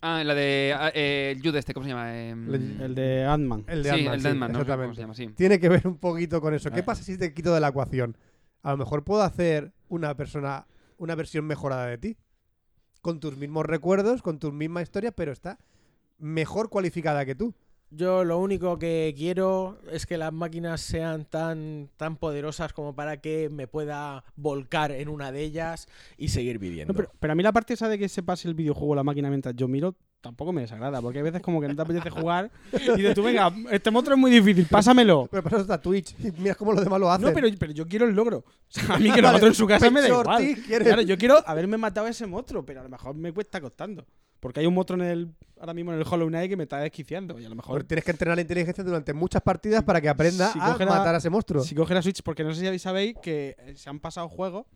Ah, 0.00 0.22
la 0.22 0.34
de 0.34 0.72
ah, 0.78 0.92
eh, 0.94 1.34
el 1.36 1.42
Jude 1.42 1.58
este, 1.58 1.74
¿cómo 1.74 1.82
se 1.84 1.90
llama? 1.90 2.16
Em, 2.16 2.54
El- 2.80 2.94
de 2.94 3.24
Ant-Man. 3.24 3.64
El 3.66 3.82
de 3.82 3.90
sí, 3.90 3.94
Ant-Man, 3.96 4.14
el 4.14 4.20
sí, 4.20 4.24
de 4.24 4.30
Ant-Man, 4.30 4.52
no 4.52 4.58
sé 4.60 4.64
cómo 4.64 4.82
exactamente. 4.84 4.94
se 4.94 5.00
llama, 5.02 5.14
sí. 5.14 5.28
Tiene 5.36 5.58
que 5.58 5.68
ver 5.68 5.86
un 5.88 5.98
poquito 5.98 6.40
con 6.40 6.54
eso. 6.54 6.70
¿Qué 6.70 6.80
Ah. 6.80 6.84
pasa 6.84 7.02
si 7.02 7.18
te 7.18 7.34
quito 7.34 7.52
de 7.52 7.58
la 7.60 7.68
ecuación? 7.68 8.16
A 8.62 8.70
lo 8.70 8.76
mejor 8.76 9.02
puedo 9.02 9.22
hacer 9.22 9.72
una 9.88 10.14
persona, 10.16 10.66
una 10.98 11.16
versión 11.16 11.44
mejorada 11.46 11.86
de 11.86 11.98
ti. 11.98 12.16
Con 13.00 13.20
tus 13.20 13.36
mismos 13.36 13.66
recuerdos, 13.66 14.22
con 14.22 14.38
tu 14.38 14.52
misma 14.52 14.82
historia, 14.82 15.12
pero 15.12 15.32
está 15.32 15.58
mejor 16.18 16.68
cualificada 16.68 17.24
que 17.24 17.34
tú. 17.34 17.54
Yo 17.90 18.22
lo 18.22 18.38
único 18.38 18.78
que 18.78 19.14
quiero 19.16 19.78
es 19.90 20.04
que 20.04 20.18
las 20.18 20.32
máquinas 20.32 20.82
sean 20.82 21.24
tan, 21.24 21.88
tan 21.96 22.16
poderosas 22.16 22.74
como 22.74 22.94
para 22.94 23.22
que 23.22 23.48
me 23.48 23.66
pueda 23.66 24.24
volcar 24.36 24.92
en 24.92 25.08
una 25.08 25.32
de 25.32 25.42
ellas 25.42 25.88
y 26.18 26.28
seguir 26.28 26.58
viviendo. 26.58 26.92
No, 26.92 26.96
pero, 26.96 27.10
pero 27.18 27.32
a 27.32 27.36
mí 27.36 27.42
la 27.42 27.52
parte 27.52 27.72
esa 27.72 27.88
de 27.88 27.98
que 27.98 28.10
se 28.10 28.22
pase 28.22 28.46
el 28.46 28.54
videojuego 28.54 28.92
a 28.92 28.96
la 28.96 29.04
máquina 29.04 29.30
mientras 29.30 29.56
yo 29.56 29.68
miro 29.68 29.94
tampoco 30.20 30.52
me 30.52 30.62
desagrada, 30.62 31.00
porque 31.00 31.18
hay 31.18 31.24
veces 31.24 31.40
como 31.40 31.60
que 31.60 31.68
no 31.68 31.76
te 31.76 31.82
apetece 31.82 32.10
jugar 32.10 32.50
y 32.72 32.96
dices 32.96 33.14
tú, 33.14 33.22
venga, 33.22 33.52
este 33.70 33.90
monstruo 33.90 34.16
es 34.16 34.20
muy 34.20 34.30
difícil, 34.30 34.66
pásamelo. 34.66 35.28
Pero 35.30 35.42
para 35.42 35.56
eso 35.56 35.62
está 35.62 35.80
Twitch. 35.80 36.14
Y 36.18 36.32
mira 36.32 36.54
cómo 36.54 36.72
los 36.72 36.82
demás 36.82 37.00
lo 37.00 37.10
hacen. 37.10 37.26
No, 37.26 37.32
pero, 37.32 37.48
pero 37.58 37.72
yo 37.72 37.86
quiero 37.86 38.06
el 38.06 38.14
logro. 38.14 38.38
O 38.38 38.44
sea, 38.68 38.96
a 38.96 38.98
mí 38.98 39.10
que 39.14 39.22
lo 39.22 39.30
otro 39.30 39.46
en 39.46 39.54
su 39.54 39.66
casa 39.66 39.90
me 39.90 40.00
da 40.00 40.08
igual. 40.08 40.56
Claro, 40.66 41.02
yo 41.02 41.16
quiero 41.16 41.42
haberme 41.46 41.78
matado 41.78 42.06
a 42.06 42.10
ese 42.10 42.26
monstruo, 42.26 42.64
pero 42.64 42.80
a 42.80 42.82
lo 42.82 42.88
mejor 42.88 43.14
me 43.14 43.32
cuesta 43.32 43.60
costando. 43.60 44.06
Porque 44.40 44.60
hay 44.60 44.66
un 44.66 44.74
monstruo 44.74 45.02
en 45.02 45.08
el, 45.08 45.34
ahora 45.58 45.74
mismo 45.74 45.92
en 45.92 45.98
el 45.98 46.06
Hollow 46.08 46.28
Knight 46.28 46.50
que 46.50 46.56
me 46.56 46.62
está 46.62 46.78
desquiciando. 46.78 47.40
Y 47.40 47.44
a 47.44 47.48
lo 47.48 47.56
mejor 47.56 47.78
Pues 47.78 47.88
tienes 47.88 48.04
que 48.04 48.12
entrenar 48.12 48.36
la 48.36 48.42
inteligencia 48.42 48.84
durante 48.84 49.12
muchas 49.12 49.42
partidas 49.42 49.82
para 49.82 50.00
que 50.00 50.08
aprenda 50.08 50.52
si 50.52 50.58
a 50.60 50.76
matar 50.76 51.14
a 51.14 51.18
ese 51.18 51.30
monstruo. 51.30 51.62
Si 51.62 51.74
coge 51.74 51.94
la 51.94 52.02
Switch, 52.02 52.22
porque 52.22 52.44
no 52.44 52.54
sé 52.54 52.70
si 52.70 52.78
sabéis 52.78 53.16
que 53.20 53.56
se 53.74 53.90
han 53.90 53.98
pasado 53.98 54.28
juegos 54.28 54.66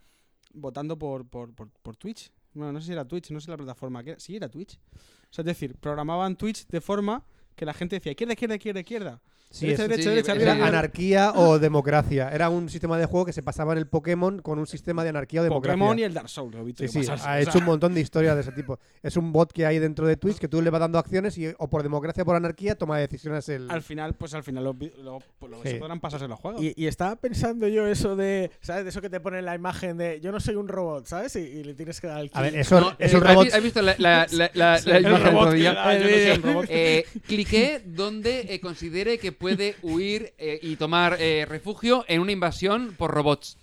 votando 0.53 0.99
por, 0.99 1.27
por, 1.29 1.55
por, 1.55 1.69
por 1.71 1.97
Twitch. 1.97 2.33
Bueno, 2.55 2.73
no 2.73 2.81
sé 2.81 2.89
si 2.89 2.93
era 2.93 3.07
Twitch, 3.07 3.31
no 3.31 3.41
sé 3.41 3.51
la 3.51 3.57
plataforma 3.57 4.03
que. 4.03 4.19
Sí, 4.21 4.37
era 4.37 4.49
Twitch. 4.49 4.79
O 4.95 5.33
sea, 5.33 5.43
es 5.43 5.47
decir, 5.47 5.77
programaban 5.77 6.37
Twitch 6.37 6.67
de 6.67 6.81
forma 6.81 7.25
que 7.57 7.65
la 7.65 7.73
gente 7.73 7.97
decía 7.97 8.13
izquierda, 8.13 8.35
izquierda, 8.35 8.57
izquierda, 8.57 8.81
izquierda. 8.81 9.23
Sí, 9.53 9.67
derecha, 9.67 9.83
es- 9.85 9.89
derecha, 9.89 10.03
sí, 10.03 10.09
derecha, 10.11 10.33
es- 10.33 10.43
Era 10.43 10.67
anarquía 10.67 11.33
o 11.37 11.59
democracia. 11.59 12.31
Era 12.31 12.49
un 12.49 12.69
sistema 12.69 12.99
de 12.99 13.07
juego 13.07 13.27
que 13.27 13.33
se 13.33 13.43
pasaba 13.43 13.73
en 13.73 13.79
el 13.79 13.87
Pokémon 13.87 14.41
con 14.41 14.59
un 14.59 14.67
sistema 14.67 15.03
de 15.03 15.11
anarquía 15.11 15.41
o 15.43 15.45
democracia. 15.45 15.77
Pokémon 15.79 15.99
y 15.99 16.03
el 16.03 16.15
Dark 16.15 16.29
Souls. 16.29 16.55
lo 16.55 16.63
he 16.63 16.65
visto 16.65 16.83
Sí, 16.83 16.89
sí, 16.89 16.99
pasarse. 17.01 17.29
ha 17.29 17.35
O 17.35 17.37
hecho 17.39 17.53
sea, 17.53 17.61
un 17.61 17.67
montón 17.67 17.95
de 17.95 18.01
historias 18.01 18.35
de 18.35 18.41
ese 18.41 18.53
tipo. 18.53 18.79
Es 19.03 19.17
un 19.17 19.33
bot 19.33 19.53
que 19.53 19.67
hay 19.67 19.79
dentro 19.79 20.07
de 20.07 20.17
Twitch 20.17 20.39
que 20.39 20.49
tú 20.49 20.61
le 20.63 20.71
vas 20.71 20.81
dando 20.81 20.99
acciones 20.99 21.37
y 21.39 21.53
o 21.59 21.69
por 21.69 21.83
democracia 21.83 22.23
o 22.23 22.27
por 22.27 22.37
anarquía 22.37 22.75
toma 22.77 22.99
decisiones 22.99 23.49
el... 23.49 23.71
Al 23.71 23.83
final, 23.83 24.15
pues 24.15 24.35
al 24.35 24.43
final 24.43 24.65
los, 24.65 24.77
vi- 24.79 24.93
los- 24.99 25.23
pues, 25.39 25.53
Sí. 25.63 25.69
se 25.71 25.75
podrán 25.77 26.01
pasarse 26.01 26.27
los 26.29 26.39
juegos. 26.41 26.63
Y, 26.63 26.73
y 26.77 26.87
estaba 26.87 27.17
pensando 27.17 27.69
yo 27.69 27.87
eso 27.87 28.17
de, 28.17 28.51
¿sabes? 28.61 28.85
De 28.85 28.91
eso 28.91 29.01
que 29.01 29.11
te 29.11 29.21
pone 29.21 29.43
la 29.43 29.55
imagen 29.55 29.97
de 29.99 30.21
yo 30.21 30.33
no 30.33 30.41
soy 30.41 30.55
un 30.55 30.69
robot, 30.69 31.07
¿sabes? 31.07 31.37
Y, 31.37 31.41
y 31.41 31.65
le 31.65 31.75
tienes 31.75 32.01
que 32.01 32.07
dar 32.07 32.19
al 32.19 32.31
A 32.33 32.43
ver, 32.43 32.57
eso, 32.57 32.81
No, 32.81 32.95
esos 32.99 33.21
eh, 33.21 33.25
¿has 33.25 33.31
robots... 33.35 33.47
vi- 33.49 33.53
¿Has 33.57 33.63
visto 33.63 33.83
la, 33.83 33.95
la, 33.99 34.27
la, 34.31 34.51
la, 34.55 34.81
la 34.87 34.97
El 34.97 35.07
imagen 35.07 35.27
robot 35.27 35.41
otro 35.43 35.53
día? 35.53 35.71
que 35.71 35.77
da, 35.77 35.95
yo 35.99 36.05
no 36.05 36.11
soy 36.11 36.31
un 36.31 36.43
robot. 36.43 36.67
Eh, 36.71 37.05
cliqué 37.27 37.83
donde 37.85 38.55
eh, 38.55 38.61
considere 38.61 39.19
que 39.19 39.33
puede 39.43 39.77
huir 39.83 40.33
eh, 40.39 40.59
y 40.63 40.77
tomar 40.77 41.17
eh, 41.21 41.45
refugio 41.47 42.05
en 42.09 42.21
una 42.21 42.33
invasión 42.33 42.95
por 42.97 43.11
robots. 43.11 43.59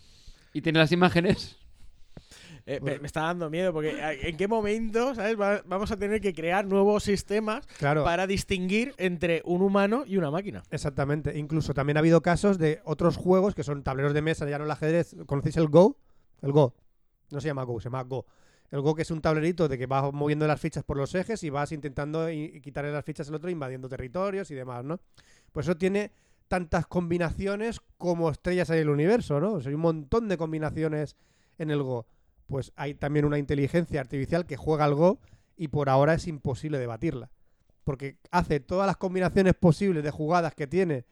Y 0.54 0.62
tiene 0.62 0.78
las 0.80 0.92
imágenes. 0.92 1.58
Eh, 2.66 2.80
me, 2.84 3.00
me 3.00 3.08
está 3.08 3.22
dando 3.22 3.50
miedo 3.50 3.74
porque 3.74 4.00
¿a- 4.02 4.14
¿en 4.14 4.38
qué 4.38 4.48
momento, 4.48 5.16
¿sabes? 5.16 5.40
Va- 5.40 5.64
vamos 5.66 5.92
a 5.92 5.98
tener 5.98 6.22
que 6.22 6.34
crear 6.36 6.66
nuevos 6.68 7.04
sistemas 7.04 7.66
Claro, 7.80 8.04
para 8.04 8.28
distinguir 8.28 8.94
entre 8.98 9.42
un 9.46 9.62
humano 9.64 10.04
y 10.06 10.18
una 10.18 10.30
máquina. 10.30 10.62
exactamente. 10.70 11.36
Incluso 11.38 11.74
también 11.74 11.98
ha 11.98 12.02
habido 12.02 12.22
casos 12.22 12.60
de 12.60 12.82
otros 12.84 13.18
juegos 13.18 13.56
que 13.56 13.64
son 13.64 13.82
tableros 13.82 14.14
de 14.14 14.22
mesa, 14.22 14.48
ya 14.48 14.60
no 14.60 14.66
el 14.66 14.72
ajedrez. 14.72 15.16
¿Conocéis 15.26 15.58
el 15.58 15.68
Go? 15.68 15.98
El 16.44 16.52
Go. 16.52 16.76
No 17.32 17.42
se 17.42 17.48
llama 17.48 17.64
Go, 17.64 17.80
se 17.80 17.86
llama 17.86 18.04
Go. 18.04 18.26
El 18.72 18.82
Go 18.82 18.94
que 18.94 19.02
es 19.02 19.10
un 19.10 19.22
tablerito 19.22 19.68
de 19.68 19.78
que 19.80 19.88
vas 19.88 20.14
moviendo 20.14 20.46
las 20.46 20.62
fichas 20.62 20.84
por 20.84 20.96
los 20.96 21.16
ejes 21.16 21.42
y 21.44 21.50
vas 21.50 21.72
intentando 21.72 22.28
quitarle 22.62 22.92
las 22.92 23.04
fichas 23.04 23.28
al 23.30 23.36
otro, 23.36 23.50
invadiendo 23.50 23.90
territorios 23.90 24.52
y 24.52 24.54
demás, 24.56 24.84
¿no? 24.86 25.00
Pues 25.52 25.68
eso 25.68 25.78
tiene 25.78 26.12
tantas 26.48 26.88
combinaciones 26.88 27.80
como 27.98 28.30
estrellas 28.30 28.70
hay 28.70 28.80
en 28.80 28.84
el 28.84 28.90
universo, 28.90 29.40
¿no? 29.40 29.54
O 29.54 29.62
sea, 29.62 29.70
hay 29.70 29.76
un 29.76 29.82
montón 29.82 30.28
de 30.28 30.38
combinaciones 30.38 31.16
en 31.58 31.70
el 31.72 31.84
Go. 31.84 32.08
Pues 32.48 32.74
hay 32.76 32.96
también 32.96 33.26
una 33.26 33.38
inteligencia 33.38 34.02
artificial 34.02 34.46
que 34.46 34.58
juega 34.58 34.86
al 34.86 34.96
Go 34.96 35.20
y 35.56 35.68
por 35.68 35.90
ahora 35.90 36.16
es 36.16 36.28
imposible 36.28 36.80
debatirla. 36.80 37.32
Porque 37.84 38.18
hace 38.32 38.60
todas 38.60 38.88
las 38.88 38.98
combinaciones 38.98 39.54
posibles 39.54 40.04
de 40.04 40.12
jugadas 40.12 40.56
que 40.56 40.68
tiene 40.68 41.06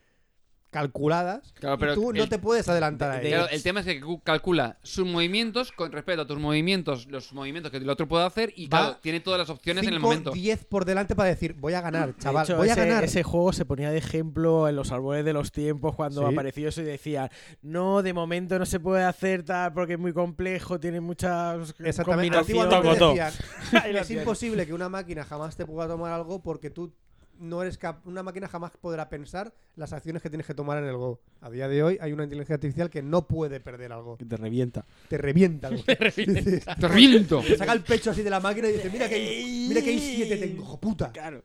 calculadas 0.69 1.53
Claro, 1.53 1.75
y 1.75 1.79
pero 1.79 1.93
tú 1.95 2.13
no 2.13 2.27
te 2.27 2.39
puedes 2.39 2.67
adelantar 2.69 3.11
a 3.11 3.21
ellas. 3.21 3.49
El 3.51 3.63
tema 3.63 3.79
es 3.79 3.85
que 3.85 4.01
cu- 4.01 4.21
calcula 4.21 4.77
sus 4.83 5.05
movimientos 5.07 5.71
con 5.71 5.91
respecto 5.91 6.21
a 6.23 6.27
tus 6.27 6.37
movimientos, 6.39 7.07
los 7.07 7.33
movimientos 7.33 7.71
que 7.71 7.77
el 7.77 7.89
otro 7.89 8.07
puede 8.07 8.25
hacer 8.25 8.53
y 8.55 8.67
Va 8.67 8.79
claro, 8.79 8.97
tiene 9.01 9.19
todas 9.19 9.39
las 9.39 9.49
opciones 9.49 9.85
en 9.87 9.93
el 9.93 9.99
momento. 9.99 10.31
10 10.31 10.65
por 10.65 10.85
delante 10.85 11.15
para 11.15 11.29
decir, 11.29 11.53
voy 11.53 11.73
a 11.73 11.81
ganar, 11.81 12.15
chaval, 12.17 12.45
hecho, 12.45 12.57
voy 12.57 12.69
a 12.69 12.73
ese, 12.73 12.85
ganar. 12.85 13.03
ese 13.03 13.23
juego 13.23 13.53
se 13.53 13.65
ponía 13.65 13.89
de 13.91 13.97
ejemplo 13.97 14.67
en 14.67 14.75
los 14.75 14.91
árboles 14.91 15.23
de 15.25 15.33
los 15.33 15.51
tiempos 15.51 15.95
cuando 15.95 16.27
Sí. 16.27 16.33
apareció 16.33 16.69
eso 16.69 16.81
y 16.81 16.85
decía, 16.85 17.31
no, 17.61 18.01
de 18.03 18.13
momento 18.13 18.59
no 18.59 18.65
se 18.65 18.79
puede 18.79 19.03
hacer 19.03 19.43
tal 19.43 19.73
porque 19.73 19.93
es 19.93 19.99
muy 19.99 20.13
complejo, 20.13 20.79
tiene 20.79 20.99
muchas 21.01 21.73
Exactamente. 21.79 22.37
combinaciones. 22.37 22.99
Decían, 22.99 23.33
es 23.95 24.11
imposible 24.11 24.65
que 24.65 24.73
una 24.73 24.89
máquina 24.89 25.23
jamás 25.23 25.55
te 25.55 25.65
pueda 25.65 25.87
tomar 25.87 26.11
algo 26.11 26.41
porque 26.43 26.69
tú 26.69 26.93
no 27.39 27.61
eres 27.61 27.77
cap 27.77 28.05
una 28.05 28.23
máquina 28.23 28.47
jamás 28.47 28.71
podrá 28.79 29.09
pensar 29.09 29.53
las 29.75 29.93
acciones 29.93 30.21
que 30.21 30.29
tienes 30.29 30.47
que 30.47 30.53
tomar 30.53 30.77
en 30.77 30.85
el 30.85 30.97
Go. 30.97 31.19
A 31.41 31.49
día 31.49 31.67
de 31.67 31.83
hoy 31.83 31.97
hay 32.01 32.13
una 32.13 32.23
inteligencia 32.23 32.55
artificial 32.55 32.89
que 32.89 33.01
no 33.01 33.27
puede 33.27 33.59
perder 33.59 33.91
algo. 33.91 34.17
Que 34.17 34.25
te 34.25 34.37
revienta. 34.37 34.85
Te 35.09 35.17
revienta. 35.17 35.67
algo. 35.67 35.83
¡Te 35.85 35.95
reviento! 35.95 37.41
te 37.41 37.57
saca 37.57 37.73
el 37.73 37.81
pecho 37.81 38.11
así 38.11 38.23
de 38.23 38.29
la 38.29 38.39
máquina 38.39 38.69
y 38.69 38.73
dice, 38.73 38.89
mira 38.89 39.07
que 39.07 39.15
hay, 39.15 39.65
mira 39.69 39.81
que 39.81 39.89
hay 39.89 39.99
siete 39.99 40.37
tengo, 40.37 40.63
hijo 40.63 40.79
puta. 40.79 41.11
Claro. 41.11 41.43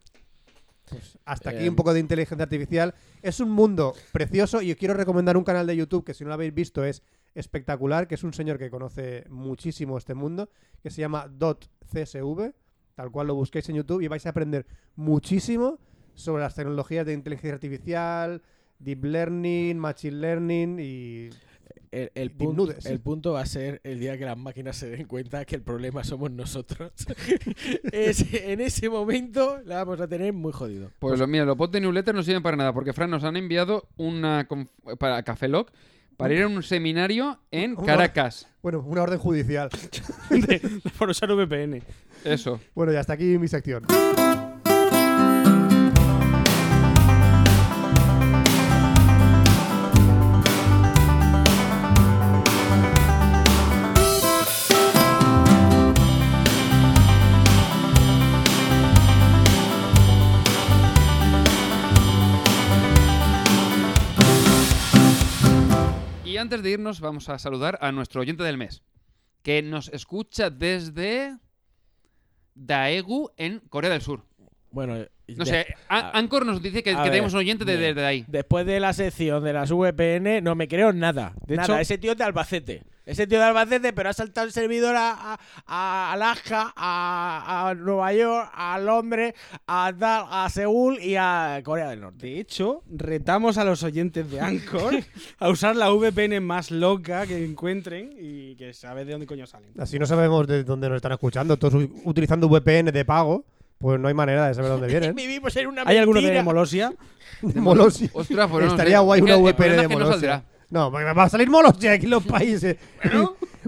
Pues 0.89 1.19
hasta 1.25 1.51
aquí 1.51 1.65
Eh, 1.65 1.69
un 1.69 1.77
poco 1.77 1.95
de 1.95 2.01
inteligencia 2.01 2.43
artificial. 2.43 2.95
Es 3.23 3.41
un 3.41 3.51
mundo 3.51 3.95
precioso 4.13 4.63
y 4.63 4.73
os 4.73 4.77
quiero 4.77 4.95
recomendar 4.95 5.37
un 5.37 5.45
canal 5.45 5.67
de 5.67 5.77
YouTube 5.77 6.05
que 6.05 6.15
si 6.15 6.25
no 6.25 6.29
lo 6.29 6.35
habéis 6.35 6.55
visto 6.55 6.85
es 6.85 7.03
espectacular, 7.35 8.09
que 8.09 8.15
es 8.15 8.25
un 8.25 8.35
señor 8.35 8.59
que 8.59 8.71
conoce 8.71 9.25
muchísimo 9.31 9.97
este 9.97 10.15
mundo, 10.15 10.51
que 10.83 10.91
se 10.91 11.01
llama 11.01 11.31
.csv, 11.39 12.53
tal 12.95 13.11
cual 13.11 13.27
lo 13.29 13.35
busquéis 13.35 13.69
en 13.69 13.77
YouTube 13.77 14.01
y 14.03 14.09
vais 14.09 14.25
a 14.27 14.31
aprender 14.31 14.67
muchísimo 14.97 15.79
sobre 16.15 16.43
las 16.43 16.55
tecnologías 16.55 17.07
de 17.07 17.13
inteligencia 17.15 17.55
artificial, 17.55 18.43
deep 18.79 19.05
learning, 19.05 19.79
machine 19.79 20.17
learning 20.17 20.79
y 20.81 21.31
El, 21.91 22.11
el 22.15 22.31
punto, 22.31 22.65
nudes. 22.67 22.87
el 22.87 23.01
punto 23.01 23.33
va 23.33 23.41
a 23.43 23.47
ser 23.47 23.81
el 23.85 24.01
día 24.01 24.17
que 24.19 24.25
las 24.25 24.37
máquinas 24.37 24.77
se 24.77 24.89
den 24.91 25.07
cuenta 25.07 25.45
que 25.45 25.55
el 25.57 25.63
problema 25.63 26.03
somos 26.05 26.31
nosotros. 26.31 26.91
Es- 27.93 28.33
en 28.33 28.61
ese 28.61 28.89
momento 28.89 29.61
la 29.65 29.77
vamos 29.85 30.01
a 30.01 30.09
tener 30.09 30.33
muy 30.33 30.53
jodido. 30.53 30.91
Pues 30.99 31.19
lo- 31.19 31.27
mira, 31.27 31.45
los 31.45 31.57
bots 31.57 31.73
de 31.73 31.81
newsletter 31.81 32.15
no 32.15 32.23
sirven 32.23 32.43
para 32.43 32.57
nada, 32.57 32.73
porque 32.73 32.93
Fran 32.93 33.11
nos 33.11 33.25
han 33.25 33.37
enviado 33.37 33.89
una 33.97 34.47
para 34.99 35.23
Café 35.23 35.49
Lock 35.49 35.71
para 36.17 36.35
ir 36.35 36.43
a 36.43 36.47
un 36.49 36.63
seminario 36.63 37.41
en 37.51 37.73
Una- 37.77 37.87
Caracas. 37.87 38.49
bueno, 38.63 38.81
una 38.81 39.03
orden 39.03 39.19
judicial. 39.19 39.71
Por 40.99 41.11
usar 41.11 41.31
VPN. 41.35 41.83
Eso. 42.25 42.61
Bueno, 42.75 42.93
ya 42.93 43.01
hasta 43.01 43.15
aquí 43.15 43.39
mi 43.39 43.49
sección. 43.49 43.85
Antes 66.43 66.63
de 66.63 66.71
irnos, 66.71 67.01
vamos 67.01 67.29
a 67.29 67.39
saludar 67.39 67.79
a 67.81 67.91
nuestro 67.93 68.21
oyente 68.21 68.43
del 68.43 68.59
mes, 68.59 68.83
que 69.43 69.63
nos 69.63 69.89
escucha 69.89 70.51
desde 70.51 71.37
Daegu 72.55 73.31
en 73.37 73.61
Corea 73.69 73.91
del 73.91 74.03
Sur. 74.03 74.25
Bueno, 74.71 74.95
No 75.29 75.45
de- 75.45 75.51
sé, 75.51 75.75
A- 75.89 76.19
Anchor 76.19 76.45
nos 76.47 76.63
dice 76.63 76.83
que, 76.83 76.95
tenemos 76.95 77.33
un 77.33 77.41
oyente 77.41 77.65
de- 77.65 77.77
desde 77.77 78.05
ahí. 78.05 78.25
Después 78.27 78.67
de 78.67 78.81
la 78.81 78.93
sección 78.93 79.43
de 79.45 79.53
las 79.53 79.71
VPN, 79.71 80.41
no 80.43 80.55
me 80.55 80.69
creo 80.69 80.93
nada. 80.93 81.35
De 81.47 81.57
nada. 81.57 81.67
hecho- 81.75 81.79
ese 81.79 81.99
tío 81.99 82.13
es 82.13 82.19
de 82.19 82.25
Albacete. 82.25 82.83
Ese 83.05 83.27
tío 83.27 83.39
de 83.39 83.45
Albacete, 83.47 83.93
pero 83.93 84.11
ha 84.11 84.13
saltado 84.13 84.47
el 84.47 84.53
servidor 84.53 84.95
a, 84.97 85.11
a- 85.35 85.39
a 85.67 86.13
Alaska, 86.13 86.73
a, 86.77 87.69
a 87.71 87.75
Nueva 87.75 88.13
York, 88.13 88.49
a 88.55 88.79
Londres, 88.79 89.35
a, 89.67 90.45
a 90.45 90.49
Seúl 90.51 91.01
y 91.01 91.17
a 91.17 91.61
Corea 91.65 91.89
del 91.91 92.01
Norte. 92.01 92.27
De 92.29 92.39
hecho, 92.41 92.83
retamos 92.89 93.59
a 93.59 93.65
los 93.65 93.83
oyentes 93.83 94.31
de 94.31 94.41
Anchor 94.41 94.95
a 95.39 95.49
usar 95.49 95.75
la 95.75 95.91
VPN 95.91 96.41
más 96.41 96.71
loca 96.71 97.27
que 97.27 97.45
encuentren 97.45 98.11
y 98.19 98.55
que 98.55 98.73
sabe 98.73 99.05
de 99.05 99.13
dónde 99.13 99.27
coño 99.27 99.47
salen. 99.47 99.71
Así 99.79 99.99
no 99.99 100.07
sabemos 100.07 100.47
de 100.47 100.63
dónde 100.63 100.89
nos 100.89 100.97
están 100.97 101.13
escuchando. 101.13 101.57
Todos 101.57 101.75
utilizando 102.05 102.49
VPN 102.49 102.93
de 102.93 103.05
pago, 103.05 103.45
pues 103.79 103.99
no 103.99 104.07
hay 104.07 104.15
manera 104.15 104.47
de 104.47 104.55
saber 104.55 104.71
dónde 104.71 104.87
vienen. 104.89 105.15
Vivimos 105.17 105.57
en 105.57 105.67
una 105.67 105.83
¿Hay 105.87 105.97
alguno 105.99 106.21
de. 106.21 106.41
Molosia? 106.45 106.93
Molosia. 107.43 108.09
Ostras, 108.13 108.49
pues 108.49 108.65
no 108.67 108.71
Estaría 108.71 108.99
sé. 108.99 109.05
guay 109.05 109.21
una 109.23 109.37
VPN 109.39 109.77
de 109.77 109.89
Molosia. 109.89 110.45
No, 110.73 110.91
porque 110.91 111.05
va 111.13 111.25
a 111.25 111.29
salir 111.29 111.51
Molosia 111.51 111.93
aquí 111.93 112.05
en 112.07 112.11
los 112.11 112.25
países. 112.27 112.77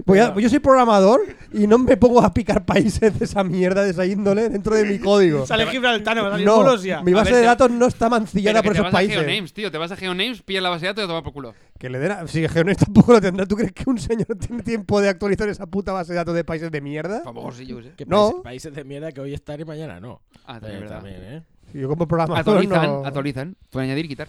Voy 0.05 0.19
a- 0.19 0.33
yo 0.37 0.49
soy 0.49 0.59
programador 0.59 1.21
y 1.53 1.67
no 1.67 1.77
me 1.77 1.95
pongo 1.97 2.21
a 2.21 2.33
picar 2.33 2.65
países 2.65 3.17
de 3.17 3.25
esa 3.25 3.43
mierda, 3.43 3.83
de 3.83 3.91
esa 3.91 4.05
índole, 4.05 4.49
dentro 4.49 4.75
de 4.75 4.85
mi 4.85 4.99
código. 4.99 5.45
Sale 5.45 5.67
Gibraltar, 5.67 6.17
no 6.17 6.23
va 6.23 6.27
a 6.29 6.31
salir 6.31 6.45
No, 6.47 6.57
Molosia. 6.57 7.01
mi 7.03 7.13
base 7.13 7.25
ver, 7.31 7.35
de 7.35 7.41
te- 7.41 7.45
datos 7.47 7.71
no 7.71 7.85
está 7.85 8.09
mancillada 8.09 8.61
Pero 8.61 8.61
que 8.61 8.67
por 8.69 8.73
te 8.73 8.77
esos 8.79 8.83
vas 8.85 8.93
a 8.93 8.97
países. 8.97 9.17
GeoNames, 9.23 9.53
tío. 9.53 9.71
Te 9.71 9.77
vas 9.77 9.91
a 9.91 9.95
GeoNames, 9.95 10.41
pillas 10.41 10.63
la 10.63 10.69
base 10.69 10.81
de 10.81 10.87
datos 10.87 11.03
y 11.03 11.05
a 11.05 11.07
tomar 11.07 11.23
por 11.23 11.33
culo. 11.33 11.53
Que 11.77 11.89
le 11.89 11.99
den 11.99 12.11
a... 12.11 12.27
Si 12.27 12.45
Geonet 12.47 12.77
tampoco 12.79 13.13
lo 13.13 13.21
tendrá. 13.21 13.45
¿Tú 13.45 13.55
crees 13.55 13.71
que 13.71 13.89
un 13.89 13.99
señor 13.99 14.27
tiene 14.39 14.63
tiempo 14.63 14.99
de 14.99 15.09
actualizar 15.09 15.47
esa 15.47 15.65
puta 15.67 15.91
base 15.93 16.11
de 16.11 16.17
datos 16.17 16.33
de 16.35 16.43
países 16.43 16.71
de 16.71 16.81
mierda? 16.81 17.21
Mejor 17.23 17.53
sí, 17.53 17.65
yo 17.67 17.77
qué 17.77 17.83
sé. 17.83 17.89
Que 17.95 18.05
No. 18.05 18.41
países, 18.41 18.43
países 18.43 18.75
de 18.75 18.83
mierda 18.83 19.11
que 19.11 19.21
hoy 19.21 19.33
están 19.33 19.61
y 19.61 19.65
mañana 19.65 19.99
no. 19.99 20.21
Ah, 20.45 20.59
también, 20.59 20.77
Eh, 20.77 20.79
verdad. 20.81 20.95
también, 20.97 21.21
¿eh? 21.23 21.41
Yo 21.73 21.87
como 21.87 22.07
programador 22.07 22.39
Actualizan, 22.39 22.85
no... 22.87 23.05
actualizan. 23.05 23.55
Pueden 23.69 23.89
añadir 23.89 24.05
y 24.05 24.07
quitar. 24.09 24.27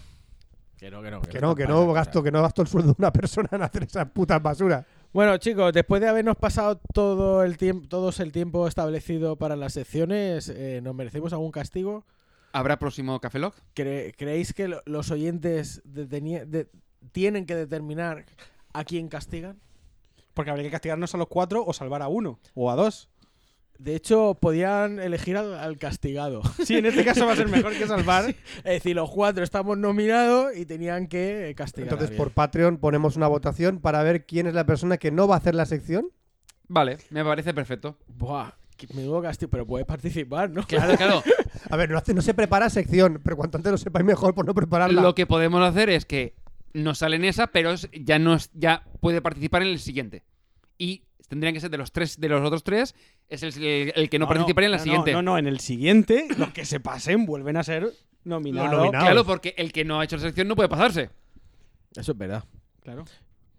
Que 0.86 0.90
no, 0.90 1.02
que 1.02 1.10
no. 1.10 1.20
Que 1.22 1.40
no, 1.40 1.54
que 1.54 1.62
están 1.62 1.74
no 1.74 1.80
pasando 1.80 1.92
gasto, 1.92 2.22
que 2.22 2.30
no 2.30 2.42
gasto 2.42 2.62
el 2.62 2.68
sueldo 2.68 2.92
de 2.92 2.96
una 2.98 3.12
persona 3.12 3.48
en 3.52 3.62
hacer 3.62 3.82
esas 3.84 4.08
putas 4.10 4.42
basuras. 4.42 4.84
Bueno, 5.12 5.36
chicos, 5.38 5.72
después 5.72 6.00
de 6.00 6.08
habernos 6.08 6.36
pasado 6.36 6.78
todo 6.92 7.42
el 7.42 7.56
tiempo, 7.56 7.88
todos 7.88 8.20
el 8.20 8.32
tiempo 8.32 8.66
establecido 8.68 9.36
para 9.36 9.56
las 9.56 9.72
secciones, 9.72 10.48
eh, 10.48 10.80
¿nos 10.82 10.94
merecemos 10.94 11.32
algún 11.32 11.50
castigo? 11.50 12.04
¿Habrá 12.52 12.78
próximo 12.78 13.18
Café 13.20 13.38
Lock? 13.38 13.54
¿Cre- 13.74 14.14
¿Creéis 14.16 14.52
que 14.52 14.68
lo- 14.68 14.82
los 14.86 15.10
oyentes 15.10 15.82
tienen 17.12 17.46
que 17.46 17.54
determinar 17.54 18.24
a 18.72 18.84
quién 18.84 19.08
castigan? 19.08 19.58
Porque 20.34 20.50
habría 20.50 20.66
que 20.66 20.70
castigarnos 20.72 21.14
a 21.14 21.18
los 21.18 21.28
cuatro 21.28 21.64
o 21.66 21.72
salvar 21.72 22.02
a 22.02 22.08
uno 22.08 22.38
o 22.54 22.70
a 22.70 22.76
dos. 22.76 23.08
De 23.78 23.94
hecho, 23.94 24.38
podían 24.40 24.98
elegir 24.98 25.36
al, 25.36 25.54
al 25.54 25.78
castigado. 25.78 26.42
Sí, 26.64 26.76
en 26.76 26.86
este 26.86 27.04
caso 27.04 27.26
va 27.26 27.32
a 27.32 27.36
ser 27.36 27.48
mejor 27.48 27.72
que 27.76 27.86
salvar. 27.86 28.24
Es 28.58 28.64
decir, 28.64 28.96
los 28.96 29.10
cuatro 29.10 29.44
estamos 29.44 29.76
nominados 29.78 30.56
y 30.56 30.64
tenían 30.66 31.06
que 31.06 31.52
castigar. 31.56 31.92
Entonces, 31.92 32.16
por 32.16 32.30
Patreon 32.30 32.78
ponemos 32.78 33.16
una 33.16 33.28
votación 33.28 33.78
para 33.80 34.02
ver 34.02 34.26
quién 34.26 34.46
es 34.46 34.54
la 34.54 34.64
persona 34.66 34.96
que 34.98 35.10
no 35.10 35.28
va 35.28 35.34
a 35.36 35.38
hacer 35.38 35.54
la 35.54 35.66
sección. 35.66 36.08
Vale, 36.68 36.98
me 37.10 37.24
parece 37.24 37.54
perfecto. 37.54 37.96
Buah, 38.08 38.50
qué 38.76 38.86
menudo 38.94 39.22
castigo, 39.22 39.50
pero 39.50 39.66
puedes 39.66 39.86
participar, 39.86 40.50
¿no? 40.50 40.62
Claro, 40.66 40.94
claro. 40.96 41.22
A 41.70 41.76
ver, 41.76 41.90
no, 41.90 41.98
hace- 41.98 42.14
no 42.14 42.22
se 42.22 42.34
prepara 42.34 42.68
sección, 42.70 43.20
pero 43.22 43.36
cuanto 43.36 43.58
antes 43.58 43.70
lo 43.72 43.78
sepáis 43.78 44.04
mejor 44.04 44.34
por 44.34 44.46
no 44.46 44.54
prepararla. 44.54 45.02
Lo 45.02 45.14
que 45.14 45.26
podemos 45.26 45.62
hacer 45.62 45.90
es 45.90 46.04
que 46.06 46.34
nos 46.72 46.98
sale 46.98 47.16
en 47.16 47.24
esa, 47.24 47.46
pero 47.48 47.70
es- 47.70 47.88
ya 47.92 48.18
no 48.18 48.34
es- 48.34 48.50
ya 48.54 48.84
puede 49.00 49.20
participar 49.22 49.62
en 49.62 49.68
el 49.68 49.78
siguiente. 49.78 50.24
Y 50.78 51.04
tendrían 51.28 51.54
que 51.54 51.60
ser 51.60 51.70
de 51.70 51.78
los 51.78 51.92
tres, 51.92 52.20
de 52.20 52.28
los 52.28 52.44
otros 52.44 52.62
tres, 52.64 52.94
es 53.28 53.42
el, 53.42 53.62
el- 53.62 53.92
el 53.96 54.08
que 54.10 54.18
no, 54.18 54.28
participaría 54.28 54.66
en 54.66 54.72
la 54.72 54.78
no, 54.78 54.84
siguiente. 54.84 55.12
No, 55.12 55.22
no, 55.22 55.38
en 55.38 55.46
el 55.46 55.60
siguiente, 55.60 56.26
los 56.38 56.50
que 56.52 56.64
se 56.64 56.80
pasen 56.80 57.26
vuelven 57.26 57.56
a 57.56 57.64
ser 57.64 57.92
nominados. 58.24 58.70
Nominados. 58.72 59.04
Claro, 59.04 59.24
porque 59.24 59.54
el 59.58 59.72
que 59.72 59.84
no 59.84 60.00
ha 60.00 60.04
hecho 60.04 60.16
la 60.16 60.20
selección 60.20 60.48
no 60.48 60.56
puede 60.56 60.68
pasarse. 60.68 61.10
Eso 61.94 62.12
es 62.12 62.18
verdad. 62.18 62.44
Claro. 62.82 63.04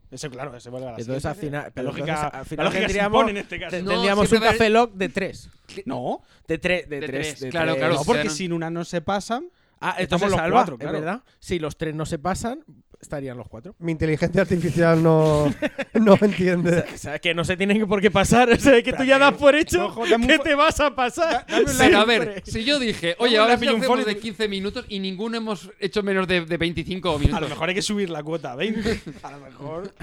Eso, 0.09 0.29
claro, 0.29 0.55
ese 0.55 0.69
vuelve 0.69 0.87
a 0.87 0.91
la 0.93 0.97
Entonces, 0.99 1.25
al 1.25 1.35
final, 1.35 1.71
la 1.75 1.83
lógica, 1.83 2.05
entonces, 2.13 2.29
al 2.39 2.45
final 2.45 2.63
la 2.65 2.69
lógica 2.69 2.81
se 2.87 2.87
tendríamos- 2.93 3.15
impone 3.19 3.31
en 3.31 3.37
este 3.37 3.59
caso. 3.59 3.71
tendríamos 3.75 4.31
un 4.31 4.39
café 4.39 4.69
lock 4.69 4.93
de 4.93 5.09
tres. 5.09 5.49
No, 5.85 6.21
De 6.47 6.57
tres, 6.57 6.87
de, 6.87 7.01
De 7.01 7.07
tres, 7.07 7.27
tres, 7.27 7.39
de 7.41 7.49
claro, 7.49 7.71
tres. 7.73 7.77
claro. 7.79 7.93
no, 7.95 8.03
porque 8.05 8.21
quedaron- 8.21 8.35
si 8.37 8.45
en 8.45 8.53
una 8.53 8.69
no 8.69 8.85
se 8.85 9.01
pasan, 9.01 9.49
Ah, 9.79 9.89
Estamos 9.99 10.01
estamos 10.01 10.29
los 10.31 10.39
salva, 10.39 10.55
cuatro, 10.57 10.75
es 10.75 10.79
claro. 10.79 10.97
verdad. 10.99 11.23
Si 11.39 11.59
los 11.59 11.77
tres 11.77 11.93
no 11.93 12.05
se 12.07 12.17
pasan, 12.17 12.63
estarían 13.01 13.37
los 13.37 13.47
cuatro. 13.47 13.75
Mi 13.79 13.91
inteligencia 13.91 14.41
artificial 14.41 15.01
no, 15.01 15.53
no 15.93 16.17
entiende. 16.21 16.83
O 16.93 16.97
sea, 16.97 17.19
que 17.19 17.33
no 17.33 17.43
se 17.45 17.55
tienen 17.57 17.87
por 17.87 18.01
qué 18.01 18.11
pasar. 18.11 18.49
O 18.57 18.59
sea, 18.59 18.81
que 18.81 18.93
tú 18.93 19.03
ya 19.03 19.19
das 19.19 19.33
por 19.33 19.55
hecho 19.55 19.85
Ojo, 19.87 20.03
que 20.03 20.39
te 20.39 20.55
vas 20.55 20.79
a 20.79 20.95
pasar. 20.95 21.45
Pero 21.77 21.99
a 21.99 22.05
ver, 22.05 22.41
si 22.45 22.63
yo 22.63 22.79
dije, 22.79 23.15
oye, 23.19 23.37
ahora 23.37 23.57
pillo 23.57 23.75
un 23.75 23.81
hacemos 23.81 24.05
de 24.05 24.15
te- 24.15 24.19
15 24.21 24.47
minutos 24.47 24.85
y 24.89 24.99
ninguno 24.99 25.37
hemos 25.37 25.69
hecho 25.79 26.01
menos 26.03 26.27
de, 26.27 26.45
de 26.45 26.57
25 26.57 27.09
a 27.15 27.19
minutos. 27.19 27.41
lo 27.41 27.49
mejor 27.49 27.69
hay 27.69 27.75
que 27.75 27.81
subir 27.81 28.09
la 28.09 28.23
cuota 28.23 28.51
a 28.53 28.55
20. 28.55 28.99
A 29.23 29.31
lo 29.31 29.39
mejor. 29.39 29.93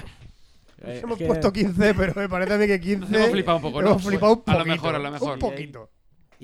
Eh, 0.83 0.99
Hemos 1.03 1.17
que- 1.17 1.25
puesto 1.25 1.51
15, 1.51 1.93
pero 1.95 2.13
me 2.15 2.29
parece 2.29 2.53
a 2.53 2.57
mí 2.57 2.67
que 2.67 2.79
15. 2.79 3.15
Hemos 3.15 3.29
flipado 3.29 3.57
un 3.57 3.61
poco, 3.63 3.81
¿no? 3.81 3.89
Hemos 3.91 4.03
flipado 4.03 4.33
un 4.33 4.43
A 4.45 4.57
lo 4.57 4.65
mejor, 4.65 4.95
a 4.95 4.99
lo 4.99 5.11
mejor. 5.11 5.33
Un 5.33 5.39
poquito. 5.39 5.89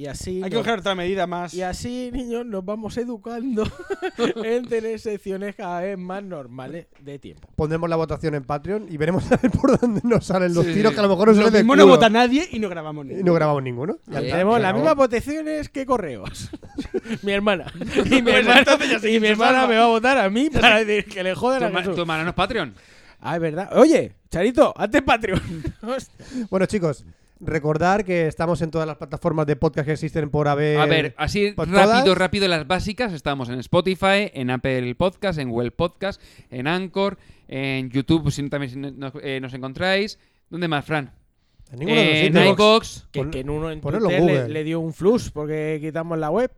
Y 0.01 0.07
así, 0.07 0.41
Hay 0.43 0.49
que 0.49 0.55
nos- 0.55 0.65
coger 0.65 0.79
otra 0.79 0.95
medida 0.95 1.27
más. 1.27 1.53
y 1.53 1.61
así, 1.61 2.09
niños, 2.11 2.43
nos 2.43 2.65
vamos 2.65 2.97
educando 2.97 3.63
en 4.43 4.67
tener 4.67 4.99
secciones 4.99 5.53
cada 5.53 5.81
vez 5.81 5.95
más 5.95 6.23
normales 6.23 6.87
de 7.01 7.19
tiempo. 7.19 7.47
Pondremos 7.55 7.87
la 7.87 7.97
votación 7.97 8.33
en 8.33 8.43
Patreon 8.43 8.87
y 8.89 8.97
veremos 8.97 9.31
a 9.31 9.37
ver 9.37 9.51
por 9.51 9.79
dónde 9.79 10.01
nos 10.03 10.25
salen 10.25 10.55
los 10.55 10.65
Sí, 10.65 10.73
tiros, 10.73 10.89
sí. 10.89 10.95
que 10.95 10.99
a 11.01 11.03
lo 11.03 11.09
mejor 11.09 11.27
nos 11.27 11.37
Lo 11.37 11.51
mismo 11.51 11.75
no 11.75 11.85
vota 11.85 12.09
nadie 12.09 12.47
y 12.51 12.57
no 12.57 12.67
grabamos 12.67 13.05
ni. 13.05 13.13
Y 13.19 13.23
no 13.23 13.31
grabamos 13.35 13.61
ninguno. 13.61 13.99
Ya 14.07 14.21
Tenemos 14.21 14.59
las 14.59 14.73
mismas 14.73 14.95
votaciones 14.95 15.69
que 15.69 15.85
correos. 15.85 16.49
mi 17.21 17.31
hermana. 17.33 17.71
Y 17.79 18.09
mi 18.09 18.21
Pues 18.23 18.35
hermana, 18.37 18.63
y 19.07 19.19
mi 19.19 19.27
me 19.67 19.77
va 19.77 19.83
a 19.83 19.87
votar 19.87 20.17
a 20.17 20.27
mí 20.31 20.49
para 20.49 20.83
decir 20.83 21.05
que 21.13 21.21
le 21.21 21.33
Tu, 21.35 21.39
joden 21.41 21.63
a 21.63 21.79
Jesús. 21.81 21.93
tu 21.93 22.01
hermana 22.01 22.23
no 22.23 22.29
es 22.29 22.35
Patreon. 22.35 22.73
Ah, 23.19 23.35
es 23.35 23.41
verdad. 23.41 23.69
Oye, 23.77 24.13
Charito, 24.31 24.73
hazte 24.75 25.03
Patreon. 25.03 25.39
Bueno, 26.49 26.65
chicos, 26.65 27.05
recordar 27.41 28.05
que 28.05 28.27
estamos 28.27 28.61
en 28.61 28.71
todas 28.71 28.87
las 28.87 28.97
plataformas 28.97 29.45
de 29.47 29.55
podcast 29.55 29.85
que 29.85 29.93
existen 29.93 30.29
por 30.29 30.47
haber. 30.47 30.79
A 30.79 30.85
ver, 30.85 31.13
así 31.17 31.53
rápido, 31.57 32.03
todas. 32.03 32.17
rápido 32.17 32.47
las 32.47 32.67
básicas. 32.67 33.11
Estamos 33.13 33.49
en 33.49 33.59
Spotify, 33.59 34.31
en 34.33 34.49
Apple 34.49 34.95
Podcast, 34.95 35.39
en 35.39 35.49
Well 35.49 35.71
Podcast, 35.71 36.21
en 36.49 36.67
Anchor, 36.67 37.17
en 37.47 37.89
YouTube, 37.89 38.31
si 38.31 38.47
también 38.49 38.71
si 38.71 38.77
nos, 38.77 39.13
eh, 39.21 39.39
nos 39.41 39.53
encontráis. 39.53 40.17
¿Dónde 40.49 40.67
más, 40.67 40.85
Fran? 40.85 41.11
en 41.71 41.79
ninguno 41.79 42.01
de 42.01 42.05
los 42.55 43.07
en. 43.13 43.31
Que, 43.31 43.39
en 43.39 43.49
uno 43.49 43.71
en 43.71 43.81
Twitter 43.81 44.01
le, 44.01 44.19
Google. 44.19 44.49
le 44.49 44.63
dio 44.63 44.79
un 44.79 44.93
flux 44.93 45.31
porque 45.31 45.79
quitamos 45.81 46.17
la 46.17 46.29
web. 46.29 46.51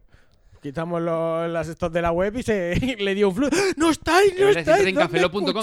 Quitamos 0.62 1.02
los, 1.02 1.52
las 1.52 1.68
estos 1.68 1.92
de 1.92 2.02
la 2.02 2.14
web 2.14 2.38
y 2.38 2.44
se 2.44 2.76
le 3.00 3.16
dio 3.16 3.30
un 3.30 3.36
flux. 3.36 3.76
¡No 3.78 3.90
estáis! 3.90 4.34
¡No 4.40 4.48
estáis! 4.48 4.88
en 4.88 4.96
¿Dónde 4.96 5.12
cafelo.com 5.12 5.62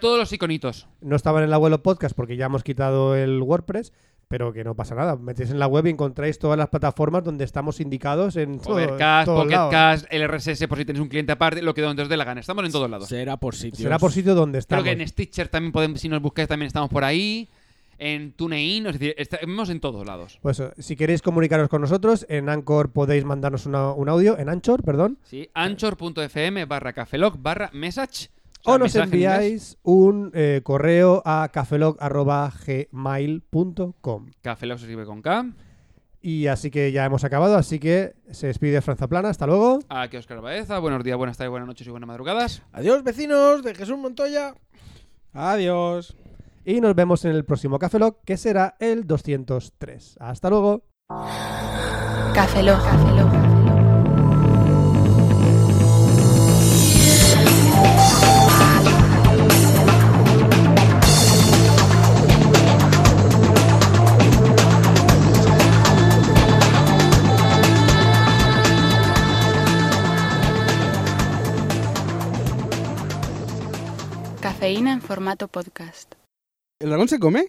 todos 0.00 0.18
los 0.18 0.32
iconitos. 0.32 0.88
No 1.00 1.16
estaban 1.16 1.44
en 1.44 1.50
la 1.50 1.58
web 1.58 1.70
los 1.70 1.80
podcasts 1.80 2.14
porque 2.14 2.36
ya 2.36 2.46
hemos 2.46 2.64
quitado 2.64 3.14
el 3.14 3.40
WordPress, 3.40 3.92
pero 4.28 4.52
que 4.52 4.64
no 4.64 4.74
pasa 4.74 4.94
nada. 4.94 5.16
Metéis 5.16 5.50
en 5.50 5.58
la 5.58 5.66
web 5.66 5.86
y 5.86 5.90
encontráis 5.90 6.38
todas 6.38 6.58
las 6.58 6.68
plataformas 6.68 7.24
donde 7.24 7.44
estamos 7.44 7.80
indicados 7.80 8.36
en 8.36 8.58
todo, 8.58 8.74
Overcast. 8.74 9.26
Pocketcast, 9.28 10.06
el 10.10 10.28
RSS 10.28 10.66
por 10.68 10.78
si 10.78 10.84
tenéis 10.84 11.02
un 11.02 11.08
cliente 11.08 11.32
aparte, 11.32 11.62
lo 11.62 11.74
que 11.74 11.82
donde 11.82 12.02
os 12.02 12.08
dé 12.08 12.16
la 12.16 12.24
gana. 12.24 12.40
Estamos 12.40 12.64
en 12.64 12.72
todos 12.72 12.88
lados. 12.90 13.08
Será 13.08 13.36
por 13.36 13.54
sitios. 13.54 13.82
Será 13.82 13.98
por 13.98 14.12
sitio 14.12 14.34
donde 14.34 14.56
Creo 14.58 14.60
estamos. 14.60 14.84
que 14.84 14.90
en 14.92 15.06
Stitcher 15.08 15.48
también 15.48 15.72
podemos, 15.72 16.00
si 16.00 16.08
nos 16.08 16.20
buscáis 16.22 16.48
también 16.48 16.66
estamos 16.66 16.90
por 16.90 17.04
ahí. 17.04 17.48
En 17.96 18.32
TuneIn, 18.32 18.86
es 18.88 18.94
decir, 18.98 19.14
estamos 19.16 19.70
en 19.70 19.78
todos 19.78 20.04
lados. 20.04 20.40
Pues 20.42 20.58
eso, 20.58 20.72
si 20.76 20.96
queréis 20.96 21.22
comunicaros 21.22 21.68
con 21.68 21.80
nosotros, 21.80 22.26
en 22.28 22.48
Anchor 22.48 22.90
podéis 22.90 23.24
mandarnos 23.24 23.66
una- 23.66 23.92
un 23.92 24.08
audio, 24.08 24.36
en 24.36 24.48
Anchor, 24.48 24.82
perdón, 24.82 25.16
Sí, 25.22 25.48
anchor.fm 25.54 26.64
barra 26.64 26.92
cafelog 26.92 27.38
barra 27.40 27.70
message. 27.72 28.30
O 28.64 28.70
sea, 28.70 28.78
nos 28.78 28.96
enviáis 28.96 29.78
un 29.82 30.30
eh, 30.34 30.60
correo 30.64 31.22
a 31.24 31.48
cafelog.gmail.com. 31.52 34.26
Cafelog 34.42 34.78
se 34.78 34.84
escribe 34.84 35.04
con 35.04 35.22
K. 35.22 35.52
Y 36.20 36.46
así 36.46 36.70
que 36.70 36.90
ya 36.90 37.04
hemos 37.04 37.22
acabado, 37.22 37.56
así 37.56 37.78
que 37.78 38.14
se 38.30 38.46
despide 38.46 38.80
Franza 38.80 39.08
Plana, 39.08 39.28
hasta 39.28 39.46
luego. 39.46 39.80
Aquí 39.90 40.16
Oscar 40.16 40.40
Baeza. 40.40 40.78
Buenos 40.78 41.04
días, 41.04 41.18
buenas 41.18 41.36
tardes, 41.36 41.50
buenas 41.50 41.68
noches 41.68 41.86
y 41.86 41.90
buenas 41.90 42.08
madrugadas. 42.08 42.62
Adiós, 42.72 43.04
vecinos 43.04 43.62
de 43.62 43.74
Jesús 43.74 43.98
Montoya. 43.98 44.54
Adiós. 45.34 46.16
Y 46.64 46.80
nos 46.80 46.94
vemos 46.94 47.26
en 47.26 47.32
el 47.32 47.44
próximo 47.44 47.78
Cafelog, 47.78 48.22
que 48.24 48.38
será 48.38 48.74
el 48.80 49.06
203. 49.06 50.16
Hasta 50.18 50.48
luego. 50.48 50.84
Café 52.34 52.62
Lock. 52.62 53.53
Cafeína 74.64 74.94
en 74.94 75.02
formato 75.02 75.46
podcast. 75.46 76.14
¿El 76.80 76.88
dragón 76.88 77.06
se 77.06 77.18
come? 77.18 77.42